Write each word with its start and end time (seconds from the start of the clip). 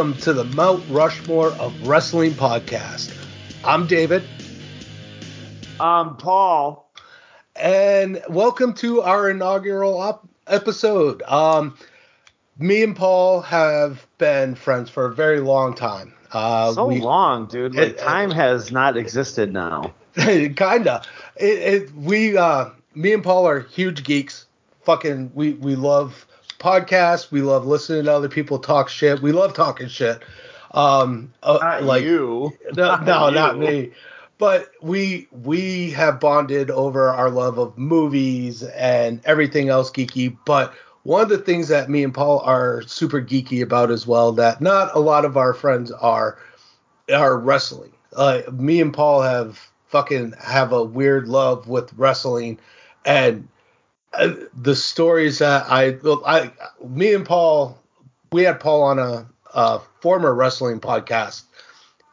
welcome 0.00 0.18
to 0.18 0.32
the 0.32 0.44
Mount 0.56 0.82
Rushmore 0.88 1.48
of 1.58 1.86
Wrestling 1.86 2.30
podcast. 2.30 3.14
I'm 3.62 3.86
David. 3.86 4.24
I'm 5.78 6.16
Paul. 6.16 6.90
And 7.54 8.22
welcome 8.30 8.72
to 8.76 9.02
our 9.02 9.28
inaugural 9.28 9.98
op- 9.98 10.26
episode. 10.46 11.20
Um, 11.24 11.76
me 12.58 12.82
and 12.82 12.96
Paul 12.96 13.42
have 13.42 14.06
been 14.16 14.54
friends 14.54 14.88
for 14.88 15.04
a 15.04 15.12
very 15.14 15.40
long 15.40 15.74
time. 15.74 16.14
Uh, 16.32 16.72
so 16.72 16.86
we, 16.86 16.98
long, 16.98 17.44
dude. 17.44 17.74
Like 17.74 17.88
it, 17.88 17.98
time 17.98 18.30
it, 18.30 18.36
has 18.36 18.72
not 18.72 18.96
existed 18.96 19.52
now. 19.52 19.92
kinda. 20.14 21.02
It, 21.36 21.44
it, 21.44 21.94
we, 21.94 22.38
uh, 22.38 22.70
me 22.94 23.12
and 23.12 23.22
Paul 23.22 23.46
are 23.46 23.60
huge 23.60 24.04
geeks. 24.04 24.46
Fucking, 24.80 25.32
we 25.34 25.52
we 25.52 25.76
love 25.76 26.26
podcasts. 26.60 27.32
We 27.32 27.42
love 27.42 27.66
listening 27.66 28.04
to 28.04 28.12
other 28.12 28.28
people 28.28 28.60
talk 28.60 28.88
shit. 28.88 29.20
We 29.20 29.32
love 29.32 29.54
talking 29.54 29.88
shit. 29.88 30.22
Um, 30.72 31.32
uh, 31.42 31.58
not 31.60 31.82
like 31.82 32.04
you. 32.04 32.52
No, 32.76 32.96
not 32.96 33.04
no, 33.04 33.28
you. 33.28 33.34
not 33.34 33.58
me. 33.58 33.90
But 34.38 34.70
we 34.80 35.26
we 35.32 35.90
have 35.90 36.20
bonded 36.20 36.70
over 36.70 37.08
our 37.08 37.30
love 37.30 37.58
of 37.58 37.76
movies 37.76 38.62
and 38.62 39.20
everything 39.24 39.68
else 39.68 39.90
geeky. 39.90 40.36
But 40.46 40.72
one 41.02 41.22
of 41.22 41.28
the 41.28 41.38
things 41.38 41.68
that 41.68 41.90
me 41.90 42.04
and 42.04 42.14
Paul 42.14 42.40
are 42.40 42.82
super 42.82 43.20
geeky 43.20 43.62
about 43.62 43.90
as 43.90 44.06
well 44.06 44.32
that 44.32 44.60
not 44.60 44.94
a 44.94 45.00
lot 45.00 45.24
of 45.24 45.36
our 45.36 45.52
friends 45.52 45.90
are 45.90 46.38
are 47.12 47.36
wrestling. 47.38 47.92
Uh, 48.14 48.42
me 48.52 48.80
and 48.80 48.94
Paul 48.94 49.22
have 49.22 49.70
fucking 49.88 50.34
have 50.40 50.72
a 50.72 50.84
weird 50.84 51.26
love 51.28 51.68
with 51.68 51.92
wrestling 51.94 52.58
and 53.04 53.48
uh, 54.12 54.34
the 54.54 54.74
stories 54.74 55.38
that 55.38 55.66
I, 55.68 55.96
I, 56.26 56.50
me 56.84 57.14
and 57.14 57.24
Paul, 57.24 57.78
we 58.32 58.42
had 58.42 58.60
Paul 58.60 58.82
on 58.82 58.98
a, 58.98 59.26
a, 59.54 59.80
former 60.00 60.34
wrestling 60.34 60.80
podcast 60.80 61.42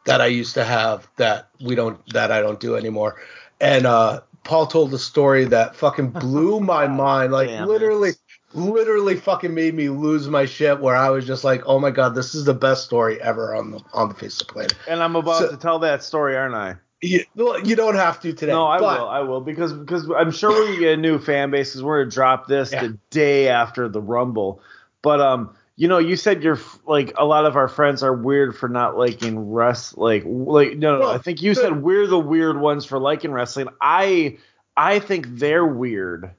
that 0.04 0.20
I 0.20 0.26
used 0.26 0.54
to 0.54 0.64
have 0.64 1.08
that 1.16 1.48
we 1.60 1.74
don't, 1.74 2.00
that 2.12 2.30
I 2.30 2.40
don't 2.40 2.60
do 2.60 2.76
anymore. 2.76 3.16
And 3.60 3.86
uh, 3.86 4.20
Paul 4.44 4.66
told 4.66 4.94
a 4.94 4.98
story 4.98 5.44
that 5.46 5.74
fucking 5.74 6.10
blew 6.10 6.60
my 6.74 6.86
mind, 6.86 7.32
like 7.32 7.48
Damn 7.48 7.66
literally. 7.66 8.10
It. 8.10 8.18
Literally 8.54 9.14
fucking 9.14 9.52
made 9.52 9.74
me 9.74 9.90
lose 9.90 10.26
my 10.26 10.46
shit. 10.46 10.80
Where 10.80 10.96
I 10.96 11.10
was 11.10 11.26
just 11.26 11.44
like, 11.44 11.62
"Oh 11.66 11.78
my 11.78 11.90
god, 11.90 12.14
this 12.14 12.34
is 12.34 12.46
the 12.46 12.54
best 12.54 12.82
story 12.82 13.20
ever 13.20 13.54
on 13.54 13.72
the 13.72 13.82
on 13.92 14.08
the 14.08 14.14
face 14.14 14.40
of 14.40 14.46
the 14.46 14.52
planet." 14.54 14.74
And 14.88 15.02
I'm 15.02 15.16
about 15.16 15.40
so, 15.40 15.50
to 15.50 15.56
tell 15.58 15.78
that 15.80 16.02
story, 16.02 16.34
aren't 16.34 16.54
I? 16.54 16.76
You, 17.00 17.24
well, 17.36 17.64
you 17.64 17.76
don't 17.76 17.94
have 17.94 18.20
to 18.22 18.32
today. 18.32 18.50
No, 18.50 18.66
I 18.66 18.80
but, 18.80 19.00
will. 19.00 19.08
I 19.08 19.20
will 19.20 19.40
because 19.40 19.72
because 19.72 20.10
I'm 20.10 20.32
sure 20.32 20.50
we're 20.50 20.66
gonna 20.66 20.80
get 20.80 20.94
a 20.94 21.00
new 21.00 21.20
fan 21.20 21.50
base 21.52 21.70
because 21.70 21.82
we're 21.84 22.02
gonna 22.02 22.10
drop 22.10 22.48
this 22.48 22.72
yeah. 22.72 22.82
the 22.82 22.98
day 23.10 23.48
after 23.48 23.88
the 23.88 24.00
Rumble. 24.00 24.60
But 25.00 25.20
um, 25.20 25.54
you 25.76 25.86
know, 25.86 25.98
you 25.98 26.16
said 26.16 26.42
you're 26.42 26.58
like 26.86 27.12
a 27.16 27.24
lot 27.24 27.46
of 27.46 27.56
our 27.56 27.68
friends 27.68 28.02
are 28.02 28.12
weird 28.12 28.56
for 28.56 28.68
not 28.68 28.98
liking 28.98 29.52
rest. 29.52 29.96
Like 29.96 30.24
like 30.26 30.76
no, 30.76 30.94
no, 30.94 31.00
well, 31.00 31.10
I 31.10 31.18
think 31.18 31.40
you 31.40 31.54
the, 31.54 31.60
said 31.60 31.82
we're 31.82 32.08
the 32.08 32.18
weird 32.18 32.60
ones 32.60 32.84
for 32.84 32.98
liking 32.98 33.30
wrestling. 33.30 33.68
I 33.80 34.38
I 34.76 34.98
think 34.98 35.26
they're 35.28 35.64
weird. 35.64 36.32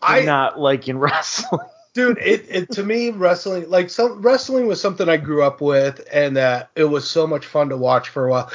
I 0.00 0.22
not 0.22 0.58
liking 0.58 0.96
wrestling. 0.98 1.68
Dude, 1.92 2.16
it, 2.16 2.46
it 2.48 2.70
to 2.72 2.82
me 2.82 3.10
wrestling 3.10 3.68
like 3.68 3.90
some 3.90 4.22
wrestling 4.22 4.66
was 4.66 4.80
something 4.80 5.06
I 5.06 5.18
grew 5.18 5.42
up 5.42 5.60
with 5.60 6.02
and 6.10 6.38
that 6.38 6.70
it 6.74 6.84
was 6.84 7.10
so 7.10 7.26
much 7.26 7.44
fun 7.44 7.68
to 7.68 7.76
watch 7.76 8.08
for 8.08 8.26
a 8.26 8.30
while 8.30 8.50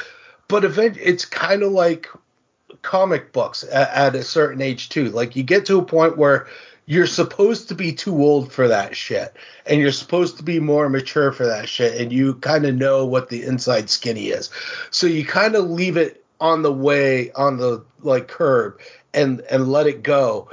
but 0.48 0.64
event 0.64 0.96
it's 1.00 1.24
kind 1.24 1.62
of 1.62 1.72
like 1.72 2.08
comic 2.82 3.32
books 3.32 3.64
at, 3.70 3.90
at, 3.90 4.14
a 4.14 4.22
certain 4.22 4.60
age 4.60 4.88
too. 4.88 5.10
Like 5.10 5.36
you 5.36 5.42
get 5.42 5.66
to 5.66 5.78
a 5.78 5.84
point 5.84 6.16
where 6.16 6.46
you're 6.86 7.06
supposed 7.06 7.68
to 7.68 7.74
be 7.74 7.92
too 7.92 8.16
old 8.22 8.50
for 8.50 8.66
that 8.66 8.96
shit, 8.96 9.36
and 9.66 9.80
you're 9.80 9.92
supposed 9.92 10.38
to 10.38 10.42
be 10.42 10.58
more 10.58 10.88
mature 10.88 11.32
for 11.32 11.46
that 11.46 11.68
shit, 11.68 12.00
and 12.00 12.12
you 12.12 12.34
kind 12.36 12.64
of 12.64 12.74
know 12.74 13.04
what 13.04 13.28
the 13.28 13.42
inside 13.44 13.90
skinny 13.90 14.28
is. 14.28 14.50
So 14.90 15.06
you 15.06 15.24
kind 15.24 15.54
of 15.54 15.68
leave 15.68 15.96
it 15.98 16.24
on 16.40 16.62
the 16.62 16.72
way 16.72 17.30
on 17.32 17.58
the 17.58 17.84
like 18.00 18.28
curb 18.28 18.80
and 19.12 19.40
and 19.50 19.70
let 19.70 19.86
it 19.86 20.02
go 20.02 20.48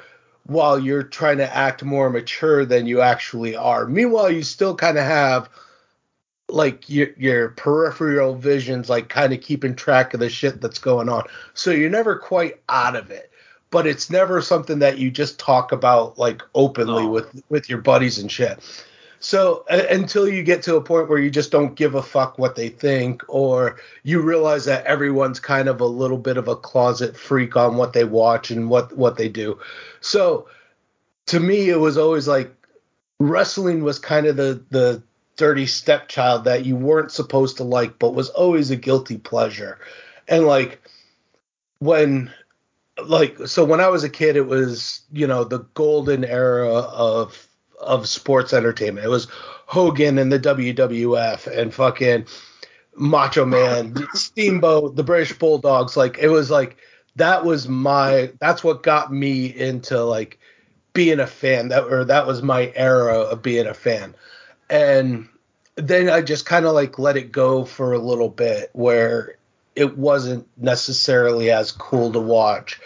while 0.47 0.77
you're 0.77 1.03
trying 1.03 1.37
to 1.37 1.55
act 1.55 1.83
more 1.83 2.09
mature 2.09 2.65
than 2.65 2.85
you 2.85 3.01
actually 3.01 3.55
are. 3.55 3.87
Meanwhile, 3.87 4.31
you 4.31 4.43
still 4.43 4.75
kind 4.75 4.97
of 4.97 5.05
have 5.05 5.49
like 6.49 6.89
your 6.89 7.09
your 7.17 7.49
peripheral 7.49 8.35
vision's 8.35 8.89
like 8.89 9.09
kind 9.09 9.33
of 9.33 9.41
keeping 9.41 9.75
track 9.75 10.13
of 10.13 10.19
the 10.19 10.29
shit 10.29 10.61
that's 10.61 10.79
going 10.79 11.09
on. 11.09 11.23
So 11.53 11.71
you're 11.71 11.89
never 11.89 12.15
quite 12.15 12.59
out 12.69 12.95
of 12.95 13.11
it. 13.11 13.31
But 13.71 13.87
it's 13.87 14.09
never 14.09 14.41
something 14.41 14.79
that 14.79 14.99
you 14.99 15.11
just 15.11 15.39
talk 15.39 15.71
about 15.71 16.17
like 16.17 16.41
openly 16.53 17.03
oh. 17.03 17.09
with 17.09 17.43
with 17.49 17.69
your 17.69 17.79
buddies 17.79 18.19
and 18.19 18.31
shit. 18.31 18.59
So 19.19 19.65
uh, 19.71 19.81
until 19.89 20.29
you 20.29 20.43
get 20.43 20.61
to 20.63 20.75
a 20.75 20.81
point 20.81 21.09
where 21.09 21.17
you 21.17 21.31
just 21.31 21.51
don't 21.51 21.73
give 21.73 21.95
a 21.95 22.03
fuck 22.03 22.37
what 22.37 22.55
they 22.55 22.69
think, 22.69 23.23
or 23.27 23.77
you 24.03 24.21
realize 24.21 24.65
that 24.65 24.85
everyone's 24.85 25.39
kind 25.39 25.67
of 25.67 25.81
a 25.81 25.85
little 25.85 26.19
bit 26.19 26.37
of 26.37 26.47
a 26.47 26.55
closet 26.55 27.17
freak 27.17 27.55
on 27.57 27.75
what 27.75 27.93
they 27.93 28.03
watch 28.03 28.51
and 28.51 28.69
what 28.69 28.95
what 28.95 29.17
they 29.17 29.29
do. 29.29 29.59
So 29.99 30.47
to 31.25 31.39
me, 31.39 31.69
it 31.69 31.79
was 31.79 31.97
always 31.97 32.27
like 32.27 32.53
wrestling 33.19 33.83
was 33.83 33.97
kind 33.97 34.27
of 34.27 34.35
the 34.35 34.63
the 34.69 35.01
dirty 35.35 35.65
stepchild 35.65 36.45
that 36.45 36.65
you 36.65 36.75
weren't 36.75 37.11
supposed 37.11 37.57
to 37.57 37.63
like, 37.63 37.99
but 37.99 38.13
was 38.13 38.29
always 38.29 38.71
a 38.71 38.75
guilty 38.75 39.17
pleasure. 39.17 39.79
And 40.27 40.45
like 40.45 40.81
when 41.79 42.31
like 43.05 43.37
so 43.47 43.65
when 43.65 43.81
I 43.81 43.89
was 43.89 44.03
a 44.03 44.09
kid, 44.09 44.35
it 44.35 44.47
was 44.47 45.01
you 45.11 45.27
know 45.27 45.43
the 45.43 45.59
golden 45.73 46.23
era 46.23 46.73
of 46.73 47.47
of 47.79 48.07
sports 48.07 48.53
entertainment. 48.53 49.05
It 49.05 49.09
was 49.09 49.27
Hogan 49.67 50.17
and 50.17 50.31
the 50.31 50.39
WWF 50.39 51.47
and 51.47 51.73
fucking 51.73 52.25
Macho 52.95 53.45
Man, 53.45 53.95
Steamboat, 54.13 54.95
the 54.95 55.03
British 55.03 55.37
Bulldogs. 55.37 55.97
Like 55.97 56.17
it 56.17 56.29
was 56.29 56.49
like 56.49 56.77
that 57.17 57.43
was 57.43 57.67
my 57.67 58.31
that's 58.39 58.63
what 58.63 58.83
got 58.83 59.11
me 59.11 59.47
into 59.47 60.01
like 60.03 60.39
being 60.93 61.19
a 61.19 61.27
fan. 61.27 61.67
That 61.69 61.83
or 61.83 62.05
that 62.05 62.25
was 62.25 62.41
my 62.41 62.71
era 62.75 63.19
of 63.19 63.41
being 63.41 63.67
a 63.67 63.73
fan 63.73 64.15
and 64.69 65.27
then 65.75 66.09
I 66.09 66.21
just 66.21 66.45
kind 66.45 66.65
of 66.65 66.73
like 66.73 66.97
let 66.97 67.17
it 67.17 67.31
go 67.31 67.65
for 67.65 67.93
a 67.93 67.99
little 67.99 68.29
bit 68.29 68.69
where 68.73 69.37
it 69.75 69.97
wasn't 69.97 70.47
necessarily 70.57 71.51
as 71.51 71.71
cool 71.71 72.11
to 72.13 72.19
watch. 72.19 72.79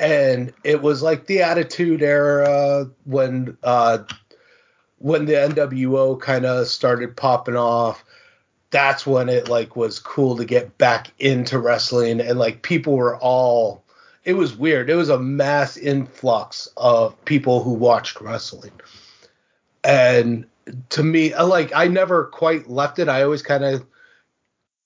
And 0.00 0.52
it 0.64 0.82
was 0.82 1.02
like 1.02 1.26
the 1.26 1.42
Attitude 1.42 2.02
Era 2.02 2.90
when 3.04 3.56
uh, 3.62 3.98
when 4.98 5.26
the 5.26 5.34
NWO 5.34 6.20
kind 6.20 6.46
of 6.46 6.66
started 6.68 7.16
popping 7.16 7.56
off. 7.56 8.04
That's 8.70 9.06
when 9.06 9.28
it 9.28 9.48
like 9.48 9.76
was 9.76 9.98
cool 9.98 10.36
to 10.36 10.46
get 10.46 10.78
back 10.78 11.12
into 11.18 11.58
wrestling 11.58 12.20
and 12.20 12.38
like 12.38 12.62
people 12.62 12.96
were 12.96 13.18
all 13.18 13.84
it 14.24 14.34
was 14.34 14.56
weird. 14.56 14.88
It 14.88 14.94
was 14.94 15.08
a 15.08 15.18
mass 15.18 15.76
influx 15.76 16.68
of 16.76 17.22
people 17.24 17.62
who 17.62 17.72
watched 17.72 18.20
wrestling. 18.20 18.72
And 19.84 20.46
to 20.90 21.02
me, 21.02 21.32
uh, 21.32 21.46
like 21.46 21.72
I 21.74 21.88
never 21.88 22.24
quite 22.24 22.68
left 22.68 22.98
it. 22.98 23.08
I 23.08 23.22
always 23.22 23.42
kind 23.42 23.64
of 23.64 23.84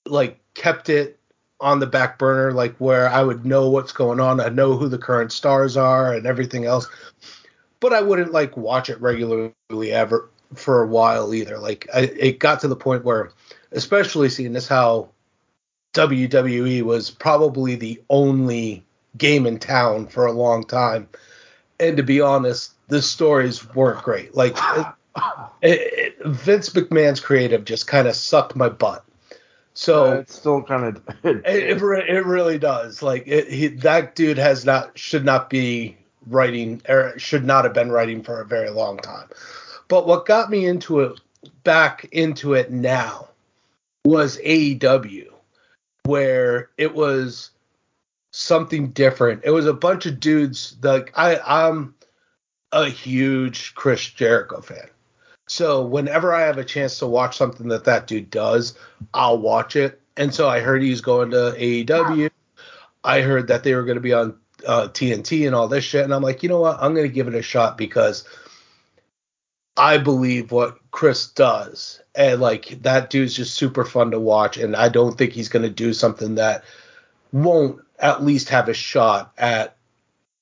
like 0.07 0.41
kept 0.55 0.89
it 0.89 1.19
on 1.61 1.81
the 1.81 1.87
back 1.87 2.19
burner, 2.19 2.53
like 2.53 2.77
where 2.77 3.09
I 3.09 3.23
would 3.23 3.47
know 3.47 3.71
what's 3.71 3.93
going 3.93 4.21
on. 4.21 4.41
I 4.41 4.49
know 4.49 4.77
who 4.77 4.89
the 4.89 4.99
current 4.99 5.33
stars 5.33 5.77
are 5.77 6.13
and 6.13 6.27
everything 6.27 6.65
else, 6.65 6.87
but 7.81 7.93
I 7.93 8.01
wouldn't 8.01 8.33
like 8.33 8.57
watch 8.57 8.91
it 8.91 9.01
regularly 9.01 9.53
ever 9.75 10.29
for 10.55 10.83
a 10.83 10.87
while 10.87 11.35
either. 11.35 11.59
Like 11.59 11.89
I, 11.95 12.01
it 12.01 12.39
got 12.39 12.61
to 12.61 12.69
the 12.69 12.77
point 12.77 13.05
where, 13.05 13.31
especially 13.73 14.29
seeing 14.29 14.53
this, 14.53 14.69
how 14.69 15.11
WWE 15.95 16.83
was 16.83 17.11
probably 17.11 17.75
the 17.75 18.03
only 18.11 18.85
game 19.17 19.47
in 19.47 19.59
town 19.59 20.07
for 20.07 20.27
a 20.27 20.33
long 20.33 20.65
time, 20.65 21.09
and 21.81 21.97
to 21.97 22.03
be 22.03 22.21
honest, 22.21 22.73
the 22.89 23.01
stories 23.03 23.75
weren't 23.75 24.03
great. 24.03 24.35
Like 24.35 24.57
it, 25.63 26.17
it, 26.21 26.27
Vince 26.27 26.71
McMahon's 26.71 27.21
creative 27.21 27.65
just 27.65 27.87
kind 27.87 28.09
of 28.09 28.15
sucked 28.15 28.57
my 28.57 28.69
butt. 28.69 29.05
So 29.75 30.07
uh, 30.07 30.15
it's 30.21 30.35
still 30.35 30.63
kind 30.63 30.85
of 30.85 31.03
it, 31.25 31.43
it, 31.45 31.83
it 31.83 32.27
really 32.27 32.59
does. 32.59 33.03
Like 33.03 33.27
he, 33.27 33.69
that 33.69 34.15
dude 34.15 34.39
has 34.39 34.65
not 34.65 34.99
should 34.99 35.25
not 35.25 35.51
be 35.51 35.97
writing 36.27 36.83
or 36.89 37.19
should 37.19 37.45
not 37.45 37.65
have 37.65 37.75
been 37.75 37.93
writing 37.93 38.23
for 38.23 38.41
a 38.41 38.47
very 38.47 38.71
long 38.71 38.99
time. 38.99 39.29
But 39.89 40.07
what 40.07 40.27
got 40.27 40.51
me 40.51 40.67
into 40.67 41.01
it 41.01 41.21
back 41.63 42.09
into 42.11 42.55
it 42.55 42.71
now 42.71 43.29
was 44.05 44.39
AEW, 44.39 45.29
where 46.05 46.71
it 46.79 46.95
was 46.95 47.51
something 48.31 48.91
different. 48.91 49.43
It 49.45 49.51
was 49.51 49.67
a 49.67 49.75
bunch 49.75 50.07
of 50.07 50.21
dudes 50.21 50.77
like 50.83 51.13
I 51.17 51.39
I'm 51.39 51.95
a 52.73 52.89
huge 52.89 53.75
Chris 53.75 54.07
Jericho 54.07 54.61
fan. 54.61 54.89
So 55.47 55.83
whenever 55.83 56.35
I 56.35 56.43
have 56.43 56.59
a 56.59 56.65
chance 56.65 56.99
to 56.99 57.07
watch 57.07 57.37
something 57.37 57.69
that 57.69 57.85
that 57.85 58.07
dude 58.07 58.31
does, 58.31 58.77
I'll 59.15 59.39
watch 59.39 59.77
it. 59.77 60.01
And 60.17 60.35
so 60.35 60.49
I 60.49 60.61
heard 60.61 60.83
he's 60.83 61.01
going 61.01 61.31
to 61.31 61.55
AEW. 61.57 62.31
I 63.05 63.21
heard 63.21 63.49
that 63.49 63.63
they 63.63 63.75
were 63.75 63.85
going 63.85 63.97
to 63.97 64.01
be 64.01 64.13
on 64.13 64.37
uh, 64.67 64.89
TNT 64.89 65.47
and 65.47 65.55
all 65.55 65.69
this 65.69 65.85
shit. 65.85 66.05
And 66.05 66.13
I'm 66.13 66.23
like, 66.23 66.43
you 66.43 66.49
know 66.49 66.61
what? 66.61 66.79
I'm 66.81 66.95
going 66.95 67.07
to 67.07 67.15
give 67.15 67.29
it 67.29 67.35
a 67.35 67.43
shot 67.43 67.79
because 67.79 68.25
I 69.77 69.99
believe 69.99 70.51
what 70.51 70.79
Chris 70.91 71.29
does. 71.29 72.01
And 72.15 72.41
like 72.41 72.83
that 72.83 73.11
dude's 73.11 73.37
just 73.37 73.55
super 73.55 73.85
fun 73.85 74.11
to 74.11 74.19
watch. 74.19 74.57
And 74.57 74.75
I 74.75 74.89
don't 74.89 75.17
think 75.17 75.33
he's 75.33 75.49
going 75.51 75.65
to 75.65 75.71
do 75.71 75.93
something 75.93 76.37
that 76.37 76.65
won't 77.33 77.81
at 77.99 78.25
least 78.25 78.49
have 78.49 78.69
a 78.69 78.75
shot 78.75 79.33
at 79.39 79.77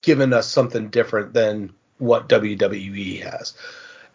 giving 0.03 0.33
us 0.33 0.49
something 0.49 0.89
different 0.89 1.33
than 1.35 1.73
what 1.99 2.29
WWE 2.29 3.23
has. 3.23 3.55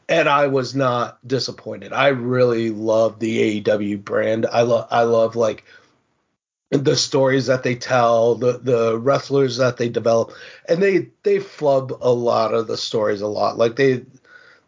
And 0.09 0.27
I 0.27 0.47
was 0.47 0.75
not 0.75 1.25
disappointed. 1.25 1.93
I 1.93 2.07
really 2.07 2.71
love 2.71 3.19
the 3.19 3.61
AEW 3.61 4.03
brand. 4.03 4.47
I 4.51 4.63
love 4.63 4.87
I 4.89 5.03
love 5.03 5.35
like 5.35 5.63
the 6.71 6.95
stories 6.95 7.45
that 7.45 7.63
they 7.63 7.75
tell, 7.75 8.35
the 8.35 8.57
the 8.57 8.97
wrestlers 8.97 9.57
that 9.57 9.77
they 9.77 9.87
develop, 9.87 10.33
and 10.67 10.81
they 10.81 11.09
they 11.23 11.39
flub 11.39 11.95
a 12.01 12.11
lot 12.11 12.53
of 12.53 12.67
the 12.67 12.77
stories 12.77 13.21
a 13.21 13.27
lot. 13.27 13.57
Like 13.57 13.75
they 13.75 14.03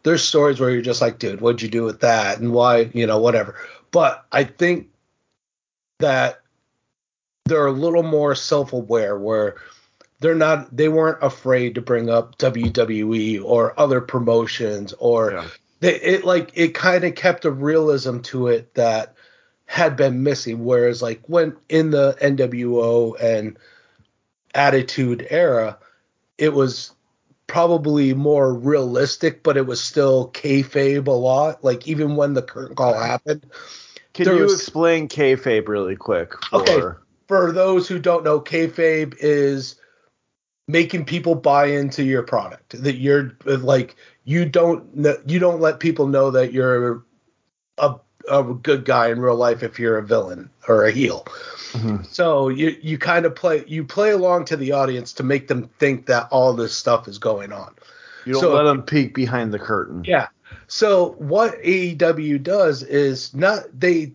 there's 0.02 0.24
stories 0.24 0.60
where 0.60 0.70
you're 0.70 0.82
just 0.82 1.00
like, 1.00 1.18
dude, 1.18 1.40
what'd 1.40 1.62
you 1.62 1.68
do 1.68 1.84
with 1.84 2.00
that, 2.00 2.38
and 2.38 2.52
why, 2.52 2.90
you 2.94 3.06
know, 3.06 3.18
whatever. 3.18 3.56
But 3.90 4.24
I 4.32 4.44
think 4.44 4.88
that 5.98 6.40
they're 7.44 7.66
a 7.66 7.72
little 7.72 8.02
more 8.02 8.34
self-aware, 8.34 9.18
where 9.18 9.56
they're 10.22 10.34
not, 10.34 10.74
they 10.74 10.88
weren't 10.88 11.22
afraid 11.22 11.74
to 11.74 11.82
bring 11.82 12.08
up 12.08 12.38
WWE 12.38 13.42
or 13.44 13.78
other 13.78 14.00
promotions, 14.00 14.94
or 14.94 15.32
yeah. 15.32 15.48
they, 15.80 16.00
it 16.00 16.24
like 16.24 16.52
it 16.54 16.74
kind 16.74 17.04
of 17.04 17.14
kept 17.14 17.44
a 17.44 17.50
realism 17.50 18.20
to 18.20 18.48
it 18.48 18.74
that 18.74 19.14
had 19.66 19.96
been 19.96 20.22
missing. 20.22 20.64
Whereas 20.64 21.02
like 21.02 21.20
when 21.26 21.56
in 21.68 21.90
the 21.90 22.16
NWO 22.20 23.20
and 23.20 23.58
Attitude 24.54 25.26
era, 25.30 25.78
it 26.38 26.52
was 26.52 26.92
probably 27.46 28.14
more 28.14 28.54
realistic, 28.54 29.42
but 29.42 29.56
it 29.56 29.66
was 29.66 29.82
still 29.82 30.30
kayfabe 30.30 31.06
a 31.06 31.10
lot. 31.10 31.62
Like 31.64 31.86
even 31.88 32.16
when 32.16 32.34
the 32.34 32.42
curtain 32.42 32.76
call 32.76 32.98
happened. 32.98 33.46
Can 34.14 34.26
you 34.26 34.42
was, 34.42 34.54
explain 34.54 35.08
kayfabe 35.08 35.68
really 35.68 35.96
quick? 35.96 36.32
For... 36.44 36.60
Okay, 36.60 36.98
for 37.28 37.50
those 37.50 37.88
who 37.88 37.98
don't 37.98 38.24
know, 38.24 38.40
kayfabe 38.40 39.14
is 39.18 39.76
making 40.68 41.04
people 41.04 41.34
buy 41.34 41.66
into 41.66 42.04
your 42.04 42.22
product. 42.22 42.82
That 42.82 42.96
you're 42.96 43.36
like 43.44 43.96
you 44.24 44.44
don't 44.44 45.06
you 45.26 45.38
don't 45.38 45.60
let 45.60 45.80
people 45.80 46.06
know 46.06 46.30
that 46.30 46.52
you're 46.52 47.04
a 47.78 47.94
a 48.28 48.44
good 48.44 48.84
guy 48.84 49.08
in 49.08 49.20
real 49.20 49.36
life 49.36 49.62
if 49.62 49.78
you're 49.78 49.98
a 49.98 50.02
villain 50.02 50.50
or 50.68 50.84
a 50.84 50.92
heel. 50.92 51.24
Mm-hmm. 51.72 52.04
So 52.04 52.48
you 52.48 52.76
you 52.80 52.98
kind 52.98 53.26
of 53.26 53.34
play 53.34 53.64
you 53.66 53.84
play 53.84 54.10
along 54.10 54.46
to 54.46 54.56
the 54.56 54.72
audience 54.72 55.12
to 55.14 55.22
make 55.22 55.48
them 55.48 55.68
think 55.78 56.06
that 56.06 56.28
all 56.30 56.52
this 56.52 56.74
stuff 56.74 57.08
is 57.08 57.18
going 57.18 57.52
on. 57.52 57.74
You 58.24 58.34
don't 58.34 58.42
so, 58.42 58.54
let 58.54 58.64
them 58.64 58.82
peek 58.82 59.14
behind 59.14 59.52
the 59.52 59.58
curtain. 59.58 60.04
Yeah. 60.04 60.28
So 60.68 61.12
what 61.18 61.60
AEW 61.62 62.42
does 62.42 62.82
is 62.82 63.34
not 63.34 63.64
they 63.78 64.12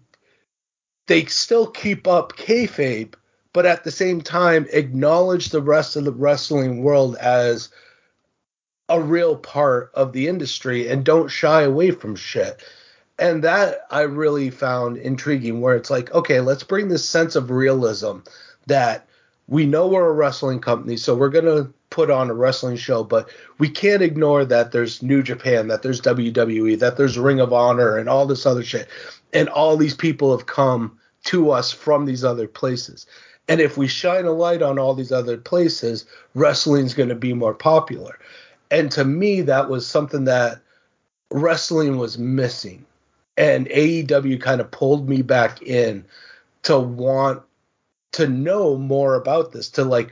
they 1.07 1.25
still 1.25 1.67
keep 1.67 2.07
up 2.07 2.33
kayfabe, 2.37 3.15
but 3.57 3.65
at 3.65 3.83
the 3.83 3.89
same 3.89 4.21
time 4.21 4.67
acknowledge 4.71 5.49
the 5.49 5.63
rest 5.63 5.95
of 5.95 6.05
the 6.05 6.11
wrestling 6.11 6.83
world 6.83 7.15
as 7.15 7.69
a 8.87 9.01
real 9.01 9.35
part 9.35 9.89
of 9.95 10.13
the 10.13 10.27
industry 10.27 10.87
and 10.87 11.03
don't 11.03 11.29
shy 11.29 11.63
away 11.63 11.89
from 11.89 12.15
shit 12.15 12.61
and 13.17 13.43
that 13.43 13.79
I 13.89 14.01
really 14.01 14.51
found 14.51 14.97
intriguing 14.97 15.59
where 15.59 15.75
it's 15.75 15.89
like, 15.89 16.13
okay, 16.13 16.39
let's 16.39 16.61
bring 16.61 16.87
this 16.87 17.09
sense 17.09 17.35
of 17.35 17.49
realism 17.49 18.17
that 18.67 19.07
we 19.47 19.65
know 19.65 19.87
we're 19.87 20.07
a 20.07 20.13
wrestling 20.13 20.59
company, 20.59 20.95
so 20.95 21.15
we're 21.15 21.29
gonna 21.29 21.67
put 21.89 22.11
on 22.11 22.29
a 22.29 22.35
wrestling 22.35 22.77
show, 22.77 23.03
but 23.03 23.27
we 23.57 23.69
can't 23.69 24.03
ignore 24.03 24.45
that 24.45 24.71
there's 24.71 25.01
New 25.01 25.23
Japan, 25.23 25.67
that 25.69 25.81
there's 25.81 25.99
WWE, 25.99 26.77
that 26.77 26.95
there's 26.95 27.17
Ring 27.17 27.39
of 27.39 27.51
Honor 27.51 27.97
and 27.97 28.07
all 28.07 28.27
this 28.27 28.45
other 28.45 28.63
shit. 28.63 28.87
And 29.33 29.49
all 29.49 29.77
these 29.77 29.95
people 29.95 30.37
have 30.37 30.45
come 30.45 30.99
to 31.23 31.49
us 31.49 31.71
from 31.71 32.05
these 32.05 32.23
other 32.23 32.47
places. 32.47 33.07
And 33.47 33.61
if 33.61 33.77
we 33.77 33.87
shine 33.87 34.25
a 34.25 34.31
light 34.31 34.61
on 34.61 34.77
all 34.77 34.93
these 34.93 35.11
other 35.11 35.37
places, 35.37 36.05
wrestling's 36.35 36.93
going 36.93 37.09
to 37.09 37.15
be 37.15 37.33
more 37.33 37.53
popular. 37.53 38.19
And 38.71 38.91
to 38.91 39.05
me, 39.05 39.41
that 39.41 39.69
was 39.69 39.87
something 39.87 40.25
that 40.25 40.59
wrestling 41.31 41.97
was 41.97 42.17
missing 42.17 42.85
and 43.37 43.67
AEW 43.67 44.41
kind 44.41 44.59
of 44.59 44.71
pulled 44.71 45.07
me 45.07 45.21
back 45.21 45.61
in 45.61 46.03
to 46.63 46.79
want 46.79 47.41
to 48.13 48.27
know 48.27 48.77
more 48.77 49.15
about 49.15 49.51
this 49.51 49.69
to 49.69 49.83
like 49.83 50.11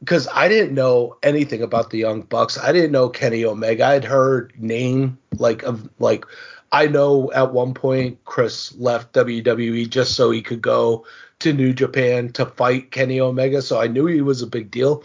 because 0.00 0.28
I 0.32 0.48
didn't 0.48 0.74
know 0.74 1.16
anything 1.22 1.62
about 1.62 1.90
the 1.90 1.98
Young 1.98 2.22
Bucks. 2.22 2.56
I 2.56 2.70
didn't 2.72 2.92
know 2.92 3.08
Kenny 3.08 3.44
Omega. 3.44 3.84
I'd 3.86 4.04
heard 4.04 4.52
name 4.56 5.18
like 5.38 5.62
of 5.62 5.88
like 5.98 6.24
I 6.72 6.86
know 6.86 7.32
at 7.32 7.52
one 7.52 7.74
point 7.74 8.18
Chris 8.24 8.74
left 8.76 9.14
WWE 9.14 9.88
just 9.88 10.14
so 10.14 10.30
he 10.30 10.42
could 10.42 10.62
go 10.62 11.04
to 11.40 11.52
New 11.52 11.72
Japan 11.72 12.32
to 12.32 12.46
fight 12.46 12.90
Kenny 12.90 13.20
Omega. 13.20 13.62
So 13.62 13.80
I 13.80 13.86
knew 13.86 14.06
he 14.06 14.20
was 14.20 14.42
a 14.42 14.46
big 14.46 14.70
deal. 14.70 15.04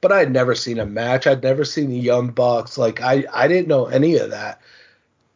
But 0.00 0.12
I'd 0.12 0.30
never 0.30 0.54
seen 0.54 0.78
a 0.78 0.86
match. 0.86 1.26
I'd 1.26 1.42
never 1.42 1.64
seen 1.64 1.90
the 1.90 1.98
Young 1.98 2.30
Bucks. 2.30 2.78
Like 2.78 3.00
I 3.02 3.24
I 3.32 3.48
didn't 3.48 3.68
know 3.68 3.86
any 3.86 4.16
of 4.16 4.30
that. 4.30 4.60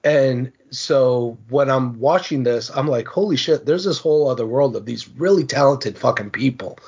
And 0.04 0.52
so 0.70 1.38
when 1.48 1.70
I'm 1.70 1.98
watching 2.00 2.42
this, 2.42 2.70
I'm 2.70 2.88
like, 2.88 3.06
holy 3.06 3.36
shit, 3.36 3.66
there's 3.66 3.84
this 3.84 3.98
whole 3.98 4.28
other 4.28 4.46
world 4.46 4.74
of 4.74 4.86
these 4.86 5.08
really 5.08 5.44
talented 5.44 5.98
fucking 5.98 6.30
people 6.30 6.78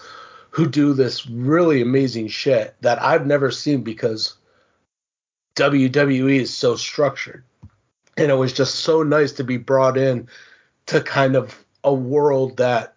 who 0.50 0.68
do 0.68 0.92
this 0.92 1.26
really 1.26 1.82
amazing 1.82 2.28
shit 2.28 2.74
that 2.80 3.02
I've 3.02 3.26
never 3.26 3.50
seen 3.50 3.82
because 3.82 4.34
WWE 5.56 6.40
is 6.40 6.54
so 6.54 6.76
structured. 6.76 7.44
And 8.16 8.30
it 8.30 8.34
was 8.34 8.52
just 8.52 8.76
so 8.76 9.02
nice 9.02 9.32
to 9.32 9.44
be 9.44 9.56
brought 9.56 9.96
in 9.96 10.28
to 10.86 11.00
kind 11.00 11.34
of 11.34 11.64
a 11.82 11.92
world 11.92 12.56
that 12.56 12.93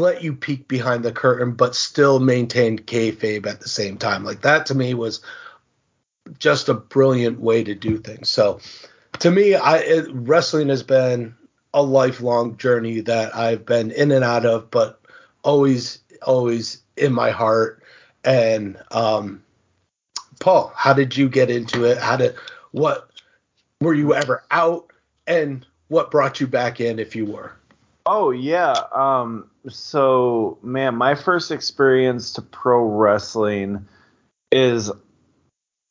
let 0.00 0.22
you 0.22 0.34
peek 0.34 0.66
behind 0.66 1.04
the 1.04 1.12
curtain, 1.12 1.52
but 1.52 1.74
still 1.74 2.18
maintained 2.18 2.86
kayfabe 2.86 3.46
at 3.46 3.60
the 3.60 3.68
same 3.68 3.96
time. 3.96 4.24
Like 4.24 4.42
that 4.42 4.66
to 4.66 4.74
me 4.74 4.94
was 4.94 5.20
just 6.38 6.68
a 6.68 6.74
brilliant 6.74 7.40
way 7.40 7.62
to 7.64 7.74
do 7.74 7.98
things. 7.98 8.28
So 8.28 8.60
to 9.20 9.30
me, 9.30 9.54
I 9.54 9.78
it, 9.78 10.06
wrestling 10.12 10.68
has 10.68 10.82
been 10.82 11.34
a 11.72 11.82
lifelong 11.82 12.56
journey 12.56 13.00
that 13.02 13.36
I've 13.36 13.64
been 13.64 13.90
in 13.90 14.10
and 14.10 14.24
out 14.24 14.44
of, 14.44 14.70
but 14.70 15.00
always 15.42 16.00
always 16.22 16.82
in 16.96 17.12
my 17.12 17.30
heart. 17.30 17.82
And 18.24 18.78
um, 18.90 19.42
Paul, 20.40 20.72
how 20.74 20.92
did 20.92 21.16
you 21.16 21.28
get 21.28 21.50
into 21.50 21.84
it? 21.84 21.98
How 21.98 22.16
did 22.16 22.34
what 22.72 23.10
were 23.80 23.94
you 23.94 24.14
ever 24.14 24.44
out? 24.50 24.90
And 25.26 25.64
what 25.88 26.10
brought 26.10 26.40
you 26.40 26.46
back 26.46 26.80
in 26.80 26.98
if 26.98 27.14
you 27.14 27.26
were? 27.26 27.52
Oh 28.12 28.32
yeah. 28.32 28.74
Um, 28.92 29.48
so 29.68 30.58
man, 30.62 30.96
my 30.96 31.14
first 31.14 31.52
experience 31.52 32.32
to 32.32 32.42
pro 32.42 32.82
wrestling 32.82 33.86
is 34.50 34.90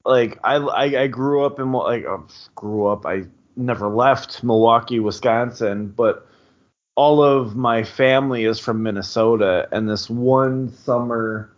like 0.03 0.37
I, 0.43 0.55
I, 0.55 1.03
I 1.03 1.07
grew 1.07 1.45
up 1.45 1.61
in 1.61 1.71
like 1.71 2.05
I 2.05 2.17
grew 2.55 2.87
up. 2.87 3.05
I 3.05 3.23
never 3.55 3.87
left 3.87 4.43
Milwaukee, 4.43 4.99
Wisconsin, 4.99 5.93
but 5.95 6.27
all 6.97 7.23
of 7.23 7.55
my 7.55 7.85
family 7.85 8.43
is 8.43 8.59
from 8.59 8.83
Minnesota. 8.83 9.69
And 9.71 9.87
this 9.89 10.09
one 10.09 10.73
summer 10.73 11.49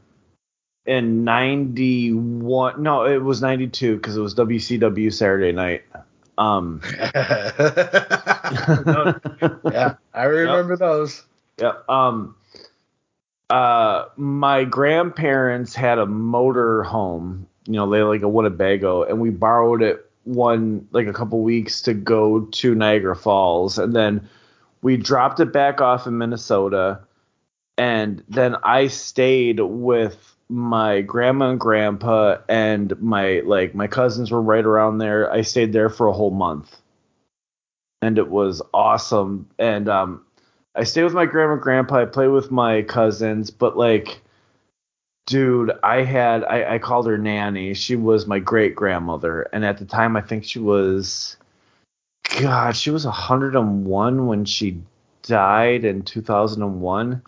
in 0.86 1.24
91 1.24 2.82
no 2.82 3.06
it 3.06 3.22
was 3.22 3.40
92 3.40 3.98
because 3.98 4.18
it 4.18 4.20
was 4.20 4.34
wcw 4.34 5.14
saturday 5.14 5.52
night 5.52 5.84
um 6.38 6.82
yeah 7.00 7.16
i 10.14 10.24
remember 10.24 10.74
yep. 10.74 10.80
those 10.80 11.24
yeah 11.60 11.74
um 11.90 12.36
uh 13.50 14.06
my 14.16 14.64
grandparents 14.64 15.76
had 15.76 15.98
a 16.00 16.06
motor 16.06 16.84
home 16.84 17.48
you 17.68 17.74
know, 17.74 17.90
they 17.90 18.02
like 18.02 18.22
a 18.22 18.30
Winnebago, 18.30 19.04
and 19.04 19.20
we 19.20 19.30
borrowed 19.30 19.82
it 19.82 20.10
one 20.24 20.88
like 20.92 21.08
a 21.08 21.14
couple 21.14 21.42
weeks 21.42 21.82
to 21.82 21.94
go 21.94 22.42
to 22.42 22.76
Niagara 22.76 23.16
Falls, 23.16 23.78
and 23.78 23.96
then 23.96 24.28
we 24.82 24.98
dropped 24.98 25.40
it 25.40 25.54
back 25.54 25.80
off 25.80 26.08
in 26.08 26.18
Minnesota, 26.18 27.00
and 27.78 28.24
then 28.28 28.56
I 28.64 28.88
stayed 28.88 29.60
with 29.60 30.31
my 30.52 31.02
grandma 31.02 31.52
and 31.52 31.60
grandpa 31.60 32.38
and 32.50 33.00
my 33.02 33.42
like 33.46 33.74
my 33.74 33.88
cousins 33.88 34.32
were 34.32 34.42
right 34.42 34.66
around 34.66 34.98
there. 34.98 35.32
I 35.32 35.42
stayed 35.42 35.74
there 35.74 35.90
for 35.90 36.08
a 36.08 36.14
whole 36.14 36.32
month. 36.32 36.78
And 38.02 38.18
it 38.18 38.30
was 38.30 38.62
awesome. 38.74 39.50
And 39.58 39.88
um 39.88 40.26
I 40.76 40.84
stayed 40.84 41.04
with 41.06 41.14
my 41.14 41.26
grandma 41.26 41.54
and 41.54 41.62
grandpa, 41.62 42.02
I 42.02 42.06
played 42.06 42.30
with 42.30 42.52
my 42.52 42.82
cousins, 42.82 43.50
but 43.50 43.78
like 43.78 44.22
dude, 45.26 45.72
I 45.82 46.04
had 46.04 46.44
I, 46.44 46.76
I 46.76 46.80
called 46.80 47.08
her 47.08 47.18
nanny. 47.18 47.74
She 47.74 47.96
was 47.96 48.28
my 48.28 48.40
great 48.40 48.76
grandmother, 48.76 49.44
and 49.54 49.64
at 49.64 49.78
the 49.78 49.86
time, 49.86 50.18
I 50.18 50.22
think 50.22 50.44
she 50.44 50.60
was, 50.60 51.38
God, 52.40 52.76
she 52.76 52.90
was 52.92 53.06
101 53.06 54.28
when 54.28 54.46
she 54.46 54.82
died 55.24 55.86
in 55.86 56.02
2001. 56.02 57.22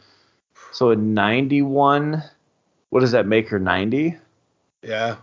So 0.71 0.89
in 0.91 1.13
91, 1.13 2.23
what 2.93 2.99
does 2.99 3.11
that 3.13 3.25
make 3.25 3.49
her 3.49 3.57
90? 3.57 4.15
Yeah. 4.83 5.15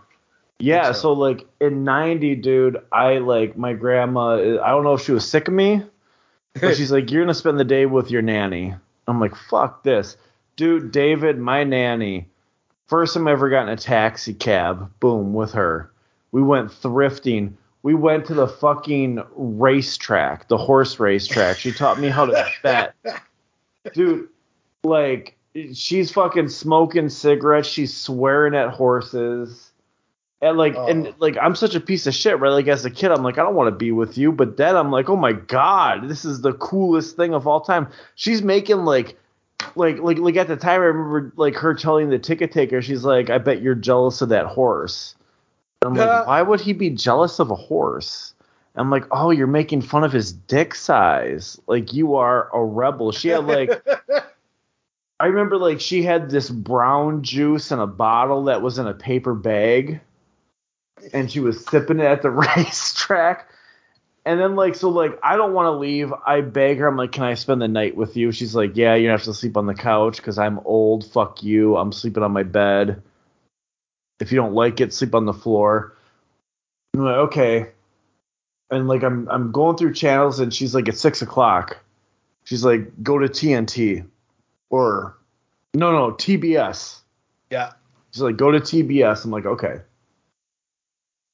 Yeah, 0.59 0.91
so. 0.91 1.01
so. 1.01 1.13
like 1.13 1.47
in 1.61 1.85
'90, 1.85 2.35
dude, 2.35 2.77
I 2.91 3.19
like 3.19 3.57
my 3.57 3.71
grandma. 3.71 4.59
I 4.61 4.69
don't 4.69 4.83
know 4.83 4.93
if 4.93 5.03
she 5.03 5.13
was 5.13 5.27
sick 5.27 5.47
of 5.47 5.53
me, 5.53 5.81
but 6.61 6.75
she's 6.75 6.91
like, 6.91 7.09
"You're 7.09 7.23
gonna 7.23 7.33
spend 7.33 7.59
the 7.59 7.63
day 7.63 7.85
with 7.87 8.11
your 8.11 8.21
nanny." 8.21 8.75
I'm 9.07 9.19
like, 9.19 9.35
"Fuck 9.35 9.83
this, 9.83 10.17
dude." 10.57 10.91
David, 10.91 11.39
my 11.39 11.63
nanny, 11.63 12.27
first 12.85 13.15
time 13.15 13.27
I 13.27 13.31
ever 13.31 13.49
got 13.49 13.63
in 13.63 13.69
a 13.69 13.77
taxi 13.77 14.35
cab. 14.35 14.91
Boom, 14.99 15.33
with 15.33 15.53
her. 15.53 15.91
We 16.31 16.43
went 16.43 16.69
thrifting. 16.69 17.53
We 17.81 17.95
went 17.95 18.25
to 18.25 18.35
the 18.35 18.47
fucking 18.47 19.23
racetrack, 19.35 20.47
the 20.47 20.57
horse 20.57 20.99
racetrack. 20.99 21.57
She 21.57 21.71
taught 21.71 21.99
me 21.99 22.09
how 22.09 22.27
to 22.27 22.45
bet, 22.61 22.93
dude. 23.93 24.27
Like 24.83 25.37
she's 25.73 26.11
fucking 26.11 26.49
smoking 26.49 27.09
cigarettes. 27.09 27.67
She's 27.67 27.95
swearing 27.95 28.55
at 28.55 28.69
horses 28.69 29.71
and 30.41 30.57
like 30.57 30.75
oh. 30.75 30.87
and 30.87 31.13
like 31.19 31.37
I'm 31.37 31.55
such 31.55 31.75
a 31.75 31.79
piece 31.79 32.07
of 32.07 32.13
shit, 32.13 32.39
right? 32.39 32.49
Like 32.49 32.67
as 32.67 32.83
a 32.83 32.89
kid, 32.89 33.11
I'm 33.11 33.23
like, 33.23 33.37
I 33.37 33.43
don't 33.43 33.55
want 33.55 33.67
to 33.67 33.75
be 33.75 33.91
with 33.91 34.17
you. 34.17 34.31
But 34.31 34.57
then 34.57 34.75
I'm 34.75 34.91
like, 34.91 35.09
oh 35.09 35.15
my 35.15 35.33
god, 35.33 36.09
this 36.09 36.25
is 36.25 36.41
the 36.41 36.53
coolest 36.53 37.15
thing 37.15 37.33
of 37.33 37.47
all 37.47 37.61
time. 37.61 37.87
She's 38.15 38.41
making 38.41 38.77
like 38.77 39.17
like 39.75 39.99
like 39.99 40.17
like 40.17 40.35
at 40.35 40.47
the 40.47 40.57
time 40.57 40.81
I 40.81 40.85
remember 40.85 41.31
like 41.35 41.55
her 41.55 41.73
telling 41.73 42.09
the 42.09 42.19
ticket 42.19 42.51
taker, 42.51 42.81
she's 42.81 43.03
like, 43.03 43.29
I 43.29 43.37
bet 43.37 43.61
you're 43.61 43.75
jealous 43.75 44.21
of 44.21 44.29
that 44.29 44.47
horse. 44.47 45.15
And 45.81 45.91
I'm 45.91 46.07
like, 46.07 46.27
why 46.27 46.41
would 46.41 46.59
he 46.59 46.73
be 46.73 46.89
jealous 46.89 47.39
of 47.39 47.51
a 47.51 47.55
horse? 47.55 48.33
I'm 48.75 48.89
like, 48.89 49.03
oh, 49.11 49.31
you're 49.31 49.47
making 49.47 49.81
fun 49.81 50.05
of 50.05 50.13
his 50.13 50.31
dick 50.31 50.73
size. 50.73 51.59
Like 51.67 51.93
you 51.93 52.15
are 52.15 52.49
a 52.53 52.63
rebel. 52.63 53.11
She 53.11 53.27
had 53.27 53.45
like 53.45 53.69
I 55.21 55.27
remember 55.27 55.57
like 55.57 55.79
she 55.79 56.01
had 56.01 56.31
this 56.31 56.49
brown 56.49 57.21
juice 57.21 57.71
in 57.71 57.77
a 57.77 57.85
bottle 57.85 58.45
that 58.45 58.63
was 58.63 58.79
in 58.79 58.87
a 58.87 58.93
paper 58.95 59.35
bag 59.35 60.01
and 61.13 61.31
she 61.31 61.39
was 61.39 61.63
sipping 61.63 61.99
it 61.99 62.05
at 62.05 62.23
the 62.23 62.31
racetrack. 62.31 63.47
And 64.25 64.39
then 64.39 64.55
like 64.55 64.73
so 64.73 64.89
like 64.89 65.19
I 65.21 65.37
don't 65.37 65.53
want 65.53 65.67
to 65.67 65.77
leave. 65.77 66.11
I 66.25 66.41
beg 66.41 66.79
her. 66.79 66.87
I'm 66.87 66.97
like, 66.97 67.11
can 67.11 67.23
I 67.23 67.35
spend 67.35 67.61
the 67.61 67.67
night 67.67 67.95
with 67.95 68.17
you? 68.17 68.31
She's 68.31 68.55
like, 68.55 68.75
yeah, 68.75 68.95
you 68.95 69.09
have 69.09 69.21
to 69.25 69.33
sleep 69.35 69.57
on 69.57 69.67
the 69.67 69.75
couch 69.75 70.17
because 70.17 70.39
I'm 70.39 70.57
old. 70.65 71.05
Fuck 71.05 71.43
you. 71.43 71.77
I'm 71.77 71.91
sleeping 71.91 72.23
on 72.23 72.31
my 72.31 72.43
bed. 72.43 73.03
If 74.19 74.31
you 74.31 74.37
don't 74.37 74.55
like 74.55 74.81
it, 74.81 74.91
sleep 74.91 75.13
on 75.13 75.25
the 75.25 75.33
floor. 75.33 75.95
I'm 76.95 77.01
like, 77.01 77.17
okay. 77.27 77.67
And 78.71 78.87
like 78.87 79.03
I'm 79.03 79.29
I'm 79.29 79.51
going 79.51 79.77
through 79.77 79.93
channels 79.93 80.39
and 80.39 80.51
she's 80.51 80.73
like, 80.73 80.87
it's 80.87 80.99
six 80.99 81.21
o'clock. 81.21 81.77
She's 82.43 82.65
like, 82.65 83.03
go 83.03 83.19
to 83.19 83.27
TNT 83.27 84.07
or 84.71 85.17
no 85.75 85.91
no 85.91 86.11
TBS. 86.15 87.01
Yeah. 87.51 87.73
She's 88.11 88.21
like, 88.21 88.37
go 88.37 88.51
to 88.51 88.59
TBS. 88.59 89.23
I'm 89.23 89.31
like, 89.31 89.45
okay. 89.45 89.81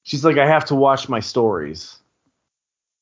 She's 0.04 0.26
like, 0.26 0.38
I 0.38 0.46
have 0.46 0.66
to 0.66 0.76
watch 0.76 1.08
my 1.10 1.22
stories. 1.22 1.98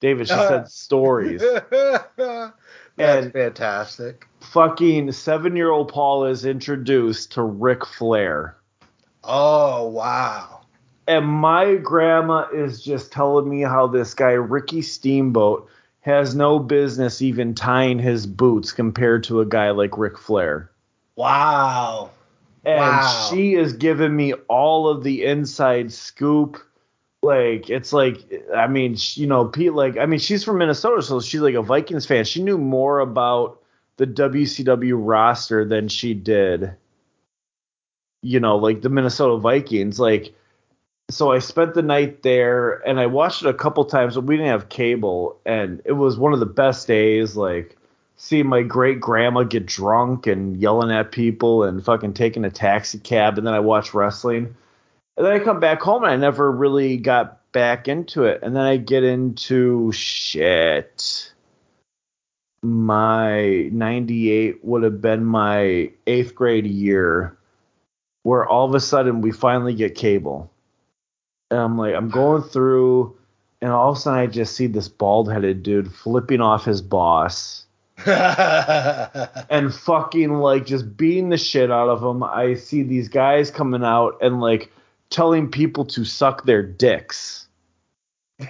David, 0.01 0.27
she 0.27 0.35
said 0.35 0.67
stories. 0.69 1.41
That's 1.71 3.25
and 3.25 3.33
fantastic. 3.33 4.27
Fucking 4.39 5.11
seven 5.11 5.55
year 5.55 5.71
old 5.71 5.89
Paul 5.89 6.25
is 6.25 6.45
introduced 6.45 7.33
to 7.33 7.41
Ric 7.41 7.85
Flair. 7.85 8.57
Oh, 9.23 9.87
wow. 9.87 10.61
And 11.07 11.25
my 11.25 11.75
grandma 11.75 12.47
is 12.53 12.83
just 12.83 13.11
telling 13.11 13.49
me 13.49 13.61
how 13.61 13.87
this 13.87 14.13
guy, 14.13 14.31
Ricky 14.31 14.81
Steamboat, 14.81 15.69
has 16.05 16.35
no 16.35 16.59
business 16.59 17.19
even 17.19 17.55
tying 17.55 17.97
his 17.97 18.27
boots 18.27 18.71
compared 18.71 19.23
to 19.23 19.41
a 19.41 19.45
guy 19.45 19.71
like 19.71 19.97
Ric 19.97 20.19
Flair. 20.19 20.69
Wow. 21.15 22.11
And 22.63 22.77
wow. 22.77 23.27
she 23.31 23.55
is 23.55 23.73
giving 23.73 24.15
me 24.15 24.33
all 24.47 24.87
of 24.87 25.03
the 25.03 25.25
inside 25.25 25.91
scoop 25.91 26.61
like 27.23 27.71
it's 27.71 27.91
like 27.91 28.17
I 28.55 28.67
mean 28.67 28.97
you 29.15 29.25
know 29.25 29.45
Pete 29.45 29.73
like 29.73 29.97
I 29.97 30.05
mean 30.05 30.19
she's 30.19 30.43
from 30.43 30.59
Minnesota 30.59 31.01
so 31.01 31.19
she's 31.19 31.41
like 31.41 31.55
a 31.55 31.63
Vikings 31.63 32.05
fan. 32.05 32.23
She 32.23 32.43
knew 32.43 32.59
more 32.59 32.99
about 32.99 33.59
the 33.97 34.05
WCW 34.05 34.93
roster 34.95 35.65
than 35.65 35.87
she 35.87 36.13
did 36.13 36.75
you 38.21 38.39
know 38.39 38.57
like 38.57 38.83
the 38.83 38.89
Minnesota 38.89 39.37
Vikings 39.37 39.99
like 39.99 40.35
so 41.09 41.31
I 41.31 41.39
spent 41.39 41.73
the 41.73 41.81
night 41.81 42.23
there 42.23 42.85
and 42.87 42.99
I 42.99 43.05
watched 43.05 43.43
it 43.43 43.49
a 43.49 43.53
couple 43.53 43.85
times 43.85 44.15
but 44.15 44.25
we 44.25 44.37
didn't 44.37 44.51
have 44.51 44.69
cable 44.69 45.37
and 45.45 45.81
it 45.85 45.93
was 45.93 46.17
one 46.17 46.33
of 46.33 46.39
the 46.39 46.45
best 46.45 46.87
days 46.87 47.35
like 47.35 47.77
seeing 48.17 48.47
my 48.47 48.63
great 48.63 48.99
grandma 48.99 49.43
get 49.43 49.65
drunk 49.65 50.27
and 50.27 50.57
yelling 50.57 50.91
at 50.91 51.11
people 51.11 51.63
and 51.63 51.83
fucking 51.83 52.13
taking 52.13 52.45
a 52.45 52.49
taxi 52.49 52.99
cab 52.99 53.37
and 53.37 53.45
then 53.45 53.53
I 53.53 53.59
watched 53.59 53.93
wrestling 53.93 54.55
and 55.17 55.25
then 55.25 55.33
I 55.33 55.39
come 55.39 55.59
back 55.59 55.81
home 55.81 56.03
and 56.03 56.11
I 56.11 56.17
never 56.17 56.51
really 56.51 56.97
got 56.97 57.51
back 57.51 57.87
into 57.87 58.25
it. 58.25 58.41
And 58.43 58.55
then 58.55 58.63
I 58.63 58.77
get 58.77 59.03
into 59.03 59.91
shit. 59.93 61.31
My 62.61 63.69
98 63.71 64.65
would 64.65 64.83
have 64.83 65.01
been 65.01 65.23
my 65.23 65.91
eighth 66.05 66.35
grade 66.35 66.67
year 66.67 67.37
where 68.23 68.45
all 68.45 68.65
of 68.65 68.75
a 68.75 68.79
sudden 68.79 69.21
we 69.21 69.31
finally 69.31 69.73
get 69.73 69.95
cable. 69.95 70.51
And 71.51 71.59
I'm 71.59 71.77
like, 71.77 71.95
I'm 71.95 72.09
going 72.09 72.41
through, 72.41 73.15
and 73.61 73.71
all 73.71 73.91
of 73.91 73.97
a 73.97 73.99
sudden 73.99 74.19
I 74.19 74.27
just 74.27 74.55
see 74.55 74.67
this 74.67 74.87
bald 74.87 75.31
headed 75.31 75.63
dude 75.63 75.93
flipping 75.93 76.41
off 76.41 76.65
his 76.65 76.81
boss. 76.81 77.65
and 78.05 79.73
fucking 79.73 80.33
like 80.33 80.65
just 80.65 80.97
beating 80.97 81.29
the 81.29 81.37
shit 81.37 81.71
out 81.71 81.87
of 81.87 82.03
him. 82.03 82.23
I 82.23 82.55
see 82.55 82.83
these 82.83 83.07
guys 83.07 83.49
coming 83.49 83.85
out 83.85 84.17
and 84.21 84.41
like 84.41 84.69
telling 85.09 85.49
people 85.49 85.85
to 85.85 86.03
suck 86.03 86.45
their 86.45 86.61
dicks. 86.61 87.47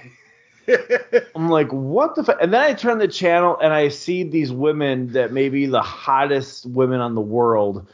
I'm 1.36 1.50
like, 1.50 1.72
what 1.72 2.16
the 2.16 2.24
fuck? 2.24 2.38
And 2.42 2.54
then 2.54 2.62
I 2.62 2.74
turn 2.74 2.98
the 2.98 3.08
channel 3.08 3.58
and 3.62 3.72
I 3.72 3.90
see 3.90 4.24
these 4.24 4.52
women 4.52 5.14
that 5.14 5.32
may 5.32 5.50
be 5.50 5.68
the 5.68 5.82
hottest 5.82 6.66
women 6.66 7.00
on 7.00 7.14
the 7.14 7.22
world 7.22 7.88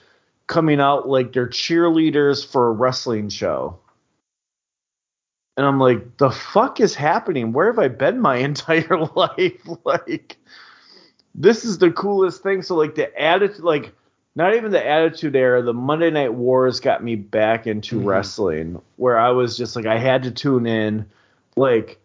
coming 0.47 0.79
out 0.79 1.07
like 1.07 1.33
they're 1.33 1.47
cheerleaders 1.47 2.45
for 2.45 2.67
a 2.67 2.71
wrestling 2.71 3.29
show. 3.29 3.77
And 5.61 5.67
I'm 5.67 5.79
like, 5.79 6.17
the 6.17 6.31
fuck 6.31 6.79
is 6.79 6.95
happening? 6.95 7.53
Where 7.53 7.67
have 7.67 7.77
I 7.77 7.87
been 7.87 8.19
my 8.19 8.37
entire 8.49 8.97
life? 9.15 9.61
like, 9.85 10.37
this 11.35 11.63
is 11.63 11.77
the 11.77 11.91
coolest 11.91 12.41
thing. 12.41 12.63
So, 12.63 12.75
like, 12.75 12.95
the 12.95 13.15
attitude, 13.21 13.59
like, 13.59 13.93
not 14.35 14.55
even 14.55 14.71
the 14.71 14.83
Attitude 14.83 15.35
Era, 15.35 15.61
the 15.61 15.71
Monday 15.71 16.09
Night 16.09 16.33
Wars 16.33 16.79
got 16.79 17.03
me 17.03 17.15
back 17.15 17.67
into 17.67 17.97
mm-hmm. 17.97 18.07
wrestling, 18.07 18.81
where 18.95 19.19
I 19.19 19.29
was 19.29 19.55
just 19.55 19.75
like 19.75 19.85
I 19.85 19.99
had 19.99 20.23
to 20.23 20.31
tune 20.31 20.65
in, 20.65 21.05
like, 21.55 21.99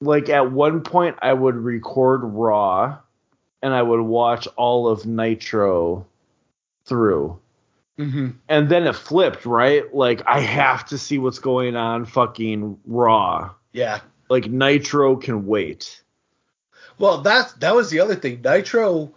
like 0.00 0.30
at 0.30 0.50
one 0.50 0.80
point 0.80 1.16
I 1.20 1.34
would 1.34 1.56
record 1.56 2.22
Raw, 2.24 2.96
and 3.60 3.74
I 3.74 3.82
would 3.82 4.00
watch 4.00 4.46
all 4.56 4.88
of 4.88 5.04
Nitro 5.04 6.06
through. 6.86 7.38
Mm-hmm. 7.98 8.30
And 8.48 8.68
then 8.68 8.86
it 8.86 8.96
flipped, 8.96 9.44
right? 9.44 9.92
Like 9.94 10.22
I 10.26 10.40
have 10.40 10.86
to 10.86 10.98
see 10.98 11.18
what's 11.18 11.38
going 11.38 11.76
on 11.76 12.06
fucking 12.06 12.78
Raw. 12.86 13.50
Yeah. 13.72 14.00
Like 14.28 14.46
Nitro 14.46 15.16
can 15.16 15.46
wait. 15.46 16.02
Well, 16.98 17.18
that's 17.18 17.52
that 17.54 17.74
was 17.74 17.90
the 17.90 18.00
other 18.00 18.14
thing. 18.14 18.40
Nitro 18.42 19.14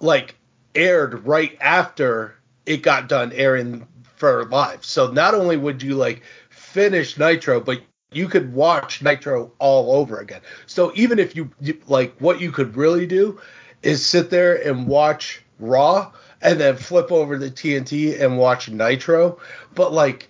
like 0.00 0.36
aired 0.74 1.26
right 1.26 1.56
after 1.60 2.34
it 2.66 2.78
got 2.78 3.08
done 3.08 3.32
airing 3.32 3.86
for 4.16 4.44
live. 4.46 4.84
So 4.84 5.10
not 5.10 5.34
only 5.34 5.56
would 5.56 5.82
you 5.82 5.94
like 5.94 6.22
finish 6.50 7.18
Nitro, 7.18 7.60
but 7.60 7.82
you 8.12 8.28
could 8.28 8.52
watch 8.52 9.02
Nitro 9.02 9.52
all 9.58 9.96
over 9.96 10.18
again. 10.18 10.42
So 10.66 10.92
even 10.94 11.18
if 11.18 11.34
you 11.34 11.50
like 11.86 12.16
what 12.18 12.40
you 12.40 12.52
could 12.52 12.76
really 12.76 13.06
do 13.06 13.40
is 13.82 14.04
sit 14.04 14.30
there 14.30 14.54
and 14.54 14.86
watch 14.86 15.42
Raw 15.58 16.12
and 16.42 16.60
then 16.60 16.76
flip 16.76 17.10
over 17.10 17.38
to 17.38 17.46
TNT 17.46 18.20
and 18.20 18.38
watch 18.38 18.68
Nitro. 18.68 19.38
But 19.74 19.92
like 19.92 20.28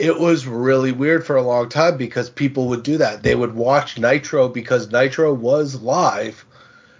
it 0.00 0.18
was 0.18 0.46
really 0.46 0.92
weird 0.92 1.26
for 1.26 1.36
a 1.36 1.42
long 1.42 1.68
time 1.68 1.98
because 1.98 2.30
people 2.30 2.68
would 2.68 2.82
do 2.82 2.96
that. 2.96 3.22
They 3.22 3.34
would 3.34 3.54
watch 3.54 3.98
Nitro 3.98 4.48
because 4.48 4.90
Nitro 4.90 5.34
was 5.34 5.82
live. 5.82 6.46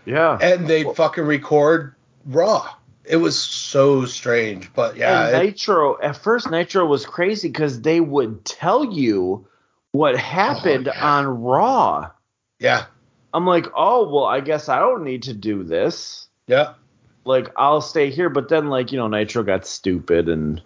Yeah. 0.04 0.36
And 0.40 0.68
they'd 0.68 0.84
well, 0.84 0.94
fucking 0.94 1.24
record 1.24 1.94
Raw. 2.26 2.68
It 3.04 3.16
was 3.16 3.38
so 3.38 4.04
strange, 4.04 4.70
but 4.74 4.96
yeah. 4.96 5.28
And 5.28 5.46
Nitro 5.46 5.98
at 6.00 6.16
first, 6.16 6.50
Nitro 6.50 6.84
was 6.84 7.06
crazy 7.06 7.48
because 7.48 7.80
they 7.80 8.00
would 8.00 8.44
tell 8.44 8.92
you 8.92 9.46
what 9.92 10.14
oh, 10.14 10.18
happened 10.18 10.88
oh, 10.88 10.92
yeah. 10.94 11.06
on 11.06 11.26
Raw. 11.26 12.10
Yeah. 12.58 12.84
I'm 13.32 13.46
like, 13.46 13.66
oh 13.74 14.12
well, 14.12 14.26
I 14.26 14.40
guess 14.40 14.68
I 14.68 14.78
don't 14.78 15.04
need 15.04 15.22
to 15.24 15.32
do 15.32 15.64
this. 15.64 16.28
Yeah. 16.46 16.74
Like 17.24 17.48
I'll 17.56 17.80
stay 17.80 18.10
here, 18.10 18.28
but 18.28 18.48
then 18.48 18.68
like 18.68 18.92
you 18.92 18.98
know 18.98 19.08
Nitro 19.08 19.42
got 19.42 19.66
stupid 19.66 20.28
and. 20.28 20.62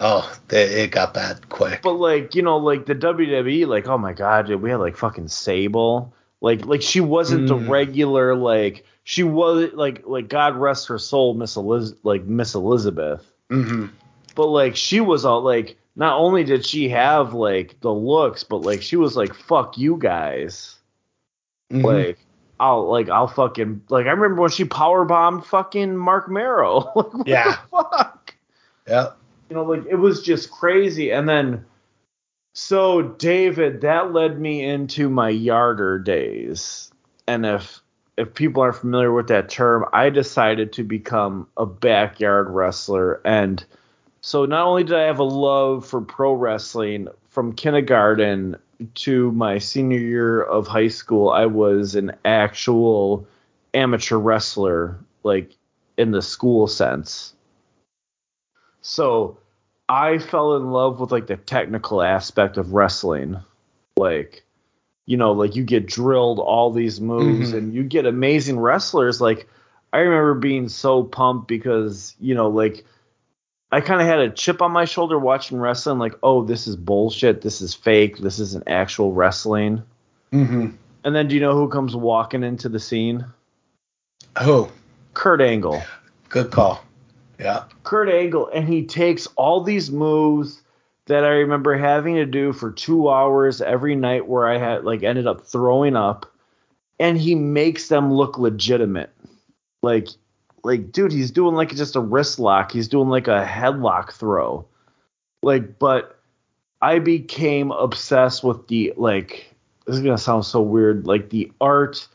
Oh, 0.00 0.36
they, 0.48 0.82
it 0.82 0.90
got 0.90 1.14
bad 1.14 1.48
quick. 1.50 1.80
But 1.82 1.94
like 1.94 2.34
you 2.34 2.42
know, 2.42 2.56
like 2.56 2.86
the 2.86 2.96
WWE, 2.96 3.66
like 3.66 3.86
oh 3.86 3.98
my 3.98 4.12
god, 4.12 4.46
dude, 4.46 4.60
we 4.60 4.70
had 4.70 4.80
like 4.80 4.96
fucking 4.96 5.28
Sable. 5.28 6.12
Like 6.40 6.66
like 6.66 6.82
she 6.82 7.00
wasn't 7.00 7.44
mm. 7.44 7.48
the 7.48 7.56
regular 7.56 8.34
like 8.34 8.84
she 9.04 9.22
was 9.22 9.72
like 9.74 10.02
like 10.06 10.28
God 10.28 10.56
rest 10.56 10.88
her 10.88 10.98
soul, 10.98 11.34
Miss 11.34 11.56
Eliz- 11.56 11.94
like 12.02 12.24
Miss 12.24 12.54
Elizabeth. 12.54 13.24
Mm-hmm. 13.50 13.86
But 14.34 14.46
like 14.46 14.76
she 14.76 15.00
was 15.00 15.24
all 15.24 15.42
like 15.42 15.76
not 15.94 16.18
only 16.18 16.42
did 16.42 16.66
she 16.66 16.88
have 16.88 17.34
like 17.34 17.80
the 17.80 17.92
looks, 17.92 18.42
but 18.44 18.62
like 18.62 18.82
she 18.82 18.96
was 18.96 19.16
like, 19.16 19.34
"Fuck 19.34 19.78
you 19.78 19.96
guys." 19.96 20.76
Mhm. 21.72 21.84
Like 21.84 22.18
I'll 22.60 22.88
like 22.88 23.08
I'll 23.08 23.26
fucking 23.26 23.82
like 23.88 24.06
I 24.06 24.10
remember 24.10 24.42
when 24.42 24.50
she 24.50 24.64
power 24.64 25.04
bombed 25.04 25.44
fucking 25.46 25.96
Marc 25.96 26.30
Mero. 26.30 26.92
like, 26.94 27.14
what 27.14 27.26
Yeah. 27.26 27.56
the 27.70 27.76
fuck? 27.90 28.34
yeah. 28.88 29.10
You 29.50 29.56
know, 29.56 29.64
like 29.64 29.84
it 29.86 29.96
was 29.96 30.22
just 30.22 30.50
crazy. 30.50 31.10
And 31.10 31.28
then 31.28 31.64
so 32.54 33.02
David, 33.02 33.80
that 33.80 34.12
led 34.12 34.40
me 34.40 34.62
into 34.64 35.08
my 35.08 35.28
yarder 35.28 35.98
days. 35.98 36.90
And 37.26 37.44
if 37.44 37.80
if 38.16 38.32
people 38.34 38.62
aren't 38.62 38.76
familiar 38.76 39.12
with 39.12 39.26
that 39.28 39.48
term, 39.48 39.84
I 39.92 40.08
decided 40.10 40.72
to 40.74 40.84
become 40.84 41.48
a 41.56 41.66
backyard 41.66 42.48
wrestler. 42.50 43.20
And 43.24 43.64
so 44.20 44.44
not 44.44 44.66
only 44.66 44.84
did 44.84 44.94
I 44.96 45.02
have 45.02 45.18
a 45.18 45.24
love 45.24 45.84
for 45.84 46.00
pro 46.00 46.32
wrestling 46.32 47.08
from 47.30 47.52
kindergarten 47.54 48.56
to 48.94 49.32
my 49.32 49.58
senior 49.58 49.98
year 49.98 50.42
of 50.42 50.66
high 50.66 50.88
school, 50.88 51.30
I 51.30 51.46
was 51.46 51.94
an 51.94 52.12
actual 52.24 53.26
amateur 53.72 54.16
wrestler, 54.16 54.98
like 55.22 55.52
in 55.96 56.10
the 56.10 56.22
school 56.22 56.66
sense. 56.66 57.34
So 58.82 59.38
I 59.88 60.18
fell 60.18 60.56
in 60.56 60.70
love 60.70 61.00
with 61.00 61.12
like 61.12 61.26
the 61.26 61.36
technical 61.36 62.02
aspect 62.02 62.56
of 62.56 62.72
wrestling. 62.72 63.38
Like, 63.96 64.44
you 65.06 65.16
know, 65.16 65.32
like 65.32 65.56
you 65.56 65.64
get 65.64 65.86
drilled 65.86 66.38
all 66.38 66.70
these 66.70 67.00
moves 67.00 67.52
Mhm. 67.52 67.58
and 67.58 67.74
you 67.74 67.82
get 67.84 68.06
amazing 68.06 68.58
wrestlers. 68.58 69.20
Like, 69.20 69.48
I 69.92 69.98
remember 69.98 70.34
being 70.34 70.68
so 70.68 71.04
pumped 71.04 71.46
because, 71.46 72.16
you 72.20 72.34
know, 72.34 72.48
like 72.48 72.84
I 73.74 73.80
kind 73.80 74.00
of 74.00 74.06
had 74.06 74.20
a 74.20 74.30
chip 74.30 74.62
on 74.62 74.70
my 74.70 74.84
shoulder 74.84 75.18
watching 75.18 75.58
wrestling, 75.58 75.98
like, 75.98 76.14
oh, 76.22 76.44
this 76.44 76.68
is 76.68 76.76
bullshit. 76.76 77.40
This 77.40 77.60
is 77.60 77.74
fake. 77.74 78.18
This 78.18 78.38
isn't 78.38 78.68
actual 78.68 79.12
wrestling. 79.12 79.82
Mm-hmm. 80.32 80.68
And 81.02 81.16
then 81.16 81.26
do 81.26 81.34
you 81.34 81.40
know 81.40 81.54
who 81.54 81.68
comes 81.68 81.96
walking 81.96 82.44
into 82.44 82.68
the 82.68 82.78
scene? 82.78 83.26
Oh, 84.36 84.70
Kurt 85.14 85.40
Angle. 85.40 85.82
good 86.28 86.52
call. 86.52 86.84
Yeah. 87.40 87.64
Kurt 87.82 88.08
Angle, 88.08 88.48
and 88.54 88.68
he 88.68 88.86
takes 88.86 89.26
all 89.34 89.60
these 89.60 89.90
moves 89.90 90.62
that 91.06 91.24
I 91.24 91.30
remember 91.30 91.76
having 91.76 92.14
to 92.14 92.26
do 92.26 92.52
for 92.52 92.70
two 92.70 93.10
hours 93.10 93.60
every 93.60 93.96
night, 93.96 94.28
where 94.28 94.46
I 94.46 94.56
had 94.56 94.84
like 94.84 95.02
ended 95.02 95.26
up 95.26 95.44
throwing 95.44 95.96
up, 95.96 96.32
and 97.00 97.18
he 97.18 97.34
makes 97.34 97.88
them 97.88 98.14
look 98.14 98.38
legitimate. 98.38 99.10
Like, 99.82 100.10
like, 100.64 100.90
dude, 100.90 101.12
he's 101.12 101.30
doing 101.30 101.54
like 101.54 101.74
just 101.76 101.94
a 101.94 102.00
wrist 102.00 102.38
lock. 102.38 102.72
He's 102.72 102.88
doing 102.88 103.08
like 103.08 103.28
a 103.28 103.44
headlock 103.44 104.12
throw. 104.12 104.66
Like, 105.42 105.78
but 105.78 106.18
I 106.80 106.98
became 106.98 107.70
obsessed 107.70 108.42
with 108.42 108.66
the 108.68 108.94
like. 108.96 109.54
This 109.86 109.96
is 109.96 110.02
gonna 110.02 110.18
sound 110.18 110.46
so 110.46 110.62
weird, 110.62 111.06
like 111.06 111.28
the 111.28 111.52
art 111.60 112.08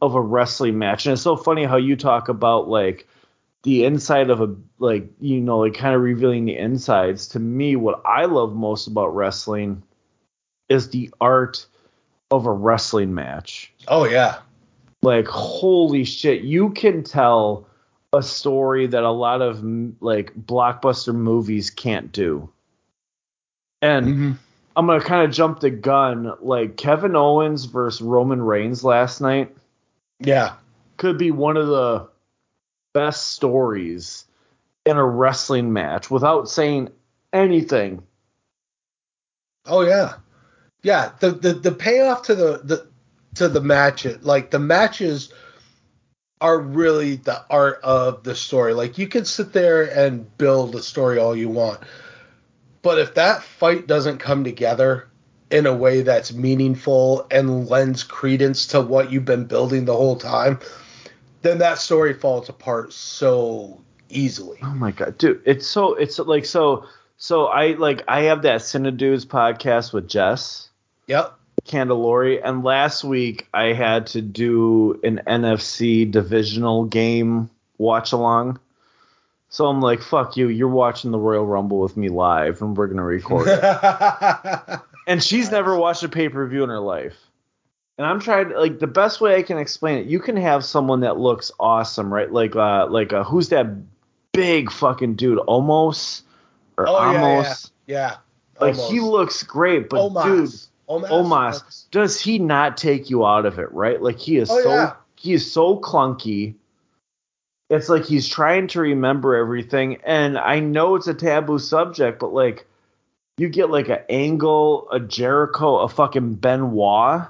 of 0.00 0.14
a 0.14 0.20
wrestling 0.20 0.78
match, 0.78 1.06
and 1.06 1.14
it's 1.14 1.22
so 1.22 1.36
funny 1.36 1.64
how 1.64 1.76
you 1.76 1.96
talk 1.96 2.28
about 2.28 2.68
like 2.68 3.08
the 3.66 3.84
inside 3.84 4.30
of 4.30 4.40
a 4.40 4.54
like 4.78 5.10
you 5.20 5.40
know 5.40 5.58
like 5.58 5.74
kind 5.74 5.96
of 5.96 6.00
revealing 6.00 6.44
the 6.44 6.56
insides 6.56 7.26
to 7.26 7.40
me 7.40 7.74
what 7.74 8.00
i 8.06 8.24
love 8.24 8.54
most 8.54 8.86
about 8.86 9.08
wrestling 9.08 9.82
is 10.68 10.90
the 10.90 11.12
art 11.20 11.66
of 12.30 12.46
a 12.46 12.52
wrestling 12.52 13.12
match 13.12 13.72
Oh 13.88 14.04
yeah. 14.04 14.38
like 15.02 15.26
holy 15.26 16.04
shit 16.04 16.42
you 16.42 16.70
can 16.70 17.02
tell 17.02 17.66
a 18.16 18.22
story 18.22 18.86
that 18.86 19.02
a 19.02 19.10
lot 19.10 19.42
of 19.42 19.62
like 20.00 20.34
blockbuster 20.34 21.14
movies 21.14 21.70
can't 21.70 22.12
do 22.12 22.48
and 23.82 24.06
Mm-hmm. 24.06 24.32
i'm 24.76 24.86
gonna 24.86 25.00
kind 25.00 25.24
of 25.28 25.34
jump 25.34 25.60
the 25.60 25.70
gun 25.70 26.32
like 26.40 26.76
kevin 26.76 27.14
owens 27.16 27.64
versus 27.66 28.00
roman 28.02 28.40
reigns 28.42 28.82
last 28.84 29.20
night 29.20 29.54
Yeah. 30.20 30.54
could 30.96 31.18
be 31.18 31.30
one 31.30 31.56
of 31.56 31.66
the 31.66 32.08
best 32.94 33.32
stories 33.32 34.24
in 34.86 34.96
a 34.96 35.04
wrestling 35.04 35.72
match 35.72 36.10
without 36.10 36.48
saying 36.48 36.88
anything. 37.32 38.02
Oh 39.66 39.82
yeah. 39.82 40.14
Yeah. 40.82 41.10
The 41.20 41.32
the, 41.32 41.52
the 41.54 41.72
payoff 41.72 42.22
to 42.22 42.34
the, 42.34 42.60
the 42.64 42.86
to 43.34 43.48
the 43.48 43.60
match 43.60 44.06
It 44.06 44.22
like 44.22 44.50
the 44.50 44.58
matches 44.60 45.32
are 46.40 46.58
really 46.58 47.16
the 47.16 47.42
art 47.50 47.80
of 47.82 48.22
the 48.22 48.34
story. 48.34 48.74
Like 48.74 48.98
you 48.98 49.08
can 49.08 49.24
sit 49.24 49.52
there 49.52 49.84
and 49.84 50.36
build 50.38 50.74
a 50.74 50.82
story 50.82 51.18
all 51.18 51.34
you 51.34 51.48
want. 51.48 51.80
But 52.82 52.98
if 52.98 53.14
that 53.14 53.42
fight 53.42 53.86
doesn't 53.86 54.18
come 54.18 54.44
together 54.44 55.08
in 55.50 55.66
a 55.66 55.74
way 55.74 56.02
that's 56.02 56.32
meaningful 56.32 57.26
and 57.30 57.68
lends 57.68 58.02
credence 58.02 58.66
to 58.68 58.80
what 58.80 59.10
you've 59.10 59.24
been 59.24 59.44
building 59.44 59.84
the 59.84 59.96
whole 59.96 60.16
time, 60.16 60.60
then 61.42 61.58
that 61.58 61.78
story 61.78 62.12
falls 62.12 62.48
apart 62.48 62.92
so 62.92 63.80
easily. 64.08 64.58
Oh 64.62 64.74
my 64.74 64.90
god, 64.90 65.18
dude, 65.18 65.42
it's 65.44 65.66
so 65.66 65.94
it's 65.94 66.18
like 66.18 66.44
so 66.44 66.86
so 67.16 67.46
I 67.46 67.72
like 67.72 68.02
I 68.08 68.22
have 68.22 68.42
that 68.42 68.60
Cinedudes 68.60 69.24
podcast 69.24 69.92
with 69.92 70.08
Jess 70.08 70.66
Yep. 71.06 71.38
Candelori, 71.66 72.40
and 72.42 72.64
last 72.64 73.04
week 73.04 73.48
I 73.52 73.72
had 73.72 74.06
to 74.08 74.22
do 74.22 75.00
an 75.02 75.20
NFC 75.26 76.10
divisional 76.10 76.84
game 76.84 77.50
watch 77.78 78.12
along. 78.12 78.58
So 79.48 79.66
I'm 79.66 79.80
like, 79.80 80.02
fuck 80.02 80.36
you, 80.36 80.48
you're 80.48 80.68
watching 80.68 81.12
the 81.12 81.18
Royal 81.18 81.46
Rumble 81.46 81.80
with 81.80 81.96
me 81.96 82.08
live, 82.08 82.60
and 82.62 82.76
we're 82.76 82.88
gonna 82.88 83.04
record 83.04 83.48
it. 83.48 84.80
and 85.06 85.22
she's 85.22 85.50
never 85.50 85.76
watched 85.76 86.02
a 86.02 86.08
pay 86.08 86.28
per 86.28 86.46
view 86.46 86.64
in 86.64 86.68
her 86.68 86.80
life. 86.80 87.16
And 87.98 88.06
I'm 88.06 88.20
trying 88.20 88.50
to 88.50 88.58
like 88.60 88.78
the 88.78 88.86
best 88.86 89.20
way 89.20 89.36
I 89.36 89.42
can 89.42 89.58
explain 89.58 89.98
it. 89.98 90.06
You 90.06 90.20
can 90.20 90.36
have 90.36 90.64
someone 90.64 91.00
that 91.00 91.18
looks 91.18 91.50
awesome, 91.58 92.12
right? 92.12 92.30
Like 92.30 92.54
uh 92.54 92.88
like 92.90 93.12
uh 93.12 93.24
who's 93.24 93.48
that 93.48 93.66
big 94.32 94.70
fucking 94.70 95.14
dude? 95.14 95.38
Almost 95.38 96.24
or 96.76 96.88
oh 96.88 97.12
yeah, 97.12 97.22
almost. 97.22 97.72
yeah. 97.86 97.96
yeah. 97.96 98.16
Like 98.60 98.76
he 98.76 99.00
looks 99.00 99.42
great, 99.42 99.88
but 99.88 100.10
Omos. 100.10 100.24
dude, 100.24 100.60
Oh, 100.88 101.04
oh, 101.04 101.24
Omos. 101.24 101.62
Omos, 101.62 101.90
does 101.90 102.20
he 102.20 102.38
not 102.38 102.76
take 102.76 103.10
you 103.10 103.26
out 103.26 103.46
of 103.46 103.58
it, 103.58 103.72
right? 103.72 104.00
Like 104.00 104.18
he 104.18 104.36
is 104.36 104.50
Oh, 104.50 104.62
so 104.62 104.70
yeah. 104.70 104.92
he 105.16 105.32
is 105.32 105.50
so 105.50 105.78
clunky. 105.78 106.54
It's 107.68 107.88
like 107.88 108.04
he's 108.04 108.28
trying 108.28 108.68
to 108.68 108.80
remember 108.80 109.34
everything, 109.34 109.98
and 110.04 110.38
I 110.38 110.60
know 110.60 110.94
it's 110.94 111.08
a 111.08 111.14
taboo 111.14 111.58
subject, 111.58 112.20
but 112.20 112.32
like 112.32 112.64
you 113.38 113.48
get 113.48 113.70
like 113.70 113.88
an 113.88 114.00
Angle, 114.08 114.88
a 114.92 115.00
Jericho, 115.00 115.78
a 115.78 115.88
fucking 115.88 116.34
Benoit. 116.34 117.22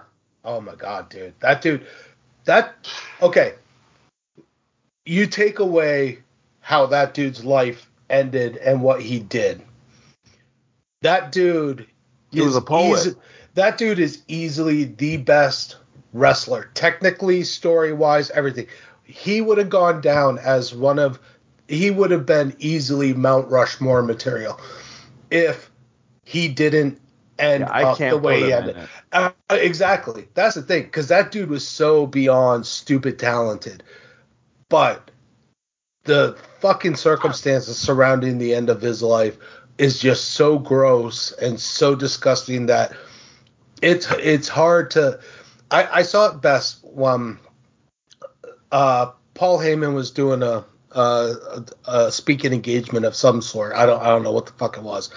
Oh 0.45 0.61
my 0.61 0.75
god, 0.75 1.09
dude. 1.09 1.33
That 1.41 1.63
dude 1.63 1.87
that 2.45 2.75
okay. 3.23 3.55
You 5.05 5.27
take 5.27 5.59
away 5.59 6.19
how 6.61 6.87
that 6.87 7.15
dude's 7.15 7.45
life 7.45 7.89
ended 8.11 8.57
and 8.57 8.83
what 8.83 9.01
he 9.01 9.21
did. 9.21 9.63
That 11.03 11.33
dude 11.33 11.87
He 12.31 12.41
was 12.41 12.57
a 12.57 12.61
poet. 12.61 13.15
That 13.57 13.79
dude 13.79 13.99
is 13.99 14.23
easily 14.29 14.85
the 14.85 15.19
best 15.19 15.77
wrestler, 16.13 16.71
technically, 16.75 17.43
story 17.45 17.93
wise, 17.93 18.31
everything. 18.31 18.69
He 19.05 19.41
would 19.43 19.59
have 19.59 19.71
gone 19.71 20.01
down 20.01 20.39
as 20.39 20.75
one 20.75 20.99
of 20.99 21.21
he 21.69 21.91
would 21.91 22.11
have 22.13 22.27
been 22.27 22.55
easily 22.59 23.15
Mount 23.15 23.51
Rushmore 23.51 24.03
material 24.03 24.61
if 25.31 25.71
he 26.25 26.49
didn't 26.49 27.01
end 27.39 27.69
Yeah, 27.69 27.85
up 27.85 27.99
the 28.09 28.19
way 28.19 28.45
he 28.45 28.53
ended. 28.53 28.77
Uh, 29.13 29.31
exactly. 29.51 30.29
That's 30.35 30.55
the 30.55 30.63
thing, 30.63 30.85
because 30.85 31.09
that 31.09 31.33
dude 31.33 31.51
was 31.51 31.67
so 31.67 32.07
beyond 32.07 32.67
stupid 32.67 33.19
talented. 33.19 33.83
But 34.69 35.11
the 36.05 36.37
fucking 36.61 36.97
circumstances 36.97 37.79
surrounding 37.79 38.39
the 38.39 38.55
end 38.55 38.69
of 38.71 38.81
his 38.81 39.03
life 39.03 39.39
is 39.79 39.99
just 40.01 40.31
so 40.31 40.59
gross 40.59 41.33
and 41.33 41.61
so 41.61 41.95
disgusting 41.95 42.67
that 42.67 42.93
it's 43.83 44.11
it's 44.13 44.49
hard 44.49 44.91
to. 44.93 45.21
I, 45.71 45.99
I 45.99 46.03
saw 46.03 46.31
it 46.31 46.41
best 46.41 46.85
when 46.85 47.39
uh, 48.73 49.11
Paul 49.35 49.59
Heyman 49.59 49.95
was 49.95 50.11
doing 50.11 50.43
a, 50.43 50.65
a, 50.93 51.65
a 51.87 52.13
speaking 52.13 52.53
engagement 52.53 53.05
of 53.05 53.15
some 53.17 53.43
sort. 53.43 53.75
I 53.75 53.87
don't 53.87 54.01
I 54.01 54.07
don't 54.09 54.23
know 54.23 54.33
what 54.33 54.47
the 54.47 54.53
fuck 54.53 54.77
it 54.77 54.83
was. 54.83 55.11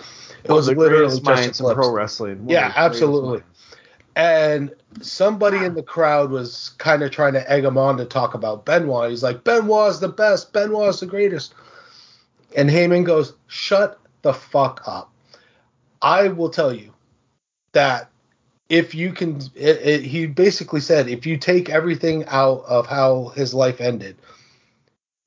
It 0.43 0.51
was 0.51 0.67
the 0.67 0.75
literally 0.75 1.19
just 1.19 1.59
pro 1.61 1.91
wrestling. 1.91 2.45
One 2.45 2.49
Yeah, 2.49 2.67
of 2.67 2.73
the 2.73 2.79
greatest 2.79 2.93
absolutely. 3.03 3.29
minds. 3.39 3.45
And 4.15 4.73
somebody 5.01 5.57
in 5.57 5.75
the 5.75 5.83
crowd 5.83 6.31
was 6.31 6.69
kind 6.77 7.03
of 7.03 7.11
trying 7.11 7.33
to 7.33 7.51
egg 7.51 7.63
him 7.63 7.77
on 7.77 7.97
to 7.97 8.05
talk 8.05 8.33
about 8.33 8.65
Benoit. 8.65 9.09
He's 9.09 9.23
like, 9.23 9.43
Benoit's 9.43 9.99
the 9.99 10.09
best. 10.09 10.51
Benoit's 10.51 10.99
the 10.99 11.05
greatest. 11.05 11.53
And 12.57 12.69
Heyman 12.69 13.05
goes, 13.05 13.33
shut 13.47 13.99
the 14.23 14.33
fuck 14.33 14.81
up. 14.85 15.13
I 16.01 16.29
will 16.29 16.49
tell 16.49 16.73
you 16.73 16.93
that 17.73 18.09
if 18.69 18.93
you 18.93 19.11
can, 19.11 19.41
it, 19.55 19.77
it, 19.81 20.01
he 20.03 20.27
basically 20.27 20.79
said, 20.79 21.09
if 21.09 21.25
you 21.25 21.37
take 21.37 21.69
everything 21.69 22.23
out 22.27 22.63
of 22.67 22.85
how 22.87 23.29
his 23.29 23.53
life 23.53 23.81
ended, 23.81 24.15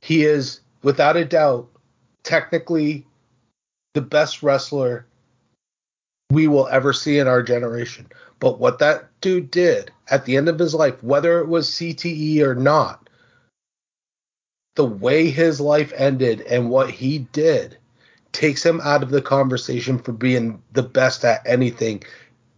he 0.01 0.25
is, 0.25 0.61
without 0.83 1.17
a 1.17 1.25
doubt, 1.25 1.69
technically 2.23 3.05
the 3.95 4.01
best 4.01 4.43
wrestler 4.43 5.07
we 6.31 6.47
will 6.47 6.69
ever 6.69 6.93
see 6.93 7.19
in 7.19 7.27
our 7.27 7.43
generation. 7.43 8.09
But 8.39 8.59
what 8.59 8.79
that 8.79 9.09
dude 9.21 9.51
did 9.51 9.91
at 10.09 10.25
the 10.25 10.37
end 10.37 10.49
of 10.49 10.59
his 10.59 10.75
life, 10.75 11.03
whether 11.03 11.41
it 11.41 11.49
was 11.49 11.69
CTE 11.71 12.41
or 12.41 12.55
not, 12.55 13.09
the 14.75 14.85
way 14.85 15.29
his 15.29 15.61
life 15.61 15.93
ended 15.97 16.41
and 16.43 16.71
what 16.71 16.91
he 16.91 17.19
did 17.33 17.77
takes 18.33 18.65
him 18.65 18.81
out 18.83 19.03
of 19.03 19.11
the 19.11 19.21
conversation 19.21 19.99
for 19.99 20.13
being 20.13 20.63
the 20.73 20.83
best 20.83 21.25
at 21.25 21.47
anything 21.47 22.03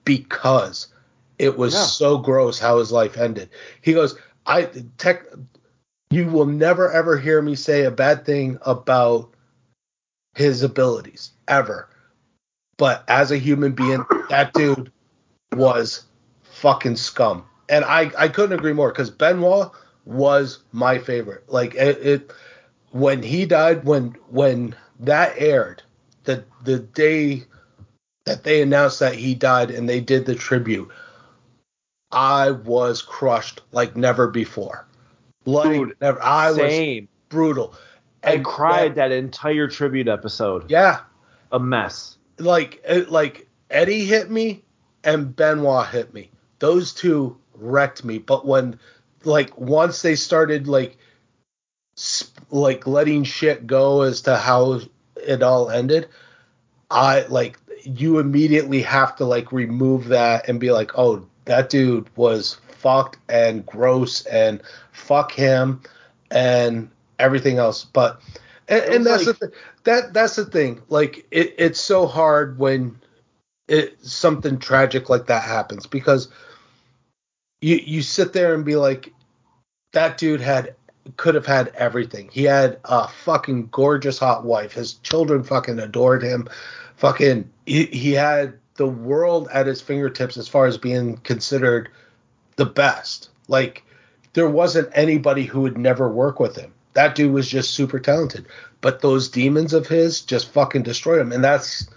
because 0.05 0.89
it 1.39 1.57
was 1.59 1.75
Yeah. 1.75 1.83
so 1.85 2.19
gross 2.19 2.59
how 2.59 2.79
his 2.79 2.93
life 2.93 3.17
ended. 3.17 3.51
He 3.81 3.93
goes, 3.93 4.17
I 4.47 4.69
tech 4.99 5.25
you 6.11 6.27
will 6.27 6.47
never 6.47 6.91
ever 6.93 7.19
hear 7.19 7.43
me 7.43 7.55
say 7.55 7.85
a 7.85 7.91
bad 7.91 8.25
thing 8.25 8.59
about 8.63 9.31
his 10.35 10.63
abilities 10.63 11.31
ever. 11.49 11.89
But 12.77 13.05
as 13.09 13.31
a 13.31 13.39
human 13.39 13.73
being, 13.73 14.05
that 14.29 14.53
dude 14.53 14.91
was 15.55 16.05
fucking 16.43 16.97
scum. 16.97 17.45
And 17.69 17.85
I, 17.85 18.11
I 18.19 18.29
couldn't 18.29 18.59
agree 18.59 18.73
more 18.73 18.91
because 18.91 19.11
Benoit 19.11 19.71
was 20.05 20.61
my 20.73 20.99
favorite. 20.99 21.45
Like 21.49 21.75
it, 21.75 21.99
it 22.05 22.33
when 22.91 23.23
he 23.23 23.47
died, 23.47 23.85
when 23.85 24.17
when 24.29 24.75
that 25.01 25.35
aired, 25.39 25.83
the 26.25 26.45
the 26.65 26.79
day 26.81 27.45
that 28.27 28.45
they 28.45 28.63
announced 28.63 29.01
that 29.01 29.15
he 29.15 29.35
died 29.35 29.71
and 29.71 29.89
they 29.89 30.01
did 30.01 30.25
the 30.27 30.35
tribute, 30.35 30.91
I 32.11 32.51
was 32.53 33.03
crushed 33.03 33.61
like 33.73 33.97
never 33.97 34.29
before. 34.29 34.87
Like 35.45 35.71
Dude, 35.71 35.97
never. 36.01 36.23
I 36.23 36.51
was 36.51 36.57
Same. 36.59 37.09
brutal. 37.29 37.75
I 38.23 38.35
And 38.35 38.45
cried 38.45 38.95
that 38.95 39.13
entire 39.13 39.69
tribute 39.69 40.09
episode. 40.09 40.71
Yeah, 40.71 41.01
A 41.53 41.59
mess. 41.61 42.17
like 42.39 42.83
it, 42.89 43.11
like 43.11 43.47
Eddie 43.71 44.05
hit 44.07 44.31
me 44.31 44.63
and 45.03 45.35
Benoit 45.37 45.87
hit 45.89 46.15
me. 46.15 46.31
Those 46.61 46.95
two 46.95 47.37
wrecked 47.55 48.05
me. 48.05 48.19
But 48.19 48.47
when 48.47 48.79
like 49.25 49.59
once 49.59 50.01
they 50.01 50.15
started 50.15 50.67
like 50.67 50.97
sp- 52.01 52.41
like 52.51 52.87
letting 52.87 53.25
shit 53.25 53.67
go 53.67 54.03
as 54.03 54.23
to 54.23 54.37
how 54.39 54.81
it 55.17 55.43
all 55.43 55.69
ended, 55.71 56.09
I 56.91 57.23
like 57.27 57.59
you 57.85 58.19
immediately 58.19 58.83
have 58.83 59.17
to 59.17 59.25
like 59.25 59.53
remove 59.53 60.09
that 60.09 60.49
and 60.49 60.59
be 60.59 60.73
like, 60.73 60.93
oh, 60.99 61.27
that 61.45 61.71
dude 61.71 62.09
was 62.17 62.59
fucked 62.69 63.19
and 63.29 63.65
gross 63.67 64.25
and 64.27 64.63
fuck 64.93 65.33
him 65.33 65.81
and 66.31 66.91
everything 67.19 67.59
else. 67.59 67.85
But 67.85 68.21
and, 68.69 68.83
and 68.85 69.07
that's 69.07 69.27
like- 69.27 69.39
the 69.39 69.49
th- 69.49 69.59
that 69.85 70.13
that's 70.15 70.37
the 70.37 70.45
thing. 70.45 70.81
Like 70.89 71.27
it, 71.31 71.55
it's 71.59 71.81
so 71.81 72.07
hard 72.07 72.59
when 72.59 72.99
it 73.69 73.97
something 74.05 74.59
tragic 74.59 75.09
like 75.09 75.27
that 75.27 75.43
happens 75.43 75.87
because 75.87 76.29
you 77.61 77.77
you 77.77 78.03
sit 78.03 78.33
there 78.33 78.55
and 78.55 78.65
be 78.65 78.77
like, 78.77 79.13
that 79.93 80.19
dude 80.19 80.41
had 80.41 80.75
could 81.17 81.35
have 81.35 81.47
had 81.47 81.69
everything. 81.75 82.31
He 82.33 82.45
had 82.45 82.79
a 82.85 83.09
fucking 83.09 83.69
gorgeous 83.71 84.19
hot 84.19 84.45
wife. 84.45 84.73
His 84.73 84.95
children 84.95 85.43
fucking 85.45 85.79
adored 85.79 86.23
him. 86.23 86.49
Fucking 86.97 87.51
he, 87.67 87.85
he 87.87 88.13
had 88.13 88.55
the 88.77 88.87
world 88.87 89.49
at 89.53 89.67
his 89.67 89.81
fingertips 89.81 90.37
as 90.37 90.49
far 90.49 90.67
as 90.67 90.79
being 90.79 91.17
considered 91.19 91.89
the 92.57 92.67
best. 92.67 93.31
Like 93.49 93.85
there 94.33 94.49
wasn't 94.49 94.91
anybody 94.95 95.45
who 95.45 95.61
would 95.63 95.79
never 95.79 96.09
work 96.09 96.41
with 96.41 96.57
him. 96.57 96.73
That 96.95 97.15
dude 97.15 97.33
was 97.33 97.49
just 97.49 97.71
super 97.71 97.99
talented. 97.99 98.47
But 98.81 99.01
those 99.01 99.29
demons 99.29 99.73
of 99.73 99.87
his 99.89 100.21
just 100.21 100.51
fucking 100.51 100.83
destroyed 100.83 101.21
him. 101.21 101.33
And 101.33 101.43
that's 101.43 101.89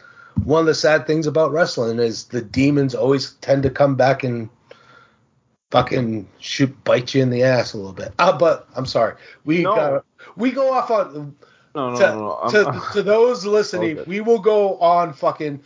one 0.43 0.61
of 0.61 0.65
the 0.67 0.75
sad 0.75 1.05
things 1.05 1.27
about 1.27 1.51
wrestling 1.51 1.99
is 1.99 2.25
the 2.25 2.41
demons 2.41 2.95
always 2.95 3.33
tend 3.41 3.63
to 3.63 3.69
come 3.69 3.95
back 3.95 4.23
and 4.23 4.49
fucking 5.71 6.27
shoot 6.39 6.83
bite 6.83 7.13
you 7.13 7.21
in 7.21 7.29
the 7.29 7.43
ass 7.43 7.73
a 7.73 7.77
little 7.77 7.93
bit. 7.93 8.13
Uh, 8.19 8.37
but 8.37 8.67
I'm 8.75 8.85
sorry. 8.85 9.15
We 9.45 9.63
No. 9.63 9.75
got 9.75 10.05
we 10.35 10.51
go 10.51 10.71
off 10.73 10.89
on 10.89 11.35
No, 11.77 11.91
no, 11.91 11.97
to, 11.99 12.11
no, 12.11 12.39
no. 12.65 12.81
To, 12.81 12.83
to 12.93 13.03
those 13.03 13.45
listening, 13.45 13.99
Okay. 13.99 14.09
we 14.09 14.19
will 14.21 14.39
go 14.39 14.77
on 14.79 15.13
fucking 15.13 15.61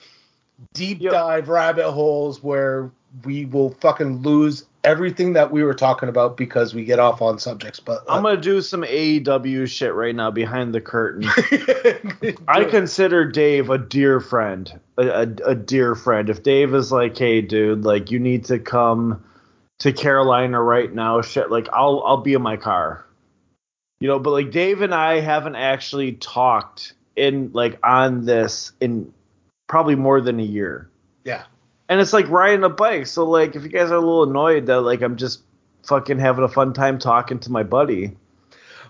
deep 0.74 1.02
Yep. 1.02 1.12
dive 1.14 1.48
rabbit 1.50 1.90
holes 1.90 2.44
where 2.44 2.92
we 3.24 3.46
will 3.46 3.70
fucking 3.80 4.22
lose 4.22 4.66
everything 4.84 5.34
that 5.34 5.52
we 5.52 5.64
were 5.64 5.74
talking 5.74 6.10
about 6.10 6.36
because 6.36 6.74
we 6.74 6.84
get 6.84 7.00
off 7.00 7.22
on 7.22 7.40
subjects. 7.40 7.80
But 7.80 8.00
uh, 8.10 8.14
I'm 8.16 8.24
gonna 8.24 8.42
do 8.42 8.62
some 8.62 8.82
AEW 8.84 9.70
shit 9.70 9.94
right 9.94 10.14
now 10.14 10.32
behind 10.32 10.74
the 10.76 10.82
curtain. 10.82 11.24
I 12.48 12.66
consider 12.66 13.26
Dave 13.32 13.70
a 13.70 13.78
dear 13.78 14.20
friend, 14.20 14.80
a, 14.98 15.08
a, 15.08 15.22
a 15.52 15.56
dear 15.56 15.96
friend. 15.96 16.30
If 16.30 16.44
Dave 16.44 16.74
is 16.76 16.92
like, 16.92 17.18
"Hey, 17.18 17.40
dude, 17.42 17.86
like 17.86 18.12
you 18.12 18.20
need 18.20 18.46
to 18.46 18.60
come 18.60 19.24
to 19.80 19.94
Carolina 19.94 20.62
right 20.62 20.92
now," 20.94 21.22
shit, 21.22 21.50
like 21.52 21.70
I'll 21.72 22.04
I'll 22.06 22.18
be 22.22 22.34
in 22.34 22.42
my 22.42 22.58
car, 22.58 23.06
you 24.02 24.08
know. 24.10 24.20
But 24.20 24.32
like 24.32 24.52
Dave 24.52 24.82
and 24.82 24.94
I 24.94 25.22
haven't 25.22 25.56
actually 25.56 26.14
talked 26.14 26.94
in 27.16 27.52
like 27.54 27.80
on 27.84 28.26
this 28.26 28.74
in 28.82 29.14
probably 29.68 29.96
more 29.96 30.20
than 30.20 30.40
a 30.40 30.44
year, 30.44 30.90
yeah. 31.24 31.44
and 31.88 32.02
it's 32.02 32.12
like 32.12 32.28
riding 32.30 32.66
a 32.66 32.70
bike. 32.70 33.08
So 33.08 33.24
like, 33.24 33.56
if 33.56 33.64
you 33.64 33.70
guys 33.70 33.92
are 33.92 33.96
a 33.96 34.00
little 34.00 34.24
annoyed 34.30 34.66
that 34.66 34.82
like 34.82 35.02
I'm 35.02 35.16
just 35.16 35.42
fucking 35.84 36.20
having 36.20 36.44
a 36.44 36.50
fun 36.50 36.74
time 36.74 37.00
talking 37.00 37.40
to 37.40 37.52
my 37.52 37.64
buddy, 37.64 38.18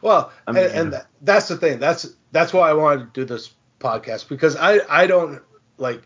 Well, 0.01 0.31
I 0.47 0.51
mean- 0.51 0.63
and, 0.65 0.93
and 0.93 1.05
that's 1.21 1.47
the 1.47 1.57
thing. 1.57 1.77
That's 1.79 2.07
that's 2.31 2.53
why 2.53 2.69
I 2.69 2.73
wanted 2.73 3.13
to 3.13 3.21
do 3.21 3.25
this 3.25 3.51
podcast 3.79 4.29
because 4.29 4.55
I 4.55 4.79
I 4.89 5.07
don't 5.07 5.41
like 5.77 6.01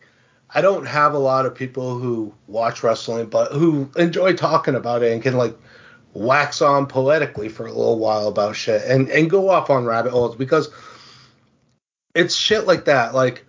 I 0.49 0.61
don't 0.61 0.85
have 0.85 1.13
a 1.13 1.17
lot 1.19 1.45
of 1.45 1.53
people 1.53 1.97
who 1.99 2.33
watch 2.47 2.83
wrestling 2.83 3.25
but 3.27 3.51
who 3.51 3.89
enjoy 3.97 4.33
talking 4.33 4.75
about 4.75 5.03
it 5.03 5.11
and 5.11 5.21
can 5.21 5.35
like 5.35 5.55
wax 6.15 6.61
on 6.61 6.87
poetically 6.87 7.49
for 7.49 7.65
a 7.65 7.71
little 7.71 7.99
while 7.99 8.27
about 8.27 8.55
shit 8.55 8.81
and 8.83 9.09
and 9.09 9.29
go 9.29 9.49
off 9.49 9.69
on 9.69 9.85
rabbit 9.85 10.11
holes 10.11 10.35
because 10.35 10.69
it's 12.15 12.35
shit 12.35 12.65
like 12.65 12.85
that. 12.85 13.13
Like 13.13 13.45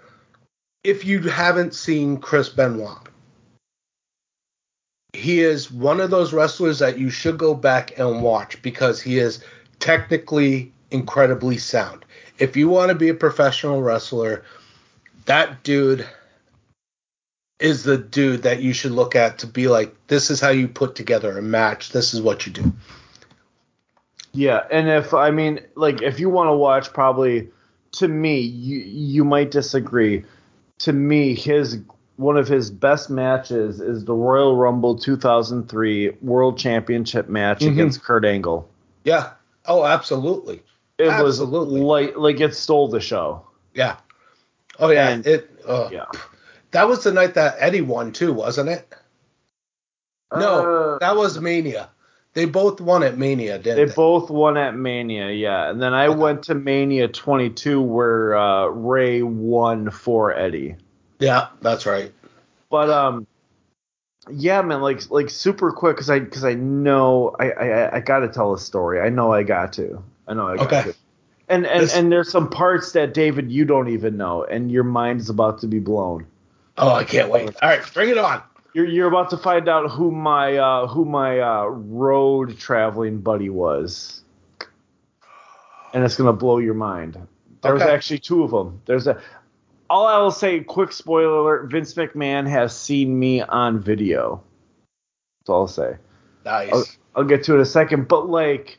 if 0.82 1.04
you 1.04 1.20
haven't 1.22 1.74
seen 1.74 2.18
Chris 2.18 2.48
Benoit, 2.48 2.98
he 5.12 5.40
is 5.40 5.70
one 5.70 6.00
of 6.00 6.10
those 6.10 6.32
wrestlers 6.32 6.80
that 6.80 6.98
you 6.98 7.08
should 7.08 7.38
go 7.38 7.54
back 7.54 7.98
and 7.98 8.22
watch 8.22 8.60
because 8.62 9.00
he 9.00 9.18
is 9.18 9.42
technically 9.78 10.72
incredibly 10.90 11.58
sound. 11.58 12.04
If 12.38 12.56
you 12.56 12.68
want 12.68 12.88
to 12.90 12.94
be 12.94 13.08
a 13.08 13.14
professional 13.14 13.80
wrestler, 13.80 14.44
that 15.24 15.62
dude 15.62 16.06
is 17.58 17.84
the 17.84 17.96
dude 17.98 18.42
that 18.42 18.60
you 18.62 18.72
should 18.72 18.92
look 18.92 19.16
at 19.16 19.38
to 19.38 19.46
be 19.46 19.68
like, 19.68 19.94
this 20.08 20.30
is 20.30 20.40
how 20.40 20.50
you 20.50 20.68
put 20.68 20.94
together 20.94 21.36
a 21.38 21.42
match. 21.42 21.90
This 21.90 22.12
is 22.14 22.20
what 22.20 22.46
you 22.46 22.52
do. 22.52 22.72
Yeah, 24.32 24.60
and 24.70 24.88
if 24.88 25.14
I 25.14 25.30
mean, 25.30 25.60
like, 25.76 26.02
if 26.02 26.20
you 26.20 26.28
want 26.28 26.48
to 26.48 26.54
watch, 26.56 26.92
probably 26.92 27.48
to 27.92 28.08
me, 28.08 28.40
you 28.40 28.78
you 28.80 29.24
might 29.24 29.50
disagree. 29.50 30.24
To 30.80 30.92
me, 30.92 31.34
his 31.34 31.78
one 32.16 32.36
of 32.36 32.46
his 32.48 32.70
best 32.70 33.08
matches 33.08 33.80
is 33.80 34.04
the 34.04 34.12
Royal 34.14 34.56
Rumble 34.56 34.98
2003 34.98 36.10
World 36.22 36.58
Championship 36.58 37.28
match 37.28 37.60
Mhm. 37.60 37.72
against 37.72 38.02
Kurt 38.02 38.24
Angle. 38.26 38.68
Yeah. 39.04 39.30
Oh, 39.66 39.84
absolutely. 39.84 40.62
It 40.98 41.08
Absolutely. 41.08 41.80
was 41.80 42.12
like 42.14 42.16
like 42.16 42.40
it 42.40 42.54
stole 42.54 42.88
the 42.88 43.00
show. 43.00 43.42
Yeah. 43.74 43.96
Oh 44.78 44.90
yeah. 44.90 45.08
And- 45.10 45.26
it. 45.26 45.50
Oh. 45.66 45.88
Yeah. 45.90 46.06
That 46.76 46.88
was 46.88 47.02
the 47.04 47.10
night 47.10 47.32
that 47.34 47.56
Eddie 47.58 47.80
won 47.80 48.12
too, 48.12 48.34
wasn't 48.34 48.68
it? 48.68 48.86
No, 50.34 50.60
Uh, 50.60 50.98
that 50.98 51.16
was 51.16 51.40
Mania. 51.40 51.88
They 52.34 52.44
both 52.44 52.82
won 52.82 53.02
at 53.02 53.16
Mania, 53.16 53.58
didn't 53.58 53.76
they 53.76 53.84
they? 53.86 53.92
both 53.94 54.28
won 54.28 54.58
at 54.58 54.74
Mania, 54.76 55.30
yeah. 55.30 55.70
And 55.70 55.80
then 55.80 55.94
I 55.94 56.08
Okay. 56.08 56.18
went 56.18 56.42
to 56.44 56.54
Mania 56.54 57.08
22 57.08 57.80
where 57.80 58.36
uh, 58.36 58.66
Rey 58.66 59.22
won 59.22 59.90
for 59.90 60.34
Eddie. 60.34 60.76
yeah, 61.18 61.48
that's 61.62 61.86
right. 61.86 62.12
But 62.68 62.90
um, 62.90 63.26
yeah, 64.28 64.60
man, 64.60 64.82
like 64.82 65.10
like 65.10 65.30
super 65.30 65.72
quick 65.72 65.96
because 65.96 66.10
I 66.10 66.18
because 66.18 66.44
I 66.44 66.52
know 66.52 67.34
I 67.40 67.52
I, 67.52 67.96
I 67.96 68.00
got 68.00 68.18
to 68.18 68.28
tell 68.28 68.52
a 68.52 68.58
story. 68.58 69.00
I 69.00 69.08
know 69.08 69.32
I 69.32 69.44
got 69.44 69.72
to. 69.74 70.02
I 70.28 70.34
know 70.34 70.46
I 70.46 70.56
got 70.58 70.66
Okay. 70.66 70.82
to. 70.82 70.94
And 71.48 71.64
and 71.66 71.80
This- 71.84 71.94
and 71.94 72.12
there's 72.12 72.30
some 72.30 72.50
parts 72.50 72.92
that 72.92 73.14
David 73.14 73.50
you 73.50 73.64
don't 73.64 73.88
even 73.88 74.18
know, 74.18 74.44
and 74.44 74.70
your 74.70 74.84
mind 74.84 75.20
is 75.20 75.30
about 75.30 75.60
to 75.60 75.68
be 75.68 75.78
blown. 75.78 76.26
Oh, 76.78 76.92
I 76.94 77.04
can't 77.04 77.30
wait. 77.30 77.54
All 77.62 77.68
right, 77.68 77.82
bring 77.94 78.10
it 78.10 78.18
on. 78.18 78.42
You're 78.74 78.86
you're 78.86 79.08
about 79.08 79.30
to 79.30 79.38
find 79.38 79.68
out 79.68 79.90
who 79.90 80.10
my 80.10 80.56
uh 80.56 80.86
who 80.86 81.04
my 81.04 81.40
uh 81.40 81.64
road 81.64 82.58
traveling 82.58 83.20
buddy 83.20 83.48
was. 83.48 84.22
And 85.94 86.04
it's 86.04 86.16
gonna 86.16 86.32
blow 86.34 86.58
your 86.58 86.74
mind. 86.74 87.16
There's 87.62 87.80
Okay. 87.80 87.90
actually 87.90 88.18
two 88.18 88.42
of 88.44 88.50
them. 88.50 88.80
There's 88.84 89.06
a. 89.06 89.20
All 89.88 90.06
I 90.06 90.18
will 90.18 90.32
say, 90.32 90.60
quick 90.60 90.92
spoiler 90.92 91.38
alert: 91.38 91.70
Vince 91.70 91.94
McMahon 91.94 92.46
has 92.48 92.76
seen 92.76 93.18
me 93.18 93.40
on 93.40 93.80
video. 93.80 94.42
That's 95.40 95.50
all 95.50 95.60
I'll 95.62 95.68
say. 95.68 95.96
Nice. 96.44 96.72
I'll, 96.72 96.84
I'll 97.14 97.24
get 97.24 97.44
to 97.44 97.52
it 97.52 97.56
in 97.56 97.60
a 97.62 97.66
second, 97.66 98.08
but 98.08 98.28
like, 98.28 98.78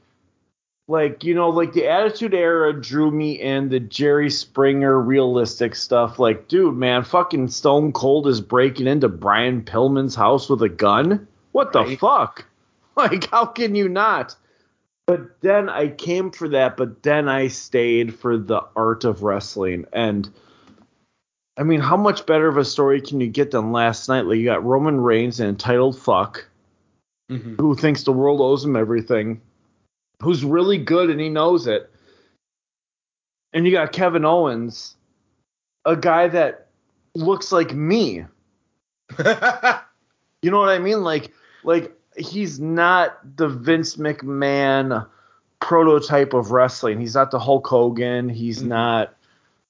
like 0.87 1.23
you 1.23 1.33
know 1.33 1.49
like 1.49 1.73
the 1.73 1.87
attitude 1.87 2.33
era 2.33 2.73
drew 2.79 3.11
me 3.11 3.33
in 3.33 3.69
the 3.69 3.79
jerry 3.79 4.29
springer 4.29 4.99
realistic 4.99 5.75
stuff. 5.75 6.19
Like 6.19 6.47
dude 6.47 6.75
man 6.75 7.03
fucking 7.03 7.49
stone 7.49 7.91
cold 7.91 8.27
is 8.27 8.41
breaking 8.41 8.87
into 8.87 9.09
brian 9.09 9.61
pillman's 9.63 10.15
house 10.15 10.49
with 10.49 10.61
a 10.61 10.69
gun? 10.69 11.27
What 11.51 11.73
the 11.73 11.95
fuck? 11.97 12.45
Like 12.95 13.29
how 13.29 13.45
can 13.45 13.75
you 13.75 13.87
not? 13.89 14.35
But 15.05 15.39
then 15.41 15.69
i 15.69 15.87
came 15.87 16.31
for 16.31 16.49
that 16.49 16.77
but 16.77 17.03
then 17.03 17.29
i 17.29 17.47
stayed 17.47 18.15
for 18.15 18.37
the 18.37 18.61
art 18.75 19.03
of 19.03 19.23
wrestling. 19.23 19.85
And 19.93 20.29
i 21.57 21.63
mean 21.63 21.79
how 21.81 21.97
much 21.97 22.25
better 22.25 22.47
of 22.47 22.57
a 22.57 22.65
story 22.65 23.01
can 23.01 23.19
you 23.21 23.27
get 23.27 23.51
than 23.51 23.71
last 23.71 24.07
night? 24.09 24.25
Like 24.25 24.37
you 24.39 24.45
got 24.45 24.65
roman 24.65 25.01
reigns 25.01 25.39
an 25.39 25.47
entitled 25.49 25.99
fuck. 25.99 26.47
Mhm. 27.29 27.59
who 27.59 27.75
thinks 27.75 28.03
the 28.03 28.13
world 28.13 28.39
owes 28.39 28.63
him 28.63 28.77
everything, 28.77 29.41
who's 30.21 30.43
really 30.43 30.77
good 30.77 31.09
and 31.09 31.19
he 31.19 31.29
knows 31.29 31.67
it. 31.67 31.89
And 33.53 33.65
you 33.65 33.71
got 33.71 33.91
Kevin 33.91 34.25
Owens, 34.25 34.95
a 35.85 35.95
guy 35.95 36.27
that 36.27 36.67
looks 37.15 37.51
like 37.51 37.73
me. 37.73 38.25
You 40.43 40.51
know 40.51 40.59
what 40.59 40.69
I 40.69 40.77
mean? 40.77 41.03
Like 41.03 41.33
like 41.63 41.91
he's 42.15 42.59
not 42.59 43.17
the 43.37 43.47
Vince 43.49 43.95
McMahon 43.95 45.07
prototype 45.59 46.33
of 46.33 46.51
wrestling. 46.51 46.99
He's 46.99 47.15
not 47.15 47.31
the 47.31 47.39
Hulk 47.39 47.65
Hogan. 47.65 48.29
He's 48.29 48.61
Mhm. 48.61 48.67
not 48.67 49.15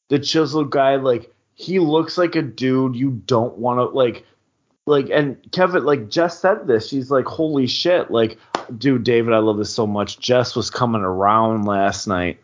the 0.10 0.19
chiseled 0.19 0.69
guy. 0.69 0.97
Like 0.97 1.33
he 1.55 1.79
looks 1.79 2.17
like 2.17 2.36
a 2.36 2.41
dude 2.41 2.97
you 2.97 3.12
don't 3.12 3.57
want 3.57 3.79
to 3.79 3.86
like 3.86 4.25
like 4.88 5.10
and 5.12 5.38
Kevin 5.52 5.84
like 5.86 6.10
Jess 6.10 6.39
said 6.39 6.67
this. 6.67 6.89
She's 6.89 7.12
like, 7.12 7.26
holy 7.26 7.67
shit, 7.67 8.10
like 8.10 8.38
dude, 8.78 9.04
David, 9.04 9.34
I 9.34 9.39
love 9.39 9.58
this 9.58 9.73
so 9.73 9.86
much. 9.86 10.19
Jess 10.19 10.56
was 10.56 10.69
coming 10.69 11.02
around 11.02 11.65
last 11.65 12.08
night. 12.08 12.39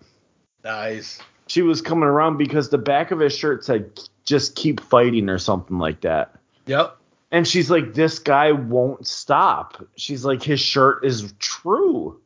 nice. 0.64 1.20
She 1.48 1.62
was 1.62 1.82
coming 1.82 2.06
around 2.08 2.38
because 2.38 2.70
the 2.70 2.78
back 2.78 3.12
of 3.12 3.20
his 3.20 3.36
shirt 3.36 3.66
said 3.66 4.00
just 4.26 4.56
keep 4.56 4.80
fighting 4.80 5.30
or 5.30 5.38
something 5.38 5.78
like 5.78 6.02
that. 6.02 6.36
Yep. 6.66 6.98
And 7.32 7.48
she's 7.48 7.72
like, 7.72 7.94
this 7.94 8.20
guy 8.20 8.52
won't 8.52 9.08
stop. 9.08 9.84
She's 9.98 10.24
like, 10.24 10.44
his 10.44 10.60
shirt 10.60 11.04
is 11.04 11.34
true. 11.40 12.20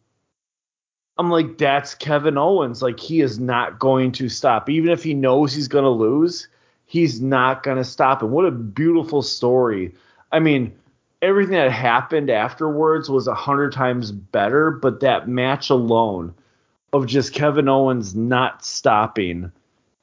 I'm 1.17 1.31
like, 1.31 1.57
that's 1.57 1.95
Kevin 1.95 2.37
Owens. 2.37 2.81
Like, 2.81 2.99
he 2.99 3.21
is 3.21 3.39
not 3.39 3.79
going 3.79 4.11
to 4.13 4.29
stop. 4.29 4.69
Even 4.69 4.91
if 4.91 5.03
he 5.03 5.13
knows 5.13 5.53
he's 5.53 5.69
going 5.69 5.85
to 5.85 5.89
lose, 5.89 6.47
he's 6.85 7.21
not 7.21 7.63
going 7.63 7.77
to 7.77 7.85
stop. 7.85 8.21
And 8.21 8.31
what 8.31 8.45
a 8.45 8.51
beautiful 8.51 9.21
story. 9.21 9.95
I 10.31 10.39
mean, 10.39 10.73
everything 11.21 11.55
that 11.55 11.71
happened 11.71 12.29
afterwards 12.29 13.09
was 13.09 13.27
a 13.27 13.35
hundred 13.35 13.73
times 13.73 14.11
better, 14.11 14.71
but 14.71 14.99
that 15.01 15.27
match 15.27 15.69
alone 15.69 16.33
of 16.93 17.07
just 17.07 17.33
Kevin 17.33 17.67
Owens 17.67 18.15
not 18.15 18.63
stopping. 18.63 19.51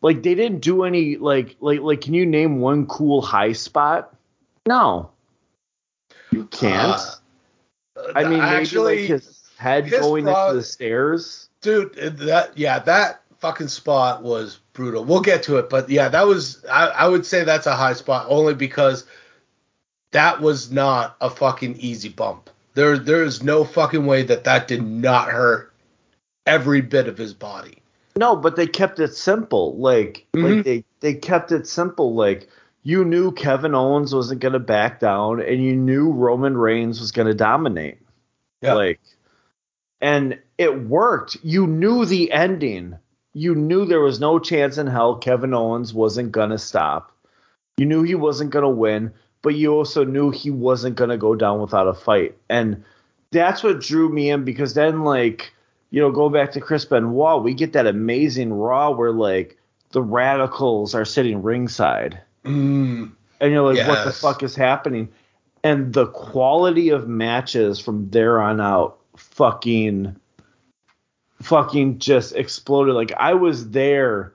Like 0.03 0.23
they 0.23 0.35
didn't 0.35 0.61
do 0.61 0.85
any 0.85 1.17
like 1.17 1.57
like 1.61 1.81
like 1.81 2.03
can 2.03 2.15
you 2.15 2.27
name 2.27 2.61
one 2.61 2.87
cool 2.87 3.23
high 3.23 3.53
spot? 3.53 4.15
No. 4.67 5.11
You 6.31 6.45
can't. 6.47 7.01
Uh, 7.97 8.13
I 8.15 8.25
mean, 8.25 8.41
actually, 8.41 8.97
maybe 8.97 9.13
like 9.13 9.23
his 9.23 9.41
head 9.57 9.87
his 9.87 10.01
going 10.01 10.25
pro- 10.25 10.49
into 10.49 10.59
the 10.59 10.65
stairs. 10.65 11.49
dude, 11.61 11.95
that 11.95 12.57
yeah, 12.59 12.81
that 12.81 13.23
fucking 13.39 13.69
spot 13.69 14.23
was 14.23 14.59
brutal. 14.73 15.05
We'll 15.05 15.21
get 15.21 15.43
to 15.45 15.59
it, 15.59 15.71
but 15.71 15.89
yeah, 15.89 16.09
that 16.09 16.27
was 16.27 16.65
I, 16.71 16.89
I 16.89 17.09
would 17.09 17.25
say 17.25 17.45
that's 17.45 17.67
a 17.67 17.77
high 17.77 17.93
spot 17.93 18.27
only 18.29 18.55
because 18.55 19.07
that 20.15 20.41
was 20.41 20.71
not 20.71 21.17
a 21.21 21.29
fucking 21.29 21.77
easy 21.77 22.09
bump. 22.09 22.49
There 22.75 22.97
there 22.97 23.25
is 23.25 23.43
no 23.43 23.65
fucking 23.65 24.07
way 24.07 24.23
that 24.23 24.45
that 24.45 24.69
did 24.69 24.83
not 24.83 25.29
hurt 25.29 25.73
every 26.47 26.81
bit 26.81 27.09
of 27.09 27.19
his 27.19 27.35
body. 27.35 27.79
No, 28.17 28.37
but 28.37 28.55
they 28.55 28.69
kept 28.69 29.01
it 29.01 29.15
simple. 29.15 29.77
Like 29.77 30.25
Mhm. 30.35 30.57
like 30.57 30.65
they 30.65 30.85
they 31.01 31.15
kept 31.15 31.53
it 31.53 31.67
simple. 31.67 32.15
Like 32.15 32.49
you 32.85 33.05
knew 33.05 33.33
Kevin 33.33 33.75
Owens 33.75 34.15
wasn't 34.15 34.41
gonna 34.41 34.61
back 34.61 35.01
down, 35.01 35.41
and 35.41 35.63
you 35.63 35.75
knew 35.75 36.13
Roman 36.13 36.57
Reigns 36.57 37.01
was 37.01 37.13
gonna 37.13 37.35
dominate. 37.35 37.99
Yeah. 38.63 38.75
Like, 38.75 39.01
and 40.01 40.39
it 40.59 40.85
worked. 40.87 41.39
You 41.43 41.67
knew 41.67 42.05
the 42.05 42.31
ending. 42.31 42.99
You 43.33 43.57
knew 43.57 43.85
there 43.85 44.01
was 44.01 44.21
no 44.21 44.39
chance 44.39 44.79
in 44.79 44.87
hell 44.87 45.17
Kevin 45.17 45.55
Owens 45.55 45.93
wasn't 45.93 46.31
gonna 46.31 46.59
stop. 46.59 47.11
You 47.79 47.87
knew 47.87 48.03
he 48.05 48.15
wasn't 48.15 48.51
gonna 48.51 48.71
win, 48.71 49.13
but 49.45 49.55
you 49.55 49.73
also 49.73 50.05
knew 50.05 50.33
he 50.33 50.51
wasn't 50.51 50.97
gonna 50.97 51.17
go 51.17 51.37
down 51.37 51.61
without 51.61 51.87
a 51.87 51.95
fight. 51.95 52.37
And 52.49 52.83
that's 53.31 53.63
what 53.63 53.81
drew 53.81 54.09
me 54.09 54.31
in 54.31 54.45
because 54.45 54.75
then 54.75 55.05
like 55.05 55.53
you 55.91 56.01
know, 56.01 56.11
going 56.11 56.33
back 56.33 56.51
to 56.53 56.61
Chris 56.61 56.85
Benoit, 56.85 57.45
we 57.45 57.55
get 57.55 57.75
that 57.75 57.87
amazing 57.87 58.53
Raw 58.53 58.91
where 58.91 59.13
like 59.13 59.57
the 59.93 60.03
Radicalz 60.03 60.93
are 60.93 61.05
sitting 61.05 61.41
ringside, 61.41 62.21
Mm, 62.45 63.13
and 63.41 63.53
you're 63.53 63.73
like, 63.73 63.87
what 63.89 64.05
the 64.05 64.13
fuck 64.13 64.43
is 64.43 64.55
happening? 64.55 65.09
And 65.63 65.93
the 65.93 66.07
quality 66.07 66.91
of 66.91 67.09
matches 67.09 67.81
from 67.81 68.11
there 68.11 68.41
on 68.41 68.61
out, 68.61 68.99
fucking, 69.17 70.17
fucking 71.41 71.99
just 71.99 72.35
exploded. 72.35 72.95
Like 72.95 73.13
I 73.13 73.35
was 73.35 73.71
there. 73.71 74.34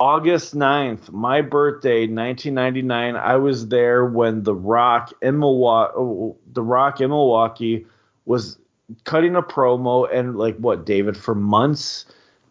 August 0.00 0.54
9th, 0.54 1.10
my 1.10 1.42
birthday, 1.42 2.02
1999. 2.06 3.16
I 3.16 3.36
was 3.36 3.66
there 3.68 4.04
when 4.04 4.44
The 4.44 4.54
Rock 4.54 5.12
in 5.22 5.38
Milwaukee, 5.38 5.92
oh, 5.96 6.36
The 6.52 6.62
Rock 6.62 7.00
in 7.00 7.10
Milwaukee 7.10 7.86
was 8.24 8.58
cutting 9.04 9.34
a 9.34 9.42
promo 9.42 10.08
and 10.12 10.36
like 10.36 10.56
what 10.58 10.86
David 10.86 11.16
for 11.16 11.34
months 11.34 12.04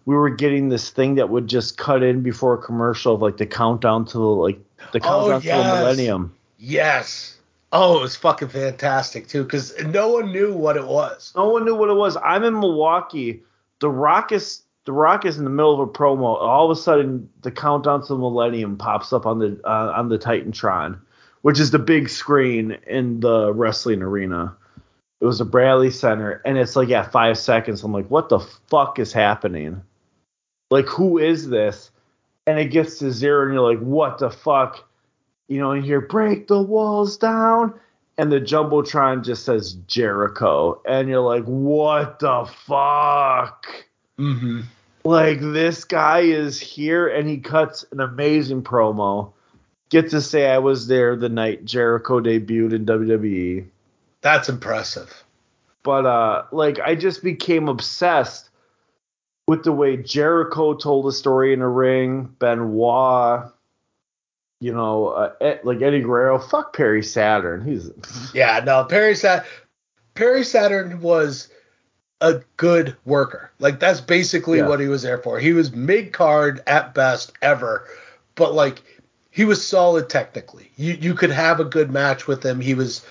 we 0.06 0.16
were 0.16 0.30
getting 0.30 0.70
this 0.70 0.90
thing 0.90 1.16
that 1.16 1.30
would 1.30 1.48
just 1.48 1.78
cut 1.78 2.02
in 2.04 2.22
before 2.22 2.54
a 2.54 2.58
commercial 2.58 3.16
of 3.16 3.22
like 3.22 3.38
the 3.38 3.46
countdown 3.46 4.06
to 4.06 4.18
the 4.18 4.24
like 4.24 4.60
the 4.94 5.00
Oh, 5.04 5.30
countdown 5.30 5.42
to 5.42 5.48
the 5.70 5.76
millennium. 5.80 6.36
yes. 6.58 7.34
Oh, 7.74 7.98
it 8.00 8.02
was 8.02 8.16
fucking 8.16 8.48
fantastic 8.48 9.28
too, 9.28 9.44
because 9.44 9.78
no 9.84 10.08
one 10.10 10.32
knew 10.32 10.54
what 10.54 10.78
it 10.78 10.88
was. 10.88 11.34
No 11.36 11.50
one 11.50 11.66
knew 11.66 11.76
what 11.76 11.90
it 11.90 11.96
was. 11.96 12.16
I'm 12.24 12.46
in 12.46 12.54
Milwaukee. 12.54 13.42
The 13.80 13.90
Rock 13.90 14.32
is 14.32 14.62
the 14.88 14.94
Rock 14.94 15.26
is 15.26 15.38
in 15.38 15.44
the 15.44 15.50
middle 15.50 15.74
of 15.74 15.82
a 15.82 15.92
promo. 15.92 16.42
All 16.42 16.72
of 16.72 16.78
a 16.78 16.82
sudden, 16.82 17.30
the 17.42 17.52
countdown 17.52 18.02
to 18.04 18.08
the 18.08 18.18
millennium 18.18 18.78
pops 18.78 19.12
up 19.12 19.26
on 19.26 19.38
the 19.38 19.60
uh, 19.66 19.92
on 19.94 20.08
the 20.08 20.18
Titantron, 20.18 20.98
which 21.42 21.60
is 21.60 21.72
the 21.72 21.78
big 21.78 22.08
screen 22.08 22.78
in 22.88 23.20
the 23.20 23.54
wrestling 23.54 24.02
arena. 24.02 24.56
It 25.20 25.26
was 25.26 25.40
the 25.40 25.46
Bradley 25.46 25.92
Center, 25.92 26.42
and 26.46 26.58
it's 26.58 26.78
like 26.78 26.90
at 26.92 27.12
five 27.12 27.38
seconds. 27.38 27.84
I'm 27.84 27.92
like, 27.92 28.10
what 28.10 28.30
the 28.30 28.40
fuck 28.40 28.98
is 28.98 29.12
happening? 29.12 29.82
Like, 30.72 30.86
who 30.86 31.18
is 31.18 31.50
this? 31.50 31.92
And 32.46 32.58
it 32.58 32.72
gets 32.72 33.00
to 33.00 33.12
zero, 33.12 33.44
and 33.44 33.54
you're 33.54 33.70
like, 33.70 33.84
what 33.84 34.20
the 34.20 34.30
fuck? 34.30 34.88
You 35.50 35.60
know, 35.60 35.72
and 35.72 35.84
you 35.84 35.88
hear 35.90 36.02
break 36.02 36.48
the 36.48 36.62
walls 36.62 37.18
down, 37.18 37.78
and 38.18 38.32
the 38.32 38.40
jumbotron 38.40 39.26
just 39.26 39.44
says 39.44 39.74
Jericho, 39.86 40.82
and 40.88 41.10
you're 41.10 41.20
like, 41.20 41.44
what 41.44 42.20
the 42.20 42.50
fuck? 42.66 43.66
Mm-hmm. 44.18 44.62
Like 45.08 45.40
this 45.40 45.86
guy 45.86 46.20
is 46.20 46.60
here, 46.60 47.08
and 47.08 47.30
he 47.30 47.38
cuts 47.38 47.86
an 47.92 48.02
amazing 48.02 48.62
promo. 48.64 49.32
Get 49.90 50.10
to 50.10 50.20
say 50.20 50.50
I 50.50 50.58
was 50.58 50.88
there 50.88 51.16
the 51.16 51.30
night 51.30 51.64
Jericho 51.64 52.20
debuted 52.20 52.74
in 52.74 52.86
WWE 52.86 53.66
That's 54.20 54.50
impressive. 54.50 55.24
but 55.84 56.06
uh 56.06 56.44
like 56.52 56.80
I 56.82 56.96
just 56.96 57.24
became 57.24 57.70
obsessed 57.70 58.50
with 59.48 59.64
the 59.64 59.72
way 59.72 59.96
Jericho 59.96 60.74
told 60.74 61.08
a 61.08 61.14
story 61.14 61.54
in 61.54 61.62
a 61.62 61.70
ring, 61.70 62.36
Benoit, 62.40 63.50
you 64.60 64.74
know, 64.74 65.08
uh, 65.08 65.58
like 65.64 65.82
Eddie 65.82 66.02
Guerrero, 66.02 66.38
fuck 66.38 66.76
Perry 66.76 67.02
Saturn. 67.02 67.64
He's 67.64 67.90
Yeah, 68.34 68.62
no, 68.66 68.84
Perry 68.84 69.16
Sat 69.16 69.46
Perry 70.16 70.44
Saturn 70.44 71.00
was 71.00 71.48
a 72.22 72.42
good 72.58 72.96
worker. 73.06 73.52
Like 73.60 73.80
that's 73.80 74.02
basically 74.02 74.60
Yeah. 74.60 74.68
what 74.68 74.80
he 74.80 74.88
was 74.88 75.02
there 75.04 75.18
for. 75.20 75.40
He 75.40 75.54
was 75.54 75.72
mid 75.72 76.14
card 76.14 76.62
at 76.68 76.94
best 76.94 77.32
ever, 77.42 77.86
but 78.36 78.54
like 78.54 78.82
he 79.30 79.46
was 79.46 79.66
solid 79.66 80.10
technically. 80.10 80.72
You 80.78 80.94
you 80.94 81.14
could 81.14 81.32
have 81.32 81.60
a 81.60 81.66
good 81.66 81.92
match 81.92 82.28
with 82.28 82.44
him. 82.44 82.60
He 82.60 82.74
was 82.74 83.06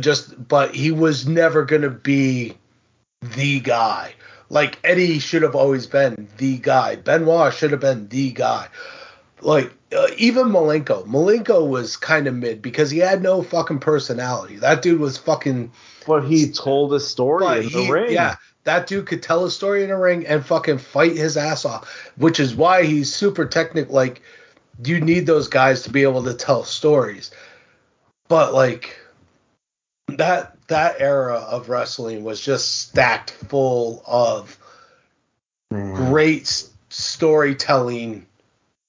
just 0.00 0.48
but 0.48 0.74
he 0.74 0.90
was 0.90 1.26
never 1.26 1.64
going 1.64 1.82
to 1.82 1.90
be 1.90 2.56
the 3.22 3.60
guy. 3.60 4.14
Like 4.50 4.78
Eddie 4.84 5.18
should 5.18 5.42
have 5.42 5.54
always 5.54 5.86
been 5.86 6.28
the 6.36 6.58
guy. 6.58 6.96
Benoit 6.96 7.54
should 7.54 7.70
have 7.70 7.80
been 7.80 8.08
the 8.08 8.32
guy. 8.32 8.68
Like 9.40 9.72
uh, 9.96 10.08
even 10.18 10.48
Malenko. 10.48 11.06
Malenko 11.06 11.66
was 11.66 11.96
kind 11.96 12.26
of 12.26 12.34
mid 12.34 12.60
because 12.60 12.90
he 12.90 12.98
had 12.98 13.22
no 13.22 13.42
fucking 13.42 13.78
personality. 13.80 14.56
That 14.56 14.82
dude 14.82 15.00
was 15.00 15.16
fucking. 15.16 15.72
But 16.06 16.24
he 16.24 16.50
told 16.50 16.92
a 16.94 17.00
story 17.00 17.44
But 17.44 17.58
in 17.58 17.64
the 17.72 17.82
he, 17.84 17.90
ring. 17.90 18.12
yeah, 18.12 18.36
that 18.64 18.86
dude 18.86 19.06
could 19.06 19.22
tell 19.22 19.44
a 19.44 19.50
story 19.50 19.84
in 19.84 19.90
a 19.90 19.98
ring 19.98 20.26
and 20.26 20.44
fucking 20.44 20.78
fight 20.78 21.16
his 21.16 21.36
ass 21.36 21.64
off, 21.64 21.88
which 22.16 22.40
is 22.40 22.54
why 22.54 22.84
he's 22.84 23.12
super 23.12 23.46
technical. 23.46 23.94
Like 23.94 24.22
you 24.84 25.00
need 25.00 25.26
those 25.26 25.48
guys 25.48 25.82
to 25.82 25.90
be 25.90 26.02
able 26.02 26.24
to 26.24 26.34
tell 26.34 26.64
stories. 26.64 27.30
But 28.28 28.54
like 28.54 28.98
that 30.08 30.56
that 30.68 30.96
era 31.00 31.34
of 31.36 31.68
wrestling 31.68 32.24
was 32.24 32.40
just 32.40 32.80
stacked 32.82 33.30
full 33.30 34.02
of 34.06 34.56
Man. 35.70 35.94
great 36.10 36.66
storytelling 36.88 38.26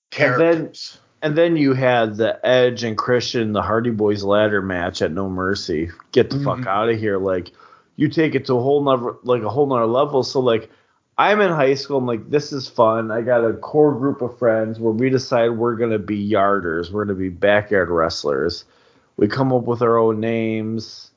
characters. 0.09 0.97
And 1.23 1.37
then 1.37 1.55
you 1.55 1.73
had 1.73 2.15
the 2.17 2.39
Edge 2.45 2.83
and 2.83 2.97
Christian, 2.97 3.53
the 3.53 3.61
Hardy 3.61 3.91
Boys 3.91 4.23
ladder 4.23 4.61
match 4.61 5.01
at 5.01 5.11
No 5.11 5.29
Mercy. 5.29 5.91
Get 6.11 6.29
the 6.31 6.39
fuck 6.39 6.59
Mhm. 6.59 6.67
out 6.67 6.89
of 6.89 6.97
here! 6.97 7.17
Like 7.19 7.51
you 7.95 8.07
take 8.07 8.33
it 8.33 8.45
to 8.47 8.55
a 8.55 8.61
whole 8.61 8.83
nother, 8.83 9.13
like 9.23 9.43
a 9.43 9.49
whole 9.49 9.67
nother 9.67 9.85
level. 9.85 10.23
So 10.23 10.39
like 10.39 10.69
I'm 11.17 11.39
in 11.41 11.51
high 11.51 11.75
school. 11.75 11.97
I'm 11.99 12.07
like, 12.07 12.29
this 12.31 12.51
is 12.51 12.67
fun. 12.67 13.11
I 13.11 13.21
got 13.21 13.45
a 13.45 13.53
core 13.53 13.93
group 13.93 14.23
of 14.23 14.39
friends 14.39 14.79
where 14.79 14.93
we 14.93 15.09
decide 15.11 15.49
we're 15.49 15.75
gonna 15.75 15.99
be 15.99 16.27
yarders. 16.27 16.91
We're 16.91 17.05
gonna 17.05 17.19
be 17.19 17.29
backyard 17.29 17.89
wrestlers. 17.89 18.65
We 19.17 19.27
come 19.27 19.53
up 19.53 19.65
with 19.65 19.83
our 19.83 19.99
own 19.99 20.19
names, 20.19 21.11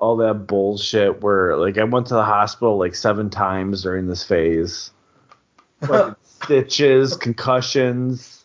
all 0.00 0.16
that 0.16 0.48
bullshit. 0.48 1.22
Where 1.22 1.56
like 1.56 1.78
I 1.78 1.84
went 1.84 2.06
to 2.08 2.14
the 2.14 2.24
hospital 2.24 2.76
like 2.78 2.96
seven 2.96 3.30
times 3.30 3.82
during 3.82 4.08
this 4.08 4.24
phase. 4.24 4.90
Fucking 5.86 6.16
stitches, 6.24 7.16
concussions. 7.16 8.35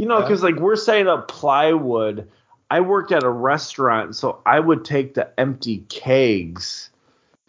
You 0.00 0.06
know, 0.06 0.18
Yeah. 0.18 0.24
because 0.24 0.42
like 0.42 0.56
we're 0.56 0.76
saying 0.76 1.08
up 1.08 1.28
plywood. 1.28 2.26
I 2.70 2.80
worked 2.80 3.10
at 3.12 3.24
a 3.24 3.28
restaurant, 3.30 4.14
so 4.16 4.40
I 4.46 4.60
would 4.60 4.84
take 4.84 5.14
the 5.14 5.28
empty 5.38 5.78
kegs 5.88 6.90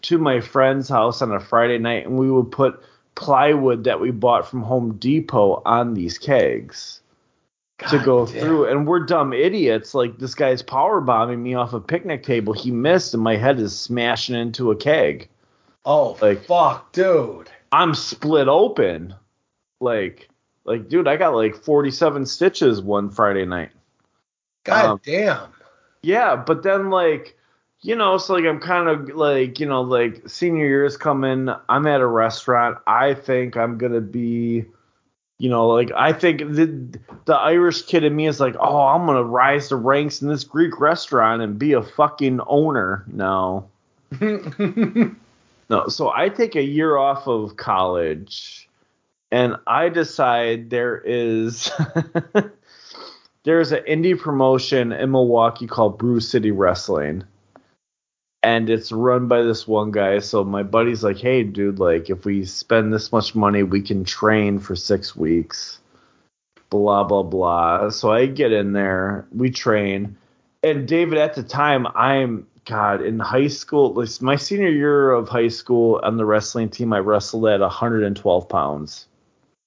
to 0.02 0.18
my 0.18 0.42
friend's 0.42 0.90
house 0.90 1.22
on 1.22 1.32
a 1.32 1.40
Friday 1.40 1.78
night, 1.78 2.08
and 2.08 2.18
we 2.18 2.30
would 2.32 2.52
put 2.52 2.82
plywood 3.14 3.84
that 3.84 4.00
we 4.00 4.10
bought 4.10 4.48
from 4.48 4.64
Home 4.64 4.98
Depot 4.98 5.62
on 5.64 5.94
these 5.94 6.18
kegs 6.18 7.02
to 7.90 8.00
go 8.00 8.26
damn. 8.26 8.42
through. 8.42 8.66
And 8.66 8.88
we're 8.88 9.06
dumb 9.06 9.32
idiots. 9.32 9.94
Like 9.94 10.18
this 10.18 10.34
guy's 10.34 10.64
power 10.64 11.00
bombing 11.02 11.42
me 11.44 11.54
off 11.54 11.74
a 11.74 11.80
picnic 11.80 12.24
table. 12.24 12.52
He 12.54 12.72
missed, 12.72 13.14
and 13.14 13.22
my 13.24 13.36
head 13.38 13.60
is 13.60 13.80
smashing 13.80 14.36
into 14.36 14.72
a 14.72 14.76
keg. 14.76 15.30
Oh 15.86 16.18
like- 16.22 16.46
fuck, 16.46 16.92
dude. 16.94 17.50
I'm 17.72 17.94
split 17.94 18.48
open. 18.48 19.14
Like, 19.80 20.28
like, 20.66 20.90
dude, 20.90 21.08
I 21.08 21.18
got 21.18 21.36
like 21.36 21.56
47 21.56 22.26
stitches 22.26 22.82
one 22.82 23.10
Friday 23.10 23.46
night. 23.46 23.72
God 24.64 24.86
Um, 24.86 25.02
damn. 25.04 25.50
Yeah, 26.04 26.36
but 26.36 26.64
then 26.64 26.90
like, 26.90 27.38
you 27.82 27.96
know, 27.96 28.18
so 28.18 28.34
like 28.34 28.46
I'm 28.46 28.60
kind 28.60 28.88
of 28.90 29.10
like, 29.16 29.60
you 29.60 29.66
know, 29.66 29.82
like 29.82 30.28
senior 30.30 30.66
year 30.66 30.86
is 30.86 30.98
coming. 30.98 31.50
I'm 31.70 31.88
at 31.88 32.02
a 32.02 32.08
restaurant. 32.08 32.78
I 32.86 33.14
think 33.16 33.58
I'm 33.58 33.78
gonna 33.78 34.02
be, 34.02 34.66
you 35.40 35.50
know, 35.50 35.68
like 35.68 35.92
I 35.96 36.14
think 36.14 36.40
the 36.40 37.00
the 37.26 37.36
Irish 37.36 37.84
kid 37.84 38.04
in 38.04 38.16
me 38.16 38.28
is 38.28 38.40
like, 38.40 38.56
oh, 38.60 38.82
I'm 38.88 39.06
gonna 39.08 39.24
rise 39.24 39.70
the 39.70 39.78
ranks 39.78 40.22
in 40.22 40.28
this 40.28 40.44
Greek 40.44 40.80
restaurant 40.80 41.42
and 41.42 41.58
be 41.58 41.74
a 41.74 41.82
fucking 41.82 42.40
owner. 42.48 43.04
No, 43.08 43.68
no. 44.22 45.88
So 45.88 46.12
I 46.12 46.30
take 46.30 46.56
a 46.56 46.64
year 46.64 46.98
off 46.98 47.28
of 47.28 47.58
college, 47.58 48.61
and 49.32 49.56
I 49.66 49.90
decide 49.90 50.70
there 50.70 50.98
is 50.98 51.72
there's 53.44 53.72
an 53.72 53.84
indie 53.88 54.20
promotion 54.20 54.92
in 54.92 55.12
Milwaukee 55.12 55.68
called 55.68 55.98
Brew 55.98 56.20
City 56.20 56.52
Wrestling. 56.52 57.24
And 58.44 58.70
it's 58.70 58.92
run 58.92 59.28
by 59.28 59.44
this 59.44 59.68
one 59.68 59.92
guy. 59.92 60.20
So 60.20 60.44
my 60.44 60.64
buddy's 60.64 61.04
like, 61.04 61.18
hey, 61.18 61.44
dude, 61.44 61.78
like, 61.80 62.10
if 62.10 62.26
we 62.26 62.44
spend 62.46 62.92
this 62.92 63.12
much 63.12 63.36
money, 63.36 63.62
we 63.62 63.84
can 63.84 64.04
train 64.04 64.58
for 64.58 64.76
six 64.76 65.16
weeks. 65.16 65.80
Blah, 66.72 67.04
blah, 67.04 67.24
blah. 67.24 67.90
So 67.90 68.12
I 68.12 68.26
get 68.26 68.52
in 68.52 68.74
there, 68.74 69.28
we 69.32 69.52
train. 69.52 70.18
And 70.64 70.88
David, 70.88 71.20
at 71.20 71.36
the 71.36 71.44
time, 71.44 71.86
I'm, 71.94 72.48
God, 72.66 73.04
in 73.04 73.20
high 73.20 73.48
school, 73.48 74.04
my 74.22 74.38
senior 74.38 74.70
year 74.70 75.12
of 75.12 75.30
high 75.30 75.50
school 75.50 76.00
on 76.04 76.18
the 76.18 76.26
wrestling 76.26 76.70
team, 76.70 76.94
I 76.94 77.00
wrestled 77.00 77.46
at 77.46 77.60
112 77.60 78.50
pounds. 78.50 79.08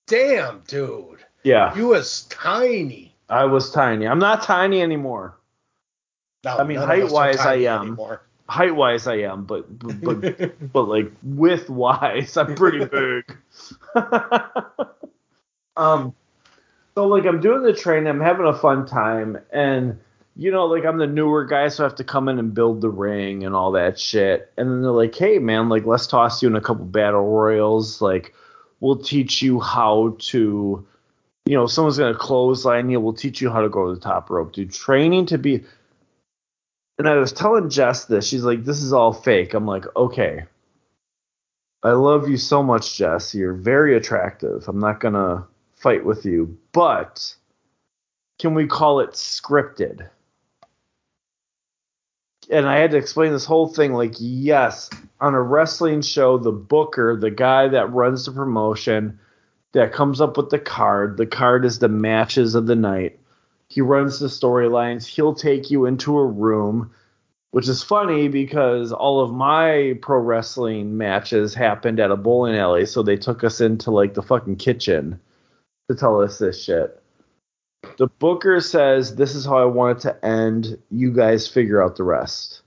Damn, 0.06 0.62
dude. 0.66 1.24
Yeah. 1.42 1.74
You 1.76 1.88
was 1.88 2.24
tiny. 2.24 3.14
I 3.28 3.44
was 3.44 3.70
tiny. 3.70 4.06
I'm 4.06 4.18
not 4.18 4.42
tiny 4.42 4.82
anymore. 4.82 5.36
No, 6.44 6.58
I 6.58 6.64
mean, 6.64 6.76
none 6.76 6.90
of 6.90 7.04
us 7.04 7.12
are 7.12 7.14
height-wise, 7.14 7.38
I 7.40 7.54
am. 7.54 7.82
anymore. 7.82 8.22
Height 8.46 8.76
wise, 8.76 9.06
I 9.06 9.16
am, 9.20 9.44
but 9.46 9.78
but 9.78 10.20
but, 10.20 10.72
but 10.72 10.82
like 10.82 11.10
width 11.22 11.70
wise, 11.70 12.36
I'm 12.36 12.54
pretty 12.54 12.84
big. 12.84 13.38
um, 15.76 16.14
so 16.94 17.06
like 17.06 17.24
I'm 17.24 17.40
doing 17.40 17.62
the 17.62 17.72
training, 17.72 18.06
I'm 18.06 18.20
having 18.20 18.44
a 18.44 18.52
fun 18.52 18.84
time, 18.84 19.38
and 19.50 19.98
you 20.36 20.50
know, 20.50 20.66
like 20.66 20.84
I'm 20.84 20.98
the 20.98 21.06
newer 21.06 21.46
guy, 21.46 21.68
so 21.68 21.84
I 21.84 21.88
have 21.88 21.96
to 21.96 22.04
come 22.04 22.28
in 22.28 22.38
and 22.38 22.52
build 22.52 22.82
the 22.82 22.90
ring 22.90 23.44
and 23.44 23.54
all 23.54 23.72
that 23.72 23.98
shit. 23.98 24.52
And 24.58 24.70
then 24.70 24.82
they're 24.82 24.90
like, 24.90 25.14
hey 25.14 25.38
man, 25.38 25.70
like 25.70 25.86
let's 25.86 26.06
toss 26.06 26.42
you 26.42 26.48
in 26.48 26.56
a 26.56 26.60
couple 26.60 26.84
battle 26.84 27.26
royals, 27.26 28.02
like 28.02 28.34
we'll 28.80 28.96
teach 28.96 29.42
you 29.42 29.60
how 29.60 30.16
to. 30.18 30.86
You 31.46 31.54
know, 31.54 31.66
someone's 31.66 31.98
gonna 31.98 32.14
clothesline 32.14 32.88
you. 32.88 33.00
We'll 33.00 33.12
teach 33.12 33.42
you 33.42 33.50
how 33.50 33.60
to 33.60 33.68
go 33.68 33.88
to 33.88 33.94
the 33.94 34.00
top 34.00 34.30
rope. 34.30 34.52
Dude, 34.52 34.72
training 34.72 35.26
to 35.26 35.38
be 35.38 35.64
and 36.98 37.08
I 37.08 37.16
was 37.16 37.32
telling 37.32 37.70
Jess 37.70 38.04
this. 38.04 38.26
She's 38.26 38.44
like, 38.44 38.64
"This 38.64 38.82
is 38.82 38.92
all 38.92 39.12
fake." 39.12 39.54
I'm 39.54 39.66
like, 39.66 39.84
"Okay." 39.96 40.44
I 41.82 41.92
love 41.92 42.28
you 42.28 42.38
so 42.38 42.62
much, 42.62 42.96
Jess. 42.96 43.34
You're 43.34 43.52
very 43.52 43.96
attractive. 43.96 44.68
I'm 44.68 44.78
not 44.78 45.00
gonna 45.00 45.46
fight 45.74 46.04
with 46.04 46.24
you, 46.24 46.56
but 46.72 47.34
can 48.38 48.54
we 48.54 48.66
call 48.66 49.00
it 49.00 49.10
scripted? 49.10 50.08
And 52.50 52.66
I 52.66 52.78
had 52.78 52.90
to 52.92 52.96
explain 52.96 53.32
this 53.32 53.44
whole 53.44 53.68
thing. 53.68 53.92
Like, 53.92 54.14
yes, 54.18 54.90
on 55.20 55.34
a 55.34 55.42
wrestling 55.42 56.02
show, 56.02 56.38
the 56.38 56.52
booker, 56.52 57.16
the 57.16 57.30
guy 57.30 57.68
that 57.68 57.92
runs 57.92 58.26
the 58.26 58.32
promotion, 58.32 59.18
that 59.72 59.92
comes 59.92 60.20
up 60.20 60.36
with 60.36 60.50
the 60.50 60.58
card. 60.58 61.16
The 61.16 61.26
card 61.26 61.64
is 61.64 61.78
the 61.78 61.88
matches 61.88 62.54
of 62.54 62.66
the 62.66 62.76
night. 62.76 63.18
He 63.68 63.80
runs 63.80 64.18
the 64.18 64.28
storylines. 64.28 65.04
He'll 65.06 65.34
take 65.34 65.70
you 65.70 65.86
into 65.86 66.16
a 66.16 66.26
room, 66.26 66.92
which 67.50 67.68
is 67.68 67.82
funny 67.82 68.28
because 68.28 68.92
all 68.92 69.20
of 69.20 69.32
my 69.32 69.98
pro 70.00 70.18
wrestling 70.18 70.96
matches 70.96 71.54
happened 71.54 71.98
at 71.98 72.12
a 72.12 72.16
bowling 72.16 72.56
alley. 72.56 72.86
So 72.86 73.02
they 73.02 73.16
took 73.16 73.42
us 73.42 73.60
into 73.60 73.90
like 73.90 74.14
the 74.14 74.22
fucking 74.22 74.56
kitchen 74.56 75.20
to 75.90 75.96
tell 75.96 76.22
us 76.22 76.38
this 76.38 76.62
shit. 76.62 77.02
The 77.98 78.06
booker 78.06 78.60
says, 78.60 79.16
This 79.16 79.34
is 79.34 79.44
how 79.44 79.58
I 79.58 79.64
want 79.64 79.98
it 79.98 80.00
to 80.02 80.24
end. 80.24 80.78
You 80.90 81.12
guys 81.12 81.46
figure 81.48 81.82
out 81.82 81.96
the 81.96 82.04
rest. 82.04 82.62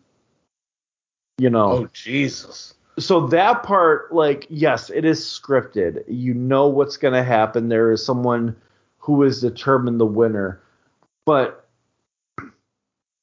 You 1.40 1.50
know 1.52 1.72
Oh 1.72 1.88
Jesus. 1.94 2.74
so 2.98 3.28
that 3.28 3.62
part 3.62 4.12
like 4.14 4.48
yes 4.50 4.90
it 4.90 5.06
is 5.06 5.22
scripted 5.24 6.04
you 6.08 6.34
know 6.34 6.68
what's 6.68 6.98
going 6.98 7.14
to 7.14 7.24
happen 7.24 7.70
there 7.70 7.92
is 7.92 8.04
someone 8.04 8.56
who 8.98 9.22
is 9.22 9.40
determined 9.40 10.00
the 10.00 10.06
winner 10.06 10.60
but 11.28 11.68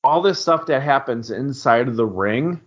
all 0.04 0.22
this 0.22 0.40
stuff 0.40 0.66
that 0.66 0.80
happens 0.83 1.33
inside 1.33 1.88
of 1.88 1.96
the 1.96 2.07
ring 2.07 2.61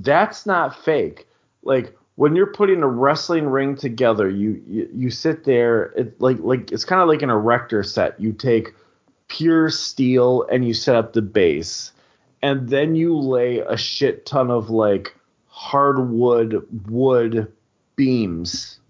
that's 0.00 0.44
not 0.44 0.74
fake 0.84 1.28
like 1.62 1.96
when 2.16 2.36
you're 2.36 2.52
putting 2.52 2.82
a 2.82 2.88
wrestling 2.88 3.46
ring 3.46 3.76
together 3.76 4.28
you 4.28 4.62
you, 4.66 4.88
you 4.94 5.10
sit 5.10 5.44
there 5.44 5.92
it 5.96 6.20
like 6.20 6.38
like 6.40 6.70
it's 6.72 6.84
kind 6.84 7.02
of 7.02 7.08
like 7.08 7.22
an 7.22 7.30
erector 7.30 7.82
set 7.82 8.18
you 8.20 8.32
take 8.32 8.74
pure 9.28 9.70
steel 9.70 10.46
and 10.50 10.66
you 10.66 10.74
set 10.74 10.96
up 10.96 11.12
the 11.12 11.22
base 11.22 11.92
and 12.42 12.68
then 12.68 12.94
you 12.94 13.16
lay 13.16 13.60
a 13.60 13.76
shit 13.76 14.26
ton 14.26 14.50
of 14.50 14.68
like 14.68 15.16
hardwood 15.46 16.62
wood 16.90 17.50
beams 17.96 18.80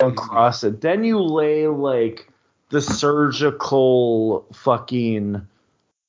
across 0.00 0.64
it. 0.64 0.80
Then 0.80 1.04
you 1.04 1.20
lay 1.20 1.66
like 1.66 2.32
the 2.70 2.80
surgical 2.80 4.46
fucking 4.52 5.46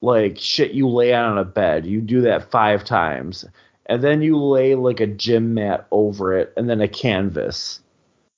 like 0.01 0.37
shit 0.39 0.71
you 0.71 0.87
lay 0.87 1.13
out 1.13 1.31
on 1.31 1.37
a 1.37 1.45
bed. 1.45 1.85
You 1.85 1.99
do 1.99 2.21
that 2.21 2.49
five 2.49 2.85
times. 2.85 3.45
And 3.89 4.03
then 4.03 4.21
you 4.21 4.37
lay 4.37 4.75
like 4.75 4.99
a 4.99 5.07
gym 5.07 5.55
mat 5.55 5.87
over 5.91 6.37
it 6.37 6.53
and 6.55 6.69
then 6.69 6.79
a 6.79 6.87
canvas. 6.87 7.81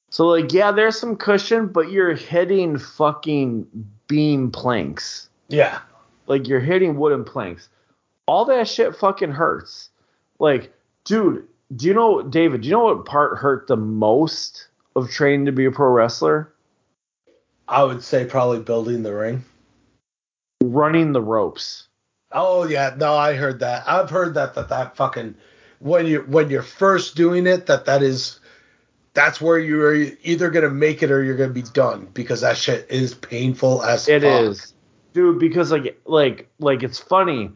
So 0.09 0.25
like 0.27 0.51
yeah, 0.51 0.71
there's 0.71 0.97
some 0.97 1.17
cushion, 1.17 1.67
but 1.67 1.91
you're 1.91 2.15
hitting 2.15 2.79
fucking 2.79 3.67
beam 4.07 4.49
planks. 4.49 5.29
Yeah. 5.49 5.79
Like 6.27 6.47
you're 6.47 6.61
hitting 6.61 6.97
wooden 6.97 7.25
planks. 7.25 7.67
All 8.25 8.45
that 8.45 8.67
shit 8.67 8.95
fucking 8.95 9.31
hurts. 9.31 9.89
Like, 10.39 10.73
dude, 11.03 11.47
do 11.75 11.87
you 11.87 11.93
know, 11.93 12.21
David, 12.21 12.61
do 12.61 12.69
you 12.69 12.73
know 12.73 12.83
what 12.85 13.05
part 13.05 13.37
hurt 13.37 13.67
the 13.67 13.77
most 13.77 14.67
of 14.95 15.09
training 15.09 15.45
to 15.45 15.51
be 15.51 15.65
a 15.65 15.71
pro 15.71 15.89
wrestler? 15.89 16.53
I 17.67 17.83
would 17.83 18.03
say 18.03 18.25
probably 18.25 18.59
building 18.59 19.03
the 19.03 19.13
ring. 19.13 19.43
Running 20.63 21.11
the 21.13 21.21
ropes. 21.21 21.87
Oh 22.33 22.67
yeah, 22.67 22.95
no, 22.97 23.13
I 23.13 23.33
heard 23.33 23.59
that. 23.59 23.83
I've 23.87 24.09
heard 24.09 24.33
that 24.35 24.55
that 24.55 24.69
that 24.69 24.95
fucking 24.95 25.35
when 25.79 26.05
you 26.05 26.21
when 26.21 26.49
you're 26.49 26.61
first 26.61 27.15
doing 27.15 27.47
it 27.47 27.65
that 27.65 27.85
that 27.85 28.03
is 28.03 28.39
that's 29.13 29.41
where 29.41 29.59
you're 29.59 29.95
either 30.23 30.49
gonna 30.49 30.69
make 30.69 31.03
it 31.03 31.11
or 31.11 31.23
you're 31.23 31.35
gonna 31.35 31.49
be 31.49 31.63
done 31.63 32.07
because 32.13 32.41
that 32.41 32.57
shit 32.57 32.87
is 32.89 33.13
painful 33.13 33.83
as 33.83 34.07
It 34.07 34.21
fuck. 34.21 34.41
is, 34.43 34.73
dude, 35.13 35.39
because 35.39 35.71
like 35.71 35.99
like 36.05 36.49
like 36.59 36.83
it's 36.83 36.99
funny. 36.99 37.51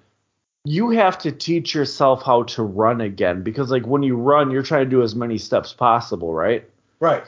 You 0.67 0.89
have 0.89 1.19
to 1.19 1.32
teach 1.32 1.76
yourself 1.76 2.23
how 2.23 2.43
to 2.43 2.63
run 2.63 2.99
again 2.99 3.43
because 3.43 3.69
like 3.69 3.86
when 3.86 4.01
you 4.01 4.15
run, 4.17 4.49
you're 4.49 4.63
trying 4.63 4.86
to 4.86 4.89
do 4.89 5.03
as 5.03 5.15
many 5.15 5.38
steps 5.38 5.73
possible, 5.73 6.34
right? 6.34 6.67
right. 6.99 7.23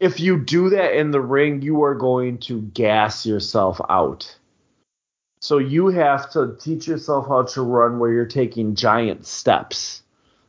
if 0.00 0.18
you 0.18 0.36
do 0.42 0.70
that 0.70 0.98
in 0.98 1.12
the 1.12 1.20
ring, 1.20 1.62
you 1.62 1.84
are 1.84 1.94
going 1.94 2.38
to 2.38 2.62
gas 2.62 3.24
yourself 3.24 3.80
out. 3.88 4.36
So 5.40 5.56
you 5.56 5.86
have 5.88 6.30
to 6.32 6.56
teach 6.60 6.86
yourself 6.86 7.26
how 7.26 7.42
to 7.42 7.62
run 7.62 7.98
where 7.98 8.12
you're 8.12 8.26
taking 8.26 8.74
giant 8.74 9.26
steps. 9.26 10.02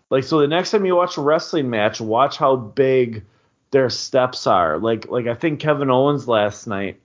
Like 0.09 0.25
so 0.25 0.39
the 0.39 0.47
next 0.47 0.71
time 0.71 0.85
you 0.85 0.95
watch 0.95 1.17
a 1.17 1.21
wrestling 1.21 1.69
match, 1.69 2.01
watch 2.01 2.37
how 2.37 2.57
big 2.57 3.23
their 3.71 3.89
steps 3.89 4.45
are. 4.45 4.77
Like 4.77 5.09
like 5.09 5.27
I 5.27 5.35
think 5.35 5.61
Kevin 5.61 5.89
Owens 5.89 6.27
last 6.27 6.67
night 6.67 6.99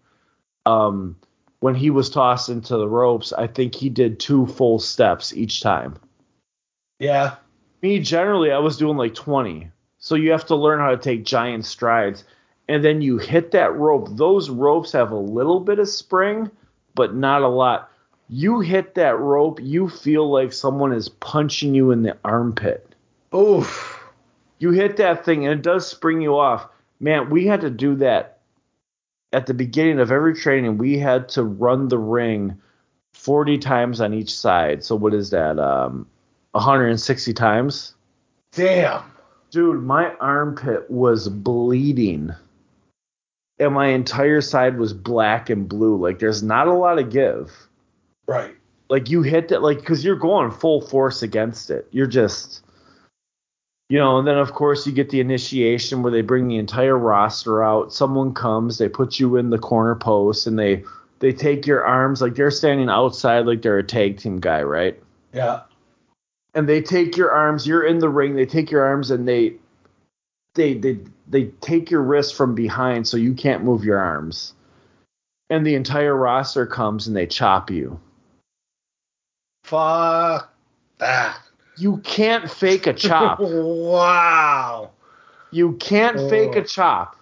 um 0.67 1.17
when 1.61 1.77
he 1.77 1.91
was 1.91 2.11
tossed 2.11 2.49
into 2.49 2.77
the 2.77 2.89
ropes, 2.89 3.33
I 3.33 3.47
think 3.47 3.75
he 3.75 3.89
did 3.89 4.19
two 4.19 4.47
full 4.47 4.81
steps 4.81 5.33
each 5.35 5.61
time. 5.61 5.95
Yeah. 6.99 7.37
Me 7.83 8.01
generally 8.01 8.51
I 8.51 8.59
was 8.59 8.77
doing 8.77 8.97
like 8.97 9.15
20. 9.15 9.71
So 9.99 10.17
you 10.17 10.33
have 10.33 10.47
to 10.47 10.57
learn 10.57 10.81
how 10.81 10.91
to 10.91 10.97
take 10.97 11.25
giant 11.25 11.65
strides 11.65 12.25
and 12.69 12.85
then 12.85 13.01
you 13.01 13.19
hit 13.19 13.53
that 13.53 13.77
rope. 13.77 14.09
Those 14.17 14.51
ropes 14.51 14.91
have 14.91 15.13
a 15.13 15.17
little 15.17 15.61
bit 15.61 15.79
of 15.79 15.89
spring, 15.89 16.51
but 16.97 17.15
not 17.15 17.43
a 17.43 17.49
lot. 17.49 17.89
You 18.29 18.59
hit 18.59 18.97
that 18.97 19.21
rope, 19.21 19.61
you 19.63 19.89
feel 19.89 20.29
like 20.29 20.53
someone 20.53 20.93
is 20.93 21.09
punching 21.09 21.77
you 21.77 21.93
in 21.93 22.03
the 22.03 22.17
armpit. 22.25 22.97
Oof. 23.33 24.03
You 24.59 24.73
hit 24.73 24.97
that 24.97 25.25
thing 25.25 25.47
and 25.47 25.55
it 25.55 25.63
does 25.63 25.87
spring 25.87 26.21
you 26.21 26.37
off. 26.37 26.67
Man, 26.99 27.31
we 27.31 27.47
had 27.47 27.61
to 27.61 27.71
do 27.71 27.95
that 27.97 28.41
at 29.33 29.47
the 29.47 29.55
beginning 29.55 30.01
of 30.01 30.11
every 30.11 30.35
training. 30.35 30.79
We 30.79 30.99
had 30.99 31.29
to 31.31 31.45
run 31.45 31.89
the 31.89 31.99
ring 31.99 32.61
40 33.13 33.59
times 33.59 34.01
on 34.01 34.13
each 34.13 34.35
side. 34.35 34.83
So 34.83 34.97
what 34.97 35.15
is 35.15 35.31
that? 35.31 35.61
Um 35.61 36.09
160 36.53 37.35
times? 37.35 37.95
Damn. 38.53 39.03
Dude, 39.51 39.83
my 39.83 40.15
armpit 40.15 40.91
was 40.91 41.29
bleeding 41.29 42.35
and 43.59 43.75
my 43.75 43.89
entire 43.89 44.41
side 44.41 44.79
was 44.79 44.93
black 44.93 45.51
and 45.51 45.69
blue. 45.69 45.97
Like 45.97 46.19
there's 46.19 46.43
not 46.43 46.69
a 46.69 46.75
lot 46.75 46.99
of 46.99 47.11
give. 47.11 47.53
Right. 48.27 48.55
Like 48.89 49.11
you 49.11 49.23
hit 49.23 49.49
that 49.49 49.63
like 49.63 49.79
because 49.79 50.05
you're 50.05 50.17
going 50.17 50.51
full 50.51 50.81
force 50.81 51.23
against 51.23 51.71
it. 51.71 51.87
You're 51.91 52.07
just 52.07 52.63
you 53.89 53.99
know, 53.99 54.19
and 54.19 54.27
then 54.27 54.37
of 54.37 54.53
course 54.53 54.87
you 54.87 54.93
get 54.93 55.11
the 55.11 55.21
initiation 55.21 56.03
where 56.03 56.13
they 56.13 56.23
bring 56.23 56.49
the 56.49 56.57
entire 56.57 56.99
roster 56.99 57.63
out. 57.63 57.93
Someone 57.93 58.35
comes, 58.35 58.79
they 58.79 58.89
put 58.89 59.21
you 59.21 59.37
in 59.37 59.51
the 59.51 59.59
corner 59.59 59.95
post, 59.95 60.47
and 60.47 60.59
they 60.59 60.83
they 61.21 61.33
take 61.33 61.67
your 61.67 61.85
arms 61.85 62.21
like 62.21 62.35
they're 62.35 62.51
standing 62.51 62.89
outside 62.89 63.47
like 63.47 63.63
they're 63.63 63.79
a 63.79 63.85
tag 63.85 64.19
team 64.19 64.39
guy, 64.39 64.63
right? 64.63 65.01
Yeah. 65.33 65.63
And 66.55 66.69
they 66.69 66.81
take 66.81 67.17
your 67.17 67.31
arms. 67.31 67.67
You're 67.67 67.85
in 67.85 67.99
the 67.99 68.09
ring. 68.09 68.35
They 68.35 68.47
take 68.47 68.71
your 68.71 68.83
arms 68.83 69.11
and 69.11 69.29
they 69.29 69.55
they 70.57 70.75
they 70.75 70.99
they 71.29 71.45
take 71.61 71.91
your 71.91 72.03
wrist 72.03 72.35
from 72.35 72.55
behind 72.55 73.07
so 73.07 73.17
you 73.17 73.35
can't 73.35 73.63
move 73.65 73.85
your 73.85 73.99
arms. 73.99 74.53
And 75.49 75.65
the 75.65 75.77
entire 75.77 76.17
roster 76.17 76.67
comes 76.67 77.07
and 77.07 77.17
they 77.17 77.27
chop 77.27 77.71
you. 77.71 78.01
Fuck 79.65 80.53
that. 80.99 81.39
You 81.79 81.99
can't 81.99 82.51
fake 82.51 82.87
a 82.87 82.93
chop. 82.95 83.39
wow. 83.41 84.91
You 85.51 85.73
can't 85.75 86.17
Oh. 86.19 86.29
fake 86.29 86.57
a 86.57 86.63
chop. 86.63 87.17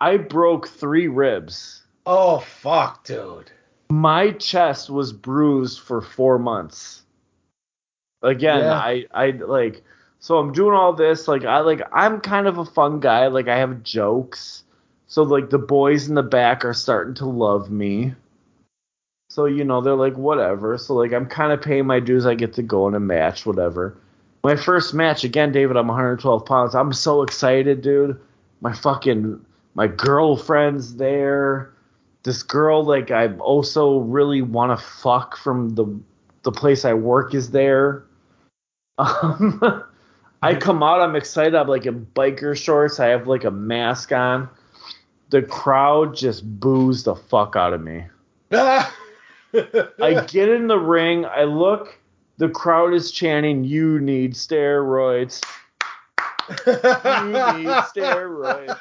I 0.00 0.16
broke 0.16 0.68
three 0.68 1.08
ribs. 1.08 1.82
Oh 2.06 2.40
fuck, 2.40 3.04
dude. 3.04 3.50
My 3.90 4.32
chest 4.32 4.88
was 4.90 5.12
bruised 5.12 5.80
for 5.80 6.00
four 6.00 6.38
months. 6.38 7.02
Again, 8.22 8.60
Yeah. 8.60 8.74
I 8.74 9.06
I 9.12 9.30
like 9.30 9.82
so 10.20 10.36
I'm 10.38 10.52
doing 10.52 10.74
all 10.74 10.92
this 10.92 11.26
like 11.26 11.44
I 11.44 11.60
like 11.60 11.80
I'm 11.92 12.20
kind 12.20 12.46
of 12.46 12.58
a 12.58 12.64
fun 12.64 13.00
guy. 13.00 13.26
Like 13.28 13.48
I 13.48 13.56
have 13.56 13.82
jokes. 13.82 14.64
So 15.06 15.22
like 15.22 15.50
the 15.50 15.58
boys 15.58 16.08
in 16.08 16.14
the 16.14 16.22
back 16.22 16.64
are 16.64 16.74
starting 16.74 17.14
to 17.14 17.26
love 17.26 17.70
me. 17.70 18.14
So 19.30 19.46
you 19.46 19.64
know 19.64 19.80
they're 19.80 19.94
like 19.94 20.18
whatever. 20.18 20.76
So 20.76 20.94
like 20.94 21.12
I'm 21.12 21.26
kind 21.26 21.52
of 21.52 21.62
paying 21.62 21.86
my 21.86 22.00
dues. 22.00 22.26
I 22.26 22.34
get 22.34 22.52
to 22.54 22.62
go 22.62 22.86
in 22.86 22.94
a 22.94 23.00
match, 23.00 23.46
whatever. 23.46 23.96
My 24.44 24.56
first 24.56 24.92
match 24.92 25.24
again, 25.24 25.52
David. 25.52 25.76
I'm 25.78 25.88
112 25.88 26.44
pounds. 26.44 26.74
I'm 26.74 26.92
so 26.92 27.22
excited, 27.22 27.80
dude. 27.80 28.20
My 28.60 28.74
fucking 28.74 29.44
my 29.74 29.86
girlfriend's 29.86 30.96
there. 30.96 31.72
This 32.24 32.42
girl 32.42 32.84
like 32.84 33.10
I 33.10 33.34
also 33.36 34.00
really 34.00 34.42
want 34.42 34.78
to 34.78 34.84
fuck 34.84 35.38
from 35.38 35.70
the 35.70 35.86
the 36.42 36.52
place 36.52 36.84
I 36.84 36.92
work 36.92 37.34
is 37.34 37.52
there. 37.52 38.04
Um, 38.98 39.82
I 40.42 40.54
come 40.54 40.82
out, 40.82 41.00
I'm 41.00 41.16
excited. 41.16 41.54
I'm 41.54 41.68
like 41.68 41.86
in 41.86 42.06
biker 42.14 42.56
shorts. 42.56 42.98
I 42.98 43.08
have 43.08 43.26
like 43.26 43.44
a 43.44 43.50
mask 43.50 44.12
on. 44.12 44.48
The 45.28 45.42
crowd 45.42 46.16
just 46.16 46.60
boos 46.60 47.04
the 47.04 47.14
fuck 47.14 47.56
out 47.56 47.74
of 47.74 47.82
me. 47.82 48.04
I 48.52 50.24
get 50.26 50.48
in 50.48 50.66
the 50.66 50.78
ring. 50.78 51.24
I 51.24 51.44
look. 51.44 51.98
The 52.38 52.48
crowd 52.48 52.94
is 52.94 53.10
chanting, 53.10 53.64
"You 53.64 54.00
need 54.00 54.32
steroids. 54.32 55.44
You 56.66 56.72
need 56.72 57.68
steroids." 57.92 58.78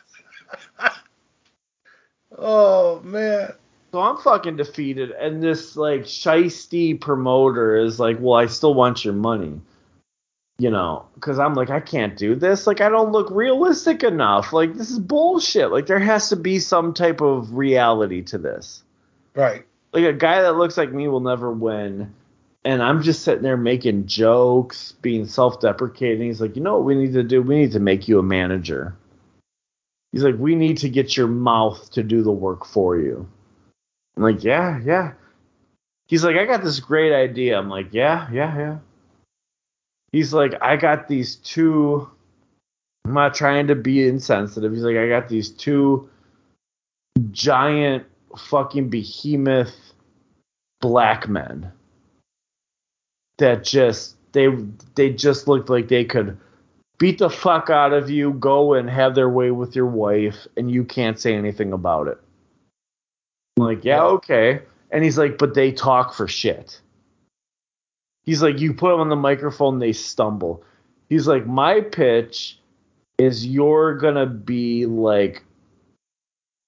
oh 2.38 3.02
man. 3.02 3.54
So 3.92 4.00
I'm 4.02 4.18
fucking 4.18 4.56
defeated, 4.56 5.12
and 5.12 5.42
this 5.42 5.76
like 5.76 6.02
shisty 6.02 7.00
promoter 7.00 7.76
is 7.76 8.00
like, 8.00 8.18
"Well, 8.20 8.40
I 8.40 8.46
still 8.46 8.74
want 8.74 9.04
your 9.04 9.16
money." 9.16 9.60
You 10.60 10.70
know, 10.70 11.06
because 11.16 11.40
I'm 11.40 11.54
like, 11.54 11.70
I 11.70 11.80
can't 11.80 12.18
do 12.18 12.36
this. 12.36 12.68
Like, 12.68 12.82
I 12.82 12.90
don't 12.90 13.12
look 13.14 13.32
realistic 13.32 14.04
enough. 14.04 14.54
Like, 14.54 14.76
this 14.76 14.92
is 14.92 15.00
bullshit. 15.00 15.72
Like, 15.72 15.88
there 15.88 16.00
has 16.00 16.30
to 16.30 16.36
be 16.36 16.60
some 16.60 16.94
type 16.94 17.22
of 17.22 17.54
reality 17.54 18.22
to 18.24 18.38
this. 18.38 18.84
Right. 19.34 19.66
Like, 19.94 20.04
a 20.04 20.14
guy 20.14 20.42
that 20.42 20.58
looks 20.58 20.78
like 20.78 20.92
me 20.92 21.08
will 21.08 21.22
never 21.22 21.50
win. 21.50 22.14
And 22.66 22.84
I'm 22.84 23.02
just 23.02 23.24
sitting 23.24 23.42
there 23.42 23.56
making 23.56 24.08
jokes, 24.08 24.92
being 25.02 25.26
self 25.26 25.62
deprecating. 25.62 26.28
He's 26.28 26.42
like, 26.42 26.58
you 26.58 26.62
know 26.62 26.74
what 26.74 26.84
we 26.84 26.96
need 26.96 27.14
to 27.14 27.24
do? 27.24 27.42
We 27.42 27.58
need 27.60 27.72
to 27.72 27.80
make 27.80 28.10
you 28.10 28.20
a 28.20 28.24
manager. 28.24 28.98
He's 30.12 30.24
like, 30.24 30.36
we 30.38 30.56
need 30.56 30.78
to 30.80 30.90
get 30.90 31.16
your 31.16 31.28
mouth 31.28 31.90
to 31.92 32.04
do 32.04 32.22
the 32.22 32.32
work 32.32 32.66
for 32.66 32.98
you. 32.98 33.30
I'm 34.18 34.24
like, 34.24 34.44
yeah, 34.44 34.82
yeah. 34.84 35.14
He's 36.08 36.24
like, 36.24 36.36
I 36.36 36.46
got 36.46 36.64
this 36.64 36.80
great 36.82 37.14
idea. 37.14 37.58
I'm 37.58 37.70
like, 37.70 37.94
yeah, 37.94 38.28
yeah, 38.32 38.58
yeah. 38.58 38.78
He's 40.12 40.34
like, 40.34 40.54
I 40.62 40.76
got 40.76 41.08
these 41.08 41.36
two. 41.38 42.10
I'm 43.06 43.14
not 43.14 43.34
trying 43.34 43.68
to 43.68 43.76
be 43.76 44.08
insensitive. 44.08 44.72
He's 44.72 44.84
like, 44.84 44.98
I 44.98 45.08
got 45.08 45.30
these 45.30 45.50
two 45.50 46.10
giant 47.32 48.06
fucking 48.38 48.90
behemoth 48.90 49.76
black 50.82 51.28
men 51.28 51.72
that 53.38 53.64
just 53.64 54.16
they 54.34 54.48
they 54.96 55.10
just 55.12 55.48
looked 55.48 55.70
like 55.70 55.88
they 55.88 56.06
could 56.06 56.38
beat 57.00 57.18
the 57.18 57.30
fuck 57.30 57.70
out 57.70 57.94
of 57.94 58.10
you, 58.10 58.34
go 58.34 58.74
and 58.74 58.90
have 58.90 59.16
their 59.16 59.30
way 59.30 59.52
with 59.52 59.76
your 59.76 59.86
wife, 59.86 60.46
and 60.58 60.70
you 60.70 60.84
can't 60.84 61.20
say 61.20 61.34
anything 61.34 61.74
about 61.74 62.08
it. 62.08 62.18
I'm 63.58 63.66
like, 63.66 63.84
yeah, 63.84 64.04
okay. 64.04 64.62
And 64.92 65.04
he's 65.04 65.18
like, 65.18 65.38
but 65.38 65.54
they 65.54 65.72
talk 65.72 66.14
for 66.14 66.28
shit. 66.28 66.80
He's 68.30 68.44
like, 68.44 68.60
you 68.60 68.76
put 68.76 68.92
them 68.92 69.00
on 69.00 69.10
the 69.10 69.16
microphone, 69.16 69.80
they 69.80 69.92
stumble. 69.92 70.64
He's 71.10 71.28
like, 71.28 71.48
my 71.48 71.82
pitch 71.82 72.60
is 73.18 73.44
you're 73.44 73.96
gonna 73.96 74.28
be 74.28 74.86
like 74.86 75.42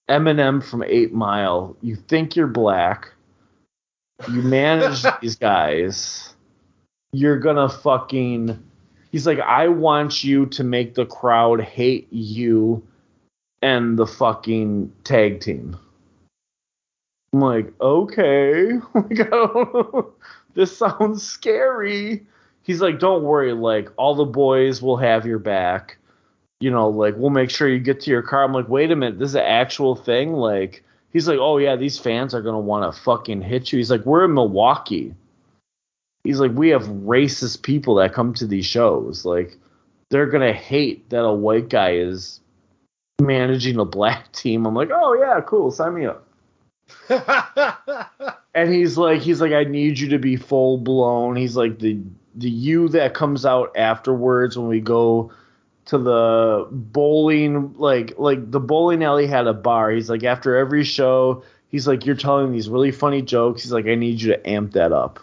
Eminem 0.09 0.64
from 0.64 0.82
Eight 0.82 1.14
Mile. 1.14 1.78
You 1.84 1.97
think 1.97 2.36
you're 2.36 2.47
black. 2.47 3.12
You 4.28 4.41
manage 4.41 5.05
these 5.22 5.36
guys. 5.36 6.34
You're 7.12 7.38
gonna 7.38 7.70
fucking. 7.70 8.57
He's 9.12 9.28
like, 9.28 9.39
I 9.39 9.68
want 9.68 10.24
you 10.24 10.47
to 10.47 10.64
make 10.64 10.95
the 10.95 11.05
crowd 11.05 11.62
hate 11.62 12.07
you 12.12 12.82
and 13.62 13.99
the 13.99 14.07
fucking 14.07 14.91
tag 15.03 15.41
team. 15.41 15.78
I'm 17.34 17.39
like, 17.39 17.72
okay. 17.80 18.80
Like, 18.95 19.20
this 20.54 20.76
sounds 20.78 21.24
scary. 21.24 22.26
He's 22.64 22.82
like, 22.82 22.99
don't 22.99 23.24
worry. 23.24 23.54
Like, 23.54 23.89
all 23.97 24.16
the 24.16 24.26
boys 24.26 24.82
will 24.82 24.97
have 24.97 25.26
your 25.26 25.39
back. 25.39 25.97
You 26.60 26.70
know, 26.70 26.89
like, 26.89 27.16
we'll 27.18 27.32
make 27.32 27.49
sure 27.49 27.68
you 27.68 27.80
get 27.80 28.02
to 28.02 28.12
your 28.12 28.22
car. 28.22 28.43
I'm 28.43 28.54
like, 28.54 28.70
wait 28.70 28.91
a 28.91 28.95
minute. 28.95 29.18
This 29.18 29.30
is 29.30 29.36
an 29.36 29.41
actual 29.41 29.95
thing? 29.95 30.34
Like, 30.34 30.84
he's 31.12 31.28
like, 31.28 31.39
oh, 31.39 31.58
yeah, 31.58 31.76
these 31.76 31.97
fans 31.97 32.36
are 32.36 32.41
to 32.54 32.60
want 32.60 32.93
to 32.93 33.02
fucking 33.02 33.41
hit 33.41 33.72
you. 33.72 33.78
He's 33.78 33.89
like, 33.89 34.06
we're 34.06 34.26
in 34.26 34.34
Milwaukee. 34.34 35.16
He's 36.24 36.39
like, 36.39 36.52
we 36.52 36.70
have 36.70 36.84
racist 36.84 37.64
people 37.64 37.95
that 37.95 38.14
come 38.14 38.36
to 38.36 38.45
these 38.45 38.66
shows. 38.66 39.26
Like, 39.26 39.58
they're 40.12 40.30
to 40.47 40.58
hate 40.58 41.10
that 41.10 41.24
a 41.24 41.34
white 41.34 41.70
guy 41.70 41.93
is 41.93 42.41
managing 43.20 43.80
a 43.80 43.86
black 43.86 44.32
team. 44.34 44.68
I'm 44.68 44.76
like, 44.76 44.89
oh, 44.93 45.14
yeah, 45.14 45.41
cool. 45.41 45.72
Sign 45.72 45.95
me 45.95 46.06
up. 46.06 46.28
And 48.54 48.74
he's 48.74 48.98
like, 48.98 49.22
he's 49.22 49.39
like, 49.39 49.54
I 49.54 49.64
need 49.64 50.00
you 50.00 50.10
to 50.10 50.20
be 50.20 50.36
full 50.36 50.78
blown. 50.78 51.36
He's 51.36 51.56
like 51.56 51.80
the 51.80 52.00
the 52.36 52.50
you 52.50 52.88
that 52.89 53.14
comes 53.14 53.46
out 53.46 53.76
afterwards 53.76 54.58
when 54.58 54.68
we 54.68 54.80
go 54.80 55.32
to 55.86 55.98
the 55.98 56.68
bowling 56.72 57.74
like 57.78 58.14
like 58.18 58.52
the 58.52 58.60
bowling 58.60 59.04
alley 59.04 59.28
had 59.28 59.48
a 59.48 59.54
bar. 59.54 59.92
He's 59.92 60.10
like 60.10 60.24
after 60.24 60.56
every 60.56 60.84
show, 60.84 61.44
he's 61.70 61.88
like 61.88 62.06
you're 62.06 62.16
telling 62.16 62.52
these 62.52 62.70
really 62.70 62.92
funny 62.92 63.22
jokes. 63.22 63.64
He's 63.64 63.72
like 63.72 63.88
I 63.88 63.96
need 63.96 64.22
you 64.22 64.34
to 64.34 64.50
amp 64.50 64.74
that 64.74 64.92
up. 64.92 65.20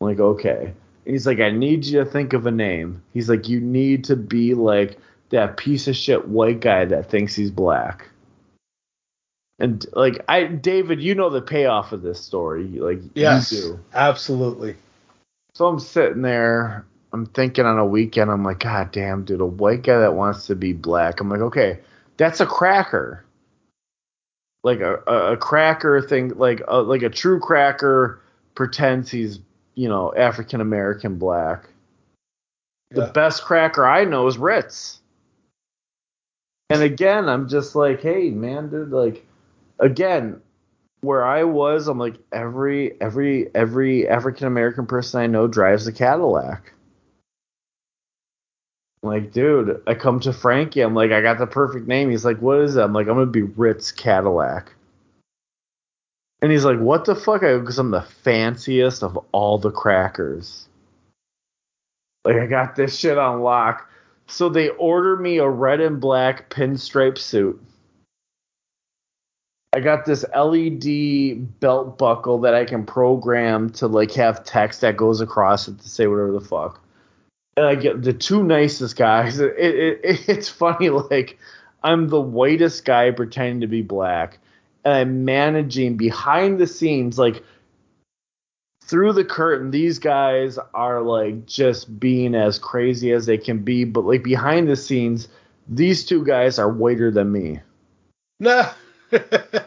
I'm 0.00 0.08
like 0.08 0.20
okay. 0.20 0.72
And 1.04 1.14
he's 1.14 1.26
like 1.26 1.40
I 1.40 1.50
need 1.50 1.84
you 1.84 2.00
to 2.00 2.04
think 2.04 2.32
of 2.32 2.46
a 2.46 2.50
name. 2.50 3.02
He's 3.14 3.28
like 3.28 3.48
you 3.48 3.60
need 3.60 4.04
to 4.04 4.16
be 4.16 4.54
like 4.54 4.98
that 5.30 5.56
piece 5.56 5.86
of 5.86 5.96
shit 5.96 6.28
white 6.28 6.60
guy 6.60 6.84
that 6.86 7.08
thinks 7.08 7.34
he's 7.34 7.50
black. 7.50 8.08
And 9.58 9.84
like 9.92 10.24
I 10.28 10.44
David, 10.44 11.00
you 11.00 11.14
know 11.14 11.30
the 11.30 11.42
payoff 11.42 11.92
of 11.92 12.02
this 12.02 12.20
story. 12.20 12.64
Like 12.64 13.00
Yes, 13.14 13.52
you 13.52 13.60
do. 13.60 13.80
absolutely. 13.94 14.76
So 15.54 15.66
I'm 15.66 15.78
sitting 15.78 16.22
there, 16.22 16.86
I'm 17.12 17.26
thinking 17.26 17.66
on 17.66 17.78
a 17.78 17.86
weekend, 17.86 18.30
I'm 18.30 18.42
like, 18.42 18.60
God 18.60 18.90
damn, 18.90 19.24
dude, 19.24 19.40
a 19.40 19.46
white 19.46 19.82
guy 19.82 19.98
that 19.98 20.14
wants 20.14 20.46
to 20.46 20.56
be 20.56 20.72
black. 20.72 21.20
I'm 21.20 21.28
like, 21.28 21.40
okay, 21.40 21.78
that's 22.16 22.40
a 22.40 22.46
cracker. 22.46 23.24
Like 24.64 24.80
a, 24.80 25.02
a, 25.06 25.32
a 25.32 25.36
cracker 25.36 26.00
thing, 26.00 26.30
like 26.38 26.62
a, 26.66 26.80
like 26.80 27.02
a 27.02 27.10
true 27.10 27.38
cracker 27.38 28.20
pretends 28.54 29.10
he's, 29.10 29.40
you 29.74 29.88
know, 29.88 30.14
African 30.14 30.60
American 30.60 31.18
black. 31.18 31.68
The 32.90 33.06
best 33.06 33.42
cracker 33.42 33.86
I 33.86 34.04
know 34.04 34.26
is 34.26 34.36
Ritz. 34.36 35.00
And 36.70 36.82
again, 36.82 37.28
I'm 37.28 37.48
just 37.48 37.74
like, 37.74 38.00
hey, 38.00 38.30
man, 38.30 38.70
dude, 38.70 38.90
like, 38.90 39.26
again, 39.82 40.40
where 41.02 41.24
I 41.24 41.44
was, 41.44 41.88
I'm 41.88 41.98
like, 41.98 42.14
every 42.32 42.98
every 43.00 43.54
every 43.54 44.08
African 44.08 44.46
American 44.46 44.86
person 44.86 45.20
I 45.20 45.26
know 45.26 45.46
drives 45.46 45.86
a 45.86 45.92
Cadillac. 45.92 46.72
I'm 49.02 49.10
like, 49.10 49.32
dude, 49.32 49.82
I 49.86 49.94
come 49.94 50.20
to 50.20 50.32
Frankie, 50.32 50.80
I'm 50.80 50.94
like, 50.94 51.10
I 51.10 51.20
got 51.20 51.38
the 51.38 51.46
perfect 51.46 51.88
name. 51.88 52.08
He's 52.08 52.24
like, 52.24 52.38
what 52.38 52.60
is 52.60 52.76
it? 52.76 52.82
I'm 52.82 52.92
like, 52.92 53.08
I'm 53.08 53.14
gonna 53.14 53.26
be 53.26 53.42
Ritz 53.42 53.90
Cadillac. 53.92 54.72
And 56.40 56.50
he's 56.50 56.64
like, 56.64 56.78
what 56.78 57.04
the 57.04 57.14
fuck? 57.14 57.42
Because 57.42 57.78
I'm 57.78 57.90
the 57.90 58.02
fanciest 58.02 59.02
of 59.02 59.18
all 59.32 59.58
the 59.58 59.70
crackers. 59.70 60.68
Like, 62.24 62.36
I 62.36 62.46
got 62.46 62.74
this 62.74 62.96
shit 62.96 63.18
on 63.18 63.42
lock. 63.42 63.88
So 64.26 64.48
they 64.48 64.70
order 64.70 65.16
me 65.16 65.38
a 65.38 65.48
red 65.48 65.80
and 65.80 66.00
black 66.00 66.50
pinstripe 66.50 67.18
suit. 67.18 67.60
I 69.74 69.80
got 69.80 70.04
this 70.04 70.24
LED 70.36 71.60
belt 71.60 71.96
buckle 71.96 72.40
that 72.40 72.54
I 72.54 72.64
can 72.66 72.84
program 72.84 73.70
to 73.70 73.86
like 73.86 74.12
have 74.12 74.44
text 74.44 74.82
that 74.82 74.98
goes 74.98 75.20
across 75.20 75.66
it 75.66 75.78
to 75.80 75.88
say 75.88 76.06
whatever 76.06 76.32
the 76.32 76.40
fuck. 76.40 76.82
And 77.56 77.66
I 77.66 77.74
get 77.74 78.02
the 78.02 78.12
two 78.12 78.42
nicest 78.42 78.96
guys. 78.96 79.40
It, 79.40 79.54
it, 79.58 80.00
it, 80.04 80.28
it's 80.28 80.48
funny, 80.48 80.90
like 80.90 81.38
I'm 81.82 82.08
the 82.08 82.20
whitest 82.20 82.84
guy 82.84 83.10
pretending 83.10 83.60
to 83.62 83.66
be 83.66 83.82
black, 83.82 84.38
and 84.84 84.94
I'm 84.94 85.24
managing 85.24 85.96
behind 85.96 86.58
the 86.58 86.66
scenes, 86.66 87.18
like 87.18 87.42
through 88.84 89.14
the 89.14 89.24
curtain. 89.24 89.70
These 89.70 89.98
guys 89.98 90.58
are 90.74 91.00
like 91.00 91.46
just 91.46 91.98
being 91.98 92.34
as 92.34 92.58
crazy 92.58 93.12
as 93.12 93.24
they 93.24 93.38
can 93.38 93.60
be, 93.60 93.84
but 93.84 94.04
like 94.04 94.22
behind 94.22 94.68
the 94.68 94.76
scenes, 94.76 95.28
these 95.66 96.04
two 96.04 96.24
guys 96.24 96.58
are 96.58 96.68
whiter 96.68 97.10
than 97.10 97.32
me. 97.32 97.60
No. 98.38 98.68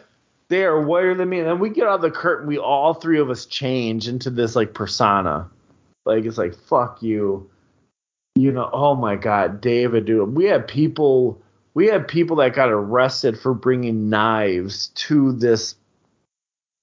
They 0.48 0.64
are 0.64 0.80
whiter 0.80 1.14
than 1.14 1.28
me. 1.28 1.40
And 1.40 1.48
then 1.48 1.58
we 1.58 1.70
get 1.70 1.86
out 1.86 1.96
of 1.96 2.02
the 2.02 2.10
curtain, 2.10 2.46
we 2.46 2.58
all 2.58 2.94
three 2.94 3.18
of 3.18 3.30
us 3.30 3.46
change 3.46 4.08
into 4.08 4.30
this 4.30 4.54
like 4.54 4.74
persona. 4.74 5.50
Like 6.04 6.24
it's 6.24 6.38
like 6.38 6.54
fuck 6.54 7.02
you. 7.02 7.50
You 8.36 8.52
know, 8.52 8.68
oh 8.72 8.94
my 8.94 9.16
god, 9.16 9.60
David, 9.60 10.04
dude. 10.04 10.36
We 10.36 10.44
had 10.44 10.68
people 10.68 11.42
we 11.74 11.86
had 11.88 12.08
people 12.08 12.36
that 12.36 12.54
got 12.54 12.70
arrested 12.70 13.38
for 13.38 13.52
bringing 13.52 14.08
knives 14.08 14.88
to 14.94 15.32
this 15.32 15.74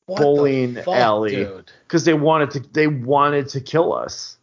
What 0.06 0.22
Bowling 0.22 0.76
fuck, 0.76 0.88
alley. 0.88 1.48
because 1.88 2.06
they 2.06 2.14
wanted 2.14 2.52
to 2.52 2.60
they 2.60 2.88
wanted 2.88 3.50
to 3.50 3.62
kill 3.62 3.94
us. 3.94 4.38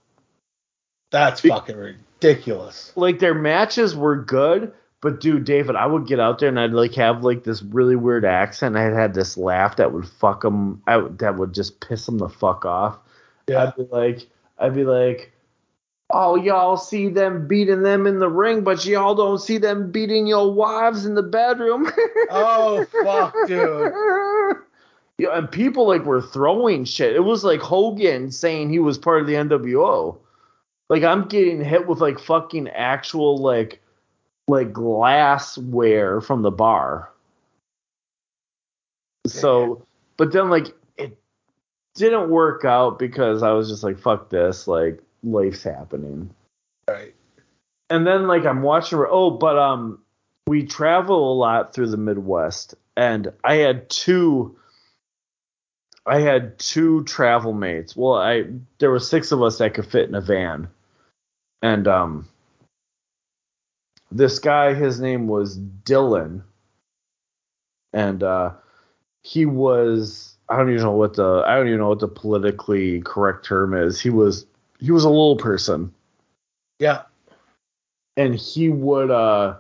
That's 1.11 1.41
fucking 1.41 1.77
ridiculous. 1.77 2.93
Like 2.97 3.19
their 3.19 3.35
matches 3.35 3.95
were 3.95 4.17
good, 4.17 4.73
but 5.01 5.21
dude, 5.21 5.45
David, 5.45 5.77
I 5.77 5.87
would 5.87 6.07
get 6.07 6.21
out 6.21 6.39
there 6.39 6.49
and 6.49 6.61
I'd 6.61 6.73
like 6.73 6.95
have 6.95 7.25
like 7.25 7.45
this 7.45 7.63
really 7.63 7.97
weird 7.97 8.25
accent. 8.25 8.77
I 8.77 8.83
had 8.83 9.15
this 9.15 9.37
laugh 9.37 9.77
that 9.77 9.93
would 9.93 10.07
fuck 10.07 10.43
them 10.43 10.83
out, 10.87 11.19
that 11.19 11.37
would 11.37 11.55
just 11.55 11.81
piss 11.81 12.07
them 12.07 12.19
the 12.19 12.29
fuck 12.29 12.65
off. 12.65 12.99
Yeah. 13.49 13.65
I'd 13.65 13.77
be 13.77 13.89
like, 13.91 14.29
I'd 14.59 14.75
be 14.75 14.85
like, 14.85 15.33
oh, 16.11 16.37
y'all 16.37 16.77
see 16.77 17.09
them 17.09 17.49
beating 17.49 17.83
them 17.83 18.07
in 18.07 18.19
the 18.19 18.29
ring, 18.29 18.63
but 18.63 18.85
y'all 18.85 19.15
don't 19.15 19.41
see 19.41 19.57
them 19.57 19.91
beating 19.91 20.27
your 20.27 20.53
wives 20.53 21.07
in 21.07 21.15
the 21.15 21.23
bedroom. 21.23 21.91
Oh 22.33 22.85
fuck, 23.03 23.35
dude. 23.49 23.93
Yeah, 25.19 25.37
and 25.37 25.51
people 25.51 25.87
like 25.87 26.07
were 26.07 26.23
throwing 26.23 26.87
shit. 26.87 27.15
It 27.15 27.25
was 27.25 27.45
like 27.45 27.61
Hogan 27.61 28.33
saying 28.33 28.71
he 28.71 28.79
was 28.79 28.97
part 28.97 29.21
of 29.21 29.27
the 29.27 29.35
NWO. 29.35 30.17
Like 30.89 31.03
I'm 31.03 31.29
getting 31.29 31.63
hit 31.63 31.87
with 31.87 32.01
like 32.01 32.19
fucking 32.19 32.69
actual 32.69 33.37
like 33.37 33.83
like 34.51 34.73
glassware 34.73 36.21
from 36.21 36.43
the 36.43 36.51
bar. 36.51 37.11
So, 39.27 39.87
but 40.17 40.33
then 40.33 40.51
like 40.51 40.75
it 40.97 41.17
didn't 41.95 42.31
work 42.31 42.65
out 42.65 42.99
because 42.99 43.43
I 43.43 43.53
was 43.53 43.69
just 43.69 43.85
like 43.85 43.99
fuck 43.99 44.31
this, 44.31 44.67
like 44.67 45.01
life's 45.23 45.63
happening. 45.63 46.31
Right. 46.89 47.15
And 47.89 48.07
then 48.07 48.27
like 48.27 48.45
I'm 48.45 48.63
watching 48.63 48.99
oh, 49.09 49.31
but 49.31 49.59
um 49.59 50.01
we 50.47 50.67
travel 50.67 51.33
a 51.33 51.35
lot 51.35 51.75
through 51.75 51.91
the 51.91 51.97
Midwest 51.97 52.75
and 52.97 53.33
I 53.45 53.57
had 53.57 53.89
two 53.89 54.57
I 56.07 56.21
had 56.21 56.59
two 56.59 57.05
travel 57.05 57.53
mates. 57.53 57.95
Well, 57.95 58.15
I 58.15 58.45
there 58.79 58.91
were 58.91 58.99
six 58.99 59.31
of 59.33 59.43
us 59.43 59.59
that 59.59 59.75
could 59.75 59.87
fit 59.87 60.09
in 60.09 60.15
a 60.15 60.21
van. 60.21 60.69
And 61.63 61.87
um 61.87 62.30
this 64.11 64.39
guy 64.39 64.75
his 64.75 65.01
name 65.01 65.29
was 65.29 65.59
Dylan. 65.59 66.43
And 67.93 68.23
uh 68.23 68.53
he 69.23 69.47
was 69.47 70.37
I 70.49 70.57
don't 70.57 70.71
even 70.71 70.83
know 70.83 70.93
what 70.93 71.15
the 71.15 71.45
I 71.47 71.57
don't 71.57 71.69
even 71.69 71.79
know 71.81 71.89
what 71.89 72.01
the 72.01 72.09
politically 72.09 73.01
correct 73.03 73.45
term 73.45 73.75
is. 73.75 74.01
He 74.01 74.11
was 74.11 74.47
he 74.81 74.91
was 74.91 75.05
a 75.05 75.09
little 75.09 75.37
person 75.37 75.93
Yeah. 76.79 77.03
and 78.17 78.35
he 78.35 78.69
would 78.69 79.11
uh 79.11 79.57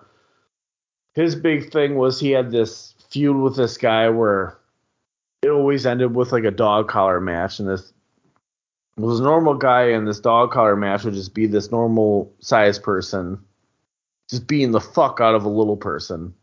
his 1.14 1.34
big 1.34 1.70
thing 1.72 1.96
was 1.96 2.18
he 2.20 2.30
had 2.30 2.50
this 2.50 2.94
feud 3.10 3.36
with 3.36 3.56
this 3.56 3.76
guy 3.76 4.08
where 4.08 4.56
it 5.42 5.48
always 5.50 5.86
ended 5.86 6.14
with 6.14 6.32
like 6.32 6.44
a 6.44 6.50
dog 6.50 6.88
collar 6.88 7.20
match 7.20 7.58
and 7.58 7.68
this 7.68 7.92
was 8.96 9.18
a 9.20 9.24
normal 9.24 9.54
guy 9.54 9.90
and 9.90 10.06
this 10.06 10.20
dog 10.20 10.52
collar 10.52 10.76
match 10.76 11.04
would 11.04 11.14
just 11.14 11.34
be 11.34 11.46
this 11.46 11.70
normal 11.72 12.32
sized 12.40 12.82
person 12.82 13.42
just 14.30 14.46
beating 14.46 14.72
the 14.72 14.80
fuck 14.80 15.20
out 15.20 15.34
of 15.34 15.44
a 15.44 15.48
little 15.48 15.76
person 15.76 16.34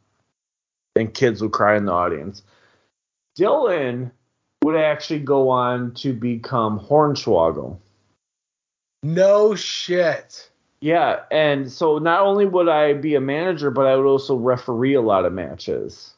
and 0.95 1.13
kids 1.13 1.41
would 1.41 1.51
cry 1.51 1.77
in 1.77 1.85
the 1.85 1.91
audience 1.91 2.43
dylan 3.37 4.11
would 4.63 4.75
actually 4.75 5.19
go 5.19 5.49
on 5.49 5.93
to 5.93 6.13
become 6.13 6.79
hornswoggle 6.79 7.77
No 9.03 9.55
shit. 9.55 10.49
Yeah, 10.81 11.21
and 11.31 11.71
so 11.71 11.97
not 11.97 12.21
only 12.21 12.45
would 12.45 12.69
I 12.69 12.93
be 12.93 13.15
a 13.15 13.21
manager, 13.21 13.71
but 13.71 13.87
I 13.87 13.95
would 13.95 14.05
also 14.05 14.35
referee 14.35 14.93
a 14.93 15.01
lot 15.01 15.25
of 15.25 15.33
matches, 15.33 16.13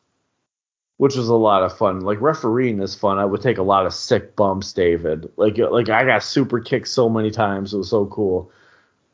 which 0.98 1.16
was 1.16 1.30
a 1.30 1.36
lot 1.36 1.64
of 1.64 1.78
fun. 1.78 2.02
Like 2.02 2.20
refereeing 2.20 2.82
is 2.82 2.96
fun. 2.96 3.20
I 3.20 3.26
would 3.26 3.42
take 3.42 3.58
a 3.58 3.64
lot 3.64 3.86
of 3.86 3.94
sick 3.94 4.36
bumps, 4.36 4.74
David. 4.74 5.32
Like 5.38 5.58
like 5.58 5.90
I 5.90 6.04
got 6.06 6.24
super 6.24 6.60
kicked 6.60 6.90
so 6.90 7.10
many 7.10 7.32
times. 7.32 7.74
It 7.74 7.78
was 7.78 7.90
so 7.90 8.08
cool. 8.08 8.52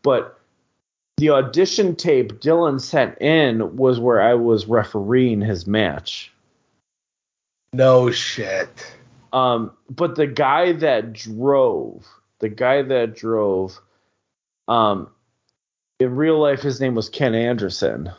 But 0.02 0.40
the 1.18 1.30
audition 1.30 1.96
tape 1.96 2.40
Dylan 2.40 2.82
sent 2.82 3.22
in 3.22 3.78
was 3.78 4.00
where 4.00 4.22
I 4.22 4.34
was 4.34 4.68
refereeing 4.68 5.42
his 5.42 5.66
match. 5.66 6.32
No 7.74 8.12
shit. 8.12 8.70
Um, 9.32 9.72
but 9.90 10.16
the 10.16 10.28
guy 10.28 10.74
that 10.74 11.14
drove, 11.14 12.08
the 12.40 12.50
guy 12.50 12.82
that 12.82 13.16
drove, 13.16 13.80
um, 14.68 15.10
in 16.00 16.16
real 16.16 16.40
life, 16.40 16.62
his 16.62 16.82
name 16.82 16.96
was 16.96 17.10
Ken 17.10 17.34
Anderson. 17.34 18.12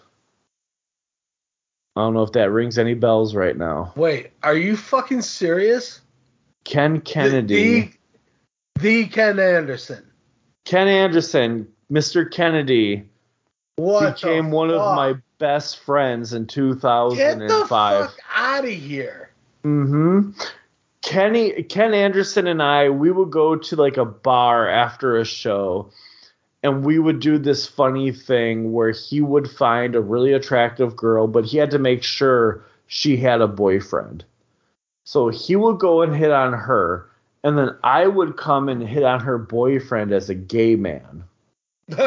I 1.96 2.00
don't 2.00 2.14
know 2.14 2.22
if 2.22 2.32
that 2.32 2.50
rings 2.50 2.78
any 2.78 2.94
bells 2.94 3.34
right 3.34 3.56
now. 3.56 3.92
Wait, 3.96 4.32
are 4.42 4.56
you 4.56 4.76
fucking 4.76 5.22
serious? 5.22 6.00
Ken 6.64 7.00
Kennedy. 7.00 7.92
The, 8.76 8.80
the 8.80 9.06
Ken 9.06 9.38
Anderson. 9.38 10.04
Ken 10.66 10.88
Anderson, 10.88 11.68
Mr. 11.90 12.30
Kennedy, 12.30 13.08
What 13.76 14.14
became 14.14 14.50
one 14.50 14.70
of 14.70 14.80
my 14.96 15.14
best 15.38 15.78
friends 15.80 16.32
in 16.32 16.46
2005. 16.46 17.18
Get 17.18 17.38
the 17.38 17.46
2005. 17.46 18.06
fuck 18.06 18.18
out 18.34 18.64
of 18.64 18.70
here. 18.70 19.30
Mm-hmm. 19.64 20.30
Kenny 21.02 21.62
Ken 21.62 21.94
Anderson 21.94 22.46
and 22.48 22.62
I 22.62 22.88
we 22.88 23.10
would 23.10 23.30
go 23.30 23.54
to 23.54 23.76
like 23.76 23.96
a 23.96 24.04
bar 24.04 24.68
after 24.68 25.16
a 25.16 25.24
show 25.24 25.90
and 26.62 26.84
we 26.84 26.98
would 26.98 27.20
do 27.20 27.38
this 27.38 27.66
funny 27.66 28.10
thing 28.10 28.72
where 28.72 28.90
he 28.90 29.20
would 29.20 29.48
find 29.48 29.94
a 29.94 30.00
really 30.00 30.32
attractive 30.32 30.96
girl, 30.96 31.28
but 31.28 31.44
he 31.44 31.58
had 31.58 31.70
to 31.70 31.78
make 31.78 32.02
sure 32.02 32.64
she 32.88 33.16
had 33.16 33.40
a 33.40 33.46
boyfriend. 33.46 34.24
So 35.04 35.28
he 35.28 35.54
would 35.54 35.78
go 35.78 36.02
and 36.02 36.14
hit 36.14 36.32
on 36.32 36.52
her, 36.52 37.08
and 37.44 37.56
then 37.56 37.70
I 37.84 38.08
would 38.08 38.36
come 38.36 38.68
and 38.68 38.82
hit 38.82 39.04
on 39.04 39.20
her 39.20 39.38
boyfriend 39.38 40.10
as 40.10 40.28
a 40.28 40.34
gay 40.34 40.74
man. 40.74 41.22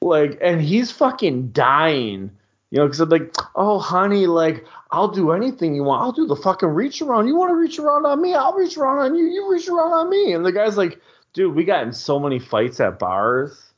like, 0.00 0.38
and 0.40 0.60
he's 0.60 0.90
fucking 0.90 1.50
dying, 1.50 2.30
you 2.70 2.78
know, 2.78 2.86
because 2.86 3.00
I'm 3.00 3.08
like, 3.08 3.34
oh, 3.54 3.78
honey, 3.78 4.26
like, 4.26 4.64
I'll 4.90 5.08
do 5.08 5.32
anything 5.32 5.74
you 5.74 5.84
want. 5.84 6.02
I'll 6.02 6.12
do 6.12 6.26
the 6.26 6.36
fucking 6.36 6.68
reach 6.68 7.02
around. 7.02 7.26
You 7.26 7.36
want 7.36 7.50
to 7.50 7.56
reach 7.56 7.78
around 7.78 8.06
on 8.06 8.22
me? 8.22 8.34
I'll 8.34 8.54
reach 8.54 8.76
around 8.76 8.98
on 8.98 9.14
you. 9.14 9.26
You 9.26 9.50
reach 9.50 9.68
around 9.68 9.92
on 9.92 10.08
me. 10.08 10.32
And 10.32 10.44
the 10.44 10.52
guy's 10.52 10.76
like, 10.76 11.00
dude, 11.34 11.54
we 11.54 11.64
got 11.64 11.82
in 11.82 11.92
so 11.92 12.18
many 12.18 12.38
fights 12.38 12.80
at 12.80 12.98
bars. 12.98 13.72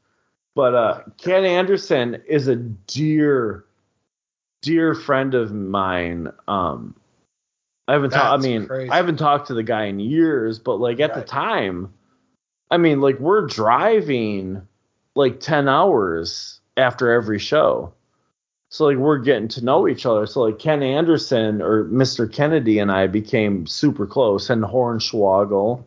But 0.54 0.74
uh, 0.74 1.02
Ken 1.18 1.44
Anderson 1.44 2.22
is 2.28 2.48
a 2.48 2.56
dear, 2.56 3.64
dear 4.62 4.94
friend 4.94 5.34
of 5.34 5.52
mine. 5.52 6.28
Um, 6.48 6.94
I 7.88 7.94
haven't 7.94 8.11
talked. 8.11 8.44
I 8.44 8.46
mean, 8.46 8.66
crazy. 8.66 8.90
I 8.90 8.96
haven't 8.96 9.16
talked 9.16 9.48
to 9.48 9.54
the 9.54 9.62
guy 9.62 9.86
in 9.86 9.98
years, 9.98 10.58
but 10.58 10.76
like 10.76 11.00
at 11.00 11.11
right. 11.11 11.20
the 11.20 11.24
time, 11.24 11.92
I 12.70 12.76
mean, 12.76 13.00
like 13.00 13.18
we're 13.18 13.46
driving 13.46 14.62
like 15.14 15.40
ten 15.40 15.68
hours 15.68 16.60
after 16.76 17.12
every 17.12 17.38
show. 17.38 17.92
So 18.68 18.86
like 18.86 18.98
we're 18.98 19.18
getting 19.18 19.48
to 19.48 19.64
know 19.64 19.88
each 19.88 20.06
other. 20.06 20.26
So 20.26 20.42
like 20.42 20.60
Ken 20.60 20.82
Anderson 20.82 21.60
or 21.60 21.84
Mr. 21.86 22.32
Kennedy 22.32 22.78
and 22.78 22.92
I 22.92 23.08
became 23.08 23.66
super 23.66 24.06
close, 24.06 24.48
and 24.48 24.62
Hornswoggle 24.62 25.84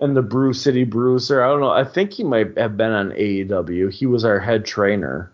and 0.00 0.16
the 0.16 0.22
Brew 0.22 0.52
City 0.52 0.84
Bruiser. 0.84 1.42
I 1.42 1.48
don't 1.48 1.60
know. 1.60 1.70
I 1.70 1.84
think 1.84 2.12
he 2.12 2.24
might 2.24 2.58
have 2.58 2.76
been 2.76 2.90
on 2.90 3.10
AEW. 3.12 3.92
He 3.92 4.06
was 4.06 4.24
our 4.24 4.40
head 4.40 4.64
trainer. 4.64 5.32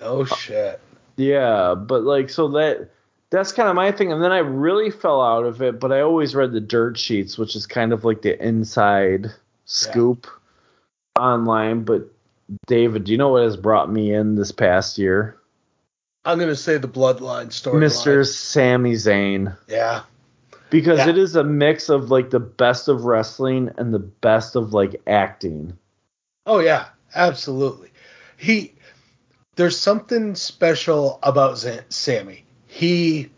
Oh 0.00 0.24
shit. 0.24 0.80
Yeah, 1.16 1.74
but 1.74 2.04
like 2.04 2.30
so 2.30 2.48
that 2.48 2.90
that's 3.30 3.52
kind 3.52 3.68
of 3.68 3.74
my 3.74 3.92
thing. 3.92 4.12
And 4.12 4.22
then 4.22 4.32
I 4.32 4.38
really 4.38 4.90
fell 4.90 5.20
out 5.20 5.44
of 5.44 5.60
it, 5.62 5.80
but 5.80 5.92
I 5.92 6.00
always 6.00 6.34
read 6.34 6.52
the 6.52 6.60
dirt 6.60 6.98
sheets, 6.98 7.36
which 7.36 7.56
is 7.56 7.66
kind 7.66 7.92
of 7.92 8.04
like 8.04 8.22
the 8.22 8.40
inside 8.44 9.26
scoop 9.70 10.26
yeah. 11.16 11.22
online. 11.22 11.84
But 11.84 12.10
David, 12.66 13.04
do 13.04 13.12
you 13.12 13.18
know 13.18 13.30
what 13.30 13.42
has 13.42 13.56
brought 13.56 13.90
me 13.90 14.12
in 14.12 14.34
this 14.34 14.52
past 14.52 14.98
year? 14.98 15.36
I'm 16.24 16.38
gonna 16.38 16.56
say 16.56 16.76
the 16.76 16.88
bloodline 16.88 17.52
story. 17.52 17.80
Mr. 17.80 18.16
Line. 18.16 18.24
Sami 18.24 18.92
Zayn. 18.92 19.56
Yeah 19.68 20.02
because 20.70 21.00
yeah. 21.00 21.08
it 21.08 21.18
is 21.18 21.36
a 21.36 21.44
mix 21.44 21.88
of 21.88 22.10
like 22.10 22.30
the 22.30 22.40
best 22.40 22.88
of 22.88 23.04
wrestling 23.04 23.70
and 23.76 23.92
the 23.92 23.98
best 23.98 24.56
of 24.56 24.72
like 24.72 25.00
acting. 25.06 25.76
Oh 26.46 26.60
yeah, 26.60 26.86
absolutely. 27.14 27.90
He 28.36 28.72
there's 29.56 29.78
something 29.78 30.34
special 30.36 31.18
about 31.22 31.58
Z- 31.58 31.80
Sami. 31.90 32.44
He 32.66 33.30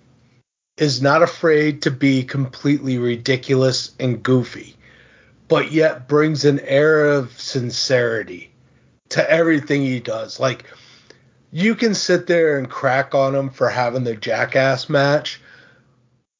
is 0.77 1.03
not 1.03 1.23
afraid 1.23 1.83
to 1.83 1.91
be 1.91 2.23
completely 2.23 2.99
ridiculous 2.99 3.93
and 3.99 4.23
goofy, 4.23 4.77
but 5.53 5.71
yet 5.71 6.09
brings 6.09 6.47
an 6.47 6.61
air 6.61 7.05
of 7.05 7.39
sincerity 7.39 8.51
to 9.11 9.31
everything 9.31 9.83
he 9.83 10.01
does. 10.01 10.41
Like 10.41 10.65
you 11.51 11.75
can 11.75 11.95
sit 11.95 12.27
there 12.27 12.57
and 12.57 12.71
crack 12.71 13.15
on 13.15 13.35
him 13.35 13.51
for 13.51 13.69
having 13.69 14.03
the 14.03 14.17
jackass 14.17 14.89
match, 14.89 15.43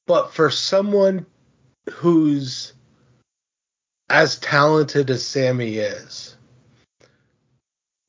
but 0.07 0.33
for 0.33 0.49
someone 0.49 1.27
who's 1.91 2.73
as 4.09 4.39
talented 4.39 5.11
as 5.11 5.23
Sami 5.23 5.75
is, 5.75 6.35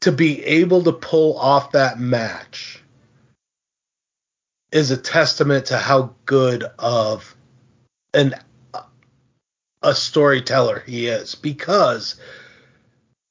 to 0.00 0.10
be 0.10 0.42
able 0.42 0.84
to 0.84 0.92
pull 0.92 1.36
off 1.36 1.72
that 1.72 2.00
match 2.00 2.82
is 4.72 4.90
a 4.90 4.96
testament 4.96 5.66
to 5.66 5.76
how 5.76 6.14
good 6.24 6.64
of 6.78 7.36
an 8.14 8.36
a 9.84 9.94
storyteller 9.94 10.82
he 10.86 11.06
is 11.06 11.34
because 11.34 12.16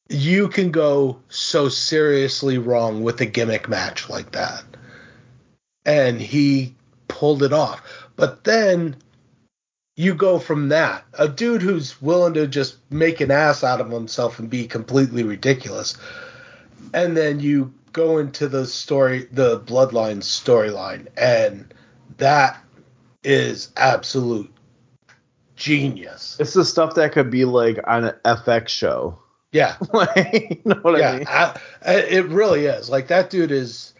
you 0.09 0.47
can 0.47 0.71
go 0.71 1.19
so 1.27 1.67
seriously 1.67 2.57
wrong 2.57 3.03
with 3.03 3.19
a 3.19 3.25
gimmick 3.25 3.67
match 3.67 4.09
like 4.09 4.31
that. 4.31 4.63
And 5.85 6.21
he 6.21 6.75
pulled 7.07 7.43
it 7.43 7.51
off. 7.51 7.81
But 8.15 8.43
then 8.43 8.95
you 9.95 10.13
go 10.13 10.39
from 10.39 10.69
that, 10.69 11.05
a 11.13 11.27
dude 11.27 11.61
who's 11.61 12.01
willing 12.01 12.33
to 12.35 12.47
just 12.47 12.77
make 12.89 13.21
an 13.21 13.31
ass 13.31 13.63
out 13.63 13.81
of 13.81 13.91
himself 13.91 14.39
and 14.39 14.49
be 14.49 14.67
completely 14.67 15.23
ridiculous, 15.23 15.95
and 16.93 17.15
then 17.15 17.39
you 17.39 17.73
go 17.91 18.17
into 18.17 18.47
the 18.47 18.65
story, 18.65 19.27
the 19.31 19.59
bloodline 19.59 20.17
storyline, 20.17 21.07
and 21.15 21.73
that 22.17 22.59
is 23.23 23.71
absolute 23.77 24.51
genius. 25.55 26.37
It's 26.39 26.53
the 26.53 26.65
stuff 26.65 26.95
that 26.95 27.11
could 27.11 27.29
be 27.29 27.45
like 27.45 27.79
on 27.85 28.05
an 28.05 28.15
FX 28.25 28.69
show. 28.69 29.19
Yeah, 29.51 29.75
you 30.33 30.61
know 30.65 30.79
what 30.81 30.99
yeah, 30.99 31.11
I 31.11 31.17
mean? 31.17 31.27
I, 31.29 31.59
it 31.93 32.25
really 32.25 32.65
is. 32.65 32.89
Like 32.89 33.07
that 33.07 33.29
dude 33.29 33.51
is 33.51 33.93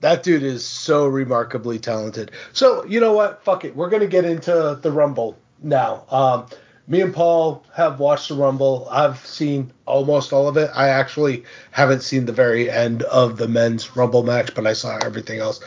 that 0.00 0.22
dude 0.22 0.44
is 0.44 0.64
so 0.64 1.06
remarkably 1.06 1.78
talented. 1.78 2.30
So 2.52 2.84
you 2.84 3.00
know 3.00 3.12
what? 3.12 3.42
Fuck 3.44 3.64
it. 3.64 3.74
We're 3.74 3.90
gonna 3.90 4.06
get 4.06 4.24
into 4.24 4.78
the 4.80 4.92
Rumble 4.92 5.36
now. 5.60 6.04
Um, 6.08 6.46
me 6.86 7.00
and 7.00 7.12
Paul 7.12 7.64
have 7.74 7.98
watched 7.98 8.28
the 8.28 8.36
Rumble. 8.36 8.86
I've 8.90 9.24
seen 9.26 9.72
almost 9.86 10.32
all 10.32 10.46
of 10.46 10.56
it. 10.56 10.70
I 10.74 10.88
actually 10.88 11.44
haven't 11.72 12.02
seen 12.02 12.26
the 12.26 12.32
very 12.32 12.70
end 12.70 13.02
of 13.04 13.38
the 13.38 13.48
men's 13.48 13.96
Rumble 13.96 14.22
match, 14.22 14.54
but 14.54 14.66
I 14.66 14.72
saw 14.72 14.98
everything 14.98 15.40
else. 15.40 15.60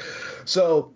So. 0.45 0.94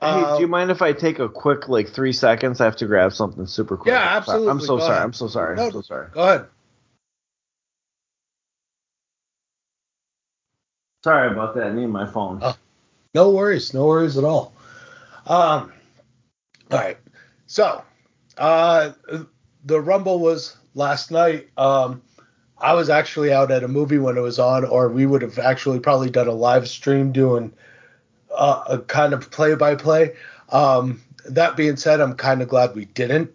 Uh, 0.00 0.32
hey, 0.32 0.36
do 0.36 0.42
you 0.42 0.48
mind 0.48 0.70
if 0.70 0.80
I 0.80 0.92
take 0.92 1.18
a 1.18 1.28
quick 1.28 1.68
like 1.68 1.88
three 1.88 2.12
seconds? 2.12 2.60
I 2.60 2.64
have 2.64 2.76
to 2.76 2.86
grab 2.86 3.12
something 3.12 3.46
super 3.46 3.76
quick. 3.76 3.92
Yeah, 3.92 4.16
absolutely. 4.16 4.48
I'm 4.48 4.60
so 4.60 4.76
go 4.76 4.82
sorry. 4.84 4.92
Ahead. 4.92 5.04
I'm 5.04 5.12
so 5.12 5.26
sorry. 5.28 5.56
No, 5.56 5.66
I'm 5.66 5.72
so 5.72 5.80
sorry. 5.82 6.08
Go 6.12 6.20
ahead. 6.20 6.46
Sorry 11.04 11.30
about 11.30 11.54
that. 11.56 11.68
I 11.68 11.72
need 11.72 11.86
my 11.86 12.06
phone. 12.06 12.40
Oh. 12.42 12.56
No 13.14 13.30
worries, 13.30 13.72
no 13.72 13.86
worries 13.86 14.18
at 14.18 14.24
all. 14.24 14.52
Um, 15.26 15.72
all 16.70 16.78
right, 16.78 16.98
so 17.46 17.82
uh, 18.36 18.92
the 19.64 19.80
Rumble 19.80 20.20
was 20.20 20.56
last 20.74 21.10
night. 21.10 21.48
Um, 21.56 22.02
I 22.58 22.74
was 22.74 22.90
actually 22.90 23.32
out 23.32 23.50
at 23.50 23.64
a 23.64 23.68
movie 23.68 23.98
when 23.98 24.16
it 24.16 24.20
was 24.20 24.38
on, 24.38 24.64
or 24.64 24.88
we 24.88 25.06
would 25.06 25.22
have 25.22 25.38
actually 25.38 25.80
probably 25.80 26.10
done 26.10 26.28
a 26.28 26.32
live 26.32 26.68
stream 26.68 27.12
doing 27.12 27.52
uh, 28.34 28.64
a 28.68 28.78
kind 28.78 29.12
of 29.12 29.30
play-by-play. 29.30 30.14
Um, 30.50 31.02
that 31.26 31.56
being 31.56 31.76
said, 31.76 32.00
I'm 32.00 32.14
kind 32.14 32.42
of 32.42 32.48
glad 32.48 32.74
we 32.74 32.86
didn't. 32.86 33.30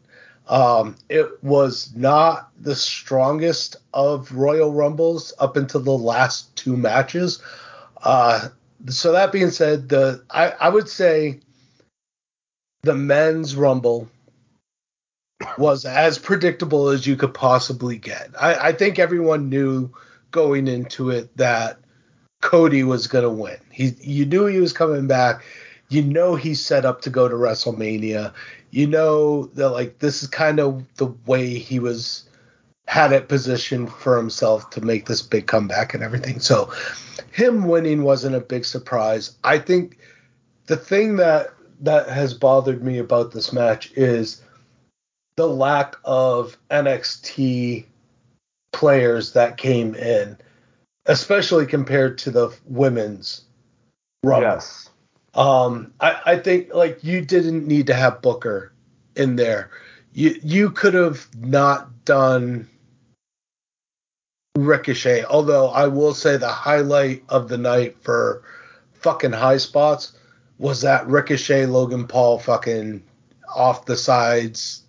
Um, 0.48 0.96
it 1.10 1.42
was 1.44 1.94
not 1.96 2.50
the 2.60 2.76
strongest 2.76 3.78
of 3.94 4.32
Royal 4.34 4.74
Rumbles 4.74 5.34
up 5.40 5.56
until 5.56 5.82
the 5.82 5.92
last 5.92 6.54
two 6.56 6.76
matches. 6.76 7.42
Uh, 8.02 8.50
so 8.90 9.14
that 9.14 9.32
being 9.32 9.52
said, 9.52 9.88
the 9.88 10.24
I, 10.30 10.50
I 10.50 10.70
would 10.70 10.90
say 10.90 11.40
the 12.84 12.96
men's 12.96 13.56
rumble 13.56 14.10
was 15.58 15.86
as 15.86 16.20
predictable 16.20 16.90
as 16.90 17.08
you 17.08 17.16
could 17.16 17.34
possibly 17.34 17.98
get. 17.98 18.30
I, 18.40 18.56
I 18.56 18.72
think 18.74 19.00
everyone 19.00 19.50
knew 19.50 19.92
going 20.32 20.68
into 20.68 21.10
it 21.10 21.36
that 21.38 21.80
Cody 22.44 22.84
was 22.84 23.08
gonna 23.08 23.30
win. 23.30 23.58
He 23.72 23.96
you 24.02 24.26
knew 24.26 24.46
he 24.46 24.60
was 24.60 24.74
coming 24.74 25.08
back. 25.08 25.44
You 25.88 26.04
know 26.04 26.36
he's 26.36 26.64
set 26.64 26.86
up 26.86 27.02
to 27.02 27.10
go 27.10 27.30
to 27.30 27.36
WrestleMania. 27.36 28.34
You 28.72 28.86
know 28.86 29.46
that 29.56 29.70
like 29.70 30.00
this 30.00 30.22
is 30.22 30.30
kind 30.30 30.60
of 30.60 30.84
the 30.98 31.08
way 31.26 31.48
he 31.58 31.80
was 31.80 32.28
had 32.86 33.14
it 33.14 33.30
positioned 33.30 33.92
for 33.94 34.18
himself 34.18 34.70
to 34.72 34.82
make 34.82 35.06
this 35.06 35.22
big 35.22 35.48
comeback 35.48 35.94
and 35.94 36.04
everything. 36.04 36.42
So 36.42 36.70
him 37.32 37.66
winning 37.66 38.04
wasn't 38.04 38.36
a 38.36 38.42
big 38.42 38.66
surprise. 38.66 39.38
I 39.46 39.58
think 39.58 39.98
the 40.68 40.78
thing 40.78 41.16
that 41.16 41.54
that 41.80 42.10
has 42.10 42.34
bothered 42.34 42.84
me 42.84 42.98
about 42.98 43.32
this 43.32 43.54
match 43.54 43.92
is 43.96 44.42
the 45.38 45.48
lack 45.48 45.96
of 46.04 46.58
NXT 46.70 47.86
players 48.74 49.32
that 49.32 49.56
came 49.56 49.96
in, 49.96 50.38
especially 51.06 51.66
compared 51.66 52.18
to 52.20 52.32
the 52.32 52.56
women's 52.66 53.46
run. 54.24 54.42
Yes. 54.42 54.90
Um, 55.34 55.94
I, 56.00 56.22
I 56.26 56.38
think 56.38 56.74
like 56.74 57.04
you 57.04 57.22
didn't 57.22 57.68
need 57.68 57.88
to 57.88 57.94
have 57.94 58.22
Booker 58.22 58.72
in 59.16 59.36
there. 59.36 59.72
You 60.14 60.40
you 60.44 60.70
could 60.70 60.94
have 60.94 61.28
not 61.36 62.06
done 62.06 62.68
Ricochet. 64.56 65.26
Although 65.26 65.70
I 65.70 65.88
will 65.88 66.14
say 66.14 66.38
the 66.38 66.48
highlight 66.48 67.24
of 67.30 67.50
the 67.50 67.58
night 67.58 67.98
for 68.02 68.44
fucking 68.94 69.32
high 69.32 69.58
spots 69.58 70.14
was 70.60 70.82
that 70.82 71.08
Ricochet 71.08 71.66
Logan 71.66 72.08
Paul 72.08 72.38
fucking 72.38 73.04
off 73.56 73.86
the 73.86 73.98
sides, 73.98 74.84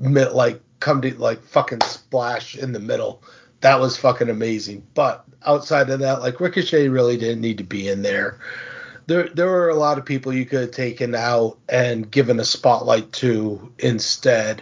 like 0.00 0.60
come 0.80 1.02
to 1.02 1.14
like 1.18 1.42
fucking 1.42 1.82
splash 1.82 2.56
in 2.56 2.72
the 2.72 2.80
middle. 2.80 3.22
That 3.64 3.80
was 3.80 3.96
fucking 3.96 4.28
amazing. 4.28 4.86
But 4.92 5.24
outside 5.46 5.88
of 5.88 6.00
that, 6.00 6.20
like 6.20 6.38
Ricochet 6.38 6.86
really 6.88 7.16
didn't 7.16 7.40
need 7.40 7.56
to 7.56 7.64
be 7.64 7.88
in 7.88 8.02
there. 8.02 8.38
There 9.06 9.30
there 9.30 9.46
were 9.46 9.70
a 9.70 9.74
lot 9.74 9.96
of 9.96 10.04
people 10.04 10.34
you 10.34 10.44
could 10.44 10.60
have 10.60 10.70
taken 10.70 11.14
out 11.14 11.56
and 11.70 12.10
given 12.10 12.38
a 12.38 12.44
spotlight 12.44 13.10
to 13.12 13.72
instead, 13.78 14.60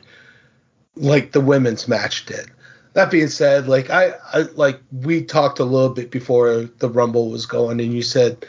like 0.94 1.32
the 1.32 1.40
women's 1.40 1.88
match 1.88 2.26
did. 2.26 2.48
That 2.92 3.10
being 3.10 3.26
said, 3.26 3.66
like 3.66 3.90
I, 3.90 4.12
I 4.32 4.42
like 4.54 4.80
we 4.92 5.24
talked 5.24 5.58
a 5.58 5.64
little 5.64 5.92
bit 5.92 6.12
before 6.12 6.70
the 6.78 6.88
Rumble 6.88 7.28
was 7.28 7.44
going, 7.44 7.80
and 7.80 7.92
you 7.92 8.02
said 8.02 8.46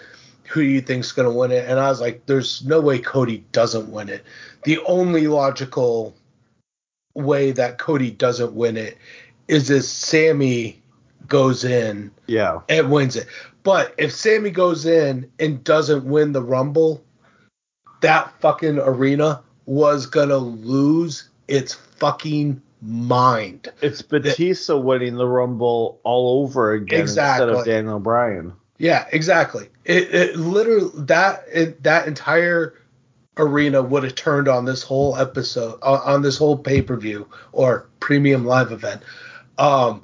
who 0.50 0.62
do 0.62 0.68
you 0.68 0.82
think's 0.82 1.14
going 1.14 1.28
to 1.28 1.36
win 1.36 1.50
it? 1.50 1.68
And 1.68 1.80
I 1.80 1.90
was 1.90 2.00
like, 2.00 2.28
there's 2.28 2.64
no 2.64 2.80
way 2.80 3.00
Cody 3.00 3.44
doesn't 3.54 3.90
win 3.90 4.08
it. 4.08 4.24
The 4.66 4.78
only 4.86 5.26
logical 5.26 6.14
way 7.16 7.52
that 7.54 7.80
Cody 7.80 8.12
doesn't 8.12 8.54
win 8.54 8.78
it 8.78 9.00
is 9.48 9.70
if 9.70 9.84
Sami 9.84 10.82
goes 11.28 11.64
in 11.64 12.12
Yeah. 12.28 12.62
and 12.70 12.92
wins 12.92 13.16
it. 13.16 13.28
But 13.64 13.94
if 13.98 14.12
Sami 14.12 14.50
goes 14.50 14.86
in 14.86 15.30
and 15.40 15.64
doesn't 15.64 16.06
win 16.06 16.34
the 16.34 16.44
Rumble, 16.44 17.04
that 18.02 18.34
fucking 18.42 18.80
arena 18.80 19.42
was 19.66 20.06
gonna 20.06 20.38
lose 20.38 21.30
its 21.48 21.74
fucking 21.74 22.62
mind. 22.82 23.70
It's 23.82 24.02
Batista 24.02 24.78
winning 24.78 25.16
the 25.16 25.28
Rumble 25.28 26.00
all 26.04 26.44
over 26.44 26.74
again 26.74 27.02
instead 27.02 27.48
of 27.48 27.64
Daniel 27.64 28.00
Bryan. 28.00 28.54
Yeah, 28.78 29.06
exactly. 29.14 29.70
It, 29.86 30.14
it 30.14 30.36
literally 30.36 30.92
that 31.06 31.46
it, 31.52 31.84
that 31.84 32.08
entire 32.08 32.74
arena 33.38 33.82
would 33.82 34.04
have 34.04 34.16
turned 34.16 34.48
on 34.48 34.66
this 34.66 34.84
whole 34.84 35.16
episode 35.16 35.80
on, 35.82 36.00
on 36.02 36.22
this 36.22 36.38
whole 36.38 36.58
pay 36.58 36.82
per 36.82 36.98
view 36.98 37.28
or 37.54 37.88
premium 38.02 38.46
live 38.46 38.72
event. 38.72 39.02
Um, 39.58 40.04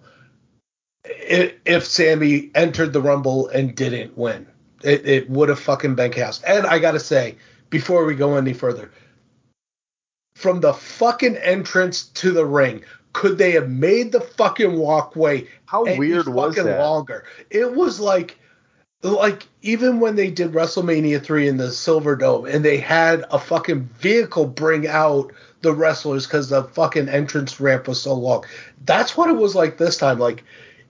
if 1.04 1.86
Sami 1.86 2.52
entered 2.56 2.94
the 2.94 3.02
Rumble 3.02 3.48
and 3.48 3.76
didn't 3.76 4.18
win, 4.18 4.48
it, 4.84 5.08
it 5.08 5.30
would 5.30 5.50
have 5.50 5.60
fucking 5.60 5.96
been 5.96 6.12
chaos. 6.12 6.42
And 6.44 6.66
I 6.66 6.80
gotta 6.80 7.00
say, 7.00 7.36
before 7.70 8.06
we 8.06 8.16
go 8.16 8.36
any 8.36 8.54
further, 8.54 8.92
from 10.36 10.62
the 10.62 10.74
fucking 10.74 11.38
entrance 11.38 12.04
to 12.06 12.32
the 12.32 12.46
ring, 12.46 12.84
could 13.14 13.38
they 13.38 13.52
have 13.52 13.70
made 13.70 14.12
the 14.12 14.22
fucking 14.22 14.78
walkway 14.78 15.48
How 15.66 15.84
weird 15.84 16.28
was 16.28 16.56
that? 16.56 16.80
longer? 16.80 17.26
It 17.50 17.74
was 17.76 18.00
like 18.00 18.38
like 19.02 19.48
even 19.62 20.00
when 20.00 20.16
they 20.16 20.30
did 20.30 20.52
WrestleMania 20.52 21.24
3 21.24 21.48
in 21.48 21.58
the 21.58 21.68
Silverdome 21.68 22.54
and 22.54 22.66
they 22.66 22.78
had 22.78 23.26
a 23.32 23.40
fucking 23.40 23.84
vehicle 23.98 24.46
bring 24.46 24.88
out 24.88 25.32
the 25.62 25.74
wrestlers 25.74 26.26
cuz 26.28 26.50
the 26.50 26.64
fucking 26.64 27.10
entrance 27.10 27.60
ramp 27.60 27.88
was 27.88 28.02
so 28.02 28.14
long. 28.14 28.46
That's 28.86 29.18
what 29.18 29.30
it 29.30 29.38
was 29.38 29.56
like 29.56 29.78
this 29.78 29.98
time 29.98 30.20
like 30.20 30.44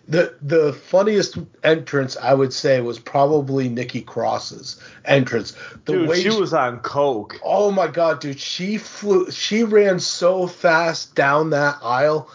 the 0.10 0.34
the 0.42 0.74
funniest 0.74 1.38
entrance 1.64 2.18
I 2.18 2.34
would 2.34 2.52
say 2.52 2.82
was 2.82 2.98
probably 2.98 3.70
Nikki 3.70 4.02
Cross's 4.02 4.82
entrance. 5.06 5.54
The 5.86 5.94
Dude, 5.94 6.10
way 6.10 6.22
she 6.22 6.30
was 6.30 6.54
on 6.54 6.80
coke. 6.80 7.40
Oh 7.44 7.70
my 7.70 7.88
god, 7.88 8.20
dude, 8.20 8.40
she 8.40 8.78
flew 8.78 9.30
she 9.30 9.64
ran 9.64 10.00
so 10.00 10.48
fast 10.48 11.14
down 11.14 11.52
that 11.52 11.78
aisle. 11.84 12.30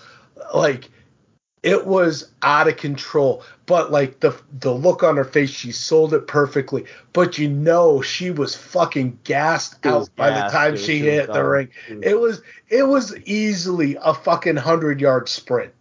Like 0.54 0.88
it 1.64 1.86
was 1.86 2.30
out 2.42 2.68
of 2.68 2.76
control. 2.76 3.42
But 3.66 3.90
like 3.90 4.20
the 4.20 4.38
the 4.60 4.72
look 4.72 5.02
on 5.02 5.16
her 5.16 5.24
face, 5.24 5.50
she 5.50 5.72
sold 5.72 6.12
it 6.14 6.26
perfectly. 6.28 6.84
But 7.14 7.38
you 7.38 7.48
know 7.48 8.02
she 8.02 8.30
was 8.30 8.54
fucking 8.54 9.18
gassed 9.24 9.82
was 9.84 10.08
out 10.08 10.16
by 10.16 10.30
the 10.30 10.48
time 10.50 10.72
dude. 10.74 10.80
she, 10.80 10.86
She 10.86 10.98
hit 11.00 11.26
the 11.28 11.32
done. 11.32 11.44
ring. 11.46 11.68
It 12.02 12.20
was 12.20 12.42
it 12.68 12.86
was 12.86 13.16
easily 13.24 13.96
a 14.00 14.12
fucking 14.14 14.56
hundred 14.56 15.00
yard 15.00 15.28
sprint. 15.28 15.72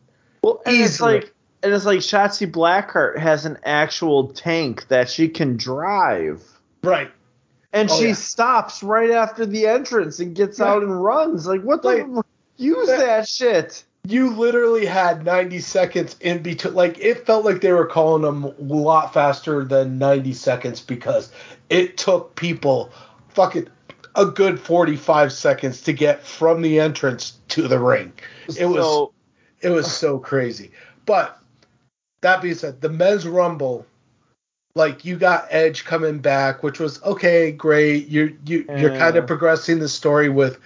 Well, 0.42 0.62
and 0.66 0.78
it's 0.78 1.02
like 1.02 1.34
and 1.62 1.74
it's 1.74 1.86
like 1.86 2.00
Shotzi 2.00 2.50
Blackheart 2.50 3.18
has 3.20 3.46
an 3.46 3.58
actual 3.66 4.30
tank 4.30 4.88
that 4.88 5.10
she 5.10 5.28
can 5.30 5.58
drive. 5.58 6.42
Right. 6.84 7.12
And 7.74 7.90
Oh, 7.90 8.00
she 8.00 8.08
yeah. 8.10 8.14
stops 8.14 8.84
right 8.84 9.10
after 9.12 9.46
the 9.46 9.68
entrance 9.68 10.20
and 10.20 10.36
gets 10.36 10.62
out 10.62 10.84
and 10.84 11.04
runs. 11.04 11.46
Like 11.48 11.62
what 11.64 11.82
the 11.82 12.06
Like- 12.06 12.26
use 12.58 12.88
that- 12.88 13.00
that 13.00 13.28
shit. 13.28 13.84
You 14.06 14.32
literally 14.36 14.86
had 14.86 15.24
90 15.24 15.60
seconds 15.60 16.16
in 16.20 16.42
between. 16.44 16.74
Like 16.74 17.00
it 17.00 17.26
felt 17.26 17.46
like 17.46 17.62
they 17.62 17.72
were 17.72 17.86
calling 17.86 18.24
them 18.24 18.44
a 18.44 18.54
lot 18.60 19.14
faster 19.14 19.64
than 19.64 19.98
90 19.98 20.34
seconds 20.34 20.82
because 20.82 21.32
it 21.70 21.98
took 21.98 22.36
people 22.36 22.92
fucking 23.30 23.68
a 24.16 24.26
good 24.26 24.60
45 24.60 25.32
seconds 25.32 25.82
to 25.82 25.94
get 25.94 26.24
from 26.24 26.62
the 26.62 26.80
entrance 26.80 27.38
to 27.50 27.68
the 27.68 27.80
ring. 27.80 28.14
It 28.58 28.66
was 28.66 28.86
so, 28.86 29.14
it 29.62 29.70
was 29.70 29.92
so 29.92 30.20
crazy. 30.20 30.72
But 31.06 31.40
that 32.22 32.42
being 32.42 32.56
said, 32.56 32.82
the 32.82 32.90
men's 32.90 33.26
rumble, 33.26 33.86
like 34.76 35.06
you 35.06 35.18
got 35.18 35.48
Edge 35.50 35.86
coming 35.86 36.20
back, 36.20 36.62
which 36.62 36.80
was 36.80 37.02
okay, 37.04 37.52
great. 37.52 38.10
You're 38.10 38.32
you 38.46 38.68
you're 38.76 38.92
Yeah. 38.92 38.98
kind 39.00 39.16
of 39.16 39.28
progressing 39.28 39.80
the 39.80 39.90
story 39.90 40.30
with 40.30 40.60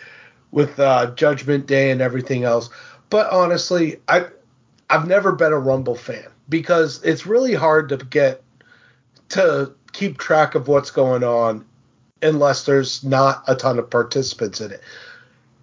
with 0.51 0.79
uh, 0.79 1.11
Judgment 1.11 1.67
Day 1.67 1.91
and 1.91 2.01
everything 2.01 2.43
else. 2.43 2.69
But 3.09 3.31
honestly, 3.31 3.99
I 4.07 4.27
I've 4.89 5.07
never 5.07 5.31
been 5.31 5.53
a 5.53 5.59
Rumble 5.59 5.95
fan 5.95 6.27
because 6.49 7.01
it's 7.03 7.25
really 7.25 7.53
hard 7.53 7.89
to 7.89 7.97
get 7.97 8.41
to 9.29 9.71
keep 9.91 10.17
track 10.17 10.55
of 10.55 10.67
what's 10.67 10.91
going 10.91 11.23
on 11.23 11.65
unless 12.21 12.65
there's 12.65 13.03
not 13.03 13.43
a 13.47 13.55
ton 13.55 13.79
of 13.79 13.89
participants 13.89 14.61
in 14.61 14.71
it. 14.71 14.81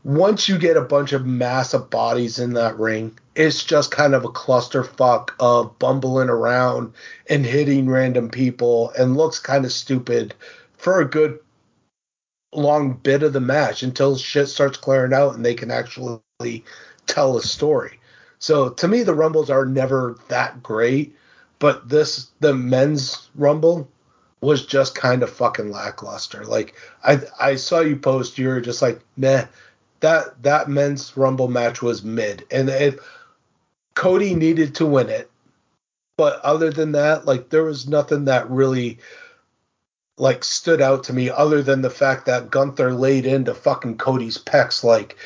Once 0.04 0.48
you 0.48 0.58
get 0.58 0.76
a 0.76 0.82
bunch 0.82 1.12
of 1.12 1.24
massive 1.24 1.88
bodies 1.88 2.38
in 2.38 2.52
that 2.52 2.78
ring, 2.78 3.18
it's 3.34 3.64
just 3.64 3.90
kind 3.90 4.14
of 4.14 4.24
a 4.24 4.28
clusterfuck 4.28 5.30
of 5.40 5.78
bumbling 5.78 6.28
around 6.28 6.92
and 7.30 7.46
hitting 7.46 7.88
random 7.88 8.28
people 8.28 8.92
and 8.98 9.16
looks 9.16 9.38
kind 9.38 9.64
of 9.64 9.72
stupid 9.72 10.34
for 10.76 11.00
a 11.00 11.08
good 11.08 11.38
long 12.52 12.92
bit 12.92 13.22
of 13.22 13.32
the 13.32 13.40
match 13.40 13.82
until 13.82 14.16
shit 14.16 14.48
starts 14.48 14.76
clearing 14.76 15.14
out 15.14 15.34
and 15.34 15.44
they 15.44 15.54
can 15.54 15.70
actually 15.70 16.20
tell 17.06 17.36
a 17.36 17.42
story. 17.42 17.98
So 18.38 18.70
to 18.70 18.88
me, 18.88 19.02
the 19.02 19.14
rumbles 19.14 19.50
are 19.50 19.66
never 19.66 20.18
that 20.28 20.62
great, 20.62 21.16
but 21.58 21.88
this 21.88 22.28
the 22.40 22.54
men's 22.54 23.30
rumble 23.34 23.88
was 24.40 24.66
just 24.66 24.94
kind 24.94 25.22
of 25.22 25.30
fucking 25.30 25.70
lackluster. 25.70 26.44
Like 26.44 26.74
I 27.02 27.20
I 27.40 27.54
saw 27.56 27.80
you 27.80 27.96
post, 27.96 28.38
you 28.38 28.48
were 28.48 28.60
just 28.60 28.82
like, 28.82 29.00
meh. 29.16 29.46
That 30.00 30.42
that 30.42 30.68
men's 30.68 31.16
rumble 31.16 31.48
match 31.48 31.80
was 31.80 32.04
mid, 32.04 32.44
and 32.50 32.68
it 32.68 33.00
Cody 33.94 34.34
needed 34.34 34.74
to 34.74 34.86
win 34.86 35.08
it, 35.08 35.30
but 36.18 36.40
other 36.42 36.70
than 36.70 36.92
that, 36.92 37.24
like 37.26 37.48
there 37.48 37.64
was 37.64 37.88
nothing 37.88 38.26
that 38.26 38.50
really 38.50 38.98
like 40.16 40.44
stood 40.44 40.80
out 40.80 41.04
to 41.04 41.12
me 41.12 41.30
other 41.30 41.62
than 41.62 41.82
the 41.82 41.90
fact 41.90 42.26
that 42.26 42.50
Gunther 42.50 42.92
laid 42.92 43.26
into 43.26 43.54
fucking 43.54 43.96
Cody's 43.96 44.38
pecs 44.38 44.84
like 44.84 45.16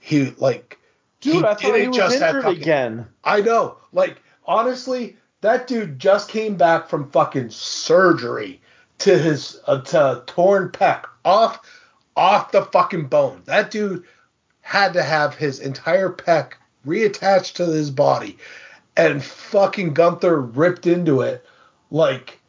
he 0.00 0.30
like 0.38 0.77
dude, 1.20 1.44
I 1.44 1.54
thought 1.54 1.74
he 1.74 1.88
was 1.88 2.14
injured 2.14 2.42
fucking- 2.42 2.62
again. 2.62 3.06
I 3.24 3.40
know. 3.40 3.78
Like, 3.92 4.22
honestly, 4.44 5.16
that 5.40 5.66
dude 5.66 5.98
just 5.98 6.28
came 6.28 6.56
back 6.56 6.88
from 6.88 7.10
fucking 7.10 7.50
surgery 7.50 8.60
to 8.98 9.16
his 9.16 9.60
uh, 9.66 9.80
to 9.82 10.22
torn 10.26 10.70
pec 10.70 11.04
off 11.24 11.60
off 12.16 12.52
the 12.52 12.64
fucking 12.64 13.06
bone. 13.06 13.42
That 13.44 13.70
dude 13.70 14.04
had 14.60 14.92
to 14.94 15.02
have 15.02 15.34
his 15.34 15.60
entire 15.60 16.10
pec 16.10 16.52
reattached 16.86 17.54
to 17.54 17.66
his 17.66 17.90
body, 17.90 18.38
and 18.96 19.22
fucking 19.22 19.94
Gunther 19.94 20.40
ripped 20.40 20.86
into 20.86 21.20
it 21.20 21.46
like 21.90 22.40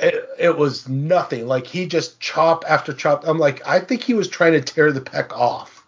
it, 0.00 0.28
it 0.38 0.56
was 0.56 0.88
nothing. 0.88 1.46
Like 1.46 1.66
he 1.66 1.86
just 1.86 2.20
chop 2.20 2.64
after 2.68 2.92
chop. 2.92 3.26
I'm 3.26 3.38
like, 3.38 3.66
I 3.66 3.80
think 3.80 4.02
he 4.02 4.14
was 4.14 4.28
trying 4.28 4.52
to 4.52 4.60
tear 4.60 4.92
the 4.92 5.00
pec 5.00 5.32
off. 5.32 5.84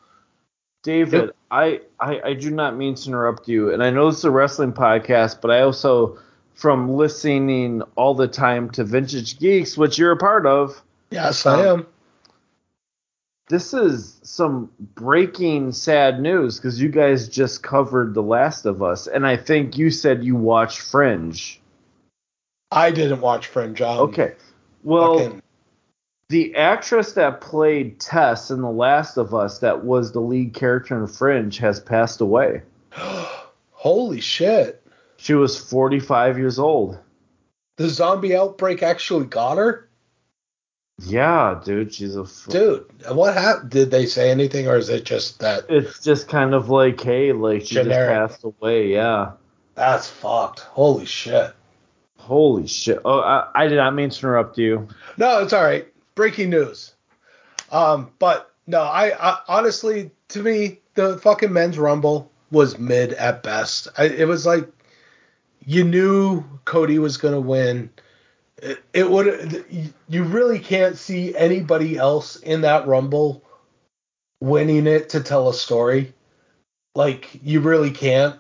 David, 0.83 1.31
I, 1.51 1.81
I 2.01 2.21
I 2.25 2.35
do 2.35 2.51
not 2.51 2.77
mean 2.77 2.95
to 2.97 3.09
interrupt 3.09 3.47
you, 3.49 3.73
and 3.73 3.83
I 3.83 3.91
know 3.91 4.09
this 4.11 4.19
is 4.19 4.25
a 4.25 4.31
wrestling 4.31 4.73
podcast, 4.73 5.41
but 5.41 5.51
I 5.51 5.61
also, 5.61 6.19
from 6.55 6.91
listening 6.97 7.83
all 7.95 8.15
the 8.15 8.29
time 8.29 8.71
to 8.71 8.85
Vintage 8.85 9.39
Geeks, 9.39 9.77
which 9.79 9.97
you're 9.99 10.13
a 10.13 10.17
part 10.17 10.47
of, 10.47 10.83
Yes, 11.11 11.47
I 11.47 11.67
am. 11.67 11.87
this 13.49 13.73
is 13.73 14.19
some 14.25 14.71
breaking 14.97 15.71
sad 15.73 16.21
news 16.21 16.57
because 16.59 16.81
you 16.81 16.89
guys 16.89 17.29
just 17.29 17.63
covered 17.63 18.15
The 18.15 18.23
Last 18.23 18.67
of 18.67 18.83
Us, 18.83 19.07
and 19.07 19.25
I 19.27 19.37
think 19.37 19.79
you 19.79 19.91
said 19.91 20.25
you 20.25 20.35
watched 20.35 20.81
Fringe. 20.81 21.61
I 22.73 22.91
didn't 22.91 23.21
watch 23.21 23.47
Fringe. 23.47 23.81
Um, 23.81 24.01
Okay, 24.09 24.35
well. 24.83 25.39
The 26.29 26.55
actress 26.57 27.13
that 27.13 27.41
played 27.41 28.01
Tess 28.01 28.51
in 28.51 28.61
The 28.61 28.71
Last 28.71 29.17
of 29.17 29.35
Us, 29.35 29.61
that 29.61 29.85
was 29.85 30.13
the 30.13 30.21
lead 30.21 30.55
character 30.55 30.99
in 30.99 31.07
Fringe, 31.07 31.57
has 31.59 31.79
passed 31.81 32.21
away. 32.21 32.63
Holy 33.71 34.21
shit. 34.21 34.83
She 35.19 35.35
was 35.35 35.59
45 35.59 36.39
years 36.39 36.59
old. 36.59 36.99
The 37.77 37.89
zombie 37.89 38.35
outbreak 38.35 38.83
actually 38.83 39.27
got 39.27 39.59
her? 39.59 39.89
Yeah, 40.99 41.61
dude, 41.63 41.93
she's 41.93 42.17
a 42.17 42.23
f- 42.23 42.47
dude. 42.49 42.87
What 43.11 43.35
happened? 43.35 43.71
Did 43.71 43.91
they 43.91 44.07
say 44.07 44.31
anything, 44.31 44.67
or 44.67 44.77
is 44.77 44.89
it 44.89 45.05
just 45.05 45.41
that? 45.41 45.67
It's 45.69 46.03
just 46.03 46.27
kind 46.27 46.55
of 46.55 46.71
like, 46.71 46.99
hey, 47.01 47.33
like 47.33 47.67
she 47.67 47.75
Generic. 47.75 48.17
just 48.31 48.43
passed 48.43 48.45
away. 48.45 48.89
Yeah. 48.93 49.33
That's 49.75 50.09
fucked. 50.09 50.61
Holy 50.61 51.05
shit. 51.05 51.53
Holy 52.17 52.67
shit. 52.67 52.99
Oh, 53.05 53.21
I, 53.21 53.47
I 53.55 53.69
did 53.69 53.77
not 53.77 53.95
mean 53.95 54.09
to 54.09 54.19
interrupt 54.19 54.57
you. 54.57 54.89
No, 55.19 55.43
it's 55.43 55.53
all 55.53 55.63
right. 55.63 55.87
Breaking 56.17 56.51
news. 56.51 56.95
Um, 57.71 58.11
but 58.19 58.53
no, 58.67 58.81
I, 58.81 59.13
I 59.21 59.39
honestly, 59.49 60.11
to 60.29 60.43
me, 60.43 60.81
the 60.95 61.19
fucking 61.19 61.53
men's 61.53 61.79
rumble 61.79 62.33
was 62.51 62.79
mid 62.79 63.13
at 63.13 63.43
best. 63.43 63.89
I, 63.97 64.07
it 64.07 64.27
was 64.27 64.45
like 64.47 64.69
you 65.65 65.85
knew 65.85 66.43
Cody 66.65 66.99
was 66.99 67.17
gonna 67.17 67.41
win. 67.41 67.91
It, 68.63 68.83
it 68.93 69.11
would. 69.11 69.93
You 70.09 70.25
really 70.25 70.59
can't 70.59 70.97
see 70.97 71.37
anybody 71.37 71.97
else 71.97 72.37
in 72.37 72.63
that 72.63 72.87
rumble 72.87 73.45
winning 74.41 74.87
it 74.87 75.11
to 75.11 75.21
tell 75.21 75.49
a 75.49 75.55
story. 75.55 76.15
Like 76.95 77.39
you 77.43 77.61
really 77.61 77.91
can't. 77.91 78.39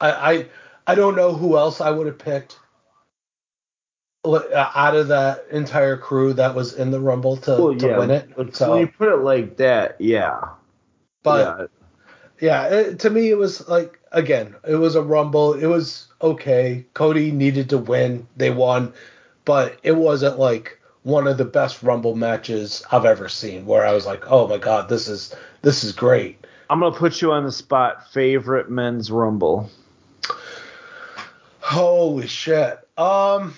I 0.00 0.10
I, 0.10 0.46
I 0.88 0.94
don't 0.96 1.14
know 1.14 1.34
who 1.34 1.56
else 1.56 1.80
I 1.80 1.90
would 1.90 2.06
have 2.06 2.18
picked 2.18 2.58
out 4.24 4.94
of 4.94 5.08
that 5.08 5.46
entire 5.50 5.96
crew 5.96 6.32
that 6.34 6.54
was 6.54 6.74
in 6.74 6.90
the 6.90 7.00
rumble 7.00 7.36
to, 7.38 7.50
Well, 7.50 7.74
to 7.74 7.98
win 7.98 8.10
it. 8.10 8.54
So, 8.54 8.70
when 8.70 8.80
you 8.80 8.86
put 8.86 9.08
it 9.08 9.16
like 9.16 9.56
that, 9.56 10.00
yeah. 10.00 10.48
but 11.22 11.70
yeah. 12.40 12.68
yeah, 12.68 12.74
it, 12.74 13.00
to 13.00 13.10
me 13.10 13.30
it 13.30 13.38
was 13.38 13.66
like 13.68 13.98
again, 14.12 14.54
it 14.66 14.76
was 14.76 14.94
a 14.94 15.02
rumble. 15.02 15.54
It 15.54 15.66
was 15.66 16.06
okay. 16.20 16.86
Cody 16.94 17.32
needed 17.32 17.70
to 17.70 17.78
win. 17.78 18.26
They 18.36 18.50
won, 18.50 18.92
but 19.44 19.78
it 19.82 19.96
wasn't 19.96 20.38
like 20.38 20.78
one 21.02 21.26
of 21.26 21.36
the 21.36 21.44
best 21.44 21.82
rumble 21.82 22.14
matches 22.14 22.84
I've 22.92 23.04
ever 23.04 23.28
seen 23.28 23.66
where 23.66 23.84
I 23.84 23.92
was 23.92 24.06
like, 24.06 24.30
"Oh 24.30 24.46
my 24.46 24.58
god, 24.58 24.88
this 24.88 25.08
is 25.08 25.34
this 25.62 25.82
is 25.82 25.92
great." 25.92 26.46
I'm 26.70 26.80
gonna 26.80 26.94
put 26.94 27.20
you 27.20 27.32
on 27.32 27.44
the 27.44 27.52
spot. 27.52 28.12
Favorite 28.12 28.70
men's 28.70 29.10
rumble. 29.10 29.68
Holy 31.60 32.28
shit. 32.28 32.78
Um 32.96 33.54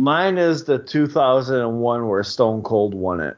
Mine 0.00 0.38
is 0.38 0.64
the 0.64 0.78
2001 0.78 2.08
where 2.08 2.22
Stone 2.22 2.62
Cold 2.62 2.94
won 2.94 3.20
it 3.20 3.36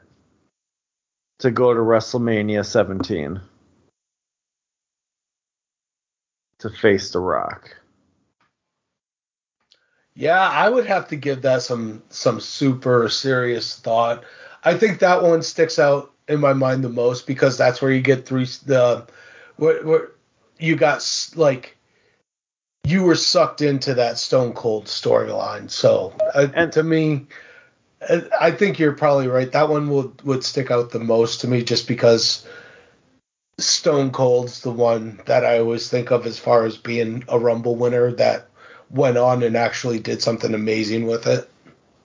to 1.40 1.50
go 1.50 1.74
to 1.74 1.80
WrestleMania 1.80 2.64
17 2.64 3.40
to 6.60 6.70
face 6.70 7.10
The 7.10 7.18
Rock. 7.18 7.76
Yeah, 10.14 10.38
I 10.38 10.68
would 10.68 10.86
have 10.86 11.08
to 11.08 11.16
give 11.16 11.42
that 11.42 11.62
some 11.62 12.00
some 12.10 12.38
super 12.38 13.08
serious 13.08 13.80
thought. 13.80 14.22
I 14.62 14.78
think 14.78 15.00
that 15.00 15.20
one 15.20 15.42
sticks 15.42 15.80
out 15.80 16.12
in 16.28 16.38
my 16.38 16.52
mind 16.52 16.84
the 16.84 16.88
most 16.88 17.26
because 17.26 17.58
that's 17.58 17.82
where 17.82 17.90
you 17.90 18.02
get 18.02 18.24
three 18.24 18.46
the 18.66 19.04
where, 19.56 19.84
where 19.84 20.12
you 20.60 20.76
got 20.76 21.04
like 21.34 21.76
you 22.84 23.04
were 23.04 23.14
sucked 23.14 23.62
into 23.62 23.94
that 23.94 24.18
Stone 24.18 24.54
Cold 24.54 24.86
storyline. 24.86 25.70
So 25.70 26.12
uh, 26.34 26.48
And- 26.54 26.72
to 26.72 26.82
me, 26.82 27.26
uh, 28.08 28.22
I 28.40 28.50
think 28.50 28.78
you're 28.78 28.92
probably 28.92 29.28
right. 29.28 29.50
That 29.52 29.68
one 29.68 29.88
would 29.90 30.22
would 30.22 30.44
stick 30.44 30.70
out 30.70 30.90
the 30.90 30.98
most 30.98 31.40
to 31.42 31.48
me 31.48 31.62
just 31.62 31.86
because 31.86 32.44
Stone 33.58 34.10
Cold's 34.10 34.60
the 34.60 34.72
one 34.72 35.20
that 35.26 35.44
I 35.44 35.58
always 35.58 35.88
think 35.88 36.10
of 36.10 36.26
as 36.26 36.38
far 36.38 36.64
as 36.64 36.76
being 36.76 37.24
a 37.28 37.38
Rumble 37.38 37.76
winner 37.76 38.12
that 38.12 38.48
went 38.90 39.16
on 39.16 39.42
and 39.42 39.56
actually 39.56 40.00
did 40.00 40.20
something 40.20 40.52
amazing 40.52 41.06
with 41.06 41.26
it. 41.26 41.48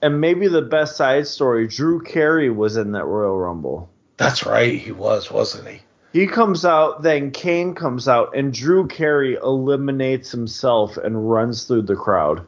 And 0.00 0.20
maybe 0.20 0.46
the 0.46 0.62
best 0.62 0.96
side 0.96 1.26
story 1.26 1.66
Drew 1.66 2.00
Carey 2.00 2.50
was 2.50 2.76
in 2.76 2.92
that 2.92 3.04
Royal 3.04 3.36
Rumble. 3.36 3.90
That's 4.16 4.46
right, 4.46 4.78
he 4.78 4.92
was, 4.92 5.30
wasn't 5.30 5.68
he? 5.68 5.80
He 6.12 6.26
comes 6.26 6.64
out, 6.64 7.02
then 7.02 7.30
Kane 7.30 7.74
comes 7.74 8.08
out, 8.08 8.34
and 8.36 8.52
Drew 8.52 8.86
Carey 8.86 9.34
eliminates 9.34 10.30
himself 10.30 10.96
and 10.96 11.30
runs 11.30 11.64
through 11.64 11.82
the 11.82 11.96
crowd. 11.96 12.46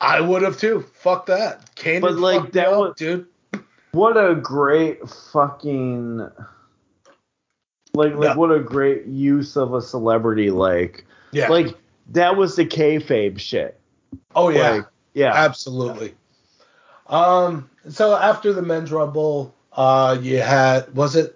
I 0.00 0.20
would 0.20 0.42
have 0.42 0.58
too. 0.58 0.84
Fuck 0.92 1.26
that. 1.26 1.74
Kane 1.76 2.00
But, 2.00 2.16
like, 2.16 2.52
that 2.52 2.68
up, 2.68 2.78
was- 2.80 2.94
dude. 2.96 3.26
What 3.92 4.16
a 4.18 4.34
great 4.34 5.08
fucking 5.08 6.18
like 7.94 8.14
like 8.14 8.24
Yeah. 8.24 8.34
what 8.36 8.52
a 8.52 8.60
great 8.60 9.06
use 9.06 9.56
of 9.56 9.72
a 9.72 9.80
celebrity 9.80 10.50
like 10.50 11.06
Yeah. 11.32 11.48
like 11.48 11.74
that 12.10 12.36
was 12.36 12.56
the 12.56 12.66
kayfabe 12.66 13.38
shit. 13.38 13.80
oh 14.34 14.50
yeah. 14.50 14.70
Like, 14.70 14.86
yeah. 15.14 15.32
Absolutely. 15.32 16.14
Um. 17.06 17.70
So 17.88 18.14
after 18.14 18.52
the 18.52 18.60
men's 18.60 18.92
rumble, 18.92 19.54
uh, 19.72 20.18
you 20.20 20.40
had 20.40 20.94
was 20.94 21.16
it 21.16 21.34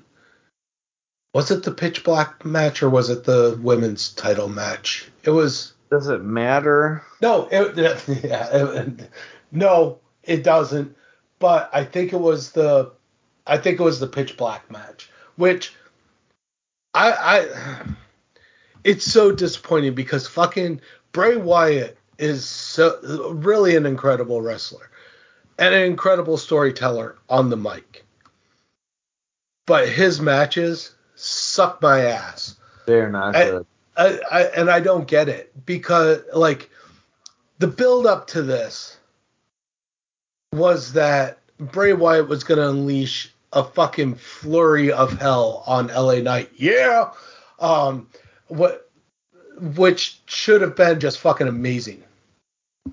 was 1.33 1.51
it 1.51 1.63
the 1.63 1.71
pitch 1.71 2.03
black 2.05 2.45
match 2.45 2.83
or 2.83 2.91
was 2.91 3.11
it 3.11 3.25
the 3.25 3.59
women's 3.63 4.13
title 4.15 4.49
match? 4.49 5.09
It 5.25 5.31
was 5.31 5.73
Does 5.91 6.09
it 6.09 6.23
matter? 6.23 7.03
no. 7.23 7.49
It, 7.51 7.77
yeah. 8.25 8.49
it- 8.53 9.11
no, 9.53 9.99
it 10.23 10.43
doesn't. 10.45 10.97
But 11.41 11.71
I 11.73 11.85
think 11.85 12.13
it 12.13 12.21
was 12.21 12.53
the 12.53 12.93
I 13.47 13.57
think 13.59 13.81
it 13.81 13.83
was 13.83 13.99
the 14.01 14.07
pitch 14.07 14.37
black 14.37 14.71
match, 14.71 15.11
which 15.37 15.75
I 16.95 17.13
I 17.13 17.85
it's 18.85 19.05
so 19.05 19.33
disappointing 19.33 19.95
because 19.95 20.27
fucking 20.27 20.81
Bray 21.13 21.37
Wyatt 21.37 21.97
is 22.19 22.45
so 22.45 22.99
really 23.35 23.75
an 23.77 23.87
incredible 23.87 24.41
wrestler 24.43 24.91
and 25.59 25.75
an 25.75 25.83
incredible 25.83 26.37
storyteller 26.37 27.17
on 27.29 27.51
the 27.51 27.57
mic. 27.57 28.05
But 29.67 29.89
his 29.89 30.21
matches 30.21 30.95
suck 31.21 31.81
my 31.83 32.01
ass. 32.01 32.57
They're 32.87 33.11
not 33.11 33.37
I- 33.37 33.51
good. 33.51 33.67
I, 33.97 34.19
I 34.31 34.43
and 34.57 34.71
I 34.71 34.81
don't 34.81 35.07
get 35.07 35.29
it 35.29 35.53
because 35.67 36.21
like 36.35 36.71
the 37.59 37.67
build 37.67 38.07
up 38.07 38.29
to 38.29 38.43
this 38.43 38.97
was 40.55 40.93
that 40.95 41.39
Bray 41.59 41.93
Wyatt 41.93 42.29
was 42.29 42.43
going 42.45 42.59
to 42.59 42.69
unleash 42.71 43.33
a 43.53 43.63
fucking 43.65 44.15
flurry 44.15 44.91
of 44.93 45.13
hell 45.19 45.65
on 45.67 45.89
LA 45.89 46.17
Knight. 46.21 46.51
Yeah. 46.57 47.11
Um 47.59 48.09
what 48.49 48.89
which 49.61 50.21
should 50.27 50.63
have 50.63 50.77
been 50.77 50.99
just 51.01 51.19
fucking 51.19 51.49
amazing. 51.49 52.03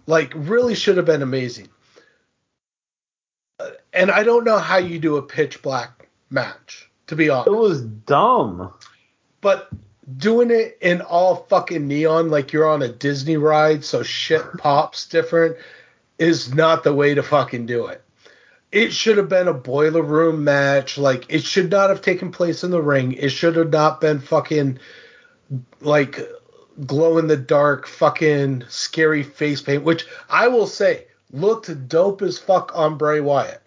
Like 0.08 0.34
really 0.36 0.76
should 0.76 0.98
have 0.98 1.06
been 1.06 1.22
amazing. 1.22 1.70
Uh, 3.60 3.70
And 3.94 4.12
I 4.12 4.24
don't 4.24 4.44
know 4.44 4.58
how 4.58 4.78
you 4.78 5.00
do 5.00 5.16
a 5.18 5.22
pitch 5.22 5.62
black 5.62 6.10
match, 6.30 6.87
to 7.08 7.16
be 7.16 7.30
honest 7.30 7.48
It 7.48 7.52
was 7.52 7.82
dumb. 7.82 8.74
but 9.42 9.70
doing 10.18 10.52
it 10.52 10.78
in 10.82 11.02
all 11.02 11.46
fucking 11.50 11.88
neon 11.88 12.30
like 12.30 12.54
you're 12.54 12.68
on 12.70 12.82
a 12.82 12.88
Disney 12.88 13.36
ride 13.38 13.84
so 13.84 14.04
shit 14.04 14.42
pops 14.58 15.08
different 15.08 15.58
is 16.18 16.54
not 16.54 16.84
the 16.84 16.94
way 16.94 17.14
to 17.14 17.22
fucking 17.24 17.66
do 17.66 17.88
it. 17.88 18.02
It 18.72 18.92
should 18.92 19.18
have 19.18 19.30
been 19.30 19.48
a 19.48 19.54
boiler 19.54 20.02
room 20.02 20.44
match. 20.44 20.98
Like 20.98 21.26
it 21.30 21.44
should 21.44 21.70
not 21.72 21.90
have 21.90 22.02
taken 22.02 22.32
place 22.32 22.64
in 22.64 22.72
the 22.72 22.82
ring. 22.82 23.14
It 23.14 23.30
should 23.30 23.56
have 23.56 23.70
not 23.72 24.02
been 24.02 24.20
fucking 24.20 24.80
like 25.82 26.20
glow 26.86 27.18
in 27.18 27.28
the 27.28 27.38
dark 27.38 27.88
fucking 27.88 28.64
scary 28.68 29.24
face 29.24 29.62
paint, 29.62 29.84
which 29.84 30.06
I 30.30 30.48
will 30.48 30.68
say 30.68 31.06
looked 31.32 31.88
dope 31.88 32.22
as 32.22 32.38
fuck 32.40 32.72
on 32.76 32.98
Bray 32.98 33.20
Wyatt. 33.20 33.62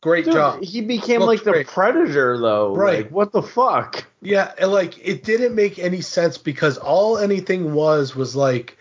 Great 0.00 0.26
Dude, 0.26 0.34
job. 0.34 0.62
he 0.62 0.80
became 0.80 1.20
like 1.22 1.42
the 1.42 1.50
great. 1.52 1.66
predator 1.66 2.38
though. 2.38 2.74
Right. 2.74 3.04
Like, 3.04 3.10
what 3.10 3.32
the 3.32 3.42
fuck? 3.42 4.04
Yeah, 4.22 4.52
and 4.58 4.70
like 4.70 4.96
it 5.06 5.24
didn't 5.24 5.54
make 5.56 5.78
any 5.78 6.00
sense 6.02 6.38
because 6.38 6.78
all 6.78 7.18
anything 7.18 7.74
was 7.74 8.14
was 8.14 8.36
like 8.36 8.78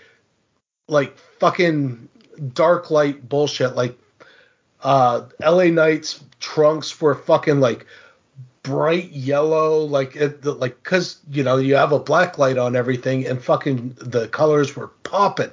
like 0.87 1.17
fucking 1.39 2.07
dark 2.53 2.91
light 2.91 3.27
bullshit. 3.27 3.75
Like 3.75 3.97
uh 4.83 5.25
LA 5.41 5.65
Knights 5.65 6.23
trunks 6.39 7.01
were 7.01 7.15
fucking 7.15 7.59
like 7.59 7.87
bright 8.61 9.09
yellow 9.11 9.79
like 9.85 10.15
it, 10.15 10.45
like 10.45 10.83
cuz 10.83 11.17
you 11.31 11.41
know 11.41 11.57
you 11.57 11.73
have 11.75 11.93
a 11.93 11.99
black 11.99 12.37
light 12.37 12.59
on 12.59 12.75
everything 12.75 13.25
and 13.25 13.43
fucking 13.43 13.95
the 13.99 14.27
colors 14.27 14.75
were 14.75 14.89
popping. 15.01 15.49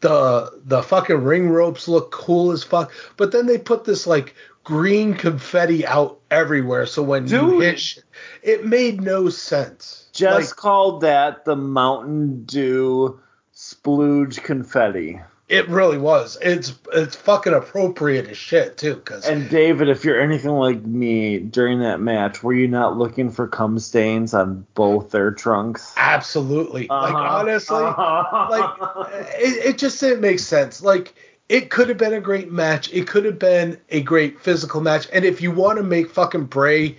The 0.00 0.58
the 0.64 0.82
fucking 0.82 1.22
ring 1.22 1.50
ropes 1.50 1.86
look 1.86 2.10
cool 2.12 2.50
as 2.50 2.64
fuck, 2.64 2.90
but 3.18 3.30
then 3.30 3.44
they 3.46 3.58
put 3.58 3.84
this 3.84 4.06
like 4.06 4.34
green 4.64 5.14
confetti 5.14 5.84
out 5.86 6.20
everywhere 6.30 6.86
so 6.86 7.02
when 7.02 7.26
you 7.26 7.60
hit 7.60 7.78
shit, 7.80 8.04
it 8.42 8.64
made 8.64 9.00
no 9.00 9.28
sense. 9.28 10.08
Just 10.12 10.50
Like, 10.50 10.56
called 10.56 11.00
that 11.02 11.44
the 11.44 11.56
Mountain 11.56 12.44
Dew 12.44 13.18
splooge 13.54 14.42
confetti. 14.42 15.20
it 15.48 15.68
really 15.68 15.98
was. 15.98 16.38
It's 16.40 16.74
it's 16.92 17.16
fucking 17.16 17.52
appropriate 17.52 18.28
as 18.28 18.36
shit 18.38 18.76
too, 18.78 18.94
because 18.94 19.26
And 19.26 19.48
David, 19.50 19.88
if 19.88 20.04
you're 20.04 20.20
anything 20.20 20.52
like 20.52 20.82
me 20.84 21.38
during 21.38 21.80
that 21.80 22.00
match, 22.00 22.42
were 22.42 22.54
you 22.54 22.68
not 22.68 22.96
looking 22.96 23.30
for 23.30 23.46
cum 23.48 23.78
stains 23.78 24.32
on 24.34 24.66
both 24.74 25.10
their 25.10 25.30
trunks? 25.30 25.92
absolutely, 25.96 26.82
like 26.88 27.14
Uh-huh. 27.14 27.36
honestly, 27.38 27.76
Uh-huh. 27.76 28.46
like 28.50 29.10
it, 29.38 29.66
it 29.66 29.78
just 29.78 30.00
didn't 30.00 30.20
make 30.20 30.38
sense. 30.38 30.82
Like 30.82 31.14
it 31.52 31.68
could 31.68 31.90
have 31.90 31.98
been 31.98 32.14
a 32.14 32.20
great 32.20 32.50
match. 32.50 32.90
It 32.94 33.06
could 33.06 33.26
have 33.26 33.38
been 33.38 33.78
a 33.90 34.00
great 34.00 34.40
physical 34.40 34.80
match. 34.80 35.06
And 35.12 35.22
if 35.22 35.42
you 35.42 35.50
want 35.50 35.76
to 35.76 35.82
make 35.82 36.08
fucking 36.08 36.46
Bray 36.46 36.96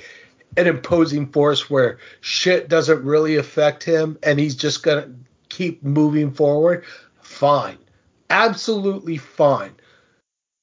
an 0.58 0.68
imposing 0.68 1.26
force 1.32 1.72
where 1.72 1.98
shit 2.22 2.70
doesn't 2.70 3.04
really 3.04 3.38
affect 3.38 3.84
him 3.84 4.20
and 4.22 4.40
he's 4.40 4.56
just 4.56 4.84
gonna 4.84 5.10
keep 5.50 5.84
moving 5.84 6.32
forward, 6.32 6.86
fine. 7.20 7.80
Absolutely 8.30 9.18
fine. 9.18 9.72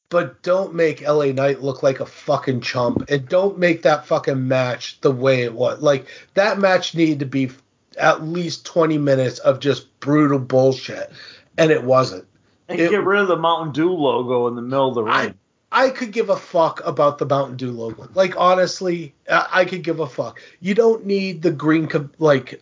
But 0.08 0.40
don't 0.44 0.72
make 0.72 1.02
LA 1.02 1.32
Knight 1.32 1.60
look 1.60 1.82
like 1.82 1.98
a 1.98 2.06
fucking 2.06 2.60
chump 2.60 3.10
and 3.10 3.28
don't 3.28 3.58
make 3.58 3.82
that 3.82 4.06
fucking 4.06 4.46
match 4.46 5.00
the 5.00 5.10
way 5.10 5.42
it 5.42 5.54
was. 5.54 5.82
Like 5.82 6.06
that 6.34 6.60
match 6.60 6.94
needed 6.94 7.18
to 7.18 7.26
be 7.26 7.50
at 7.98 8.22
least 8.22 8.64
20 8.66 8.98
minutes 8.98 9.40
of 9.40 9.58
just 9.58 9.98
brutal 9.98 10.38
bullshit 10.38 11.10
and 11.58 11.72
it 11.72 11.82
wasn't. 11.82 12.24
And 12.70 12.80
It- 12.80 12.90
get 12.90 13.04
rid 13.04 13.20
of 13.20 13.28
the 13.28 13.36
Mountain 13.36 13.72
Dew 13.72 13.92
logo 13.92 14.46
in 14.46 14.54
the 14.54 14.62
middle 14.62 14.88
of 14.88 14.94
the 14.94 15.02
ring. 15.02 15.12
I 15.14 15.34
I 15.72 15.90
could 15.90 16.10
give 16.12 16.30
a 16.30 16.36
fuck 16.36 16.84
about 16.84 17.18
the 17.18 17.26
Mountain 17.26 17.56
Dew 17.56 17.70
logo. 17.70 18.08
Like 18.14 18.34
honestly, 18.36 19.14
I, 19.30 19.64
could 19.64 19.84
give 19.84 20.00
a 20.00 20.06
fuck. 20.06 20.40
You 20.58 20.74
don't 20.74 21.06
need 21.06 21.42
the 21.42 21.52
green 21.52 21.88
like 22.18 22.60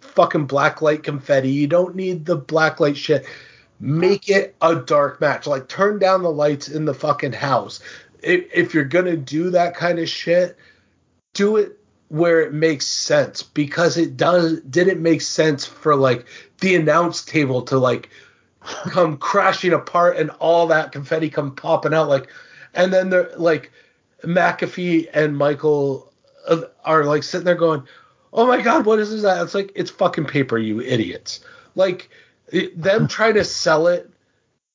fucking 0.00 0.46
black 0.46 0.82
light 0.82 1.04
confetti. 1.04 1.50
You 1.50 1.68
don't 1.68 1.94
need 1.94 2.24
the 2.24 2.34
black 2.36 2.80
light 2.80 2.96
shit. 2.96 3.26
Make 3.78 4.28
it 4.28 4.56
a 4.60 4.74
dark 4.74 5.20
match. 5.20 5.46
Like 5.46 5.68
turn 5.68 6.00
down 6.00 6.22
the 6.22 6.32
lights 6.32 6.68
in 6.68 6.84
the 6.84 6.94
fucking 6.94 7.32
house. 7.32 7.78
If, 8.22 8.46
if 8.52 8.74
you're 8.74 8.84
gonna 8.84 9.16
do 9.16 9.50
that 9.50 9.76
kind 9.76 10.00
of 10.00 10.08
shit, 10.08 10.56
do 11.34 11.58
it 11.58 11.78
where 12.08 12.40
it 12.40 12.52
makes 12.52 12.86
sense 12.86 13.42
because 13.44 13.96
it 13.96 14.16
does 14.16 14.60
didn't 14.62 15.00
make 15.00 15.20
sense 15.20 15.64
for 15.64 15.94
like 15.94 16.26
the 16.60 16.74
announce 16.74 17.24
table 17.24 17.62
to 17.62 17.78
like 17.78 18.10
come 18.90 19.16
crashing 19.16 19.72
apart 19.72 20.16
and 20.16 20.30
all 20.38 20.66
that 20.66 20.92
confetti 20.92 21.30
come 21.30 21.54
popping 21.54 21.94
out 21.94 22.08
like 22.08 22.28
and 22.74 22.92
then 22.92 23.10
they're 23.10 23.30
like 23.36 23.72
McAfee 24.24 25.08
and 25.12 25.36
Michael 25.36 26.12
uh, 26.46 26.62
are 26.84 27.04
like 27.04 27.22
sitting 27.22 27.44
there 27.44 27.54
going, 27.54 27.82
"Oh 28.32 28.46
my 28.46 28.60
god, 28.60 28.84
what 28.86 28.98
is 28.98 29.22
that?" 29.22 29.42
It's 29.42 29.54
like 29.54 29.72
it's 29.74 29.90
fucking 29.90 30.26
paper, 30.26 30.58
you 30.58 30.80
idiots. 30.80 31.40
Like 31.74 32.10
them 32.74 33.08
trying 33.08 33.34
to 33.34 33.44
sell 33.44 33.86
it 33.86 34.10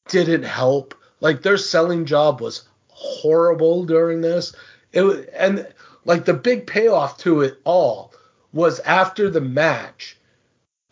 didn't 0.07 0.43
help. 0.43 0.95
Like 1.19 1.41
their 1.41 1.57
selling 1.57 2.05
job 2.05 2.41
was 2.41 2.63
horrible 2.87 3.85
during 3.85 4.21
this. 4.21 4.55
It 4.91 5.01
was, 5.01 5.25
and 5.27 5.67
like 6.05 6.25
the 6.25 6.33
big 6.33 6.67
payoff 6.67 7.17
to 7.19 7.41
it 7.41 7.59
all 7.63 8.13
was 8.51 8.79
after 8.81 9.29
the 9.29 9.41
match 9.41 10.17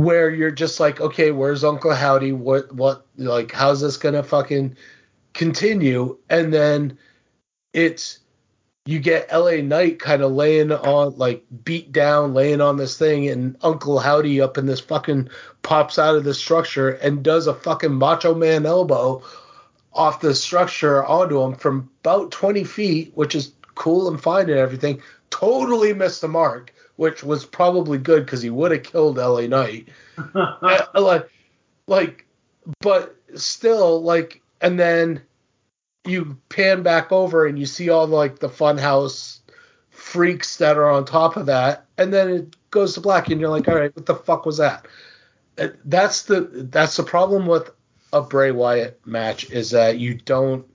where 0.03 0.29
you're 0.29 0.51
just 0.51 0.79
like, 0.79 0.99
okay, 0.99 1.31
where's 1.31 1.63
Uncle 1.63 1.93
Howdy? 1.93 2.31
What 2.31 2.73
what 2.73 3.05
like 3.17 3.51
how's 3.51 3.81
this 3.81 3.97
gonna 3.97 4.23
fucking 4.23 4.75
continue? 5.33 6.17
And 6.29 6.53
then 6.53 6.97
it's 7.73 8.19
you 8.85 8.99
get 8.99 9.31
LA 9.31 9.57
Knight 9.57 9.99
kind 9.99 10.23
of 10.23 10.31
laying 10.31 10.71
on 10.71 11.17
like 11.17 11.45
beat 11.63 11.91
down, 11.91 12.33
laying 12.33 12.61
on 12.61 12.77
this 12.77 12.97
thing, 12.97 13.29
and 13.29 13.55
Uncle 13.61 13.99
Howdy 13.99 14.41
up 14.41 14.57
in 14.57 14.65
this 14.65 14.79
fucking 14.79 15.29
pops 15.61 15.99
out 15.99 16.15
of 16.15 16.23
the 16.23 16.33
structure 16.33 16.89
and 16.89 17.23
does 17.23 17.45
a 17.45 17.53
fucking 17.53 17.93
Macho 17.93 18.33
Man 18.33 18.65
elbow 18.65 19.21
off 19.93 20.21
the 20.21 20.33
structure 20.33 21.03
onto 21.05 21.41
him 21.41 21.53
from 21.53 21.89
about 21.99 22.31
20 22.31 22.63
feet, 22.63 23.11
which 23.15 23.35
is 23.35 23.51
cool 23.75 24.07
and 24.07 24.21
fine 24.21 24.49
and 24.49 24.57
everything. 24.57 25.01
Totally 25.29 25.93
missed 25.93 26.21
the 26.21 26.27
mark, 26.27 26.73
which 27.01 27.23
was 27.23 27.43
probably 27.43 27.97
good 27.97 28.23
because 28.23 28.43
he 28.43 28.51
would 28.51 28.71
have 28.71 28.83
killed 28.83 29.17
LA 29.17 29.47
Knight. 29.47 29.89
Like, 30.93 31.31
like, 31.87 32.27
but 32.79 33.15
still, 33.33 34.03
like, 34.03 34.43
and 34.61 34.79
then 34.79 35.23
you 36.05 36.37
pan 36.49 36.83
back 36.83 37.11
over 37.11 37.47
and 37.47 37.57
you 37.57 37.65
see 37.65 37.89
all 37.89 38.05
like 38.05 38.37
the 38.37 38.49
funhouse 38.49 39.39
freaks 39.89 40.57
that 40.57 40.77
are 40.77 40.91
on 40.91 41.03
top 41.05 41.37
of 41.37 41.47
that, 41.47 41.87
and 41.97 42.13
then 42.13 42.29
it 42.29 42.55
goes 42.69 42.93
to 42.93 43.01
black, 43.01 43.29
and 43.31 43.41
you're 43.41 43.49
like, 43.49 43.67
all 43.67 43.77
right, 43.77 43.95
what 43.95 44.05
the 44.05 44.13
fuck 44.13 44.45
was 44.45 44.57
that? 44.57 44.87
Uh, 45.57 45.69
That's 45.85 46.21
the 46.23 46.41
that's 46.69 46.97
the 46.97 47.03
problem 47.03 47.47
with 47.47 47.71
a 48.13 48.21
Bray 48.21 48.51
Wyatt 48.51 49.01
match 49.07 49.49
is 49.49 49.71
that 49.71 49.97
you 49.97 50.13
don't 50.13 50.67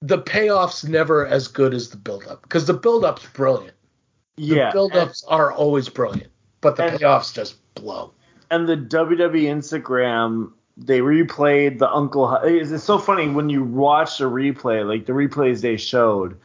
the 0.00 0.22
payoff's 0.22 0.84
never 0.84 1.26
as 1.26 1.48
good 1.48 1.74
as 1.74 1.90
the 1.90 1.98
build-up 1.98 2.40
because 2.40 2.64
the 2.64 2.72
build-up's 2.72 3.26
brilliant. 3.34 3.74
The 4.40 4.56
yeah. 4.56 4.72
build-ups 4.72 5.24
are 5.28 5.52
always 5.52 5.88
brilliant, 5.88 6.30
but 6.60 6.76
the 6.76 6.84
and- 6.84 7.00
payoffs 7.00 7.34
just 7.34 7.56
blow. 7.74 8.12
and 8.50 8.68
the 8.68 8.76
WWE 8.76 9.44
Instagram 9.44 10.52
they 10.76 11.00
replayed 11.00 11.78
the 11.78 11.90
Uncle. 11.90 12.34
It's 12.36 12.70
it's 12.70 12.84
so 12.84 12.98
funny 12.98 13.28
when 13.28 13.50
you 13.50 13.62
watch 13.62 14.16
the 14.18 14.24
replay, 14.24 14.86
like 14.88 15.04
the 15.04 15.12
replays 15.12 15.60
they 15.60 15.76
showed, 15.76 16.38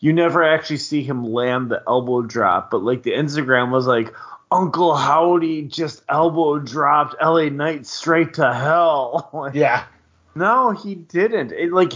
you 0.00 0.12
never 0.12 0.44
actually 0.44 0.76
see 0.78 1.02
him 1.02 1.24
land 1.24 1.70
the 1.70 1.82
elbow 1.88 2.20
drop, 2.22 2.70
but 2.70 2.82
like 2.82 3.02
the 3.04 3.12
Instagram 3.12 3.70
was 3.70 3.86
like 3.86 4.12
Uncle 4.50 4.94
Howdy 4.94 5.62
just 5.62 6.02
elbow 6.08 6.58
dropped 6.58 7.14
LA 7.22 7.48
Knight 7.48 7.86
straight 7.86 8.34
to 8.34 8.52
hell. 8.52 9.30
Like, 9.32 9.54
Yeah. 9.64 9.84
No, 10.34 10.70
he 10.72 10.94
didn't. 10.94 11.52
It 11.52 11.72
like 11.72 11.92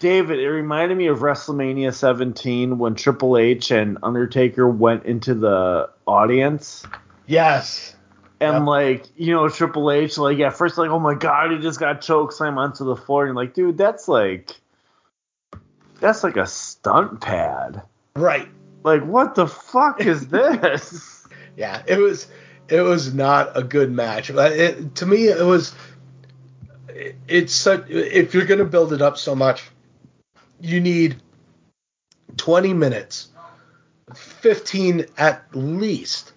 David, 0.00 0.40
it 0.40 0.48
reminded 0.50 0.96
me 0.96 1.06
of 1.08 1.18
WrestleMania 1.18 1.94
17 1.94 2.78
when 2.78 2.94
Triple 2.94 3.36
H 3.36 3.70
and 3.70 3.98
Undertaker 4.02 4.68
went 4.68 5.04
into 5.04 5.34
the 5.34 5.90
audience. 6.06 6.84
Yes. 7.26 7.94
And 8.40 8.54
Yep. 8.54 8.62
like, 8.62 9.04
you 9.16 9.34
know, 9.34 9.48
Triple 9.50 9.90
H, 9.90 10.16
like 10.16 10.40
at 10.40 10.56
first, 10.56 10.78
like, 10.78 10.88
oh 10.88 10.98
my 10.98 11.14
god, 11.14 11.52
he 11.52 11.58
just 11.58 11.78
got 11.78 12.00
choke 12.00 12.32
slam 12.32 12.56
onto 12.56 12.84
the 12.84 12.96
floor. 12.96 13.26
And 13.26 13.28
you're 13.28 13.44
like, 13.44 13.52
dude, 13.52 13.76
that's 13.76 14.08
like, 14.08 14.50
that's 16.00 16.24
like 16.24 16.38
a 16.38 16.46
stunt 16.46 17.20
pad. 17.20 17.82
Right. 18.16 18.48
Like, 18.82 19.04
what 19.04 19.34
the 19.34 19.46
fuck 19.46 20.00
is 20.04 20.26
this? 20.28 21.26
Yeah, 21.56 21.82
it 21.86 21.98
was 21.98 22.26
it 22.68 22.80
was 22.80 23.12
not 23.12 23.54
a 23.58 23.62
good 23.62 23.92
match. 23.92 24.32
But 24.34 24.52
it, 24.52 24.94
to 24.96 25.06
me, 25.06 25.28
it 25.28 25.44
was. 25.44 25.74
It's 27.28 27.54
such 27.54 27.90
if 27.90 28.32
you're 28.34 28.46
gonna 28.46 28.64
build 28.64 28.92
it 28.94 29.02
up 29.02 29.18
so 29.18 29.34
much, 29.34 29.62
you 30.60 30.80
need 30.80 31.16
20 32.36 32.74
minutes, 32.74 33.28
15 34.14 35.06
at 35.18 35.44
least, 35.54 36.32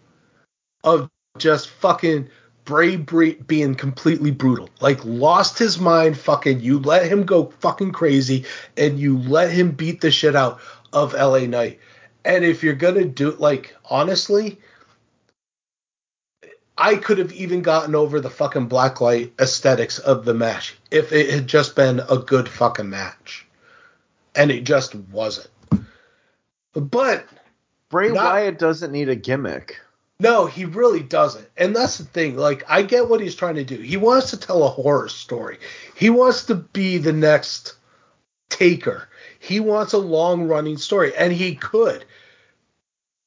of 0.84 1.10
just 1.38 1.70
fucking 1.70 2.30
Bray 2.66 2.96
being 2.96 3.76
completely 3.76 4.32
brutal. 4.32 4.70
Like 4.80 5.04
lost 5.04 5.60
his 5.60 5.80
mind. 5.80 6.18
Fucking 6.18 6.62
you 6.62 6.80
let 6.80 7.06
him 7.06 7.26
go 7.26 7.48
fucking 7.60 7.92
crazy, 7.92 8.46
and 8.78 8.98
you 8.98 9.18
let 9.20 9.52
him 9.52 9.72
beat 9.72 10.00
the 10.00 10.12
shit 10.12 10.36
out 10.36 10.62
of 10.94 11.14
LA 11.14 11.40
Knight. 11.40 11.80
And 12.24 12.46
if 12.46 12.64
you're 12.64 12.74
gonna 12.74 13.04
do 13.04 13.32
like 13.32 13.76
honestly, 13.90 14.60
I 16.78 16.96
could 16.96 17.18
have 17.18 17.34
even 17.34 17.62
gotten 17.62 17.96
over 17.96 18.22
the 18.22 18.30
fucking 18.30 18.70
blacklight 18.70 19.32
aesthetics 19.40 20.00
of 20.00 20.24
the 20.24 20.34
match 20.34 20.78
if 20.90 21.12
it 21.12 21.30
had 21.30 21.48
just 21.48 21.76
been 21.76 22.02
a 22.10 22.18
good 22.18 22.48
fucking 22.48 22.90
match. 22.90 23.43
And 24.36 24.52
it 24.52 24.64
just 24.64 24.96
wasn't. 24.96 25.50
But 26.74 27.26
Bray 27.90 28.10
Not- 28.10 28.24
Wyatt 28.26 28.60
doesn't 28.60 28.92
need 28.92 29.10
a 29.10 29.16
gimmick. 29.16 29.80
no, 30.20 30.46
he 30.46 30.66
really 30.66 31.02
doesn't. 31.04 31.48
And 31.58 31.76
that's 31.76 31.98
the 31.98 32.06
thing. 32.06 32.36
Like, 32.38 32.64
I 32.68 32.82
get 32.82 33.10
what 33.10 33.20
he's 33.22 33.36
trying 33.36 33.56
to 33.56 33.64
do. 33.64 33.78
He 33.78 33.98
wants 33.98 34.30
to 34.32 34.38
tell 34.38 34.64
a 34.64 34.70
horror 34.70 35.10
story. 35.10 35.60
He 35.96 36.10
wants 36.10 36.46
to 36.46 36.56
be 36.56 36.98
the 36.98 37.14
next 37.14 37.76
taker. 38.50 39.08
He 39.40 39.60
wants 39.60 39.94
a 39.94 39.98
long 39.98 40.48
running 40.48 40.78
story. 40.78 41.16
And 41.16 41.32
he 41.34 41.56
could. 41.56 42.06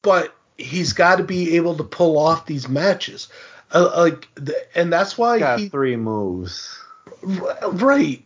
But 0.03 0.35
he's 0.59 0.93
got 0.93 1.17
to 1.17 1.25
be 1.25 1.57
able 1.57 1.77
to 1.77 1.85
pull 1.85 2.19
off 2.19 2.47
these 2.47 2.69
matches. 2.69 3.29
Uh, 3.73 3.91
like, 3.97 4.29
and 4.75 4.93
that's 4.93 5.19
why 5.19 5.35
he 5.37 5.41
Got 5.41 5.59
he. 5.61 5.69
three 5.69 5.97
moves. 5.97 6.79
Right. 7.23 8.25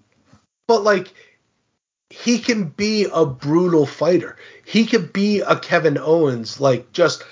But 0.68 0.82
like 0.84 1.12
he 2.10 2.38
can 2.38 2.64
be 2.64 3.06
a 3.12 3.24
brutal 3.24 3.86
fighter. 3.86 4.36
He 4.64 4.84
could 4.84 5.12
be 5.12 5.40
a 5.40 5.58
Kevin 5.58 5.96
Owens 5.96 6.60
like 6.60 6.92
just 6.92 7.24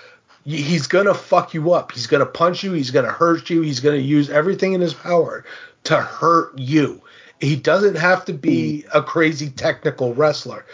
he's 0.45 0.87
to 1.07 1.15
fuck 1.15 1.53
you 1.53 1.73
up. 1.73 1.93
He's 1.93 2.07
to 2.21 2.31
punch 2.31 2.63
you, 2.63 2.73
he's 2.73 2.93
to 3.05 3.13
hurt 3.13 3.51
you, 3.51 3.61
he's 3.61 3.81
to 3.97 4.03
use 4.03 4.31
everything 4.31 4.73
in 4.73 4.81
his 4.81 4.95
power 4.95 5.45
to 5.85 5.97
hurt 5.97 6.57
you. 6.59 7.03
He 7.41 7.57
doesn't 7.57 7.97
have 7.97 8.25
to 8.27 8.33
be 8.33 8.85
a 8.95 9.03
crazy 9.03 9.51
technical 9.51 10.15
wrestler. 10.15 10.65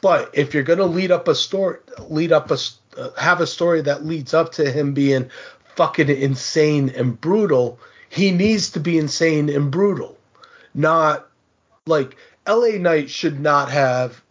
But 0.00 0.30
if 0.34 0.54
you're 0.54 0.62
to 0.78 0.86
lead 0.86 1.10
up 1.10 1.26
a 1.26 1.34
story 1.34 1.78
lead 2.08 2.32
up 2.32 2.50
a 2.50 2.58
uh, 2.96 3.10
have 3.18 3.40
a 3.40 3.46
story 3.46 3.80
that 3.82 4.04
leads 4.04 4.32
up 4.32 4.52
to 4.52 4.70
him 4.70 4.94
being 4.94 5.30
fucking 5.74 6.08
insane 6.08 6.90
and 6.90 7.20
brutal, 7.20 7.78
he 8.08 8.30
needs 8.30 8.70
to 8.70 8.80
be 8.80 8.98
insane 8.98 9.48
and 9.48 9.70
brutal 9.70 10.16
not 10.76 11.26
like 11.86 12.16
LA 12.46 12.78
Knight 12.78 13.10
should 13.10 13.40
not 13.40 13.70
have 13.70 14.22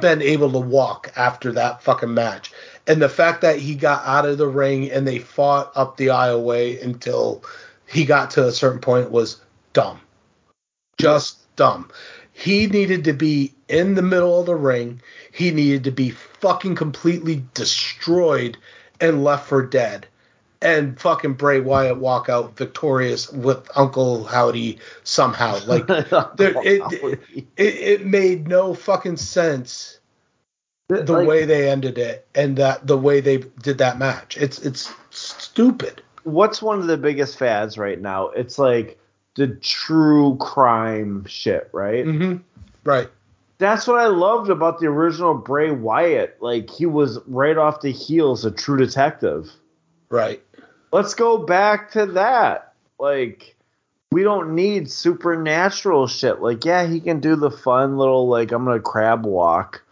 been 0.00 0.22
able 0.22 0.50
to 0.52 0.58
walk 0.58 1.12
after 1.16 1.52
that 1.52 1.82
fucking 1.82 2.12
match. 2.12 2.52
And 2.86 3.00
the 3.00 3.08
fact 3.08 3.40
that 3.42 3.58
he 3.58 3.74
got 3.74 4.04
out 4.04 4.26
of 4.26 4.38
the 4.38 4.48
ring 4.48 4.90
and 4.90 5.06
they 5.06 5.18
fought 5.18 5.72
up 5.74 5.96
the 5.96 6.08
aisleway 6.08 6.82
until 6.82 7.42
he 7.86 8.04
got 8.04 8.30
to 8.32 8.46
a 8.46 8.52
certain 8.52 8.80
point 8.80 9.10
was 9.10 9.40
dumb. 9.72 10.00
Just 10.98 11.38
dumb. 11.56 11.90
He 12.32 12.66
needed 12.66 13.04
to 13.04 13.12
be 13.12 13.54
in 13.68 13.94
the 13.94 14.02
middle 14.02 14.40
of 14.40 14.46
the 14.46 14.56
ring. 14.56 15.00
He 15.32 15.50
needed 15.50 15.84
to 15.84 15.90
be 15.90 16.10
fucking 16.10 16.74
completely 16.74 17.44
destroyed 17.54 18.56
and 19.00 19.22
left 19.22 19.48
for 19.48 19.64
dead. 19.64 20.06
And 20.64 20.98
fucking 20.98 21.34
Bray 21.34 21.60
Wyatt 21.60 21.98
walk 21.98 22.28
out 22.30 22.56
victorious 22.56 23.30
with 23.30 23.68
Uncle 23.76 24.24
Howdy 24.24 24.78
somehow. 25.04 25.58
Like 25.66 25.86
there, 25.86 26.54
it, 26.64 27.20
it, 27.56 27.64
it 27.64 28.06
made 28.06 28.48
no 28.48 28.72
fucking 28.74 29.18
sense 29.18 30.00
the 30.88 31.04
Like- 31.12 31.28
way 31.28 31.44
they 31.44 31.68
ended 31.70 31.98
it 31.98 32.26
and 32.34 32.56
that 32.56 32.86
the 32.86 32.96
way 32.98 33.20
they 33.20 33.38
did 33.62 33.78
that 33.78 33.98
match. 33.98 34.36
It's 34.36 34.58
it's 34.60 34.92
stupid. 35.10 36.02
what's 36.24 36.60
one 36.62 36.78
of 36.80 36.86
the 36.86 36.96
biggest 36.96 37.38
fads 37.38 37.76
right 37.78 38.00
now? 38.00 38.28
It's 38.30 38.58
like 38.58 38.98
the 39.36 39.48
true 39.48 40.36
crime 40.40 41.24
shit, 41.26 41.68
right? 41.72 42.04
hmm 42.04 42.36
Right. 42.84 43.08
That's 43.58 43.86
what 43.86 43.98
I 43.98 44.06
loved 44.06 44.50
about 44.50 44.78
the 44.80 44.86
original 44.86 45.34
Bray 45.34 45.70
Wyatt. 45.70 46.36
Like 46.40 46.68
he 46.70 46.86
was 46.86 47.18
right 47.26 47.56
off 47.56 47.80
the 47.82 47.92
heels 47.92 48.44
a 48.44 48.50
True 48.50 48.76
Detective. 48.78 49.50
Right. 50.10 50.42
Let's 50.94 51.14
go 51.14 51.38
back 51.38 51.90
to 51.92 52.06
that. 52.06 52.72
Like 53.00 53.56
we 54.12 54.22
don't 54.22 54.54
need 54.54 54.88
supernatural 54.88 56.06
shit. 56.06 56.40
Like 56.40 56.64
yeah, 56.64 56.86
he 56.86 57.00
can 57.00 57.18
do 57.18 57.34
the 57.34 57.50
fun 57.50 57.98
little 57.98 58.28
like 58.28 58.52
I'm 58.52 58.64
gonna 58.64 58.78
crab 58.78 59.26
walk, 59.26 59.82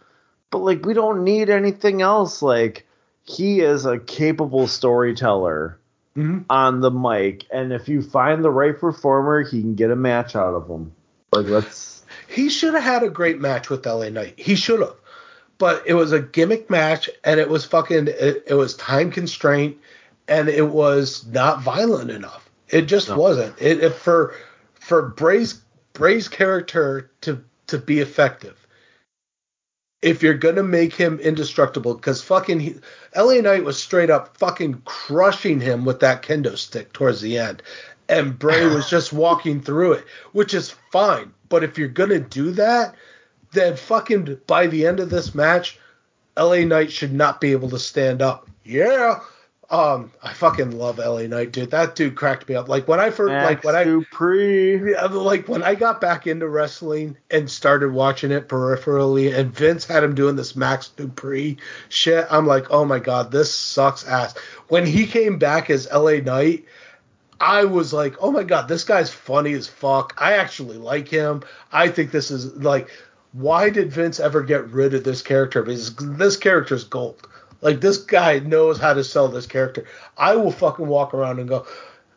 but 0.49 0.59
like 0.59 0.85
we 0.85 0.93
don't 0.93 1.25
need 1.25 1.49
anything 1.49 2.01
else. 2.01 2.41
Like 2.41 2.87
he 3.23 3.59
is 3.59 3.85
a 3.85 3.99
capable 3.99 4.65
storyteller 4.65 5.77
hmm 6.15 6.43
on 6.49 6.79
the 6.79 6.91
mic, 6.91 7.47
and 7.51 7.73
if 7.73 7.89
you 7.89 8.01
find 8.01 8.41
the 8.41 8.49
right 8.49 8.79
performer, 8.79 9.41
he 9.41 9.59
can 9.59 9.75
get 9.75 9.91
a 9.91 9.97
match 9.97 10.37
out 10.37 10.53
of 10.53 10.69
him. 10.69 10.93
Like 11.33 11.47
let's 11.47 12.05
He 12.29 12.47
should 12.47 12.75
have 12.75 12.83
had 12.83 13.03
a 13.03 13.09
great 13.09 13.41
match 13.41 13.69
with 13.69 13.85
LA 13.85 14.07
Knight. 14.07 14.35
He 14.37 14.55
should 14.55 14.79
have. 14.79 14.95
But 15.57 15.83
it 15.85 15.95
was 15.95 16.13
a 16.13 16.21
gimmick 16.21 16.69
match 16.69 17.09
and 17.25 17.41
it 17.41 17.49
was 17.49 17.65
fucking 17.65 18.07
it, 18.07 18.45
it 18.47 18.53
was 18.53 18.77
time 18.77 19.11
constraint 19.11 19.75
and 20.27 20.49
it 20.49 20.69
was 20.69 21.25
not 21.27 21.61
violent 21.61 22.11
enough. 22.11 22.49
It 22.69 22.83
just 22.83 23.09
No. 23.09 23.17
wasn't. 23.17 23.59
It, 23.61 23.83
it 23.83 23.93
for 23.93 24.35
for 24.79 25.09
Bray's 25.09 25.61
Bray's 25.93 26.27
character 26.27 27.11
to 27.21 27.43
to 27.67 27.77
be 27.77 27.99
effective. 27.99 28.57
If 30.01 30.21
you're 30.21 30.33
gonna 30.33 30.63
make 30.63 30.93
him 30.93 31.19
indestructible, 31.19 31.93
because 31.93 32.21
fucking 32.21 32.59
he, 32.59 32.75
LA 33.15 33.35
Knight 33.35 33.63
was 33.63 33.81
straight 33.81 34.09
up 34.09 34.37
fucking 34.37 34.81
crushing 34.85 35.61
him 35.61 35.85
with 35.85 35.99
that 36.01 36.23
kendo 36.23 36.57
stick 36.57 36.91
towards 36.93 37.21
the 37.21 37.37
end, 37.37 37.63
and 38.09 38.37
Bray 38.37 38.65
was 38.73 38.89
just 38.89 39.13
walking 39.13 39.61
through 39.61 39.93
it, 39.93 40.05
which 40.33 40.53
is 40.53 40.75
fine. 40.91 41.33
But 41.47 41.63
if 41.63 41.77
you're 41.77 41.87
gonna 41.87 42.19
do 42.19 42.51
that, 42.51 42.95
then 43.51 43.77
fucking 43.77 44.39
by 44.47 44.67
the 44.67 44.85
end 44.85 44.99
of 44.99 45.09
this 45.09 45.33
match, 45.35 45.79
LA 46.37 46.65
Knight 46.65 46.91
should 46.91 47.13
not 47.13 47.39
be 47.39 47.51
able 47.51 47.69
to 47.69 47.79
stand 47.79 48.21
up. 48.21 48.49
Yeah. 48.65 49.19
Um, 49.69 50.11
I 50.21 50.33
fucking 50.33 50.77
love 50.77 50.99
LA 50.99 51.21
Knight, 51.21 51.51
dude. 51.51 51.71
That 51.71 51.95
dude 51.95 52.15
cracked 52.15 52.47
me 52.47 52.55
up. 52.55 52.67
Like 52.67 52.87
when 52.87 52.99
I 52.99 53.09
first, 53.09 53.31
like 53.31 53.63
when 53.63 53.75
I, 53.75 53.85
Dupri. 53.85 54.91
yeah, 54.91 55.05
like 55.05 55.47
when 55.47 55.63
I 55.63 55.73
got 55.73 56.01
back 56.01 56.27
into 56.27 56.47
wrestling 56.47 57.17
and 57.31 57.49
started 57.49 57.91
watching 57.91 58.31
it 58.31 58.49
peripherally, 58.49 59.33
and 59.33 59.53
Vince 59.53 59.85
had 59.85 60.03
him 60.03 60.15
doing 60.15 60.35
this 60.35 60.55
Max 60.55 60.91
Dupri 60.95 61.57
shit, 61.89 62.27
I'm 62.29 62.45
like, 62.45 62.69
oh 62.71 62.85
my 62.85 62.99
god, 62.99 63.31
this 63.31 63.53
sucks 63.53 64.05
ass. 64.05 64.37
When 64.67 64.85
he 64.85 65.07
came 65.07 65.39
back 65.39 65.69
as 65.69 65.89
LA 65.91 66.17
Knight, 66.17 66.65
I 67.39 67.65
was 67.65 67.93
like, 67.93 68.15
oh 68.21 68.31
my 68.31 68.43
god, 68.43 68.67
this 68.67 68.83
guy's 68.83 69.09
funny 69.09 69.53
as 69.53 69.67
fuck. 69.67 70.13
I 70.17 70.33
actually 70.33 70.77
like 70.77 71.07
him. 71.07 71.41
I 71.71 71.87
think 71.87 72.11
this 72.11 72.31
is 72.31 72.55
like, 72.57 72.89
why 73.31 73.69
did 73.69 73.91
Vince 73.91 74.19
ever 74.19 74.43
get 74.43 74.69
rid 74.69 74.93
of 74.93 75.03
this 75.03 75.21
character? 75.21 75.63
Because 75.63 75.95
this 75.95 76.37
character's 76.37 76.83
gold. 76.83 77.27
Like 77.63 77.81
this 77.81 77.97
guy 77.97 78.39
knows 78.39 78.77
how 78.77 78.93
to 78.93 79.03
sell 79.03 79.27
this 79.29 79.45
character. 79.45 79.85
I 80.17 80.35
will 80.35 80.51
fucking 80.51 80.85
walk 80.85 81.13
around 81.13 81.39
and 81.39 81.47
go, 81.47 81.65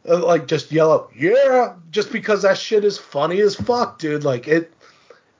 uh, 0.08 0.24
like 0.24 0.46
just 0.46 0.72
yell 0.72 0.92
out, 0.92 1.10
yeah, 1.16 1.74
just 1.90 2.12
because 2.12 2.42
that 2.42 2.58
shit 2.58 2.84
is 2.84 2.98
funny 2.98 3.40
as 3.40 3.54
fuck, 3.54 3.98
dude. 3.98 4.24
Like 4.24 4.48
it, 4.48 4.72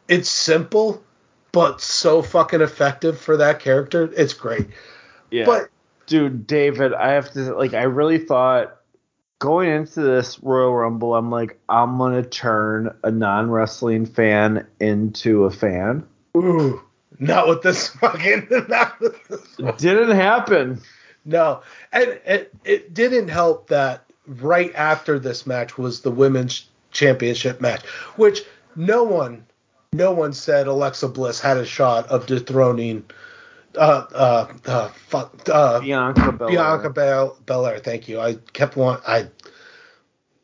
it's 0.09 0.31
simple, 0.31 1.03
but 1.53 1.81
so 1.81 2.23
fucking 2.23 2.61
effective 2.61 3.21
for 3.21 3.37
that 3.37 3.61
character. 3.61 4.11
It's 4.17 4.33
great. 4.33 4.69
Yeah. 5.31 5.45
But 5.45 5.69
dude, 6.07 6.47
David, 6.47 6.95
I 6.95 7.13
have 7.13 7.33
to 7.33 7.55
like 7.55 7.75
I 7.75 7.83
really 7.83 8.19
thought 8.19 8.77
going 9.39 9.71
into 9.71 10.01
this 10.01 10.39
Royal 10.43 10.75
Rumble, 10.75 11.15
I'm 11.15 11.31
like, 11.31 11.59
I'm 11.69 11.99
gonna 11.99 12.23
turn 12.23 12.95
a 13.03 13.11
non 13.11 13.51
wrestling 13.51 14.07
fan 14.07 14.67
into 14.81 15.45
a 15.45 15.51
fan. 15.51 16.07
ooh, 16.37 16.83
not 17.19 17.49
with 17.49 17.63
this 17.63 17.89
fucking, 18.01 18.49
not 18.51 18.61
with 18.61 18.69
this. 18.69 18.86
It 19.01 19.79
didn't 19.79 20.17
happen. 20.17 20.81
No, 21.25 21.63
and 21.93 22.21
it, 22.25 22.55
it 22.65 22.95
didn't 22.95 23.29
help 23.29 23.69
that 23.69 24.05
right 24.27 24.73
after 24.75 25.19
this 25.19 25.47
match 25.47 25.77
was 25.77 26.01
the 26.01 26.11
women's 26.11 26.69
championship 26.93 27.61
match, 27.61 27.85
which 28.17 28.43
no 28.77 29.03
one, 29.03 29.45
no 29.93 30.13
one 30.13 30.33
said 30.33 30.67
Alexa 30.67 31.09
Bliss 31.09 31.41
had 31.41 31.57
a 31.57 31.67
shot 31.67 32.07
of 32.09 32.27
dethroning, 32.27 33.05
uh, 33.77 34.07
uh, 34.15 34.53
uh, 34.67 34.89
fuck, 34.89 35.49
uh, 35.49 35.81
Bianca 35.81 36.33
Belair. 36.33 36.51
Bianca 36.53 36.91
Bel- 36.91 37.39
Belair. 37.47 37.79
Thank 37.79 38.09
you. 38.09 38.21
I 38.21 38.35
kept 38.53 38.77
want 38.77 39.03
I. 39.07 39.29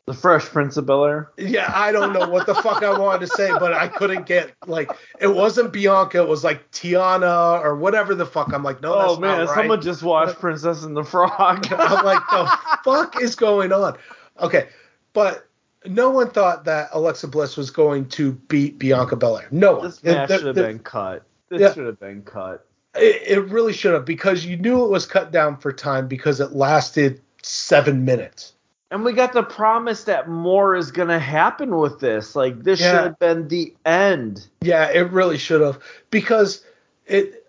The 0.05 0.13
Fresh 0.13 0.45
Prince 0.47 0.75
of 0.75 0.85
Bel 0.85 1.05
Air. 1.05 1.31
Yeah, 1.37 1.71
I 1.73 1.93
don't 1.93 2.11
know 2.11 2.27
what 2.27 2.45
the 2.45 2.53
fuck 2.55 2.83
I 2.83 2.97
wanted 2.99 3.21
to 3.21 3.27
say, 3.27 3.49
but 3.57 3.71
I 3.71 3.87
couldn't 3.87 4.25
get 4.25 4.51
like 4.67 4.91
it 5.21 5.27
wasn't 5.33 5.71
Bianca, 5.71 6.17
it 6.17 6.27
was 6.27 6.43
like 6.43 6.69
Tiana 6.71 7.61
or 7.63 7.77
whatever 7.77 8.13
the 8.13 8.25
fuck. 8.25 8.51
I'm 8.51 8.63
like, 8.63 8.81
no, 8.81 8.97
that's 8.99 9.13
Oh 9.13 9.19
man, 9.19 9.45
right. 9.47 9.55
someone 9.55 9.81
just 9.81 10.03
watched 10.03 10.39
Princess 10.39 10.83
and 10.83 10.95
the 10.97 11.05
Frog. 11.05 11.65
I'm 11.71 12.03
like, 12.05 12.21
the 12.29 12.57
fuck 12.83 13.21
is 13.21 13.35
going 13.35 13.71
on? 13.71 13.97
Okay, 14.41 14.67
but 15.13 15.47
no 15.85 16.09
one 16.09 16.29
thought 16.31 16.65
that 16.65 16.89
Alexa 16.91 17.29
Bliss 17.29 17.55
was 17.55 17.71
going 17.71 18.07
to 18.09 18.33
beat 18.33 18.77
Bianca 18.79 19.15
Belair. 19.15 19.47
No 19.51 19.75
one. 19.75 19.85
this 19.85 20.03
match 20.03 20.29
It- 20.29 20.37
should 20.39 20.47
have 20.47 20.55
been 20.55 20.79
cut. 20.79 21.23
This 21.47 21.61
Yeah. 21.61 21.73
should 21.73 21.85
have 21.85 21.99
been 22.01 22.23
cut. 22.23 22.65
It, 22.95 23.21
it 23.37 23.39
really 23.45 23.71
should 23.73 23.93
have 23.93 24.03
because 24.05 24.45
you 24.45 24.57
knew 24.57 24.83
it 24.83 24.89
was 24.89 25.05
cut 25.05 25.31
down 25.31 25.55
for 25.57 25.71
time 25.71 26.07
because 26.09 26.41
it 26.41 26.51
lasted 26.51 27.21
seven 27.41 28.03
minutes. 28.03 28.53
And 28.93 29.03
we 29.03 29.13
got 29.13 29.33
the 29.33 29.41
promise 29.41 30.03
that 30.03 30.29
more 30.29 30.75
is 30.75 30.91
gonna 30.91 31.17
happen 31.17 31.77
with 31.77 31.99
this. 31.99 32.35
Like 32.35 32.61
this 32.61 32.79
Yeah. 32.79 32.91
should 32.91 33.03
have 33.05 33.17
been 33.19 33.47
the 33.47 33.73
end. 33.87 34.45
Yeah, 34.61 34.85
it 34.91 35.11
really 35.11 35.39
should 35.39 35.61
have 35.61 35.79
because 36.11 36.63
it, 37.07 37.43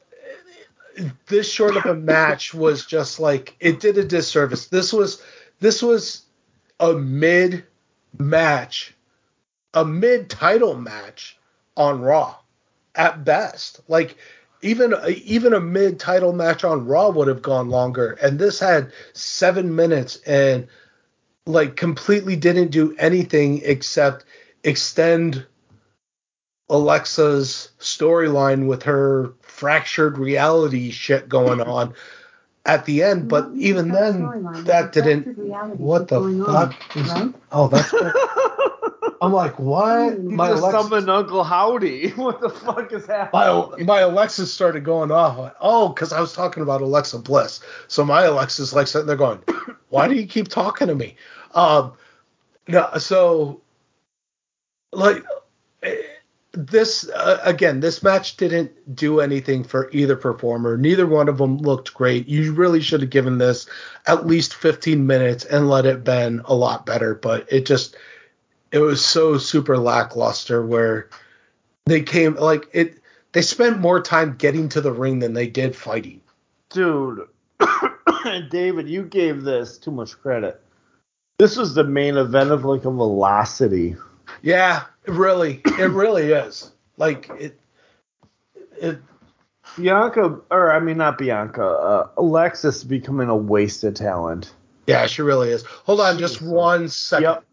it- 0.96 1.10
this 1.26 1.46
short 1.46 1.76
of 1.76 1.84
a 1.84 1.94
match 1.94 2.54
was 2.54 2.86
just 2.86 3.20
like 3.20 3.56
it 3.60 3.78
did 3.78 3.98
a 3.98 4.04
disservice. 4.04 4.68
This 4.68 4.90
was 4.90 5.20
this 5.60 5.82
was 5.82 6.22
a 6.80 6.94
mid 6.94 7.64
match, 8.18 8.94
a 9.74 9.84
mid 9.84 10.30
title 10.30 10.76
match 10.78 11.38
on 11.76 12.00
Raw 12.00 12.36
at 12.94 13.22
best. 13.22 13.80
Like 13.86 14.16
even 14.62 14.94
even 15.08 15.52
a 15.52 15.60
mid 15.60 16.00
title 16.00 16.32
match 16.32 16.64
on 16.64 16.86
Raw 16.86 17.10
would 17.10 17.28
have 17.28 17.42
gone 17.42 17.68
longer 17.68 18.12
and 18.22 18.38
this 18.38 18.58
had 18.60 18.90
7 19.12 19.76
minutes 19.76 20.20
and 20.26 20.68
like 21.46 21.76
completely 21.76 22.36
didn't 22.36 22.70
do 22.70 22.94
anything 22.98 23.60
except 23.64 24.24
extend 24.62 25.46
Alexa's 26.70 27.70
storyline 27.78 28.66
with 28.66 28.84
her 28.84 29.34
fractured 29.42 30.18
reality 30.18 30.90
shit 30.90 31.28
going 31.28 31.60
on 31.60 31.94
at 32.66 32.86
the 32.86 33.02
end, 33.02 33.28
but 33.28 33.50
even 33.54 33.88
then 33.88 34.22
storyline? 34.22 34.64
that 34.64 34.92
didn't 34.92 35.36
what 35.78 36.08
the 36.08 36.18
going 36.18 36.42
on, 36.42 36.70
fuck 36.72 36.96
is 36.96 37.08
right? 37.08 37.34
Oh, 37.52 37.68
that's 37.68 37.90
good. 37.90 38.12
I'm 39.20 39.32
like, 39.32 39.58
what? 39.58 40.18
You 40.18 40.30
My 40.30 40.48
just 40.48 40.62
Alexa, 40.62 40.82
summoned 40.82 41.10
Uncle 41.10 41.44
Howdy. 41.44 42.10
What 42.16 42.40
the 42.40 42.50
fuck 42.50 42.92
is 42.92 43.06
happening? 43.06 43.86
my, 43.86 43.94
my 43.94 44.00
Alexa 44.00 44.46
started 44.46 44.84
going 44.84 45.10
off. 45.10 45.54
Oh, 45.60 45.88
because 45.88 46.12
I 46.12 46.20
was 46.20 46.32
talking 46.32 46.62
about 46.62 46.82
Alexa 46.82 47.18
Bliss. 47.20 47.60
So 47.88 48.04
my 48.04 48.24
Alexa's 48.24 48.74
like 48.74 48.86
sitting 48.86 49.06
there 49.06 49.16
going, 49.16 49.40
why 49.88 50.08
do 50.08 50.14
you 50.14 50.26
keep 50.26 50.48
talking 50.48 50.88
to 50.88 50.94
me? 50.94 51.16
Um, 51.54 51.92
no, 52.68 52.90
so 52.98 53.60
like 54.92 55.24
this 56.54 57.08
uh, 57.08 57.40
again, 57.42 57.80
this 57.80 58.02
match 58.02 58.36
didn't 58.36 58.94
do 58.94 59.20
anything 59.20 59.64
for 59.64 59.90
either 59.92 60.16
performer. 60.16 60.76
Neither 60.76 61.06
one 61.06 61.28
of 61.28 61.38
them 61.38 61.58
looked 61.58 61.94
great. 61.94 62.28
You 62.28 62.52
really 62.52 62.80
should 62.80 63.00
have 63.00 63.10
given 63.10 63.38
this 63.38 63.66
at 64.06 64.26
least 64.26 64.54
15 64.54 65.06
minutes 65.06 65.44
and 65.44 65.68
let 65.68 65.86
it 65.86 66.04
been 66.04 66.42
a 66.44 66.54
lot 66.54 66.86
better. 66.86 67.14
But 67.14 67.52
it 67.52 67.66
just 67.66 67.96
it 68.70 68.78
was 68.78 69.04
so 69.04 69.36
super 69.36 69.76
lackluster 69.76 70.64
where 70.64 71.08
they 71.86 72.02
came 72.02 72.34
like 72.36 72.68
it. 72.72 72.98
They 73.32 73.42
spent 73.42 73.80
more 73.80 74.00
time 74.00 74.36
getting 74.36 74.68
to 74.70 74.80
the 74.80 74.92
ring 74.92 75.18
than 75.18 75.34
they 75.34 75.48
did 75.48 75.74
fighting. 75.74 76.20
Dude, 76.70 77.26
David, 78.50 78.88
you 78.88 79.02
gave 79.02 79.42
this 79.42 79.76
too 79.76 79.90
much 79.90 80.20
credit. 80.20 80.60
This 81.38 81.56
was 81.56 81.74
the 81.74 81.82
main 81.82 82.16
event 82.16 82.52
of 82.52 82.64
like 82.64 82.84
a 82.84 82.90
velocity. 82.90 83.96
Yeah, 84.42 84.84
really, 85.06 85.60
it 85.78 85.90
really 85.90 86.32
is. 86.32 86.70
Like 86.96 87.30
it, 87.38 87.60
it. 88.80 88.98
Bianca, 89.76 90.40
or 90.50 90.72
I 90.72 90.78
mean, 90.78 90.98
not 90.98 91.18
Bianca. 91.18 91.64
Uh, 91.64 92.08
Alexis 92.18 92.84
becoming 92.84 93.28
a 93.28 93.36
wasted 93.36 93.96
talent. 93.96 94.52
Yeah, 94.86 95.06
she 95.06 95.22
really 95.22 95.50
is. 95.50 95.64
Hold 95.64 96.00
on, 96.00 96.18
just 96.18 96.42
one 96.42 96.88
second. 96.88 97.24
Yep. 97.24 97.44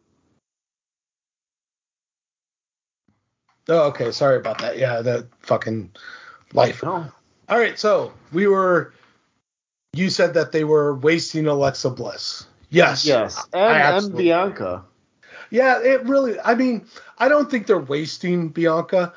Oh, 3.69 3.88
okay. 3.90 4.11
Sorry 4.11 4.38
about 4.38 4.60
that. 4.60 4.78
Yeah, 4.78 5.02
that 5.02 5.28
fucking 5.40 5.91
life. 6.53 6.84
No. 6.84 7.06
All 7.48 7.60
right, 7.60 7.80
so 7.80 8.14
we 8.32 8.48
were. 8.48 8.94
You 9.94 10.10
said 10.10 10.34
that 10.36 10.52
they 10.52 10.64
were 10.64 10.95
wasting 10.95 11.48
Alexa 11.48 11.90
Bliss. 11.90 12.45
Yes. 12.69 13.06
Yes, 13.06 13.45
and, 13.53 14.06
and 14.06 14.15
Bianca. 14.15 14.84
Yeah, 15.52 15.80
it 15.82 16.03
really. 16.06 16.40
I 16.40 16.56
mean, 16.56 16.88
I 17.19 17.28
don't 17.28 17.52
think 17.52 17.68
they're 17.68 17.78
wasting 17.78 18.49
Bianca, 18.49 19.14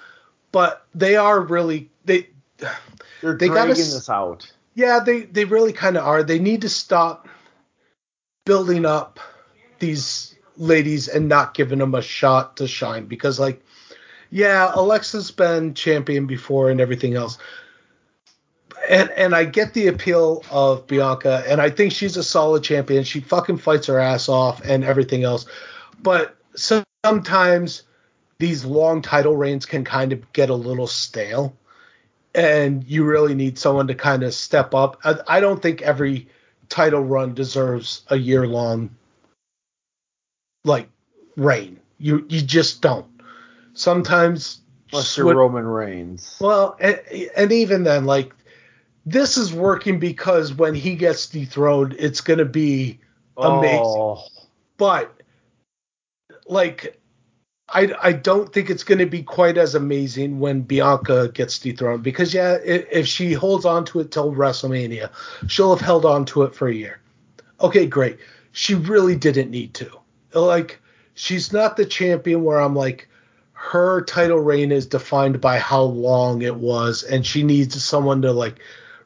but 0.52 0.84
they 0.94 1.16
are 1.16 1.40
really 1.40 1.88
they. 2.04 2.28
They're 3.22 3.36
They 3.36 3.48
gotta 3.48 3.74
dragging 3.74 3.76
this 3.76 4.10
out. 4.10 4.52
Yeah, 4.74 4.98
they 4.98 5.22
they 5.22 5.44
really 5.44 5.72
kind 5.72 5.96
of 5.96 6.04
are. 6.04 6.22
They 6.22 6.40
need 6.40 6.60
to 6.62 6.68
stop 6.68 7.28
building 8.44 8.84
up 8.84 9.20
these 9.78 10.34
ladies 10.56 11.08
and 11.08 11.28
not 11.28 11.54
giving 11.54 11.78
them 11.78 11.94
a 11.94 12.02
shot 12.02 12.56
to 12.58 12.68
shine 12.68 13.06
because 13.06 13.40
like 13.40 13.62
yeah, 14.30 14.72
Alexa's 14.74 15.30
been 15.30 15.74
champion 15.74 16.26
before 16.26 16.68
and 16.68 16.80
everything 16.80 17.14
else. 17.14 17.38
And 18.88 19.08
and 19.10 19.34
I 19.34 19.44
get 19.44 19.74
the 19.74 19.86
appeal 19.86 20.44
of 20.50 20.86
Bianca 20.88 21.44
and 21.46 21.60
I 21.60 21.70
think 21.70 21.92
she's 21.92 22.16
a 22.16 22.24
solid 22.24 22.64
champion. 22.64 23.04
She 23.04 23.20
fucking 23.20 23.58
fights 23.58 23.86
her 23.86 24.00
ass 24.00 24.28
off 24.28 24.60
and 24.64 24.82
everything 24.84 25.22
else. 25.22 25.46
But 26.04 26.36
sometimes 26.54 27.82
these 28.38 28.64
long 28.64 29.02
title 29.02 29.36
reigns 29.36 29.66
can 29.66 29.84
kind 29.84 30.12
of 30.12 30.32
get 30.32 30.50
a 30.50 30.54
little 30.54 30.86
stale 30.86 31.56
and 32.34 32.84
you 32.84 33.04
really 33.04 33.34
need 33.34 33.58
someone 33.58 33.86
to 33.86 33.94
kind 33.94 34.22
of 34.22 34.34
step 34.34 34.74
up. 34.74 34.98
I, 35.04 35.16
I 35.26 35.40
don't 35.40 35.62
think 35.62 35.82
every 35.82 36.28
title 36.68 37.00
run 37.00 37.34
deserves 37.34 38.02
a 38.08 38.16
year 38.16 38.46
long 38.46 38.90
like 40.64 40.88
reign. 41.36 41.80
You 41.98 42.26
you 42.28 42.42
just 42.42 42.82
don't. 42.82 43.06
Sometimes 43.72 44.60
Unless 44.92 45.16
you're 45.16 45.34
Roman 45.34 45.66
Reigns. 45.66 46.36
well, 46.40 46.76
and, 46.80 47.00
and 47.36 47.50
even 47.50 47.82
then, 47.82 48.04
like 48.04 48.34
this 49.06 49.36
is 49.36 49.52
working 49.52 49.98
because 49.98 50.52
when 50.52 50.74
he 50.74 50.96
gets 50.96 51.26
dethroned, 51.28 51.96
it's 51.98 52.20
gonna 52.20 52.44
be 52.44 52.98
oh. 53.36 53.58
amazing. 53.58 53.80
Oh, 53.84 54.26
But 54.76 55.22
like 56.46 57.00
I, 57.68 57.92
I 58.02 58.12
don't 58.12 58.52
think 58.52 58.68
it's 58.68 58.84
going 58.84 58.98
to 58.98 59.06
be 59.06 59.22
quite 59.22 59.56
as 59.56 59.74
amazing 59.74 60.38
when 60.38 60.60
Bianca 60.62 61.30
gets 61.32 61.58
dethroned 61.58 62.02
because 62.02 62.34
yeah, 62.34 62.58
if, 62.64 62.86
if 62.90 63.08
she 63.08 63.32
holds 63.32 63.64
on 63.64 63.84
to 63.86 64.00
it 64.00 64.10
till 64.10 64.32
WrestleMania, 64.32 65.10
she'll 65.48 65.74
have 65.74 65.84
held 65.84 66.04
on 66.04 66.26
to 66.26 66.42
it 66.42 66.54
for 66.54 66.68
a 66.68 66.74
year. 66.74 67.00
Okay, 67.60 67.86
great. 67.86 68.18
She 68.52 68.74
really 68.74 69.16
didn't 69.16 69.50
need 69.50 69.74
to. 69.74 69.90
Like 70.34 70.80
she's 71.14 71.52
not 71.52 71.76
the 71.76 71.86
champion 71.86 72.44
where 72.44 72.60
I'm 72.60 72.74
like 72.74 73.08
her 73.52 74.02
title 74.02 74.40
reign 74.40 74.70
is 74.70 74.86
defined 74.86 75.40
by 75.40 75.58
how 75.58 75.82
long 75.82 76.42
it 76.42 76.56
was 76.56 77.02
and 77.02 77.24
she 77.24 77.42
needs 77.42 77.82
someone 77.82 78.20
to 78.22 78.32
like 78.32 78.58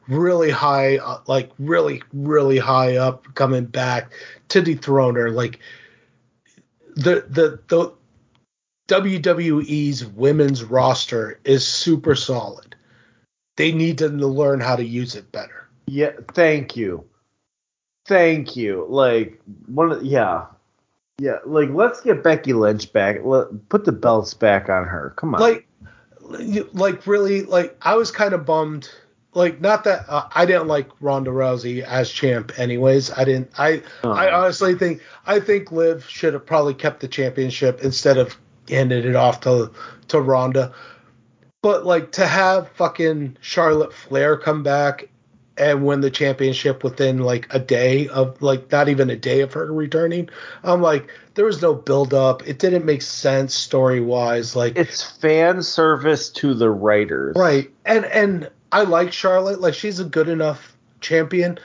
really 0.07 0.49
high 0.49 0.97
uh, 0.97 1.21
like 1.27 1.51
really 1.59 2.03
really 2.11 2.57
high 2.57 2.97
up 2.97 3.23
coming 3.35 3.65
back 3.65 4.11
to 4.49 4.61
dethrone 4.61 5.15
her 5.15 5.29
like 5.29 5.59
the 6.95 7.25
the 7.29 7.59
the 7.67 7.93
WWE's 8.87 10.05
women's 10.05 10.63
roster 10.63 11.39
is 11.43 11.65
super 11.67 12.15
solid. 12.15 12.75
They 13.57 13.71
need 13.71 13.97
to 13.99 14.07
learn 14.09 14.59
how 14.61 14.75
to 14.75 14.83
use 14.85 15.15
it 15.15 15.31
better. 15.31 15.67
yeah. 15.87 16.11
Thank 16.33 16.75
you. 16.75 17.03
Thank 18.07 18.55
you. 18.55 18.85
Like 18.89 19.39
one. 19.67 19.91
of- 19.91 20.03
Yeah. 20.03 20.45
Yeah. 21.19 21.39
Like 21.45 21.69
let's 21.71 22.01
get 22.01 22.23
Becky 22.23 22.53
Lynch 22.53 22.91
back. 22.93 23.17
Let, 23.23 23.69
put 23.69 23.85
the 23.85 23.91
belts 23.91 24.33
back 24.33 24.69
on 24.69 24.85
her. 24.85 25.13
Come 25.17 25.35
on. 25.35 25.41
Like 25.41 25.67
like 26.73 27.05
really 27.07 27.43
like 27.43 27.75
I 27.81 27.95
was 27.95 28.11
kind 28.11 28.33
of 28.33 28.45
bummed 28.45 28.89
like 29.33 29.61
not 29.61 29.83
that 29.83 30.05
uh, 30.07 30.27
I 30.33 30.45
didn't 30.45 30.67
like 30.67 30.89
Ronda 30.99 31.31
Rousey 31.31 31.83
as 31.83 32.09
champ 32.09 32.51
anyways. 32.57 33.11
I 33.11 33.23
didn't 33.25 33.51
I 33.57 33.83
Oh. 34.03 34.11
I 34.11 34.33
honestly 34.33 34.75
think 34.75 35.01
I 35.25 35.39
think 35.39 35.71
Liv 35.71 36.05
should 36.07 36.33
have 36.33 36.45
probably 36.45 36.73
kept 36.73 36.99
the 36.99 37.07
championship 37.07 37.81
instead 37.83 38.17
of 38.17 38.35
handed 38.67 39.05
it 39.05 39.15
off 39.15 39.41
to 39.41 39.71
to 40.09 40.21
Ronda. 40.21 40.73
But 41.61 41.85
like 41.85 42.11
to 42.13 42.25
have 42.25 42.69
fucking 42.69 43.37
Charlotte 43.41 43.93
Flair 43.93 44.37
come 44.37 44.63
back 44.63 45.09
and 45.57 45.85
win 45.85 45.99
the 45.99 46.09
championship 46.09 46.85
within 46.85 47.19
like 47.19 47.45
a 47.53 47.59
day 47.59 48.07
of 48.07 48.41
like 48.41 48.71
not 48.71 48.87
even 48.87 49.09
a 49.09 49.15
day 49.15 49.41
of 49.41 49.53
her 49.53 49.71
returning, 49.71 50.29
I'm 50.63 50.81
like 50.81 51.09
there 51.35 51.45
was 51.45 51.61
no 51.61 51.75
build 51.75 52.13
up. 52.13 52.47
It 52.47 52.59
didn't 52.59 52.85
make 52.85 53.01
sense 53.01 53.53
story 53.53 53.99
wise. 53.99 54.55
Like 54.55 54.75
it's 54.75 55.03
fan 55.03 55.61
service 55.61 56.29
to 56.31 56.53
the 56.53 56.71
writers. 56.71 57.35
Right. 57.37 57.69
And 57.85 58.05
and 58.05 58.49
I 58.71 58.83
like 58.83 59.11
Charlotte. 59.11 59.61
Like 59.61 59.73
she's 59.73 59.99
a 59.99 60.05
good 60.05 60.29
enough 60.29 60.75
champion. 61.01 61.59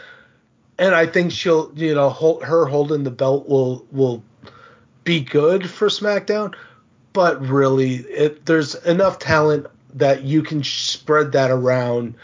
And 0.78 0.94
I 0.94 1.06
think 1.06 1.32
she'll, 1.32 1.72
you 1.76 1.94
know, 1.94 2.08
hold, 2.10 2.42
her 2.42 2.66
holding 2.66 3.04
the 3.04 3.10
belt 3.10 3.48
will 3.48 3.86
will 3.92 4.22
be 5.04 5.20
good 5.20 5.68
for 5.70 5.88
SmackDown. 5.88 6.54
But 7.12 7.40
really, 7.40 7.96
it, 7.96 8.46
there's 8.46 8.74
enough 8.86 9.20
talent 9.20 9.66
that 9.94 10.24
you 10.24 10.42
can 10.42 10.64
spread 10.64 11.30
that 11.32 11.52
around, 11.52 12.16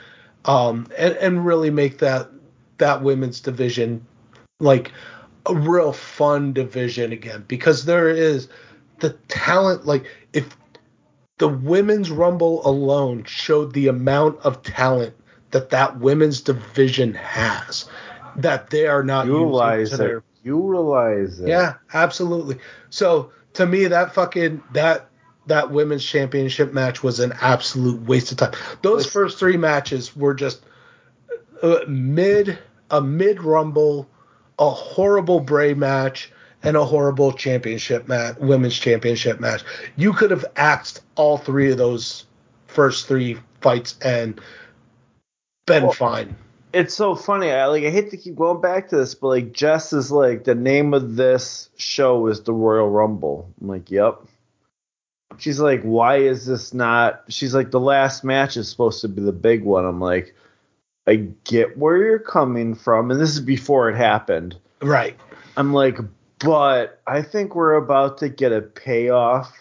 um, 0.46 0.88
and 0.98 1.14
and 1.18 1.46
really 1.46 1.70
make 1.70 1.98
that 1.98 2.28
that 2.78 3.02
women's 3.02 3.40
division 3.40 4.04
like 4.58 4.90
a 5.46 5.54
real 5.54 5.92
fun 5.92 6.52
division 6.52 7.12
again 7.12 7.44
because 7.46 7.84
there 7.84 8.08
is 8.08 8.48
the 8.98 9.10
talent. 9.28 9.86
Like 9.86 10.04
if 10.32 10.56
the 11.40 11.48
women's 11.48 12.10
rumble 12.10 12.64
alone 12.66 13.24
showed 13.24 13.72
the 13.72 13.88
amount 13.88 14.38
of 14.40 14.62
talent 14.62 15.14
that 15.50 15.70
that 15.70 15.98
women's 15.98 16.40
division 16.42 17.14
has 17.14 17.88
that 18.36 18.70
they 18.70 18.86
are 18.86 19.02
not 19.02 19.26
Utilize 19.26 19.90
using 19.90 20.06
it. 20.06 20.22
Utilize 20.44 21.40
it. 21.40 21.48
yeah 21.48 21.74
absolutely 21.94 22.58
so 22.90 23.32
to 23.54 23.66
me 23.66 23.86
that 23.86 24.14
fucking 24.14 24.62
that 24.72 25.08
that 25.46 25.70
women's 25.72 26.04
championship 26.04 26.72
match 26.72 27.02
was 27.02 27.18
an 27.18 27.32
absolute 27.40 28.00
waste 28.02 28.30
of 28.30 28.38
time 28.38 28.52
those 28.82 28.98
Listen. 29.06 29.10
first 29.10 29.38
three 29.38 29.56
matches 29.56 30.14
were 30.14 30.34
just 30.34 30.62
uh, 31.62 31.80
mid 31.88 32.58
a 32.90 33.00
mid 33.00 33.42
rumble 33.42 34.08
a 34.58 34.70
horrible 34.70 35.40
Bray 35.40 35.72
match 35.74 36.30
and 36.62 36.76
a 36.76 36.84
horrible 36.84 37.32
championship 37.32 38.06
match, 38.08 38.36
women's 38.38 38.78
championship 38.78 39.40
match. 39.40 39.62
You 39.96 40.12
could 40.12 40.30
have 40.30 40.44
axed 40.56 41.00
all 41.16 41.38
three 41.38 41.70
of 41.72 41.78
those 41.78 42.26
first 42.66 43.06
three 43.08 43.38
fights 43.60 43.96
and 44.02 44.40
been 45.66 45.84
Well- 45.84 45.92
fine. 45.92 46.36
it's 46.72 46.94
so 46.94 47.14
funny. 47.14 47.50
I 47.50 47.66
like 47.66 47.84
I 47.84 47.90
hate 47.90 48.10
to 48.10 48.16
keep 48.16 48.36
going 48.36 48.60
back 48.60 48.88
to 48.90 48.96
this, 48.96 49.14
but 49.14 49.28
like 49.28 49.52
Jess 49.52 49.92
is 49.92 50.12
like 50.12 50.44
the 50.44 50.54
name 50.54 50.94
of 50.94 51.16
this 51.16 51.68
show 51.76 52.26
is 52.28 52.42
the 52.42 52.52
Royal 52.52 52.88
Rumble. 52.90 53.48
I'm 53.60 53.68
like, 53.68 53.90
yep. 53.90 54.20
She's 55.38 55.60
like, 55.60 55.82
why 55.82 56.16
is 56.16 56.44
this 56.44 56.74
not? 56.74 57.22
She's 57.28 57.54
like, 57.54 57.70
the 57.70 57.80
last 57.80 58.24
match 58.24 58.56
is 58.56 58.68
supposed 58.68 59.00
to 59.02 59.08
be 59.08 59.22
the 59.22 59.32
big 59.32 59.64
one. 59.64 59.84
I'm 59.86 60.00
like, 60.00 60.34
I 61.06 61.28
get 61.44 61.78
where 61.78 61.96
you're 61.96 62.18
coming 62.18 62.74
from, 62.74 63.10
and 63.10 63.18
this 63.20 63.30
is 63.30 63.40
before 63.40 63.88
it 63.88 63.96
happened. 63.96 64.56
Right. 64.82 65.16
I'm 65.56 65.72
like, 65.72 65.98
but 66.40 67.00
I 67.06 67.22
think 67.22 67.54
we're 67.54 67.74
about 67.74 68.18
to 68.18 68.28
get 68.28 68.52
a 68.52 68.62
payoff 68.62 69.52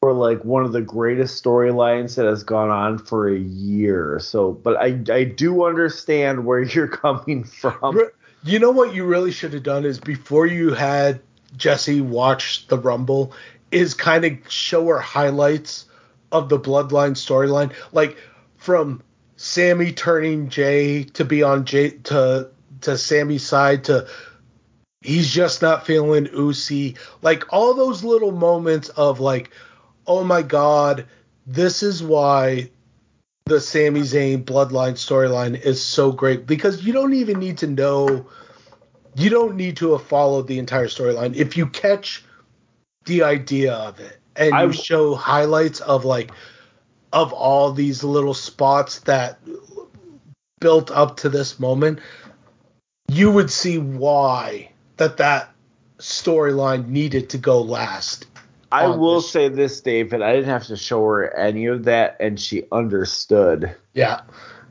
for 0.00 0.12
like 0.12 0.44
one 0.44 0.64
of 0.64 0.72
the 0.72 0.82
greatest 0.82 1.42
storylines 1.42 2.16
that 2.16 2.26
has 2.26 2.42
gone 2.42 2.70
on 2.70 2.98
for 2.98 3.28
a 3.28 3.38
year. 3.38 4.18
So, 4.20 4.52
but 4.52 4.76
I 4.76 5.00
I 5.12 5.24
do 5.24 5.64
understand 5.64 6.44
where 6.44 6.62
you're 6.62 6.88
coming 6.88 7.44
from. 7.44 8.00
You 8.44 8.58
know 8.58 8.70
what 8.70 8.94
you 8.94 9.04
really 9.04 9.32
should 9.32 9.52
have 9.54 9.62
done 9.62 9.84
is 9.84 9.98
before 9.98 10.46
you 10.46 10.72
had 10.72 11.20
Jesse 11.56 12.00
watch 12.00 12.66
the 12.68 12.78
Rumble, 12.78 13.32
is 13.70 13.94
kind 13.94 14.24
of 14.24 14.32
show 14.48 14.86
her 14.86 15.00
highlights 15.00 15.86
of 16.32 16.48
the 16.48 16.58
Bloodline 16.58 17.12
storyline, 17.12 17.72
like 17.92 18.16
from 18.56 19.02
Sami 19.36 19.92
turning 19.92 20.48
Jey 20.48 21.04
to 21.04 21.24
be 21.24 21.42
on 21.42 21.64
Jey 21.64 21.90
to 21.90 22.50
to 22.82 22.98
Sami's 22.98 23.44
side 23.46 23.84
to 23.84 24.06
he's 25.02 25.30
just 25.30 25.62
not 25.62 25.86
feeling 25.86 26.26
Usi, 26.26 26.96
like 27.22 27.52
all 27.52 27.74
those 27.74 28.02
little 28.04 28.32
moments 28.32 28.88
of 28.90 29.20
like, 29.20 29.50
oh 30.06 30.24
my 30.24 30.42
god, 30.42 31.06
this 31.46 31.82
is 31.82 32.02
why 32.02 32.70
the 33.46 33.60
Sami 33.60 34.00
Zayn 34.00 34.44
bloodline 34.44 34.94
storyline 34.94 35.60
is 35.60 35.80
so 35.80 36.10
great 36.10 36.46
because 36.46 36.84
you 36.84 36.92
don't 36.92 37.14
even 37.14 37.38
need 37.38 37.58
to 37.58 37.66
know 37.68 38.26
you 39.14 39.30
don't 39.30 39.56
need 39.56 39.76
to 39.78 39.92
have 39.92 40.02
followed 40.02 40.46
the 40.46 40.58
entire 40.58 40.88
storyline. 40.88 41.34
If 41.34 41.56
you 41.56 41.66
catch 41.66 42.24
the 43.06 43.22
idea 43.22 43.72
of 43.72 44.00
it 44.00 44.18
and 44.34 44.54
I- 44.54 44.64
you 44.64 44.72
show 44.72 45.14
highlights 45.14 45.80
of 45.80 46.04
like 46.04 46.32
of 47.12 47.32
all 47.32 47.72
these 47.72 48.02
little 48.02 48.34
spots 48.34 48.98
that 49.00 49.38
built 50.60 50.90
up 50.90 51.18
to 51.18 51.28
this 51.28 51.60
moment, 51.60 52.00
you 53.08 53.30
would 53.30 53.50
see 53.50 53.78
why 53.78 54.70
that 54.96 55.16
that 55.18 55.50
storyline 55.98 56.88
needed 56.88 57.30
to 57.30 57.38
go 57.38 57.60
last. 57.60 58.26
I 58.72 58.88
will 58.88 59.16
this. 59.16 59.30
say 59.30 59.48
this, 59.48 59.80
David. 59.80 60.22
I 60.22 60.32
didn't 60.32 60.50
have 60.50 60.66
to 60.66 60.76
show 60.76 61.02
her 61.04 61.34
any 61.36 61.66
of 61.66 61.84
that, 61.84 62.16
and 62.20 62.38
she 62.38 62.64
understood. 62.72 63.74
Yeah, 63.94 64.22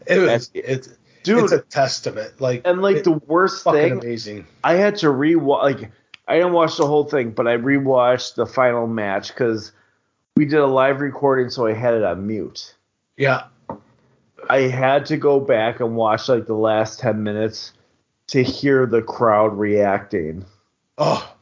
it 0.06 0.19
was 0.19 0.52
it's 0.53 0.89
Dude, 1.26 1.43
it's 1.45 1.52
a 1.53 1.61
testament. 1.61 2.39
Like 2.39 2.61
and 2.65 2.81
like 2.81 2.97
it- 2.97 3.03
the 3.03 3.14
worst 3.27 3.64
thing, 3.64 3.93
amazing. 3.93 4.45
I 4.64 4.73
had 4.73 4.97
to 4.97 5.07
rewatch. 5.07 5.64
Like 5.64 5.91
I 6.27 6.35
didn't 6.35 6.53
watch 6.53 6.77
the 6.77 6.85
whole 6.85 7.06
thing, 7.06 7.31
but 7.31 7.47
I 7.47 7.57
rewatched 7.57 8.35
the 8.35 8.45
final 8.45 8.85
match 8.85 9.30
because 9.30 9.72
we 10.38 10.45
did 10.45 10.60
a 10.60 10.68
live 10.68 10.99
recording, 10.99 11.49
so 11.49 11.65
I 11.65 11.73
had 11.73 11.95
it 11.95 12.03
on 12.03 12.27
mute. 12.27 12.76
Yeah, 13.18 13.45
I 14.49 14.61
had 14.61 15.07
to 15.07 15.18
go 15.18 15.39
back 15.39 15.80
and 15.80 15.95
watch 15.95 16.30
like 16.30 16.45
the 16.45 16.53
last 16.53 16.99
ten 16.99 17.23
minutes 17.23 17.73
to 18.27 18.43
hear 18.43 18.85
the 18.85 19.02
crowd 19.02 19.57
reacting 19.57 20.45
oh, 20.97 21.35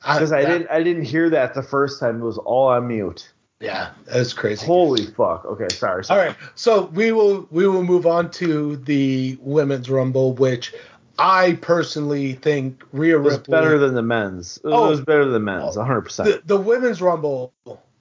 because 0.00 0.32
I 0.32 0.42
that- 0.42 0.48
didn't 0.48 0.70
I 0.70 0.82
didn't 0.82 1.04
hear 1.04 1.30
that 1.30 1.54
the 1.54 1.62
first 1.62 2.00
time. 2.00 2.20
It 2.20 2.24
was 2.24 2.38
all 2.38 2.68
on 2.68 2.88
mute. 2.88 3.32
Yeah, 3.60 3.90
that's 4.06 4.32
crazy. 4.32 4.66
Holy 4.66 5.06
fuck! 5.06 5.44
Okay, 5.44 5.68
sorry. 5.68 5.98
All 5.98 6.02
sorry. 6.04 6.28
right, 6.28 6.36
so 6.56 6.86
we 6.86 7.12
will 7.12 7.46
we 7.52 7.66
will 7.68 7.84
move 7.84 8.06
on 8.06 8.30
to 8.32 8.76
the 8.76 9.38
women's 9.40 9.88
rumble, 9.88 10.32
which 10.34 10.74
I 11.18 11.52
personally 11.62 12.32
think 12.32 12.82
Rhea 12.92 13.18
It 13.18 13.22
was 13.22 13.38
better 13.38 13.78
than 13.78 13.94
the 13.94 14.02
men's. 14.02 14.56
It 14.64 14.68
Oh. 14.68 14.88
was 14.88 15.00
better 15.00 15.22
than 15.24 15.34
the 15.34 15.38
men's, 15.38 15.76
100%. 15.76 16.24
the, 16.24 16.42
the 16.44 16.56
women's 16.56 17.00
rumble 17.00 17.52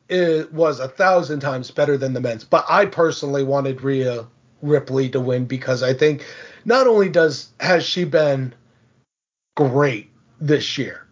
it 0.10 0.52
was 0.52 0.80
a 0.80 0.88
thousand 0.88 1.40
times 1.42 1.70
better 1.72 1.96
than 1.98 2.14
the 2.14 2.20
men's, 2.22 2.44
but 2.44 2.66
I 2.68 2.86
personally 2.86 3.44
wanted 3.44 3.82
Rhea 3.82 4.26
Ripley 4.64 5.10
to 5.10 5.20
win 5.20 5.46
because 5.46 5.84
I 5.84 5.94
think 5.94 6.26
not 6.66 6.88
only 6.88 7.10
does 7.10 7.50
has 7.60 7.84
she 7.84 8.04
been 8.04 8.54
great 9.56 10.10
this 10.40 10.78
year 10.78 11.08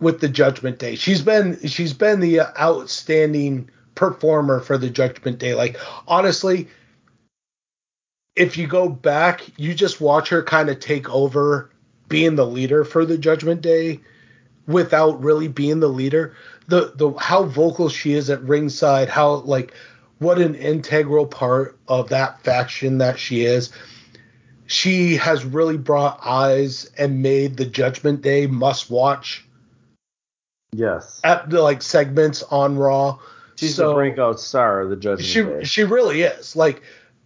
with 0.00 0.20
the 0.20 0.28
Judgment 0.28 0.78
Day, 0.78 0.94
she's 0.94 1.22
been 1.22 1.58
she's 1.66 1.92
been 1.92 2.20
the 2.20 2.40
outstanding 2.60 3.70
performer 3.94 4.60
for 4.60 4.78
the 4.78 4.90
Judgment 4.90 5.38
Day. 5.38 5.54
Like 5.54 5.76
honestly, 6.06 6.68
if 8.36 8.56
you 8.56 8.66
go 8.66 8.88
back, 8.88 9.42
you 9.58 9.74
just 9.74 10.00
watch 10.00 10.28
her 10.28 10.42
kind 10.42 10.70
of 10.70 10.78
take 10.78 11.10
over 11.10 11.70
being 12.08 12.36
the 12.36 12.46
leader 12.46 12.84
for 12.84 13.04
the 13.04 13.18
Judgment 13.18 13.60
Day 13.60 14.00
without 14.66 15.20
really 15.22 15.48
being 15.48 15.80
the 15.80 15.88
leader. 15.88 16.34
The 16.68 16.92
the 16.94 17.12
how 17.18 17.44
vocal 17.44 17.88
she 17.88 18.12
is 18.12 18.30
at 18.30 18.42
ringside, 18.42 19.08
how 19.08 19.36
like 19.36 19.74
what 20.18 20.38
an 20.38 20.54
integral 20.54 21.26
part 21.26 21.76
of 21.88 22.08
that 22.10 22.42
faction 22.42 22.98
that 22.98 23.18
she 23.18 23.44
is. 23.44 23.72
She 24.68 25.16
has 25.16 25.44
really 25.44 25.78
brought 25.78 26.20
eyes 26.24 26.90
and 26.98 27.22
made 27.22 27.56
the 27.56 27.64
Judgment 27.64 28.20
Day 28.22 28.46
must 28.46 28.90
watch 28.90 29.44
yes. 30.72 31.20
at 31.24 31.48
the 31.50 31.62
like 31.62 31.82
segments 31.82 32.42
on 32.44 32.76
Raw. 32.76 33.18
She's 33.56 33.74
So- 33.74 33.88
the 33.88 33.94
breakout 33.94 34.38
star 34.38 34.82
of 34.82 34.90
the 34.90 34.96
Judgment 34.96 35.26
she 35.26 35.42
Day. 35.42 35.64
she 35.64 35.84
really 35.84 36.22
is. 36.22 36.54
Like 36.54 36.82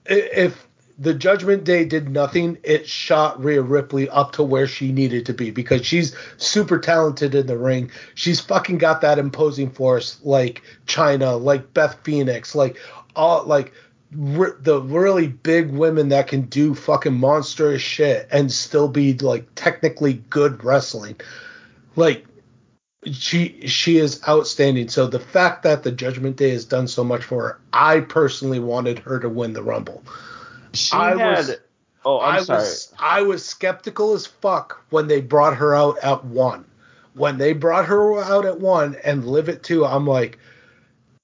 if 0.07 0.67
the 0.99 1.15
Judgment 1.15 1.65
Day 1.65 1.85
did 1.85 2.09
nothing, 2.11 2.59
it 2.63 2.87
shot 2.87 3.43
Rhea 3.43 3.61
Ripley 3.61 4.09
up 4.09 4.33
to 4.33 4.45
where 4.45 4.69
she 4.69 4.93
needed 4.93 5.27
to 5.27 5.35
be 5.35 5.51
because 5.51 5.85
she's 5.85 6.15
super 6.37 6.79
talented 6.79 7.35
in 7.35 7.49
the 7.49 7.59
ring. 7.59 7.91
She's 8.15 8.39
fucking 8.39 8.79
got 8.79 9.01
that 9.01 9.19
imposing 9.19 9.71
force 9.71 10.21
like 10.23 10.63
Chyna, 10.87 11.43
like 11.43 11.75
Beth 11.75 11.99
Phoenix, 12.05 12.55
like 12.55 12.79
all 13.17 13.45
like 13.45 13.73
the 14.15 14.81
really 14.83 15.27
big 15.29 15.71
women 15.71 16.09
that 16.11 16.29
can 16.29 16.43
do 16.43 16.75
fucking 16.75 17.15
monstrous 17.15 17.81
shit 17.83 18.29
and 18.31 18.53
still 18.53 18.89
be 18.89 19.15
like 19.19 19.47
technically 19.55 20.15
good 20.31 20.63
wrestling. 20.63 21.19
Like 21.97 22.27
she 23.11 23.67
she 23.67 23.97
is 23.99 24.21
outstanding. 24.29 24.89
So 24.89 25.07
the 25.07 25.19
fact 25.19 25.63
that 25.65 25.83
the 25.83 25.93
Judgment 25.93 26.37
Day 26.37 26.51
has 26.51 26.65
done 26.65 26.87
so 26.89 27.03
much 27.03 27.25
for 27.25 27.43
her, 27.43 27.59
I 27.73 28.01
personally 28.01 28.61
wanted 28.61 28.99
her 29.01 29.19
to 29.19 29.29
win 29.29 29.55
the 29.55 29.63
Rumble. 29.63 30.03
she 30.73 30.97
I 30.97 31.17
had. 31.17 31.39
was- 31.39 31.57
oh, 32.05 32.21
I'm 32.21 32.35
I 32.35 32.43
sorry. 32.43 32.59
was 32.61 32.95
I 32.99 33.23
was 33.23 33.45
skeptical 33.45 34.13
as 34.13 34.27
fuck 34.27 34.85
when 34.91 35.07
they 35.09 35.21
brought 35.21 35.57
her 35.57 35.75
out 35.75 35.99
at 36.03 36.25
one. 36.25 36.65
When 37.15 37.39
they 37.39 37.53
brought 37.53 37.87
her 37.87 38.19
out 38.23 38.47
at 38.47 38.61
one 38.61 38.97
and 39.05 39.27
Liv 39.27 39.49
at 39.49 39.63
two, 39.63 39.85
I'm 39.85 40.07
like, 40.07 40.39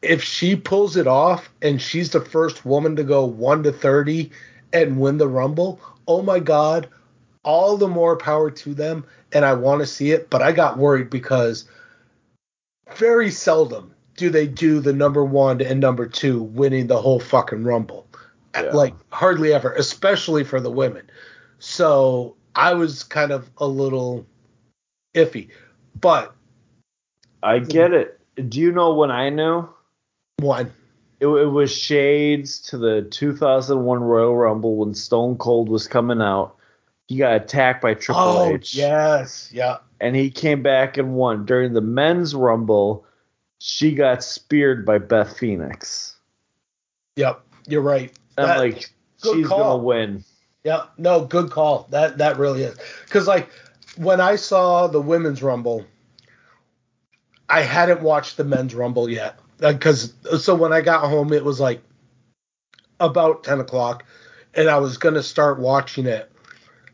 if 0.02 0.22
she 0.22 0.54
pulls 0.56 0.96
it 0.96 1.06
off 1.06 1.50
and 1.62 1.80
she's 1.80 2.10
the 2.10 2.20
first 2.20 2.64
woman 2.64 2.96
to 2.96 3.04
go 3.04 3.24
one 3.24 3.62
to 3.64 3.72
thirty 3.72 4.30
and 4.72 5.00
win 5.00 5.18
the 5.18 5.28
Rumble, 5.28 5.80
oh 6.06 6.22
my 6.22 6.38
god, 6.38 6.88
all 7.42 7.76
the 7.76 7.88
more 7.88 8.16
power 8.16 8.50
to 8.50 8.74
them. 8.74 9.04
And 9.32 9.44
I 9.44 9.54
want 9.54 9.80
to 9.80 9.86
see 9.86 10.12
it, 10.12 10.30
but 10.30 10.40
I 10.40 10.52
got 10.52 10.78
worried 10.78 11.10
because 11.10 11.68
very 12.94 13.30
seldom 13.30 13.94
do 14.16 14.30
they 14.30 14.46
do 14.46 14.80
the 14.80 14.92
number 14.92 15.24
one 15.24 15.60
and 15.60 15.80
number 15.80 16.06
two 16.06 16.42
winning 16.42 16.86
the 16.86 17.00
whole 17.00 17.20
fucking 17.20 17.64
Rumble. 17.64 18.06
Yeah. 18.54 18.72
Like 18.72 18.94
hardly 19.12 19.52
ever, 19.52 19.72
especially 19.74 20.44
for 20.44 20.60
the 20.60 20.70
women. 20.70 21.08
So 21.58 22.36
I 22.54 22.74
was 22.74 23.04
kind 23.04 23.30
of 23.30 23.50
a 23.58 23.66
little 23.66 24.26
iffy. 25.14 25.48
But 26.00 26.34
I 27.42 27.58
get 27.58 27.92
it. 27.92 28.20
Do 28.48 28.60
you 28.60 28.72
know 28.72 28.94
when 28.94 29.10
I 29.10 29.30
knew? 29.30 29.68
One, 30.40 30.72
It, 31.20 31.26
it 31.26 31.46
was 31.46 31.70
shades 31.74 32.60
to 32.62 32.78
the 32.78 33.02
2001 33.10 34.00
Royal 34.00 34.36
Rumble 34.36 34.76
when 34.76 34.94
Stone 34.94 35.36
Cold 35.38 35.68
was 35.68 35.88
coming 35.88 36.20
out. 36.22 36.54
He 37.08 37.16
got 37.16 37.34
attacked 37.34 37.82
by 37.82 37.94
Triple 37.94 38.22
oh 38.22 38.54
H. 38.54 38.74
yes, 38.74 39.50
yeah, 39.52 39.78
and 40.00 40.14
he 40.14 40.30
came 40.30 40.62
back 40.62 40.96
and 40.98 41.14
won. 41.14 41.46
During 41.46 41.72
the 41.72 41.80
men's 41.80 42.34
rumble, 42.34 43.06
she 43.58 43.94
got 43.94 44.22
speared 44.22 44.84
by 44.84 44.98
Beth 44.98 45.36
Phoenix. 45.38 46.16
yep, 47.16 47.40
you're 47.66 47.80
right. 47.82 48.12
I'm 48.36 48.46
That- 48.46 48.58
like, 48.58 48.90
she's 49.22 49.46
call. 49.46 49.58
gonna 49.58 49.82
win. 49.82 50.24
Yeah, 50.64 50.84
no, 50.98 51.24
good 51.24 51.50
call. 51.50 51.86
That 51.90 52.18
that 52.18 52.36
really 52.38 52.62
is. 52.62 52.76
Cuz 53.08 53.26
like 53.26 53.48
when 53.96 54.20
I 54.20 54.36
saw 54.36 54.86
the 54.86 55.00
women's 55.00 55.42
rumble, 55.42 55.84
I 57.48 57.62
hadn't 57.62 58.02
watched 58.02 58.36
the 58.36 58.44
men's 58.44 58.74
rumble 58.74 59.08
yet. 59.08 59.38
Uh, 59.62 59.74
Cuz 59.74 60.14
so 60.40 60.54
when 60.54 60.72
I 60.72 60.80
got 60.80 61.08
home 61.08 61.32
it 61.32 61.44
was 61.44 61.60
like 61.60 61.82
about 63.00 63.44
10 63.44 63.60
o'clock 63.60 64.04
and 64.54 64.68
I 64.68 64.78
was 64.78 64.98
gonna 64.98 65.22
start 65.22 65.58
watching 65.58 66.06
it. 66.06 66.30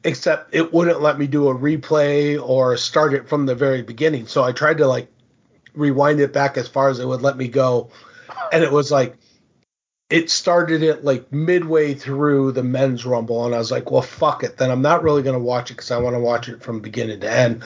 Except 0.06 0.54
it 0.54 0.72
wouldn't 0.72 1.00
let 1.00 1.18
me 1.18 1.26
do 1.26 1.48
a 1.48 1.54
replay 1.54 2.40
or 2.40 2.76
start 2.76 3.14
it 3.14 3.26
from 3.26 3.46
the 3.46 3.54
very 3.54 3.80
beginning. 3.80 4.26
So 4.26 4.44
I 4.44 4.52
tried 4.52 4.78
to 4.78 4.86
like 4.86 5.08
rewind 5.74 6.20
it 6.20 6.32
back 6.32 6.58
as 6.58 6.68
far 6.68 6.90
as 6.90 6.98
it 6.98 7.08
would 7.08 7.22
let 7.22 7.38
me 7.38 7.48
go. 7.48 7.88
And 8.52 8.62
it 8.62 8.70
was 8.70 8.92
like 8.92 9.16
it 10.10 10.30
started 10.30 10.82
it 10.82 11.04
like 11.04 11.32
midway 11.32 11.94
through 11.94 12.52
the 12.52 12.62
men's 12.62 13.06
rumble 13.06 13.44
and 13.46 13.54
i 13.54 13.58
was 13.58 13.70
like 13.70 13.90
well 13.90 14.02
fuck 14.02 14.44
it 14.44 14.56
then 14.56 14.70
i'm 14.70 14.82
not 14.82 15.02
really 15.02 15.22
going 15.22 15.38
to 15.38 15.44
watch 15.44 15.70
it 15.70 15.74
because 15.74 15.90
i 15.90 15.98
want 15.98 16.14
to 16.14 16.20
watch 16.20 16.48
it 16.48 16.62
from 16.62 16.80
beginning 16.80 17.20
to 17.20 17.30
end 17.30 17.64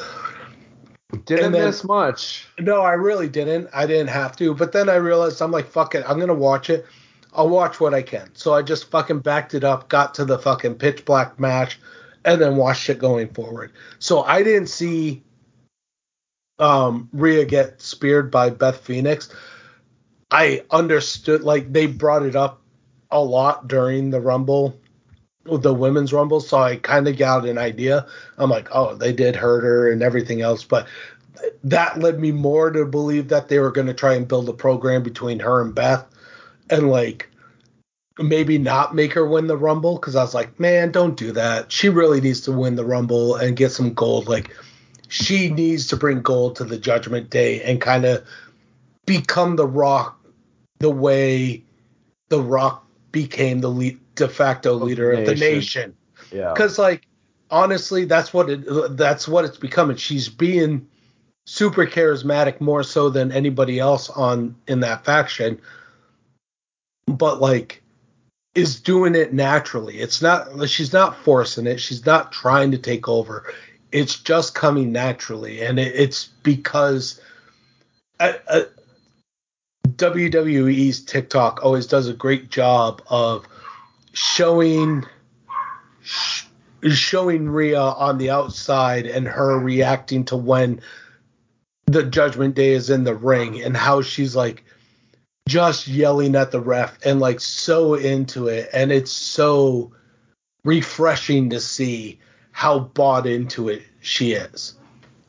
Didn't 1.24 1.52
then- 1.52 1.64
miss 1.64 1.84
much. 1.84 2.48
no 2.58 2.82
i 2.82 2.92
really 2.92 3.28
didn't. 3.28 3.68
I 3.72 3.86
didn't 3.86 4.08
have 4.08 4.36
to. 4.36 4.54
But 4.54 4.72
then 4.72 4.88
i 4.88 4.96
realized 4.96 5.40
i'm 5.40 5.50
like 5.50 5.66
fuck 5.68 5.94
it. 5.94 6.04
I'm 6.06 6.16
going 6.16 6.28
to 6.28 6.34
watch 6.34 6.68
it. 6.70 6.86
I'll 7.32 7.48
watch 7.48 7.80
what 7.80 7.94
i 7.94 8.02
can. 8.02 8.30
So 8.34 8.52
i 8.54 8.62
just 8.62 8.90
fucking 8.90 9.20
backed 9.20 9.54
it 9.54 9.64
up 9.64 9.88
got 9.88 10.14
to 10.14 10.24
the 10.24 10.38
fucking 10.38 10.74
pitch 10.76 11.04
black 11.04 11.40
match 11.40 11.80
and 12.24 12.40
then 12.40 12.56
watched 12.56 12.90
it 12.90 12.98
going 12.98 13.28
forward. 13.28 13.72
So 13.98 14.22
i 14.22 14.42
didn't 14.42 14.68
see 14.68 15.22
um 16.58 17.08
Rhea 17.12 17.44
get 17.46 17.80
speared 17.80 18.30
by 18.30 18.50
Beth 18.50 18.80
Phoenix. 18.80 19.30
I 20.30 20.64
understood 20.70 21.42
like 21.42 21.72
they 21.72 21.86
brought 21.86 22.24
it 22.24 22.36
up 22.36 22.60
a 23.10 23.22
lot 23.22 23.66
during 23.68 24.10
the 24.10 24.20
Rumble, 24.20 24.78
the 25.56 25.72
women's 25.72 26.12
Rumble, 26.12 26.40
so 26.40 26.58
I 26.58 26.76
kind 26.76 27.08
of 27.08 27.16
got 27.16 27.46
an 27.46 27.58
idea. 27.58 28.06
I'm 28.36 28.50
like, 28.50 28.68
oh, 28.72 28.94
they 28.94 29.12
did 29.12 29.36
hurt 29.36 29.62
her 29.64 29.90
and 29.90 30.02
everything 30.02 30.42
else, 30.42 30.64
but 30.64 30.86
th- 31.38 31.54
that 31.64 31.98
led 31.98 32.20
me 32.20 32.32
more 32.32 32.70
to 32.70 32.84
believe 32.84 33.28
that 33.28 33.48
they 33.48 33.58
were 33.58 33.70
going 33.70 33.86
to 33.86 33.94
try 33.94 34.14
and 34.14 34.28
build 34.28 34.48
a 34.48 34.52
program 34.52 35.02
between 35.02 35.38
her 35.40 35.62
and 35.62 35.74
Beth, 35.74 36.04
and 36.68 36.90
like 36.90 37.30
maybe 38.18 38.58
not 38.58 38.94
make 38.94 39.12
her 39.12 39.26
win 39.26 39.46
the 39.46 39.56
Rumble 39.56 39.96
because 39.96 40.16
I 40.16 40.22
was 40.22 40.34
like, 40.34 40.58
man, 40.58 40.90
don't 40.90 41.16
do 41.16 41.32
that. 41.32 41.70
She 41.70 41.88
really 41.88 42.20
needs 42.20 42.40
to 42.42 42.52
win 42.52 42.74
the 42.74 42.84
Rumble 42.84 43.36
and 43.36 43.56
get 43.56 43.72
some 43.72 43.94
gold. 43.94 44.28
Like 44.28 44.54
she 45.08 45.50
needs 45.50 45.86
to 45.88 45.96
bring 45.96 46.20
gold 46.20 46.56
to 46.56 46.64
the 46.64 46.78
Judgment 46.78 47.30
Day 47.30 47.62
and 47.62 47.80
kind 47.80 48.04
of 48.04 48.26
become 49.06 49.56
the 49.56 49.66
Rock 49.66 50.18
the 50.80 50.90
way 50.90 51.62
the 52.28 52.40
Rock 52.40 52.86
became 53.12 53.60
the 53.60 53.70
lead, 53.70 53.98
de 54.18 54.28
facto 54.28 54.74
leader 54.74 55.12
of 55.12 55.26
the 55.26 55.34
nation. 55.34 55.96
Yeah. 56.30 56.52
Because 56.52 56.78
like 56.78 57.06
honestly, 57.50 58.04
that's 58.04 58.32
what 58.32 58.50
it 58.50 58.96
that's 58.96 59.26
what 59.26 59.44
it's 59.44 59.56
becoming. 59.56 59.96
She's 59.96 60.28
being 60.28 60.86
super 61.46 61.86
charismatic 61.86 62.60
more 62.60 62.82
so 62.82 63.08
than 63.08 63.32
anybody 63.32 63.78
else 63.78 64.10
on 64.10 64.54
in 64.66 64.80
that 64.80 65.04
faction. 65.04 65.60
But 67.06 67.40
like 67.40 67.82
is 68.54 68.80
doing 68.80 69.14
it 69.14 69.32
naturally. 69.32 69.98
It's 69.98 70.20
not 70.20 70.68
she's 70.68 70.92
not 70.92 71.16
forcing 71.16 71.66
it. 71.66 71.80
She's 71.80 72.04
not 72.04 72.32
trying 72.32 72.70
to 72.72 72.78
take 72.78 73.08
over. 73.08 73.52
It's 73.92 74.18
just 74.18 74.54
coming 74.54 74.92
naturally, 74.92 75.62
and 75.62 75.78
it, 75.78 75.94
it's 75.94 76.26
because 76.42 77.20
uh, 78.20 78.34
uh, 78.48 78.62
WWE's 79.86 81.02
TikTok 81.02 81.64
always 81.64 81.86
does 81.86 82.08
a 82.08 82.12
great 82.12 82.50
job 82.50 83.00
of 83.08 83.46
showing 84.12 85.04
sh- 86.02 86.44
showing 86.90 87.48
Rhea 87.48 87.80
on 87.80 88.18
the 88.18 88.30
outside 88.30 89.06
and 89.06 89.26
her 89.26 89.58
reacting 89.58 90.24
to 90.26 90.36
when 90.36 90.80
the 91.86 92.04
Judgment 92.04 92.54
Day 92.54 92.70
is 92.70 92.90
in 92.90 93.04
the 93.04 93.14
ring 93.14 93.62
and 93.62 93.76
how 93.76 94.02
she's 94.02 94.36
like 94.36 94.64
just 95.48 95.88
yelling 95.88 96.36
at 96.36 96.50
the 96.50 96.60
ref 96.60 96.98
and 97.04 97.20
like 97.20 97.40
so 97.40 97.94
into 97.94 98.48
it 98.48 98.68
and 98.72 98.92
it's 98.92 99.10
so 99.12 99.92
refreshing 100.64 101.48
to 101.50 101.58
see 101.58 102.18
how 102.52 102.78
bought 102.78 103.26
into 103.26 103.68
it 103.68 103.82
she 104.00 104.32
is. 104.32 104.74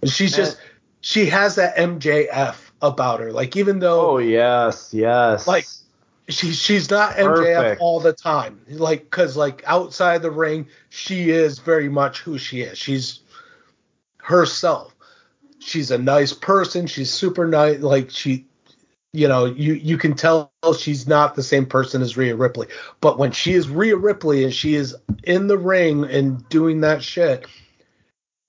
She's 0.06 0.35
just 0.35 0.57
she 1.01 1.27
has 1.27 1.56
that 1.56 1.76
MJF 1.77 2.56
about 2.81 3.19
her. 3.22 3.31
Like 3.31 3.56
even 3.56 3.80
though 3.80 4.11
Oh 4.11 4.18
yes, 4.18 4.93
yes. 4.93 5.47
like 5.47 5.65
she 6.30 6.51
she's 6.53 6.89
not 6.89 7.15
MJF 7.15 7.35
Perfect. 7.35 7.81
all 7.81 7.99
the 7.99 8.14
time. 8.14 8.61
Like 8.69 9.10
cuz 9.10 9.35
like 9.35 9.64
outside 9.65 10.22
the 10.22 10.31
ring 10.31 10.68
she 10.89 11.30
is 11.31 11.60
very 11.60 11.89
much 11.89 12.22
who 12.22 12.38
she 12.38 12.61
is. 12.61 12.77
She's 12.77 13.19
herself. 14.18 14.95
She's 15.60 15.91
a 15.91 15.97
nice 15.97 16.31
person. 16.31 16.88
She's 16.88 17.11
super 17.11 17.47
nice 17.47 17.80
like 17.81 18.10
she 18.10 18.45
you 19.11 19.27
know, 19.27 19.45
you 19.45 19.73
you 19.73 19.97
can 19.97 20.14
tell 20.14 20.51
she's 20.77 21.07
not 21.07 21.35
the 21.35 21.43
same 21.43 21.65
person 21.65 22.01
as 22.01 22.15
Rhea 22.15 22.35
Ripley. 22.35 22.68
But 23.01 23.18
when 23.18 23.31
she 23.31 23.53
is 23.53 23.68
Rhea 23.68 23.97
Ripley 23.97 24.43
and 24.43 24.53
she 24.53 24.76
is 24.76 24.95
in 25.23 25.47
the 25.47 25.57
ring 25.57 26.06
and 26.06 26.47
doing 26.49 26.81
that 26.81 27.01
shit, 27.01 27.47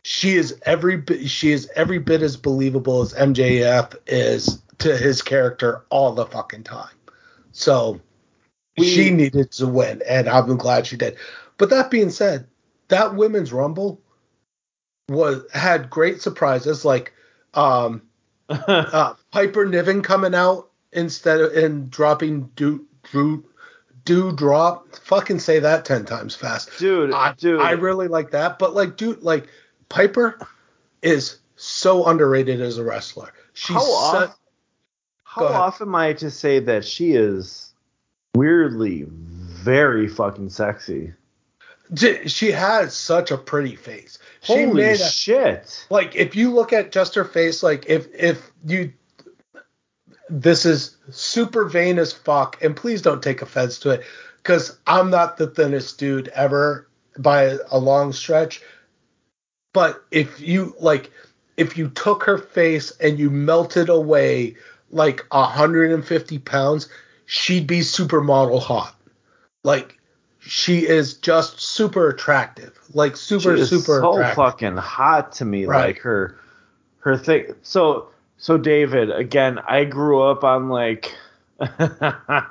she 0.04 0.36
is 0.36 0.58
every 0.66 0.98
bit 0.98 1.30
she 1.30 1.52
is 1.52 1.70
every 1.76 1.98
bit 1.98 2.20
as 2.20 2.36
believable 2.36 3.00
as 3.00 3.14
MJF 3.14 3.96
is 4.06 4.60
to 4.78 4.96
his 4.96 5.22
character 5.22 5.84
all 5.88 6.12
the 6.12 6.26
fucking 6.26 6.64
time. 6.64 6.90
So 7.60 8.00
she 8.78 9.10
needed 9.10 9.52
to 9.52 9.66
win, 9.66 10.02
and 10.08 10.28
I'm 10.28 10.56
glad 10.56 10.86
she 10.86 10.96
did. 10.96 11.16
But 11.58 11.68
that 11.70 11.90
being 11.90 12.08
said, 12.08 12.46
that 12.88 13.14
women's 13.14 13.52
rumble 13.52 14.00
was 15.10 15.42
had 15.52 15.90
great 15.90 16.22
surprises 16.22 16.84
like 16.84 17.12
um 17.52 18.02
uh, 18.48 19.14
Piper 19.30 19.66
Niven 19.66 20.02
coming 20.02 20.34
out 20.34 20.70
instead 20.92 21.40
of 21.40 21.52
and 21.52 21.90
dropping 21.90 22.44
do 22.56 22.86
do 23.12 23.44
do 24.06 24.34
drop. 24.34 24.96
Fucking 24.96 25.38
say 25.38 25.58
that 25.58 25.84
ten 25.84 26.06
times 26.06 26.34
fast, 26.34 26.70
dude, 26.78 27.12
I, 27.12 27.34
dude. 27.34 27.60
I 27.60 27.72
really 27.72 28.08
like 28.08 28.30
that. 28.30 28.58
But 28.58 28.74
like, 28.74 28.96
dude, 28.96 29.22
like 29.22 29.48
Piper 29.90 30.38
is 31.02 31.38
so 31.56 32.06
underrated 32.06 32.62
as 32.62 32.78
a 32.78 32.84
wrestler. 32.84 33.34
She's 33.52 33.76
How 33.76 33.82
off- 33.82 34.39
How 35.30 35.46
often 35.46 35.88
am 35.88 35.94
I 35.94 36.12
to 36.14 36.28
say 36.28 36.58
that 36.58 36.84
she 36.84 37.12
is 37.12 37.72
weirdly 38.34 39.06
very 39.08 40.08
fucking 40.08 40.50
sexy? 40.50 41.12
she 42.26 42.50
has 42.52 42.94
such 42.94 43.30
a 43.30 43.36
pretty 43.36 43.76
face. 43.76 44.18
She 44.42 44.54
Holy 44.54 44.82
made 44.82 45.00
a, 45.00 45.08
shit! 45.08 45.86
like 45.88 46.16
if 46.16 46.34
you 46.34 46.52
look 46.52 46.72
at 46.72 46.90
just 46.90 47.14
her 47.14 47.24
face, 47.24 47.62
like 47.62 47.84
if 47.88 48.12
if 48.14 48.50
you 48.64 48.92
this 50.28 50.64
is 50.64 50.96
super 51.10 51.64
vain 51.64 51.98
as 51.98 52.12
fuck, 52.12 52.60
and 52.62 52.76
please 52.76 53.00
don't 53.00 53.22
take 53.22 53.40
offense 53.40 53.78
to 53.80 53.90
it, 53.90 54.02
because 54.38 54.78
I'm 54.86 55.10
not 55.10 55.36
the 55.36 55.46
thinnest 55.46 55.98
dude 55.98 56.28
ever 56.28 56.88
by 57.18 57.56
a 57.70 57.78
long 57.78 58.12
stretch. 58.12 58.62
But 59.72 60.04
if 60.10 60.40
you 60.40 60.74
like, 60.80 61.10
if 61.56 61.76
you 61.76 61.88
took 61.88 62.24
her 62.24 62.38
face 62.38 62.90
and 63.00 63.18
you 63.18 63.30
melted 63.30 63.88
away 63.88 64.56
like 64.90 65.24
150 65.30 66.38
pounds, 66.40 66.88
she'd 67.26 67.66
be 67.66 67.80
supermodel 67.80 68.60
hot. 68.62 68.94
Like 69.64 69.98
she 70.40 70.86
is 70.88 71.14
just 71.14 71.60
super 71.60 72.08
attractive, 72.08 72.78
like 72.94 73.16
super 73.16 73.56
she 73.56 73.62
is 73.62 73.68
super 73.68 74.00
so 74.00 74.12
attractive. 74.14 74.36
fucking 74.36 74.76
hot 74.76 75.32
to 75.32 75.44
me. 75.44 75.66
Right. 75.66 75.86
Like 75.88 75.98
her, 75.98 76.38
her 77.00 77.16
thing. 77.16 77.54
So, 77.62 78.08
so 78.38 78.56
David, 78.56 79.10
again, 79.10 79.58
I 79.68 79.84
grew 79.84 80.22
up 80.22 80.44
on 80.44 80.68
like 80.70 81.14
the 81.58 82.46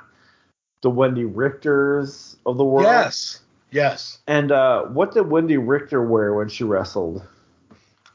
Wendy 0.84 1.24
Richters 1.24 2.36
of 2.46 2.56
the 2.56 2.64
world. 2.64 2.86
Yes, 2.86 3.40
yes. 3.70 4.18
And 4.26 4.52
uh, 4.52 4.84
what 4.84 5.12
did 5.12 5.22
Wendy 5.28 5.56
Richter 5.56 6.02
wear 6.02 6.32
when 6.34 6.48
she 6.48 6.64
wrestled? 6.64 7.22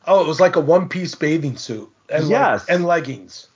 Oh, 0.08 0.22
it 0.24 0.28
was 0.28 0.40
like 0.40 0.56
a 0.56 0.62
one 0.62 0.88
piece 0.88 1.16
bathing 1.16 1.58
suit 1.58 1.90
and 2.10 2.30
Yes. 2.30 2.62
like, 2.62 2.76
and 2.76 2.86
leggings. 2.86 3.48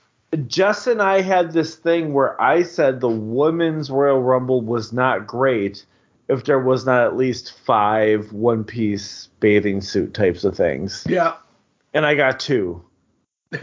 Jess 0.47 0.88
and 0.88 1.01
I 1.01 1.22
had 1.22 1.51
this 1.53 1.76
thing 1.76 2.14
where 2.14 2.39
I 2.41 2.64
said 2.64 2.99
the 2.99 3.10
women's 3.10 3.89
Royal 3.89 4.22
Rumble 4.22 4.61
was 4.61 4.93
not 4.93 5.26
great 5.26 5.85
if 6.27 6.45
there 6.45 6.60
was 6.60 6.85
not 6.85 7.03
at 7.03 7.18
least 7.18 7.57
five 7.65 8.31
one 8.31 8.64
piece 8.64 9.30
bathing 9.39 9.81
suit 9.81 10.14
types 10.14 10.43
of 10.43 10.56
things. 10.56 11.03
Yeah. 11.10 11.35
And 11.93 12.06
I 12.06 12.15
got 12.15 12.39
two. 12.39 12.84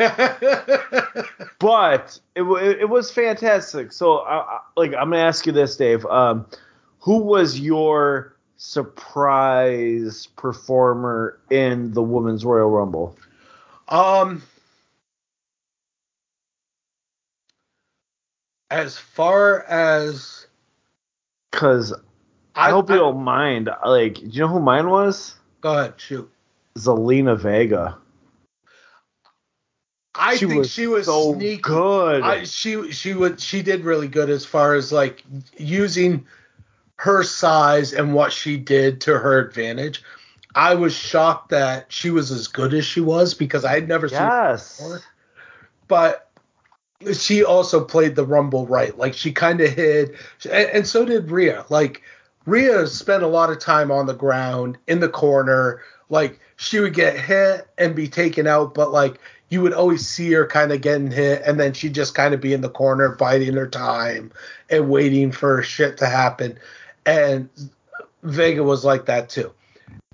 But 1.58 2.20
it, 2.34 2.42
it 2.42 2.88
was 2.88 3.10
fantastic. 3.10 3.90
So, 3.92 4.16
like, 4.76 4.92
I'm 4.92 5.10
going 5.10 5.12
to 5.12 5.18
ask 5.18 5.46
you 5.46 5.52
this, 5.52 5.76
Dave. 5.76 6.04
Um, 6.06 6.46
who 6.98 7.18
was 7.18 7.58
your 7.58 8.36
surprise 8.56 10.26
performer 10.36 11.38
in 11.50 11.92
the 11.92 12.02
Women's 12.02 12.44
Royal 12.44 12.70
Rumble? 12.70 13.16
um 13.88 14.42
as 18.70 18.98
far 18.98 19.62
as 19.64 20.46
Because 21.50 21.92
I, 22.54 22.68
I, 22.68 22.70
hope 22.70 22.90
you 22.90 22.96
don't 22.96 23.22
mind. 23.22 23.70
Like, 23.84 24.14
do 24.14 24.26
you 24.26 24.40
know 24.40 24.48
who 24.48 24.60
mine 24.60 24.88
was? 24.88 25.36
go 25.60 25.78
ahead, 25.78 25.94
shoot. 25.98 26.30
Zelina 26.78 27.38
Vega. 27.38 27.98
I 30.14 30.36
She 30.36 30.46
think 30.46 30.58
was 30.60 30.70
she 30.70 30.86
was 30.86 31.06
so 31.06 31.34
sneaky. 31.34 31.60
good. 31.62 32.22
I, 32.22 32.44
she 32.44 32.90
she 32.92 33.12
would 33.12 33.38
she 33.40 33.62
did 33.62 33.84
really 33.84 34.08
good 34.08 34.30
as 34.30 34.46
far 34.46 34.74
as 34.74 34.90
like 34.90 35.22
using 35.58 36.26
her 36.96 37.22
size 37.22 37.92
and 37.92 38.14
what 38.14 38.32
she 38.32 38.56
did 38.56 39.02
to 39.02 39.18
her 39.18 39.38
advantage. 39.38 40.02
I 40.54 40.74
was 40.74 40.94
shocked 40.94 41.50
that 41.50 41.92
she 41.92 42.08
was 42.10 42.30
as 42.30 42.48
good 42.48 42.72
as 42.72 42.86
she 42.86 43.02
was 43.02 43.34
because 43.34 43.66
I 43.66 43.74
had 43.74 43.88
never 43.88 44.08
seen 44.08 44.18
her 44.18 44.48
yes. 44.52 44.78
before. 44.78 45.00
But 45.86 46.25
she 47.12 47.44
also 47.44 47.84
played 47.84 48.16
the 48.16 48.24
Rumble 48.24 48.66
right. 48.66 48.96
Like 48.96 49.14
she 49.14 49.32
kind 49.32 49.60
of 49.60 49.70
hid, 49.70 50.16
and, 50.50 50.70
and 50.70 50.86
so 50.86 51.04
did 51.04 51.30
Rhea. 51.30 51.64
Like 51.68 52.02
Rhea 52.46 52.86
spent 52.86 53.22
a 53.22 53.28
lot 53.28 53.50
of 53.50 53.58
time 53.58 53.90
on 53.90 54.06
the 54.06 54.14
ground 54.14 54.78
in 54.86 55.00
the 55.00 55.08
corner. 55.08 55.80
Like 56.08 56.40
she 56.56 56.80
would 56.80 56.94
get 56.94 57.18
hit 57.18 57.68
and 57.78 57.94
be 57.94 58.08
taken 58.08 58.46
out, 58.46 58.74
but 58.74 58.92
like 58.92 59.18
you 59.48 59.62
would 59.62 59.72
always 59.72 60.06
see 60.06 60.32
her 60.32 60.46
kind 60.46 60.72
of 60.72 60.80
getting 60.80 61.10
hit, 61.10 61.42
and 61.46 61.60
then 61.60 61.72
she'd 61.72 61.94
just 61.94 62.14
kind 62.14 62.34
of 62.34 62.40
be 62.40 62.52
in 62.52 62.62
the 62.62 62.70
corner 62.70 63.10
biding 63.10 63.54
her 63.54 63.68
time 63.68 64.32
and 64.70 64.88
waiting 64.88 65.30
for 65.32 65.62
shit 65.62 65.96
to 65.98 66.06
happen. 66.06 66.58
And 67.04 67.48
Vega 68.22 68.64
was 68.64 68.84
like 68.84 69.06
that 69.06 69.28
too. 69.28 69.52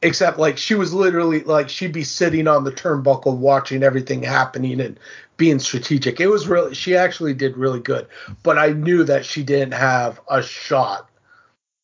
Except 0.03 0.39
like 0.39 0.59
she 0.59 0.75
was 0.75 0.93
literally 0.93 1.45
like 1.45 1.69
she'd 1.69 1.93
be 1.93 2.03
sitting 2.03 2.49
on 2.49 2.65
the 2.65 2.73
turnbuckle 2.73 3.37
watching 3.37 3.85
everything 3.85 4.23
happening 4.23 4.81
and 4.81 4.99
being 5.37 5.61
strategic. 5.61 6.21
It 6.21 6.27
was 6.27 6.49
really 6.49 6.75
she 6.75 6.97
actually 6.97 7.35
did 7.35 7.57
really 7.57 7.81
good. 7.81 8.07
But 8.43 8.59
I 8.59 8.71
knew 8.71 9.05
that 9.05 9.25
she 9.25 9.45
didn't 9.45 9.75
have 9.75 10.21
a 10.29 10.43
shot 10.43 11.09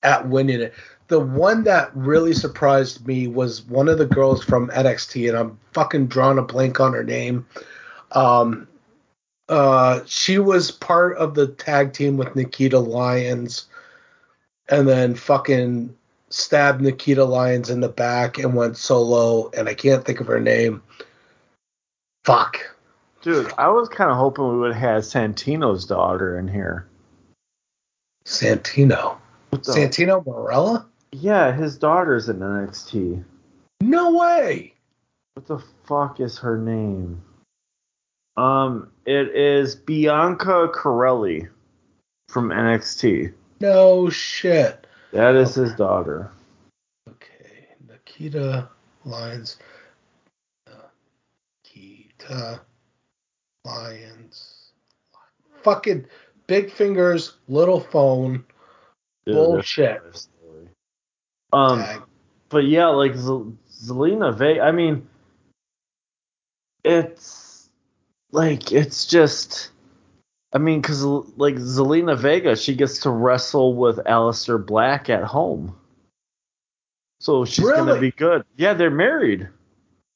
at 0.03 0.29
winning 0.29 0.61
it. 0.61 0.75
The 1.09 1.21
one 1.21 1.65
that 1.65 1.91
really 1.95 2.35
surprised 2.35 3.07
me 3.07 3.29
was 3.29 3.63
one 3.63 3.89
of 3.89 3.99
the 3.99 4.07
girls 4.07 4.45
from 4.45 4.69
NXT, 4.69 5.29
and 5.29 5.39
I'm 5.39 5.59
fucking 5.73 6.09
drawing 6.09 6.39
a 6.39 6.43
blank 6.43 6.81
on 6.81 6.93
her 6.93 7.05
name. 7.05 7.47
Um, 8.13 8.69
uh, 9.49 10.01
she 10.07 10.39
was 10.39 10.71
part 10.71 11.17
of 11.17 11.35
the 11.35 11.47
tag 11.47 11.95
team 11.95 12.19
with 12.19 12.37
Nikita 12.37 12.79
Lyons, 12.79 13.67
and 14.69 14.87
then 14.87 15.15
fucking 15.15 15.97
stabbed 16.31 16.81
Nikita 16.81 17.25
Lyons 17.25 17.71
in 17.71 17.81
the 17.81 17.89
back 17.89 18.39
and 18.39 18.55
went 18.55 18.77
solo, 18.77 19.51
and 19.57 19.69
I 19.69 19.75
can't 19.75 20.05
think 20.05 20.21
of 20.21 20.27
her 20.27 20.41
name. 20.41 20.83
Fuck. 22.25 22.59
Dude, 23.23 23.53
I 23.59 23.69
was 23.69 23.89
kind 23.89 24.11
of 24.11 24.17
hoping 24.17 24.49
we 24.49 24.59
would 24.59 24.75
have 24.75 24.81
had 24.81 25.03
Santino's 25.03 25.85
daughter 25.85 26.39
in 26.39 26.49
here. 26.49 26.87
Santino. 28.25 29.17
Santino 29.53 30.25
Marella? 30.25 30.85
yeah, 31.13 31.53
his 31.53 31.79
daughter's 31.79 32.29
in 32.29 32.39
NXT. 32.39 33.25
No 33.81 34.17
way. 34.17 34.75
What 35.35 35.47
the 35.47 35.63
fuck 35.87 36.21
is 36.21 36.39
her 36.39 36.59
name? 36.59 37.23
Um, 38.37 38.91
it 39.07 39.35
is 39.35 39.75
Bianca 39.75 40.69
Carelli 40.75 41.49
from 42.29 42.51
NXT. 42.51 43.33
No 43.61 44.11
shit. 44.11 44.87
That 45.13 45.37
is 45.37 45.55
his 45.55 45.75
daughter. 45.75 46.31
Okay, 47.09 47.69
Nikita 47.89 48.69
Lyons. 49.05 49.59
Nikita 51.65 52.61
Lyons. 53.65 54.73
Fucking 55.63 56.07
big 56.47 56.71
fingers, 56.71 57.37
little 57.49 57.81
phone. 57.81 58.45
Dude, 59.27 59.35
Bullshit. 59.35 60.27
Um, 61.53 62.05
but 62.49 62.65
yeah, 62.67 62.89
like 62.89 63.15
Z- 63.15 63.53
Zelina 63.71 64.37
Vega. 64.37 64.61
I 64.63 64.73
mean, 64.73 65.07
it's 66.85 67.69
like 68.33 68.73
it's 68.73 69.07
just. 69.07 69.71
I 70.53 70.59
mean, 70.59 70.81
because 70.81 71.05
like 71.05 71.57
Zelina 71.57 72.17
Vega, 72.17 72.57
she 72.57 72.75
gets 72.75 73.01
to 73.01 73.11
wrestle 73.11 73.75
with 73.75 73.99
Aleister 73.99 74.65
Black 74.65 75.11
at 75.11 75.25
home, 75.25 75.77
so 77.21 77.45
she's 77.45 77.69
gonna 77.69 78.01
be 78.01 78.13
good. 78.13 78.45
Yeah, 78.57 78.75
they're 78.75 78.91
married. 78.91 79.49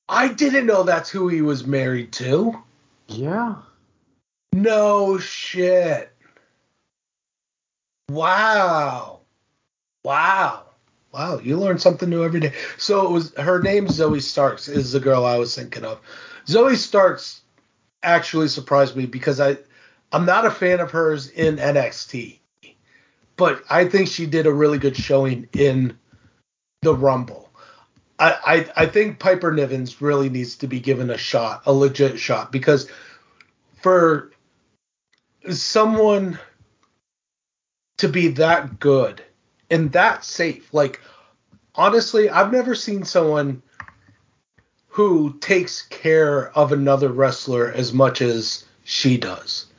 I 0.09 0.29
didn't 0.29 0.67
know 0.67 0.83
that's 0.83 1.11
who 1.11 1.29
he 1.29 1.43
was 1.43 1.67
married 1.67 2.13
to. 2.15 2.63
Yeah. 3.09 3.57
No 4.53 5.19
shit. 5.19 6.13
Wow. 8.11 9.21
Wow. 10.05 10.65
Wow, 11.13 11.39
you 11.41 11.59
learn 11.59 11.79
something 11.79 12.09
new 12.09 12.25
every 12.25 12.41
day. 12.41 12.55
So 12.79 13.07
it 13.07 13.11
was 13.11 13.35
her 13.37 13.61
name 13.61 13.87
Zoey 13.87 14.23
Starks 14.23 14.67
is 14.67 14.93
the 14.93 15.01
girl 15.01 15.27
I 15.27 15.37
was 15.37 15.55
thinking 15.55 15.85
of. 15.85 16.01
Zoey 16.47 16.77
Starks 16.77 17.43
actually 18.03 18.49
surprised 18.49 18.97
me 18.97 19.05
because 19.05 19.39
I 19.39 19.59
I'm 20.13 20.27
not 20.27 20.45
a 20.45 20.51
fan 20.51 20.81
of 20.81 20.91
hers 20.91 21.29
in 21.29 21.57
NXT. 21.57 22.39
But 23.37 23.63
I 23.71 23.87
think 23.87 24.09
she 24.09 24.27
did 24.27 24.47
a 24.47 24.53
really 24.53 24.79
good 24.79 24.97
showing 24.97 25.49
in 25.55 25.99
the 26.83 26.95
Rumble. 26.95 27.51
I, 28.19 28.67
I, 28.77 28.83
I 28.83 28.87
think 28.87 29.19
Piper 29.19 29.51
Nivens 29.51 30.01
really 30.01 30.29
needs 30.29 30.57
to 30.59 30.67
be 30.67 30.81
given 30.81 31.11
a 31.11 31.17
shot, 31.17 31.63
a 31.67 31.73
legit 31.73 32.19
shot, 32.19 32.53
because 32.53 32.89
for 33.81 34.31
someone 35.51 36.39
to 37.99 38.09
be 38.09 38.29
that 38.29 38.79
good 38.79 39.25
and 39.71 39.91
that 39.93 40.25
safe, 40.25 40.73
like 40.75 41.01
honestly, 41.75 42.29
I've 42.29 42.53
never 42.53 42.75
seen 42.75 43.05
someone 43.05 43.63
who 44.89 45.39
takes 45.41 45.83
care 45.83 46.57
of 46.57 46.71
another 46.71 47.09
wrestler 47.09 47.73
as 47.73 47.95
much 47.95 48.21
as 48.21 48.65
she 48.85 49.17
does. 49.17 49.72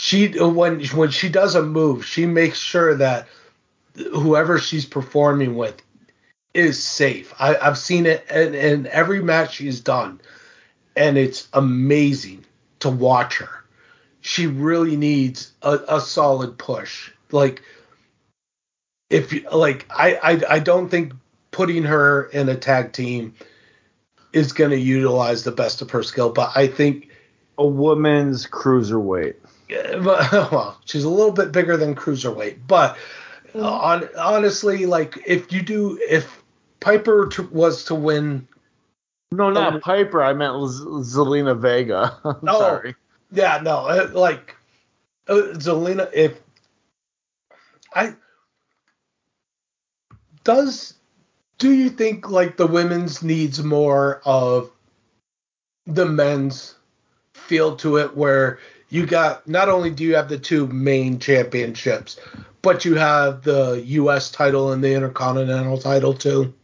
She 0.00 0.38
uh, 0.38 0.46
when 0.46 0.84
when 0.86 1.10
she 1.10 1.28
does 1.28 1.56
a 1.56 1.62
move, 1.62 2.06
she 2.06 2.24
makes 2.24 2.60
sure 2.60 2.94
that 2.94 3.26
whoever 3.96 4.58
she's 4.60 4.86
performing 4.86 5.56
with 5.56 5.82
is 6.54 6.80
safe. 6.80 7.34
I, 7.38 7.56
I've 7.56 7.78
seen 7.78 8.06
it 8.06 8.24
in, 8.30 8.54
in 8.54 8.86
every 8.86 9.20
match 9.20 9.56
she's 9.56 9.80
done, 9.80 10.20
and 10.94 11.18
it's 11.18 11.48
amazing 11.52 12.44
to 12.78 12.90
watch 12.90 13.38
her. 13.38 13.64
She 14.20 14.46
really 14.46 14.96
needs 14.96 15.50
a, 15.62 15.80
a 15.88 16.00
solid 16.00 16.58
push. 16.58 17.10
Like 17.32 17.62
if 19.10 19.34
like, 19.52 19.84
I, 19.90 20.14
I 20.22 20.54
I 20.56 20.58
don't 20.60 20.88
think 20.88 21.12
putting 21.50 21.82
her 21.82 22.26
in 22.26 22.48
a 22.48 22.56
tag 22.56 22.92
team 22.92 23.34
is 24.32 24.52
going 24.52 24.70
to 24.70 24.78
utilize 24.78 25.42
the 25.42 25.50
best 25.50 25.82
of 25.82 25.90
her 25.90 26.04
skill, 26.04 26.30
but 26.30 26.52
I 26.54 26.68
think 26.68 27.08
A 27.58 27.66
woman's 27.66 28.46
cruiserweight. 28.46 29.34
Yeah, 29.68 29.98
but, 29.98 30.32
well, 30.52 30.78
she's 30.84 31.04
a 31.04 31.08
little 31.08 31.32
bit 31.32 31.52
bigger 31.52 31.76
than 31.76 31.94
cruiserweight, 31.94 32.58
but 32.66 32.96
uh, 33.54 33.60
on 33.60 34.08
honestly, 34.18 34.86
like 34.86 35.18
if 35.26 35.52
you 35.52 35.62
do, 35.62 35.98
if 36.08 36.42
Piper 36.80 37.26
t- 37.28 37.42
was 37.50 37.84
to 37.86 37.94
win, 37.94 38.46
No, 39.32 39.50
not 39.50 39.74
Um, 39.74 39.80
Piper. 39.80 40.22
I 40.22 40.32
meant 40.32 40.54
Z- 40.70 40.84
Zelina 40.84 41.58
Vega. 41.58 42.18
I'm 42.24 42.36
Oh. 42.48 42.58
sorry. 42.58 42.94
yeah, 43.32 43.60
no, 43.62 43.86
uh, 43.86 44.10
like 44.12 44.54
uh, 45.28 45.52
Zelina, 45.54 46.08
if 46.14 46.40
I 47.94 48.14
does, 50.44 50.94
do 51.58 51.72
you 51.72 51.90
think 51.90 52.30
like 52.30 52.56
the 52.56 52.66
women's 52.66 53.22
needs 53.22 53.62
more 53.62 54.20
of 54.24 54.70
the 55.86 56.06
men's 56.06 56.76
feel 57.34 57.76
to 57.76 57.96
it, 57.96 58.16
where 58.16 58.58
you 58.90 59.06
got 59.06 59.46
not 59.46 59.68
only 59.68 59.90
do 59.90 60.04
you 60.04 60.16
have 60.16 60.28
the 60.28 60.38
two 60.38 60.66
main 60.68 61.18
championships, 61.18 62.18
but 62.62 62.84
you 62.84 62.94
have 62.94 63.42
the 63.42 63.82
U.S. 63.86 64.30
title 64.30 64.72
and 64.72 64.82
the 64.82 64.94
Intercontinental 64.94 65.78
title 65.78 66.14
too, 66.14 66.54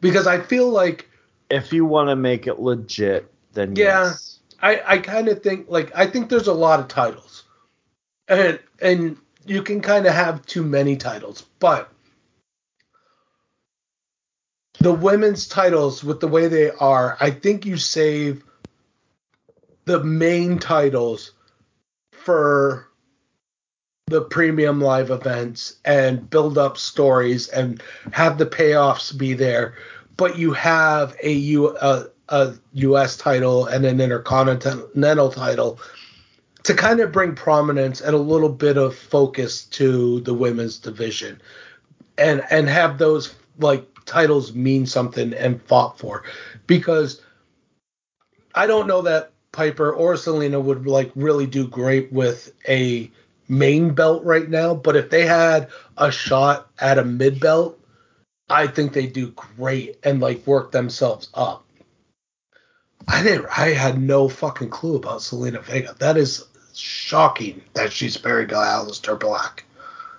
because 0.00 0.26
I 0.26 0.40
feel 0.40 0.68
like 0.68 1.08
If 1.50 1.72
you 1.72 1.84
want 1.84 2.08
to 2.10 2.16
make 2.16 2.46
it 2.46 2.58
legit, 2.60 3.30
then 3.52 3.76
Yeah. 3.76 4.04
yes. 4.08 4.38
I, 4.60 4.82
I 4.86 4.98
kind 4.98 5.28
of 5.28 5.42
think 5.42 5.66
like 5.68 5.92
I 5.94 6.06
think 6.06 6.28
there's 6.30 6.46
a 6.48 6.54
lot 6.54 6.80
of 6.80 6.88
titles, 6.88 7.44
and 8.28 8.58
and 8.80 9.16
you 9.46 9.62
can 9.62 9.80
kind 9.82 10.06
of 10.06 10.14
have 10.14 10.46
too 10.46 10.62
many 10.62 10.96
titles, 10.96 11.44
but 11.60 11.90
the 14.80 14.92
women's 14.92 15.46
titles 15.48 16.02
with 16.02 16.20
the 16.20 16.28
way 16.28 16.48
they 16.48 16.70
are, 16.70 17.16
I 17.20 17.30
think 17.30 17.66
you 17.66 17.76
save 17.76 18.42
the 19.84 20.02
main 20.02 20.58
titles 20.58 21.32
for 22.24 22.88
the 24.06 24.22
premium 24.22 24.80
live 24.80 25.10
events 25.10 25.76
and 25.84 26.28
build 26.30 26.56
up 26.58 26.76
stories 26.78 27.48
and 27.48 27.82
have 28.12 28.38
the 28.38 28.46
payoffs 28.46 29.16
be 29.16 29.34
there, 29.34 29.74
but 30.16 30.38
you 30.38 30.52
have 30.52 31.16
a 31.22 31.32
U 31.32 31.76
a, 31.76 32.06
a 32.30 32.54
U.S. 32.72 33.16
title 33.16 33.66
and 33.66 33.84
an 33.84 34.00
intercontinental 34.00 35.30
title 35.30 35.78
to 36.62 36.74
kind 36.74 37.00
of 37.00 37.12
bring 37.12 37.34
prominence 37.34 38.00
and 38.00 38.14
a 38.14 38.18
little 38.18 38.48
bit 38.48 38.78
of 38.78 38.96
focus 38.96 39.64
to 39.64 40.20
the 40.20 40.34
women's 40.34 40.78
division, 40.78 41.40
and 42.16 42.42
and 42.50 42.68
have 42.68 42.96
those 42.96 43.34
like 43.58 43.86
titles 44.06 44.54
mean 44.54 44.86
something 44.86 45.34
and 45.34 45.62
fought 45.62 45.98
for, 45.98 46.24
because 46.66 47.20
I 48.54 48.66
don't 48.66 48.86
know 48.86 49.02
that 49.02 49.33
Piper 49.54 49.92
or 49.92 50.14
Zelina 50.14 50.62
would 50.62 50.86
like 50.86 51.10
really 51.14 51.46
do 51.46 51.66
great 51.66 52.12
with 52.12 52.52
a 52.68 53.10
main 53.48 53.94
belt 53.94 54.24
right 54.24 54.48
now, 54.48 54.74
but 54.74 54.96
if 54.96 55.10
they 55.10 55.24
had 55.24 55.68
a 55.96 56.10
shot 56.10 56.68
at 56.78 56.98
a 56.98 57.04
mid 57.04 57.40
belt, 57.40 57.78
I 58.50 58.66
think 58.66 58.92
they'd 58.92 59.12
do 59.12 59.30
great 59.30 59.98
and 60.02 60.20
like 60.20 60.46
work 60.46 60.72
themselves 60.72 61.28
up. 61.34 61.64
I 63.06 63.22
didn't 63.22 63.46
I 63.56 63.68
had 63.70 64.00
no 64.00 64.28
fucking 64.28 64.70
clue 64.70 64.96
about 64.96 65.20
Zelina 65.20 65.62
Vega. 65.62 65.94
That 65.98 66.16
is 66.16 66.44
shocking 66.74 67.62
that 67.74 67.92
she's 67.92 68.22
married 68.22 68.48
to 68.48 68.56
Aleister 68.56 69.18
Black. 69.18 69.64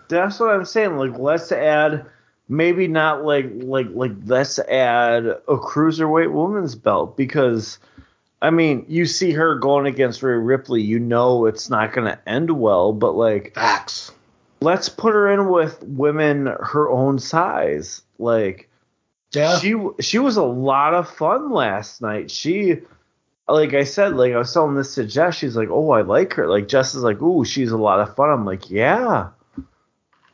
That's 0.07 0.39
what 0.39 0.51
I'm 0.51 0.65
saying. 0.65 0.97
Like, 0.97 1.17
let's 1.17 1.51
add 1.51 2.05
maybe 2.47 2.87
not 2.87 3.25
like 3.25 3.47
like 3.55 3.87
like 3.91 4.11
let's 4.25 4.59
add 4.59 5.25
a 5.25 5.57
cruiserweight 5.57 6.31
woman's 6.31 6.75
belt 6.75 7.17
because 7.17 7.79
I 8.41 8.49
mean 8.49 8.85
you 8.87 9.05
see 9.05 9.31
her 9.31 9.55
going 9.55 9.85
against 9.87 10.21
Rhea 10.23 10.37
Ripley, 10.37 10.81
you 10.81 10.99
know 10.99 11.45
it's 11.45 11.69
not 11.69 11.93
gonna 11.93 12.19
end 12.27 12.51
well, 12.51 12.93
but 12.93 13.15
like 13.15 13.53
Facts. 13.55 14.11
let's 14.61 14.89
put 14.89 15.13
her 15.13 15.29
in 15.31 15.49
with 15.49 15.81
women 15.83 16.45
her 16.45 16.89
own 16.89 17.17
size. 17.19 18.01
Like 18.19 18.69
Yeah. 19.31 19.57
she 19.59 19.75
she 19.99 20.19
was 20.19 20.37
a 20.37 20.43
lot 20.43 20.93
of 20.93 21.09
fun 21.09 21.51
last 21.51 22.01
night. 22.01 22.29
She 22.31 22.81
like 23.47 23.73
I 23.75 23.83
said, 23.83 24.15
like 24.15 24.33
I 24.33 24.37
was 24.37 24.51
telling 24.53 24.75
this 24.75 24.95
to 24.95 25.05
Jess, 25.05 25.35
she's 25.35 25.55
like, 25.55 25.69
Oh, 25.71 25.91
I 25.91 26.01
like 26.01 26.33
her. 26.33 26.47
Like 26.47 26.67
Jess 26.67 26.95
is 26.95 27.03
like, 27.03 27.21
Ooh, 27.21 27.45
she's 27.45 27.71
a 27.71 27.77
lot 27.77 27.99
of 27.99 28.15
fun. 28.15 28.29
I'm 28.29 28.45
like, 28.45 28.69
Yeah. 28.69 29.29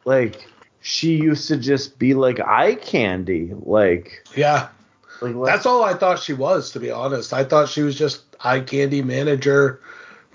Like 0.05 0.47
she 0.81 1.15
used 1.15 1.47
to 1.49 1.57
just 1.57 1.99
be 1.99 2.13
like 2.15 2.39
eye 2.39 2.75
candy. 2.75 3.53
Like 3.53 4.25
yeah. 4.35 4.69
Like 5.21 5.45
That's 5.45 5.65
all 5.65 5.83
I 5.83 5.93
thought 5.93 6.19
she 6.19 6.33
was, 6.33 6.71
to 6.71 6.79
be 6.79 6.91
honest. 6.91 7.33
I 7.33 7.43
thought 7.43 7.69
she 7.69 7.81
was 7.81 7.95
just 7.95 8.23
eye 8.41 8.59
candy 8.61 9.01
manager 9.01 9.79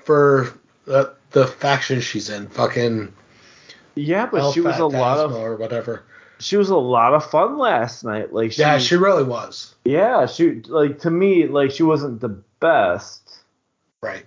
for 0.04 0.52
the, 0.84 1.12
the 1.32 1.46
faction 1.46 2.00
she's 2.00 2.30
in. 2.30 2.48
Fucking 2.48 3.12
yeah, 3.94 4.26
but 4.26 4.40
El 4.40 4.52
she 4.52 4.60
was 4.60 4.78
a 4.78 4.86
lot 4.86 5.18
of 5.18 5.32
or 5.32 5.56
whatever. 5.56 6.04
she 6.38 6.56
was 6.56 6.68
a 6.68 6.76
lot 6.76 7.14
of 7.14 7.28
fun 7.28 7.58
last 7.58 8.04
night. 8.04 8.32
Like 8.32 8.52
she, 8.52 8.60
Yeah, 8.60 8.78
she 8.78 8.96
really 8.96 9.24
was. 9.24 9.74
yeah, 9.84 10.26
she 10.26 10.60
like 10.68 11.00
to 11.00 11.10
me, 11.10 11.46
like 11.46 11.70
she 11.70 11.82
wasn't 11.82 12.20
the 12.20 12.28
best. 12.60 13.22
Right. 14.02 14.24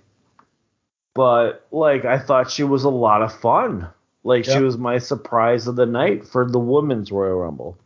but 1.14 1.66
like 1.70 2.04
I 2.04 2.18
thought 2.18 2.50
she 2.50 2.64
was 2.64 2.84
a 2.84 2.90
lot 2.90 3.22
of 3.22 3.32
fun. 3.40 3.88
Like 4.24 4.44
she 4.44 4.58
was 4.58 4.76
my 4.76 4.98
surprise 4.98 5.66
of 5.66 5.76
the 5.76 5.86
night 5.86 6.26
for 6.26 6.44
the 6.44 6.58
women's 6.58 7.10
Royal 7.10 7.36
Rumble. 7.38 7.78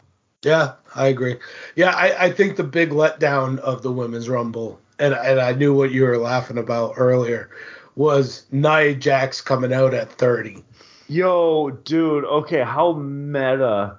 Yeah, 0.44 0.72
I 0.94 1.06
agree. 1.08 1.36
Yeah, 1.76 1.90
I, 1.90 2.26
I 2.26 2.30
think 2.32 2.56
the 2.56 2.64
big 2.64 2.90
letdown 2.90 3.58
of 3.60 3.82
the 3.82 3.92
women's 3.92 4.28
rumble 4.28 4.80
and 4.98 5.14
and 5.14 5.40
I 5.40 5.52
knew 5.52 5.74
what 5.74 5.90
you 5.90 6.04
were 6.04 6.18
laughing 6.18 6.58
about 6.58 6.94
earlier, 6.96 7.50
was 7.96 8.46
Nia 8.52 8.94
Jax 8.94 9.40
coming 9.40 9.72
out 9.72 9.94
at 9.94 10.10
30. 10.12 10.64
Yo, 11.08 11.70
dude. 11.70 12.24
Okay, 12.24 12.62
how 12.62 12.92
meta? 12.94 13.98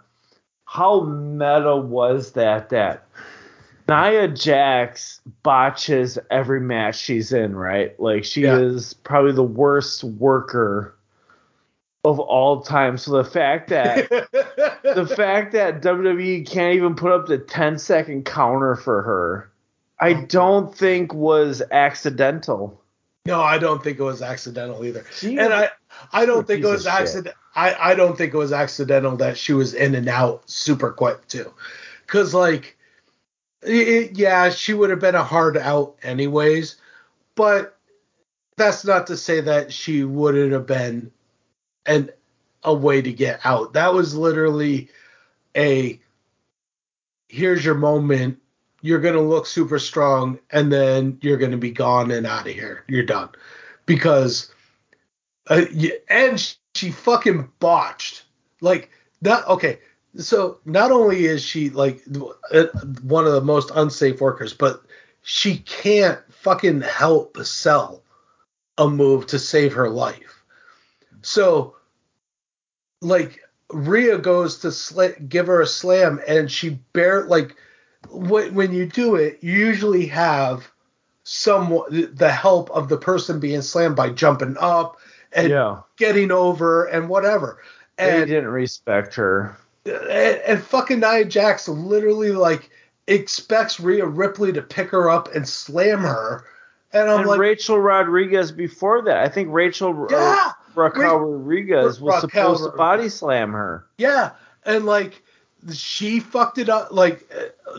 How 0.65 1.01
meta 1.01 1.75
was 1.75 2.31
that? 2.33 2.69
That 2.69 3.07
Nia 3.87 4.27
Jax 4.27 5.21
botches 5.43 6.17
every 6.31 6.59
match 6.59 6.97
she's 6.97 7.31
in, 7.31 7.55
right? 7.55 7.97
Like 7.99 8.23
she 8.25 8.41
Yeah. 8.43 8.57
is 8.57 8.93
probably 8.93 9.33
the 9.33 9.43
worst 9.43 10.03
worker 10.03 10.95
of 12.05 12.19
all 12.19 12.61
time. 12.61 12.97
So 12.97 13.11
the 13.11 13.29
fact 13.29 13.69
that 13.69 14.09
the 14.83 15.13
fact 15.15 15.51
that 15.53 15.81
WWE 15.81 16.47
can't 16.47 16.75
even 16.75 16.95
put 16.95 17.11
up 17.11 17.25
the 17.25 17.39
10 17.39 17.79
second 17.79 18.25
counter 18.25 18.75
for 18.75 19.01
her, 19.01 19.51
I 19.99 20.13
don't 20.13 20.73
think 20.73 21.13
was 21.13 21.63
accidental. 21.71 22.79
no, 23.25 23.41
I 23.41 23.57
don't 23.57 23.83
think 23.83 23.97
it 23.97 24.03
was 24.03 24.21
accidental 24.21 24.85
either. 24.85 25.03
She 25.11 25.39
and 25.39 25.51
I 25.51 25.69
I 26.13 26.25
don't 26.25 26.41
a 26.41 26.43
think 26.43 26.63
it 26.63 26.67
was 26.67 26.85
accident. 26.85 27.35
I 27.55 27.73
I 27.73 27.95
don't 27.95 28.17
think 28.17 28.33
it 28.33 28.37
was 28.37 28.53
accidental 28.53 29.17
that 29.17 29.37
she 29.37 29.53
was 29.53 29.73
in 29.73 29.95
and 29.95 30.07
out 30.07 30.47
super 30.49 30.91
quick 30.91 31.27
too, 31.27 31.51
because 32.05 32.35
like, 32.35 32.77
it, 33.63 34.15
yeah, 34.15 34.51
she 34.51 34.73
would 34.73 34.91
have 34.91 34.99
been 34.99 35.15
a 35.15 35.23
hard 35.23 35.57
out 35.57 35.95
anyways, 36.03 36.75
but 37.33 37.77
that's 38.57 38.85
not 38.85 39.07
to 39.07 39.17
say 39.17 39.41
that 39.41 39.73
she 39.73 40.03
wouldn't 40.03 40.51
have 40.51 40.67
been 40.67 41.11
an 41.85 42.09
a 42.63 42.73
way 42.73 43.01
to 43.01 43.13
get 43.13 43.39
out. 43.43 43.73
That 43.73 43.93
was 43.93 44.15
literally 44.15 44.89
a 45.55 45.99
here's 47.27 47.63
your 47.63 47.75
moment. 47.75 48.39
You're 48.81 48.99
gonna 48.99 49.21
look 49.21 49.45
super 49.45 49.79
strong, 49.79 50.39
and 50.51 50.71
then 50.71 51.17
you're 51.21 51.37
gonna 51.37 51.57
be 51.57 51.71
gone 51.71 52.11
and 52.11 52.25
out 52.25 52.47
of 52.47 52.53
here. 52.53 52.83
You're 52.87 53.03
done 53.03 53.29
because 53.85 54.51
uh, 55.47 55.65
and 56.09 56.39
sh- 56.39 56.55
she 56.73 56.91
fucking 56.91 57.49
botched. 57.59 58.23
Like 58.61 58.89
that. 59.21 59.45
Okay, 59.47 59.79
so 60.17 60.59
not 60.65 60.91
only 60.91 61.25
is 61.25 61.43
she 61.43 61.69
like 61.69 62.01
uh, 62.51 62.65
one 63.03 63.25
of 63.25 63.33
the 63.33 63.41
most 63.41 63.71
unsafe 63.75 64.21
workers, 64.21 64.53
but 64.53 64.83
she 65.21 65.57
can't 65.59 66.19
fucking 66.33 66.81
help 66.81 67.37
sell 67.43 68.03
a 68.77 68.89
move 68.89 69.27
to 69.27 69.39
save 69.39 69.73
her 69.73 69.89
life. 69.89 70.34
So, 71.25 71.75
like 73.01 73.39
Rhea 73.71 74.17
goes 74.19 74.59
to 74.59 74.67
sla- 74.67 75.27
give 75.27 75.47
her 75.47 75.61
a 75.61 75.67
slam, 75.67 76.21
and 76.27 76.51
she 76.51 76.79
bare 76.93 77.25
like 77.25 77.55
when 78.11 78.53
when 78.53 78.73
you 78.73 78.85
do 78.85 79.15
it, 79.15 79.39
you 79.41 79.51
usually 79.53 80.05
have 80.07 80.71
someone 81.23 82.09
the 82.15 82.31
help 82.31 82.69
of 82.71 82.89
the 82.89 82.97
person 82.97 83.39
being 83.39 83.61
slammed 83.63 83.95
by 83.95 84.09
jumping 84.11 84.55
up 84.59 84.97
and 85.33 85.49
yeah. 85.49 85.79
getting 85.97 86.31
over 86.31 86.85
and 86.85 87.09
whatever. 87.09 87.57
They 87.97 88.21
And, 88.21 88.27
didn't 88.27 88.49
respect 88.49 89.15
her. 89.15 89.57
and 89.85 89.97
and 89.97 90.63
fucking 90.63 90.99
Nia 90.99 91.25
Jax 91.25 91.67
literally 91.67 92.31
like 92.33 92.69
expects 93.07 93.79
Rhea 93.79 94.05
Ripley 94.05 94.53
to 94.53 94.61
pick 94.61 94.89
her 94.91 95.09
up 95.09 95.33
and 95.33 95.47
slam 95.47 95.99
her. 96.01 96.45
And 96.93 97.09
I'm 97.09 97.21
and 97.21 97.27
like, 97.27 97.39
Rachel 97.39 97.79
Rodriguez 97.79 98.51
before 98.51 99.01
that. 99.03 99.17
I 99.17 99.27
think 99.27 99.49
Rachel 99.51 100.07
Yeah. 100.11 100.35
uh, 100.39 100.51
Raquel 100.75 101.17
Ra- 101.17 101.25
Rodriguez 101.25 101.99
was 102.01 102.23
Raquel 102.23 102.55
supposed 102.55 102.71
to 102.71 102.77
body 102.77 103.09
slam 103.09 103.51
her. 103.53 103.85
yeah. 103.97 104.31
And 104.65 104.85
like 104.85 105.21
she 105.73 106.19
fucked 106.19 106.57
it 106.57 106.69
up. 106.69 106.89
Like 106.91 107.29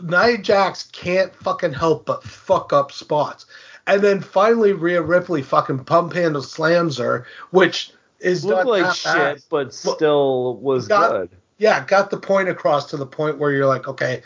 Nia 0.03 0.37
Jax 0.37 0.89
can't 0.91 1.33
fucking 1.35 1.73
help 1.73 2.05
but 2.05 2.23
fuck 2.23 2.73
up 2.73 2.91
spots. 2.91 3.45
And 3.87 4.01
then 4.01 4.19
finally 4.21 4.73
Rhea 4.73 5.01
Ripley 5.01 5.41
fucking 5.41 5.85
pump 5.85 6.13
handle 6.13 6.41
slams 6.41 6.97
her, 6.97 7.25
which 7.51 7.91
is 8.19 8.43
Looked 8.43 8.65
like 8.67 8.93
shit, 8.95 9.45
but 9.49 9.73
still 9.73 10.57
was 10.57 10.87
got- 10.87 11.11
good. 11.11 11.29
yeah, 11.57 11.85
got 11.85 12.09
the 12.09 12.17
point 12.17 12.49
across 12.49 12.89
to 12.89 12.97
the 12.97 13.05
point 13.05 13.37
where 13.37 13.51
you're 13.51 13.67
like, 13.67 13.87
okay. 13.87 14.21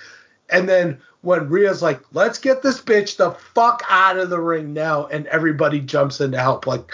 And 0.49 0.67
then 0.67 0.99
when 1.21 1.49
Rhea's 1.49 1.81
like, 1.81 2.01
let's 2.13 2.37
get 2.39 2.61
this 2.63 2.81
bitch 2.81 3.17
the 3.17 3.31
fuck 3.31 3.83
out 3.89 4.17
of 4.17 4.29
the 4.29 4.39
ring 4.39 4.73
now, 4.73 5.05
and 5.07 5.27
everybody 5.27 5.79
jumps 5.79 6.19
in 6.21 6.31
to 6.31 6.39
help, 6.39 6.65
like, 6.65 6.91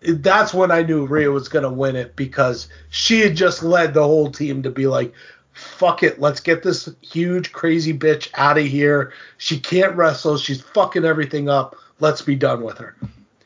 that's 0.00 0.54
when 0.54 0.70
I 0.70 0.82
knew 0.82 1.06
Rhea 1.06 1.30
was 1.30 1.48
going 1.48 1.64
to 1.64 1.70
win 1.70 1.96
it 1.96 2.16
because 2.16 2.68
she 2.90 3.20
had 3.20 3.36
just 3.36 3.62
led 3.62 3.94
the 3.94 4.02
whole 4.02 4.30
team 4.30 4.62
to 4.62 4.70
be 4.70 4.86
like, 4.86 5.12
fuck 5.52 6.02
it, 6.02 6.20
let's 6.20 6.40
get 6.40 6.62
this 6.62 6.88
huge, 7.00 7.52
crazy 7.52 7.96
bitch 7.96 8.28
out 8.34 8.58
of 8.58 8.66
here. 8.66 9.12
She 9.38 9.58
can't 9.58 9.96
wrestle. 9.96 10.36
She's 10.36 10.60
fucking 10.60 11.04
everything 11.04 11.48
up. 11.48 11.76
Let's 11.98 12.22
be 12.22 12.36
done 12.36 12.62
with 12.62 12.78
her. 12.78 12.94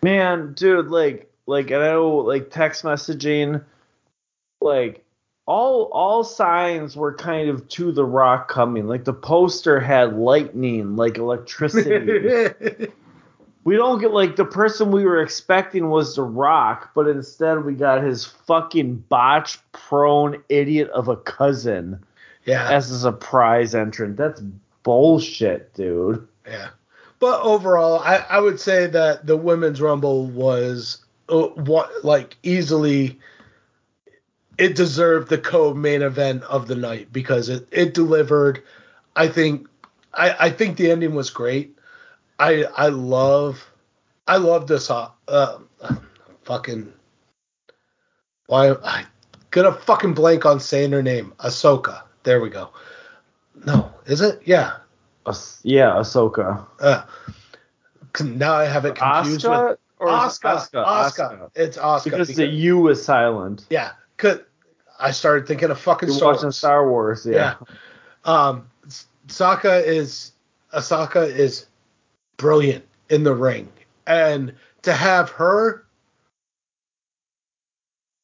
Man, 0.02 0.55
dude, 0.55 0.89
like, 0.89 1.31
like 1.47 1.70
I 1.70 1.78
know, 1.78 2.16
like 2.16 2.51
text 2.51 2.82
messaging, 2.85 3.62
like 4.60 5.05
all 5.47 5.85
all 5.93 6.22
signs 6.22 6.97
were 6.97 7.14
kind 7.14 7.48
of 7.48 7.68
to 7.68 7.93
the 7.93 8.05
rock 8.05 8.48
coming. 8.48 8.86
Like 8.86 9.05
the 9.05 9.12
poster 9.12 9.81
had 9.81 10.16
lightning, 10.16 10.97
like 10.97 11.18
electricity. 11.18 12.89
we 13.64 13.76
don't 13.76 14.00
get 14.00 14.12
like 14.12 14.36
the 14.36 14.44
person 14.44 14.90
we 14.90 15.04
were 15.04 15.20
expecting 15.20 15.90
was 15.90 16.16
the 16.16 16.22
rock, 16.22 16.90
but 16.94 17.06
instead 17.06 17.64
we 17.64 17.74
got 17.74 18.02
his 18.02 18.24
fucking 18.24 18.96
botch 19.08 19.58
prone 19.72 20.42
idiot 20.48 20.88
of 20.90 21.08
a 21.08 21.16
cousin 21.16 22.02
yeah. 22.44 22.70
as 22.70 22.90
a 22.90 22.98
surprise 22.98 23.74
entrant. 23.74 24.16
That's 24.16 24.42
bullshit, 24.82 25.74
dude. 25.74 26.26
Yeah. 26.46 26.70
But 27.18 27.42
overall, 27.42 27.98
I, 27.98 28.24
I 28.30 28.40
would 28.40 28.58
say 28.58 28.86
that 28.86 29.26
the 29.26 29.36
women's 29.36 29.80
rumble 29.80 30.26
was 30.26 31.04
uh, 31.28 31.48
what 31.48 31.90
like 32.02 32.38
easily 32.42 33.18
it 34.56 34.74
deserved 34.74 35.28
the 35.28 35.38
co-main 35.38 36.02
event 36.02 36.42
of 36.44 36.66
the 36.66 36.76
night 36.76 37.12
because 37.12 37.48
it, 37.48 37.68
it 37.70 37.94
delivered. 37.94 38.62
I 39.16 39.28
think 39.28 39.68
I, 40.14 40.34
I 40.46 40.50
think 40.50 40.76
the 40.76 40.90
ending 40.90 41.14
was 41.14 41.28
great. 41.28 41.76
I 42.40 42.64
I 42.76 42.88
love 42.88 43.64
I 44.26 44.38
love 44.38 44.66
this 44.66 44.90
uh, 44.90 45.10
uh 45.28 45.58
fucking 46.44 46.92
why 48.46 48.68
am 48.68 48.78
I 48.82 49.04
gonna 49.50 49.72
fucking 49.72 50.14
blank 50.14 50.46
on 50.46 50.58
saying 50.58 50.92
her 50.92 51.02
name 51.02 51.34
Ahsoka. 51.38 52.02
There 52.22 52.40
we 52.40 52.48
go. 52.48 52.70
No, 53.66 53.92
is 54.06 54.22
it? 54.22 54.40
Yeah. 54.44 54.76
As- 55.26 55.60
yeah, 55.62 55.90
Ahsoka. 55.90 56.66
Uh, 56.80 57.04
now 58.24 58.54
I 58.54 58.64
have 58.64 58.86
it 58.86 58.94
confused 58.96 59.44
Asuka 59.44 59.68
with 59.70 59.78
or 59.98 60.08
Oscar. 60.08 60.48
Asuka? 60.48 60.86
Oscar. 60.86 61.22
Asuka. 61.24 61.50
It's 61.54 61.78
Oscar. 61.78 62.10
Because 62.10 62.34
the 62.34 62.46
U 62.46 62.88
is 62.88 63.04
silent. 63.04 63.66
yeah, 63.68 63.92
cause 64.16 64.38
I 64.98 65.10
started 65.10 65.46
thinking 65.46 65.70
of 65.70 65.78
fucking 65.78 66.08
You're 66.08 66.16
Star 66.16 66.32
watching 66.32 66.46
Wars. 66.46 66.56
Star 66.56 66.88
Wars, 66.88 67.26
yeah. 67.26 67.54
Yeah. 67.66 67.74
Um, 68.24 68.70
Sokka 69.28 69.84
is 69.84 70.32
Asaka 70.74 71.26
is 71.28 71.66
brilliant 72.40 72.84
in 73.10 73.22
the 73.24 73.34
ring, 73.34 73.68
and 74.06 74.54
to 74.82 74.94
have 74.94 75.28
her, 75.30 75.84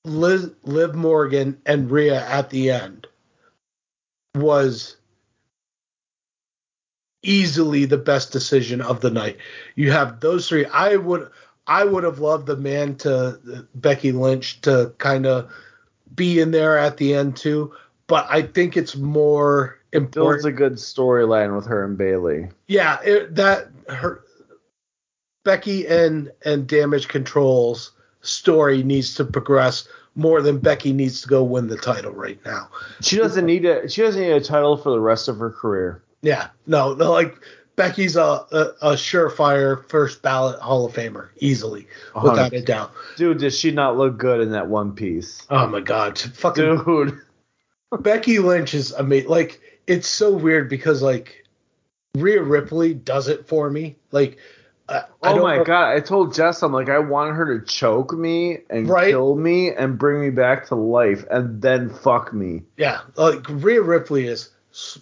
Liz, 0.04 0.50
Liv 0.64 0.94
Morgan, 0.94 1.60
and 1.66 1.90
Rhea 1.90 2.24
at 2.26 2.48
the 2.50 2.70
end 2.70 3.06
was 4.34 4.96
easily 7.22 7.84
the 7.84 7.98
best 7.98 8.32
decision 8.32 8.80
of 8.80 9.00
the 9.00 9.10
night. 9.10 9.36
You 9.74 9.90
have 9.92 10.20
those 10.20 10.48
three. 10.48 10.64
I 10.66 10.96
would 10.96 11.28
I 11.66 11.84
would 11.84 12.04
have 12.04 12.20
loved 12.20 12.46
the 12.46 12.56
man 12.56 12.94
to 12.98 13.66
Becky 13.74 14.12
Lynch 14.12 14.60
to 14.62 14.92
kind 14.98 15.26
of 15.26 15.52
be 16.14 16.40
in 16.40 16.52
there 16.52 16.78
at 16.78 16.96
the 16.96 17.14
end 17.14 17.36
too, 17.36 17.74
but 18.06 18.26
I 18.30 18.42
think 18.42 18.76
it's 18.76 18.96
more 18.96 19.78
Builds 19.90 20.06
important. 20.14 20.46
a 20.46 20.52
good 20.52 20.74
storyline 20.74 21.56
with 21.56 21.66
her 21.66 21.84
and 21.84 21.98
Bayley. 21.98 22.48
yeah, 22.68 23.00
it, 23.02 23.34
that 23.34 23.68
her 23.88 24.22
Becky 25.44 25.86
and 25.86 26.32
and 26.44 26.66
Damage 26.66 27.08
Control's 27.08 27.92
story 28.20 28.82
needs 28.82 29.14
to 29.14 29.24
progress 29.24 29.88
more 30.16 30.40
than 30.40 30.58
Becky 30.58 30.92
needs 30.92 31.20
to 31.20 31.28
go 31.28 31.44
win 31.44 31.68
the 31.68 31.76
title 31.76 32.12
right 32.12 32.40
now. 32.44 32.68
She 33.00 33.16
doesn't 33.16 33.46
need 33.46 33.64
a 33.64 33.88
she 33.88 34.02
doesn't 34.02 34.20
need 34.20 34.32
a 34.32 34.40
title 34.40 34.76
for 34.76 34.90
the 34.90 35.00
rest 35.00 35.28
of 35.28 35.38
her 35.38 35.50
career. 35.50 36.02
Yeah, 36.22 36.48
no, 36.66 36.94
no 36.94 37.12
like 37.12 37.36
Becky's 37.76 38.16
a, 38.16 38.22
a, 38.22 38.72
a 38.80 38.92
surefire 38.94 39.86
first 39.88 40.22
ballot 40.22 40.58
Hall 40.58 40.86
of 40.86 40.94
Famer 40.94 41.28
easily, 41.38 41.86
without 42.14 42.54
a 42.54 42.62
doubt. 42.62 42.92
Dude, 43.16 43.38
does 43.38 43.56
she 43.56 43.70
not 43.70 43.98
look 43.98 44.16
good 44.16 44.40
in 44.40 44.50
that 44.52 44.68
one 44.68 44.92
piece? 44.94 45.46
Oh 45.50 45.66
my 45.66 45.80
god, 45.80 46.18
fucking 46.18 46.82
Dude. 46.84 47.20
Becky 48.00 48.38
Lynch 48.38 48.74
is 48.74 48.92
amazing. 48.92 49.28
Like 49.28 49.60
it's 49.86 50.08
so 50.08 50.32
weird 50.32 50.68
because 50.68 51.02
like 51.02 51.45
Rhea 52.20 52.42
Ripley 52.42 52.94
does 52.94 53.28
it 53.28 53.46
for 53.48 53.70
me. 53.70 53.96
Like 54.12 54.38
I, 54.88 54.98
I 55.22 55.32
Oh 55.32 55.42
my 55.42 55.56
know- 55.58 55.64
god! 55.64 55.96
I 55.96 56.00
told 56.00 56.34
Jess 56.34 56.62
I'm 56.62 56.72
like 56.72 56.88
I 56.88 56.98
want 56.98 57.34
her 57.36 57.58
to 57.58 57.64
choke 57.66 58.12
me 58.12 58.58
and 58.70 58.88
Right. 58.88 59.08
kill 59.10 59.34
me 59.36 59.72
and 59.72 59.98
bring 59.98 60.20
me 60.20 60.30
back 60.30 60.66
to 60.68 60.74
life 60.74 61.24
and 61.30 61.60
then 61.62 61.90
fuck 61.90 62.32
me. 62.32 62.62
Yeah, 62.76 63.00
like 63.16 63.44
Rhea 63.48 63.82
Ripley 63.82 64.26
is 64.26 64.50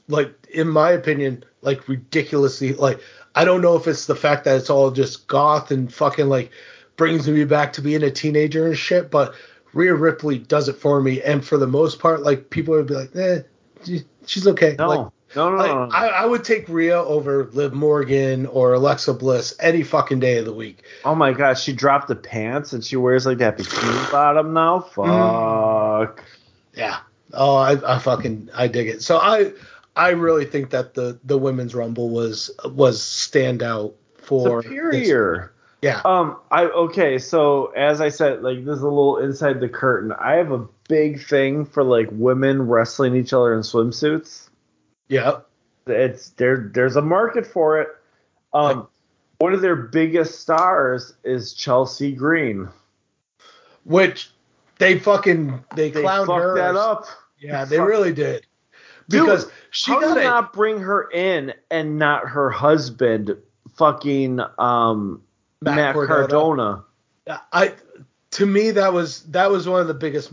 like 0.09 0.33
in 0.53 0.69
my 0.69 0.91
opinion 0.93 1.45
like 1.63 1.89
ridiculously 1.89 2.73
like 2.75 3.01
I 3.35 3.45
don't 3.45 3.61
know 3.63 3.77
if 3.77 3.87
it's 3.89 4.07
the 4.07 4.15
fact 4.15 4.45
that 4.45 4.57
it's 4.57 4.71
all 4.71 4.91
just 4.93 5.27
goth 5.27 5.71
and 5.71 5.93
fucking 5.93 6.29
like 6.29 6.51
brings 6.97 7.29
me 7.29 7.45
back 7.45 7.73
to 7.73 7.83
being 7.83 8.05
a 8.05 8.11
teenager 8.11 8.67
and 8.67 8.79
shit, 8.79 9.11
but 9.11 9.35
Rhea 9.73 9.93
Ripley 9.95 10.39
does 10.39 10.69
it 10.69 10.77
for 10.77 11.01
me, 11.03 11.21
and 11.21 11.45
for 11.45 11.57
the 11.59 11.67
most 11.67 11.99
part, 11.99 12.23
like 12.23 12.49
people 12.51 12.75
would 12.75 12.87
be 12.87 12.95
like, 12.95 13.17
eh, 13.17 13.41
she's 14.27 14.47
okay. 14.47 14.77
No, 14.79 14.89
like, 14.89 15.13
no, 15.37 15.51
no, 15.51 15.57
like, 15.57 15.71
no, 15.71 15.87
no. 15.87 15.91
I, 15.93 16.07
I 16.09 16.27
would 16.27 16.45
take 16.45 16.69
Rhea 16.69 16.99
over 16.99 17.45
Liv 17.53 17.73
Morgan 17.73 18.47
or 18.47 18.75
Alexa 18.75 19.15
Bliss 19.15 19.55
any 19.61 19.83
fucking 19.83 20.21
day 20.21 20.39
of 20.39 20.45
the 20.45 20.53
week. 20.53 20.83
Oh 21.05 21.15
my 21.15 21.33
god, 21.33 21.59
she 21.59 21.73
dropped 21.73 22.09
the 22.09 22.17
pants 22.17 22.73
and 22.73 22.85
she 22.85 22.97
wears 22.97 23.27
like 23.27 23.39
that 23.39 23.59
bikini 23.59 24.13
bottom 24.13 24.53
now. 24.53 24.81
Fuck. 24.81 26.25
Yeah. 26.75 26.99
Oh, 27.33 27.57
I, 27.57 27.97
I 27.97 27.99
fucking 27.99 28.51
I 28.55 28.69
dig 28.69 28.89
it. 28.89 29.03
So 29.03 29.19
I 29.19 29.53
I 29.97 30.11
really 30.11 30.45
think 30.45 30.71
that 30.71 30.95
the 30.95 31.19
the 31.25 31.39
women's 31.39 31.75
rumble 31.75 32.11
was 32.11 32.51
was 32.65 33.01
standout 33.01 33.95
for 34.17 34.63
Superior. 34.63 35.53
Yeah. 35.83 36.01
Um, 36.05 36.39
I 36.51 36.65
okay, 36.65 37.19
so 37.19 37.67
as 37.77 38.01
I 38.01 38.09
said, 38.09 38.43
like 38.43 38.65
this 38.65 38.77
is 38.77 38.83
a 38.83 38.89
little 38.89 39.19
inside 39.19 39.61
the 39.61 39.69
curtain. 39.69 40.13
I 40.13 40.37
have 40.37 40.51
a 40.51 40.67
big 40.89 41.23
thing 41.23 41.67
for 41.67 41.85
like 41.85 42.09
women 42.11 42.63
wrestling 42.63 43.15
each 43.15 43.33
other 43.33 43.53
in 43.53 43.61
swimsuits. 43.61 44.49
Yeah. 45.09 45.41
It's 45.87 46.31
there 46.31 46.71
there's 46.75 46.97
a 46.97 47.03
market 47.03 47.47
for 47.47 47.81
it. 47.81 47.89
Um 48.53 48.89
one 49.39 49.53
of 49.53 49.61
their 49.61 49.77
biggest 49.77 50.41
stars 50.41 51.15
is 51.25 51.53
Chelsea 51.55 52.13
Green. 52.13 52.69
Which 53.85 54.31
they 54.79 54.99
fucking 54.99 55.65
they, 55.75 55.91
They 55.91 56.03
clowned 56.03 56.35
her. 56.39 56.55
that 56.57 56.77
up. 56.77 57.07
Yeah, 57.39 57.65
they 57.65 57.79
really 57.79 58.13
did. 58.13 58.47
Dude, 59.11 59.27
Because 59.27 59.51
she 59.71 59.93
How 59.93 60.01
got 60.01 60.15
did 60.15 60.23
a, 60.25 60.29
not 60.29 60.53
bring 60.55 60.79
her 60.81 61.11
in 61.11 61.53
and 61.71 61.99
not 61.99 62.27
her 62.29 62.49
husband 62.51 63.37
fucking 63.77 64.41
um 64.59 65.21
Matt 65.61 65.77
Matt, 65.77 65.95
Cardona. 65.95 66.27
Cardona. 66.29 66.85
I 67.53 67.75
to 68.33 68.47
me 68.47 68.71
that 68.71 68.93
was 68.93 69.23
that 69.25 69.51
was 69.51 69.69
one 69.69 69.81
of 69.81 69.89
the 69.89 69.95
biggest 69.95 70.33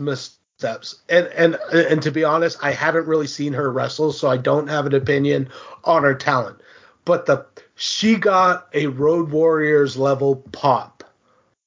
missteps. 0.62 0.96
And 1.08 1.26
and 1.28 1.54
and 1.72 2.02
to 2.02 2.10
be 2.10 2.24
honest, 2.24 2.58
I 2.62 2.72
haven't 2.72 3.06
really 3.06 3.26
seen 3.26 3.52
her 3.52 3.70
wrestle, 3.70 4.12
so 4.12 4.28
I 4.28 4.36
don't 4.36 4.68
have 4.68 4.86
an 4.86 4.94
opinion 4.94 5.48
on 5.84 6.02
her 6.02 6.14
talent. 6.14 6.58
But 7.04 7.26
the 7.26 7.46
she 7.74 8.16
got 8.16 8.68
a 8.72 8.86
Road 8.86 9.30
Warriors 9.30 9.96
level 9.96 10.36
pop 10.52 11.04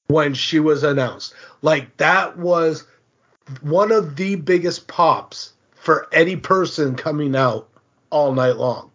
when 0.08 0.34
she 0.34 0.60
was 0.60 0.82
announced. 0.82 1.34
Like 1.62 1.96
that 1.98 2.38
was 2.38 2.84
one 3.60 3.92
of 3.92 4.16
the 4.16 4.36
biggest 4.36 4.88
pops 4.88 5.52
for 5.74 6.08
any 6.12 6.36
person 6.36 6.96
coming 6.96 7.36
out 7.36 7.68
all 8.10 8.32
night 8.32 8.56
long. 8.56 8.90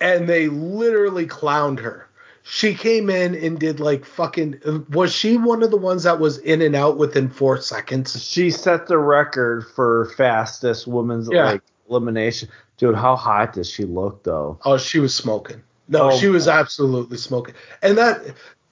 And 0.00 0.28
they 0.28 0.48
literally 0.48 1.26
clowned 1.26 1.80
her. 1.80 2.08
She 2.42 2.74
came 2.74 3.10
in 3.10 3.34
and 3.34 3.58
did 3.58 3.80
like 3.80 4.04
fucking. 4.04 4.86
Was 4.90 5.12
she 5.12 5.36
one 5.36 5.62
of 5.62 5.70
the 5.70 5.76
ones 5.76 6.04
that 6.04 6.18
was 6.18 6.38
in 6.38 6.62
and 6.62 6.74
out 6.74 6.96
within 6.96 7.28
four 7.28 7.60
seconds? 7.60 8.22
She 8.24 8.50
set 8.50 8.86
the 8.86 8.98
record 8.98 9.66
for 9.66 10.06
fastest 10.16 10.86
woman's 10.86 11.28
Yeah. 11.30 11.44
like 11.44 11.62
elimination. 11.88 12.48
Dude, 12.78 12.94
how 12.96 13.14
hot 13.14 13.52
does 13.52 13.68
she 13.68 13.84
look 13.84 14.22
though? 14.22 14.58
Oh, 14.64 14.78
she 14.78 14.98
was 15.00 15.14
smoking. 15.14 15.62
No, 15.88 16.10
Oh, 16.10 16.16
she 16.18 16.28
was 16.28 16.48
absolutely 16.48 17.18
smoking. 17.18 17.54
And 17.82 17.98
that, 17.98 18.22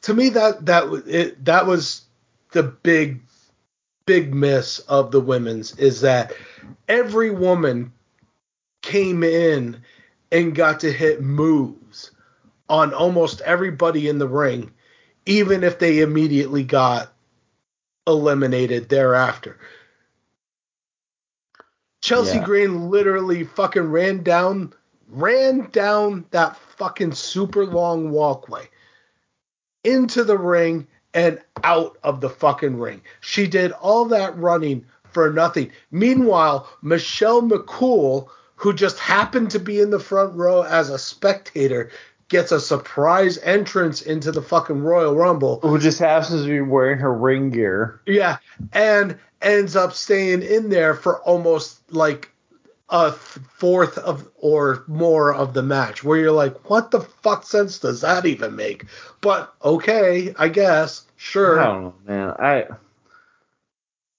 to 0.02 0.14
me, 0.14 0.28
that 0.30 0.64
that 0.66 0.84
it, 1.06 1.44
that 1.44 1.66
was 1.66 2.02
the 2.52 2.62
big, 2.62 3.20
big 4.06 4.32
miss 4.34 4.78
of 4.80 5.10
the 5.10 5.20
women's 5.20 5.76
is 5.78 6.00
that 6.00 6.32
every 6.88 7.30
woman 7.30 7.92
came 8.80 9.22
in 9.22 9.76
and 10.32 10.54
got 10.54 10.80
to 10.80 10.92
hit 10.92 11.20
moves 11.22 11.77
on 12.68 12.92
almost 12.92 13.40
everybody 13.42 14.08
in 14.08 14.18
the 14.18 14.28
ring, 14.28 14.72
even 15.26 15.64
if 15.64 15.78
they 15.78 16.00
immediately 16.00 16.64
got 16.64 17.12
eliminated 18.06 18.88
thereafter. 18.88 19.58
Chelsea 22.00 22.38
Yeah. 22.38 22.44
Green 22.44 22.90
literally 22.90 23.44
fucking 23.44 23.90
ran 23.90 24.22
down 24.22 24.72
ran 25.10 25.68
down 25.70 26.24
that 26.30 26.56
fucking 26.56 27.12
super 27.12 27.64
long 27.64 28.10
walkway 28.10 28.68
into 29.84 30.22
the 30.22 30.36
ring 30.36 30.86
and 31.14 31.40
out 31.64 31.96
of 32.02 32.20
the 32.20 32.28
fucking 32.28 32.78
ring. 32.78 33.00
She 33.20 33.46
did 33.46 33.72
all 33.72 34.04
that 34.06 34.36
running 34.36 34.84
for 35.04 35.32
nothing. 35.32 35.70
Meanwhile, 35.90 36.68
Michelle 36.82 37.42
McCool, 37.42 38.28
who 38.56 38.74
just 38.74 38.98
happened 38.98 39.50
to 39.52 39.58
be 39.58 39.80
in 39.80 39.90
the 39.90 39.98
front 39.98 40.34
row 40.34 40.62
as 40.62 40.90
a 40.90 40.98
spectator, 40.98 41.90
gets 42.28 42.52
a 42.52 42.60
surprise 42.60 43.38
entrance 43.38 44.02
into 44.02 44.30
the 44.30 44.42
fucking 44.42 44.82
Royal 44.82 45.16
Rumble. 45.16 45.60
Who 45.60 45.78
just 45.78 45.98
happens 45.98 46.42
to 46.42 46.46
be 46.46 46.60
wearing 46.60 46.98
her 46.98 47.12
ring 47.14 47.50
gear. 47.50 48.00
Yeah, 48.06 48.38
and 48.72 49.18
ends 49.40 49.76
up 49.76 49.92
staying 49.92 50.42
in 50.42 50.68
there 50.68 50.94
for 50.94 51.20
almost 51.22 51.80
like 51.92 52.30
a 52.90 53.12
fourth 53.12 53.98
of 53.98 54.28
or 54.36 54.84
more 54.86 55.34
of 55.34 55.54
the 55.54 55.62
match, 55.62 56.02
where 56.02 56.18
you're 56.18 56.32
like, 56.32 56.70
what 56.70 56.90
the 56.90 57.00
fuck 57.00 57.44
sense 57.44 57.78
does 57.78 58.00
that 58.00 58.26
even 58.26 58.56
make? 58.56 58.84
But 59.20 59.52
okay, 59.64 60.34
I 60.38 60.48
guess, 60.48 61.04
sure. 61.16 61.60
I 61.60 61.66
don't 61.66 61.82
know, 61.82 61.94
man. 62.06 62.34
I 62.38 62.66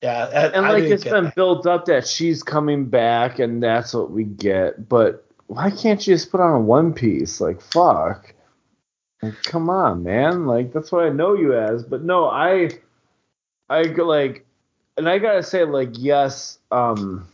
Yeah, 0.02 0.26
and, 0.26 0.54
and 0.56 0.66
I 0.66 0.72
like 0.72 0.84
it's 0.84 1.04
been 1.04 1.26
that. 1.26 1.36
built 1.36 1.66
up 1.66 1.86
that 1.86 2.08
she's 2.08 2.44
coming 2.44 2.86
back 2.86 3.40
and 3.40 3.62
that's 3.62 3.94
what 3.94 4.12
we 4.12 4.24
get. 4.24 4.88
But 4.88 5.26
why 5.50 5.72
can't 5.72 6.06
you 6.08 6.14
just 6.14 6.32
put 6.32 6.42
on 6.42 6.54
a 6.56 6.60
one 6.60 6.94
piece? 6.94 7.42
Like 7.42 7.62
fuck. 7.62 8.34
Like, 9.22 9.42
come 9.44 9.70
on, 9.70 10.04
man. 10.04 10.46
Like 10.46 10.72
that's 10.74 10.92
what 10.92 11.06
I 11.06 11.10
know 11.10 11.34
you 11.34 11.56
as. 11.58 11.84
But 11.84 12.04
no, 12.04 12.26
I 12.30 12.70
I 13.70 13.82
like 13.84 14.46
and 14.98 15.10
I 15.10 15.18
gotta 15.20 15.44
say, 15.44 15.66
like, 15.66 15.90
yes, 15.94 16.60
um 16.72 17.28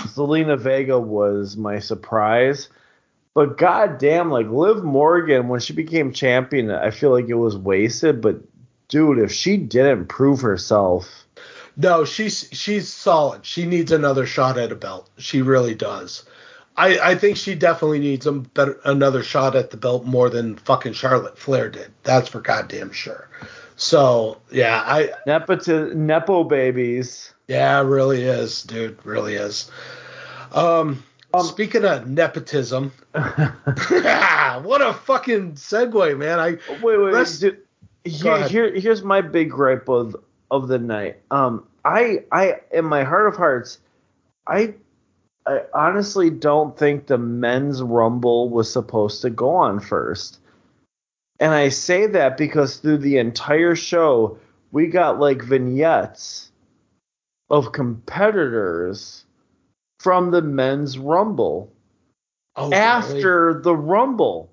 Zelina 0.00 0.58
Vega 0.58 0.98
was 0.98 1.56
my 1.56 1.78
surprise. 1.78 2.68
But 3.34 3.56
goddamn, 3.56 4.30
like 4.30 4.48
Liv 4.48 4.82
Morgan, 4.84 5.48
when 5.48 5.60
she 5.60 5.72
became 5.72 6.12
champion, 6.12 6.70
I 6.70 6.90
feel 6.90 7.10
like 7.12 7.28
it 7.28 7.34
was 7.34 7.56
wasted. 7.56 8.20
But 8.20 8.40
dude, 8.88 9.18
if 9.20 9.32
she 9.32 9.56
didn't 9.56 10.06
prove 10.08 10.40
herself, 10.40 11.08
No, 11.76 12.04
she's 12.04 12.48
she's 12.52 12.88
solid. 12.92 13.46
She 13.46 13.64
needs 13.66 13.92
another 13.92 14.26
shot 14.26 14.58
at 14.58 14.72
a 14.72 14.76
belt. 14.76 15.08
She 15.18 15.40
really 15.42 15.74
does. 15.74 16.24
I, 16.76 16.98
I 17.10 17.14
think 17.16 17.36
she 17.36 17.54
definitely 17.54 17.98
needs 17.98 18.26
a 18.26 18.32
better 18.32 18.80
another 18.84 19.22
shot 19.22 19.54
at 19.56 19.70
the 19.70 19.76
belt 19.76 20.04
more 20.04 20.30
than 20.30 20.56
fucking 20.56 20.94
Charlotte 20.94 21.38
Flair 21.38 21.68
did. 21.68 21.92
That's 22.02 22.28
for 22.28 22.40
goddamn 22.40 22.92
sure. 22.92 23.28
So 23.76 24.40
yeah, 24.50 24.82
I 24.84 25.10
Nepoti- 25.26 25.94
Nepo 25.94 26.44
babies. 26.44 27.34
yeah, 27.48 27.80
really 27.80 28.22
is, 28.22 28.62
dude, 28.62 28.98
really 29.04 29.34
is. 29.34 29.70
Um, 30.52 31.02
Um, 31.34 31.46
speaking 31.46 31.84
of 31.84 32.06
nepotism, 32.08 32.92
what 33.12 34.82
a 34.82 34.92
fucking 35.04 35.52
segue, 35.52 36.18
man. 36.18 36.38
I 36.38 36.50
Wait, 36.82 36.98
wait, 36.98 37.12
Rest- 37.12 37.40
dude, 37.40 37.58
here, 38.04 38.46
here, 38.48 38.74
here's 38.74 39.02
my 39.02 39.20
big 39.20 39.50
gripe 39.50 39.88
of 39.88 40.16
of 40.50 40.68
the 40.68 40.78
night. 40.78 41.16
Um, 41.30 41.66
I, 41.84 42.24
I, 42.30 42.60
in 42.70 42.84
my 42.84 43.02
heart 43.04 43.26
of 43.28 43.36
hearts, 43.36 43.78
I, 44.46 44.74
I 45.46 45.62
honestly 45.74 46.30
don't 46.30 46.76
think 46.76 47.06
the 47.06 47.18
men's 47.18 47.82
rumble 47.82 48.48
was 48.48 48.72
supposed 48.72 49.22
to 49.22 49.30
go 49.30 49.50
on 49.50 49.80
first. 49.80 50.38
And 51.40 51.52
I 51.52 51.70
say 51.70 52.06
that 52.06 52.36
because 52.36 52.76
through 52.76 52.98
the 52.98 53.18
entire 53.18 53.74
show, 53.74 54.38
we 54.70 54.86
got 54.86 55.18
like 55.18 55.42
vignettes 55.42 56.52
of 57.50 57.72
competitors 57.72 59.24
from 59.98 60.30
the 60.30 60.42
men's 60.42 60.98
rumble 60.98 61.72
oh, 62.56 62.70
really? 62.70 62.76
after 62.76 63.60
the 63.62 63.74
rumble. 63.74 64.51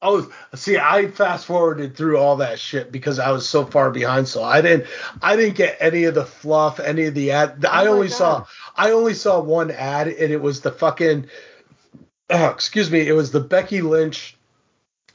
Oh, 0.00 0.30
see, 0.54 0.78
I 0.78 1.08
fast 1.08 1.46
forwarded 1.46 1.96
through 1.96 2.18
all 2.18 2.36
that 2.36 2.60
shit 2.60 2.92
because 2.92 3.18
I 3.18 3.32
was 3.32 3.48
so 3.48 3.64
far 3.64 3.90
behind. 3.90 4.28
So 4.28 4.44
I 4.44 4.60
didn't, 4.60 4.86
I 5.20 5.34
didn't 5.34 5.56
get 5.56 5.76
any 5.80 6.04
of 6.04 6.14
the 6.14 6.24
fluff, 6.24 6.78
any 6.78 7.06
of 7.06 7.14
the 7.14 7.32
ad. 7.32 7.64
I 7.64 7.86
Oh 7.86 7.90
my 7.90 7.90
only 7.90 8.08
God. 8.08 8.14
saw, 8.16 8.46
I 8.76 8.92
only 8.92 9.14
saw 9.14 9.40
one 9.40 9.72
ad, 9.72 10.06
and 10.06 10.32
it 10.32 10.40
was 10.40 10.60
the 10.60 10.70
fucking, 10.70 11.26
uh, 12.30 12.50
excuse 12.54 12.90
me, 12.92 13.08
it 13.08 13.12
was 13.12 13.32
the 13.32 13.40
Becky 13.40 13.82
Lynch, 13.82 14.36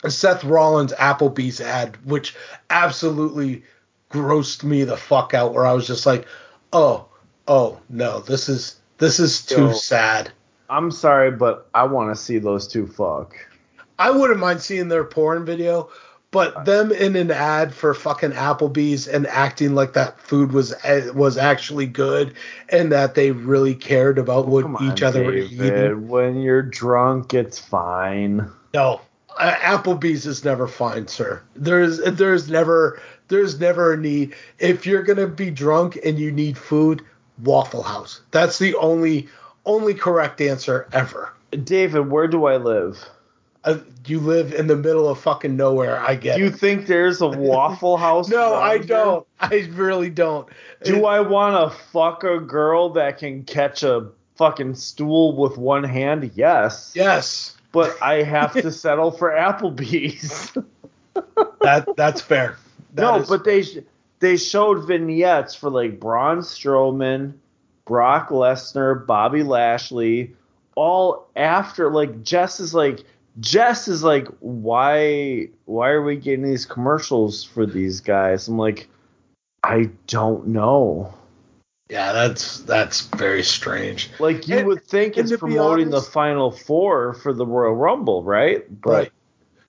Seth 0.07 0.43
Rollins 0.43 0.91
Applebee's 0.93 1.61
ad, 1.61 1.95
which 2.05 2.35
absolutely 2.69 3.63
grossed 4.11 4.65
me 4.65 4.83
the 4.83 4.97
fuck 4.97 5.33
out. 5.33 5.53
Where 5.53 5.65
I 5.65 5.71
was 5.71 5.87
just 5.87 6.05
like, 6.05 6.27
oh, 6.73 7.05
oh 7.47 7.79
no, 7.87 8.19
this 8.19 8.49
is 8.49 8.81
this 8.97 9.19
is 9.19 9.45
too 9.45 9.67
Yo. 9.67 9.71
sad. 9.71 10.31
I'm 10.69 10.91
sorry, 10.91 11.31
but 11.31 11.69
I 11.73 11.83
want 11.85 12.13
to 12.13 12.21
see 12.21 12.37
those 12.39 12.67
two 12.67 12.85
fuck. 12.87 13.33
I 13.99 14.11
wouldn't 14.11 14.39
mind 14.39 14.61
seeing 14.61 14.89
their 14.89 15.03
porn 15.03 15.45
video, 15.45 15.89
But 16.33 16.65
them 16.65 16.91
in 16.91 17.15
an 17.15 17.29
ad 17.29 17.75
for 17.75 17.93
fucking 17.93 18.31
Applebee's 18.31 19.07
and 19.07 19.27
acting 19.27 19.75
like 19.75 19.93
that 19.93 20.19
food 20.19 20.51
was 20.51 20.73
eh, 20.83 21.11
was 21.11 21.37
actually 21.37 21.85
good 21.85 22.33
and 22.69 22.91
that 22.91 23.13
they 23.13 23.29
really 23.29 23.75
cared 23.75 24.17
about 24.17 24.47
what 24.47 24.63
Come 24.63 24.77
each 24.81 25.03
on, 25.03 25.09
other 25.09 25.23
were 25.23 25.35
eating. 25.35 26.07
When 26.07 26.41
you're 26.41 26.63
drunk, 26.63 27.35
it's 27.35 27.59
fine. 27.59 28.49
No, 28.73 28.99
uh, 29.37 29.53
Applebee's 29.53 30.25
is 30.25 30.43
never 30.43 30.67
fine, 30.67 31.07
sir. 31.07 31.39
There's 31.55 31.99
there's 31.99 32.49
never 32.49 32.99
there's 33.27 33.59
never 33.59 33.93
a 33.93 33.97
need. 33.97 34.33
If 34.57 34.87
you're 34.87 35.03
gonna 35.03 35.27
be 35.27 35.51
drunk 35.51 35.99
and 36.03 36.17
you 36.17 36.31
need 36.31 36.57
food, 36.57 37.03
Waffle 37.43 37.83
House. 37.83 38.21
That's 38.31 38.57
the 38.57 38.73
only 38.75 39.27
only 39.67 39.93
correct 39.93 40.41
answer 40.41 40.87
ever. 40.91 41.31
David, 41.51 42.09
where 42.09 42.27
do 42.27 42.45
I 42.45 42.57
live? 42.57 43.07
Uh, 43.65 43.77
you 44.05 44.19
live 44.19 44.53
in 44.53 44.67
the 44.67 44.75
middle 44.75 45.07
of 45.07 45.17
fucking 45.19 45.55
nowhere. 45.55 45.97
I 45.99 46.15
get 46.15 46.35
Do 46.35 46.41
you 46.41 46.47
it. 46.49 46.55
think 46.55 46.85
there's 46.87 47.21
a 47.21 47.27
Waffle 47.27 47.95
House? 47.97 48.29
No, 48.33 48.55
I 48.55 48.77
don't. 48.77 49.25
I 49.39 49.69
really 49.71 50.09
don't. 50.09 50.47
Do 50.83 51.05
I 51.05 51.21
want 51.21 51.71
to 51.71 51.77
fuck 51.91 52.23
a 52.25 52.39
girl 52.39 52.89
that 52.89 53.19
can 53.19 53.43
catch 53.45 53.83
a 53.83 54.09
fucking 54.35 54.75
stool 54.75 55.37
with 55.37 55.57
one 55.57 55.83
hand? 55.85 56.31
Yes. 56.35 56.91
Yes, 56.93 57.55
But 57.71 57.95
I 58.01 58.23
have 58.23 58.51
to 58.53 58.69
settle 58.83 59.11
for 59.11 59.31
Applebee's. 59.31 60.51
that 61.61 61.87
that's 61.95 62.19
fair. 62.21 62.57
That 62.95 63.01
no, 63.03 63.15
is- 63.19 63.29
but 63.29 63.45
they 63.45 63.63
they 64.19 64.35
showed 64.37 64.85
vignettes 64.85 65.55
for 65.55 65.69
like 65.69 65.99
Braun 66.01 66.39
Strowman, 66.39 67.33
Brock 67.85 68.27
Lesnar, 68.29 69.05
Bobby 69.05 69.43
Lashley, 69.43 70.33
all 70.75 71.29
after 71.35 71.89
like 71.91 72.23
Jess 72.23 72.59
is 72.59 72.73
like 72.73 73.03
Jess 73.39 73.87
is 73.87 74.03
like 74.03 74.27
why 74.39 75.49
why 75.65 75.89
are 75.89 76.01
we 76.03 76.15
getting 76.15 76.43
these 76.45 76.65
commercials 76.65 77.43
for 77.43 77.65
these 77.65 77.99
guys? 78.01 78.47
I'm 78.47 78.57
like 78.57 78.87
I 79.63 79.89
don't 80.07 80.47
know. 80.47 81.13
yeah, 81.89 82.11
that's 82.13 82.59
that's 82.59 83.01
very 83.17 83.43
strange. 83.43 84.09
Like 84.19 84.47
you 84.47 84.57
And- 84.59 84.67
would 84.67 84.83
think 84.83 85.17
it's 85.17 85.35
promoting 85.35 85.87
honest- 85.87 86.05
the 86.07 86.11
final 86.11 86.51
four 86.51 87.13
for 87.15 87.33
the 87.33 87.45
Royal 87.45 87.75
Rumble, 87.75 88.23
right? 88.23 88.65
But 88.81 88.89
Right. 88.91 89.11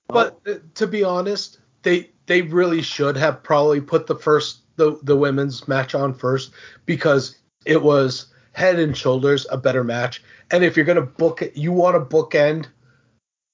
But 0.07 0.39
uh, 0.47 0.53
to 0.75 0.85
be 0.85 1.03
honest, 1.03 1.59
they 1.81 2.11
they 2.27 2.43
really 2.43 2.83
should 2.83 3.17
have 3.17 3.41
probably 3.41 3.81
put 3.81 4.05
the 4.05 4.15
first 4.15 4.59
the 4.75 4.99
the 5.01 5.15
women's 5.15 5.67
match 5.67 5.95
on 5.95 6.13
first 6.13 6.51
because 6.85 7.37
it 7.65 7.81
was 7.81 8.27
head 8.51 8.77
and 8.77 8.95
shoulders 8.95 9.47
a 9.49 9.57
better 9.57 9.83
match. 9.83 10.21
And 10.51 10.63
if 10.63 10.77
you're 10.77 10.85
gonna 10.85 11.01
book 11.01 11.41
it, 11.41 11.57
you 11.57 11.71
want 11.71 11.95
to 11.95 12.15
bookend 12.15 12.67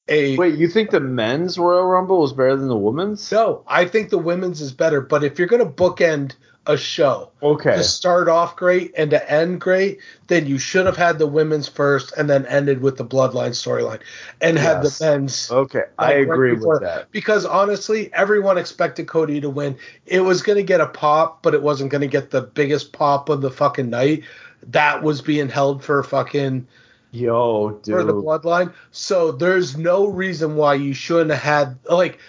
a 0.08 0.36
wait, 0.38 0.56
you 0.56 0.68
think 0.68 0.90
the 0.92 1.00
men's 1.00 1.58
Royal 1.58 1.86
Rumble 1.86 2.20
was 2.22 2.34
better 2.34 2.56
than 2.56 2.68
the 2.68 2.76
women's? 2.78 3.32
no. 3.32 3.64
I 3.68 3.86
think 3.86 4.10
the 4.10 4.18
women's 4.18 4.62
is 4.62 4.72
better. 4.74 5.02
But 5.02 5.24
if 5.24 5.38
you're 5.40 5.48
gonna 5.48 5.66
bookend 5.66 6.34
a 6.68 6.78
show 6.78 7.32
Okay. 7.42 7.76
to 7.76 7.84
start 7.84 8.30
off 8.30 8.56
great 8.56 8.94
and 8.96 9.10
to 9.10 9.32
end 9.32 9.60
great, 9.62 10.00
then 10.28 10.46
you 10.46 10.60
should 10.60 10.86
have 10.86 10.96
had 10.98 11.18
the 11.18 11.26
women's 11.26 11.68
first 11.68 12.14
and 12.18 12.30
then 12.30 12.46
ended 12.46 12.82
with 12.84 12.98
the 12.98 13.06
bloodline 13.06 13.50
storyline 13.50 14.00
and 14.42 14.60
had 14.60 14.84
Yes. 14.84 15.00
the 15.00 15.06
men's 15.06 15.52
Okay, 15.52 15.84
I 15.98 16.14
right 16.14 16.22
agree 16.22 16.54
before- 16.56 16.74
with 16.74 16.82
that. 16.84 17.12
Because 17.12 17.46
honestly, 17.48 18.12
everyone 18.14 18.60
expected 18.60 19.08
Cody 19.08 19.42
to 19.42 19.50
win. 19.50 19.76
It 20.06 20.20
was 20.22 20.44
going 20.44 20.58
to 20.58 20.64
get 20.64 20.82
a 20.82 20.86
pop, 20.86 21.42
but 21.42 21.56
it 21.56 21.64
wasn't 21.64 21.90
going 21.90 22.02
to 22.02 22.08
get 22.08 22.30
the 22.30 22.42
biggest 22.44 22.94
pop 22.94 23.30
of 23.30 23.42
the 23.42 23.50
fucking 23.50 23.90
night. 23.90 24.24
That 24.70 25.02
was 25.02 25.20
being 25.24 25.50
held 25.50 25.84
for 25.84 26.04
fucking 26.04 26.68
Yo, 27.12 27.72
dude. 27.84 27.96
for 27.96 28.04
the 28.04 28.14
bloodline. 28.14 28.74
So 28.92 29.32
there's 29.34 29.78
no 29.78 30.08
reason 30.08 30.56
why 30.56 30.76
you 30.76 30.94
shouldn't 30.94 31.32
have 31.32 31.42
had 31.42 31.80
like 31.90 32.20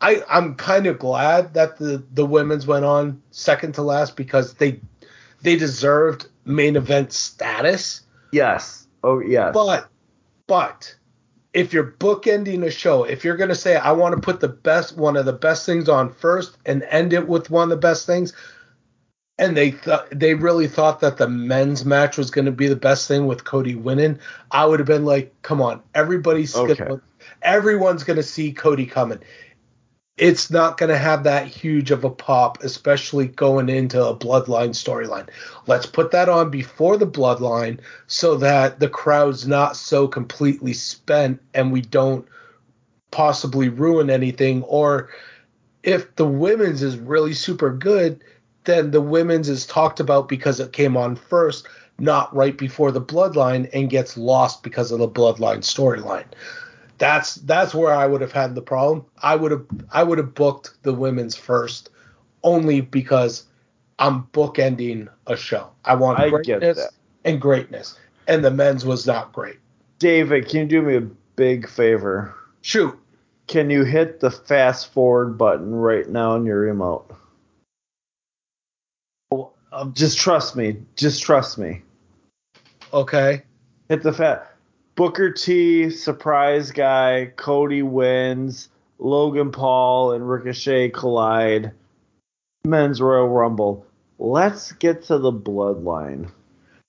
I 0.00 0.22
I'm 0.28 0.54
kind 0.54 0.86
of 0.86 0.98
glad 0.98 1.54
that 1.54 1.78
the 1.78 2.04
the 2.12 2.24
women's 2.24 2.66
went 2.66 2.84
on 2.84 3.20
second 3.30 3.74
to 3.74 3.82
last 3.82 4.16
because 4.16 4.54
they 4.54 4.80
they 5.42 5.56
deserved 5.56 6.28
main 6.44 6.76
event 6.76 7.12
status. 7.12 8.02
yes. 8.32 8.86
Oh, 9.04 9.20
yes. 9.20 9.52
But 9.54 9.88
but 10.46 10.94
if 11.52 11.72
you're 11.72 11.92
bookending 11.92 12.64
a 12.64 12.70
show, 12.70 13.04
if 13.04 13.24
you're 13.24 13.36
gonna 13.36 13.54
say 13.54 13.76
I 13.76 13.92
want 13.92 14.14
to 14.14 14.20
put 14.20 14.40
the 14.40 14.48
best 14.48 14.96
one 14.96 15.16
of 15.16 15.24
the 15.24 15.32
best 15.32 15.66
things 15.66 15.88
on 15.88 16.12
first 16.12 16.56
and 16.64 16.84
end 16.84 17.12
it 17.12 17.26
with 17.28 17.50
one 17.50 17.64
of 17.64 17.70
the 17.70 17.76
best 17.76 18.06
things, 18.06 18.32
and 19.38 19.56
they 19.56 19.70
thought 19.70 20.08
they 20.10 20.34
really 20.34 20.68
thought 20.68 21.00
that 21.00 21.16
the 21.16 21.28
men's 21.28 21.84
match 21.84 22.18
was 22.18 22.30
gonna 22.30 22.52
be 22.52 22.68
the 22.68 22.76
best 22.76 23.08
thing 23.08 23.26
with 23.26 23.44
Cody 23.44 23.74
winning, 23.74 24.18
I 24.50 24.66
would 24.66 24.80
have 24.80 24.86
been 24.86 25.04
like, 25.04 25.32
come 25.42 25.60
on, 25.62 25.82
everybody's 25.94 26.54
Okay. 26.56 26.74
gonna, 26.74 27.00
everyone's 27.42 28.04
gonna 28.04 28.22
see 28.22 28.52
Cody 28.52 28.86
coming. 28.86 29.20
It's 30.16 30.50
not 30.50 30.78
going 30.78 30.90
to 30.90 30.98
have 30.98 31.22
that 31.22 31.46
huge 31.46 31.92
of 31.92 32.02
a 32.02 32.10
pop, 32.10 32.64
especially 32.64 33.28
going 33.28 33.68
into 33.68 34.04
a 34.04 34.16
bloodline 34.16 34.70
storyline. 34.70 35.28
Let's 35.68 35.86
put 35.86 36.10
that 36.10 36.28
on 36.28 36.50
before 36.50 36.96
the 36.96 37.06
bloodline 37.06 37.78
so 38.08 38.36
that 38.38 38.80
the 38.80 38.88
crowd's 38.88 39.46
not 39.46 39.76
so 39.76 40.08
completely 40.08 40.72
spent 40.72 41.40
and 41.54 41.70
we 41.70 41.82
don't 41.82 42.26
possibly 43.12 43.68
ruin 43.68 44.10
anything. 44.10 44.64
Or 44.64 45.08
if 45.84 46.16
the 46.16 46.26
women's 46.26 46.82
is 46.82 46.98
really 46.98 47.32
super 47.32 47.72
good, 47.72 48.24
then 48.68 48.90
the 48.90 49.00
women's 49.00 49.48
is 49.48 49.64
talked 49.64 49.98
about 49.98 50.28
because 50.28 50.60
it 50.60 50.72
came 50.72 50.94
on 50.94 51.16
first, 51.16 51.66
not 51.98 52.34
right 52.36 52.56
before 52.56 52.92
the 52.92 53.00
bloodline 53.00 53.68
and 53.72 53.88
gets 53.88 54.18
lost 54.18 54.62
because 54.62 54.92
of 54.92 54.98
the 54.98 55.08
bloodline 55.08 55.60
storyline. 55.60 56.26
That's 56.98 57.36
that's 57.36 57.74
where 57.74 57.94
I 57.94 58.06
would 58.06 58.20
have 58.20 58.32
had 58.32 58.54
the 58.54 58.60
problem. 58.60 59.06
I 59.22 59.36
would 59.36 59.52
have 59.52 59.64
I 59.90 60.02
would 60.02 60.18
have 60.18 60.34
booked 60.34 60.82
the 60.82 60.92
women's 60.92 61.34
first 61.34 61.88
only 62.42 62.82
because 62.82 63.44
I'm 63.98 64.24
bookending 64.34 65.08
a 65.26 65.36
show. 65.36 65.70
I 65.86 65.94
want 65.94 66.18
I 66.18 66.28
greatness 66.28 66.86
and 67.24 67.40
greatness. 67.40 67.98
And 68.26 68.44
the 68.44 68.50
men's 68.50 68.84
was 68.84 69.06
not 69.06 69.32
great. 69.32 69.56
David, 69.98 70.48
can 70.48 70.60
you 70.60 70.66
do 70.66 70.82
me 70.82 70.96
a 70.96 71.00
big 71.36 71.66
favor? 71.66 72.34
Shoot. 72.60 72.98
Can 73.46 73.70
you 73.70 73.84
hit 73.84 74.20
the 74.20 74.30
fast 74.30 74.92
forward 74.92 75.38
button 75.38 75.74
right 75.74 76.06
now 76.06 76.32
on 76.32 76.44
your 76.44 76.60
remote? 76.60 77.10
Um, 79.72 79.92
Just 79.94 80.18
trust 80.18 80.56
me. 80.56 80.78
Just 80.96 81.22
trust 81.22 81.58
me. 81.58 81.82
okay. 82.92 83.42
Hit 83.88 84.02
the 84.02 84.12
fat. 84.12 84.54
Booker 84.94 85.30
T, 85.32 85.90
surprise 85.90 86.70
guy. 86.72 87.32
Cody 87.36 87.82
wins. 87.82 88.68
Logan 88.98 89.52
Paul 89.52 90.12
and 90.12 90.28
Ricochet 90.28 90.90
collide. 90.90 91.72
Men's 92.64 93.00
Royal 93.00 93.28
Rumble. 93.28 93.86
Let's 94.18 94.72
get 94.72 95.04
to 95.04 95.18
the 95.18 95.32
bloodline. 95.32 96.30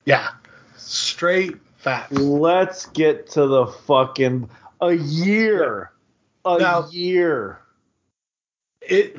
Yeah. 0.06 0.30
Straight 0.76 1.58
facts. 1.78 2.12
Let's 2.18 2.88
get 2.88 3.30
to 3.32 3.46
the 3.46 3.68
fucking 3.68 4.50
a 4.82 4.94
year. 4.94 5.92
A 6.46 6.58
Now- 6.58 6.88
year. 6.90 7.60
it 8.82 9.16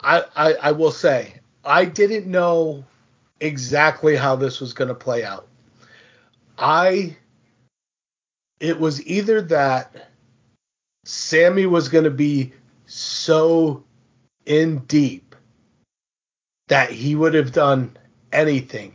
I, 0.00 0.24
I 0.36 0.52
I 0.54 0.72
will 0.72 0.90
say 0.90 1.34
I 1.64 1.84
didn't 1.86 2.26
know 2.26 2.84
exactly 3.40 4.16
how 4.16 4.36
this 4.36 4.60
was 4.60 4.72
going 4.72 4.88
to 4.88 4.94
play 4.94 5.24
out. 5.24 5.48
I 6.58 7.16
it 8.60 8.78
was 8.78 9.04
either 9.06 9.42
that 9.42 10.10
Sami 11.04 11.66
was 11.66 11.88
going 11.88 12.04
to 12.04 12.10
be 12.10 12.52
so 12.86 13.84
in 14.46 14.78
deep 14.80 15.34
that 16.68 16.90
he 16.90 17.14
would 17.14 17.34
have 17.34 17.52
done 17.52 17.96
anything 18.32 18.94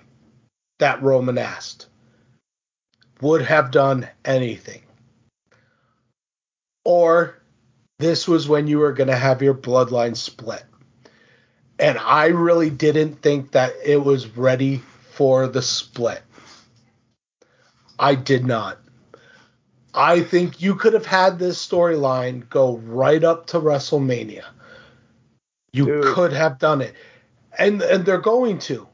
that 0.80 1.02
Roman 1.03 1.38
asked. 1.38 1.88
Would 3.22 3.41
have 3.44 3.72
done 3.72 4.07
anything. 4.26 4.82
Or 6.86 7.38
this 7.99 8.28
was 8.28 8.48
when 8.48 8.66
you 8.68 8.80
were 8.80 8.94
going 8.94 9.10
to 9.10 9.16
have 9.16 9.41
your 9.41 9.53
bloodline 9.53 10.16
split. 10.16 10.64
And 11.80 11.97
I 11.99 12.27
really 12.27 12.69
didn't 12.69 13.22
think 13.22 13.51
that 13.51 13.73
it 13.85 14.03
was 14.03 14.27
ready 14.38 14.81
for 15.11 15.47
the 15.47 15.61
split. 15.61 16.22
I 17.97 18.15
did 18.15 18.45
not. 18.45 18.80
I 19.93 20.22
think 20.22 20.61
you 20.61 20.76
could 20.76 20.93
have 20.93 21.06
had 21.06 21.39
this 21.39 21.65
storyline 21.65 22.47
go 22.49 22.77
right 22.80 23.23
up 23.23 23.47
to 23.47 23.60
WrestleMania. 23.60 24.43
You 25.73 25.85
Dude. 25.85 26.06
could 26.14 26.34
have 26.34 26.60
done 26.60 26.81
it. 26.81 26.93
And 27.57 27.81
and 27.81 28.06
they're 28.06 28.19
going 28.22 28.60
to. 28.60 28.88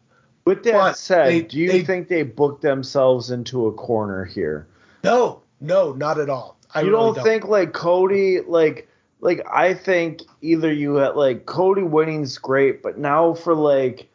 With 0.46 0.64
that 0.64 0.74
But 0.74 0.98
said, 0.98 1.28
they- 1.28 1.42
do 1.42 1.58
you 1.60 1.72
they- 1.72 1.84
think 1.84 2.08
they 2.08 2.24
booked 2.24 2.62
themselves 2.62 3.32
into 3.32 3.68
a 3.68 3.74
corner 3.74 4.26
here? 4.26 4.68
No, 5.04 5.42
no, 5.60 5.92
not 5.94 6.20
at 6.20 6.30
all. 6.30 6.58
I 6.74 6.82
you 6.82 6.92
really 6.92 7.14
don't, 7.16 7.24
think 7.24 7.46
like 7.48 7.74
Cody 7.74 8.42
like 8.42 8.88
like 9.26 9.44
I 9.52 9.74
think 9.74 10.22
either 10.42 10.72
you 10.72 10.96
had 10.96 11.16
like 11.16 11.48
Cody 11.48 11.82
winning's 11.82 12.38
great, 12.38 12.84
but 12.84 13.00
now 13.00 13.34
for 13.34 13.56
like 13.56 14.08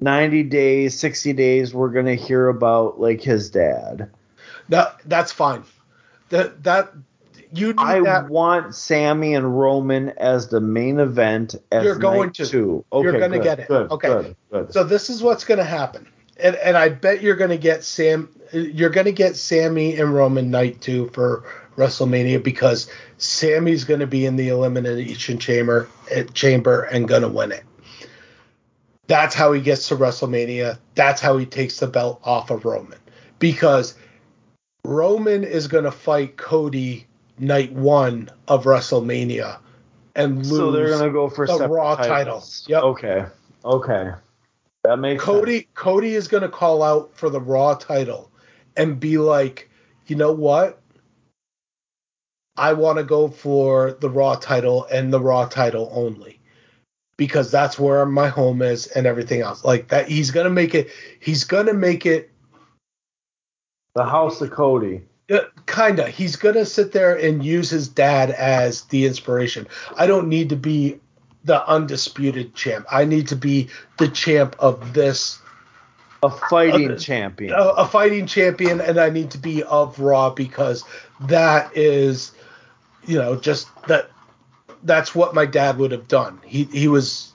90 0.00 0.42
days, 0.44 0.96
60 1.00 1.32
days 1.32 1.72
we're 1.72 1.88
going 1.88 2.04
to 2.04 2.14
hear 2.14 2.48
about 2.48 3.00
like 3.00 3.22
his 3.22 3.50
dad. 3.50 4.10
No, 4.68 4.86
that's 5.06 5.32
fine. 5.32 5.64
That 6.28 6.62
that 6.64 6.92
you 7.54 7.72
I 7.78 8.00
that. 8.02 8.28
want 8.28 8.74
Sami 8.74 9.34
and 9.34 9.58
Roman 9.58 10.10
as 10.18 10.48
the 10.48 10.60
main 10.60 11.00
event. 11.00 11.54
As 11.72 11.84
You're 11.84 11.96
going 11.96 12.30
to. 12.32 12.44
Two. 12.44 12.84
Okay, 12.92 13.04
You're 13.04 13.18
gonna 13.18 13.38
good, 13.38 13.44
get 13.44 13.60
it. 13.60 13.68
Good, 13.68 13.90
Okay. 13.90 14.08
Good. 14.08 14.36
Good. 14.52 14.72
So 14.74 14.84
this 14.84 15.08
is 15.08 15.22
what's 15.22 15.44
going 15.44 15.56
to 15.56 15.64
happen, 15.64 16.06
and 16.36 16.56
and 16.56 16.76
I 16.76 16.90
bet 16.90 17.22
you're 17.22 17.36
to 17.36 17.56
get 17.56 17.84
Sam. 17.84 18.28
You're 18.52 18.90
going 18.90 19.06
to 19.06 19.12
get 19.12 19.34
Sami 19.36 19.98
and 19.98 20.12
Roman 20.12 20.50
night 20.50 20.82
two 20.82 21.08
for 21.08 21.44
WrestleMania 21.78 22.42
because 22.42 22.90
Sami's 23.16 23.84
going 23.84 24.00
to 24.00 24.06
be 24.06 24.26
in 24.26 24.36
the 24.36 24.48
elimination 24.48 25.38
chamber 25.38 25.88
eh, 26.10 26.24
chamber 26.34 26.82
and 26.82 27.08
going 27.08 27.22
to 27.22 27.28
win 27.28 27.52
it. 27.52 27.64
That's 29.06 29.34
how 29.34 29.52
he 29.52 29.62
gets 29.62 29.88
to 29.88 29.96
WrestleMania. 29.96 30.78
That's 30.94 31.22
how 31.22 31.38
he 31.38 31.46
takes 31.46 31.78
the 31.78 31.86
belt 31.86 32.20
off 32.24 32.50
of 32.50 32.64
Roman 32.64 32.98
because 33.38 33.94
Roman 34.84 35.44
is 35.44 35.68
going 35.68 35.84
to 35.84 35.92
fight 35.92 36.36
Cody 36.36 37.06
night 37.38 37.72
one 37.72 38.28
of 38.48 38.64
WrestleMania 38.64 39.58
and 40.16 40.38
lose 40.38 40.48
so 40.48 40.72
they're 40.72 40.88
gonna 40.88 41.12
go 41.12 41.28
for 41.28 41.46
the 41.46 41.68
Raw 41.68 41.94
titles. 41.94 42.08
titles. 42.08 42.66
Yep. 42.68 42.82
Okay. 42.82 43.24
Okay. 43.64 44.10
That 44.82 44.98
makes 44.98 45.22
Cody 45.22 45.60
sense. 45.60 45.66
Cody 45.74 46.14
is 46.14 46.28
going 46.28 46.42
to 46.42 46.48
call 46.48 46.82
out 46.82 47.16
for 47.16 47.30
the 47.30 47.40
Raw 47.40 47.74
title 47.74 48.30
and 48.76 48.98
be 48.98 49.18
like, 49.18 49.70
"You 50.06 50.16
know 50.16 50.32
what? 50.32 50.80
I 52.58 52.72
want 52.74 52.98
to 52.98 53.04
go 53.04 53.28
for 53.28 53.92
the 53.92 54.10
Raw 54.10 54.34
title 54.34 54.84
and 54.92 55.12
the 55.12 55.20
Raw 55.20 55.46
title 55.46 55.90
only." 55.94 56.40
Because 57.16 57.50
that's 57.50 57.78
where 57.78 58.06
my 58.06 58.28
home 58.28 58.62
is 58.62 58.86
and 58.88 59.06
everything 59.06 59.40
else. 59.40 59.64
Like 59.64 59.88
that 59.88 60.08
he's 60.08 60.30
going 60.30 60.44
to 60.44 60.50
make 60.50 60.74
it 60.74 60.88
he's 61.20 61.44
going 61.44 61.66
to 61.66 61.74
make 61.74 62.06
it 62.06 62.30
The 63.94 64.04
House 64.04 64.40
of 64.40 64.50
Cody. 64.52 65.02
uh, 65.30 65.40
kinda. 65.66 66.08
He's 66.08 66.36
going 66.36 66.54
to 66.54 66.64
sit 66.64 66.92
there 66.92 67.16
and 67.16 67.44
use 67.44 67.70
his 67.70 67.88
dad 67.88 68.30
as 68.30 68.82
the 68.84 69.04
inspiration. 69.06 69.66
I 69.96 70.06
don't 70.06 70.28
need 70.28 70.48
to 70.50 70.56
be 70.56 71.00
the 71.44 71.66
undisputed 71.68 72.54
champ. 72.54 72.86
I 72.90 73.04
need 73.04 73.26
to 73.28 73.36
be 73.36 73.68
the 73.98 74.08
champ 74.08 74.54
of 74.60 74.92
this 74.94 75.40
A 76.22 76.30
fighting 76.30 76.92
Uh, 76.92 76.96
champion. 76.96 77.52
a, 77.52 77.62
a 77.78 77.86
fighting 77.86 78.26
champion 78.26 78.80
and 78.80 78.98
I 78.98 79.10
need 79.10 79.30
to 79.32 79.38
be 79.38 79.62
of 79.64 79.98
Raw 79.98 80.30
because 80.30 80.84
that 81.22 81.76
is, 81.76 82.32
you 83.06 83.18
know, 83.18 83.36
just 83.36 83.68
that. 83.86 84.10
That's 84.84 85.12
what 85.12 85.34
my 85.34 85.44
dad 85.44 85.78
would 85.78 85.90
have 85.90 86.08
done. 86.08 86.40
He 86.44 86.64
he 86.64 86.88
was. 86.88 87.32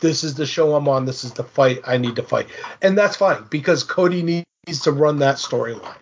This 0.00 0.24
is 0.24 0.34
the 0.34 0.46
show 0.46 0.74
I'm 0.74 0.88
on. 0.88 1.04
This 1.04 1.22
is 1.22 1.32
the 1.32 1.44
fight 1.44 1.80
I 1.86 1.96
need 1.96 2.16
to 2.16 2.22
fight, 2.22 2.48
and 2.82 2.98
that's 2.98 3.16
fine 3.16 3.44
because 3.50 3.84
Cody 3.84 4.22
needs 4.22 4.80
to 4.82 4.92
run 4.92 5.18
that 5.18 5.36
storyline. 5.36 5.96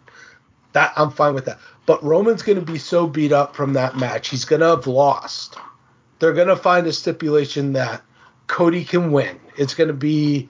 That 0.73 0.93
I'm 0.97 1.11
fine 1.11 1.35
with 1.35 1.45
that. 1.47 1.59
But 1.85 2.03
Roman's 2.03 2.43
going 2.43 2.59
to 2.59 2.65
be 2.65 2.79
so 2.79 3.07
beat 3.07 3.33
up 3.33 3.57
from 3.57 3.73
that 3.75 3.97
match, 3.97 4.29
he's 4.29 4.45
going 4.45 4.61
to 4.61 4.69
have 4.69 4.87
lost. 4.87 5.57
They're 6.19 6.33
going 6.33 6.49
to 6.49 6.57
find 6.57 6.87
a 6.87 6.93
stipulation 6.93 7.73
that 7.73 8.03
Cody 8.47 8.85
can 8.85 9.11
win. 9.11 9.41
It's 9.57 9.75
going 9.75 9.89
to 9.89 9.95
be 9.95 10.49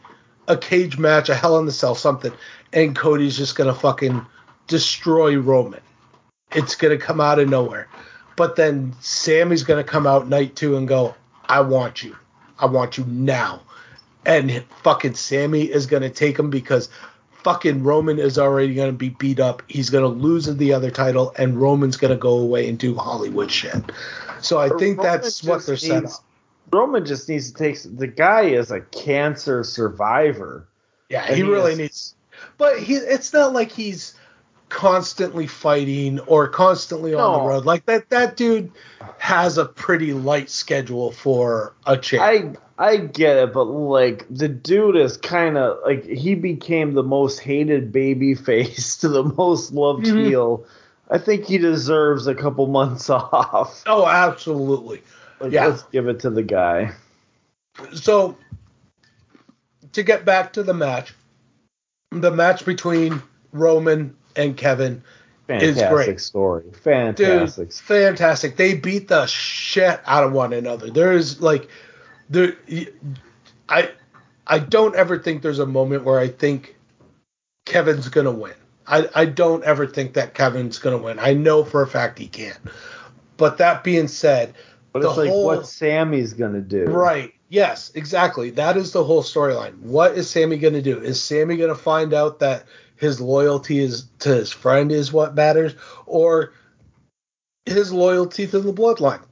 a 0.48 0.56
cage 0.56 0.98
match, 0.98 1.28
a 1.28 1.34
Hell 1.34 1.58
in 1.58 1.66
the 1.66 1.72
Cell, 1.72 1.94
something, 1.94 2.32
and 2.72 2.94
Cody's 2.94 3.36
just 3.36 3.56
going 3.56 3.72
to 3.72 3.80
fucking 3.80 4.24
destroy 4.66 5.36
Roman. 5.36 5.80
It's 6.52 6.74
going 6.74 6.96
to 6.96 7.02
come 7.02 7.20
out 7.20 7.38
of 7.38 7.48
nowhere. 7.48 7.88
But 8.36 8.56
then 8.56 8.94
Sami's 9.00 9.62
going 9.62 9.82
to 9.82 9.88
come 9.88 10.06
out 10.06 10.28
night 10.28 10.56
two 10.56 10.76
and 10.76 10.88
go, 10.88 11.14
I 11.44 11.60
want 11.60 12.02
you. 12.02 12.16
I 12.58 12.66
want 12.66 12.96
you 12.96 13.04
now. 13.06 13.60
And 14.24 14.64
fucking 14.82 15.14
Sami 15.14 15.62
is 15.62 15.86
going 15.86 16.02
to 16.02 16.10
take 16.10 16.38
him 16.38 16.48
because 16.48 16.88
fucking 17.42 17.82
Roman 17.82 18.18
is 18.18 18.38
already 18.38 18.74
going 18.74 18.90
to 18.90 18.96
be 18.96 19.10
beat 19.10 19.40
up. 19.40 19.62
He's 19.66 19.90
going 19.90 20.02
to 20.02 20.08
lose 20.08 20.46
the 20.46 20.72
other 20.72 20.90
title, 20.90 21.34
and 21.36 21.60
Roman's 21.60 21.96
going 21.96 22.12
to 22.12 22.16
go 22.16 22.38
away 22.38 22.68
and 22.68 22.78
do 22.78 22.94
Hollywood 22.94 23.50
shit. 23.50 23.74
So 24.40 24.58
I 24.58 24.68
think 24.68 24.98
Roman 24.98 25.12
that's 25.12 25.42
what 25.42 25.66
they're 25.66 25.76
set 25.76 26.04
up. 26.04 26.12
Roman 26.72 27.04
just 27.04 27.28
needs 27.28 27.50
to 27.52 27.58
take. 27.58 27.78
The 27.82 28.06
guy 28.06 28.42
is 28.42 28.70
a 28.70 28.80
cancer 28.80 29.64
survivor. 29.64 30.68
Yeah, 31.08 31.26
he 31.26 31.36
he 31.36 31.42
really 31.42 31.72
is- 31.72 31.78
needs. 31.78 32.14
But 32.58 32.78
he, 32.80 32.94
it's 32.94 33.32
not 33.32 33.52
like 33.52 33.70
he's 33.70 34.14
constantly 34.72 35.46
fighting 35.46 36.18
or 36.20 36.48
constantly 36.48 37.12
on 37.12 37.32
the 37.32 37.46
road. 37.48 37.66
Like 37.66 37.84
that, 37.86 38.08
that 38.08 38.36
dude 38.38 38.72
has 39.18 39.58
a 39.58 39.66
pretty 39.66 40.14
light 40.14 40.48
schedule 40.48 41.12
for 41.12 41.74
a 41.86 41.98
champ. 41.98 42.56
I 42.78 42.92
I 42.92 42.96
get 42.96 43.36
it, 43.36 43.52
but 43.52 43.64
like 43.64 44.26
the 44.30 44.48
dude 44.48 44.96
is 44.96 45.18
kind 45.18 45.58
of 45.58 45.78
like 45.84 46.04
he 46.06 46.34
became 46.34 46.94
the 46.94 47.02
most 47.02 47.38
hated 47.40 47.92
baby 47.92 48.34
face 48.34 48.96
to 49.00 49.08
the 49.08 49.22
most 49.24 49.72
loved 49.72 50.06
Mhm. 50.06 50.24
heel. 50.26 50.64
I 51.10 51.18
think 51.18 51.44
he 51.44 51.58
deserves 51.58 52.26
a 52.26 52.34
couple 52.34 52.66
months 52.66 53.10
off. 53.10 53.82
oh, 53.86 54.06
absolutely. 54.08 55.02
Like, 55.38 55.52
Yeah. 55.52 55.66
Let's 55.66 55.82
give 55.84 56.08
it 56.08 56.20
to 56.20 56.30
the 56.30 56.42
guy. 56.42 56.92
So 57.94 58.38
to 59.92 60.02
get 60.02 60.24
back 60.24 60.54
to 60.54 60.62
the 60.62 60.72
match, 60.72 61.12
the 62.10 62.30
match 62.30 62.64
between 62.64 63.22
Roman 63.52 64.16
and 64.36 64.56
Kevin 64.56 65.02
Is 65.48 65.76
Fantastic 65.76 65.90
great. 65.90 66.20
story. 66.20 66.62
Dude, 66.64 66.76
Fantastic. 66.76 67.72
fantastic. 67.72 68.56
They 68.56 68.74
beat 68.74 69.08
the 69.08 69.26
shit 69.26 70.00
out 70.06 70.24
of 70.24 70.32
one 70.32 70.52
another. 70.52 70.90
There's 70.90 71.40
like 71.40 71.68
there 72.30 72.56
I 73.68 73.90
I 74.46 74.58
don't 74.58 74.94
ever 74.96 75.18
think 75.18 75.42
there's 75.42 75.58
a 75.58 75.66
moment 75.66 76.04
where 76.04 76.18
I 76.18 76.28
think 76.28 76.76
Kevin's 77.66 78.08
gonna 78.08 78.30
win. 78.32 78.54
I, 78.86 79.08
I 79.14 79.24
don't 79.26 79.62
ever 79.64 79.86
think 79.86 80.14
that 80.14 80.34
Kevin's 80.34 80.78
gonna 80.78 80.98
win. 80.98 81.18
I 81.18 81.34
know 81.34 81.64
for 81.64 81.82
a 81.82 81.86
fact 81.86 82.18
he 82.18 82.26
can't. 82.26 82.58
But 83.36 83.58
that 83.58 83.84
being 83.84 84.08
said, 84.08 84.54
but 84.92 85.02
it's 85.04 85.16
like 85.16 85.28
whole- 85.30 85.46
what 85.46 85.66
Sami's 85.66 86.32
gonna 86.32 86.60
do. 86.60 86.84
Right. 86.86 87.32
Yes, 87.48 87.92
exactly. 87.94 88.48
That 88.50 88.78
is 88.78 88.92
the 88.92 89.04
whole 89.04 89.22
storyline. 89.22 89.78
What 89.80 90.12
is 90.16 90.30
Sami 90.30 90.56
going 90.56 90.72
to 90.72 90.80
do? 90.80 90.98
Is 90.98 91.22
Sami 91.22 91.58
going 91.58 91.68
to 91.68 91.74
find 91.74 92.14
out 92.14 92.38
that 92.38 92.64
his 93.02 93.20
loyalty 93.20 93.80
is 93.80 94.06
to 94.20 94.28
his 94.28 94.52
friend 94.52 94.92
is 94.92 95.12
what 95.12 95.34
matters 95.34 95.74
or 96.06 96.52
his 97.66 97.92
loyalty 97.92 98.46
to 98.46 98.60
the 98.60 98.72
bloodline? 98.72 99.22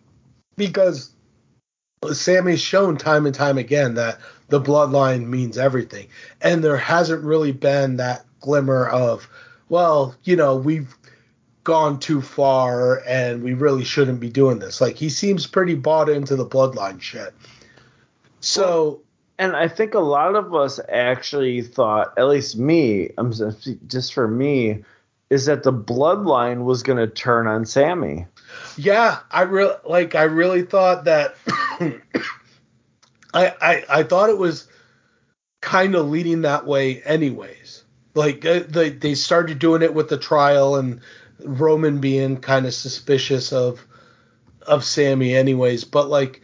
Because 0.57 1.13
Sami's 2.11 2.61
shown 2.61 2.97
time 2.97 3.27
and 3.27 3.35
time 3.35 3.59
again 3.59 3.95
that 3.95 4.19
the 4.49 4.61
bloodline 4.61 5.29
means 5.29 5.57
everything. 5.57 6.09
And 6.41 6.65
there 6.65 6.77
hasn't 6.77 7.23
really 7.23 7.53
been 7.53 7.99
that 7.99 8.27
glimmer 8.41 8.89
of, 8.89 9.31
well, 9.69 10.17
you 10.25 10.35
know, 10.35 10.57
we've 10.57 10.93
gone 11.63 12.01
too 12.01 12.21
far 12.21 13.01
and 13.07 13.41
we 13.41 13.55
really 13.55 13.85
shouldn't 13.85 14.19
be 14.19 14.31
doing 14.31 14.59
this. 14.59 14.81
Like 14.81 14.97
he 14.97 15.09
seems 15.09 15.47
pretty 15.47 15.77
bought 15.77 16.09
into 16.09 16.35
the 16.35 16.47
bloodline 16.47 17.01
shit. 17.01 17.33
So 18.41 19.03
And 19.41 19.57
I 19.57 19.69
think 19.69 19.95
a 19.95 20.01
lot 20.01 20.37
of 20.37 20.55
us 20.55 20.79
actually 20.91 21.63
thought, 21.63 22.13
at 22.19 22.29
least 22.29 22.59
me, 22.59 23.09
I'm 23.17 23.33
just 23.87 24.13
for 24.13 24.29
me, 24.29 24.85
is 25.31 25.47
that 25.47 25.63
the 25.63 25.73
bloodline 25.73 26.65
was 26.65 26.83
gonna 26.83 27.07
turn 27.07 27.47
on 27.47 27.65
Sami. 27.65 28.27
yeah, 28.77 29.21
I 29.31 29.43
really 29.43 29.77
like 29.89 30.15
I 30.15 30.25
really 30.25 30.61
thought 30.61 31.05
that 31.05 31.37
I, 33.33 33.55
I 33.63 33.85
I 33.89 34.03
thought 34.03 34.29
it 34.29 34.37
was 34.37 34.69
kind 35.63 35.95
of 35.95 36.11
leading 36.11 36.43
that 36.43 36.67
way 36.67 37.01
anyways. 37.03 37.85
Like 38.15 38.45
uh, 38.45 38.65
they 38.69 38.91
they 38.91 39.15
started 39.15 39.59
doing 39.59 39.81
it 39.81 39.95
with 39.95 40.11
the 40.11 40.19
trial 40.19 40.77
and 40.77 41.01
Roman 41.43 41.99
being 41.99 42.37
kind 42.37 42.67
of 42.67 42.75
suspicious 42.75 43.55
of 43.55 43.87
of 44.67 44.85
Sammy 44.85 45.35
anyways, 45.35 45.85
but 45.85 46.11
like 46.11 46.43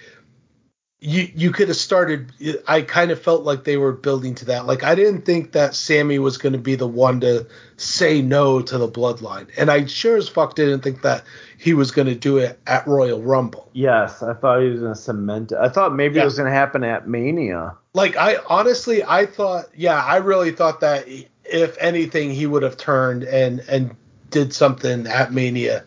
you 1.00 1.28
you 1.34 1.52
could 1.52 1.68
have 1.68 1.76
started 1.76 2.32
I 2.66 2.80
kind 2.80 3.10
of 3.10 3.20
felt 3.20 3.42
like 3.44 3.64
they 3.64 3.76
were 3.76 3.92
building 3.92 4.34
to 4.36 4.46
that. 4.46 4.66
Like 4.66 4.82
I 4.82 4.94
didn't 4.94 5.22
think 5.22 5.52
that 5.52 5.74
Sami 5.74 6.18
was 6.18 6.38
going 6.38 6.54
to 6.54 6.58
be 6.58 6.74
the 6.74 6.86
one 6.86 7.20
to 7.20 7.46
say 7.76 8.22
no 8.22 8.62
to 8.62 8.78
the 8.78 8.88
bloodline. 8.88 9.48
And 9.58 9.70
I 9.70 9.84
sure 9.84 10.16
as 10.16 10.28
fuck 10.28 10.54
didn't 10.54 10.80
think 10.80 11.02
that 11.02 11.22
he 11.58 11.74
was 11.74 11.90
going 11.90 12.08
to 12.08 12.14
do 12.14 12.38
it 12.38 12.58
at 12.66 12.86
Royal 12.86 13.22
Rumble. 13.22 13.68
Yes, 13.74 14.22
I 14.22 14.32
thought 14.34 14.62
he 14.62 14.68
was 14.70 14.80
gonna 14.80 14.94
cement 14.94 15.52
it. 15.52 15.58
I 15.58 15.68
thought 15.68 15.94
maybe 15.94 16.16
Yeah. 16.16 16.22
it 16.22 16.26
was 16.26 16.38
gonna 16.38 16.50
happen 16.50 16.82
at 16.82 17.06
Mania. 17.06 17.74
Like 17.92 18.16
I 18.16 18.38
honestly 18.48 19.04
I 19.04 19.26
thought 19.26 19.66
yeah, 19.76 20.02
I 20.02 20.16
really 20.16 20.52
thought 20.52 20.80
that 20.80 21.06
if 21.44 21.76
anything 21.78 22.32
he 22.32 22.46
would 22.46 22.62
have 22.62 22.78
turned 22.78 23.22
and 23.22 23.60
and 23.68 23.94
did 24.30 24.54
something 24.54 25.06
at 25.06 25.30
Mania 25.32 25.84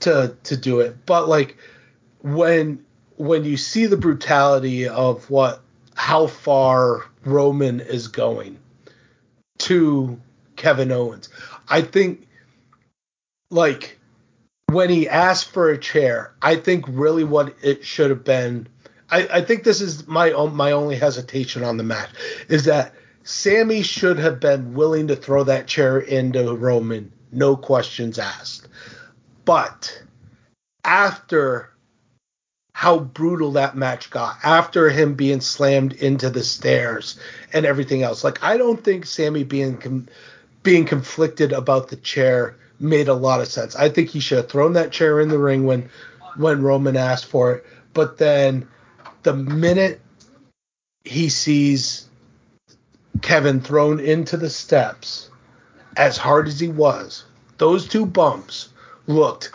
to 0.00 0.36
to 0.44 0.56
do 0.56 0.78
it. 0.80 1.04
But 1.04 1.28
like 1.28 1.56
when 2.22 2.84
when 3.16 3.44
you 3.44 3.56
see 3.56 3.86
the 3.86 3.96
brutality 3.96 4.88
of 4.88 5.28
what 5.30 5.62
how 5.94 6.26
far 6.26 7.04
Roman 7.24 7.80
is 7.80 8.08
going 8.08 8.58
to 9.58 10.20
Kevin 10.56 10.92
Owens, 10.92 11.28
I 11.68 11.82
think 11.82 12.26
like 13.50 13.98
when 14.70 14.90
he 14.90 15.08
asked 15.08 15.50
for 15.50 15.70
a 15.70 15.78
chair, 15.78 16.34
I 16.42 16.56
think 16.56 16.84
really 16.88 17.24
what 17.24 17.54
it 17.62 17.84
should 17.84 18.10
have 18.10 18.24
been. 18.24 18.68
I, 19.10 19.28
I 19.28 19.40
think 19.40 19.64
this 19.64 19.80
is 19.80 20.06
my 20.06 20.30
my 20.30 20.72
only 20.72 20.96
hesitation 20.96 21.62
on 21.62 21.76
the 21.76 21.84
match 21.84 22.10
is 22.48 22.64
that 22.64 22.94
Sami 23.22 23.82
should 23.82 24.18
have 24.18 24.38
been 24.38 24.74
willing 24.74 25.08
to 25.08 25.16
throw 25.16 25.44
that 25.44 25.66
chair 25.66 25.98
into 25.98 26.54
Roman, 26.54 27.12
no 27.32 27.56
questions 27.56 28.18
asked. 28.18 28.68
But 29.44 30.02
after 30.84 31.70
how 32.76 32.98
brutal 32.98 33.52
that 33.52 33.74
match 33.74 34.10
got 34.10 34.36
after 34.44 34.90
him 34.90 35.14
being 35.14 35.40
slammed 35.40 35.94
into 35.94 36.28
the 36.28 36.44
stairs 36.44 37.18
and 37.54 37.64
everything 37.64 38.02
else. 38.02 38.22
Like 38.22 38.44
I 38.44 38.58
don't 38.58 38.84
think 38.84 39.06
Sami 39.06 39.44
being 39.44 39.78
com- 39.78 40.08
being 40.62 40.84
conflicted 40.84 41.52
about 41.52 41.88
the 41.88 41.96
chair 41.96 42.54
made 42.78 43.08
a 43.08 43.14
lot 43.14 43.40
of 43.40 43.48
sense. 43.48 43.74
I 43.76 43.88
think 43.88 44.10
he 44.10 44.20
should 44.20 44.36
have 44.36 44.50
thrown 44.50 44.74
that 44.74 44.92
chair 44.92 45.20
in 45.20 45.30
the 45.30 45.38
ring 45.38 45.64
when 45.64 45.88
when 46.36 46.60
Roman 46.60 46.98
asked 46.98 47.24
for 47.24 47.54
it. 47.54 47.66
But 47.94 48.18
then 48.18 48.68
the 49.22 49.32
minute 49.32 50.02
he 51.02 51.30
sees 51.30 52.06
Kevin 53.22 53.62
thrown 53.62 54.00
into 54.00 54.36
the 54.36 54.50
steps 54.50 55.30
as 55.96 56.18
hard 56.18 56.46
as 56.46 56.60
he 56.60 56.68
was, 56.68 57.24
those 57.56 57.88
two 57.88 58.04
bumps 58.04 58.68
looked 59.06 59.50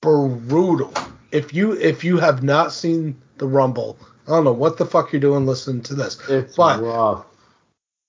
brutal 0.00 0.94
if 1.32 1.54
you 1.54 1.72
if 1.72 2.04
you 2.04 2.18
have 2.18 2.42
not 2.42 2.72
seen 2.72 3.20
the 3.38 3.46
Rumble, 3.46 3.98
I 4.26 4.32
don't 4.32 4.44
know 4.44 4.52
what 4.52 4.78
the 4.78 4.86
fuck 4.86 5.12
you're 5.12 5.20
doing 5.20 5.46
listening 5.46 5.82
to 5.84 5.94
this. 5.94 6.18
It's 6.28 6.56
but 6.56 6.82
rough. 6.82 7.26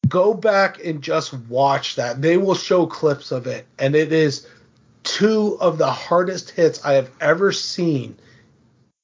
Go 0.08 0.34
back 0.34 0.84
and 0.84 1.02
just 1.02 1.34
watch 1.34 1.96
that. 1.96 2.22
They 2.22 2.38
will 2.38 2.56
show 2.56 2.86
clips 2.86 3.32
of 3.32 3.48
it, 3.48 3.66
and 3.80 3.96
it 3.96 4.12
is 4.12 4.48
two 5.04 5.58
of 5.60 5.78
the 5.78 5.92
hardest 5.92 6.52
hits 6.52 6.84
I 6.84 6.94
have 6.94 7.10
ever 7.20 7.52
seen 7.52 8.18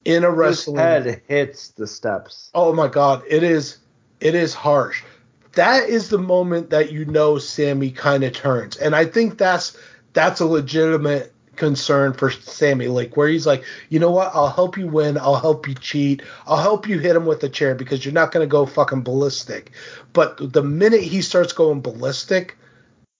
in 0.05 0.23
a 0.23 0.31
wrestling. 0.31 0.77
His 0.77 0.83
head 0.83 1.21
hits 1.27 1.69
the 1.69 1.87
steps. 1.87 2.51
Oh 2.53 2.73
my 2.73 2.87
god, 2.87 3.23
it 3.27 3.43
is 3.43 3.77
it 4.19 4.35
is 4.35 4.53
harsh. 4.53 5.03
That 5.53 5.89
is 5.89 6.09
the 6.09 6.19
moment 6.19 6.69
that 6.69 6.91
you 6.91 7.05
know 7.05 7.39
Sami 7.39 7.91
kind 7.91 8.23
of 8.23 8.33
turns, 8.33 8.77
and 8.77 8.95
I 8.95 9.05
think 9.05 9.37
that's 9.37 9.77
that's 10.13 10.39
a 10.39 10.45
legitimate 10.45 11.33
concern 11.57 12.13
for 12.13 12.31
Sami 12.31 12.87
like 12.87 13.17
where 13.17 13.27
he's 13.27 13.47
like, 13.47 13.63
you 13.89 13.99
know 13.99 14.11
what, 14.11 14.31
I'll 14.33 14.49
help 14.49 14.77
you 14.77 14.87
win, 14.87 15.17
I'll 15.17 15.39
help 15.39 15.67
you 15.67 15.73
cheat, 15.75 16.21
I'll 16.45 16.61
help 16.61 16.87
you 16.87 16.99
hit 16.99 17.15
him 17.15 17.25
with 17.25 17.43
a 17.43 17.49
chair 17.49 17.75
because 17.75 18.05
you're 18.05 18.13
not 18.13 18.31
gonna 18.31 18.47
go 18.47 18.65
fucking 18.65 19.01
ballistic. 19.01 19.71
But 20.13 20.53
the 20.53 20.63
minute 20.63 21.01
he 21.01 21.21
starts 21.21 21.53
going 21.53 21.81
ballistic, 21.81 22.57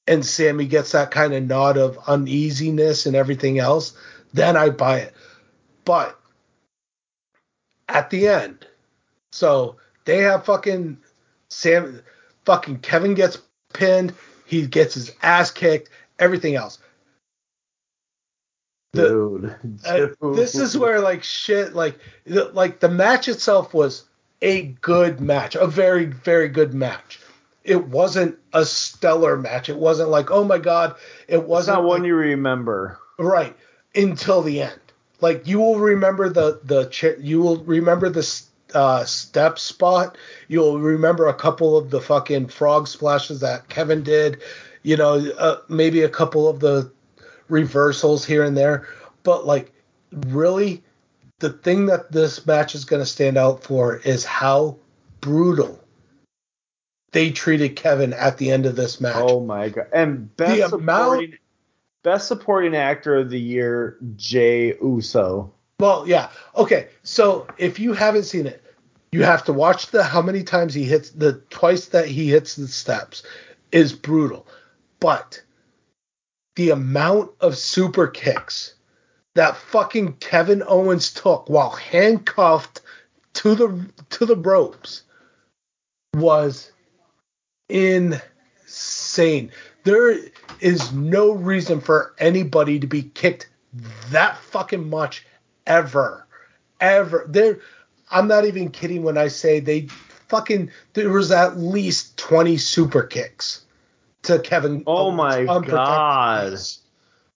and 0.07 0.26
Sami 0.26 0.65
gets 0.65 0.93
that 0.93 1.11
kind 1.11 1.34
of 1.34 1.43
nod 1.43 1.77
of 1.77 1.97
uneasiness 2.07 3.05
and 3.05 3.15
everything 3.15 3.59
else, 3.59 3.97
then 4.34 4.55
I 4.55 4.69
buy 4.69 4.99
it. 4.99 5.14
But 5.84 6.18
at 7.89 8.09
the 8.09 8.27
end, 8.27 8.65
so 9.31 9.76
they 10.05 10.19
have 10.19 10.45
fucking 10.45 10.97
Sam, 11.49 12.01
fucking 12.45 12.80
Kevin 12.80 13.15
gets 13.15 13.39
pinned, 13.73 14.14
he 14.45 14.65
gets 14.65 14.93
his 14.93 15.11
ass 15.22 15.51
kicked, 15.51 15.89
everything 16.19 16.55
else 16.55 16.80
the, 18.93 19.07
dude, 19.07 19.55
uh, 19.85 20.34
this 20.34 20.55
is 20.55 20.77
where 20.77 21.01
like 21.01 21.23
shit 21.23 21.73
like 21.73 21.99
the, 22.26 22.45
like 22.53 22.80
the 22.80 22.89
match 22.89 23.27
itself 23.27 23.73
was 23.73 24.05
a 24.41 24.64
good 24.81 25.19
match 25.19 25.55
a 25.55 25.68
very 25.68 26.05
very 26.05 26.47
good 26.47 26.73
match. 26.73 27.19
It 27.64 27.88
wasn't 27.88 28.38
a 28.53 28.65
stellar 28.65 29.35
match. 29.35 29.68
It 29.68 29.77
wasn't 29.77 30.09
like 30.09 30.31
oh 30.31 30.43
my 30.43 30.57
god 30.57 30.95
it 31.27 31.43
wasn't 31.43 31.77
not 31.77 31.84
like, 31.84 31.89
one 31.89 32.05
you 32.05 32.15
remember. 32.15 32.99
Right 33.19 33.55
until 33.97 34.41
the 34.41 34.61
end. 34.61 34.80
Like 35.19 35.47
you 35.47 35.59
will 35.59 35.80
remember 35.80 36.30
the 36.30 36.59
the 36.64 37.18
you 37.19 37.41
will 37.41 37.57
remember 37.57 38.09
the 38.09 38.41
uh, 38.73 39.03
step 39.05 39.57
spot. 39.57 40.18
You'll 40.47 40.80
remember 40.80 41.27
a 41.27 41.34
couple 41.34 41.77
of 41.77 41.89
the 41.89 42.01
fucking 42.01 42.47
frog 42.47 42.88
splashes 42.88 43.39
that 43.39 43.68
kevin 43.69 44.03
did. 44.03 44.41
You 44.84 44.97
know 44.97 45.31
uh, 45.38 45.57
maybe 45.68 46.01
a 46.03 46.09
couple 46.09 46.47
of 46.47 46.59
the 46.59 46.91
reversals 47.49 48.26
here 48.26 48.44
and 48.44 48.57
there, 48.57 48.88
but 49.24 49.45
like 49.45 49.72
really 50.11 50.84
the 51.40 51.52
thing 51.52 51.86
that 51.88 52.11
this 52.11 52.45
match 52.45 52.76
is 52.76 52.86
going 52.86 53.02
to 53.02 53.06
stand 53.06 53.38
out 53.38 53.64
for 53.64 53.98
is 53.98 54.26
how 54.26 54.78
brutal 55.22 55.84
they 57.11 57.32
treated 57.32 57.76
Kevin 57.76 58.14
at 58.14 58.38
the 58.38 58.52
end 58.52 58.65
of 58.65 58.76
this 58.76 58.99
match. 58.99 59.15
Oh 59.18 59.40
my 59.40 59.69
god! 59.69 59.88
And 59.94 60.36
best 60.36 60.57
the 60.57 60.69
supporting 60.69 60.84
amount, 60.84 61.40
best 62.03 62.28
supporting 62.28 62.76
actor 62.76 63.15
of 63.15 63.30
the 63.30 63.40
year, 63.40 63.98
Jey 64.15 64.76
Uso. 64.82 65.53
Well, 65.80 66.07
yeah. 66.07 66.30
Okay, 66.56 66.88
so 67.03 67.48
if 67.57 67.80
you 67.80 67.94
haven't 67.94 68.24
seen 68.24 68.48
it, 68.48 68.64
you 69.11 69.24
have 69.24 69.45
to 69.45 69.53
watch 69.53 69.88
the 69.88 70.03
how 70.03 70.22
many 70.22 70.44
times 70.44 70.74
he 70.74 70.84
hits 70.84 71.11
the 71.11 71.41
twice 71.49 71.88
that 71.88 72.07
he 72.07 72.30
hits 72.30 72.56
the 72.56 72.68
steps 72.68 73.24
is 73.72 73.94
brutal. 73.94 74.48
But 74.99 75.41
the 76.57 76.71
amount 76.71 77.29
of 77.39 77.55
super 77.55 78.07
kicks 78.07 78.73
that 79.35 79.55
fucking 79.55 80.13
Kevin 80.13 80.63
Owens 80.67 81.13
took 81.13 81.47
while 81.47 81.69
handcuffed 81.69 82.81
to 83.35 83.53
the 83.53 83.85
to 84.09 84.25
the 84.25 84.35
ropes 84.35 85.03
was 86.15 86.71
insane. 87.69 89.51
There 89.84 90.17
is 90.59 90.91
no 90.91 91.31
reason 91.31 91.79
for 91.79 92.15
anybody 92.17 92.79
to 92.79 92.88
be 92.88 93.03
kicked 93.03 93.49
that 94.09 94.38
fucking 94.38 94.89
much 94.89 95.27
ever. 95.67 96.25
Ever. 96.81 97.27
There 97.29 97.59
I'm 98.09 98.27
not 98.27 98.45
even 98.45 98.71
kidding 98.71 99.03
when 99.03 99.19
I 99.19 99.27
say 99.27 99.59
they 99.59 99.89
fucking 100.27 100.71
there 100.93 101.11
was 101.11 101.31
at 101.31 101.59
least 101.59 102.17
20 102.17 102.57
super 102.57 103.03
kicks 103.03 103.66
to 104.27 104.39
Kevin. 104.39 104.83
Oh 104.85 105.11
my 105.11 105.45
god. 105.45 106.59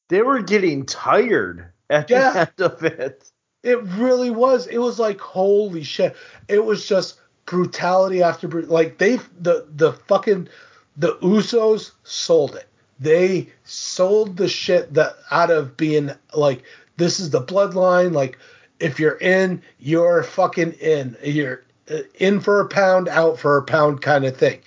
They 0.10 0.22
were 0.22 0.42
getting 0.42 0.86
tired 0.86 1.66
at 1.90 2.10
yeah. 2.10 2.32
the 2.32 2.40
end 2.40 2.72
of 2.72 2.84
it. 2.84 3.32
It 3.64 3.82
really 3.84 4.32
was. 4.32 4.68
It 4.68 4.80
was 4.80 5.00
like 5.00 5.20
holy 5.20 5.84
shit. 5.84 6.16
It 6.48 6.64
was 6.64 6.88
just 6.88 7.20
brutality 7.46 8.22
after 8.24 8.48
like 8.64 8.98
they 8.98 9.18
the 9.40 9.68
the 9.76 9.94
fucking 9.94 10.50
the 10.98 11.16
Usos 11.18 11.92
sold 12.04 12.56
it. 12.56 12.68
They 13.00 13.50
sold 13.64 14.38
the 14.38 14.50
shit 14.50 14.94
that 14.94 15.16
out 15.32 15.50
of 15.50 15.78
being 15.78 16.12
like 16.34 16.64
this 16.98 17.20
is 17.20 17.30
the 17.30 17.42
bloodline. 17.42 18.14
Like 18.14 18.38
if 18.80 19.00
you're 19.00 19.18
in, 19.18 19.62
you're 19.80 20.24
fucking 20.24 20.74
in. 20.74 21.16
You're 21.24 21.64
uh, 21.90 22.00
in 22.16 22.42
for 22.42 22.60
a 22.60 22.68
pound, 22.68 23.08
out 23.08 23.40
for 23.40 23.58
a 23.58 23.64
pound 23.64 24.02
kind 24.02 24.26
of 24.26 24.36
thing. 24.36 24.60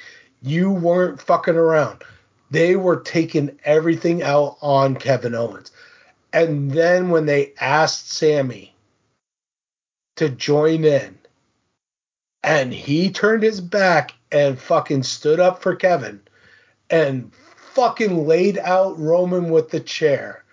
You 0.42 0.70
weren't 0.70 1.20
fucking 1.20 1.56
around. 1.56 2.02
They 2.54 2.76
were 2.76 3.00
taking 3.00 3.58
everything 3.64 4.22
out 4.22 4.58
on 4.62 4.94
Kevin 4.94 5.34
Owens. 5.34 5.72
And 6.32 6.70
then 6.70 7.10
when 7.10 7.26
they 7.26 7.52
asked 7.60 8.12
Sami 8.12 8.72
to 10.14 10.28
join 10.28 10.84
in, 10.84 11.18
and 12.44 12.72
he 12.72 13.10
turned 13.10 13.42
his 13.42 13.60
back 13.60 14.12
and 14.30 14.56
fucking 14.56 15.02
stood 15.02 15.40
up 15.40 15.62
for 15.62 15.74
Kevin 15.74 16.20
and 16.90 17.32
fucking 17.72 18.24
laid 18.24 18.58
out 18.58 19.00
Roman 19.00 19.50
with 19.50 19.70
the 19.70 19.80
chair, 19.80 20.44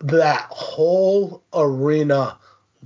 that 0.00 0.48
whole 0.50 1.44
arena 1.54 2.38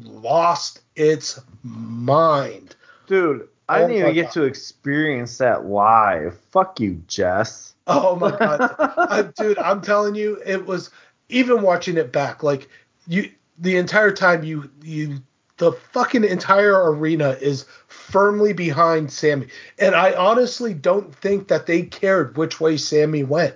lost 0.02 0.82
its 0.96 1.40
mind. 1.62 2.76
Dude, 3.06 3.48
I 3.70 3.78
oh 3.78 3.86
didn't 3.86 4.02
even 4.02 4.14
get 4.14 4.24
God. 4.26 4.32
to 4.32 4.42
experience 4.42 5.38
that 5.38 5.64
live. 5.64 6.38
Fuck 6.50 6.78
you, 6.80 7.02
Jess. 7.06 7.73
Oh 7.86 8.16
my 8.16 8.30
god, 8.38 8.74
I, 8.78 9.22
dude! 9.36 9.58
I'm 9.58 9.80
telling 9.80 10.14
you, 10.14 10.40
it 10.44 10.66
was 10.66 10.90
even 11.28 11.62
watching 11.62 11.96
it 11.96 12.12
back. 12.12 12.42
Like 12.42 12.68
you, 13.06 13.30
the 13.58 13.76
entire 13.76 14.12
time 14.12 14.44
you 14.44 14.70
you 14.82 15.18
the 15.56 15.72
fucking 15.72 16.24
entire 16.24 16.90
arena 16.92 17.36
is 17.40 17.66
firmly 17.86 18.52
behind 18.52 19.12
Sami, 19.12 19.48
and 19.78 19.94
I 19.94 20.12
honestly 20.14 20.74
don't 20.74 21.14
think 21.14 21.48
that 21.48 21.66
they 21.66 21.82
cared 21.82 22.36
which 22.36 22.60
way 22.60 22.76
Sami 22.76 23.22
went. 23.24 23.54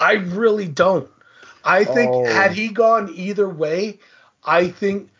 I 0.00 0.14
really 0.14 0.68
don't. 0.68 1.10
I 1.64 1.84
think 1.84 2.10
oh. 2.12 2.24
had 2.24 2.52
he 2.52 2.68
gone 2.68 3.12
either 3.14 3.48
way, 3.48 3.98
I 4.44 4.68
think 4.68 5.10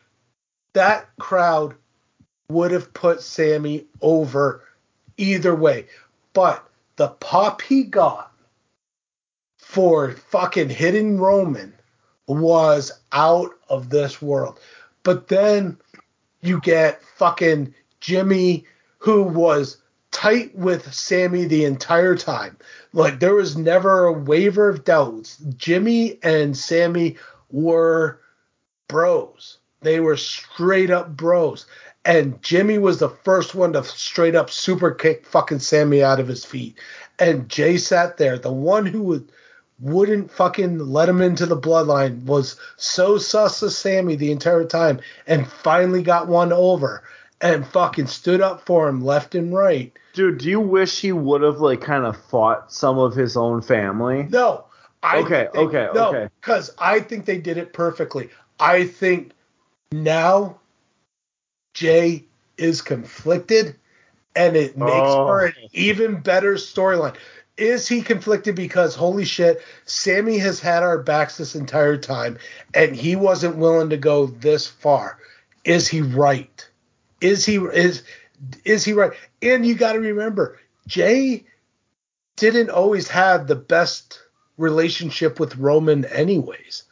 that 0.72 1.08
crowd 1.18 1.74
would 2.48 2.70
have 2.70 2.92
put 2.94 3.20
Sami 3.20 3.86
over 4.00 4.64
either 5.16 5.54
way. 5.54 5.86
But 6.32 6.64
the 6.96 7.08
pop 7.08 7.62
he 7.62 7.82
got 7.82 8.32
for 9.68 10.12
fucking 10.12 10.70
hitting 10.70 11.18
Roman 11.18 11.74
was 12.26 12.90
out 13.12 13.50
of 13.68 13.90
this 13.90 14.22
world. 14.22 14.58
But 15.02 15.28
then 15.28 15.76
you 16.40 16.58
get 16.62 17.02
fucking 17.18 17.74
Jimmy, 18.00 18.64
who 18.96 19.22
was 19.24 19.76
tight 20.10 20.56
with 20.56 20.90
Sami 20.94 21.44
the 21.44 21.66
entire 21.66 22.16
time. 22.16 22.56
Like 22.94 23.20
there 23.20 23.34
was 23.34 23.58
never 23.58 24.06
a 24.06 24.12
waver 24.12 24.70
of 24.70 24.84
doubts. 24.84 25.36
Jimmy 25.58 26.18
and 26.22 26.56
Sami 26.56 27.18
were 27.50 28.20
bros. 28.88 29.58
They 29.82 30.00
were 30.00 30.16
straight 30.16 30.90
up 30.90 31.14
bros. 31.14 31.66
And 32.06 32.40
Jimmy 32.42 32.78
was 32.78 33.00
the 33.00 33.10
first 33.10 33.54
one 33.54 33.74
to 33.74 33.84
straight 33.84 34.34
up 34.34 34.48
super 34.48 34.92
kick 34.92 35.26
fucking 35.26 35.58
Sami 35.58 36.02
out 36.02 36.20
of 36.20 36.26
his 36.26 36.46
feet. 36.46 36.78
And 37.18 37.50
Jey 37.50 37.76
sat 37.76 38.16
there, 38.16 38.38
the 38.38 38.50
one 38.50 38.86
who 38.86 39.02
would 39.02 39.30
wouldn't 39.80 40.30
fucking 40.30 40.78
let 40.78 41.08
him 41.08 41.20
into 41.22 41.46
the 41.46 41.56
bloodline, 41.56 42.24
was 42.24 42.56
so 42.76 43.18
sus 43.18 43.62
of 43.62 43.72
Sami 43.72 44.16
the 44.16 44.32
entire 44.32 44.64
time, 44.64 45.00
and 45.26 45.46
finally 45.46 46.02
got 46.02 46.26
one 46.28 46.52
over 46.52 47.02
and 47.40 47.66
fucking 47.66 48.06
stood 48.08 48.40
up 48.40 48.66
for 48.66 48.88
him 48.88 49.04
left 49.04 49.34
and 49.34 49.54
right. 49.54 49.92
Dude, 50.14 50.38
do 50.38 50.48
you 50.48 50.58
wish 50.60 51.00
he 51.00 51.12
would 51.12 51.42
have 51.42 51.60
like 51.60 51.80
kind 51.80 52.04
of 52.04 52.16
fought 52.16 52.72
some 52.72 52.98
of 52.98 53.14
his 53.14 53.36
own 53.36 53.62
family? 53.62 54.24
No. 54.30 54.64
I 55.02 55.18
Okay, 55.18 55.48
they- 55.54 55.60
okay, 55.60 55.88
no, 55.94 56.08
okay. 56.08 56.28
Because 56.40 56.74
I 56.78 56.98
think 56.98 57.24
they 57.24 57.38
did 57.38 57.56
it 57.56 57.72
perfectly. 57.72 58.30
I 58.58 58.84
think 58.84 59.30
now 59.92 60.58
Jey 61.74 62.24
is 62.56 62.82
conflicted 62.82 63.76
and 64.34 64.56
it 64.56 64.76
makes 64.76 64.90
Oh. 64.92 65.26
for 65.26 65.44
an 65.46 65.54
even 65.72 66.20
better 66.20 66.54
storyline. 66.54 67.14
Is 67.58 67.88
he 67.88 68.02
conflicted 68.02 68.54
because 68.54 68.94
holy 68.94 69.24
shit, 69.24 69.60
Sami 69.84 70.38
has 70.38 70.60
had 70.60 70.84
our 70.84 70.98
backs 70.98 71.36
this 71.36 71.56
entire 71.56 71.96
time 71.96 72.38
and 72.72 72.94
he 72.94 73.16
wasn't 73.16 73.56
willing 73.56 73.90
to 73.90 73.96
go 73.96 74.26
this 74.26 74.68
far? 74.68 75.18
Is 75.64 75.88
he 75.88 76.00
right? 76.00 76.68
Is 77.20 77.44
he 77.44 77.56
is 77.56 78.04
is 78.64 78.84
he 78.84 78.92
right? 78.92 79.12
And 79.42 79.66
you 79.66 79.74
got 79.74 79.94
to 79.94 79.98
remember, 79.98 80.60
Jey 80.86 81.44
didn't 82.36 82.70
always 82.70 83.08
have 83.08 83.48
the 83.48 83.56
best 83.56 84.20
relationship 84.56 85.40
with 85.40 85.56
Roman 85.56 86.04
anyways. 86.04 86.84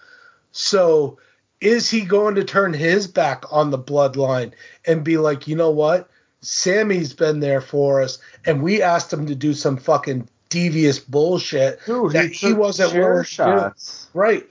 So 0.50 1.18
is 1.60 1.88
he 1.88 2.00
going 2.00 2.34
to 2.34 2.44
turn 2.44 2.72
his 2.72 3.06
back 3.06 3.44
on 3.52 3.70
the 3.70 3.78
bloodline 3.78 4.52
and 4.84 5.04
be 5.04 5.16
like, 5.16 5.46
you 5.46 5.54
know 5.54 5.70
what? 5.70 6.10
Sami's 6.40 7.12
been 7.12 7.40
there 7.40 7.60
for 7.60 8.02
us, 8.02 8.18
and 8.44 8.62
we 8.62 8.82
asked 8.82 9.12
him 9.12 9.26
to 9.26 9.34
do 9.34 9.54
some 9.54 9.76
fucking 9.76 10.28
devious 10.48 10.98
bullshit 10.98 11.84
Dude, 11.86 12.12
that 12.12 12.32
he, 12.32 12.50
took 12.50 12.58
wasn't 12.58 12.94
willing 12.94 13.24
to 13.24 13.24
shots. 13.24 14.08
Right. 14.14 14.46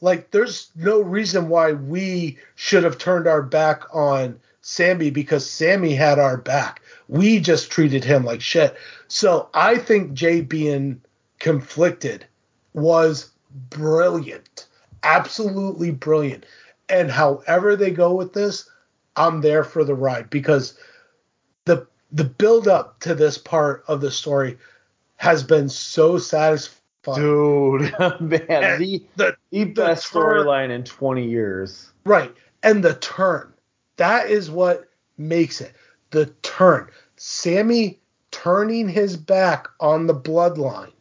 Like, 0.00 0.30
there's 0.30 0.70
no 0.76 1.00
reason 1.00 1.48
why 1.48 1.72
we 1.72 2.38
should 2.54 2.84
have 2.84 2.98
turned 2.98 3.26
our 3.26 3.42
back 3.42 3.84
on 3.94 4.40
Sami 4.62 5.10
because 5.10 5.48
Sami 5.48 5.94
had 5.94 6.18
our 6.18 6.36
back. 6.36 6.80
We 7.08 7.40
just 7.40 7.70
treated 7.70 8.04
him 8.04 8.24
like 8.24 8.40
shit. 8.40 8.76
So 9.08 9.48
I 9.52 9.76
think 9.76 10.12
Jey 10.12 10.40
being 10.40 11.02
conflicted 11.38 12.24
was 12.72 13.30
brilliant. 13.68 14.66
Absolutely 15.02 15.90
brilliant. 15.90 16.46
And 16.88 17.10
however 17.10 17.76
they 17.76 17.90
go 17.90 18.14
with 18.14 18.32
this, 18.32 18.68
I'm 19.16 19.40
there 19.40 19.64
for 19.64 19.84
the 19.84 19.94
ride 19.94 20.30
because 20.30 20.78
the 21.64 21.86
the 22.12 22.24
build 22.24 22.68
up 22.68 23.00
to 23.00 23.14
this 23.14 23.38
part 23.38 23.84
of 23.86 24.00
the 24.00 24.10
story 24.10 24.58
has 25.20 25.42
been 25.42 25.68
so 25.68 26.16
satisfying. 26.16 26.80
Dude, 27.14 27.94
man, 28.20 28.78
the, 28.78 29.04
the 29.16 29.36
the 29.50 29.64
best 29.64 30.10
storyline 30.10 30.70
in 30.70 30.82
20 30.82 31.28
years. 31.28 31.92
Right. 32.04 32.34
And 32.62 32.82
the 32.82 32.94
turn. 32.94 33.52
That 33.98 34.30
is 34.30 34.50
what 34.50 34.88
makes 35.18 35.60
it. 35.60 35.74
The 36.10 36.24
turn. 36.40 36.88
Sami 37.16 37.98
turning 38.30 38.88
his 38.88 39.18
back 39.18 39.68
on 39.78 40.06
the 40.06 40.14
bloodline 40.14 40.92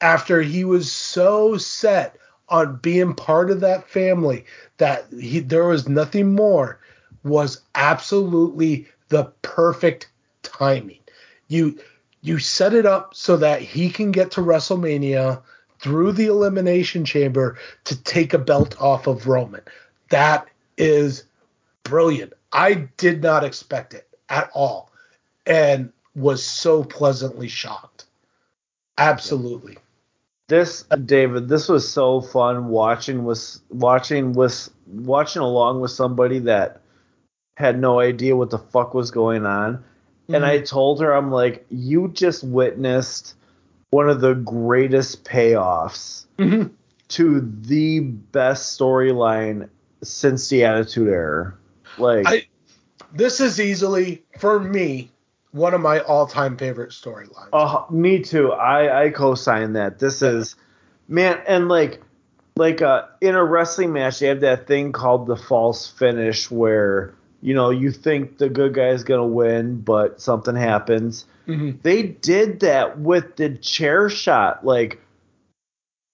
after 0.00 0.40
he 0.40 0.64
was 0.64 0.92
so 0.92 1.56
set 1.56 2.16
on 2.48 2.76
being 2.76 3.12
part 3.12 3.50
of 3.50 3.58
that 3.58 3.90
family 3.90 4.44
that 4.76 5.06
he, 5.18 5.40
there 5.40 5.64
was 5.64 5.88
nothing 5.88 6.32
more 6.32 6.78
was 7.24 7.60
absolutely 7.74 8.86
the 9.08 9.24
perfect 9.42 10.08
timing. 10.44 11.00
You 11.48 11.76
you 12.24 12.38
set 12.38 12.72
it 12.72 12.86
up 12.86 13.14
so 13.14 13.36
that 13.36 13.60
he 13.60 13.90
can 13.90 14.10
get 14.10 14.30
to 14.30 14.40
WrestleMania 14.40 15.42
through 15.78 16.10
the 16.12 16.24
elimination 16.24 17.04
chamber 17.04 17.58
to 17.84 18.02
take 18.02 18.32
a 18.32 18.38
belt 18.38 18.80
off 18.80 19.06
of 19.06 19.28
Roman. 19.28 19.60
That 20.08 20.48
is 20.78 21.24
brilliant. 21.82 22.32
I 22.50 22.88
did 22.96 23.22
not 23.22 23.44
expect 23.44 23.92
it 23.92 24.08
at 24.30 24.50
all 24.54 24.90
and 25.44 25.92
was 26.16 26.42
so 26.42 26.82
pleasantly 26.82 27.46
shocked. 27.46 28.06
Absolutely. 28.96 29.76
This 30.48 30.84
David, 31.04 31.48
this 31.48 31.68
was 31.68 31.86
so 31.86 32.22
fun 32.22 32.68
watching 32.68 33.24
with 33.24 33.60
watching 33.68 34.32
with 34.32 34.70
watching 34.86 35.42
along 35.42 35.82
with 35.82 35.90
somebody 35.90 36.38
that 36.40 36.80
had 37.58 37.78
no 37.78 38.00
idea 38.00 38.34
what 38.34 38.48
the 38.48 38.58
fuck 38.58 38.94
was 38.94 39.10
going 39.10 39.44
on. 39.44 39.84
And 40.28 40.44
I 40.44 40.60
told 40.60 41.00
her, 41.00 41.12
I'm 41.14 41.30
like, 41.30 41.66
you 41.70 42.08
just 42.08 42.42
witnessed 42.44 43.34
one 43.90 44.08
of 44.08 44.20
the 44.20 44.34
greatest 44.34 45.24
payoffs 45.24 46.24
Mhm. 46.38 46.70
to 47.08 47.40
the 47.62 48.00
best 48.00 48.78
storyline 48.78 49.68
since 50.02 50.48
the 50.48 50.64
Attitude 50.64 51.08
Era. 51.08 51.54
Like, 51.98 52.26
I- 52.26 52.46
This 53.12 53.40
is 53.40 53.60
easily, 53.60 54.24
for 54.40 54.58
me, 54.58 55.10
one 55.52 55.72
of 55.74 55.80
my 55.80 56.00
all 56.00 56.26
time 56.26 56.56
favorite 56.56 56.90
storylines. 56.90 57.50
Uh, 57.52 57.82
me 57.90 58.18
too. 58.20 58.50
I 58.50 59.04
I 59.04 59.10
co-sign 59.10 59.74
that. 59.74 60.00
This 60.00 60.20
is 60.22 60.56
man, 61.06 61.38
and 61.46 61.68
like 61.68 62.00
like 62.56 62.82
uh 62.82 63.02
in 63.20 63.34
a 63.36 63.44
wrestling 63.44 63.92
match, 63.92 64.18
they 64.18 64.26
have 64.26 64.40
that 64.40 64.66
thing 64.66 64.90
called 64.90 65.26
the 65.28 65.36
false 65.36 65.86
finish, 65.86 66.50
where 66.50 67.14
you 67.44 67.52
know 67.52 67.68
you 67.68 67.92
think 67.92 68.38
the 68.38 68.48
good 68.48 68.72
guy 68.72 68.88
is 68.88 69.04
gonna 69.04 69.26
win, 69.26 69.82
but 69.82 70.18
something 70.18 70.56
happens. 70.56 71.26
Mhm. 71.46 71.80
They 71.82 72.02
did 72.02 72.60
that 72.60 72.98
with 72.98 73.36
the 73.36 73.50
chair 73.50 74.08
shot. 74.08 74.64
Like 74.64 74.98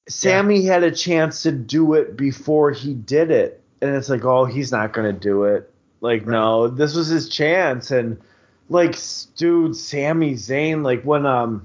Sami 0.09 0.65
had 0.65 0.83
a 0.83 0.91
chance 0.91 1.45
to 1.45 1.53
do 1.53 1.95
it 1.95 2.17
before 2.17 2.73
he 2.73 2.95
did 2.95 3.31
it, 3.31 3.63
and 3.81 3.95
it's 3.95 4.09
like, 4.09 4.25
oh, 4.25 4.45
he's 4.45 4.73
not 4.73 4.93
gonna 4.93 5.13
do 5.13 5.45
it. 5.45 5.71
Like, 6.01 6.27
no, 6.27 6.67
this 6.67 6.97
was 6.97 7.07
his 7.07 7.29
chance, 7.29 7.93
and 7.93 8.19
like, 8.69 8.97
dude, 9.37 9.77
Sami 9.77 10.35
Zayn, 10.35 10.83
like 10.83 11.05
when 11.05 11.27
um, 11.27 11.65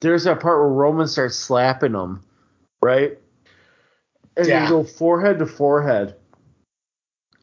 there's 0.00 0.24
that 0.24 0.38
part 0.38 0.60
where 0.60 0.68
Roman 0.68 1.08
starts 1.08 1.34
slapping 1.36 1.94
him, 1.94 2.22
right? 2.82 3.18
And 4.36 4.46
Yeah. 4.46 4.62
they 4.64 4.68
go 4.70 4.84
forehead 4.84 5.40
to 5.40 5.46
forehead, 5.46 6.14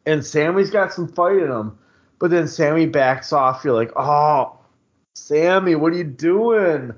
and 0.08 0.26
Sami's 0.26 0.72
got 0.72 0.94
some 0.94 1.08
fight 1.08 1.38
in 1.38 1.52
him, 1.52 1.78
but 2.18 2.32
then 2.32 2.48
Sami 2.48 2.88
backs 2.88 3.32
off. 3.32 3.64
You're 3.64 3.76
like, 3.76 3.92
oh, 3.96 4.58
Sami, 5.14 5.76
what 5.76 5.94
are 5.94 5.98
you 5.98 6.04
doing? 6.04 6.94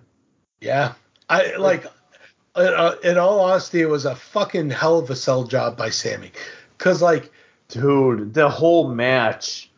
Yeah. 0.61 0.93
I 1.29 1.55
like 1.57 1.85
uh, 2.55 2.95
in 3.03 3.17
all 3.17 3.41
honesty, 3.41 3.81
it 3.81 3.89
was 3.89 4.05
a 4.05 4.15
fucking 4.15 4.69
hell 4.69 4.99
of 4.99 5.09
a 5.09 5.15
sell 5.15 5.43
job 5.43 5.75
by 5.75 5.89
Sami. 5.89 6.31
Cause 6.77 7.01
like 7.01 7.31
dude 7.69 8.33
the 8.33 8.49
whole 8.49 8.89
match 8.89 9.69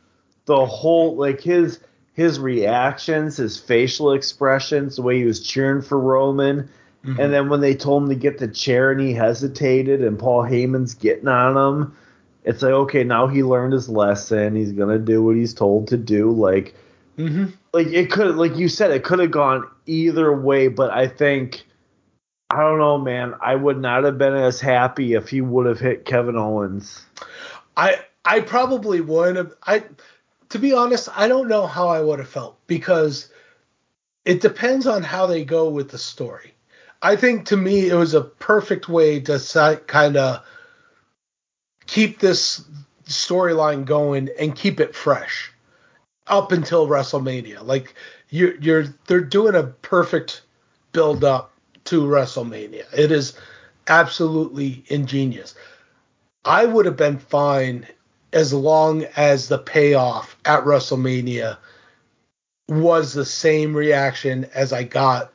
the 0.45 0.65
whole 0.65 1.15
like 1.15 1.41
his 1.41 1.79
his 2.13 2.39
reactions 2.39 3.37
his 3.37 3.59
facial 3.59 4.13
expressions 4.13 4.95
the 4.95 5.01
way 5.01 5.17
he 5.17 5.25
was 5.25 5.45
cheering 5.45 5.81
for 5.81 5.99
roman 5.99 6.69
and 7.03 7.33
then 7.33 7.49
when 7.49 7.59
they 7.61 7.75
told 7.75 8.03
him 8.03 8.09
to 8.09 8.15
get 8.15 8.37
the 8.37 8.47
chair 8.47 8.91
and 8.91 9.01
he 9.01 9.13
hesitated 9.13 10.01
and 10.01 10.17
paul 10.17 10.41
heyman's 10.41 10.93
getting 10.93 11.27
on 11.27 11.57
him 11.57 11.97
it's 12.43 12.61
like 12.61 12.71
okay 12.71 13.03
now 13.03 13.27
he 13.27 13.43
learned 13.43 13.73
his 13.73 13.89
lesson. 13.89 14.55
He's 14.55 14.71
gonna 14.71 14.99
do 14.99 15.23
what 15.23 15.35
he's 15.35 15.53
told 15.53 15.87
to 15.89 15.97
do. 15.97 16.31
Like 16.31 16.75
hmm 17.15 17.47
like 17.73 17.87
it 17.87 18.11
could 18.11 18.35
like 18.35 18.57
you 18.57 18.67
said 18.69 18.91
it 18.91 19.03
could 19.03 19.19
have 19.19 19.31
gone 19.31 19.67
either 19.85 20.33
way 20.33 20.67
but 20.67 20.91
i 20.91 21.07
think 21.07 21.63
i 22.49 22.59
don't 22.59 22.79
know 22.79 22.97
man. 22.97 23.33
I 23.41 23.55
would 23.55 23.79
not 23.79 24.03
have 24.03 24.17
been 24.17 24.35
as 24.35 24.59
happy 24.59 25.13
if 25.13 25.29
he 25.29 25.41
would 25.41 25.65
have 25.65 25.79
hit 25.79 26.05
kevin 26.05 26.37
owens. 26.37 27.05
I 27.77 28.01
I 28.25 28.41
probably 28.41 29.01
would 29.01 29.35
have 29.35 29.53
I 29.63 29.83
to 30.49 30.59
be 30.59 30.73
honest, 30.73 31.07
I 31.15 31.27
don't 31.27 31.47
know 31.47 31.65
how 31.65 31.87
I 31.87 32.01
would 32.01 32.19
have 32.19 32.27
felt 32.27 32.57
because 32.67 33.29
it 34.25 34.41
depends 34.41 34.85
on 34.85 35.01
how 35.01 35.25
they 35.25 35.45
go 35.45 35.69
with 35.69 35.89
the 35.89 35.97
story. 35.97 36.53
I 37.01 37.15
think 37.15 37.45
to 37.47 37.57
me 37.57 37.89
it 37.89 37.95
was 37.95 38.13
a 38.13 38.21
perfect 38.21 38.89
way 38.89 39.19
to 39.21 39.81
kind 39.87 40.17
of 40.17 40.43
keep 41.91 42.19
this 42.19 42.63
storyline 43.03 43.83
going 43.83 44.29
and 44.39 44.55
keep 44.55 44.79
it 44.79 44.95
fresh 44.95 45.51
up 46.27 46.53
until 46.53 46.87
WrestleMania. 46.87 47.61
Like 47.63 47.93
you're 48.29 48.55
you're 48.61 48.85
they're 49.07 49.19
doing 49.19 49.55
a 49.55 49.63
perfect 49.63 50.41
build 50.93 51.25
up 51.25 51.51
to 51.85 52.03
WrestleMania. 52.03 52.85
It 52.97 53.11
is 53.11 53.37
absolutely 53.87 54.85
ingenious. 54.87 55.53
I 56.45 56.65
would 56.65 56.85
have 56.85 56.95
been 56.95 57.19
fine 57.19 57.85
as 58.31 58.53
long 58.53 59.03
as 59.17 59.49
the 59.49 59.59
payoff 59.59 60.37
at 60.45 60.63
WrestleMania 60.63 61.57
was 62.69 63.13
the 63.13 63.25
same 63.25 63.75
reaction 63.75 64.45
as 64.53 64.71
I 64.71 64.83
got 64.83 65.33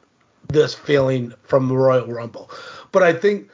this 0.49 0.75
feeling 0.75 1.35
from 1.43 1.69
the 1.69 1.77
Royal 1.77 2.07
Rumble. 2.07 2.51
But 2.93 3.03
I 3.03 3.13
think 3.13 3.51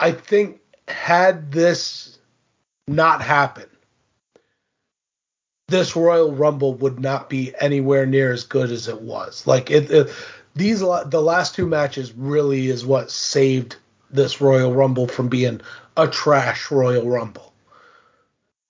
I 0.00 0.12
think 0.12 0.60
had 0.88 1.52
this 1.52 2.18
not 2.86 3.22
happened, 3.22 3.68
this 5.68 5.96
Royal 5.96 6.32
Rumble 6.32 6.74
would 6.74 7.00
not 7.00 7.30
be 7.30 7.54
anywhere 7.60 8.06
near 8.06 8.32
as 8.32 8.44
good 8.44 8.70
as 8.70 8.88
it 8.88 9.00
was. 9.00 9.46
Like 9.46 9.70
it, 9.70 9.90
it 9.90 10.10
these 10.54 10.80
the 10.80 11.22
last 11.22 11.54
two 11.54 11.66
matches 11.66 12.12
really 12.12 12.68
is 12.68 12.86
what 12.86 13.10
saved 13.10 13.76
this 14.10 14.40
Royal 14.40 14.72
Rumble 14.72 15.08
from 15.08 15.28
being 15.28 15.60
a 15.96 16.06
trash 16.06 16.70
Royal 16.70 17.08
Rumble. 17.08 17.52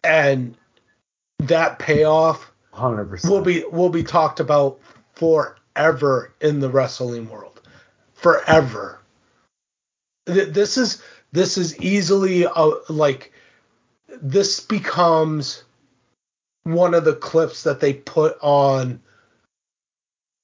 And 0.02 0.56
that 1.40 1.78
payoff 1.78 2.50
100% 2.72 3.28
will 3.28 3.42
be 3.42 3.64
will 3.70 3.88
be 3.88 4.02
talked 4.02 4.40
about 4.40 4.78
forever 5.14 6.32
in 6.40 6.60
the 6.60 6.70
wrestling 6.70 7.28
world. 7.28 7.60
Forever. 8.14 9.00
This 10.26 10.78
is 10.78 11.02
this 11.34 11.58
is 11.58 11.78
easily 11.80 12.44
a, 12.44 12.72
like 12.88 13.32
this 14.22 14.60
becomes 14.60 15.64
one 16.62 16.94
of 16.94 17.04
the 17.04 17.16
clips 17.16 17.64
that 17.64 17.80
they 17.80 17.92
put 17.92 18.38
on 18.40 19.00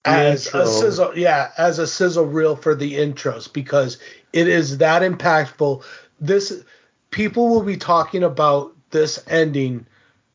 as 0.04 0.52
a 0.54 0.66
sizzle 0.66 1.16
yeah 1.16 1.52
as 1.58 1.78
a 1.78 1.86
sizzle 1.86 2.24
reel 2.24 2.56
for 2.56 2.74
the 2.74 2.94
intros 2.94 3.50
because 3.50 3.98
it 4.32 4.48
is 4.48 4.78
that 4.78 5.02
impactful. 5.02 5.84
This 6.20 6.64
people 7.10 7.48
will 7.48 7.62
be 7.62 7.76
talking 7.76 8.24
about 8.24 8.72
this 8.90 9.22
ending 9.28 9.86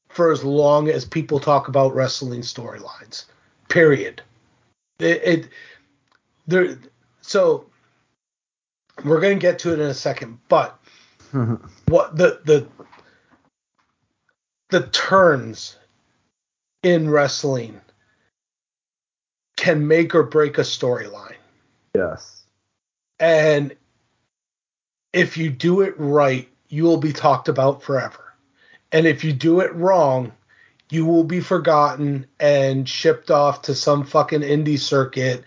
for 0.08 0.32
as 0.32 0.44
long 0.44 0.88
as 0.88 1.04
people 1.04 1.40
talk 1.40 1.68
about 1.68 1.94
wrestling 1.94 2.42
storylines 2.42 3.26
period. 3.68 4.22
It, 5.00 5.22
it 5.24 5.50
there 6.48 6.78
so 7.22 7.66
we're 9.04 9.22
going 9.22 9.38
to 9.38 9.42
get 9.42 9.60
to 9.60 9.74
it 9.74 9.80
in 9.80 9.88
a 9.88 9.94
second 9.94 10.40
but 10.48 10.80
what 11.88 12.16
the 12.16 12.40
the 12.46 12.68
the 14.70 14.88
turns 14.88 15.78
in 16.84 17.10
wrestling 17.10 17.82
can 19.56 19.88
make 19.88 20.14
or 20.14 20.24
break 20.24 20.58
a 20.58 20.62
storyline. 20.62 21.38
Yes. 21.94 22.44
And 23.20 23.76
if 25.14 25.38
you 25.38 25.50
do 25.50 25.82
it 25.82 25.96
right, 25.98 26.50
you 26.68 26.84
will 26.84 26.98
be 26.98 27.14
talked 27.14 27.48
about 27.48 27.84
forever. 27.84 28.34
And 28.92 29.08
if 29.08 29.24
you 29.24 29.34
do 29.34 29.62
it 29.62 29.74
wrong, 29.74 30.32
you 30.90 31.06
will 31.06 31.24
be 31.24 31.40
forgotten 31.40 32.28
and 32.40 32.88
shipped 32.88 33.32
off 33.32 33.64
to 33.64 33.76
some 33.76 34.04
fucking 34.04 34.42
indie 34.42 34.80
circuit 34.80 35.44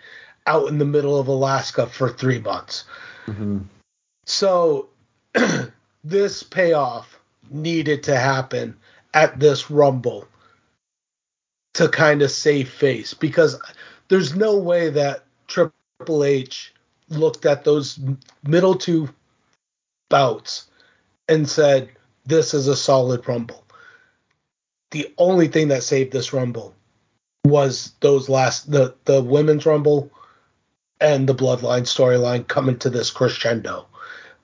out 0.47 0.69
in 0.69 0.79
the 0.79 0.85
middle 0.85 1.19
of 1.19 1.29
Alaska 1.29 1.87
for 1.87 2.09
three 2.09 2.41
months. 2.41 2.85
Mm-hmm. 3.29 3.59
So 4.25 4.89
this 6.05 6.43
payoff 6.43 7.19
needed 7.51 8.03
to 8.05 8.17
happen 8.17 8.77
at 9.15 9.39
this 9.39 9.71
Rumble 9.71 10.27
to 11.75 11.89
kind 11.89 12.23
of 12.23 12.31
save 12.31 12.69
face 12.69 13.15
because 13.15 13.61
there's 14.09 14.35
no 14.35 14.57
way 14.57 14.91
that 14.91 15.25
Triple 15.47 16.25
H 16.25 16.75
looked 17.09 17.47
at 17.47 17.65
those 17.65 17.99
middle 18.47 18.75
two 18.75 19.09
bouts 20.09 20.67
and 21.29 21.49
said, 21.49 21.91
This 22.27 22.55
is 22.55 22.67
a 22.67 22.77
solid 22.77 23.29
Rumble. 23.29 23.65
The 24.91 25.13
only 25.19 25.49
thing 25.49 25.69
that 25.69 25.83
saved 25.83 26.13
this 26.13 26.33
Rumble 26.33 26.75
was 27.45 27.93
those 28.01 28.29
last 28.29 28.71
the 28.71 28.95
the 29.05 29.23
women's 29.23 29.67
Rumble 29.67 30.11
and 31.01 31.29
the 31.29 31.35
Bloodline 31.35 31.83
storyline 31.83 32.47
coming 32.47 32.79
to 32.79 32.91
this 32.91 33.11
crescendo. 33.11 33.87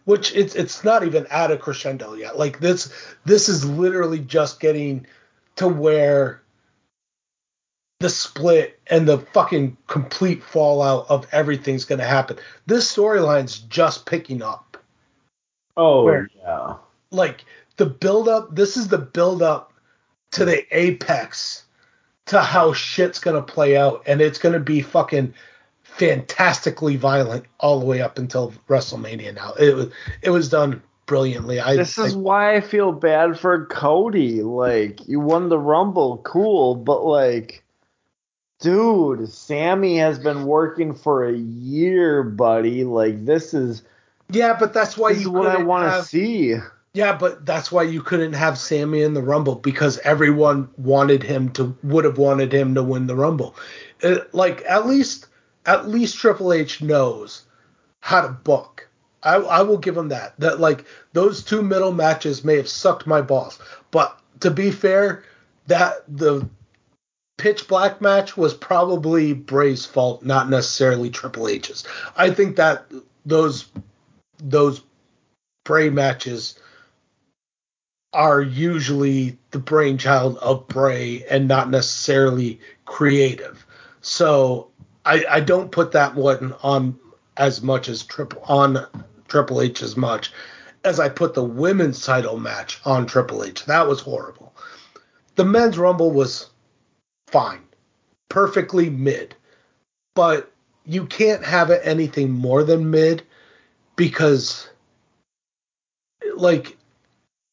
Which 0.04 0.34
it's 0.34 0.54
it's 0.54 0.84
not 0.84 1.04
even 1.04 1.26
at 1.28 1.50
a 1.50 1.56
crescendo 1.56 2.14
yet. 2.14 2.38
Like 2.38 2.60
this 2.60 2.92
this 3.24 3.48
is 3.48 3.64
literally 3.64 4.18
just 4.18 4.60
getting 4.60 5.06
to 5.56 5.66
where 5.66 6.42
the 8.00 8.10
split 8.10 8.78
and 8.88 9.08
the 9.08 9.18
fucking 9.18 9.78
complete 9.86 10.42
fallout 10.42 11.06
of 11.08 11.26
everything's 11.32 11.86
going 11.86 12.00
to 12.00 12.04
happen. 12.04 12.36
This 12.66 12.94
storyline's 12.94 13.60
just 13.60 14.04
picking 14.04 14.42
up. 14.42 14.76
Oh 15.76 16.04
Where, 16.04 16.28
yeah. 16.36 16.74
Like 17.10 17.46
the 17.76 17.86
build 17.86 18.28
up, 18.28 18.54
this 18.54 18.76
is 18.76 18.88
the 18.88 18.98
build 18.98 19.42
up 19.42 19.72
to 20.32 20.44
the 20.44 20.66
apex 20.76 21.64
to 22.26 22.40
how 22.40 22.74
shit's 22.74 23.20
going 23.20 23.36
to 23.36 23.52
play 23.52 23.76
out 23.76 24.02
and 24.06 24.20
it's 24.20 24.38
going 24.38 24.52
to 24.52 24.60
be 24.60 24.82
fucking 24.82 25.32
fantastically 25.96 26.96
violent 26.96 27.44
all 27.60 27.78
the 27.78 27.86
way 27.86 28.00
up 28.02 28.18
until 28.18 28.52
WrestleMania 28.68 29.34
now. 29.34 29.54
It 29.54 29.74
was 29.74 29.92
it 30.22 30.30
was 30.30 30.48
done 30.48 30.82
brilliantly. 31.06 31.60
I, 31.60 31.76
this 31.76 31.98
is 31.98 32.14
I, 32.14 32.18
why 32.18 32.56
I 32.56 32.60
feel 32.60 32.92
bad 32.92 33.38
for 33.38 33.66
Cody. 33.66 34.42
Like 34.42 35.06
you 35.06 35.20
won 35.20 35.48
the 35.48 35.58
Rumble, 35.58 36.18
cool, 36.18 36.74
but 36.74 37.04
like 37.04 37.62
dude, 38.60 39.28
Sami 39.28 39.98
has 39.98 40.18
been 40.18 40.46
working 40.46 40.94
for 40.94 41.24
a 41.24 41.36
year, 41.36 42.24
buddy. 42.24 42.82
Like 42.84 43.24
this 43.24 43.54
is 43.54 43.82
Yeah, 44.30 44.56
but 44.58 44.72
that's 44.72 44.96
why 44.96 45.10
you 45.10 45.30
what 45.30 45.46
I 45.46 45.62
want 45.62 45.92
to 45.92 46.02
see. 46.02 46.56
Yeah, 46.92 47.16
but 47.16 47.44
that's 47.44 47.72
why 47.72 47.82
you 47.82 48.02
couldn't 48.02 48.34
have 48.34 48.58
Sami 48.58 49.02
in 49.02 49.14
the 49.14 49.22
Rumble 49.22 49.56
because 49.56 49.98
everyone 49.98 50.68
wanted 50.76 51.22
him 51.22 51.50
to 51.52 51.76
would 51.84 52.04
have 52.04 52.18
wanted 52.18 52.52
him 52.52 52.74
to 52.74 52.82
win 52.82 53.06
the 53.06 53.16
Rumble. 53.16 53.54
It, 54.00 54.18
uh, 54.18 54.24
like 54.32 54.64
at 54.68 54.86
least 54.86 55.28
at 55.66 55.88
least 55.88 56.18
Triple 56.18 56.52
H 56.52 56.82
knows 56.82 57.42
how 58.00 58.22
to 58.22 58.28
book. 58.28 58.88
I, 59.22 59.36
I 59.36 59.62
will 59.62 59.78
give 59.78 59.96
him 59.96 60.08
that. 60.08 60.38
That 60.38 60.60
like 60.60 60.84
those 61.12 61.42
two 61.42 61.62
middle 61.62 61.92
matches 61.92 62.44
may 62.44 62.56
have 62.56 62.68
sucked 62.68 63.06
my 63.06 63.22
balls, 63.22 63.58
but 63.90 64.20
to 64.40 64.50
be 64.50 64.70
fair, 64.70 65.24
that 65.66 66.04
the 66.08 66.46
pitch 67.38 67.66
black 67.66 68.00
match 68.00 68.36
was 68.36 68.54
probably 68.54 69.32
Bray's 69.32 69.86
fault, 69.86 70.22
not 70.22 70.50
necessarily 70.50 71.10
Triple 71.10 71.48
H's. 71.48 71.84
I 72.16 72.30
think 72.30 72.56
that 72.56 72.86
those 73.24 73.70
those 74.38 74.82
Bray 75.64 75.88
matches 75.88 76.58
are 78.12 78.42
usually 78.42 79.38
the 79.50 79.58
brainchild 79.58 80.36
of 80.38 80.68
Bray 80.68 81.24
and 81.28 81.48
not 81.48 81.70
necessarily 81.70 82.60
creative. 82.84 83.66
So 84.02 84.70
I, 85.04 85.24
I 85.28 85.40
don't 85.40 85.70
put 85.70 85.92
that 85.92 86.14
one 86.14 86.54
on 86.62 86.98
as 87.36 87.62
much 87.62 87.88
as 87.88 88.02
triple 88.02 88.42
on 88.46 88.86
Triple 89.28 89.60
H 89.60 89.82
as 89.82 89.96
much 89.96 90.32
as 90.84 91.00
I 91.00 91.08
put 91.08 91.34
the 91.34 91.44
women's 91.44 92.04
title 92.04 92.38
match 92.38 92.80
on 92.84 93.06
Triple 93.06 93.44
H. 93.44 93.64
That 93.64 93.88
was 93.88 94.00
horrible. 94.00 94.54
The 95.36 95.44
men's 95.44 95.78
rumble 95.78 96.10
was 96.10 96.50
fine, 97.28 97.64
perfectly 98.28 98.90
mid. 98.90 99.34
But 100.14 100.52
you 100.84 101.06
can't 101.06 101.44
have 101.44 101.70
it 101.70 101.80
anything 101.82 102.30
more 102.30 102.62
than 102.62 102.90
mid 102.90 103.22
because, 103.96 104.68
like, 106.36 106.76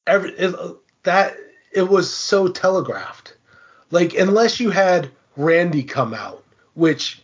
every 0.05 0.31
it, 0.33 0.53
that 1.03 1.37
it 1.71 1.89
was 1.89 2.13
so 2.13 2.47
telegraphed. 2.47 3.35
Like, 3.89 4.13
unless 4.13 4.59
you 4.59 4.69
had 4.69 5.09
Randy 5.37 5.83
come 5.83 6.13
out, 6.13 6.43
which 6.75 7.20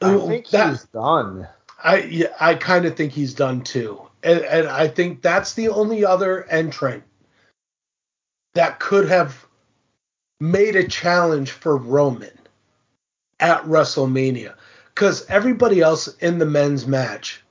I 0.00 0.14
oh, 0.14 0.26
think 0.26 0.48
that, 0.50 0.70
he's 0.70 0.84
done. 0.84 1.48
I 1.82 2.02
yeah, 2.02 2.34
I 2.40 2.54
kind 2.54 2.86
of 2.86 2.96
think 2.96 3.12
he's 3.12 3.34
done 3.34 3.62
too, 3.62 4.00
and, 4.22 4.40
and 4.40 4.68
I 4.68 4.88
think 4.88 5.22
that's 5.22 5.54
the 5.54 5.68
only 5.68 6.04
other 6.04 6.44
entrant 6.44 7.04
that 8.54 8.80
could 8.80 9.08
have 9.08 9.46
made 10.40 10.76
a 10.76 10.88
challenge 10.88 11.50
for 11.50 11.76
Roman 11.76 12.36
at 13.38 13.62
WrestleMania 13.64 14.54
because 14.94 15.26
everybody 15.28 15.80
else 15.80 16.08
in 16.18 16.38
the 16.38 16.46
men's 16.46 16.86
match 16.86 17.42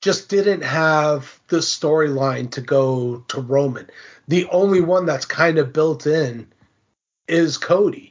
just 0.00 0.28
didn't 0.28 0.62
have 0.62 1.40
the 1.48 1.58
storyline 1.58 2.50
to 2.52 2.60
go 2.60 3.24
to 3.28 3.40
Roman. 3.40 3.90
The 4.28 4.46
only 4.46 4.80
one 4.80 5.04
that's 5.04 5.26
kind 5.26 5.58
of 5.58 5.72
built 5.72 6.06
in 6.06 6.46
is 7.28 7.58
Cody. 7.58 8.09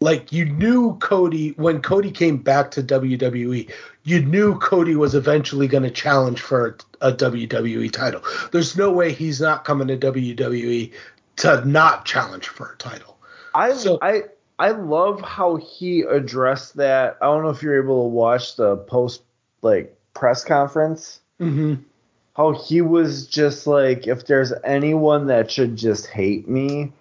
Like 0.00 0.32
you 0.32 0.44
knew 0.44 0.96
Cody 0.98 1.50
when 1.56 1.82
Cody 1.82 2.12
came 2.12 2.36
back 2.36 2.70
to 2.72 2.82
WWE, 2.82 3.70
you 4.04 4.20
knew 4.24 4.56
Cody 4.58 4.94
was 4.94 5.14
eventually 5.14 5.66
going 5.66 5.82
to 5.82 5.90
challenge 5.90 6.40
for 6.40 6.76
a 7.00 7.12
WWE 7.12 7.90
title. 7.90 8.22
There's 8.52 8.76
no 8.76 8.92
way 8.92 9.12
he's 9.12 9.40
not 9.40 9.64
coming 9.64 9.88
to 9.88 9.96
WWE 9.96 10.92
to 11.36 11.64
not 11.64 12.04
challenge 12.04 12.46
for 12.46 12.72
a 12.72 12.76
title. 12.76 13.16
I 13.54 13.72
so, 13.72 13.98
I 14.00 14.24
I 14.60 14.70
love 14.70 15.20
how 15.20 15.56
he 15.56 16.02
addressed 16.02 16.76
that. 16.76 17.18
I 17.20 17.26
don't 17.26 17.42
know 17.42 17.50
if 17.50 17.62
you're 17.62 17.82
able 17.82 18.04
to 18.04 18.08
watch 18.08 18.56
the 18.56 18.76
post 18.76 19.22
like 19.62 19.96
press 20.14 20.44
conference. 20.44 21.20
Mm-hmm. 21.40 21.82
How 22.36 22.52
he 22.52 22.82
was 22.82 23.26
just 23.26 23.66
like, 23.66 24.06
if 24.06 24.26
there's 24.26 24.52
anyone 24.62 25.26
that 25.26 25.50
should 25.50 25.74
just 25.74 26.06
hate 26.06 26.48
me 26.48 26.92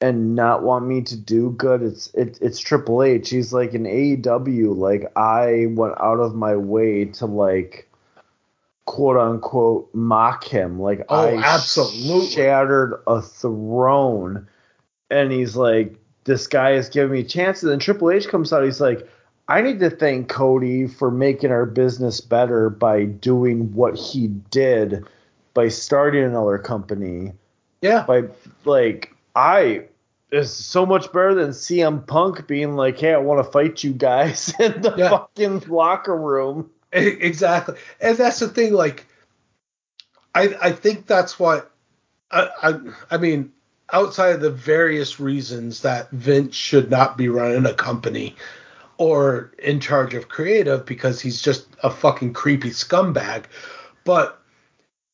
and 0.00 0.34
not 0.34 0.62
want 0.62 0.86
me 0.86 1.02
to 1.02 1.16
do 1.16 1.50
good, 1.50 1.82
it's 1.82 2.12
it, 2.14 2.38
it's 2.40 2.58
Triple 2.58 3.02
H. 3.02 3.30
He's 3.30 3.52
like 3.52 3.74
an 3.74 3.84
AEW. 3.84 4.76
Like 4.76 5.12
I 5.16 5.66
went 5.70 5.94
out 6.00 6.20
of 6.20 6.34
my 6.34 6.56
way 6.56 7.04
to 7.06 7.26
like 7.26 7.88
quote 8.86 9.16
unquote 9.16 9.94
mock 9.94 10.44
him. 10.44 10.80
Like 10.80 11.04
oh, 11.08 11.28
I 11.28 11.42
absolutely 11.42 12.28
shattered 12.28 13.02
a 13.06 13.20
throne 13.20 14.48
and 15.10 15.32
he's 15.32 15.56
like, 15.56 15.96
this 16.24 16.46
guy 16.46 16.72
is 16.72 16.88
giving 16.88 17.12
me 17.12 17.24
chances. 17.24 17.70
And 17.70 17.80
Triple 17.80 18.10
H 18.10 18.28
comes 18.28 18.52
out, 18.52 18.64
he's 18.64 18.80
like, 18.80 19.06
I 19.48 19.60
need 19.60 19.80
to 19.80 19.90
thank 19.90 20.28
Cody 20.28 20.86
for 20.86 21.10
making 21.10 21.50
our 21.50 21.66
business 21.66 22.20
better 22.20 22.70
by 22.70 23.04
doing 23.04 23.72
what 23.74 23.96
he 23.96 24.28
did 24.28 25.04
by 25.54 25.68
starting 25.68 26.24
another 26.24 26.58
company. 26.58 27.32
Yeah. 27.82 28.04
By 28.06 28.24
like 28.64 29.12
I 29.34 29.84
is 30.32 30.52
so 30.52 30.86
much 30.86 31.12
better 31.12 31.34
than 31.34 31.50
CM 31.50 32.06
Punk 32.06 32.46
being 32.46 32.76
like, 32.76 32.98
"Hey, 32.98 33.14
I 33.14 33.18
want 33.18 33.44
to 33.44 33.50
fight 33.50 33.82
you 33.82 33.92
guys 33.92 34.54
in 34.60 34.80
the 34.82 34.94
yeah. 34.96 35.10
fucking 35.10 35.64
locker 35.68 36.16
room." 36.16 36.70
Exactly, 36.92 37.76
and 38.00 38.16
that's 38.16 38.40
the 38.40 38.48
thing. 38.48 38.72
Like, 38.72 39.06
I 40.34 40.54
I 40.60 40.72
think 40.72 41.06
that's 41.06 41.38
what 41.38 41.70
I 42.30 42.48
I, 42.62 42.74
I 43.12 43.16
mean, 43.18 43.52
outside 43.92 44.34
of 44.34 44.40
the 44.40 44.50
various 44.50 45.20
reasons 45.20 45.82
that 45.82 46.10
Vince 46.10 46.54
should 46.54 46.90
not 46.90 47.16
be 47.16 47.28
running 47.28 47.66
a 47.66 47.74
company 47.74 48.34
or 48.98 49.52
in 49.58 49.80
charge 49.80 50.14
of 50.14 50.28
creative 50.28 50.84
because 50.84 51.20
he's 51.20 51.40
just 51.40 51.66
a 51.82 51.90
fucking 51.90 52.32
creepy 52.34 52.70
scumbag, 52.70 53.44
but 54.04 54.39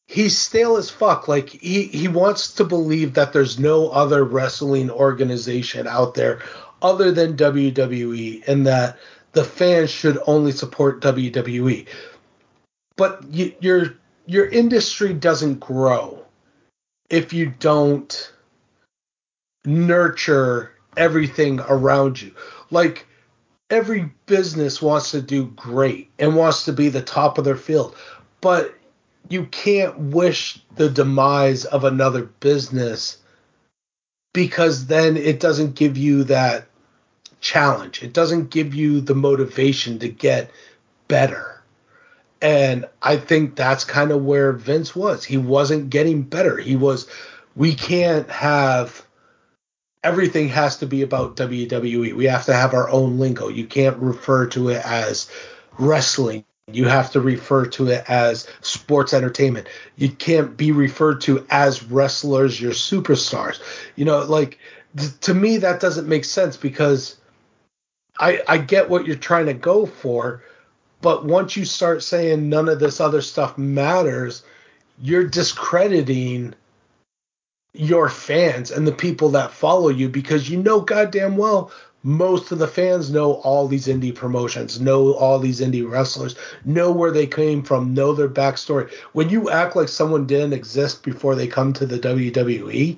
he's 0.07 0.39
stale 0.39 0.77
as 0.77 0.91
fuck. 0.91 1.28
Like 1.28 1.49
he 1.49 1.85
he 1.85 2.09
wants 2.09 2.53
to 2.55 2.65
believe 2.65 3.15
that 3.15 3.33
there's 3.33 3.59
no 3.59 3.89
other 3.91 4.24
wrestling 4.24 4.91
organization 4.91 5.87
out 5.87 6.15
there 6.15 6.41
other 6.83 7.11
than 7.11 7.37
WWE 7.37 8.47
and 8.47 8.66
that 8.66 8.99
the 9.33 9.45
fans 9.45 9.91
should 9.91 10.19
only 10.27 10.53
support 10.53 11.03
WWE. 11.03 11.87
But 12.97 13.23
you, 13.31 13.53
your 13.61 13.95
your 14.27 14.47
industry 14.47 15.12
doesn't 15.12 15.61
grow 15.61 16.24
if 17.11 17.33
you 17.33 17.53
don't 17.59 18.33
nurture 19.65 20.73
everything 20.97 21.61
around 21.69 22.20
you. 22.20 22.33
Like 22.70 23.07
every 23.70 24.11
business 24.27 24.81
wants 24.81 25.11
to 25.11 25.20
do 25.20 25.47
great 25.49 26.11
and 26.19 26.37
wants 26.37 26.65
to 26.65 26.73
be 26.73 26.89
the 26.89 27.03
top 27.03 27.39
of 27.39 27.45
their 27.45 27.57
field, 27.57 27.97
but 28.41 28.74
you 29.28 29.47
can't 29.47 29.98
wish 29.98 30.61
the 30.77 30.89
demise 30.89 31.65
of 31.65 31.85
another 31.85 32.24
business 32.24 33.19
because 34.32 34.86
then 34.86 35.16
it 35.16 35.40
doesn't 35.40 35.74
give 35.74 35.97
you 35.97 36.24
that 36.24 36.66
challenge. 37.40 38.03
It 38.03 38.12
doesn't 38.12 38.51
give 38.51 38.74
you 38.74 39.01
the 39.01 39.15
motivation 39.15 39.98
to 40.01 40.09
get 40.09 40.51
better. 41.09 41.62
And 42.43 42.86
I 43.03 43.16
think 43.16 43.57
that's 43.57 43.85
kind 43.85 44.11
of 44.11 44.24
where 44.24 44.53
Vince 44.53 44.94
was. 44.94 45.24
He 45.24 45.39
wasn't 45.39 45.90
getting 45.90 46.23
better. 46.23 46.59
He 46.59 46.77
was, 46.77 47.09
we 47.55 47.74
can't 47.74 48.28
have 48.31 49.07
everything 50.07 50.48
has 50.48 50.77
to 50.77 50.86
be 50.86 51.03
about 51.03 51.36
WWE. 51.36 52.15
We 52.15 52.27
have 52.27 52.44
to 52.47 52.55
have 52.55 52.74
our 52.74 52.89
own 52.90 53.19
lingo. 53.19 53.48
You 53.48 53.66
can't 53.66 53.97
refer 53.97 54.47
to 54.48 54.69
it 54.69 54.85
as 54.86 55.28
wrestling. 55.78 56.44
You 56.72 56.86
have 56.86 57.12
to 57.12 57.20
refer 57.20 57.66
to 57.66 57.88
it 57.90 58.05
as 58.09 58.48
sports 58.60 59.14
entertainment. 59.14 59.68
You 59.94 60.10
can't 60.10 60.56
be 60.56 60.72
referred 60.72 61.20
to 61.22 61.47
as 61.48 61.84
wrestlers, 61.84 62.60
you're 62.60 62.72
superstars. 62.72 63.60
You 63.94 64.05
know, 64.05 64.24
like 64.24 64.59
th- 64.97 65.16
to 65.20 65.34
me 65.34 65.59
that 65.59 65.78
doesn't 65.78 66.09
make 66.09 66.24
sense 66.24 66.56
because 66.56 67.18
I 68.18 68.43
I 68.48 68.59
get 68.59 68.90
what 68.90 69.06
you're 69.06 69.14
trying 69.14 69.47
to 69.47 69.55
go 69.55 69.86
for, 69.86 70.43
but 71.02 71.24
once 71.24 71.56
you 71.56 71.64
start 71.64 72.02
saying 72.02 72.48
none 72.48 72.68
of 72.68 72.80
this 72.80 73.01
other 73.01 73.22
stuff 73.22 73.56
matters, 73.56 74.43
you're 75.01 75.28
discrediting 75.28 76.52
your 77.74 78.09
fans 78.09 78.72
and 78.72 78.88
the 78.88 78.93
people 78.93 79.28
that 79.28 79.52
follow 79.52 79.88
you 79.88 80.09
because 80.09 80.51
you 80.51 80.56
know 80.56 80.80
goddamn 80.80 81.36
well 81.36 81.70
most 82.07 82.53
of 82.53 82.61
the 82.61 82.69
fans 82.69 83.11
know 83.11 83.33
all 83.43 83.66
these 83.66 83.89
indie 83.89 84.15
promotions, 84.15 84.81
know 84.81 85.15
all 85.15 85.41
these 85.41 85.61
indie 85.61 85.91
wrestlers, 85.91 86.37
know 86.65 86.93
where 86.93 87.11
they 87.11 87.27
came 87.27 87.65
from, 87.65 87.95
know 87.95 88.12
their 88.12 88.28
backstory. 88.28 88.89
When 89.12 89.28
you 89.28 89.51
act 89.51 89.74
like 89.74 89.89
someone 89.89 90.24
didn't 90.24 90.53
exist 90.53 91.03
before 91.03 91.35
they 91.35 91.49
come 91.49 91.73
to 91.73 91.85
the 91.85 91.99
WWE, 91.99 92.97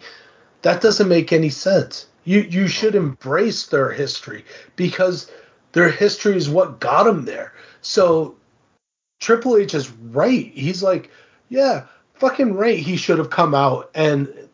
that 0.61 0.83
doesn't 0.83 1.09
make 1.09 1.33
any 1.33 1.49
sense. 1.49 2.07
You 2.25 2.41
you 2.41 2.69
should 2.69 2.95
embrace 2.95 3.65
their 3.65 3.91
history 3.91 4.45
because 4.77 5.31
their 5.73 5.89
history 5.89 6.37
is 6.37 6.51
what 6.51 6.79
got 6.79 7.05
them 7.05 7.25
there. 7.25 7.55
So 7.81 8.37
Triple 9.21 9.57
H 9.57 9.73
is 9.73 9.89
right. 9.89 10.53
He's 10.53 10.83
like, 10.83 11.11
yeah, 11.49 11.87
fucking 12.13 12.53
right. 12.53 12.79
He 12.79 12.99
should 12.99 13.17
have 13.17 13.31
come 13.31 13.55
out 13.55 13.91
and 13.95 14.48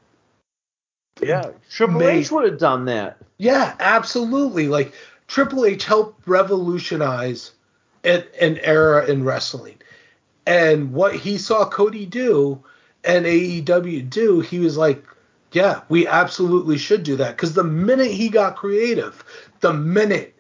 yeah, 1.23 1.51
Triple 1.71 2.01
made, 2.01 2.21
H 2.21 2.31
would 2.31 2.45
have 2.45 2.59
done 2.59 2.87
that. 2.87 3.19
Yeah, 3.39 3.75
absolutely. 3.79 4.69
Like 4.69 4.95
Triple 5.29 5.65
H 5.65 5.85
helped 5.85 6.27
revolutionize 6.27 7.53
an, 8.03 8.25
an 8.41 8.59
era 8.59 9.07
in 9.07 9.25
wrestling. 9.25 9.77
And 10.47 10.93
what 10.93 11.15
he 11.15 11.39
saw 11.39 11.69
Cody 11.69 12.07
do 12.07 12.63
and 13.03 13.25
AEW 13.25 14.09
do, 14.11 14.41
he 14.41 14.59
was 14.59 14.77
like, 14.77 15.05
yeah, 15.53 15.83
we 15.89 16.07
absolutely 16.07 16.79
should 16.79 17.05
do 17.05 17.17
that. 17.17 17.37
Because 17.37 17.55
the 17.55 17.65
minute 17.65 18.11
he 18.11 18.29
got 18.29 18.57
creative, 18.57 19.25
the 19.61 19.73
minute 19.73 20.35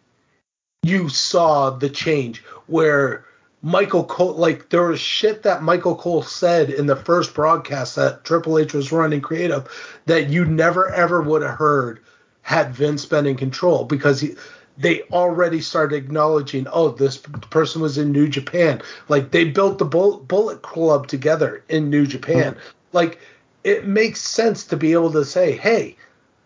you 0.82 1.08
saw 1.08 1.70
the 1.70 1.88
change 1.88 2.42
where 2.66 3.24
Michael 3.64 4.04
Cole, 4.04 4.34
like 4.34 4.68
there 4.68 4.88
was 4.88 5.00
shit 5.00 5.42
that 5.44 5.62
Michael 5.62 5.96
Cole 5.96 6.22
said 6.22 6.68
in 6.68 6.84
the 6.84 6.94
first 6.94 7.32
broadcast 7.32 7.96
that 7.96 8.22
Triple 8.22 8.58
H 8.58 8.74
was 8.74 8.92
running 8.92 9.22
creative 9.22 9.66
that 10.04 10.28
you 10.28 10.44
never 10.44 10.90
ever 10.90 11.22
would 11.22 11.40
have 11.40 11.56
heard 11.56 12.00
had 12.42 12.74
Vince 12.74 13.06
been 13.06 13.24
in 13.24 13.36
control 13.38 13.86
because 13.86 14.20
he, 14.20 14.34
they 14.76 15.00
already 15.04 15.62
started 15.62 15.96
acknowledging, 15.96 16.66
oh, 16.70 16.90
this 16.90 17.16
person 17.16 17.80
was 17.80 17.96
in 17.96 18.12
New 18.12 18.28
Japan. 18.28 18.82
Like 19.08 19.30
they 19.30 19.46
built 19.46 19.78
the 19.78 19.86
Bullet 19.86 20.60
Club 20.60 21.06
together 21.06 21.64
in 21.70 21.88
New 21.88 22.06
Japan. 22.06 22.52
Mm-hmm. 22.52 22.68
Like 22.92 23.18
it 23.64 23.86
makes 23.86 24.20
sense 24.20 24.66
to 24.66 24.76
be 24.76 24.92
able 24.92 25.12
to 25.12 25.24
say, 25.24 25.56
hey, 25.56 25.96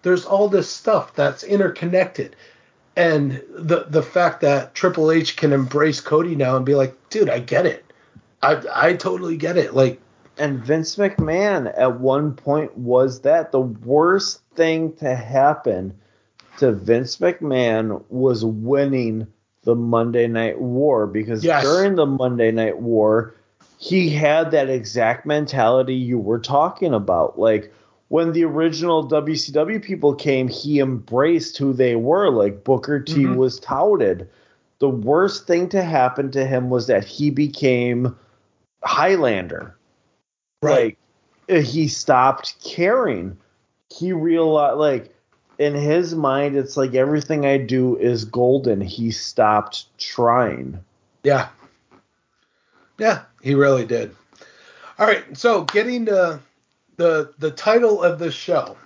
there's 0.02 0.24
all 0.24 0.48
this 0.48 0.70
stuff 0.70 1.16
that's 1.16 1.42
interconnected 1.42 2.36
and 2.98 3.40
the 3.50 3.86
the 3.88 4.02
fact 4.02 4.40
that 4.40 4.74
Triple 4.74 5.12
H 5.12 5.36
can 5.36 5.52
embrace 5.52 6.00
Cody 6.00 6.34
now 6.34 6.56
and 6.56 6.66
be 6.66 6.74
like, 6.74 6.96
dude, 7.10 7.30
I 7.30 7.40
get 7.40 7.66
it. 7.66 7.84
I 8.42 8.62
I 8.74 8.92
totally 8.94 9.36
get 9.36 9.56
it. 9.56 9.74
Like 9.74 10.00
and 10.38 10.62
Vince 10.62 10.96
McMahon 10.96 11.72
at 11.76 12.00
one 12.00 12.34
point 12.34 12.76
was 12.76 13.20
that 13.22 13.50
the 13.52 13.60
worst 13.60 14.40
thing 14.54 14.92
to 14.96 15.14
happen 15.14 15.98
to 16.58 16.72
Vince 16.72 17.16
McMahon 17.16 18.04
was 18.08 18.44
winning 18.44 19.26
the 19.64 19.74
Monday 19.74 20.26
Night 20.26 20.60
War 20.60 21.06
because 21.06 21.44
yes. 21.44 21.62
during 21.62 21.96
the 21.96 22.06
Monday 22.06 22.52
Night 22.52 22.78
War 22.78 23.34
he 23.78 24.10
had 24.10 24.50
that 24.50 24.68
exact 24.68 25.26
mentality 25.26 25.94
you 25.94 26.18
were 26.18 26.40
talking 26.40 26.94
about 26.94 27.38
like 27.38 27.72
when 28.08 28.32
the 28.32 28.44
original 28.44 29.06
WCW 29.08 29.82
people 29.82 30.14
came, 30.14 30.48
he 30.48 30.80
embraced 30.80 31.58
who 31.58 31.72
they 31.72 31.94
were. 31.94 32.30
Like 32.30 32.64
Booker 32.64 33.00
T 33.00 33.24
mm-hmm. 33.24 33.36
was 33.36 33.60
touted. 33.60 34.28
The 34.80 34.88
worst 34.88 35.46
thing 35.46 35.68
to 35.70 35.82
happen 35.82 36.30
to 36.32 36.46
him 36.46 36.70
was 36.70 36.86
that 36.86 37.04
he 37.04 37.30
became 37.30 38.16
Highlander. 38.84 39.76
Right. 40.62 40.96
Like 41.48 41.64
he 41.64 41.88
stopped 41.88 42.54
caring. 42.62 43.36
He 43.90 44.12
realized 44.12 44.78
like 44.78 45.14
in 45.58 45.74
his 45.74 46.14
mind 46.14 46.56
it's 46.56 46.76
like 46.76 46.94
everything 46.94 47.44
I 47.44 47.58
do 47.58 47.96
is 47.96 48.24
golden. 48.24 48.80
He 48.80 49.10
stopped 49.10 49.86
trying. 49.98 50.78
Yeah. 51.24 51.48
Yeah, 52.98 53.22
he 53.42 53.54
really 53.54 53.86
did. 53.86 54.14
All 54.98 55.06
right, 55.06 55.24
so 55.36 55.62
getting 55.62 56.06
to 56.06 56.40
the 56.96 57.32
the 57.38 57.52
title 57.52 58.02
of 58.02 58.18
this 58.18 58.34
show, 58.34 58.76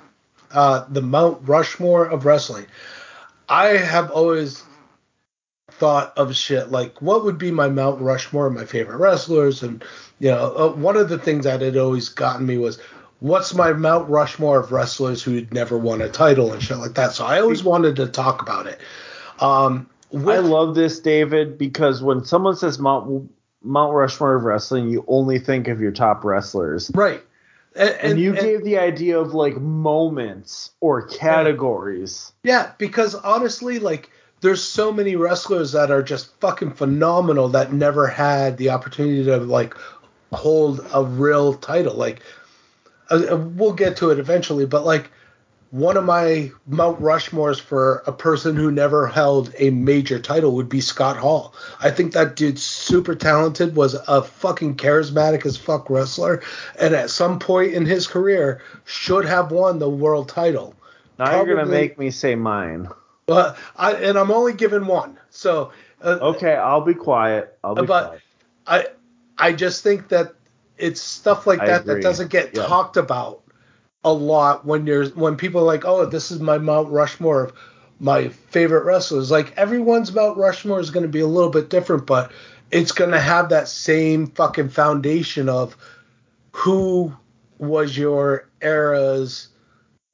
uh, 0.53 0.85
the 0.91 1.01
Mount 1.01 1.41
Rushmore 1.49 2.05
of 2.05 2.27
wrestling. 2.27 2.67
I 3.49 3.69
have 3.69 4.11
always 4.11 4.63
thought 5.83 6.17
of 6.17 6.37
shit 6.37 6.71
like 6.71 7.03
what 7.03 7.25
would 7.25 7.39
be 7.39 7.51
my 7.51 7.69
Mount 7.69 8.01
Rushmore 8.01 8.47
of 8.47 8.53
my 8.53 8.65
favorite 8.65 8.99
wrestlers, 8.99 9.65
and 9.65 9.83
you 10.21 10.31
know, 10.31 10.55
uh, 10.57 10.73
one 10.75 10.97
of 10.97 11.09
the 11.09 11.19
things 11.19 11.45
that 11.45 11.61
had 11.61 11.77
always 11.77 12.09
gotten 12.09 12.47
me 12.47 12.57
was 12.57 12.79
what's 13.19 13.53
my 13.53 13.73
Mount 13.73 14.09
Rushmore 14.09 14.61
of 14.61 14.71
wrestlers 14.71 15.25
who'd 15.25 15.53
never 15.53 15.77
won 15.77 16.01
a 16.01 16.09
title 16.09 16.53
and 16.53 16.63
shit 16.63 16.77
like 16.77 16.95
that. 16.95 17.15
So 17.15 17.27
I 17.27 17.41
always 17.41 17.65
wanted 17.65 17.97
to 17.97 18.07
talk 18.07 18.43
about 18.43 18.69
it. 18.69 18.79
Um, 19.41 19.91
with, 20.13 20.29
I 20.29 20.39
love 20.39 20.77
this, 20.77 21.01
David, 21.01 21.59
because 21.59 22.01
when 22.01 22.25
someone 22.25 22.55
says 22.55 22.79
Mount 22.79 23.29
Mount 23.61 23.93
Rushmore 23.93 24.37
of 24.37 24.45
wrestling, 24.45 24.89
you 24.89 25.05
only 25.09 25.41
think 25.41 25.67
of 25.67 25.81
your 25.81 25.91
top 25.91 26.23
wrestlers. 26.23 26.93
Right. 26.95 27.25
And, 27.75 27.89
and, 27.89 28.13
and, 28.13 28.21
you 28.21 28.35
and, 28.35 28.41
gave 28.41 28.63
the 28.63 28.79
idea 28.79 29.19
of 29.19 29.35
like 29.35 29.57
moments 29.57 30.71
or 30.79 31.09
categories. 31.09 32.31
Yeah, 32.45 32.71
because 32.79 33.17
honestly, 33.17 33.81
like 33.81 34.11
there's 34.43 34.63
so 34.63 34.93
many 34.93 35.17
wrestlers 35.17 35.73
that 35.73 35.91
are 35.91 36.03
just 36.03 36.39
fucking 36.41 36.73
phenomenal 36.73 37.49
that 37.49 37.73
never 37.73 38.09
had 38.09 38.59
the 38.59 38.71
opportunity 38.71 39.25
to 39.25 39.39
like 39.39 39.75
hold 40.33 40.85
a 40.93 41.03
real 41.03 41.55
title. 41.55 41.95
Like 41.95 42.21
uh, 43.11 43.23
uh 43.31 43.37
we'll 43.37 43.73
get 43.73 43.97
to 43.99 44.11
it 44.11 44.19
eventually, 44.19 44.67
but 44.67 44.85
like 44.85 45.11
one 45.71 45.97
of 45.97 46.05
my 46.05 46.51
Mount 46.67 47.01
Rushmores 47.01 47.59
for 47.59 48.03
a 48.07 48.13
person 48.13 48.57
who 48.57 48.71
never 48.71 49.07
held 49.07 49.55
a 49.59 49.71
major 49.71 50.19
title 50.19 50.55
would 50.57 50.69
be 50.69 50.83
Scott 50.83 51.17
Hall. 51.17 51.55
I 51.81 51.91
think 51.91 52.13
that 52.13 52.37
dude's 52.37 52.63
super 52.63 53.15
talented, 53.15 53.75
was 53.75 53.95
a 53.95 54.23
fucking 54.23 54.77
charismatic 54.77 55.47
as 55.47 55.57
fuck 55.57 55.89
wrestler, 55.89 56.43
and 56.79 56.95
at 56.95 57.09
some 57.09 57.39
point 57.39 57.73
in 57.73 57.87
his 57.87 58.07
career 58.07 58.61
should 58.85 59.25
have 59.25 59.51
won 59.51 59.79
the 59.79 59.89
world 59.89 60.29
title. 60.29 60.75
Now 61.19 61.27
Probably, 61.27 61.47
you're 61.47 61.57
gonna 61.57 61.71
make 61.71 61.99
me 61.99 62.11
say 62.11 62.35
mine. 62.35 62.89
But 63.27 63.57
I 63.77 63.93
and 63.95 64.19
I'm 64.19 64.31
only 64.31 64.53
given 64.53 64.87
one, 64.87 65.19
so. 65.31 65.73
Uh, 66.03 66.19
okay, 66.21 66.57
I'll 66.57 66.81
be 66.81 66.95
quiet. 66.95 67.57
I'll 67.63 67.77
be 67.77 67.87
but 67.87 68.07
quiet. 68.09 68.23
I 68.67 68.87
I 69.39 69.53
just 69.53 69.83
think 69.83 70.09
that 70.09 70.35
it's 70.77 71.01
stuff 71.01 71.47
like 71.47 71.61
that 71.61 71.87
that 71.87 72.03
doesn't 72.03 72.31
get 72.31 72.57
yeah. 72.57 72.67
talked 72.67 72.97
about 72.97 73.43
a 74.05 74.13
lot 74.13 74.65
when 74.65 74.87
you're 74.87 75.07
when 75.11 75.37
people 75.37 75.61
are 75.61 75.65
like, 75.65 75.85
oh, 75.85 76.07
this 76.07 76.31
is 76.31 76.41
my 76.41 76.59
Mount 76.59 76.91
Rushmore 76.91 77.45
of 77.45 77.53
my 78.01 78.29
favorite 78.29 78.85
wrestlers. 78.85 79.31
Like 79.31 79.57
everyone's 79.57 80.13
Mount 80.13 80.37
Rushmore 80.37 80.81
is 80.81 80.91
going 80.91 81.05
to 81.05 81.09
be 81.09 81.21
a 81.21 81.27
little 81.27 81.51
bit 81.51 81.71
different, 81.71 82.07
but 82.07 82.33
it's 82.71 82.93
going 82.93 83.13
to 83.13 83.21
have 83.21 83.49
that 83.51 83.69
same 83.69 84.27
fucking 84.27 84.71
foundation 84.71 85.49
of 85.49 85.77
who 86.51 87.15
was 87.59 87.97
your 87.97 88.49
eras 88.61 89.49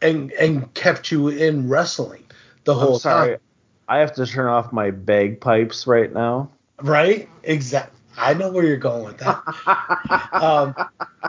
and 0.03 0.33
and 0.33 0.73
kept 0.75 1.11
you 1.11 1.29
in 1.29 1.69
wrestling 1.69 2.25
the 2.69 2.75
whole 2.75 2.95
I'm 2.95 3.01
sorry. 3.01 3.31
time. 3.31 3.41
I 3.89 3.99
have 3.99 4.13
to 4.17 4.27
turn 4.27 4.47
off 4.47 4.73
my 4.73 4.91
bagpipes 4.91 5.87
right 5.87 6.13
now. 6.13 6.51
Right? 6.83 7.27
Exactly. 7.43 7.99
I 8.19 8.35
know 8.35 8.53
where 8.53 8.67
you're 8.67 8.77
going 8.77 9.05
with 9.05 9.19
that. 9.19 10.33
um, 10.33 10.75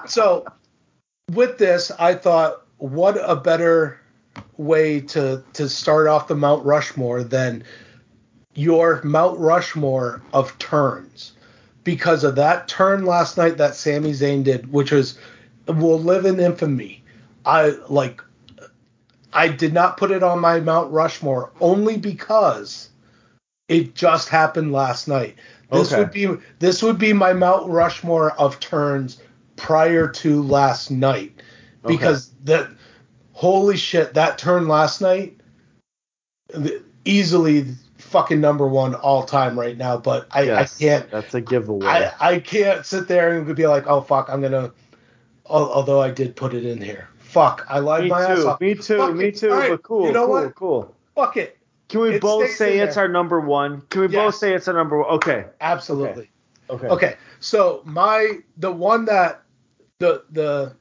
so 0.05 0.45
with 1.31 1.57
this, 1.57 1.91
I 1.91 2.15
thought, 2.15 2.65
what 2.77 3.17
a 3.23 3.37
better 3.37 4.01
way 4.57 4.99
to 4.99 5.43
to 5.53 5.69
start 5.69 6.07
off 6.07 6.27
the 6.27 6.35
Mount 6.35 6.65
Rushmore 6.65 7.23
than 7.23 7.63
your 8.53 9.01
Mount 9.03 9.39
Rushmore 9.39 10.21
of 10.33 10.57
turns 10.59 11.33
because 11.85 12.23
of 12.25 12.35
that 12.35 12.67
turn 12.67 13.05
last 13.05 13.37
night 13.37 13.57
that 13.57 13.75
Sami 13.75 14.11
Zayn 14.11 14.43
did, 14.43 14.71
which 14.73 14.91
was 14.91 15.17
will 15.67 15.99
live 15.99 16.25
in 16.25 16.39
infamy. 16.39 17.01
I 17.45 17.75
like 17.87 18.21
I 19.39 19.47
did 19.47 19.73
not 19.73 19.95
put 19.95 20.11
it 20.11 20.21
on 20.21 20.41
my 20.41 20.59
Mount 20.59 20.91
Rushmore 20.91 21.53
only 21.61 21.95
because 21.95 22.89
it 23.69 23.95
just 23.95 24.27
happened 24.27 24.73
last 24.73 25.07
night. 25.07 25.37
This 25.71 25.93
okay. 25.93 26.01
would 26.01 26.11
be 26.11 26.43
this 26.59 26.83
would 26.83 26.97
be 26.97 27.13
my 27.13 27.31
Mount 27.31 27.69
Rushmore 27.69 28.31
of 28.33 28.59
turns 28.59 29.21
prior 29.55 30.09
to 30.09 30.43
last 30.43 30.91
night 30.91 31.41
because 31.85 32.31
okay. 32.31 32.55
that 32.55 32.69
holy 33.31 33.77
shit 33.77 34.13
that 34.13 34.37
turn 34.37 34.67
last 34.67 34.99
night 34.99 35.37
easily 37.05 37.65
fucking 37.97 38.41
number 38.41 38.67
one 38.67 38.93
all 38.95 39.23
time 39.23 39.57
right 39.57 39.77
now 39.77 39.95
but 39.95 40.27
I, 40.31 40.41
yes, 40.43 40.75
I 40.75 40.83
can't 40.83 41.11
that's 41.11 41.33
a 41.33 41.41
giveaway 41.41 41.85
I, 41.85 42.13
I 42.19 42.39
can't 42.39 42.85
sit 42.85 43.07
there 43.07 43.37
and 43.37 43.55
be 43.55 43.67
like 43.67 43.87
oh 43.87 44.01
fuck 44.01 44.29
I'm 44.29 44.41
gonna 44.41 44.71
although 45.45 46.01
I 46.01 46.11
did 46.11 46.35
put 46.35 46.53
it 46.53 46.65
in 46.65 46.81
here 46.81 47.07
fuck 47.29 47.65
I 47.69 47.79
lied 47.79 48.03
me 48.03 48.09
my 48.09 48.25
too, 48.25 48.33
ass 48.33 48.43
off 48.45 48.61
me 48.61 48.75
too 48.75 48.97
fuck 48.97 49.15
me 49.15 49.25
it. 49.27 49.37
too 49.37 49.49
right, 49.51 49.69
but 49.69 49.83
cool 49.83 50.07
you 50.07 50.13
know 50.13 50.25
cool 50.25 50.43
what? 50.43 50.55
cool 50.55 50.95
fuck 51.15 51.37
it 51.37 51.57
can 51.87 52.01
we 52.01 52.15
it 52.15 52.21
both 52.21 52.49
say 52.51 52.79
it's 52.79 52.95
there. 52.95 53.05
our 53.05 53.09
number 53.09 53.39
one 53.39 53.81
can 53.89 54.01
we 54.01 54.09
yes. 54.09 54.25
both 54.25 54.35
say 54.35 54.53
it's 54.53 54.67
our 54.67 54.73
number 54.73 54.99
one 54.99 55.09
okay 55.11 55.45
absolutely 55.61 56.29
okay. 56.69 56.87
okay 56.87 56.87
okay 56.87 57.15
so 57.39 57.81
my 57.85 58.39
the 58.57 58.71
one 58.71 59.05
that 59.05 59.43
the 59.99 60.23
the 60.31 60.75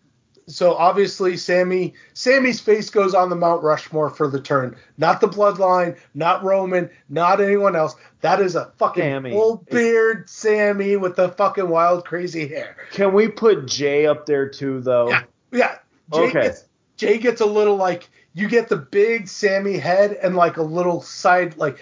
so 0.48 0.74
obviously 0.74 1.36
Sami 1.36 1.92
Sami's 2.14 2.58
face 2.60 2.88
goes 2.88 3.14
on 3.14 3.28
the 3.28 3.36
Mount 3.36 3.62
Rushmore 3.62 4.08
for 4.08 4.28
the 4.28 4.40
turn. 4.40 4.76
Not 4.96 5.20
the 5.20 5.28
bloodline, 5.28 5.98
not 6.14 6.42
Roman, 6.42 6.88
not 7.10 7.40
anyone 7.40 7.76
else. 7.76 7.94
That 8.22 8.40
is 8.40 8.56
a 8.56 8.72
fucking 8.78 9.02
Sami. 9.02 9.30
full 9.32 9.64
beard 9.70 10.28
Sami 10.28 10.96
with 10.96 11.16
the 11.16 11.28
fucking 11.28 11.68
wild 11.68 12.06
crazy 12.06 12.48
hair. 12.48 12.76
Can 12.92 13.12
we 13.12 13.28
put 13.28 13.66
Jey 13.66 14.06
up 14.06 14.24
there 14.24 14.48
too 14.48 14.80
though? 14.80 15.10
Yeah. 15.10 15.22
Yeah. 15.52 15.78
Jey 16.12 16.20
okay. 16.20 16.42
Gets, 16.42 16.64
Jey 16.96 17.18
gets 17.18 17.40
a 17.40 17.46
little 17.46 17.76
like 17.76 18.08
you 18.34 18.48
get 18.48 18.68
the 18.68 18.76
big 18.76 19.28
Sami 19.28 19.78
head 19.78 20.12
and 20.22 20.36
like 20.36 20.56
a 20.56 20.62
little 20.62 21.00
side 21.02 21.56
like 21.56 21.78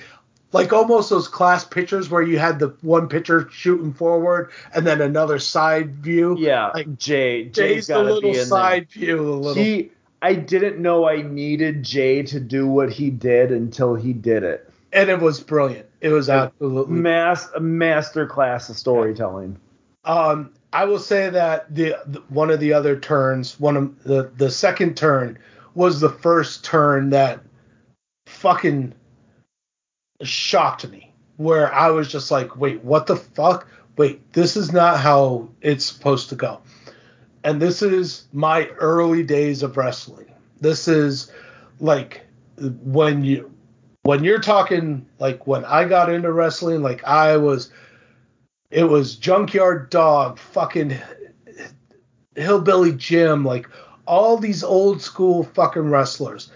like 0.53 0.73
almost 0.73 1.11
those 1.11 1.28
class 1.28 1.65
pictures 1.65 2.09
where 2.09 2.23
you 2.23 2.39
had 2.39 2.59
the 2.59 2.69
one 2.81 3.09
picture 3.09 3.48
shooting 3.51 3.93
forward 3.93 4.51
and 4.74 4.86
then 4.86 5.01
another 5.01 5.39
side 5.39 5.94
view. 5.97 6.36
Yeah, 6.39 6.70
like 6.73 6.97
Jey. 6.98 7.47
Jey's, 7.48 7.89
the 7.89 8.03
little 8.03 8.35
side 8.35 8.89
there. 8.94 9.07
view. 9.07 9.20
A 9.20 9.35
little. 9.35 9.62
He, 9.62 9.90
I 10.23 10.35
didn't 10.35 10.78
know 10.81 11.09
I 11.09 11.23
needed 11.23 11.82
Jey 11.82 12.23
to 12.24 12.40
do 12.40 12.66
what 12.66 12.90
he 12.90 13.11
did 13.11 13.53
until 13.53 13.94
he 13.94 14.12
did 14.12 14.43
it. 14.43 14.70
And 14.93 15.11
it 15.11 15.20
was 15.20 15.40
brilliant. 15.40 15.86
It 16.01 16.09
was 16.09 16.31
absolutely 16.31 16.94
mass 16.94 17.48
a 17.55 17.61
master 17.61 18.27
class 18.27 18.69
of 18.69 18.77
storytelling. 18.77 19.59
Um, 20.05 20.53
I 20.77 20.85
will 20.85 20.98
say 20.98 21.31
that 21.31 21.74
the, 21.74 21.97
the 22.05 22.20
one 22.28 22.51
of 22.51 22.61
the 22.61 22.74
other 22.74 23.01
turns, 23.01 23.59
one 23.59 23.78
of 23.78 24.05
the 24.05 24.31
the 24.36 24.51
second 24.51 24.94
turn 24.94 25.39
was 25.74 26.01
the 26.01 26.11
first 26.11 26.66
turn 26.66 27.09
that 27.11 27.40
fucking 28.27 28.93
shocked 30.23 30.86
me 30.90 31.15
where 31.39 31.73
I 31.73 31.89
was 31.89 32.12
just 32.12 32.31
like, 32.31 32.59
wait, 32.59 32.85
what 32.85 33.07
the 33.07 33.16
fuck? 33.16 33.66
Wait, 33.97 34.31
this 34.35 34.55
is 34.55 34.70
not 34.70 35.01
how 35.01 35.48
it's 35.62 35.86
supposed 35.86 36.28
to 36.28 36.35
go. 36.35 36.61
And 37.43 37.62
this 37.62 37.81
is 37.81 38.27
my 38.35 38.66
early 38.78 39.23
days 39.23 39.62
of 39.62 39.78
wrestling. 39.78 40.31
This 40.61 40.89
is 40.89 41.32
like 41.81 42.27
when 42.59 43.24
you 43.24 43.51
when 44.03 44.23
you're 44.23 44.40
talking 44.40 45.07
like 45.20 45.47
when 45.47 45.65
I 45.65 45.86
got 45.86 46.12
into 46.12 46.31
wrestling, 46.32 46.82
like 46.82 47.03
I 47.05 47.39
was 47.39 47.70
it 48.77 48.85
was 48.85 49.16
Junkyard 49.16 49.89
Dog, 49.89 50.39
fucking 50.39 50.98
Hillbilly 52.35 52.93
Jim, 52.93 53.43
like 53.43 53.66
all 54.07 54.36
these 54.36 54.62
old 54.62 55.01
school 55.01 55.44
fucking 55.44 55.89
wrestlers. 55.89 56.53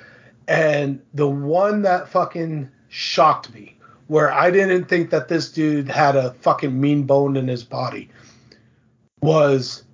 And 0.46 1.00
the 1.14 1.26
one 1.26 1.80
that 1.80 2.10
fucking 2.10 2.68
shocked 2.88 3.54
me 3.54 3.78
where 4.08 4.30
I 4.30 4.50
didn't 4.50 4.84
think 4.84 5.08
that 5.10 5.28
this 5.28 5.50
dude 5.50 5.88
had 5.88 6.14
a 6.14 6.34
fucking 6.34 6.78
mean 6.78 7.04
bone 7.04 7.38
in 7.38 7.48
his 7.48 7.64
body 7.64 8.10
was 9.22 9.84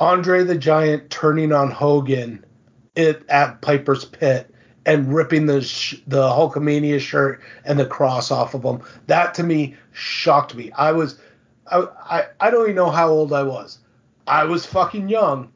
Andre 0.00 0.42
the 0.42 0.58
Giant 0.58 1.08
turning 1.08 1.52
on 1.52 1.70
Hogan 1.70 2.44
it, 2.96 3.22
at 3.28 3.60
Piper's 3.60 4.06
Pit 4.06 4.52
and 4.86 5.14
ripping 5.14 5.46
the 5.46 5.62
sh- 5.62 6.02
the 6.08 6.28
Hulkamania 6.30 6.98
shirt 6.98 7.40
and 7.64 7.78
the 7.78 7.86
cross 7.86 8.32
off 8.32 8.54
of 8.54 8.64
him. 8.64 8.80
That 9.06 9.34
to 9.34 9.44
me 9.44 9.76
shocked 9.92 10.56
me. 10.56 10.72
I 10.72 10.90
was 10.90 11.20
I, 11.70 11.86
I 12.18 12.24
I 12.40 12.50
don't 12.50 12.64
even 12.64 12.76
know 12.76 12.90
how 12.90 13.08
old 13.08 13.32
I 13.32 13.42
was. 13.42 13.78
I 14.26 14.44
was 14.44 14.66
fucking 14.66 15.08
young 15.08 15.50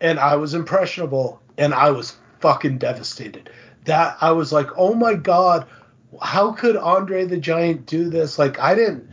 and 0.00 0.18
I 0.18 0.36
was 0.36 0.54
impressionable 0.54 1.40
and 1.58 1.74
I 1.74 1.90
was 1.90 2.16
fucking 2.40 2.78
devastated. 2.78 3.50
That 3.84 4.16
I 4.20 4.32
was 4.32 4.52
like, 4.52 4.68
"Oh 4.76 4.94
my 4.94 5.14
god, 5.14 5.66
how 6.22 6.52
could 6.52 6.76
Andre 6.76 7.24
the 7.24 7.38
Giant 7.38 7.86
do 7.86 8.08
this? 8.08 8.38
Like 8.38 8.58
I 8.58 8.74
didn't 8.74 9.08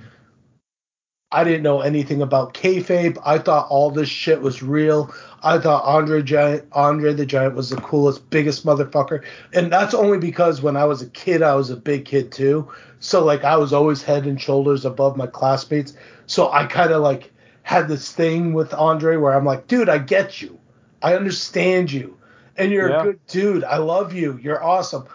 I 1.33 1.43
didn't 1.43 1.63
know 1.63 1.81
anything 1.81 2.21
about 2.21 2.53
kayfabe. 2.53 3.17
I 3.25 3.39
thought 3.39 3.67
all 3.69 3.89
this 3.89 4.07
shit 4.07 4.41
was 4.41 4.61
real. 4.61 5.11
I 5.41 5.57
thought 5.57 5.83
Andre 5.83 6.21
Giant, 6.21 6.65
Andre 6.73 7.11
the 7.11 7.25
Giant 7.25 7.55
was 7.55 7.71
the 7.71 7.77
coolest, 7.77 8.29
biggest 8.29 8.65
motherfucker, 8.67 9.23
and 9.51 9.71
that's 9.73 9.95
only 9.95 10.19
because 10.19 10.61
when 10.61 10.77
I 10.77 10.85
was 10.85 11.01
a 11.01 11.09
kid, 11.09 11.41
I 11.41 11.55
was 11.55 11.71
a 11.71 11.75
big 11.75 12.05
kid 12.05 12.31
too. 12.31 12.71
So 12.99 13.25
like 13.25 13.43
I 13.43 13.57
was 13.57 13.73
always 13.73 14.03
head 14.03 14.27
and 14.27 14.39
shoulders 14.39 14.85
above 14.85 15.17
my 15.17 15.25
classmates. 15.25 15.93
So 16.25 16.51
I 16.51 16.65
kind 16.65 16.91
of 16.91 17.01
like 17.01 17.31
had 17.63 17.87
this 17.87 18.11
thing 18.11 18.53
with 18.53 18.73
Andre 18.73 19.17
where 19.17 19.33
I'm 19.33 19.45
like, 19.45 19.67
dude, 19.67 19.89
I 19.89 19.97
get 19.97 20.41
you, 20.41 20.59
I 21.01 21.15
understand 21.15 21.91
you, 21.91 22.17
and 22.57 22.71
you're 22.71 22.89
yeah. 22.89 23.01
a 23.01 23.03
good 23.03 23.27
dude. 23.27 23.63
I 23.63 23.77
love 23.77 24.13
you. 24.13 24.39
You're 24.41 24.63
awesome. 24.63 25.05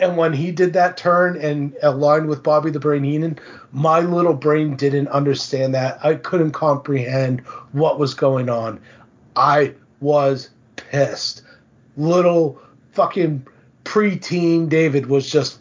And 0.00 0.16
when 0.16 0.32
he 0.32 0.50
did 0.50 0.72
that 0.72 0.96
turn 0.96 1.36
and 1.40 1.76
aligned 1.82 2.28
with 2.28 2.42
Bobby 2.42 2.70
the 2.70 2.80
Brain 2.80 3.04
Heenan, 3.04 3.38
my 3.72 4.00
little 4.00 4.34
brain 4.34 4.76
didn't 4.76 5.08
understand 5.08 5.74
that. 5.74 6.04
I 6.04 6.14
couldn't 6.14 6.52
comprehend 6.52 7.40
what 7.72 7.98
was 7.98 8.14
going 8.14 8.48
on. 8.48 8.80
I 9.36 9.74
was 10.00 10.50
pissed. 10.76 11.42
Little 11.96 12.60
fucking 12.92 13.46
preteen 13.84 14.68
David 14.68 15.06
was 15.06 15.30
just 15.30 15.60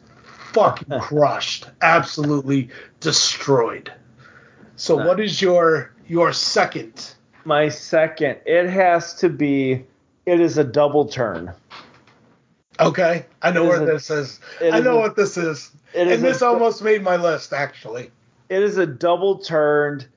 fucking 0.54 1.00
crushed, 1.02 1.70
absolutely 1.82 2.70
destroyed. 3.00 3.92
So, 4.76 4.96
what 4.96 5.20
is 5.20 5.42
your 5.42 5.94
your 6.08 6.34
second? 6.34 7.16
My 7.46 7.70
second, 7.70 8.38
it 8.46 8.70
has 8.70 9.14
to 9.16 9.30
be. 9.30 9.86
It 10.26 10.40
is 10.40 10.58
a 10.58 10.64
double 10.64 11.06
turn. 11.06 11.54
Okay, 12.80 13.26
I 13.42 13.52
know 13.52 13.66
where 13.66 13.84
a, 13.84 13.86
this 13.86 14.10
is. 14.10 14.40
I 14.62 14.80
know 14.80 14.98
a, 14.98 15.02
what 15.02 15.16
this 15.16 15.38
is. 15.38 15.72
and 15.96 16.10
this 16.10 16.42
a, 16.42 16.48
almost 16.48 16.82
made 16.82 17.04
my 17.04 17.18
list, 17.18 17.54
actually. 17.54 18.10
It 18.50 18.64
is 18.64 18.78
a 18.78 18.86
double 18.86 19.38
turned. 19.40 20.08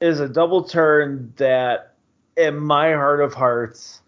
Is 0.00 0.20
a 0.20 0.28
double 0.28 0.62
turn 0.62 1.32
that, 1.38 1.94
in 2.36 2.56
my 2.56 2.92
heart 2.92 3.20
of 3.20 3.34
hearts, 3.34 4.00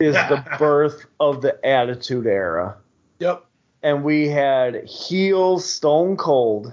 is 0.00 0.14
the 0.14 0.42
birth 0.58 1.04
of 1.20 1.42
the 1.42 1.64
Attitude 1.66 2.26
Era. 2.26 2.76
Yep. 3.18 3.44
And 3.82 4.02
we 4.02 4.28
had 4.28 4.84
heel 4.84 5.58
Stone 5.58 6.16
Cold 6.16 6.72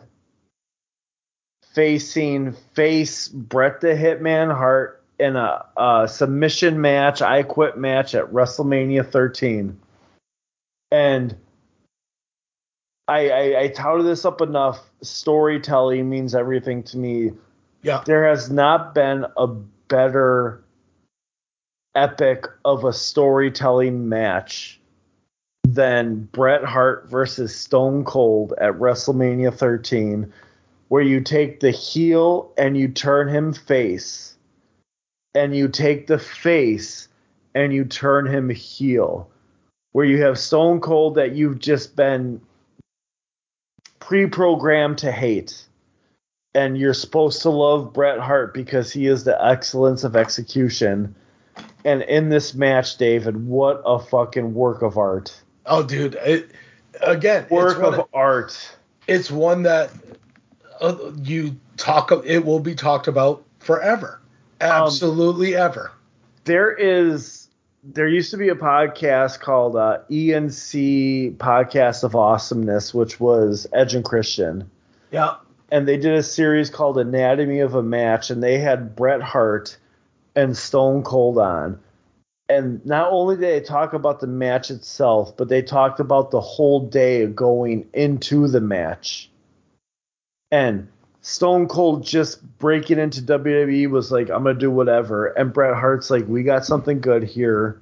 facing 1.73 2.53
face 2.73 3.27
Bret 3.27 3.81
the 3.81 3.89
Hitman 3.89 4.55
Hart 4.55 5.03
in 5.19 5.35
a, 5.35 5.65
a 5.77 6.07
submission 6.07 6.81
match, 6.81 7.21
I 7.21 7.43
Quit 7.43 7.77
match 7.77 8.15
at 8.15 8.31
WrestleMania 8.31 9.09
13. 9.09 9.79
And 10.91 11.35
I, 13.07 13.29
I, 13.29 13.61
I 13.61 13.67
touted 13.69 14.05
this 14.05 14.25
up 14.25 14.41
enough. 14.41 14.79
Storytelling 15.01 16.09
means 16.09 16.35
everything 16.35 16.83
to 16.83 16.97
me. 16.97 17.31
Yeah. 17.81 18.03
There 18.05 18.27
has 18.27 18.49
not 18.49 18.95
been 18.95 19.25
a 19.35 19.47
better 19.47 20.63
epic 21.95 22.45
of 22.65 22.85
a 22.85 22.93
storytelling 22.93 24.09
match 24.09 24.79
than 25.63 26.29
Bret 26.31 26.63
Hart 26.63 27.09
versus 27.09 27.55
Stone 27.55 28.05
Cold 28.05 28.53
at 28.59 28.73
WrestleMania 28.73 29.53
13, 29.53 30.31
where 30.87 31.01
you 31.01 31.21
take 31.21 31.59
the 31.59 31.71
heel 31.71 32.51
and 32.57 32.77
you 32.77 32.87
turn 32.87 33.27
him 33.27 33.53
face, 33.53 34.35
and 35.35 35.55
you 35.55 35.67
take 35.67 36.07
the 36.07 36.19
face 36.19 37.07
and 37.55 37.73
you 37.73 37.85
turn 37.85 38.25
him 38.25 38.49
heel, 38.49 39.29
where 39.91 40.05
you 40.05 40.21
have 40.21 40.37
Stone 40.37 40.81
Cold 40.81 41.15
that 41.15 41.33
you've 41.33 41.59
just 41.59 41.95
been 41.95 42.41
pre-programmed 43.99 44.97
to 44.97 45.11
hate 45.11 45.65
and 46.55 46.77
you're 46.77 46.93
supposed 46.93 47.41
to 47.41 47.49
love 47.49 47.93
Bret 47.93 48.19
Hart 48.19 48.53
because 48.53 48.91
he 48.91 49.07
is 49.07 49.23
the 49.23 49.43
excellence 49.43 50.03
of 50.03 50.15
execution. 50.15 51.15
And 51.85 52.03
in 52.03 52.29
this 52.29 52.53
match, 52.53 52.97
David, 52.97 53.47
what 53.47 53.81
a 53.85 53.99
fucking 53.99 54.53
work 54.53 54.81
of 54.81 54.97
art. 54.97 55.35
Oh, 55.65 55.83
dude. 55.83 56.15
It, 56.15 56.51
again, 57.01 57.47
work 57.49 57.77
of, 57.77 57.95
of 57.95 58.07
art. 58.13 58.77
It's 59.07 59.31
one 59.31 59.63
that 59.63 59.91
uh, 60.83 61.11
you 61.23 61.59
talk. 61.77 62.11
It 62.25 62.45
will 62.45 62.59
be 62.59 62.75
talked 62.75 63.07
about 63.07 63.43
forever. 63.59 64.21
Absolutely 64.61 65.55
um, 65.55 65.71
ever. 65.71 65.91
There 66.43 66.71
is. 66.71 67.39
There 67.85 68.07
used 68.07 68.31
to 68.31 68.37
be 68.37 68.47
a 68.47 68.55
podcast 68.55 69.41
called 69.41 69.75
uh, 69.75 69.99
E&C 70.09 71.35
Podcast 71.37 72.05
of 72.05 72.15
Awesomeness, 72.15 72.93
which 72.93 73.19
was 73.19 73.67
Edge 73.73 73.93
and 73.93 74.05
Christian. 74.05 74.69
Yeah 75.11 75.35
and 75.73 75.87
they 75.87 75.97
did 75.97 76.13
a 76.13 76.21
series 76.21 76.69
called 76.69 76.99
Anatomy 76.99 77.59
of 77.59 77.73
a 77.73 77.81
Match, 77.81 78.29
and 78.29 78.43
they 78.43 78.59
had 78.59 78.95
Bret 78.95 79.23
Hart 79.23 79.75
and 80.35 80.55
Stone 80.55 81.01
Cold 81.01 81.39
on. 81.39 81.79
And 82.47 82.85
not 82.85 83.11
only 83.11 83.37
did 83.37 83.43
they 83.43 83.59
talk 83.59 83.93
about 83.93 84.19
the 84.19 84.27
match 84.27 84.69
itself, 84.69 85.35
but 85.35 85.49
they 85.49 85.63
talked 85.63 85.99
about 85.99 86.29
the 86.29 86.41
whole 86.41 86.87
day 86.87 87.25
going 87.25 87.87
into 87.91 88.47
the 88.47 88.61
match. 88.61 89.31
And 90.53 90.87
Stone 91.21 91.67
Cold 91.67 92.05
just 92.05 92.43
breaking 92.59 92.99
into 92.99 93.23
WWE 93.23 93.89
was 93.89 94.11
like, 94.11 94.29
I'm 94.29 94.43
going 94.43 94.53
to 94.55 94.59
do 94.59 94.69
whatever. 94.69 95.27
And 95.29 95.51
Bret 95.51 95.73
Hart's 95.73 96.11
like, 96.11 96.27
we 96.27 96.43
got 96.43 96.63
something 96.63 97.01
good 97.01 97.23
here. 97.23 97.81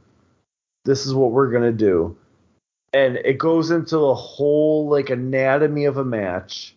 This 0.86 1.06
is 1.06 1.14
what 1.14 1.32
we're 1.32 1.52
going 1.52 1.64
to 1.64 1.74
do. 1.74 2.16
And 2.94 3.18
it 3.18 3.38
goes 3.38 3.72
into 3.72 3.98
the 3.98 4.16
whole 4.16 4.88
like 4.88 5.10
anatomy 5.10 5.84
of 5.84 5.98
a 5.98 6.06
match 6.06 6.74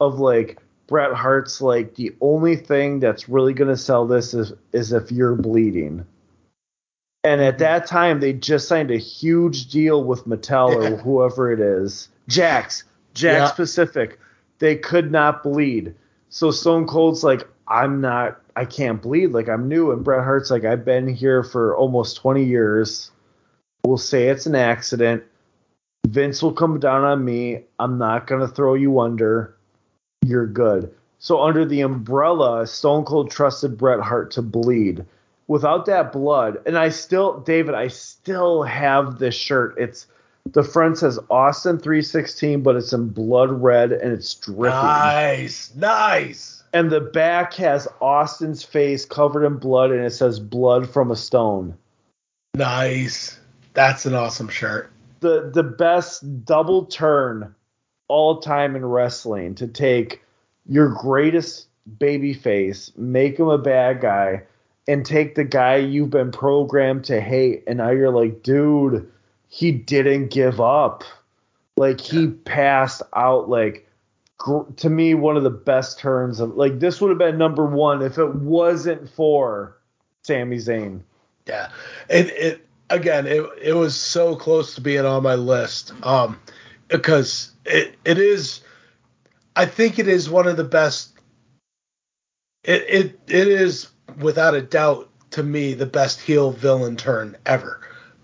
of 0.00 0.18
like 0.18 0.58
Bret 0.88 1.12
Hart's 1.12 1.60
like 1.60 1.94
the 1.94 2.12
only 2.20 2.56
thing 2.56 2.98
that's 2.98 3.28
really 3.28 3.54
gonna 3.54 3.76
sell 3.76 4.06
this 4.06 4.34
is 4.34 4.52
is 4.72 4.92
if 4.92 5.12
you're 5.12 5.36
bleeding. 5.36 6.04
And 7.22 7.40
at 7.40 7.54
mm-hmm. 7.54 7.58
that 7.58 7.86
time 7.86 8.20
they 8.20 8.32
just 8.32 8.66
signed 8.66 8.90
a 8.90 8.96
huge 8.96 9.68
deal 9.68 10.02
with 10.04 10.24
Mattel 10.24 10.74
or 10.74 10.96
whoever 10.96 11.52
it 11.52 11.60
is. 11.60 12.08
Jakks, 12.28 12.84
Jakks 13.14 13.22
yeah. 13.22 13.50
Pacific. 13.50 14.18
They 14.60 14.76
could 14.76 15.10
not 15.10 15.42
bleed. 15.42 15.94
So 16.28 16.52
Stone 16.52 16.86
Cold's 16.86 17.24
like, 17.24 17.46
I'm 17.66 18.00
not 18.00 18.40
I 18.54 18.64
can't 18.64 19.02
bleed, 19.02 19.28
like 19.28 19.48
I'm 19.48 19.68
new. 19.68 19.90
And 19.90 20.04
Bret 20.04 20.22
Hart's 20.22 20.50
like, 20.50 20.64
I've 20.64 20.84
been 20.84 21.08
here 21.08 21.42
for 21.42 21.76
almost 21.76 22.16
twenty 22.16 22.44
years. 22.44 23.10
We'll 23.84 23.98
say 23.98 24.28
it's 24.28 24.46
an 24.46 24.54
accident. 24.54 25.24
Vince 26.06 26.42
will 26.42 26.52
come 26.52 26.78
down 26.78 27.02
on 27.04 27.24
me. 27.24 27.64
I'm 27.78 27.98
not 27.98 28.26
gonna 28.26 28.48
throw 28.48 28.74
you 28.74 29.00
under 29.00 29.56
you're 30.22 30.46
good. 30.46 30.94
So 31.18 31.42
under 31.42 31.64
the 31.64 31.80
umbrella, 31.82 32.66
Stone 32.66 33.04
Cold 33.04 33.30
trusted 33.30 33.76
Bret 33.76 34.00
Hart 34.00 34.30
to 34.32 34.42
bleed. 34.42 35.04
Without 35.48 35.86
that 35.86 36.12
blood, 36.12 36.58
and 36.64 36.78
I 36.78 36.90
still, 36.90 37.40
David, 37.40 37.74
I 37.74 37.88
still 37.88 38.62
have 38.62 39.18
this 39.18 39.34
shirt. 39.34 39.74
It's 39.78 40.06
the 40.46 40.62
front 40.62 40.98
says 40.98 41.18
Austin 41.30 41.78
316, 41.78 42.62
but 42.62 42.76
it's 42.76 42.92
in 42.92 43.08
blood 43.08 43.50
red 43.50 43.92
and 43.92 44.12
it's 44.12 44.34
dripping. 44.34 44.70
Nice, 44.70 45.72
nice. 45.74 46.62
And 46.72 46.90
the 46.90 47.00
back 47.00 47.54
has 47.54 47.88
Austin's 48.00 48.62
face 48.62 49.04
covered 49.04 49.44
in 49.44 49.56
blood, 49.56 49.90
and 49.90 50.04
it 50.04 50.12
says 50.12 50.38
"Blood 50.38 50.88
from 50.88 51.10
a 51.10 51.16
Stone." 51.16 51.76
Nice. 52.54 53.38
That's 53.74 54.06
an 54.06 54.14
awesome 54.14 54.48
shirt. 54.48 54.90
The 55.20 55.50
the 55.52 55.62
best 55.62 56.44
double 56.44 56.84
turn 56.86 57.54
all 58.08 58.40
time 58.40 58.76
in 58.76 58.84
wrestling 58.84 59.54
to 59.56 59.66
take 59.66 60.22
your 60.66 60.88
greatest 60.88 61.66
baby 61.98 62.32
face, 62.34 62.92
make 62.96 63.38
him 63.38 63.48
a 63.48 63.58
bad 63.58 64.00
guy, 64.00 64.42
and 64.86 65.04
take 65.04 65.34
the 65.34 65.44
guy 65.44 65.76
you've 65.76 66.10
been 66.10 66.30
programmed 66.30 67.04
to 67.04 67.20
hate, 67.20 67.64
and 67.66 67.78
now 67.78 67.90
you're 67.90 68.10
like, 68.10 68.42
dude, 68.42 69.10
he 69.50 69.72
didn't 69.72 70.28
give 70.28 70.60
up. 70.60 71.04
Like 71.76 72.00
he 72.00 72.28
passed 72.28 73.02
out. 73.14 73.50
Like 73.50 73.86
gr- 74.38 74.70
to 74.76 74.88
me, 74.88 75.14
one 75.14 75.36
of 75.36 75.42
the 75.42 75.50
best 75.50 75.98
turns 75.98 76.40
of 76.40 76.54
like 76.54 76.78
this 76.78 77.00
would 77.00 77.10
have 77.10 77.18
been 77.18 77.36
number 77.36 77.66
one 77.66 78.00
if 78.00 78.16
it 78.16 78.34
wasn't 78.36 79.10
for 79.10 79.76
Sami 80.22 80.56
Zayn. 80.56 81.02
Yeah, 81.46 81.68
it 82.08 82.28
it 82.30 82.66
again 82.88 83.26
it 83.26 83.44
it 83.60 83.72
was 83.74 83.96
so 83.96 84.36
close 84.36 84.74
to 84.76 84.80
being 84.80 85.04
on 85.04 85.22
my 85.22 85.34
list. 85.34 85.92
Um, 86.04 86.40
because 86.88 87.52
it 87.66 87.96
it 88.04 88.18
is 88.18 88.62
I 89.56 89.66
think 89.66 89.98
it 89.98 90.06
is 90.06 90.30
one 90.30 90.46
of 90.46 90.56
the 90.56 90.64
best 90.64 91.18
it 92.62 92.84
it 92.88 93.20
it 93.26 93.48
is 93.48 93.88
without 94.18 94.54
a 94.54 94.62
doubt 94.62 95.08
to 95.30 95.42
me 95.42 95.74
the 95.74 95.86
best 95.86 96.20
heel 96.20 96.52
villain 96.52 96.96
turn 96.96 97.36
ever. 97.46 97.80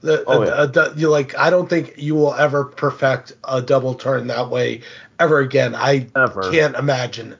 The, 0.07 0.25
oh, 0.29 0.45
yeah. 0.45 0.83
Uh, 0.83 0.95
you 0.97 1.11
like 1.11 1.37
I 1.37 1.51
don't 1.51 1.69
think 1.69 1.95
you 1.97 2.15
will 2.15 2.33
ever 2.35 2.65
perfect 2.65 3.33
a 3.43 3.61
double 3.61 3.95
turn 3.95 4.29
that 4.29 4.51
way 4.51 4.83
ever 5.19 5.41
again. 5.41 5.75
I 5.75 6.07
ever. 6.15 6.49
can't 6.53 6.77
imagine 6.77 7.37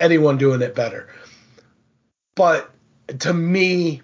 anyone 0.00 0.36
doing 0.36 0.60
it 0.60 0.74
better. 0.74 1.08
But 2.34 2.70
to 3.20 3.32
me, 3.32 4.02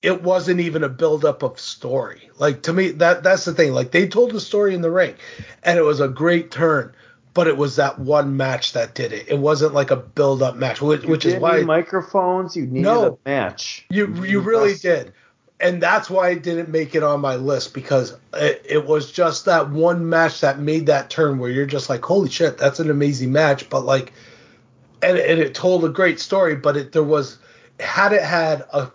it 0.00 0.22
wasn't 0.22 0.60
even 0.60 0.82
a 0.82 0.88
buildup 0.88 1.42
of 1.42 1.60
story. 1.60 2.30
Like 2.38 2.62
to 2.62 2.72
me, 2.72 2.92
that 2.92 3.22
that's 3.22 3.44
the 3.44 3.52
thing. 3.52 3.74
Like 3.74 3.90
they 3.90 4.08
told 4.08 4.32
the 4.32 4.40
story 4.40 4.74
in 4.74 4.80
the 4.80 4.90
ring, 4.90 5.14
and 5.62 5.78
it 5.78 5.82
was 5.82 6.00
a 6.00 6.08
great 6.08 6.50
turn. 6.50 6.94
But 7.34 7.48
it 7.48 7.56
was 7.58 7.76
that 7.76 7.98
one 7.98 8.36
match 8.36 8.72
that 8.72 8.94
did 8.94 9.12
it. 9.12 9.26
It 9.28 9.38
wasn't 9.38 9.72
like 9.72 9.90
a 9.90 9.96
build-up 9.96 10.54
match, 10.56 10.82
which, 10.82 11.04
which 11.04 11.24
is 11.24 11.36
why 11.36 11.62
microphones. 11.62 12.56
You 12.56 12.66
needed 12.66 12.82
no, 12.82 13.18
a 13.24 13.28
match. 13.28 13.86
You 13.88 14.06
you, 14.14 14.24
you 14.24 14.40
really 14.40 14.74
did, 14.74 15.14
and 15.62 15.80
that's 15.80 16.10
why 16.10 16.28
I 16.28 16.34
didn't 16.34 16.68
make 16.68 16.94
it 16.94 17.04
on 17.04 17.20
my 17.20 17.36
list 17.36 17.72
because 17.72 18.16
it, 18.34 18.66
it 18.68 18.86
was 18.86 19.12
just 19.12 19.44
that 19.44 19.70
one 19.70 20.08
match 20.08 20.40
that 20.40 20.58
made 20.58 20.86
that 20.86 21.08
turn 21.08 21.38
where 21.38 21.50
you're 21.50 21.66
just 21.66 21.88
like, 21.88 22.04
holy 22.04 22.28
shit, 22.28 22.58
that's 22.58 22.80
an 22.80 22.90
amazing 22.90 23.30
match. 23.32 23.70
But 23.70 23.84
like, 23.84 24.12
and, 25.02 25.16
and 25.16 25.40
it 25.40 25.54
told 25.54 25.84
a 25.84 25.88
great 25.88 26.18
story. 26.18 26.56
But 26.56 26.76
it 26.76 26.92
there 26.92 27.04
was 27.04 27.38
had 27.78 28.12
it 28.12 28.22
had 28.22 28.64
a 28.72 28.90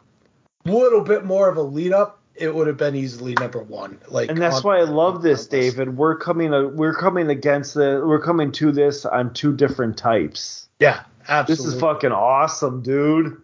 little 0.66 1.02
bit 1.02 1.24
more 1.24 1.48
of 1.48 1.56
a 1.56 1.62
lead 1.62 1.94
up, 1.94 2.20
it 2.36 2.54
would 2.54 2.68
have 2.68 2.78
been 2.78 2.96
easily 2.96 3.34
number 3.40 3.64
one. 3.64 4.00
Like, 4.10 4.30
and 4.30 4.40
that's 4.40 4.58
on, 4.58 4.64
why 4.64 4.80
I 4.80 4.84
love 4.84 5.22
this, 5.22 5.48
David. 5.48 5.98
We're 5.98 6.18
coming, 6.18 6.54
a, 6.54 6.68
we're 6.68 6.94
coming 6.94 7.30
against 7.30 7.74
the, 7.74 8.04
we're 8.06 8.22
coming 8.22 8.52
to 8.54 8.72
this 8.72 9.06
on 9.06 9.34
two 9.34 9.56
different 9.56 9.98
types. 9.98 10.68
Yeah, 10.80 11.04
absolutely. 11.28 11.66
This 11.66 11.74
is 11.76 11.82
fucking 11.82 12.12
awesome, 12.12 12.82
dude. 12.82 13.42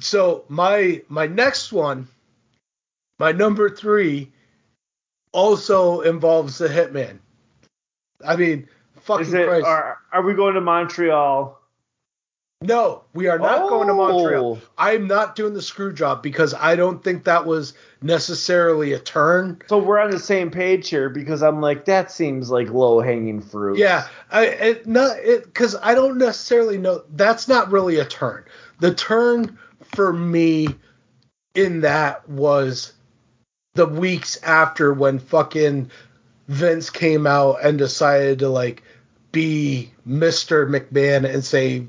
So 0.00 0.44
my 0.48 1.02
my 1.08 1.26
next 1.26 1.72
one, 1.72 2.08
my 3.18 3.32
number 3.32 3.68
three, 3.68 4.32
also 5.32 6.00
involves 6.00 6.58
the 6.58 6.68
Hitman. 6.68 7.18
I 8.24 8.36
mean, 8.36 8.68
fucking 9.00 9.34
it, 9.34 9.46
Christ. 9.46 9.66
Are, 9.66 9.98
are 10.12 10.22
we 10.22 10.34
going 10.34 10.54
to 10.54 10.60
Montreal? 10.60 11.58
No, 12.60 13.04
we 13.14 13.28
are 13.28 13.38
not 13.38 13.62
oh. 13.62 13.68
going 13.68 13.86
to 13.86 13.94
Montreal. 13.94 14.58
Oh. 14.60 14.68
I'm 14.76 15.06
not 15.06 15.36
doing 15.36 15.54
the 15.54 15.62
screw 15.62 15.92
job 15.92 16.24
because 16.24 16.54
I 16.54 16.74
don't 16.74 17.04
think 17.04 17.22
that 17.24 17.46
was 17.46 17.74
necessarily 18.02 18.92
a 18.94 18.98
turn. 18.98 19.62
So 19.68 19.78
we're 19.78 20.00
on 20.00 20.10
the 20.10 20.18
same 20.18 20.50
page 20.50 20.88
here 20.88 21.08
because 21.08 21.40
I'm 21.40 21.60
like 21.60 21.84
that 21.84 22.10
seems 22.10 22.50
like 22.50 22.68
low 22.70 23.00
hanging 23.00 23.40
fruit. 23.40 23.78
Yeah, 23.78 24.08
I 24.32 24.46
it 24.46 24.86
not 24.88 25.18
it 25.18 25.44
because 25.44 25.76
I 25.80 25.94
don't 25.94 26.18
necessarily 26.18 26.78
know 26.78 27.04
that's 27.10 27.46
not 27.46 27.70
really 27.70 27.98
a 27.98 28.04
turn. 28.04 28.44
The 28.80 28.92
turn 28.92 29.56
for 29.94 30.12
me 30.12 30.66
in 31.54 31.82
that 31.82 32.28
was 32.28 32.92
the 33.78 33.86
weeks 33.86 34.36
after 34.42 34.92
when 34.92 35.20
fucking 35.20 35.88
Vince 36.48 36.90
came 36.90 37.28
out 37.28 37.58
and 37.62 37.78
decided 37.78 38.40
to 38.40 38.48
like 38.48 38.82
be 39.30 39.92
Mr. 40.06 40.68
McMahon 40.68 41.32
and 41.32 41.44
say 41.44 41.86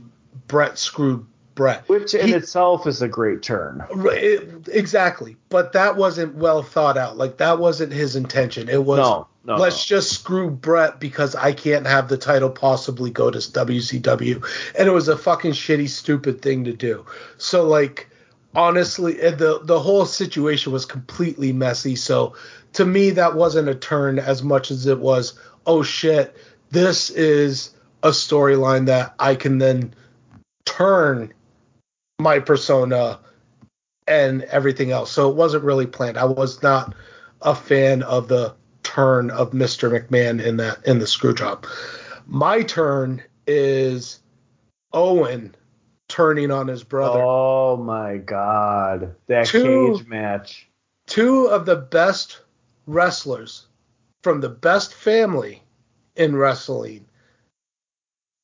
Bret 0.48 0.78
screwed 0.78 1.26
Bret. 1.56 1.90
Which 1.90 2.14
in 2.14 2.28
he, 2.28 2.34
itself 2.36 2.86
is 2.86 3.02
a 3.02 3.08
great 3.08 3.42
turn. 3.42 3.84
It, 3.90 4.68
exactly. 4.72 5.36
But 5.50 5.74
that 5.74 5.98
wasn't 5.98 6.36
well 6.36 6.62
thought 6.62 6.96
out. 6.96 7.18
Like 7.18 7.38
that 7.38 7.58
wasn't 7.58 7.92
his 7.92 8.16
intention. 8.16 8.70
It 8.70 8.86
was 8.86 9.00
no, 9.00 9.28
no, 9.46 9.56
let's 9.56 9.90
no. 9.90 9.98
just 9.98 10.12
screw 10.12 10.52
Bret 10.52 11.00
because 11.00 11.34
I 11.34 11.54
can't 11.54 11.88
have 11.88 12.08
the 12.08 12.18
title 12.18 12.52
possibly 12.52 13.10
go 13.10 13.32
to 13.32 13.40
WCW. 13.40 14.46
And 14.78 14.88
it 14.88 14.92
was 14.92 15.08
a 15.08 15.18
fucking 15.18 15.54
shitty, 15.54 15.90
stupid 15.90 16.44
thing 16.44 16.66
to 16.66 16.74
do. 16.74 17.04
So 17.40 17.68
like 17.68 18.09
honestly 18.60 19.20
eh, 19.22 19.32
the 19.32 19.62
the 19.64 19.80
whole 19.80 20.06
situation 20.06 20.74
was 20.74 20.86
completely 20.86 21.54
messy. 21.54 21.96
So 21.96 22.36
to 22.74 22.86
me 22.86 23.12
that 23.12 23.36
wasn't 23.36 23.70
a 23.70 23.76
turn 23.76 24.20
as 24.20 24.44
much 24.44 24.70
as 24.70 24.86
it 24.86 25.00
was, 25.00 25.40
oh 25.66 25.82
shit, 25.82 26.36
this 26.70 27.10
is 27.10 27.74
a 28.04 28.10
storyline 28.10 28.86
that 28.88 29.16
I 29.18 29.36
can 29.36 29.58
then 29.58 29.94
turn 30.66 31.34
my 32.20 32.40
persona 32.40 33.20
and 34.08 34.44
everything 34.44 34.92
else. 34.92 35.12
So 35.12 35.30
it 35.30 35.36
wasn't 35.36 35.64
really 35.64 35.88
planned. 35.88 36.18
I 36.18 36.26
was 36.26 36.62
not 36.62 36.94
a 37.42 37.56
fan 37.56 38.04
of 38.04 38.28
the 38.28 38.56
turn 38.84 39.32
of 39.32 39.52
Mr. 39.52 39.90
McMahon 39.90 40.44
in 40.44 40.58
that 40.58 40.86
in 40.86 41.00
the 41.00 41.08
screw 41.08 41.34
job. 41.34 41.66
My 42.28 42.64
turn 42.64 43.24
is 43.48 44.20
Owen 44.92 45.56
turning 46.10 46.52
on 46.52 46.68
his 46.68 46.84
brother. 46.84 47.22
Oh 47.24 47.78
my 47.78 48.18
god. 48.18 49.16
That 49.28 49.46
two, 49.46 49.96
cage 49.96 50.08
match. 50.08 50.68
Two 51.08 51.46
of 51.46 51.66
the 51.66 51.78
best 51.78 52.42
wrestlers 52.86 53.68
from 54.22 54.42
the 54.42 54.50
best 54.50 54.94
family 54.94 55.64
in 56.18 56.36
wrestling. 56.36 57.06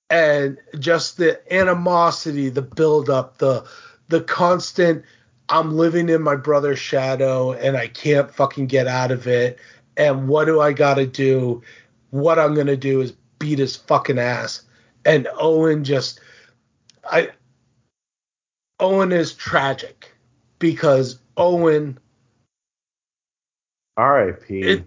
And 0.09 0.57
just 0.79 1.17
the 1.17 1.41
animosity, 1.53 2.49
the 2.49 2.61
build 2.61 3.09
up, 3.09 3.39
the 3.39 3.65
the 4.07 4.21
constant 4.21 5.03
I'm 5.49 5.75
living 5.75 6.09
in 6.09 6.21
my 6.21 6.35
brother's 6.35 6.79
shadow 6.79 7.53
and 7.53 7.75
I 7.75 7.87
can't 7.87 8.33
fucking 8.33 8.67
get 8.67 8.87
out 8.87 9.11
of 9.11 9.27
it. 9.27 9.59
And 9.97 10.27
what 10.27 10.45
do 10.45 10.61
I 10.61 10.73
got 10.73 10.95
to 10.95 11.05
do? 11.05 11.61
What 12.11 12.39
I'm 12.39 12.53
going 12.53 12.67
to 12.67 12.77
do 12.77 13.01
is 13.01 13.13
beat 13.39 13.59
his 13.59 13.75
fucking 13.75 14.19
ass. 14.19 14.61
And 15.05 15.27
Owen 15.39 15.83
just 15.83 16.19
I 17.09 17.29
Owen 18.79 19.11
is 19.11 19.33
tragic 19.33 20.11
because 20.59 21.19
Owen 21.37 21.97
R.I.P 23.97 24.83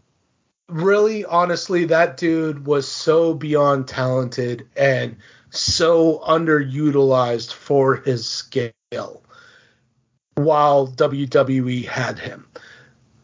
really 0.68 1.24
honestly 1.24 1.84
that 1.86 2.16
dude 2.16 2.66
was 2.66 2.86
so 2.86 3.34
beyond 3.34 3.88
talented 3.88 4.68
and 4.76 5.16
so 5.50 6.18
underutilized 6.26 7.52
for 7.52 7.96
his 7.96 8.28
scale 8.28 9.22
while 10.34 10.88
WWE 10.88 11.86
had 11.86 12.18
him. 12.18 12.46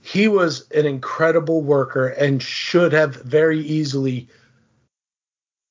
He 0.00 0.26
was 0.28 0.68
an 0.70 0.86
incredible 0.86 1.62
worker 1.62 2.08
and 2.08 2.42
should 2.42 2.92
have 2.92 3.16
very 3.22 3.60
easily 3.60 4.28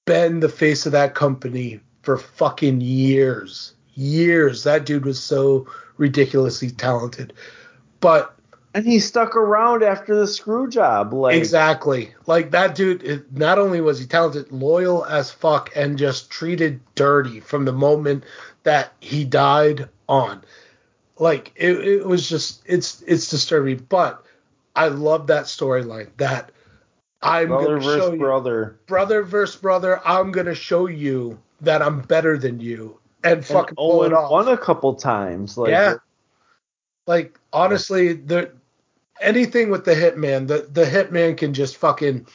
been 0.05 0.39
the 0.39 0.49
face 0.49 0.85
of 0.85 0.91
that 0.91 1.15
company 1.15 1.79
for 2.01 2.17
fucking 2.17 2.81
years. 2.81 3.73
Years. 3.95 4.63
That 4.63 4.85
dude 4.85 5.05
was 5.05 5.21
so 5.21 5.67
ridiculously 5.97 6.71
talented. 6.71 7.33
But 7.99 8.35
and 8.73 8.85
he 8.85 8.99
stuck 8.99 9.35
around 9.35 9.83
after 9.83 10.15
the 10.15 10.27
screw 10.27 10.67
job. 10.69 11.13
Like 11.13 11.35
exactly, 11.35 12.13
like 12.25 12.51
that 12.51 12.75
dude. 12.75 13.25
Not 13.31 13.59
only 13.59 13.81
was 13.81 13.99
he 13.99 14.05
talented, 14.05 14.51
loyal 14.51 15.05
as 15.05 15.31
fuck, 15.31 15.69
and 15.75 15.97
just 15.97 16.29
treated 16.31 16.81
dirty 16.95 17.39
from 17.39 17.65
the 17.65 17.71
moment 17.71 18.23
that 18.63 18.93
he 18.99 19.25
died 19.25 19.89
on. 20.09 20.43
Like 21.19 21.51
it, 21.55 21.87
it 21.87 22.05
was 22.05 22.27
just 22.27 22.63
it's 22.65 23.01
it's 23.03 23.29
disturbing, 23.29 23.85
but 23.89 24.25
I 24.75 24.87
love 24.87 25.27
that 25.27 25.45
storyline. 25.45 26.09
That 26.17 26.51
I'm 27.21 27.49
brother 27.49 27.79
gonna 27.79 27.99
show 27.99 28.13
you, 28.13 28.19
brother, 28.19 28.79
brother 28.87 29.23
versus 29.23 29.61
brother. 29.61 30.01
I'm 30.03 30.31
gonna 30.31 30.55
show 30.55 30.87
you 30.87 31.39
that 31.61 31.83
I'm 31.83 32.01
better 32.01 32.37
than 32.39 32.59
you, 32.59 32.99
and 33.23 33.45
fucking 33.45 33.69
and 33.69 33.77
pull 33.77 34.03
it 34.03 34.13
off. 34.13 34.31
Won 34.31 34.47
a 34.47 34.57
couple 34.57 34.95
times, 34.95 35.57
like 35.57 35.71
yeah. 35.71 35.95
Like 37.05 37.39
honestly, 37.51 38.13
the 38.13 38.51
anything 39.21 39.69
with 39.69 39.85
the 39.85 39.95
hitman, 39.95 40.47
the 40.47 40.67
the 40.71 40.85
hitman 40.85 41.37
can 41.37 41.53
just 41.53 41.77
fucking 41.77 42.27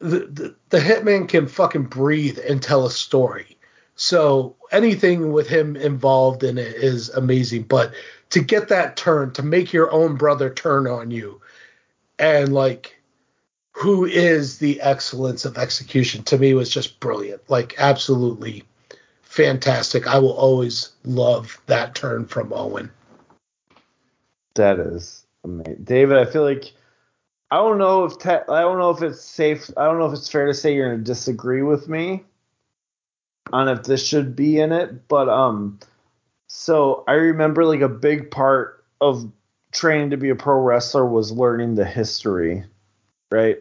the, 0.00 0.20
the, 0.20 0.54
the 0.68 0.78
hitman 0.78 1.28
can 1.28 1.46
fucking 1.48 1.84
breathe 1.84 2.38
and 2.38 2.62
tell 2.62 2.86
a 2.86 2.90
story. 2.90 3.56
So 3.96 4.54
anything 4.70 5.32
with 5.32 5.48
him 5.48 5.74
involved 5.74 6.44
in 6.44 6.56
it 6.56 6.76
is 6.76 7.08
amazing. 7.10 7.64
But 7.64 7.92
to 8.30 8.40
get 8.40 8.68
that 8.68 8.96
turn, 8.96 9.32
to 9.32 9.42
make 9.42 9.72
your 9.72 9.90
own 9.90 10.14
brother 10.16 10.50
turn 10.54 10.86
on 10.86 11.10
you, 11.10 11.40
and 12.18 12.52
like 12.52 13.00
who 13.72 14.04
is 14.04 14.58
the 14.58 14.80
excellence 14.80 15.44
of 15.44 15.56
execution 15.56 16.22
to 16.24 16.38
me 16.38 16.54
was 16.54 16.70
just 16.70 17.00
brilliant. 17.00 17.42
Like 17.48 17.74
absolutely 17.78 18.64
fantastic. 19.28 20.06
I 20.06 20.18
will 20.18 20.32
always 20.32 20.90
love 21.04 21.60
that 21.66 21.94
turn 21.94 22.26
from 22.26 22.52
Owen. 22.52 22.90
That 24.54 24.80
is 24.80 25.26
amazing. 25.44 25.84
David, 25.84 26.16
I 26.16 26.24
feel 26.24 26.42
like 26.42 26.72
I 27.50 27.56
don't 27.56 27.78
know 27.78 28.04
if 28.04 28.18
te- 28.18 28.30
I 28.30 28.62
don't 28.62 28.78
know 28.78 28.90
if 28.90 29.02
it's 29.02 29.20
safe. 29.20 29.70
I 29.76 29.84
don't 29.84 29.98
know 29.98 30.06
if 30.06 30.14
it's 30.14 30.28
fair 30.28 30.46
to 30.46 30.54
say 30.54 30.74
you're 30.74 30.90
gonna 30.90 31.04
disagree 31.04 31.62
with 31.62 31.88
me 31.88 32.24
on 33.52 33.68
if 33.68 33.84
this 33.84 34.06
should 34.06 34.34
be 34.34 34.58
in 34.58 34.72
it, 34.72 35.06
but 35.08 35.28
um, 35.28 35.78
so 36.48 37.04
I 37.06 37.12
remember 37.12 37.64
like 37.64 37.80
a 37.80 37.88
big 37.88 38.30
part 38.30 38.84
of 39.00 39.30
training 39.72 40.10
to 40.10 40.16
be 40.16 40.30
a 40.30 40.34
pro 40.34 40.58
wrestler 40.60 41.06
was 41.06 41.30
learning 41.30 41.74
the 41.74 41.84
history, 41.84 42.64
right? 43.30 43.58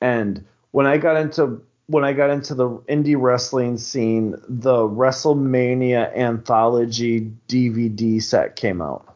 And 0.00 0.44
when 0.70 0.86
I 0.86 0.98
got 0.98 1.16
into 1.16 1.62
when 1.92 2.04
I 2.04 2.14
got 2.14 2.30
into 2.30 2.54
the 2.54 2.70
indie 2.88 3.16
wrestling 3.18 3.76
scene, 3.76 4.34
the 4.48 4.76
WrestleMania 4.76 6.16
anthology 6.16 7.30
DVD 7.48 8.22
set 8.22 8.56
came 8.56 8.80
out. 8.80 9.14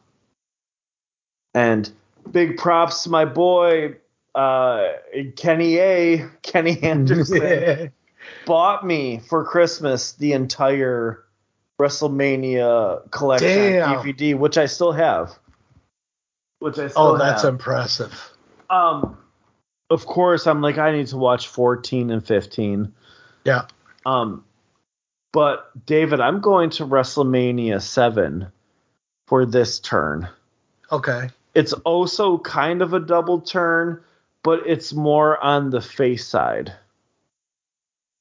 And 1.54 1.90
big 2.30 2.58
props 2.58 3.04
to 3.04 3.10
my 3.10 3.24
boy 3.24 3.96
uh, 4.34 4.88
Kenny 5.36 5.78
A, 5.78 6.28
Kenny 6.42 6.78
Anderson, 6.82 7.90
bought 8.44 8.86
me 8.86 9.20
for 9.20 9.42
Christmas 9.42 10.12
the 10.12 10.34
entire 10.34 11.24
WrestleMania 11.80 13.10
collection 13.10 13.48
Damn. 13.48 13.98
DVD, 13.98 14.38
which 14.38 14.58
I 14.58 14.66
still 14.66 14.92
have. 14.92 15.38
Which 16.58 16.78
I 16.78 16.88
still 16.88 17.02
oh, 17.02 17.16
that's 17.16 17.42
have. 17.42 17.54
impressive. 17.54 18.32
Um, 18.68 19.16
of 19.90 20.06
course, 20.06 20.46
I'm 20.46 20.60
like 20.60 20.78
I 20.78 20.92
need 20.92 21.06
to 21.08 21.16
watch 21.16 21.48
14 21.48 22.10
and 22.10 22.24
15. 22.24 22.92
Yeah. 23.44 23.66
Um, 24.04 24.44
but 25.32 25.70
David, 25.86 26.20
I'm 26.20 26.40
going 26.40 26.70
to 26.70 26.86
WrestleMania 26.86 27.80
7 27.80 28.50
for 29.26 29.44
this 29.44 29.78
turn. 29.78 30.28
Okay. 30.90 31.28
It's 31.54 31.72
also 31.72 32.38
kind 32.38 32.82
of 32.82 32.92
a 32.92 33.00
double 33.00 33.40
turn, 33.40 34.00
but 34.42 34.62
it's 34.66 34.92
more 34.92 35.42
on 35.42 35.70
the 35.70 35.80
face 35.80 36.26
side. 36.26 36.72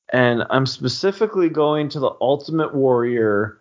And 0.09 0.45
I'm 0.49 0.65
specifically 0.65 1.49
going 1.49 1.89
to 1.89 1.99
the 1.99 2.15
Ultimate 2.21 2.73
Warrior 2.73 3.59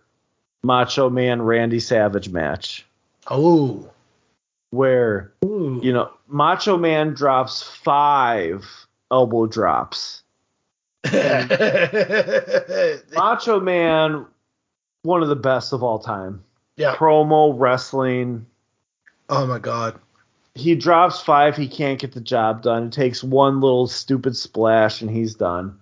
Macho 0.63 1.11
Man 1.11 1.43
Randy 1.43 1.81
Savage 1.81 2.29
match. 2.29 2.87
Oh. 3.29 3.91
Where, 4.75 5.33
Ooh. 5.45 5.81
you 5.83 5.93
know, 5.93 6.11
Macho 6.29 6.77
Man 6.77 7.15
drops 7.15 7.63
five 7.63 8.67
elbow 9.11 9.47
drops. 9.47 10.23
Macho 13.15 13.61
Man, 13.61 14.27
one 15.03 15.23
of 15.23 15.29
the 15.29 15.37
best 15.37 15.73
of 15.73 15.83
all 15.83 15.99
time. 15.99 16.43
Yeah. 16.77 16.95
Promo, 16.97 17.55
wrestling, 17.57 18.47
Oh 19.29 19.47
my 19.47 19.59
god. 19.59 19.99
He 20.55 20.75
drops 20.75 21.21
five. 21.21 21.57
He 21.57 21.67
can't 21.67 21.99
get 21.99 22.13
the 22.13 22.21
job 22.21 22.63
done. 22.63 22.85
It 22.85 22.93
takes 22.93 23.25
one 23.25 23.61
little 23.61 23.87
stupid 23.87 24.37
splash 24.37 25.01
and 25.03 25.11
he's 25.11 25.35
done. 25.35 25.81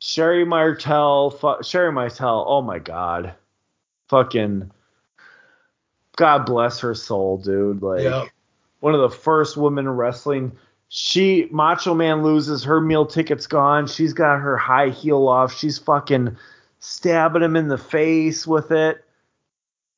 Sherri 0.00 0.44
Martel, 0.44 1.30
fu- 1.30 1.62
Sherri 1.62 1.92
Martel. 1.92 2.44
Oh 2.46 2.60
my 2.60 2.78
god, 2.78 3.34
fucking. 4.08 4.70
God 6.16 6.46
bless 6.46 6.80
her 6.80 6.94
soul, 6.94 7.38
dude. 7.38 7.82
Like 7.82 8.02
yep. 8.02 8.28
one 8.80 8.94
of 8.94 9.00
the 9.00 9.16
first 9.16 9.56
women 9.56 9.86
in 9.86 9.92
wrestling. 9.92 10.52
She 10.88 11.48
Macho 11.50 11.94
Man 11.94 12.22
loses 12.22 12.64
her 12.64 12.80
meal 12.80 13.06
ticket's 13.06 13.46
gone. 13.46 13.86
She's 13.86 14.12
got 14.12 14.40
her 14.40 14.56
high 14.56 14.90
heel 14.90 15.28
off. 15.28 15.54
She's 15.54 15.78
fucking 15.78 16.36
stabbing 16.78 17.42
him 17.42 17.56
in 17.56 17.68
the 17.68 17.78
face 17.78 18.46
with 18.46 18.70
it. 18.70 19.04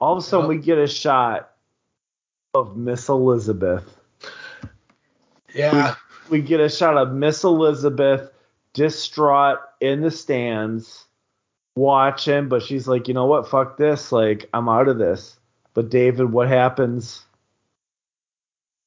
All 0.01 0.13
of 0.13 0.19
a 0.19 0.23
sudden, 0.23 0.51
yep. 0.51 0.59
we 0.59 0.65
get 0.65 0.79
a 0.79 0.87
shot 0.87 1.51
of 2.55 2.77
Miss 2.77 3.09
Elizabeth 3.09 3.99
Yeah. 5.55 5.95
We, 6.31 6.41
we 6.41 6.47
get 6.47 6.61
a 6.61 6.69
shot 6.69 6.97
of 6.97 7.13
Miss 7.13 7.45
Elizabeth 7.45 8.31
distraught 8.73 9.59
in 9.81 10.03
the 10.03 10.11
stands 10.11 11.07
watching, 11.75 12.49
but 12.49 12.63
she's 12.63 12.87
like, 12.89 13.09
you 13.09 13.15
know 13.15 13.27
what? 13.27 13.49
Fuck 13.49 13.77
this. 13.77 14.13
Like, 14.13 14.49
I'm 14.53 14.69
out 14.69 14.89
of 14.89 14.99
this. 14.99 15.38
But 15.79 15.91
David, 15.91 16.33
what 16.33 16.49
happens? 16.49 17.25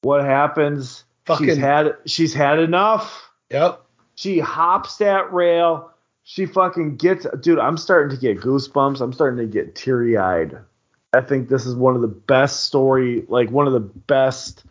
What 0.01 0.25
happens? 0.25 1.05
Fucking- 1.23 1.47
She's 1.47 1.55
had 1.57 1.95
she's 2.05 2.33
had 2.33 2.59
enough. 2.59 3.31
Yep. 3.49 3.81
She 4.15 4.39
hops 4.39 4.97
that 4.97 5.31
rail. 5.31 5.89
She 6.23 6.45
fucking 6.45 6.97
gets 6.97 7.25
dude, 7.39 7.59
I'm 7.59 7.77
starting 7.77 8.13
to 8.13 8.21
get 8.21 8.41
goosebumps. 8.41 8.99
I'm 8.99 9.13
starting 9.13 9.37
to 9.37 9.49
get 9.49 9.73
teary 9.73 10.17
eyed. 10.17 10.57
I 11.13 11.21
think 11.21 11.47
this 11.47 11.65
is 11.65 11.75
one 11.75 11.95
of 11.95 12.01
the 12.01 12.09
best 12.09 12.65
story, 12.65 13.23
like 13.29 13.49
one 13.49 13.67
of 13.67 13.71
the 13.73 13.79
best 13.79 14.65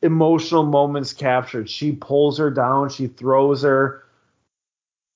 emotional 0.00 0.62
moments 0.62 1.12
captured. 1.12 1.68
She 1.68 1.92
pulls 1.92 2.38
her 2.38 2.50
down, 2.50 2.88
she 2.88 3.08
throws 3.08 3.60
her. 3.60 4.04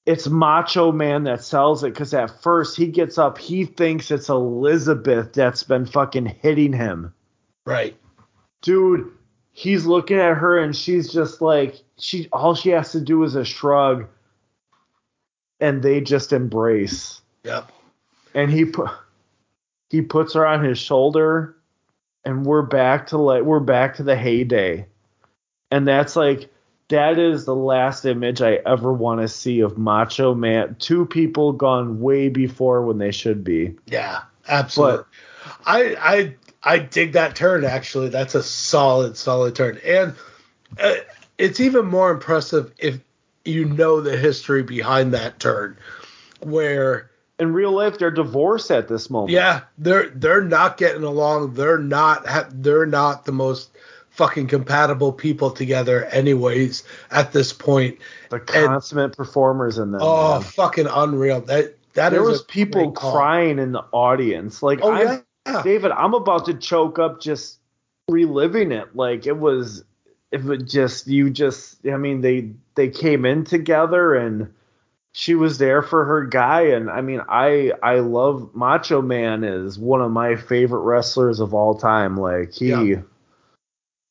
It's 0.07 0.28
Macho 0.28 0.92
Man 0.92 1.24
that 1.24 1.42
sells 1.42 1.83
it 1.83 1.94
because 1.94 2.12
at 2.12 2.42
first 2.42 2.76
he 2.76 2.86
gets 2.89 3.16
up, 3.16 3.39
he 3.39 3.65
thinks 3.65 4.10
it's 4.10 4.28
Elizabeth 4.28 5.33
that's 5.33 5.62
been 5.62 5.86
fucking 5.86 6.26
hitting 6.26 6.73
him 6.73 7.15
Right. 7.66 7.97
dude 8.62 9.10
he's 9.52 9.86
looking 9.86 10.18
at 10.18 10.36
her 10.36 10.58
and 10.58 10.74
she's 10.76 11.12
just 11.12 11.41
like 11.41 11.76
she 11.97 12.28
all 12.33 12.55
she 12.55 12.70
has 12.70 12.92
to 12.92 13.00
do 13.00 13.23
is 13.23 13.34
a 13.36 13.44
shrug 13.44 14.07
and 15.60 15.83
they 15.83 16.00
just 16.00 16.33
embrace 16.33 17.20
Yep. 17.44 17.70
and 18.34 18.50
he 18.50 18.65
put 18.65 18.91
he 19.91 20.02
puts 20.02 20.34
her 20.34 20.47
on 20.47 20.65
his 20.65 20.78
shoulder 20.78 21.57
and 22.24 22.44
we're 22.44 22.62
back 22.62 23.07
to 23.08 23.18
like 23.18 23.44
we're 23.44 23.60
back 23.60 23.94
to 23.97 24.02
the 24.02 24.16
heyday 24.16 24.86
and 25.70 25.86
that's 25.86 26.16
like 26.16 26.50
that 26.88 27.18
is 27.18 27.44
the 27.44 27.54
last 27.54 28.04
image 28.04 28.42
i 28.42 28.54
ever 28.66 28.92
want 28.92 29.20
to 29.20 29.28
see 29.28 29.60
of 29.60 29.78
macho 29.78 30.34
man 30.34 30.76
two 30.78 31.06
people 31.06 31.52
gone 31.52 32.00
way 32.00 32.28
before 32.28 32.82
when 32.82 32.98
they 32.98 33.10
should 33.10 33.42
be 33.42 33.74
Yeah. 33.86 34.22
Absolutely. 34.48 35.04
I 35.66 35.96
I 35.98 36.34
I 36.62 36.78
dig 36.78 37.12
that 37.12 37.36
turn 37.36 37.64
actually. 37.64 38.08
That's 38.08 38.34
a 38.34 38.42
solid 38.42 39.16
solid 39.16 39.54
turn. 39.54 39.78
And 39.84 40.14
uh, 40.78 40.96
it's 41.38 41.60
even 41.60 41.86
more 41.86 42.10
impressive 42.10 42.72
if 42.78 43.00
you 43.44 43.64
know 43.64 44.00
the 44.00 44.16
history 44.16 44.62
behind 44.62 45.14
that 45.14 45.38
turn 45.40 45.76
where 46.40 47.10
in 47.38 47.52
real 47.52 47.72
life 47.72 47.98
they're 47.98 48.10
divorced 48.10 48.70
at 48.70 48.88
this 48.88 49.10
moment 49.10 49.32
yeah, 49.32 49.62
they're 49.78 50.10
they're 50.10 50.44
not 50.44 50.76
getting 50.76 51.04
along. 51.04 51.54
They're 51.54 51.78
not 51.78 52.26
ha- 52.26 52.48
they're 52.50 52.86
not 52.86 53.24
the 53.24 53.32
most 53.32 53.70
fucking 54.15 54.47
compatible 54.47 55.12
people 55.12 55.51
together 55.51 56.05
anyways 56.07 56.84
at 57.10 57.33
this 57.33 57.52
point. 57.52 57.99
the 58.31 58.39
consummate 58.39 59.17
performers 59.17 59.76
in 59.76 59.91
them 59.91 60.01
Oh, 60.02 60.34
man. 60.34 60.43
fucking 60.43 60.86
unreal. 60.86 61.41
That 61.41 61.76
that 61.94 62.10
there 62.10 62.23
is 62.23 62.28
was 62.28 62.43
people 62.43 62.93
crying 62.93 63.59
in 63.59 63.73
the 63.73 63.84
audience. 63.93 64.62
Like, 64.62 64.81
Oh 64.83 64.93
I'm, 64.93 65.25
yeah. 65.47 65.62
David, 65.62 65.91
I'm 65.91 66.15
about 66.15 66.47
to 66.47 66.55
choke 66.55 66.99
up 66.99 67.20
just 67.20 67.59
reliving 68.09 68.73
it. 68.73 68.94
Like 68.94 69.26
it 69.26 69.39
was, 69.39 69.84
if 70.31 70.47
it 70.47 70.65
just 70.67 71.09
you 71.09 71.31
just, 71.31 71.84
I 71.86 71.97
mean, 71.97 72.20
they 72.20 72.52
they 72.76 72.89
came 72.89 73.25
in 73.25 73.44
together 73.44 74.15
and 74.15 74.52
she 75.12 75.34
was 75.34 75.59
there 75.59 75.83
for 75.83 76.05
her 76.05 76.25
guy. 76.25 76.62
And 76.62 76.89
I 76.91 77.01
mean, 77.01 77.20
I 77.28 77.73
I 77.83 77.97
love 77.97 78.55
Macho 78.55 79.02
Man 79.02 79.43
is 79.44 79.78
one 79.78 80.01
of 80.01 80.10
my 80.10 80.36
favorite 80.36 80.81
wrestlers 80.83 81.41
of 81.41 81.52
all 81.52 81.75
time. 81.76 82.17
Like 82.17 82.52
he. 82.52 82.68
Yeah. 82.70 83.02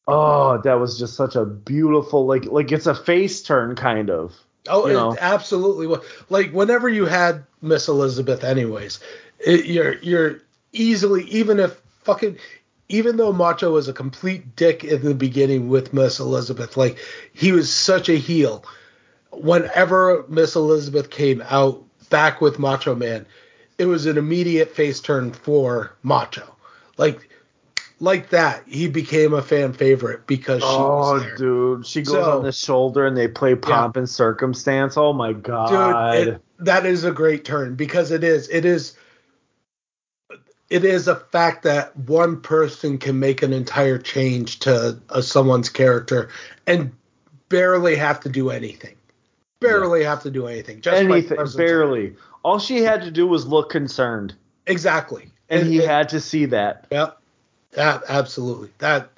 Oh, 0.08 0.62
that 0.64 0.80
was 0.80 1.00
just 1.00 1.16
such 1.16 1.36
a 1.36 1.46
beautiful 1.46 2.26
like 2.26 2.46
like 2.46 2.72
it's 2.72 2.88
a 2.88 2.96
face 2.96 3.42
turn 3.42 3.76
kind 3.76 4.10
of. 4.10 4.36
Oh, 4.68 4.88
you 4.88 4.94
know. 4.94 5.14
it 5.14 5.20
absolutely 5.22 5.88
was. 5.88 6.06
Like 6.30 6.52
whenever 6.52 6.90
you 6.90 7.06
had 7.06 7.46
Miss 7.62 7.88
Elizabeth, 7.88 8.44
anyways, 8.44 9.00
it, 9.40 9.66
you're 9.66 9.98
you're 10.00 10.42
easily 10.72 11.24
even 11.26 11.60
if 11.60 11.82
fucking 12.04 12.38
even 12.90 13.18
though 13.18 13.32
Macho 13.32 13.72
was 13.72 13.88
a 13.88 13.94
complete 13.94 14.56
dick 14.56 14.84
in 14.84 15.04
the 15.04 15.16
beginning 15.16 15.70
with 15.70 15.94
Miss 15.94 16.20
Elizabeth, 16.20 16.76
like 16.76 16.98
he 17.34 17.52
was 17.52 17.74
such 17.74 18.10
a 18.10 18.18
heel. 18.18 18.66
Whenever 19.32 20.26
Miss 20.28 20.56
Elizabeth 20.56 21.10
came 21.10 21.42
out 21.50 21.84
back 22.10 22.42
with 22.42 22.60
Macho 22.60 22.94
Man, 22.94 23.26
it 23.78 23.86
was 23.86 24.06
an 24.06 24.18
immediate 24.18 24.76
face 24.76 25.00
turn 25.00 25.32
for 25.32 25.96
Macho. 26.04 26.56
Like 26.98 27.30
like 28.00 28.30
that, 28.30 28.64
he 28.68 28.88
became 28.88 29.34
a 29.34 29.42
fan 29.42 29.74
favorite 29.74 30.28
because 30.28 30.62
she 30.62 30.68
Oh, 30.70 31.26
dude, 31.38 31.86
she 31.86 32.02
goes 32.02 32.14
So- 32.14 32.38
on 32.40 32.44
the 32.44 32.52
shoulder 32.52 33.06
and 33.06 33.16
they 33.16 33.28
play 33.28 33.56
pomp 33.56 33.96
and 33.98 34.10
circumstance. 34.10 34.98
Oh 34.98 35.14
my 35.14 35.34
god, 35.34 36.14
dude 36.16 36.28
it, 36.36 36.42
that 36.60 36.86
is 36.86 37.04
a 37.04 37.12
great 37.12 37.46
turn 37.46 37.76
because 37.76 38.12
it 38.12 38.24
is 38.24 38.48
it 38.50 38.66
is 38.66 38.96
it 40.70 40.84
is 40.84 41.08
a 41.08 41.16
fact 41.16 41.64
that 41.64 41.96
one 41.98 42.42
person 42.42 42.98
can 42.98 43.20
make 43.20 43.44
an 43.44 43.54
entire 43.54 43.98
change 44.00 44.60
to 44.60 45.00
uh, 45.10 45.22
someone's 45.22 45.70
character 45.70 46.30
and 46.66 46.92
barely 47.50 47.96
have 47.96 48.20
to 48.22 48.30
do 48.30 48.50
anything. 48.50 48.96
Barely 49.60 50.04
have 50.04 50.24
to 50.24 50.32
do 50.32 50.48
anything. 50.48 50.82
Just 50.82 50.98
anything 50.98 51.38
barely. 51.56 52.16
All 52.44 52.60
she 52.60 52.82
had 52.82 53.02
to 53.04 53.12
do 53.12 53.28
was 53.28 53.46
look 53.46 53.70
concerned, 53.70 54.34
exactly. 54.68 55.30
And 55.50 55.68
he 55.68 55.80
it- 55.80 55.88
had 55.88 56.10
to 56.10 56.20
see 56.20 56.46
that. 56.46 56.88
yep. 56.92 57.10
yeah, 57.10 57.23
absolutely 57.78 58.70
that 58.80 59.10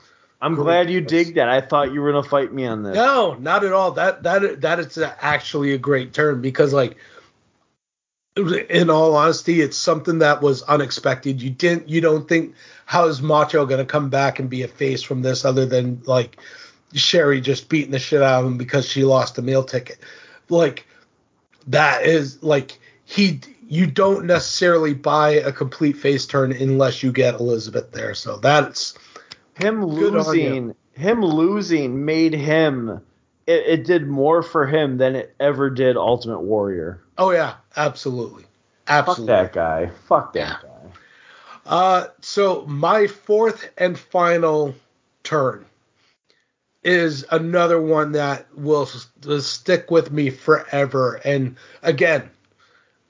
I'm 0.42 0.56
glad 0.56 0.90
you 0.90 1.02
dig 1.02 1.36
that. 1.36 1.50
I 1.50 1.62
thought 1.62 1.92
you 1.92 2.02
were 2.02 2.12
gonna 2.12 2.28
fight 2.28 2.54
me 2.54 2.66
on 2.66 2.84
this. 2.84 2.96
No, 2.96 3.34
not 3.36 3.64
at 3.64 3.74
all. 3.74 3.92
That 3.92 4.24
that 4.24 4.62
that 4.62 4.80
is 4.80 4.98
actually 4.98 5.72
a 5.72 5.78
great 5.78 6.14
turn 6.14 6.42
because 6.42 6.74
like 6.74 6.98
in 8.36 8.90
all 8.90 9.16
honesty, 9.16 9.62
it's 9.62 9.78
something 9.78 10.20
that 10.20 10.42
was 10.42 10.62
unexpected. 10.64 11.42
You 11.42 11.50
didn't 11.50 11.90
you 11.90 12.02
don't 12.02 12.28
think 12.28 12.54
how 12.86 13.08
is 13.08 13.22
Macho 13.22 13.66
gonna 13.66 13.86
come 13.86 14.10
back 14.10 14.40
and 14.40 14.50
be 14.50 14.64
a 14.64 14.68
face 14.68 15.02
from 15.02 15.22
this 15.22 15.46
other 15.46 15.66
than 15.66 16.02
like 16.06 16.38
Sherri 16.94 17.42
just 17.42 17.70
beating 17.70 17.92
the 17.92 18.00
shit 18.00 18.22
out 18.22 18.42
of 18.42 18.46
him 18.46 18.58
because 18.58 18.88
she 18.88 19.04
lost 19.04 19.38
a 19.38 19.42
meal 19.42 19.64
ticket. 19.64 19.98
Like 20.50 20.86
that 21.68 22.04
is 22.04 22.44
like 22.44 22.78
he 23.06 23.40
you 23.68 23.88
don't 23.88 24.26
necessarily 24.26 24.94
buy 24.94 25.30
a 25.32 25.52
complete 25.52 25.98
face 25.98 26.26
turn 26.26 26.52
unless 26.52 27.02
you 27.04 27.12
get 27.12 27.36
Elizabeth 27.36 27.92
there. 27.92 28.14
So 28.14 28.38
that's 28.38 28.98
Him 29.56 29.84
losing, 29.86 30.76
him 30.94 31.22
losing 31.26 32.06
made 32.06 32.34
him. 32.34 33.02
It, 33.48 33.64
it 33.68 33.84
did 33.86 34.08
more 34.08 34.42
for 34.44 34.66
him 34.66 34.98
than 34.98 35.16
it 35.16 35.36
ever 35.40 35.70
did 35.70 35.98
Ultimate 35.98 36.42
Warrior. 36.42 37.02
oh 37.18 37.32
yeah, 37.32 37.56
absolutely. 37.76 38.46
absolutely. 38.88 39.28
Fuck 39.36 39.46
that 39.46 39.54
guy. 39.54 39.90
Fuck 40.08 40.34
that 40.34 40.40
Yeah. 40.40 40.58
guy. 40.62 40.90
Uh, 41.66 42.08
so 42.22 42.64
my 42.68 43.08
fourth 43.08 43.70
and 43.78 43.98
final 43.98 44.76
turn 45.24 45.66
is 46.84 47.26
another 47.32 47.82
one 47.82 48.12
that 48.12 48.46
will, 48.56 48.88
will 49.26 49.42
stick 49.42 49.90
with 49.90 50.12
me 50.12 50.30
forever. 50.30 51.20
And 51.26 51.56
again, 51.82 52.30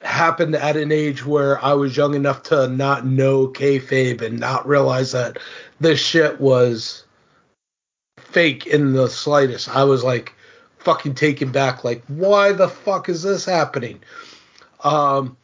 happened 0.06 0.56
at 0.56 0.78
an 0.78 0.92
age 0.92 1.26
where 1.26 1.64
I 1.64 1.74
was 1.74 1.98
young 1.98 2.16
enough 2.16 2.44
to 2.44 2.68
not 2.68 3.06
know 3.06 3.48
kayfabe 3.48 4.22
and 4.22 4.40
not 4.40 4.68
realize 4.68 5.12
that 5.12 5.38
this 5.80 6.00
shit 6.00 6.40
was 6.40 7.06
fake 8.18 8.68
in 8.68 8.94
the 8.94 9.10
slightest. 9.10 9.70
I 9.70 9.84
was 9.84 10.04
like 10.04 10.34
fucking 10.80 11.16
taken 11.16 11.52
back, 11.52 11.84
like, 11.84 12.04
why 12.08 12.52
the 12.52 12.70
fuck 12.70 13.10
is 13.10 13.24
this 13.24 13.46
happening? 13.46 14.00
Um, 14.84 15.36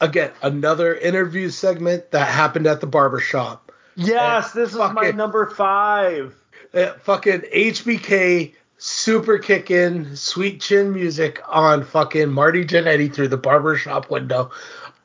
again, 0.00 0.32
another 0.42 0.94
interview 0.94 1.50
segment 1.50 2.10
that 2.10 2.28
happened 2.28 2.66
at 2.66 2.80
the 2.80 2.86
barber 2.86 3.20
shop. 3.20 3.72
Yes, 3.94 4.52
this 4.52 4.72
is 4.72 4.78
my 4.78 5.12
number 5.12 5.46
five. 5.46 6.34
Uh, 6.74 6.92
fucking 6.94 7.40
HBK 7.54 8.54
super 8.78 9.38
kicking 9.38 10.14
sweet 10.14 10.60
chin 10.60 10.92
music 10.92 11.40
on 11.48 11.84
fucking 11.84 12.30
Marty 12.30 12.64
Jannetty 12.64 13.12
through 13.12 13.28
the 13.28 13.36
barber 13.36 13.76
shop 13.76 14.10
window. 14.10 14.50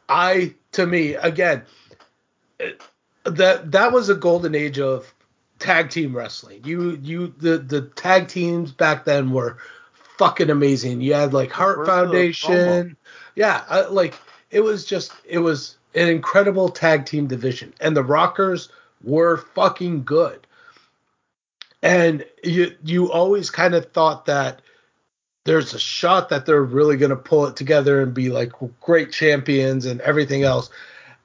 I 0.09 0.55
to 0.73 0.85
me 0.85 1.15
again 1.15 1.63
that 3.23 3.71
that 3.71 3.91
was 3.91 4.09
a 4.09 4.15
golden 4.15 4.55
age 4.55 4.79
of 4.79 5.13
tag 5.59 5.89
team 5.89 6.15
wrestling. 6.15 6.61
You 6.65 6.99
you 7.01 7.33
the 7.37 7.57
the 7.57 7.81
tag 7.81 8.27
teams 8.27 8.71
back 8.71 9.05
then 9.05 9.31
were 9.31 9.57
fucking 10.17 10.49
amazing. 10.49 11.01
You 11.01 11.13
had 11.13 11.33
like 11.33 11.51
Hart 11.51 11.79
promo? 11.79 11.85
Foundation. 11.85 12.97
Yeah, 13.35 13.63
I, 13.69 13.81
like 13.81 14.15
it 14.49 14.61
was 14.61 14.85
just 14.85 15.13
it 15.25 15.39
was 15.39 15.77
an 15.95 16.09
incredible 16.09 16.69
tag 16.69 17.05
team 17.05 17.27
division 17.27 17.73
and 17.79 17.95
the 17.95 18.03
Rockers 18.03 18.69
were 19.03 19.37
fucking 19.37 20.03
good. 20.03 20.45
And 21.81 22.25
you 22.43 22.75
you 22.83 23.11
always 23.11 23.49
kind 23.49 23.73
of 23.73 23.91
thought 23.91 24.25
that 24.25 24.61
there's 25.43 25.73
a 25.73 25.79
shot 25.79 26.29
that 26.29 26.45
they're 26.45 26.63
really 26.63 26.97
going 26.97 27.09
to 27.09 27.15
pull 27.15 27.47
it 27.47 27.55
together 27.55 28.01
and 28.01 28.13
be 28.13 28.29
like 28.29 28.51
great 28.79 29.11
champions 29.11 29.85
and 29.85 29.99
everything 30.01 30.43
else. 30.43 30.69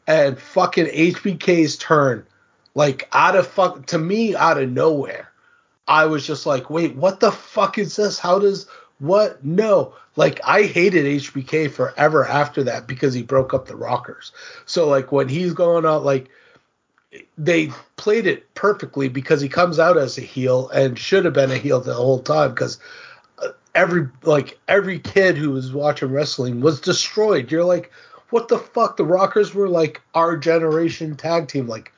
And 0.07 0.39
fucking 0.39 0.87
HBK's 0.87 1.77
turn, 1.77 2.27
like 2.75 3.09
out 3.13 3.37
of 3.37 3.47
fuck 3.47 3.87
to 3.87 3.99
me 3.99 4.35
out 4.35 4.61
of 4.61 4.71
nowhere, 4.71 5.31
I 5.87 6.07
was 6.07 6.27
just 6.27 6.47
like, 6.47 6.71
wait, 6.71 6.97
what 6.97 7.21
the 7.21 7.33
fuck 7.33 7.79
is 7.79 7.97
this? 7.97 8.19
How 8.19 8.39
does 8.39 8.67
what? 8.99 9.45
No. 9.45 9.95
Like 10.17 10.41
I 10.45 10.63
hated 10.63 11.05
HBK 11.05 11.71
forever 11.71 12.25
after 12.27 12.63
that 12.65 12.87
because 12.87 13.13
he 13.13 13.23
broke 13.23 13.53
up 13.53 13.67
the 13.67 13.77
Rockers. 13.77 14.33
So 14.65 14.89
like 14.89 15.13
when 15.13 15.29
he's 15.29 15.53
going 15.53 15.85
out 15.85 16.05
like 16.05 16.31
they 17.39 17.69
played 17.97 18.27
it 18.27 18.55
perfectly 18.55 19.09
because 19.09 19.41
he 19.41 19.49
comes 19.49 19.79
out 19.79 19.97
as 19.97 20.19
a 20.19 20.23
heel 20.23 20.69
and 20.71 20.99
should 20.99 21.25
have 21.25 21.35
been 21.35 21.51
a 21.51 21.59
heel 21.59 21.81
the 21.81 21.95
whole 21.95 22.21
time 22.21 22.51
because 22.51 22.79
uh, 23.39 23.49
every 23.75 24.09
like 24.23 24.59
every 24.69 24.99
kid 24.99 25.37
who 25.37 25.51
was 25.51 25.73
watching 25.73 26.11
wrestling 26.11 26.61
was 26.61 26.81
destroyed. 26.81 27.51
You're 27.51 27.65
like, 27.65 27.91
what 28.31 28.49
the 28.49 28.59
fuck? 28.59 28.97
The 28.97 29.05
Rockers 29.05 29.55
were 29.55 29.69
like 29.69 30.01
our 30.15 30.37
generation 30.37 31.17
tag 31.17 31.49
team. 31.49 31.67
Like 31.67 31.93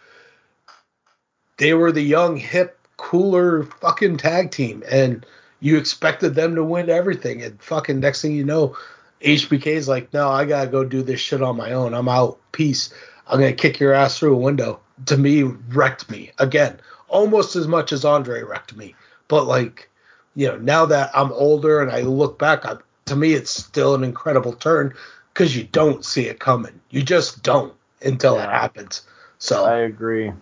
they 1.56 1.74
were 1.74 1.92
the 1.92 2.02
young, 2.02 2.36
hip, 2.36 2.78
cooler 2.96 3.64
fucking 3.64 4.18
tag 4.18 4.50
team, 4.50 4.82
and 4.90 5.24
you 5.60 5.76
expected 5.76 6.34
them 6.34 6.54
to 6.54 6.64
win 6.64 6.90
everything. 6.90 7.42
And 7.42 7.60
fucking 7.62 8.00
next 8.00 8.22
thing 8.22 8.32
you 8.32 8.44
know, 8.44 8.76
HBK's 9.20 9.88
like, 9.88 10.12
no, 10.12 10.28
I 10.28 10.44
gotta 10.44 10.70
go 10.70 10.84
do 10.84 11.02
this 11.02 11.20
shit 11.20 11.42
on 11.42 11.56
my 11.56 11.72
own. 11.72 11.94
I'm 11.94 12.08
out. 12.08 12.38
Peace. 12.52 12.92
I'm 13.28 13.40
gonna 13.40 13.52
kick 13.52 13.78
your 13.78 13.92
ass 13.92 14.18
through 14.18 14.34
a 14.34 14.38
window. 14.38 14.80
To 15.06 15.16
me, 15.16 15.42
wrecked 15.42 16.10
me 16.10 16.32
again, 16.38 16.80
almost 17.08 17.56
as 17.56 17.68
much 17.68 17.92
as 17.92 18.04
Andre 18.04 18.42
wrecked 18.42 18.76
me. 18.76 18.94
But 19.28 19.46
like, 19.46 19.88
you 20.34 20.48
know, 20.48 20.56
now 20.56 20.86
that 20.86 21.10
I'm 21.14 21.32
older 21.32 21.80
and 21.80 21.90
I 21.90 22.00
look 22.00 22.38
back, 22.38 22.64
I, 22.64 22.76
to 23.06 23.16
me, 23.16 23.34
it's 23.34 23.50
still 23.50 23.94
an 23.94 24.04
incredible 24.04 24.52
turn 24.54 24.94
because 25.32 25.56
you 25.56 25.64
don't 25.64 26.04
see 26.04 26.26
it 26.26 26.40
coming. 26.40 26.80
You 26.90 27.02
just 27.02 27.42
don't 27.42 27.74
until 28.02 28.36
yeah. 28.36 28.44
it 28.44 28.60
happens. 28.60 29.02
So 29.38 29.64
I 29.64 29.78
agree. 29.78 30.32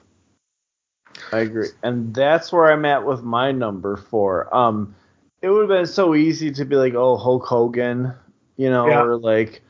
I 1.32 1.38
agree, 1.38 1.68
and 1.82 2.14
that's 2.14 2.52
where 2.52 2.70
I'm 2.70 2.84
at 2.84 3.06
with 3.06 3.22
my 3.22 3.50
number 3.50 3.96
four. 3.96 4.54
Um, 4.54 4.94
it 5.42 5.48
would 5.48 5.62
have 5.62 5.68
been 5.68 5.86
so 5.86 6.14
easy 6.14 6.50
to 6.52 6.64
be 6.64 6.76
like, 6.76 6.94
oh, 6.94 7.16
Hulk 7.16 7.44
Hogan, 7.44 8.12
you 8.56 8.70
know, 8.70 8.88
yeah. 8.88 9.02
or 9.02 9.16
like 9.16 9.62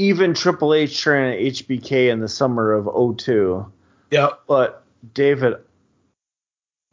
even 0.00 0.32
Triple 0.32 0.72
H 0.72 0.98
training 0.98 1.46
at 1.46 1.52
HBK 1.52 2.10
in 2.10 2.20
the 2.20 2.28
summer 2.28 2.72
of 2.72 3.18
02. 3.18 3.70
Yeah. 4.10 4.30
But 4.48 4.82
David, 5.12 5.54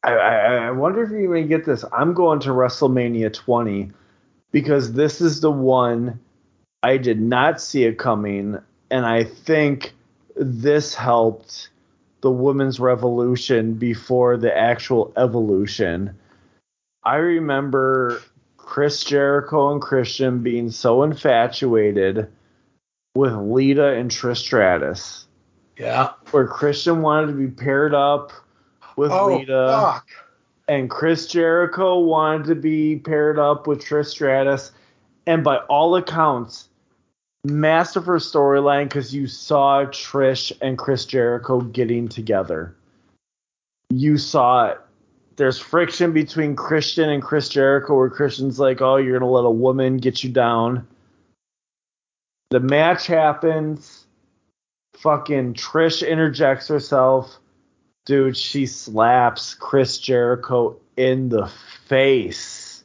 I, 0.04 0.12
I, 0.12 0.56
I 0.68 0.72
wonder 0.72 1.04
if 1.04 1.12
you 1.12 1.20
even 1.20 1.48
get 1.48 1.66
this. 1.66 1.86
I'm 1.94 2.14
going 2.14 2.42
to 2.42 2.50
WrestleMania 2.50 3.34
20 3.34 3.92
because 4.52 4.94
this 4.94 5.22
is 5.22 5.40
the 5.40 5.52
one 5.52 6.20
I 6.84 6.98
did 6.98 7.22
not 7.22 7.62
see 7.62 7.86
it 7.86 7.98
coming, 7.98 8.58
and 8.92 9.06
I 9.06 9.24
think 9.24 9.94
this 10.36 10.94
helped 10.94 11.70
the 12.22 12.32
women's 12.32 12.80
revolution 12.80 13.76
before 13.76 14.36
the 14.38 14.56
actual 14.56 15.14
evolution. 15.16 16.18
I 17.04 17.16
remember 17.16 18.22
Chris 18.58 19.04
Jericho 19.04 19.72
and 19.72 19.82
Christian 19.82 20.40
being 20.44 20.70
so 20.72 21.04
infatuated 21.04 22.30
with 23.18 23.34
Lita 23.34 23.94
and 23.94 24.12
Trish 24.12 24.38
Stratus. 24.38 25.26
Yeah. 25.76 26.12
Where 26.32 26.48
Christian 26.48 27.02
wanted 27.02 27.28
to 27.28 27.34
be 27.34 27.48
paired 27.48 27.94
up 27.94 28.32
with 28.96 29.12
oh, 29.12 29.38
Lita. 29.38 29.68
Fuck. 29.82 30.08
And 30.68 30.90
Chris 30.90 31.28
Jericho 31.28 32.00
wanted 32.00 32.46
to 32.48 32.56
be 32.56 32.98
paired 32.98 33.40
up 33.40 33.66
with 33.66 33.84
Trish 33.84 34.08
Stratus. 34.08 34.72
And 35.26 35.44
by 35.44 35.58
all 35.70 35.96
accounts, 35.96 36.70
masterful 37.44 38.16
storyline 38.16 38.84
because 38.84 39.14
you 39.14 39.26
saw 39.26 39.86
Trish 39.86 40.52
and 40.62 40.78
Chris 40.78 41.06
Jericho 41.06 41.62
getting 41.62 42.08
together. 42.08 42.76
You 43.90 44.18
saw 44.18 44.68
it. 44.68 44.82
There's 45.38 45.60
friction 45.60 46.14
between 46.14 46.56
Christian 46.56 47.10
and 47.10 47.24
Chris 47.24 47.50
Jericho 47.50 47.96
where 47.96 48.10
Christian's 48.10 48.60
like, 48.60 48.82
oh, 48.82 48.98
you're 48.98 49.18
going 49.18 49.28
to 49.28 49.36
let 49.36 49.46
a 49.46 49.52
woman 49.52 49.98
get 49.98 50.24
you 50.24 50.32
down. 50.32 50.88
The 52.50 52.60
match 52.60 53.08
happens. 53.08 54.06
Fucking 54.98 55.54
Trish 55.54 56.08
interjects 56.08 56.68
herself. 56.68 57.38
Dude, 58.06 58.38
she 58.38 58.66
slaps 58.66 59.54
Chris 59.54 59.98
Jericho 60.00 60.78
in 60.96 61.30
the 61.30 61.52
face. 61.86 62.84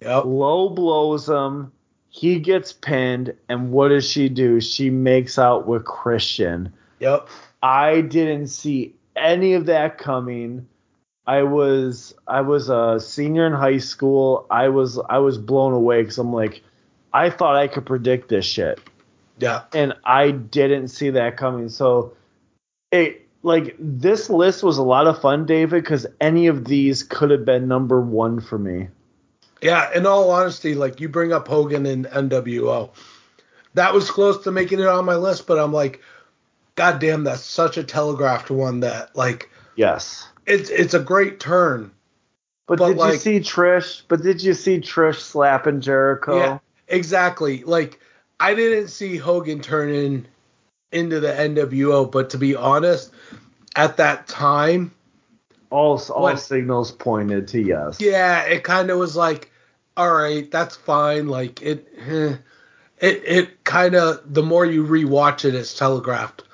Yep. 0.00 0.24
Low 0.26 0.68
blows 0.68 1.28
him 1.28 1.72
he 2.14 2.38
gets 2.38 2.72
pinned, 2.72 3.34
and 3.48 3.72
what 3.72 3.88
does 3.88 4.08
she 4.08 4.28
do? 4.28 4.60
She 4.60 4.88
makes 4.88 5.36
out 5.36 5.66
with 5.66 5.84
Christian. 5.84 6.72
Yep. 7.00 7.28
I 7.60 8.02
didn't 8.02 8.46
see 8.46 8.94
any 9.16 9.54
of 9.54 9.66
that 9.66 9.98
coming. 9.98 10.68
I 11.26 11.42
was 11.42 12.14
I 12.28 12.42
was 12.42 12.68
a 12.68 13.00
senior 13.00 13.48
in 13.48 13.52
high 13.52 13.78
school. 13.78 14.46
I 14.48 14.68
was 14.68 15.00
I 15.10 15.18
was 15.18 15.38
blown 15.38 15.72
away 15.72 16.02
because 16.02 16.18
I'm 16.18 16.32
like, 16.32 16.62
I 17.14 17.30
thought 17.30 17.56
I 17.56 17.68
could 17.68 17.86
predict 17.86 18.28
this 18.28 18.44
shit. 18.44 18.80
Yeah. 19.38 19.62
And 19.72 19.94
I 20.04 20.32
didn't 20.32 20.88
see 20.88 21.10
that 21.10 21.36
coming. 21.36 21.68
So 21.68 22.16
it 22.90 23.26
like 23.42 23.76
this 23.78 24.28
list 24.28 24.62
was 24.62 24.78
a 24.78 24.82
lot 24.82 25.06
of 25.06 25.20
fun, 25.20 25.46
David, 25.46 25.82
because 25.82 26.06
any 26.20 26.48
of 26.48 26.64
these 26.64 27.02
could 27.02 27.30
have 27.30 27.44
been 27.44 27.68
number 27.68 28.00
one 28.00 28.40
for 28.40 28.58
me. 28.58 28.88
Yeah, 29.62 29.90
in 29.94 30.06
all 30.06 30.30
honesty, 30.30 30.74
like 30.74 31.00
you 31.00 31.08
bring 31.08 31.32
up 31.32 31.48
Hogan 31.48 31.86
and 31.86 32.06
NWO. 32.06 32.90
That 33.74 33.94
was 33.94 34.10
close 34.10 34.42
to 34.44 34.50
making 34.50 34.80
it 34.80 34.86
on 34.86 35.04
my 35.04 35.16
list, 35.16 35.46
but 35.46 35.58
I'm 35.58 35.72
like, 35.72 36.00
God 36.74 36.98
damn, 36.98 37.24
that's 37.24 37.42
such 37.42 37.76
a 37.76 37.84
telegraphed 37.84 38.50
one 38.50 38.80
that 38.80 39.14
like 39.16 39.50
Yes. 39.76 40.28
It's 40.46 40.70
it's 40.70 40.94
a 40.94 41.00
great 41.00 41.40
turn. 41.40 41.90
But, 42.66 42.78
but 42.78 42.88
did 42.88 42.96
like, 42.96 43.12
you 43.14 43.18
see 43.18 43.40
Trish? 43.40 44.02
But 44.08 44.22
did 44.22 44.42
you 44.42 44.54
see 44.54 44.80
Trish 44.80 45.20
slapping 45.20 45.80
Jericho? 45.80 46.38
Yeah, 46.38 46.58
exactly. 46.88 47.62
Like 47.64 48.00
I 48.40 48.54
didn't 48.54 48.88
see 48.88 49.16
Hogan 49.16 49.60
turning 49.60 50.26
into 50.92 51.20
the 51.20 51.28
NWO, 51.28 52.10
but 52.10 52.30
to 52.30 52.38
be 52.38 52.54
honest, 52.54 53.12
at 53.76 53.96
that 53.96 54.26
time, 54.28 54.92
all 55.70 56.00
all 56.10 56.24
when, 56.24 56.36
signals 56.36 56.92
pointed 56.92 57.48
to 57.48 57.60
yes. 57.60 58.00
Yeah, 58.00 58.42
it 58.44 58.64
kind 58.64 58.90
of 58.90 58.98
was 58.98 59.16
like 59.16 59.50
all 59.96 60.12
right, 60.12 60.50
that's 60.50 60.76
fine. 60.76 61.28
Like 61.28 61.62
it, 61.62 61.88
eh, 62.06 62.36
it, 62.98 63.22
it 63.24 63.64
kind 63.64 63.94
of 63.94 64.20
the 64.32 64.42
more 64.42 64.64
you 64.64 64.84
rewatch 64.84 65.44
it, 65.44 65.54
it's 65.54 65.74
telegraphed. 65.74 66.44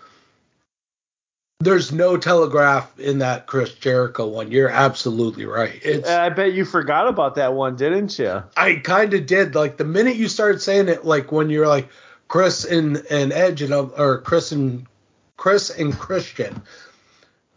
There's 1.63 1.93
no 1.93 2.17
telegraph 2.17 2.99
in 2.99 3.19
that 3.19 3.47
Chris 3.47 3.75
Jericho 3.75 4.27
one. 4.27 4.51
You're 4.51 4.71
absolutely 4.71 5.45
right. 5.45 5.79
It's, 5.83 6.09
I 6.09 6.31
bet 6.31 6.55
you 6.55 6.65
forgot 6.65 7.07
about 7.07 7.35
that 7.35 7.53
one, 7.53 7.77
didn't 7.77 8.19
you? 8.19 8.43
I 8.57 8.77
kind 8.77 9.13
of 9.13 9.27
did. 9.27 9.55
Like 9.55 9.77
the 9.77 9.85
minute 9.85 10.17
you 10.17 10.29
started 10.29 10.63
saying 10.63 10.89
it, 10.89 11.05
like 11.05 11.31
when 11.31 11.51
you're 11.51 11.69
like 11.69 11.91
Chris 12.29 12.65
and 12.65 13.05
and 13.11 13.33
Edge 13.33 13.61
and 13.61 13.75
or 13.75 14.23
Chris 14.23 14.53
and 14.53 14.87
Chris 15.37 15.69
and 15.71 15.97
Christian 15.97 16.63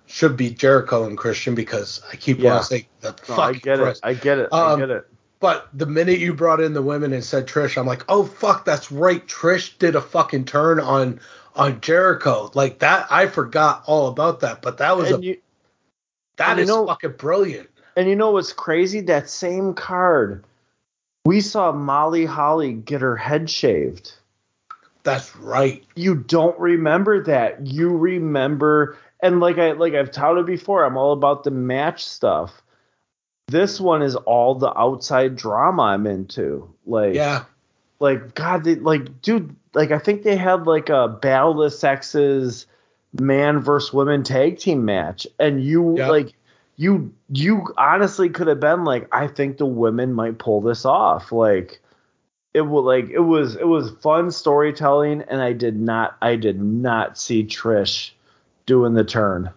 should 0.06 0.35
be 0.35 0.49
Jericho 0.49 1.06
and 1.06 1.17
Christian 1.17 1.56
because 1.56 2.01
I 2.11 2.17
keep 2.17 2.40
yeah. 2.40 2.56
wanting 2.56 2.61
to 2.61 2.67
say 2.67 2.88
the 2.99 3.14
fuck. 3.14 3.40
I 3.40 3.53
get 3.53 3.80
Chris. 3.80 3.98
it. 3.99 4.06
I 4.06 4.14
get 4.14 4.38
it. 4.38 4.51
Um, 4.51 4.77
I 4.77 4.80
get 4.80 4.90
it. 4.90 5.07
But 5.40 5.67
the 5.73 5.85
minute 5.85 6.19
you 6.19 6.33
brought 6.33 6.61
in 6.61 6.73
the 6.73 6.82
women 6.82 7.14
and 7.14 7.23
said 7.23 7.48
Trish, 7.48 7.77
I'm 7.77 7.85
like, 7.85 8.06
oh 8.07 8.23
fuck, 8.23 8.64
that's 8.64 8.91
right. 8.91 9.25
Trish 9.27 9.77
did 9.77 9.95
a 9.95 10.01
fucking 10.01 10.45
turn 10.45 10.80
on 10.80 11.19
on 11.56 11.82
Jericho. 11.82 12.51
Like 12.53 12.80
that, 12.80 13.07
I 13.09 13.27
forgot 13.27 13.83
all 13.85 14.07
about 14.07 14.41
that. 14.41 14.61
But 14.61 14.77
that 14.77 14.98
was 14.98 15.11
and 15.11 15.23
a 15.23 15.25
you, 15.25 15.38
that 16.38 16.59
is 16.59 16.67
know, 16.67 16.88
fucking 16.88 17.14
brilliant. 17.14 17.69
And 17.95 18.07
you 18.07 18.15
know 18.15 18.32
what's 18.32 18.53
crazy? 18.53 19.01
That 19.01 19.30
same 19.30 19.73
card, 19.73 20.43
we 21.25 21.41
saw 21.41 21.72
Molly 21.72 22.25
Holly 22.25 22.73
get 22.73 23.01
her 23.01 23.15
head 23.15 23.49
shaved. 23.49 24.14
That's 25.03 25.35
right. 25.35 25.83
You 25.95 26.15
don't 26.15 26.57
remember 26.59 27.23
that. 27.25 27.67
You 27.67 27.95
remember, 27.95 28.98
and 29.22 29.40
like 29.40 29.57
I 29.57 29.73
like 29.73 29.93
I've 29.93 30.11
touted 30.11 30.45
before, 30.45 30.85
I'm 30.85 30.98
all 30.98 31.14
about 31.14 31.43
the 31.43 31.51
match 31.51 32.06
stuff 32.06 32.64
this 33.48 33.80
one 33.80 34.01
is 34.01 34.15
all 34.15 34.56
the 34.56 34.77
outside 34.77 35.35
drama 35.35 35.83
I'm 35.83 36.07
into. 36.07 36.73
Like 36.85 37.14
yeah, 37.14 37.45
like 37.99 38.35
God, 38.35 38.64
they, 38.64 38.75
like 38.75 39.22
dude, 39.22 39.56
like 39.74 39.92
I 39.92 40.00
think 40.00 40.24
they 40.24 40.35
had 40.35 40.68
like 40.68 40.90
a 40.90 41.08
battle 41.08 41.52
of 41.52 41.72
the 41.72 41.77
sexes 41.77 42.66
man 43.19 43.60
versus 43.60 43.93
women 43.93 44.24
tag 44.24 44.58
team 44.58 44.85
match, 44.85 45.27
and 45.40 45.64
you 45.64 45.98
yeah. 45.98 46.10
like 46.10 46.34
you 46.76 47.14
you 47.30 47.66
honestly 47.77 48.30
could 48.30 48.48
have 48.48 48.60
been 48.60 48.84
like 48.84 49.08
I 49.11 49.27
think 49.27 49.58
the 49.58 49.66
women 49.66 50.14
might 50.14 50.38
pull 50.38 50.61
this 50.61 50.85
off. 50.85 51.32
Like 51.32 51.82
it 52.53 52.61
was 52.61 52.84
like 52.84 53.10
it 53.10 53.19
was 53.19 53.56
it 53.56 53.68
was 53.68 53.92
fun 54.02 54.32
storytelling, 54.32 55.24
and 55.24 55.42
I 55.42 55.53
did 55.53 55.80
not 55.80 56.18
I 56.22 56.35
did 56.35 56.61
not 56.61 57.18
see 57.18 57.43
Trish 57.43 58.11
doing 58.66 58.93
the 58.93 59.03
turn. 59.03 59.52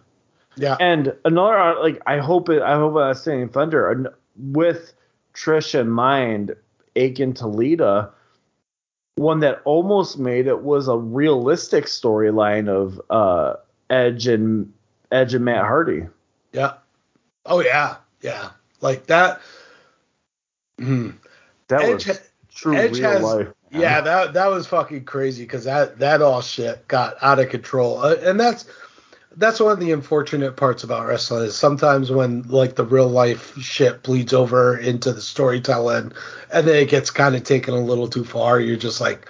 Yeah. 0.55 0.75
And 0.79 1.15
another 1.23 1.57
uh, 1.57 1.81
like 1.81 2.01
I 2.05 2.17
hope 2.17 2.49
it 2.49 2.61
I 2.61 2.75
hope 2.75 2.93
I 2.93 3.09
was 3.09 3.23
saying 3.23 3.49
Thunder 3.49 4.13
with 4.35 4.93
Trish 5.33 5.79
in 5.79 5.89
mind, 5.89 6.55
Aiken 6.95 7.33
Toledo, 7.33 8.11
one 9.17 9.39
that 9.41 9.61
almost 9.65 10.17
made 10.19 10.47
it 10.47 10.61
was 10.61 10.87
a 10.87 10.95
realistic 10.95 11.85
storyline 11.85 12.69
of 12.69 13.01
uh, 13.09 13.55
Edge 13.89 14.27
and 14.27 14.71
Edge 15.11 15.33
and 15.33 15.43
Matt 15.43 15.65
Hardy. 15.65 16.05
Yeah. 16.53 16.73
Oh 17.45 17.59
yeah, 17.59 17.97
yeah. 18.21 18.51
Like 18.79 19.07
that. 19.07 19.41
Hmm. 20.79 21.11
That 21.67 21.81
Edge 21.81 22.07
was 22.07 22.21
true 22.53 22.75
Edge 22.75 22.99
real 22.99 23.09
has- 23.09 23.23
life. 23.23 23.47
man. 23.71 23.81
Yeah, 23.81 24.01
that 24.01 24.33
that 24.33 24.47
was 24.47 24.67
fucking 24.67 25.05
crazy 25.05 25.43
because 25.43 25.65
that 25.65 25.99
that 25.99 26.21
all 26.21 26.41
shit 26.41 26.87
got 26.87 27.15
out 27.21 27.39
of 27.39 27.49
control, 27.49 27.97
uh, 27.99 28.15
and 28.21 28.39
that's 28.39 28.65
that's 29.37 29.59
one 29.59 29.71
of 29.71 29.79
the 29.79 29.91
unfortunate 29.91 30.55
parts 30.57 30.83
about 30.83 31.05
wrestling 31.05 31.43
is 31.43 31.55
sometimes 31.55 32.11
when 32.11 32.41
like 32.43 32.75
the 32.75 32.83
real 32.83 33.07
life 33.07 33.55
shit 33.59 34.03
bleeds 34.03 34.33
over 34.33 34.77
into 34.77 35.13
the 35.13 35.21
storytelling, 35.21 36.11
and 36.51 36.67
then 36.67 36.75
it 36.75 36.89
gets 36.89 37.11
kind 37.11 37.35
of 37.35 37.43
taken 37.43 37.73
a 37.73 37.79
little 37.79 38.07
too 38.07 38.25
far. 38.25 38.59
You're 38.59 38.77
just 38.77 38.99
like, 38.99 39.29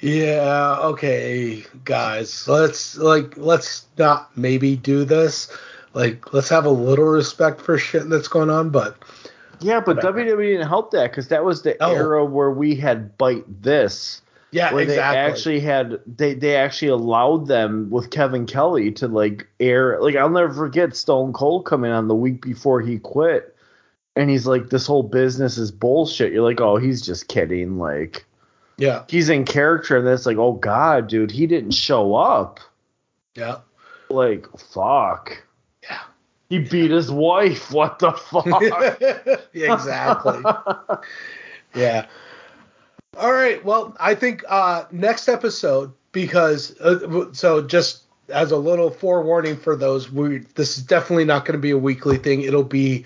yeah, 0.00 0.76
okay, 0.80 1.64
guys, 1.84 2.46
let's 2.48 2.96
like 2.98 3.36
let's 3.36 3.86
not 3.98 4.36
maybe 4.36 4.76
do 4.76 5.04
this. 5.04 5.50
Like, 5.94 6.32
let's 6.32 6.48
have 6.48 6.64
a 6.64 6.70
little 6.70 7.04
respect 7.04 7.60
for 7.60 7.76
shit 7.78 8.08
that's 8.08 8.28
going 8.28 8.50
on, 8.50 8.70
but 8.70 8.96
Yeah, 9.60 9.80
but 9.80 9.96
Whatever. 9.96 10.24
WWE 10.24 10.52
didn't 10.52 10.68
help 10.68 10.90
that 10.92 11.10
because 11.10 11.28
that 11.28 11.44
was 11.44 11.62
the 11.62 11.76
No. 11.80 11.90
era 11.94 12.24
where 12.24 12.50
we 12.50 12.74
had 12.74 13.16
Byte 13.18 13.44
This, 13.60 14.22
yeah, 14.52 14.72
where 14.72 14.82
exactly. 14.82 15.14
they 15.14 15.18
actually 15.18 15.60
had 15.60 16.00
they 16.06 16.34
they 16.34 16.56
actually 16.56 16.88
allowed 16.88 17.46
them 17.46 17.90
with 17.90 18.10
Kevin 18.10 18.46
Kelly 18.46 18.92
to 18.92 19.08
like 19.08 19.48
air. 19.58 20.00
Like 20.00 20.14
I'll 20.14 20.28
never 20.30 20.52
forget 20.52 20.94
Stone 20.94 21.32
Cold 21.32 21.64
coming 21.64 21.90
on 21.90 22.06
the 22.06 22.14
week 22.14 22.42
before 22.42 22.80
he 22.80 22.98
quit, 22.98 23.56
and 24.14 24.28
he's 24.28 24.46
like, 24.46 24.68
"This 24.68 24.86
whole 24.86 25.02
business 25.02 25.56
is 25.56 25.72
bullshit." 25.72 26.32
You're 26.32 26.44
like, 26.44 26.60
"Oh, 26.60 26.76
he's 26.76 27.00
just 27.00 27.28
kidding." 27.28 27.78
Like 27.78 28.26
yeah, 28.76 29.04
he's 29.08 29.30
in 29.30 29.44
character, 29.44 29.96
and 29.96 30.06
then 30.06 30.14
it's 30.14 30.26
like, 30.26 30.36
"Oh 30.36 30.52
God, 30.52 31.08
dude, 31.08 31.30
he 31.30 31.46
didn't 31.46 31.72
show 31.72 32.14
up." 32.14 32.60
yeah. 33.34 33.58
Like 34.10 34.46
fuck. 34.58 35.42
Yeah. 35.82 36.00
He 36.48 36.58
beat 36.58 36.90
his 36.90 37.10
wife. 37.10 37.72
What 37.72 37.98
the 37.98 38.12
fuck? 38.12 38.62
Exactly. 39.54 40.42
yeah. 41.74 42.06
All 43.18 43.32
right. 43.32 43.62
Well, 43.62 43.94
I 44.00 44.14
think 44.14 44.42
uh, 44.48 44.84
next 44.90 45.28
episode 45.28 45.92
because 46.12 46.78
uh, 46.80 47.32
so 47.32 47.60
just 47.60 48.04
as 48.30 48.52
a 48.52 48.56
little 48.56 48.90
forewarning 48.90 49.56
for 49.56 49.76
those, 49.76 50.10
we 50.10 50.38
this 50.54 50.78
is 50.78 50.84
definitely 50.84 51.26
not 51.26 51.44
going 51.44 51.52
to 51.52 51.62
be 51.62 51.72
a 51.72 51.78
weekly 51.78 52.16
thing. 52.16 52.40
It'll 52.40 52.64
be 52.64 53.04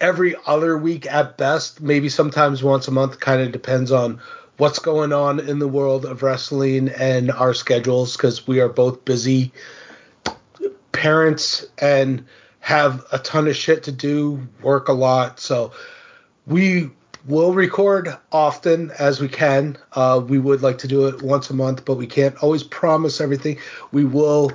every 0.00 0.36
other 0.46 0.76
week 0.76 1.06
at 1.06 1.38
best, 1.38 1.80
maybe 1.80 2.10
sometimes 2.10 2.62
once 2.62 2.88
a 2.88 2.90
month. 2.90 3.20
Kind 3.20 3.40
of 3.40 3.50
depends 3.52 3.90
on 3.90 4.20
what's 4.58 4.80
going 4.80 5.14
on 5.14 5.40
in 5.40 5.60
the 5.60 5.68
world 5.68 6.04
of 6.04 6.22
wrestling 6.22 6.90
and 6.90 7.30
our 7.30 7.54
schedules 7.54 8.16
because 8.16 8.46
we 8.46 8.60
are 8.60 8.68
both 8.68 9.04
busy 9.06 9.50
parents 10.92 11.64
and 11.78 12.24
have 12.60 13.02
a 13.12 13.18
ton 13.18 13.48
of 13.48 13.56
shit 13.56 13.84
to 13.84 13.92
do, 13.92 14.46
work 14.60 14.88
a 14.88 14.92
lot. 14.92 15.40
So 15.40 15.72
we 16.46 16.90
will 17.28 17.52
record 17.52 18.16
often 18.32 18.90
as 18.98 19.20
we 19.20 19.28
can. 19.28 19.76
Uh, 19.92 20.22
we 20.26 20.38
would 20.38 20.62
like 20.62 20.78
to 20.78 20.88
do 20.88 21.06
it 21.06 21.22
once 21.22 21.50
a 21.50 21.54
month, 21.54 21.84
but 21.84 21.94
we 21.96 22.06
can't 22.06 22.42
always 22.42 22.64
promise 22.64 23.20
everything. 23.20 23.58
We 23.92 24.04
will 24.04 24.50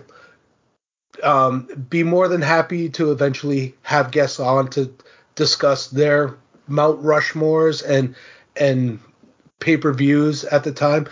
um, 1.21 1.67
be 1.89 2.03
more 2.03 2.27
than 2.27 2.41
happy 2.41 2.89
to 2.89 3.11
eventually 3.11 3.75
have 3.83 4.11
guests 4.11 4.39
on 4.39 4.69
to 4.71 4.91
discuss 5.35 5.87
their 5.87 6.35
Mount 6.67 7.01
Rushmores 7.03 7.87
and 7.87 8.15
and 8.55 8.99
pay 9.59 9.77
per 9.77 9.93
views 9.93 10.43
at 10.45 10.63
the 10.63 10.71
time 10.71 11.07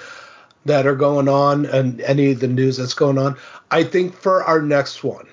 that 0.66 0.86
are 0.86 0.96
going 0.96 1.28
on 1.28 1.66
and 1.66 2.02
any 2.02 2.32
of 2.32 2.40
the 2.40 2.48
news 2.48 2.78
that's 2.78 2.94
going 2.94 3.18
on. 3.18 3.38
I 3.72 3.84
think 3.84 4.14
for 4.16 4.44
our 4.44 4.62
next 4.62 5.04
one, 5.04 5.28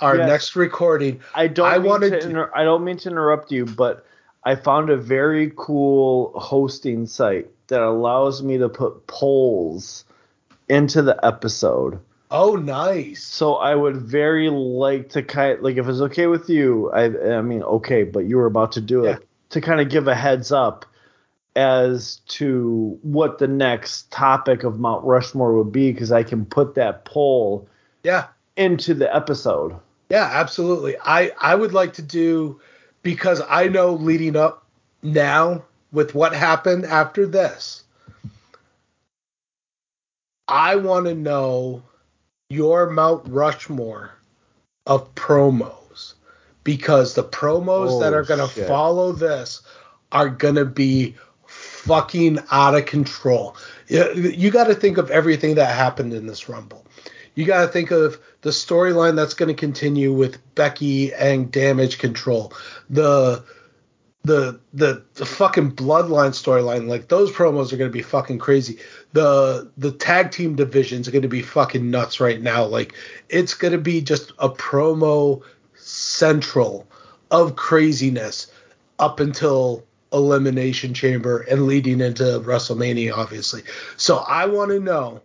our 0.00 0.16
Yes. 0.16 0.28
next 0.28 0.56
recording, 0.56 1.20
I 1.34 1.46
don't. 1.46 1.66
I 1.66 1.78
mean 1.78 1.86
wanted 1.88 2.10
to 2.10 2.20
to- 2.20 2.28
inter- 2.28 2.50
I 2.54 2.64
don't 2.64 2.84
mean 2.84 2.96
to 2.98 3.08
interrupt 3.08 3.50
you, 3.52 3.64
but 3.66 4.04
I 4.44 4.54
found 4.54 4.90
a 4.90 4.96
very 4.96 5.52
cool 5.56 6.32
hosting 6.34 7.06
site 7.06 7.48
that 7.68 7.82
allows 7.82 8.42
me 8.42 8.58
to 8.58 8.68
put 8.68 9.06
polls 9.06 10.04
into 10.68 11.02
the 11.02 11.18
episode. 11.24 12.00
oh 12.30 12.56
nice. 12.56 13.22
So 13.22 13.54
I 13.56 13.74
would 13.74 13.96
very 13.96 14.48
like 14.50 15.10
to 15.10 15.22
kind 15.22 15.60
like 15.62 15.76
if 15.76 15.86
it's 15.88 16.00
okay 16.00 16.26
with 16.26 16.48
you. 16.48 16.90
I 16.92 17.36
I 17.38 17.42
mean 17.42 17.62
okay, 17.62 18.04
but 18.04 18.20
you 18.20 18.36
were 18.36 18.46
about 18.46 18.72
to 18.72 18.80
do 18.80 19.04
it 19.04 19.26
to 19.50 19.60
kind 19.60 19.80
of 19.80 19.88
give 19.90 20.06
a 20.08 20.14
heads 20.14 20.52
up 20.52 20.86
as 21.56 22.16
to 22.28 22.98
what 23.02 23.38
the 23.38 23.48
next 23.48 24.10
topic 24.12 24.62
of 24.62 24.78
Mount 24.78 25.04
Rushmore 25.04 25.54
would 25.58 25.72
be 25.72 25.90
because 25.92 26.12
I 26.12 26.22
can 26.22 26.46
put 26.46 26.76
that 26.76 27.04
poll 27.04 27.68
Yeah. 28.04 28.26
into 28.56 28.94
the 28.94 29.12
episode. 29.14 29.74
Yeah, 30.08 30.28
absolutely. 30.32 30.96
I 31.04 31.32
I 31.40 31.54
would 31.56 31.72
like 31.72 31.94
to 31.94 32.02
do 32.02 32.60
because 33.02 33.42
I 33.48 33.68
know 33.68 33.92
leading 33.94 34.36
up 34.36 34.66
now 35.02 35.64
with 35.92 36.14
what 36.14 36.34
happened 36.34 36.84
after 36.84 37.26
this. 37.26 37.84
I 40.48 40.76
want 40.76 41.06
to 41.06 41.14
know 41.14 41.82
your 42.48 42.90
Mount 42.90 43.22
Rushmore 43.28 44.12
of 44.86 45.14
promos 45.14 46.14
because 46.64 47.14
the 47.14 47.24
promos 47.24 48.00
that 48.00 48.12
Oh, 48.12 48.16
are 48.16 48.24
going 48.24 48.40
to 48.40 48.64
follow 48.66 49.12
this 49.12 49.62
are 50.12 50.28
going 50.28 50.56
to 50.56 50.64
be 50.64 51.14
fucking 51.46 52.38
out 52.50 52.74
of 52.74 52.86
control. 52.86 53.56
You, 53.88 54.12
you 54.14 54.50
got 54.50 54.64
to 54.64 54.74
think 54.74 54.98
of 54.98 55.10
everything 55.10 55.54
that 55.54 55.74
happened 55.74 56.12
in 56.12 56.26
this 56.26 56.48
Rumble. 56.48 56.84
You 57.34 57.44
got 57.44 57.62
to 57.62 57.68
think 57.68 57.90
of 57.90 58.18
the 58.42 58.50
storyline 58.50 59.16
that's 59.16 59.34
going 59.34 59.48
to 59.48 59.54
continue 59.54 60.12
with 60.12 60.54
Becky 60.54 61.12
and 61.14 61.50
Damage 61.50 61.98
Control. 61.98 62.52
The 62.88 63.44
the 64.22 64.60
the 64.74 65.02
the 65.14 65.24
fucking 65.24 65.72
bloodline 65.72 66.30
storyline 66.30 66.88
like 66.88 67.08
those 67.08 67.32
promos 67.32 67.72
are 67.72 67.78
going 67.78 67.90
to 67.90 67.92
be 67.92 68.02
fucking 68.02 68.38
crazy. 68.38 68.78
The 69.12 69.70
the 69.78 69.92
tag 69.92 70.30
team 70.30 70.56
divisions 70.56 71.08
are 71.08 71.10
going 71.10 71.22
to 71.22 71.28
be 71.28 71.42
fucking 71.42 71.90
nuts 71.90 72.20
right 72.20 72.40
now. 72.40 72.64
Like 72.64 72.94
it's 73.28 73.54
going 73.54 73.72
to 73.72 73.78
be 73.78 74.02
just 74.02 74.32
a 74.38 74.50
promo 74.50 75.42
central 75.74 76.86
of 77.30 77.56
craziness 77.56 78.48
up 78.98 79.20
until 79.20 79.84
elimination 80.12 80.92
chamber 80.92 81.38
and 81.42 81.66
leading 81.66 82.00
into 82.00 82.22
wrestlemania 82.40 83.16
obviously. 83.16 83.62
So 83.96 84.18
i 84.18 84.44
want 84.44 84.70
to 84.72 84.80
know 84.80 85.22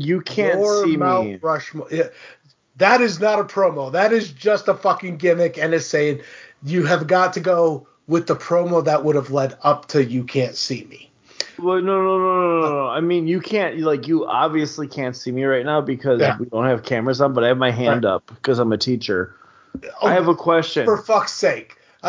You 0.00 0.20
can't 0.20 0.58
your 0.60 0.84
see 0.84 0.96
Mount 0.96 1.26
me. 1.28 1.38
Rushmore. 1.42 1.88
Yeah, 1.90 2.08
that 2.76 3.00
is 3.00 3.20
not 3.20 3.38
a 3.40 3.44
promo. 3.44 3.92
That 3.92 4.12
is 4.12 4.30
just 4.32 4.68
a 4.68 4.74
fucking 4.74 5.16
gimmick 5.18 5.58
and 5.58 5.72
it's 5.74 5.86
saying 5.86 6.20
you 6.62 6.84
have 6.86 7.06
got 7.06 7.32
to 7.34 7.40
go 7.40 7.86
with 8.06 8.26
the 8.26 8.36
promo 8.36 8.84
that 8.84 9.04
would 9.04 9.16
have 9.16 9.30
led 9.30 9.56
up 9.62 9.86
to 9.88 10.04
you 10.04 10.24
can't 10.24 10.54
see 10.54 10.84
me. 10.90 11.10
Well, 11.58 11.80
no, 11.80 12.02
no, 12.02 12.18
no, 12.18 12.34
no, 12.36 12.60
no, 12.60 12.68
no. 12.84 12.86
I 12.88 13.00
mean, 13.00 13.26
you 13.26 13.40
can't. 13.40 13.78
Like, 13.80 14.06
you 14.06 14.26
obviously 14.26 14.86
can't 14.86 15.16
see 15.16 15.32
me 15.32 15.44
right 15.44 15.64
now 15.64 15.80
because 15.80 16.20
Yeah. 16.20 16.36
we 16.38 16.44
don't 16.46 16.66
have 16.66 16.82
cameras 16.82 17.20
on. 17.20 17.32
But 17.32 17.44
I 17.44 17.48
have 17.48 17.56
my 17.58 17.70
hand 17.70 18.04
Right. 18.04 18.10
up 18.12 18.26
because 18.26 18.58
I'm 18.58 18.72
a 18.72 18.78
teacher. 18.78 19.34
Oh, 20.02 20.06
I 20.08 20.12
have 20.12 20.28
a 20.28 20.34
question. 20.34 20.84
for 20.84 20.98
fuck's 20.98 21.32
sake. 21.32 21.76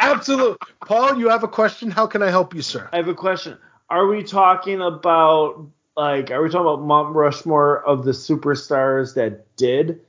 Absolutely. 0.00 0.56
Paul, 0.86 1.18
you 1.18 1.28
have 1.28 1.42
a 1.42 1.48
question? 1.48 1.90
How 1.90 2.06
can 2.06 2.22
I 2.22 2.30
help 2.30 2.54
you, 2.54 2.62
sir? 2.62 2.88
I 2.92 2.96
have 2.96 3.08
a 3.08 3.14
question. 3.14 3.56
Are 3.90 4.06
we 4.06 4.22
talking 4.22 4.80
about 4.80 5.66
like? 5.96 6.30
Are 6.30 6.42
we 6.42 6.48
talking 6.48 6.60
about 6.66 6.82
Mount 6.82 7.14
Rushmore 7.14 7.84
of 7.84 8.04
the 8.04 8.12
superstars 8.12 9.14
that 9.14 9.56
did 9.56 10.00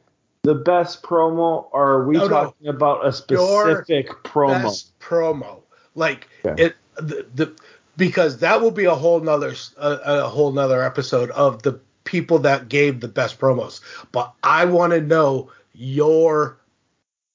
the 0.44 0.56
best 0.56 1.04
promo, 1.04 1.68
or 1.72 1.92
are 1.94 2.08
we 2.08 2.18
No, 2.18 2.28
no. 2.28 2.30
talking 2.30 2.68
about 2.68 3.06
a 3.06 3.12
specific 3.12 4.10
promo? 4.24 4.64
Best 4.64 5.00
promo. 5.00 5.62
Like 5.96 6.28
Okay. 6.46 6.64
it 6.64 6.76
the, 6.96 7.26
the 7.34 7.56
because 7.98 8.38
that 8.40 8.62
will 8.62 8.72
be 8.72 8.86
a 8.86 8.96
whole 8.96 9.20
nother 9.20 9.54
a, 9.78 9.90
a 10.06 10.30
whole 10.30 10.52
nother 10.52 10.84
episode 10.84 11.32
of 11.32 11.64
the 11.64 11.80
people 12.04 12.40
that 12.40 12.70
gave 12.70 13.00
the 13.00 13.08
best 13.08 13.40
promos. 13.40 13.82
But 14.12 14.34
I 14.44 14.66
want 14.66 14.94
to 14.94 15.02
know 15.02 15.52
your 15.74 16.58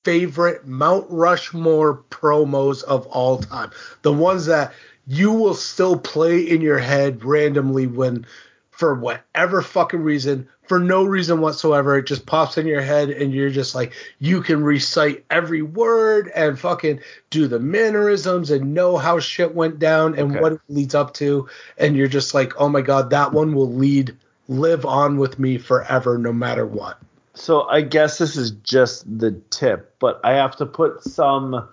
favorite 0.05 0.67
Mount 0.67 1.07
Rushmore 1.11 2.05
promos 2.11 2.85
of 2.85 3.07
all 3.09 3.39
time. 3.39 3.71
The 4.03 4.13
ones 4.13 4.47
that 4.47 4.73
you 5.07 5.33
will 5.33 5.55
still 5.55 5.99
play 5.99 6.41
in 6.41 6.61
your 6.61 6.79
head 6.79 7.25
randomly 7.25 7.87
when 7.87 8.27
for 8.71 8.95
whatever 8.95 9.63
fucking 9.63 10.03
reason, 10.03 10.47
for 10.69 10.79
no 10.79 11.03
reason 11.05 11.41
whatsoever, 11.41 11.97
it 11.97 12.07
just 12.07 12.27
pops 12.27 12.59
in 12.59 12.67
your 12.67 12.83
head 12.83 13.09
and 13.09 13.33
you're 13.33 13.49
just 13.49 13.75
like 13.75 13.95
you 14.19 14.43
can 14.43 14.63
recite 14.63 15.25
every 15.31 15.63
word 15.63 16.31
and 16.35 16.59
fucking 16.59 17.01
do 17.31 17.47
the 17.47 17.59
mannerisms 17.59 18.51
and 18.51 18.75
know 18.75 18.99
how 18.99 19.19
shit 19.19 19.55
went 19.55 19.79
down 19.79 20.15
and 20.19 20.33
Okay. 20.33 20.41
what 20.41 20.53
it 20.53 20.61
leads 20.69 20.95
up 20.95 21.15
to 21.15 21.49
and 21.79 21.97
you're 21.97 22.07
just 22.07 22.35
like, 22.35 22.53
"Oh 22.61 22.69
my 22.69 22.83
god, 22.83 23.09
that 23.11 23.33
one 23.33 23.55
will 23.55 23.73
lead 23.73 24.15
live 24.49 24.85
on 24.85 25.17
with 25.17 25.39
me 25.39 25.57
forever 25.57 26.19
no 26.19 26.33
matter 26.33 26.67
what." 26.67 26.99
So 27.33 27.63
I 27.69 27.81
guess 27.81 28.19
this 28.19 28.37
is 28.37 28.51
just 28.51 29.05
the 29.19 29.33
tip, 29.51 29.95
but 30.01 30.21
I 30.25 30.33
have 30.33 30.57
to 30.57 30.67
put 30.67 31.03
some 31.03 31.67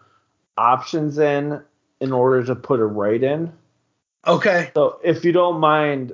options 0.58 1.18
in 1.18 1.62
in 2.04 2.12
order 2.12 2.44
to 2.44 2.54
put 2.54 2.82
a 2.82 2.86
right 2.86 3.24
in. 3.24 3.54
Okay. 4.28 4.72
So 4.76 5.00
if 5.06 5.24
you 5.24 5.32
don't 5.32 5.62
mind, 5.62 6.12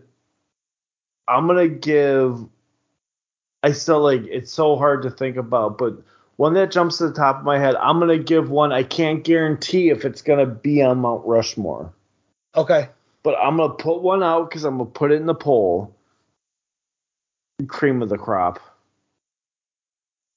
I'm 1.28 1.48
gonna 1.48 1.68
give. 1.68 2.46
I 3.64 3.72
still 3.72 4.02
like 4.02 4.22
it's 4.26 4.52
so 4.52 4.78
hard 4.78 5.02
to 5.02 5.10
think 5.10 5.36
about, 5.36 5.80
but 5.80 5.96
one 6.36 6.54
that 6.54 6.72
jumps 6.72 7.00
to 7.00 7.08
the 7.08 7.14
top 7.14 7.40
of 7.40 7.44
my 7.44 7.58
head. 7.58 7.76
I'm 7.76 8.00
gonna 8.00 8.20
give 8.20 8.52
one. 8.52 8.72
I 8.72 8.84
can't 8.84 9.24
guarantee 9.24 9.90
if 9.90 10.06
it's 10.06 10.22
gonna 10.22 10.46
be 10.46 10.84
on 10.84 11.00
Mount 11.00 11.26
Rushmore, 11.26 11.92
Okay. 12.56 12.90
but 13.24 13.36
I'm 13.42 13.58
gonna 13.58 13.74
put 13.74 14.04
one 14.04 14.22
out 14.22 14.48
because 14.48 14.66
I'm 14.66 14.78
gonna 14.78 14.92
put 14.92 15.12
it 15.12 15.16
in 15.16 15.26
the 15.26 15.34
poll. 15.34 15.96
Cream 17.68 18.04
of 18.04 18.10
the 18.10 18.18
crop. 18.18 18.60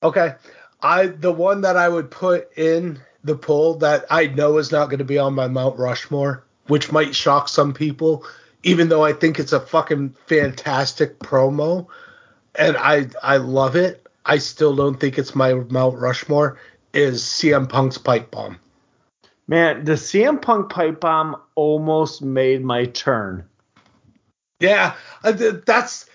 Okay. 0.02 0.34
I 0.80 1.08
the 1.08 1.30
one 1.30 1.60
that 1.60 1.76
I 1.76 1.90
would 1.90 2.10
put 2.10 2.56
in 2.56 2.98
the 3.24 3.36
poll 3.36 3.74
that 3.74 4.04
I 4.10 4.26
know 4.26 4.58
is 4.58 4.72
not 4.72 4.86
going 4.86 4.98
to 4.98 5.04
be 5.04 5.18
on 5.18 5.34
my 5.34 5.48
Mount 5.48 5.78
Rushmore, 5.78 6.44
which 6.66 6.92
might 6.92 7.14
shock 7.14 7.48
some 7.48 7.72
people, 7.72 8.24
even 8.62 8.88
though 8.88 9.04
I 9.04 9.12
think 9.12 9.38
it's 9.38 9.52
a 9.52 9.60
fucking 9.60 10.14
fantastic 10.26 11.18
promo 11.18 11.88
and 12.54 12.76
I 12.76 13.08
I 13.22 13.38
love 13.38 13.76
it. 13.76 14.06
I 14.24 14.38
still 14.38 14.76
don't 14.76 15.00
think 15.00 15.18
it's 15.18 15.34
my 15.34 15.54
Mount 15.54 15.98
Rushmore. 15.98 16.58
Is 16.92 17.22
CM 17.22 17.68
Punk's 17.68 17.98
pipe 17.98 18.30
bomb? 18.30 18.58
Man, 19.48 19.84
the 19.84 19.92
CM 19.92 20.40
Punk 20.40 20.70
pipe 20.70 21.00
bomb 21.00 21.36
almost 21.54 22.22
made 22.22 22.62
my 22.62 22.84
turn. 22.86 23.44
Yeah, 24.60 24.94
uh, 25.24 25.32
that's 25.66 26.06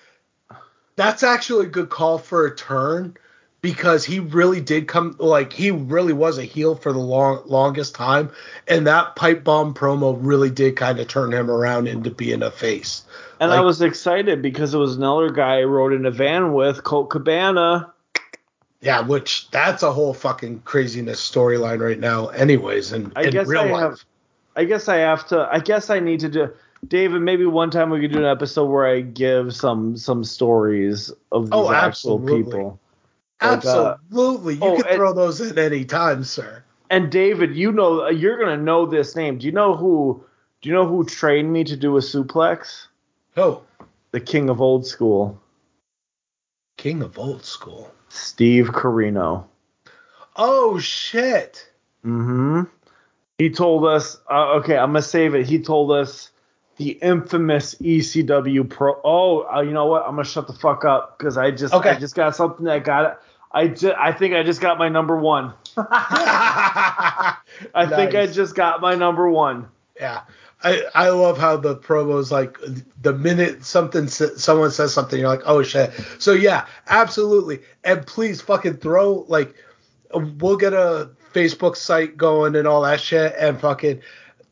that's 0.95 1.23
actually 1.23 1.65
a 1.65 1.69
good 1.69 1.89
call 1.89 2.17
for 2.17 2.45
a 2.45 2.55
turn 2.55 3.17
because 3.61 4.05
he 4.05 4.19
really 4.19 4.61
did 4.61 4.87
come 4.87 5.15
like 5.19 5.51
he 5.53 5.71
really 5.71 6.13
was 6.13 6.37
a 6.37 6.43
heel 6.43 6.75
for 6.75 6.91
the 6.93 6.99
long 6.99 7.41
longest 7.45 7.95
time, 7.95 8.31
and 8.67 8.87
that 8.87 9.15
pipe 9.15 9.43
bomb 9.43 9.73
promo 9.73 10.17
really 10.19 10.49
did 10.49 10.75
kind 10.75 10.99
of 10.99 11.07
turn 11.07 11.33
him 11.33 11.49
around 11.49 11.87
into 11.87 12.09
being 12.11 12.43
a 12.43 12.51
face. 12.51 13.03
And 13.39 13.51
I 13.51 13.61
was 13.61 13.81
excited 13.81 14.41
because 14.41 14.73
it 14.73 14.77
was 14.77 14.97
another 14.97 15.29
guy 15.29 15.59
I 15.59 15.63
rode 15.63 15.93
in 15.93 16.05
a 16.07 16.11
van 16.11 16.53
with, 16.53 16.83
Colt 16.83 17.09
Cabana. 17.11 17.93
Yeah, 18.81 19.01
which 19.01 19.49
that's 19.51 19.83
a 19.83 19.91
whole 19.91 20.13
fucking 20.13 20.61
craziness 20.61 21.19
storyline 21.27 21.79
right 21.79 21.99
now, 21.99 22.27
anyways. 22.27 22.91
And 22.91 23.11
I 23.15 23.29
guess 23.29 23.49
I 23.49 23.69
life. 23.69 23.79
have. 23.79 24.03
I 24.55 24.63
guess 24.65 24.87
I 24.87 24.97
have 24.97 25.27
to. 25.27 25.47
I 25.51 25.59
guess 25.59 25.89
I 25.89 25.99
need 25.99 26.19
to 26.21 26.29
do. 26.29 26.49
David, 26.87 27.21
maybe 27.21 27.45
one 27.45 27.71
time 27.71 27.89
we 27.89 27.99
could 27.99 28.11
do 28.11 28.19
an 28.19 28.25
episode 28.25 28.65
where 28.65 28.85
I 28.87 29.01
give 29.01 29.55
some 29.55 29.97
some 29.97 30.23
stories 30.23 31.11
of 31.31 31.45
these 31.45 31.51
Oh, 31.53 31.71
actual 31.71 32.19
absolutely. 32.19 32.43
people. 32.43 32.79
Like, 33.41 33.65
uh, 33.65 33.95
Absolutely, 33.95 34.55
you 34.55 34.59
oh, 34.63 34.75
can 34.77 34.87
and- 34.87 34.95
throw 34.95 35.13
those 35.13 35.39
in 35.41 35.57
any 35.59 35.85
time, 35.85 36.23
sir. 36.23 36.63
And 36.89 37.11
David, 37.11 37.55
you 37.55 37.71
know 37.71 38.07
you're 38.07 38.39
gonna 38.39 38.55
know 38.57 38.85
this 38.85 39.15
name. 39.15 39.37
Do 39.37 39.45
you 39.45 39.51
know 39.51 39.75
who? 39.75 40.23
Do 40.61 40.69
you 40.69 40.73
know 40.75 40.87
who 40.87 41.03
trained 41.05 41.51
me 41.51 41.63
to 41.65 41.75
do 41.75 41.97
a 41.97 41.99
suplex? 41.99 42.87
Oh, 43.35 43.61
The 44.11 44.19
king 44.21 44.49
of 44.49 44.61
old 44.61 44.87
school, 44.87 45.39
king 46.77 47.01
of 47.03 47.19
old 47.19 47.43
school. 47.43 47.91
Steve 48.09 48.67
Corino. 48.69 49.45
Oh 50.37 50.79
shit. 50.79 51.69
Mm-hmm. 52.05 52.61
He 53.37 53.49
told 53.49 53.85
us. 53.85 54.17
Uh, 54.31 54.53
okay, 54.59 54.77
I'm 54.77 54.89
gonna 54.93 55.01
save 55.01 55.35
it. 55.35 55.45
He 55.45 55.59
told 55.59 55.91
us 55.91 56.31
the 56.77 56.91
infamous 56.91 57.75
ECW 57.75 58.69
pro. 58.69 58.99
Oh, 59.03 59.41
uh, 59.53 59.59
you 59.61 59.71
know 59.71 59.87
what? 59.87 60.03
I'm 60.03 60.11
gonna 60.11 60.23
shut 60.23 60.47
the 60.47 60.53
fuck 60.53 60.85
up 60.85 61.17
because 61.19 61.37
I 61.37 61.51
just 61.51 61.73
Okay. 61.73 61.89
I 61.91 61.99
just 61.99 62.15
got 62.15 62.35
something 62.35 62.65
that 62.65 62.83
got 62.85 63.11
it. 63.11 63.17
I 63.51 63.67
just 63.67 63.95
I 63.97 64.11
think 64.11 64.33
I 64.33 64.43
just 64.43 64.61
got 64.61 64.77
my 64.77 64.89
number 64.89 65.17
one. 65.17 65.53
I 65.77 67.35
think 67.87 68.15
I 68.15 68.27
just 68.27 68.55
got 68.55 68.81
my 68.81 68.95
number 68.95 69.29
one. 69.29 69.67
Yeah. 69.99 70.21
I, 70.63 70.83
I 70.95 71.09
love 71.09 71.37
how 71.37 71.57
the 71.57 71.75
promos 71.75 72.31
like 72.31 72.57
the 73.01 73.13
minute 73.13 73.63
something 73.63 74.07
someone 74.07 74.71
says 74.71 74.91
something 74.91 75.19
you're 75.19 75.29
like 75.29 75.43
oh 75.45 75.61
shit 75.61 75.91
so 76.17 76.31
yeah 76.31 76.65
absolutely 76.87 77.59
and 77.83 78.05
please 78.07 78.41
fucking 78.41 78.77
throw 78.77 79.25
like 79.27 79.53
we'll 80.13 80.57
get 80.57 80.73
a 80.73 81.11
Facebook 81.31 81.75
site 81.75 82.17
going 82.17 82.55
and 82.55 82.67
all 82.67 82.81
that 82.81 82.99
shit 82.99 83.35
and 83.37 83.59
fucking 83.61 84.01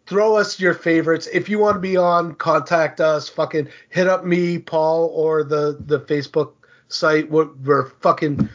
throw 0.06 0.35
us 0.35 0.59
your 0.59 0.75
favorites 0.75 1.27
if 1.33 1.49
you 1.49 1.57
want 1.57 1.75
to 1.75 1.80
be 1.80 1.98
on 1.98 2.35
contact 2.35 3.01
us 3.01 3.27
fucking 3.27 3.67
hit 3.90 4.06
up 4.06 4.24
me 4.24 4.59
Paul 4.59 5.07
or 5.07 5.43
the 5.43 5.75
the 5.88 6.01
Facebook 6.01 6.53
site 6.88 7.32
we're, 7.32 7.51
we're 7.64 7.90
fucking 8.01 8.48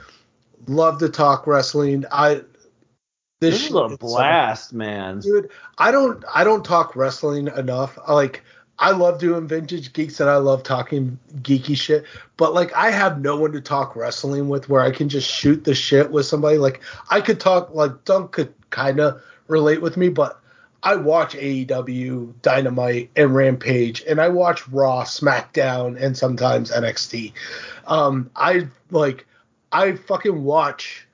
love 0.66 0.98
to 0.98 1.08
talk 1.08 1.46
wrestling. 1.46 2.04
I 2.12 2.42
This 3.40 3.60
shit 3.60 3.70
is 3.70 3.76
a 3.76 3.96
blast, 3.96 4.72
man. 4.72 5.20
dude 5.20 5.50
i 5.78 5.90
don't 5.90 6.24
i 6.34 6.44
don't 6.44 6.64
talk 6.64 6.94
wrestling 6.94 7.48
enough. 7.56 7.98
I, 8.06 8.12
like 8.12 8.42
i 8.78 8.90
love 8.90 9.18
doing 9.18 9.46
vintage 9.46 9.92
geeks 9.92 10.20
and 10.20 10.28
i 10.30 10.36
love 10.36 10.62
talking 10.62 11.18
geeky 11.42 11.76
shit 11.76 12.04
but 12.36 12.54
like 12.54 12.72
i 12.74 12.90
have 12.90 13.20
no 13.20 13.36
one 13.36 13.52
to 13.52 13.60
talk 13.60 13.96
wrestling 13.96 14.48
with 14.48 14.68
where 14.68 14.80
i 14.80 14.90
can 14.90 15.08
just 15.08 15.28
shoot 15.30 15.64
the 15.64 15.74
shit 15.74 16.10
with 16.10 16.26
somebody. 16.26 16.58
Like 16.58 16.82
i 17.10 17.20
could 17.20 17.40
talk 17.40 17.74
like 17.74 18.04
dunk 18.04 18.32
could 18.32 18.52
kind 18.70 19.00
of 19.00 19.22
relate 19.48 19.82
with 19.82 19.96
me 19.96 20.08
but 20.08 20.40
i 20.82 20.94
watch 20.96 21.34
aew 21.34 22.32
dynamite 22.42 23.10
and 23.16 23.34
rampage 23.34 24.02
and 24.08 24.20
i 24.20 24.28
watch 24.28 24.66
raw 24.68 25.02
smackdown 25.04 26.00
and 26.00 26.16
sometimes 26.16 26.70
nxt 26.70 27.32
um 27.86 28.30
i 28.36 28.66
like 28.90 29.26
i 29.72 29.92
fucking 29.94 30.44
watch 30.44 31.06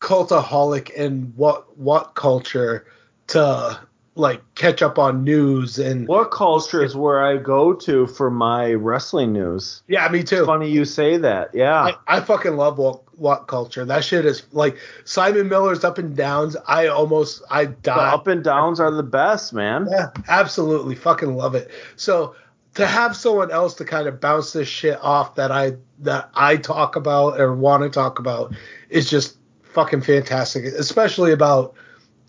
cultaholic 0.00 0.90
and 0.98 1.34
what 1.36 1.76
what 1.78 2.14
culture 2.14 2.86
to 3.28 3.78
like 4.16 4.40
catch 4.54 4.80
up 4.80 4.96
on 4.96 5.24
news 5.24 5.76
and 5.78 6.06
What 6.06 6.30
culture 6.30 6.84
is 6.84 6.94
where 6.94 7.24
I 7.24 7.36
go 7.36 7.72
to 7.72 8.06
for 8.06 8.30
my 8.30 8.74
wrestling 8.74 9.32
news? 9.32 9.82
yeah 9.88 10.06
me 10.08 10.22
too 10.22 10.44
Funny 10.46 10.70
you 10.70 10.84
say 10.84 11.16
that. 11.16 11.50
Yeah. 11.52 11.82
I, 12.06 12.18
I 12.18 12.20
fucking 12.20 12.56
love 12.56 12.78
what 12.78 13.00
what 13.18 13.48
culture 13.48 13.84
that 13.84 14.04
shit 14.04 14.24
is 14.26 14.42
like 14.52 14.76
simon 15.04 15.48
miller's 15.48 15.84
up 15.84 15.98
and 15.98 16.14
downs 16.16 16.56
i 16.68 16.86
almost 16.88 17.42
i 17.50 17.64
the 17.64 17.92
up 17.94 18.26
and 18.26 18.42
downs 18.44 18.78
are 18.80 18.90
the 18.90 19.02
best, 19.04 19.52
man. 19.52 19.86
yeah 19.90 20.10
absolutely 20.28 20.94
fucking 20.96 21.34
love 21.36 21.54
it 21.54 21.70
so 21.96 22.34
to 22.74 22.86
have 22.86 23.16
someone 23.16 23.50
else 23.50 23.74
to 23.74 23.84
kind 23.84 24.08
of 24.08 24.20
bounce 24.20 24.52
this 24.52 24.68
shit 24.68 24.98
off 25.00 25.34
that 25.36 25.50
i 25.50 25.72
that 25.98 26.30
i 26.34 26.56
talk 26.56 26.96
about 26.96 27.40
or 27.40 27.54
want 27.54 27.82
to 27.82 27.90
talk 27.90 28.18
about 28.18 28.54
is 28.88 29.08
just 29.08 29.38
fucking 29.62 30.00
fantastic 30.00 30.64
especially 30.64 31.32
about 31.32 31.74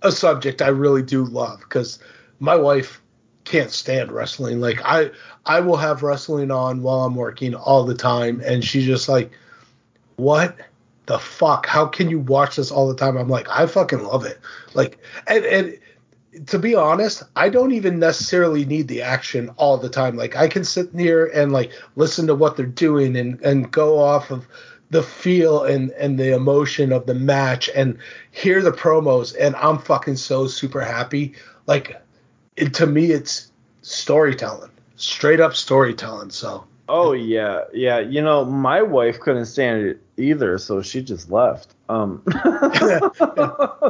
a 0.01 0.11
subject 0.11 0.61
i 0.61 0.67
really 0.67 1.03
do 1.03 1.23
love 1.25 1.59
because 1.59 1.99
my 2.39 2.55
wife 2.55 3.01
can't 3.45 3.71
stand 3.71 4.11
wrestling. 4.11 4.59
Like 4.59 4.81
i 4.83 5.11
i 5.45 5.59
will 5.59 5.77
have 5.77 6.03
wrestling 6.03 6.51
on 6.51 6.81
while 6.81 7.01
i'm 7.01 7.15
working 7.15 7.55
all 7.55 7.85
the 7.85 7.95
time 7.95 8.41
and 8.43 8.63
she's 8.63 8.85
just 8.85 9.07
like 9.07 9.31
what 10.17 10.57
the 11.07 11.19
fuck? 11.19 11.67
How 11.67 11.85
can 11.85 12.09
you 12.09 12.19
watch 12.19 12.55
this 12.55 12.71
all 12.71 12.87
the 12.87 12.95
time? 12.95 13.15
I'm 13.15 13.29
like 13.29 13.47
i 13.49 13.65
fucking 13.67 14.03
love 14.03 14.25
it. 14.25 14.39
Like 14.73 14.97
and 15.27 15.45
and 15.45 15.79
to 16.47 16.59
be 16.59 16.75
honest, 16.75 17.23
I 17.35 17.49
don't 17.49 17.71
even 17.71 17.99
necessarily 17.99 18.65
need 18.65 18.87
the 18.87 19.01
action 19.01 19.49
all 19.57 19.77
the 19.77 19.89
time. 19.89 20.15
Like 20.15 20.35
I 20.35 20.47
can 20.47 20.63
sit 20.63 20.89
here 20.95 21.27
and 21.27 21.51
like 21.51 21.71
listen 21.95 22.27
to 22.27 22.35
what 22.35 22.57
they're 22.57 22.65
doing 22.65 23.15
and 23.17 23.39
and 23.41 23.71
go 23.71 23.99
off 23.99 24.31
of 24.31 24.47
the 24.89 25.03
feel 25.03 25.63
and 25.63 25.91
and 25.91 26.19
the 26.19 26.33
emotion 26.33 26.91
of 26.91 27.05
the 27.05 27.15
match 27.15 27.69
and 27.75 27.97
hear 28.31 28.61
the 28.61 28.71
promos 28.71 29.35
and 29.39 29.55
I'm 29.55 29.79
fucking 29.79 30.17
so 30.17 30.47
super 30.47 30.81
happy. 30.81 31.33
Like 31.67 32.01
it, 32.55 32.73
to 32.75 32.87
me 32.87 33.11
it's 33.11 33.51
storytelling. 33.81 34.71
Straight 34.95 35.39
up 35.39 35.55
storytelling. 35.55 36.29
So 36.29 36.65
Oh 36.87 37.13
yeah, 37.13 37.63
yeah. 37.73 37.99
You 37.99 38.21
know, 38.21 38.45
my 38.45 38.81
wife 38.81 39.19
couldn't 39.19 39.45
stand 39.45 39.85
it 39.85 40.01
either, 40.17 40.57
so 40.57 40.81
she 40.81 41.01
just 41.01 41.29
left. 41.31 41.75
Um. 41.89 42.23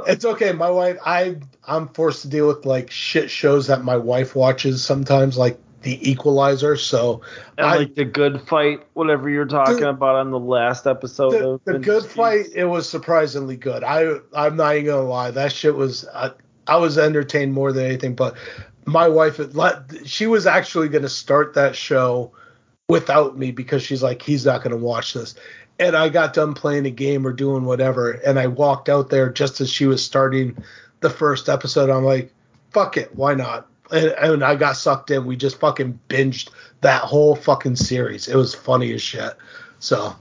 it's 0.07 0.25
okay. 0.25 0.51
My 0.51 0.69
wife 0.69 0.97
I 1.05 1.37
I'm 1.67 1.87
forced 1.89 2.21
to 2.23 2.27
deal 2.27 2.47
with 2.47 2.65
like 2.65 2.91
shit 2.91 3.29
shows 3.29 3.67
that 3.67 3.83
my 3.83 3.97
wife 3.97 4.35
watches 4.35 4.83
sometimes 4.83 5.37
like 5.37 5.57
the 5.81 6.09
equalizer. 6.09 6.75
So 6.75 7.21
and 7.57 7.67
I- 7.67 7.77
like 7.77 7.95
the 7.95 8.05
good 8.05 8.41
fight, 8.47 8.81
whatever 8.93 9.29
you're 9.29 9.45
talking 9.45 9.81
The- 9.81 9.89
about 9.89 10.15
on 10.15 10.31
the 10.31 10.39
last 10.39 10.87
episode 10.87 11.31
the, 11.31 11.49
of 11.49 11.61
the 11.65 11.79
good 11.79 12.05
fight 12.05 12.47
it 12.55 12.65
was 12.65 12.89
surprisingly 12.89 13.55
good 13.55 13.83
i 13.83 14.15
i'm 14.33 14.55
not 14.55 14.75
even 14.75 14.87
gonna 14.87 15.07
lie 15.07 15.31
that 15.31 15.51
shit 15.51 15.75
was 15.75 16.07
i, 16.13 16.31
I 16.67 16.77
was 16.77 16.97
entertained 16.97 17.53
more 17.53 17.71
than 17.71 17.85
anything 17.85 18.15
but 18.15 18.35
my 18.85 19.07
wife 19.07 19.39
let 19.53 20.07
she 20.07 20.27
was 20.27 20.47
actually 20.47 20.89
gonna 20.89 21.09
start 21.09 21.53
that 21.53 21.75
show 21.75 22.31
without 22.89 23.37
me 23.37 23.51
because 23.51 23.83
she's 23.83 24.01
like 24.01 24.21
he's 24.21 24.45
not 24.45 24.63
gonna 24.63 24.77
watch 24.77 25.13
this 25.13 25.35
and 25.79 25.95
i 25.95 26.07
got 26.09 26.33
done 26.33 26.53
playing 26.53 26.85
a 26.85 26.89
game 26.91 27.25
or 27.27 27.33
doing 27.33 27.65
whatever 27.65 28.11
and 28.11 28.39
i 28.39 28.47
walked 28.47 28.89
out 28.89 29.09
there 29.09 29.29
just 29.29 29.59
as 29.61 29.69
she 29.69 29.85
was 29.85 30.03
starting 30.03 30.57
the 31.01 31.09
first 31.09 31.49
episode. 31.49 31.89
I'm 31.89 32.03
like 32.05 32.33
fuck 32.71 32.97
it 32.97 33.15
why 33.15 33.33
not? 33.35 33.67
And, 33.91 34.07
and 34.07 34.43
i 34.43 34.55
got 34.55 34.77
sucked 34.77 35.11
in. 35.11 35.25
We 35.25 35.35
just 35.35 35.59
fucking 35.59 35.99
binged 36.09 36.49
that 36.81 37.01
whole 37.03 37.35
fucking 37.35 37.75
series. 37.75 38.27
It 38.27 38.35
was 38.35 38.55
funny 38.55 38.91
as 38.93 39.01
shit. 39.01 39.33
So 39.79 40.15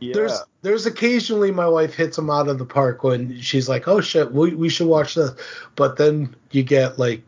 Yeah. 0.00 0.14
there's 0.14 0.40
there's 0.62 0.86
occasionally 0.86 1.50
my 1.50 1.66
wife 1.66 1.94
hits 1.94 2.16
them 2.16 2.30
out 2.30 2.48
of 2.48 2.58
the 2.58 2.64
park 2.64 3.02
when 3.02 3.40
she's 3.40 3.68
like, 3.68 3.88
"Oh 3.88 4.00
shit, 4.00 4.30
we 4.32 4.54
we 4.54 4.68
should 4.68 4.86
watch 4.86 5.14
this," 5.14 5.32
but 5.76 5.96
then 5.96 6.34
you 6.52 6.62
get 6.62 6.98
like 6.98 7.22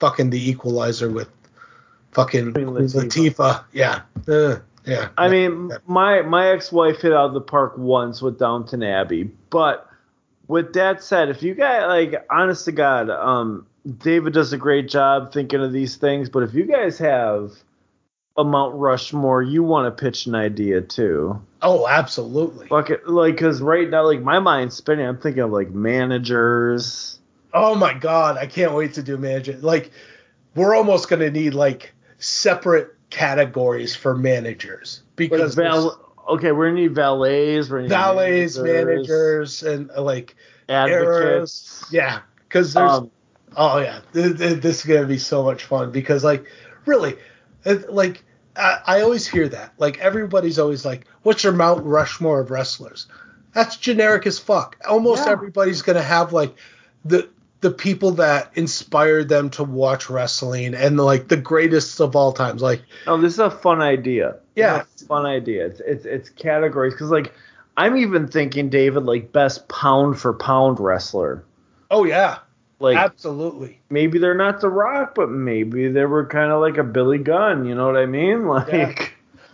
fucking 0.00 0.30
the 0.30 0.50
Equalizer 0.50 1.08
with 1.10 1.28
fucking 2.12 2.52
Queen 2.52 2.66
Latifah. 2.66 3.04
Latifah. 3.08 3.64
Yeah, 3.72 4.00
Uh, 4.28 4.56
yeah. 4.86 5.08
I 5.18 5.28
mean, 5.28 5.70
my 5.86 6.22
my 6.22 6.48
ex-wife 6.48 7.00
hit 7.00 7.12
out 7.12 7.26
of 7.26 7.34
the 7.34 7.40
park 7.40 7.76
once 7.76 8.22
with 8.22 8.38
Downton 8.38 8.82
Abbey, 8.82 9.24
but 9.50 9.88
with 10.48 10.74
that 10.74 11.02
said, 11.02 11.28
if 11.28 11.42
you 11.42 11.54
guys 11.54 11.84
like, 11.88 12.24
honest 12.30 12.64
to 12.66 12.72
God, 12.72 13.10
um, 13.10 13.66
David 13.98 14.32
does 14.32 14.52
a 14.52 14.56
great 14.56 14.88
job 14.88 15.32
thinking 15.32 15.60
of 15.60 15.72
these 15.72 15.96
things. 15.96 16.28
But 16.28 16.44
if 16.44 16.54
you 16.54 16.64
guys 16.64 16.98
have 16.98 17.52
a 18.36 18.44
Mount 18.44 18.74
Rushmore, 18.76 19.42
you 19.42 19.62
want 19.62 19.86
to 19.86 20.04
pitch 20.04 20.26
an 20.26 20.34
idea 20.34 20.82
too. 20.82 21.42
Oh, 21.62 21.88
absolutely. 21.88 22.68
Fuck 22.68 22.90
it, 22.90 23.08
like, 23.08 23.34
because 23.34 23.60
right 23.60 23.88
now, 23.88 24.04
like, 24.04 24.20
my 24.20 24.38
mind's 24.38 24.76
spinning. 24.76 25.06
I'm 25.06 25.18
thinking 25.18 25.42
of 25.42 25.50
like 25.50 25.70
managers. 25.70 27.18
Oh 27.52 27.74
my 27.74 27.94
god, 27.94 28.36
I 28.36 28.46
can't 28.46 28.74
wait 28.74 28.94
to 28.94 29.02
do 29.02 29.16
manager. 29.16 29.58
Like, 29.60 29.90
we're 30.54 30.74
almost 30.74 31.08
gonna 31.08 31.30
need 31.30 31.54
like 31.54 31.92
separate 32.18 32.95
categories 33.10 33.94
for 33.94 34.16
managers 34.16 35.02
because 35.16 35.54
val- 35.54 36.14
okay, 36.28 36.52
we're 36.52 36.68
gonna 36.68 36.80
need 36.80 36.94
valets, 36.94 37.68
we're 37.70 37.78
gonna 37.78 37.88
valets, 37.88 38.58
managers, 38.58 39.62
and 39.62 39.90
uh, 39.96 40.02
like 40.02 40.36
advocates. 40.68 41.06
errors. 41.06 41.84
Yeah, 41.90 42.20
because 42.48 42.74
there's. 42.74 42.90
Um, 42.90 43.10
oh 43.56 43.78
yeah, 43.78 44.00
th- 44.12 44.38
th- 44.38 44.60
this 44.60 44.80
is 44.80 44.84
gonna 44.86 45.06
be 45.06 45.18
so 45.18 45.42
much 45.42 45.64
fun 45.64 45.90
because 45.92 46.24
like, 46.24 46.46
really, 46.84 47.16
it- 47.64 47.92
like 47.92 48.24
I, 48.56 48.80
I 48.86 49.00
always 49.02 49.26
hear 49.26 49.48
that. 49.48 49.74
Like 49.78 49.98
everybody's 49.98 50.58
always 50.58 50.84
like, 50.84 51.06
"What's 51.22 51.44
your 51.44 51.52
Mount 51.52 51.84
Rushmore 51.84 52.40
of 52.40 52.50
wrestlers?" 52.50 53.06
That's 53.52 53.76
generic 53.76 54.26
as 54.26 54.38
fuck. 54.38 54.76
Almost 54.86 55.26
Yeah. 55.26 55.32
everybody's 55.32 55.82
gonna 55.82 56.02
have 56.02 56.32
like 56.32 56.54
the 57.04 57.28
the 57.62 57.70
people 57.70 58.10
that 58.12 58.50
inspired 58.54 59.28
them 59.28 59.48
to 59.50 59.64
watch 59.64 60.10
wrestling 60.10 60.74
and 60.74 60.98
like 60.98 61.28
the 61.28 61.36
greatest 61.36 62.00
of 62.00 62.14
all 62.14 62.32
times. 62.32 62.60
Like, 62.62 62.82
oh, 63.06 63.18
this 63.20 63.32
is 63.34 63.38
a 63.38 63.50
fun 63.50 63.80
idea. 63.80 64.36
Yeah. 64.54 64.82
It's 64.92 65.02
a 65.02 65.06
fun 65.06 65.26
idea. 65.26 65.66
It's 65.66 65.80
it's 65.80 66.04
it's 66.04 66.28
categories 66.30 66.92
because 66.94 67.10
like 67.10 67.32
I'm 67.76 67.96
even 67.96 68.28
thinking 68.28 68.68
David 68.68 69.04
like 69.04 69.32
best 69.32 69.68
pound 69.68 70.18
for 70.18 70.32
pound 70.34 70.80
wrestler. 70.80 71.44
oh 71.90 72.04
yeah, 72.04 72.38
Like 72.78 72.96
absolutely. 72.98 73.80
maybe 73.90 74.18
they're 74.18 74.34
not 74.34 74.60
The 74.60 74.68
Rock, 74.68 75.14
but 75.14 75.30
maybe 75.30 75.88
they 75.88 76.04
were 76.04 76.26
kind 76.26 76.52
of 76.52 76.60
like 76.60 76.76
a 76.78 76.84
Billy 76.84 77.18
Gunn. 77.18 77.64
You 77.64 77.74
know 77.74 77.86
what 77.86 77.96
I 77.96 78.06
mean? 78.06 78.46
Like 78.46 78.68
Yeah. 78.72 79.08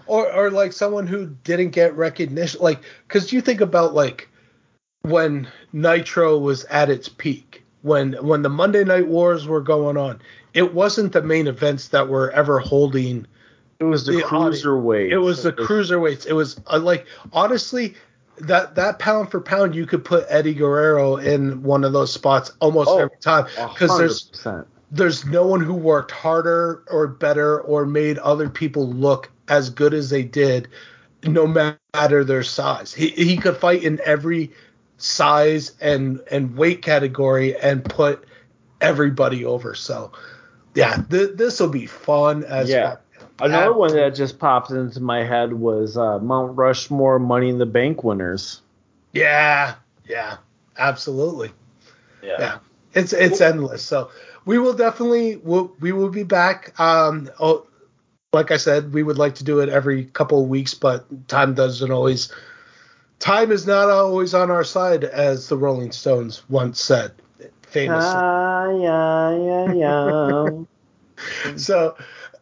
or 0.06 0.32
or 0.32 0.50
like 0.50 0.72
someone 0.72 1.06
who 1.06 1.26
didn't 1.44 1.70
get 1.70 1.97
recognition 1.97 2.60
like 2.60 2.81
because 3.06 3.32
you 3.32 3.40
think 3.40 3.60
about 3.60 3.94
like 3.94 4.28
when 5.02 5.48
nitro 5.72 6.39
was 6.39 6.64
at 6.64 6.90
its 6.90 7.08
peak 7.08 7.61
when 7.83 8.12
when 8.25 8.43
the 8.43 8.49
monday 8.49 8.85
night 8.85 9.07
wars 9.07 9.47
were 9.47 9.61
going 9.61 9.97
on 9.97 10.20
it 10.55 10.73
wasn't 10.75 11.12
the 11.12 11.23
main 11.23 11.47
events 11.47 11.89
that 11.89 12.09
were 12.09 12.31
ever 12.33 12.59
holding 12.59 13.27
it 13.81 13.85
was 13.85 14.07
the, 14.07 14.12
the 14.12 14.25
audience- 14.25 14.62
cruiserweight. 14.65 15.11
it 15.11 15.19
was 15.19 15.43
the 15.43 15.52
cruiserweights 15.52 16.27
it 16.27 16.33
was 16.33 16.61
uh, 16.69 16.78
like 16.78 17.07
honestly 17.33 17.94
that 18.39 18.75
that 18.75 18.99
pound 18.99 19.31
for 19.31 19.41
pound 19.41 19.75
you 19.75 19.85
could 19.86 20.05
put 20.05 20.25
eddie 20.28 20.55
guerrero 20.55 21.17
in 21.17 21.62
one 21.62 21.85
of 21.85 21.93
those 21.93 22.12
spots 22.12 22.51
almost 22.61 22.89
Oh, 22.91 22.99
every 22.99 23.17
time 23.20 23.47
because 23.73 23.99
there's 23.99 24.47
there's 24.91 25.25
no 25.27 25.47
one 25.47 25.61
who 25.61 25.75
worked 25.75 26.11
harder 26.11 26.83
or 26.91 27.07
better 27.09 27.61
or 27.62 27.86
made 27.86 28.19
other 28.19 28.49
people 28.49 28.89
look 28.89 29.31
as 29.49 29.70
good 29.70 29.94
as 29.94 30.11
they 30.11 30.23
did, 30.23 30.69
no 31.25 31.47
matter 31.47 32.25
their 32.25 32.43
size. 32.43 32.93
He 32.93 33.09
he 33.09 33.36
could 33.39 33.57
fight 33.57 33.83
in 33.85 34.01
every 34.05 34.51
size 35.02 35.72
and 35.81 36.20
and 36.31 36.56
weight 36.56 36.82
category 36.82 37.56
and 37.58 37.84
put 37.84 38.24
everybody 38.81 39.44
over. 39.44 39.74
So 39.74 40.12
yeah, 40.74 41.02
th- 41.10 41.36
this 41.36 41.60
will 41.60 41.68
be 41.68 41.86
fun 41.86 42.44
as 42.44 42.70
Yeah. 42.70 42.90
fuck. 42.90 42.98
Another 43.40 43.72
one 43.72 43.94
that 43.94 44.14
just 44.14 44.39
popped 44.39 44.70
into 44.70 45.00
my 45.00 45.24
head 45.24 45.52
was 45.52 45.97
uh, 45.97 46.18
Mount 46.20 46.56
Rushmore 46.56 47.18
Money 47.18 47.48
in 47.48 47.58
the 47.58 47.66
Bank 47.66 48.05
winners. 48.05 48.60
Yeah, 49.12 49.74
yeah, 50.08 50.36
absolutely. 50.78 51.50
yeah 52.22 52.58
it's 52.94 53.12
it's 53.12 53.40
endless 53.40 53.82
so 53.82 54.10
we 54.44 54.58
will 54.58 54.74
definitely 54.74 55.36
we'll, 55.36 55.72
we 55.81 55.90
will 55.92 56.08
be 56.10 56.22
back 56.22 56.78
um 56.78 57.28
oh 57.40 57.66
like 58.32 58.50
i 58.52 58.56
said 58.56 58.92
we 58.92 59.02
would 59.02 59.18
like 59.18 59.34
to 59.34 59.42
do 59.44 59.58
it 59.60 59.68
every 59.68 60.05
couple 60.05 60.40
of 60.42 60.48
weeks 60.48 60.72
but 60.74 61.05
time 61.26 61.52
doesn't 61.55 61.90
always 61.90 62.31
time 63.23 63.52
is 63.52 63.67
not 63.67 63.89
always 63.89 64.34
on 64.34 64.51
our 64.51 64.65
side 64.65 65.05
as 65.05 65.49
the 65.49 65.57
rolling 65.57 65.92
stones 65.92 66.42
once 66.49 66.81
said 66.81 67.12
famously 67.62 68.10
Ah, 68.12 68.68
yeah, 68.70 69.73
yeah, 69.73 70.44
yeah. 71.47 71.57
so 71.57 71.97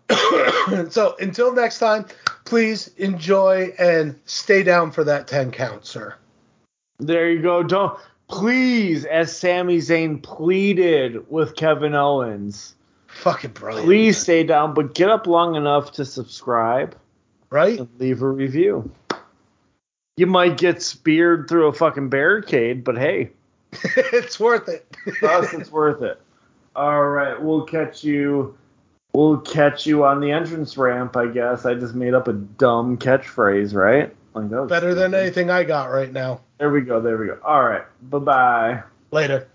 so 0.88 1.14
until 1.20 1.52
next 1.52 1.78
time 1.78 2.06
please 2.46 2.88
enjoy 2.96 3.72
and 3.78 4.18
stay 4.24 4.62
down 4.62 4.90
for 4.90 5.04
that 5.04 5.28
10 5.28 5.52
count 5.52 5.84
sir 5.84 6.14
There 6.98 7.30
you 7.30 7.42
go. 7.42 7.62
Don't 7.62 7.98
please, 8.28 9.04
as 9.04 9.36
Sami 9.36 9.78
Zayn 9.78 10.22
pleaded 10.22 11.30
with 11.30 11.56
Kevin 11.56 11.94
Owens, 11.94 12.74
fucking 13.06 13.50
brilliant 13.52 13.86
please 13.86 14.18
stay 14.18 14.44
down, 14.44 14.72
but 14.72 14.94
get 14.94 15.10
up 15.10 15.26
long 15.26 15.56
enough 15.56 15.92
to 15.92 16.04
subscribe 16.06 16.96
right 17.50 17.78
and 17.78 17.88
leave 17.98 18.22
a 18.22 18.28
review. 18.28 18.90
You 20.20 20.26
might 20.26 20.58
get 20.58 20.82
speared 20.82 21.48
through 21.48 21.68
a 21.68 21.72
fucking 21.72 22.10
barricade, 22.10 22.84
but 22.84 22.98
hey, 22.98 23.30
it's 23.72 24.38
worth 24.38 24.68
it 24.68 24.86
us 25.22 25.54
it's 25.54 25.72
worth 25.72 26.02
it. 26.02 26.20
All 26.76 27.08
right, 27.08 27.40
we'll 27.40 27.64
catch 27.64 28.04
you. 28.04 28.54
We'll 29.14 29.38
catch 29.38 29.86
you 29.86 30.04
on 30.04 30.20
the 30.20 30.30
entrance 30.30 30.76
ramp, 30.76 31.16
I 31.16 31.28
guess. 31.28 31.64
I 31.64 31.72
just 31.72 31.94
made 31.94 32.12
up 32.12 32.28
a 32.28 32.34
dumb 32.34 32.98
catchphrase, 32.98 33.72
right? 33.74 34.14
Like 34.34 34.68
better 34.68 34.94
than 34.94 35.14
anything 35.14 35.48
i 35.48 35.64
got 35.64 35.86
right 35.86 36.12
now 36.12 36.42
There 36.58 36.70
we 36.70 36.82
go. 36.82 37.00
There 37.00 37.16
we 37.16 37.28
go. 37.28 37.38
All 37.42 37.64
right. 37.64 37.84
Bye 38.02 38.18
bye. 38.18 38.82
later 39.12 39.48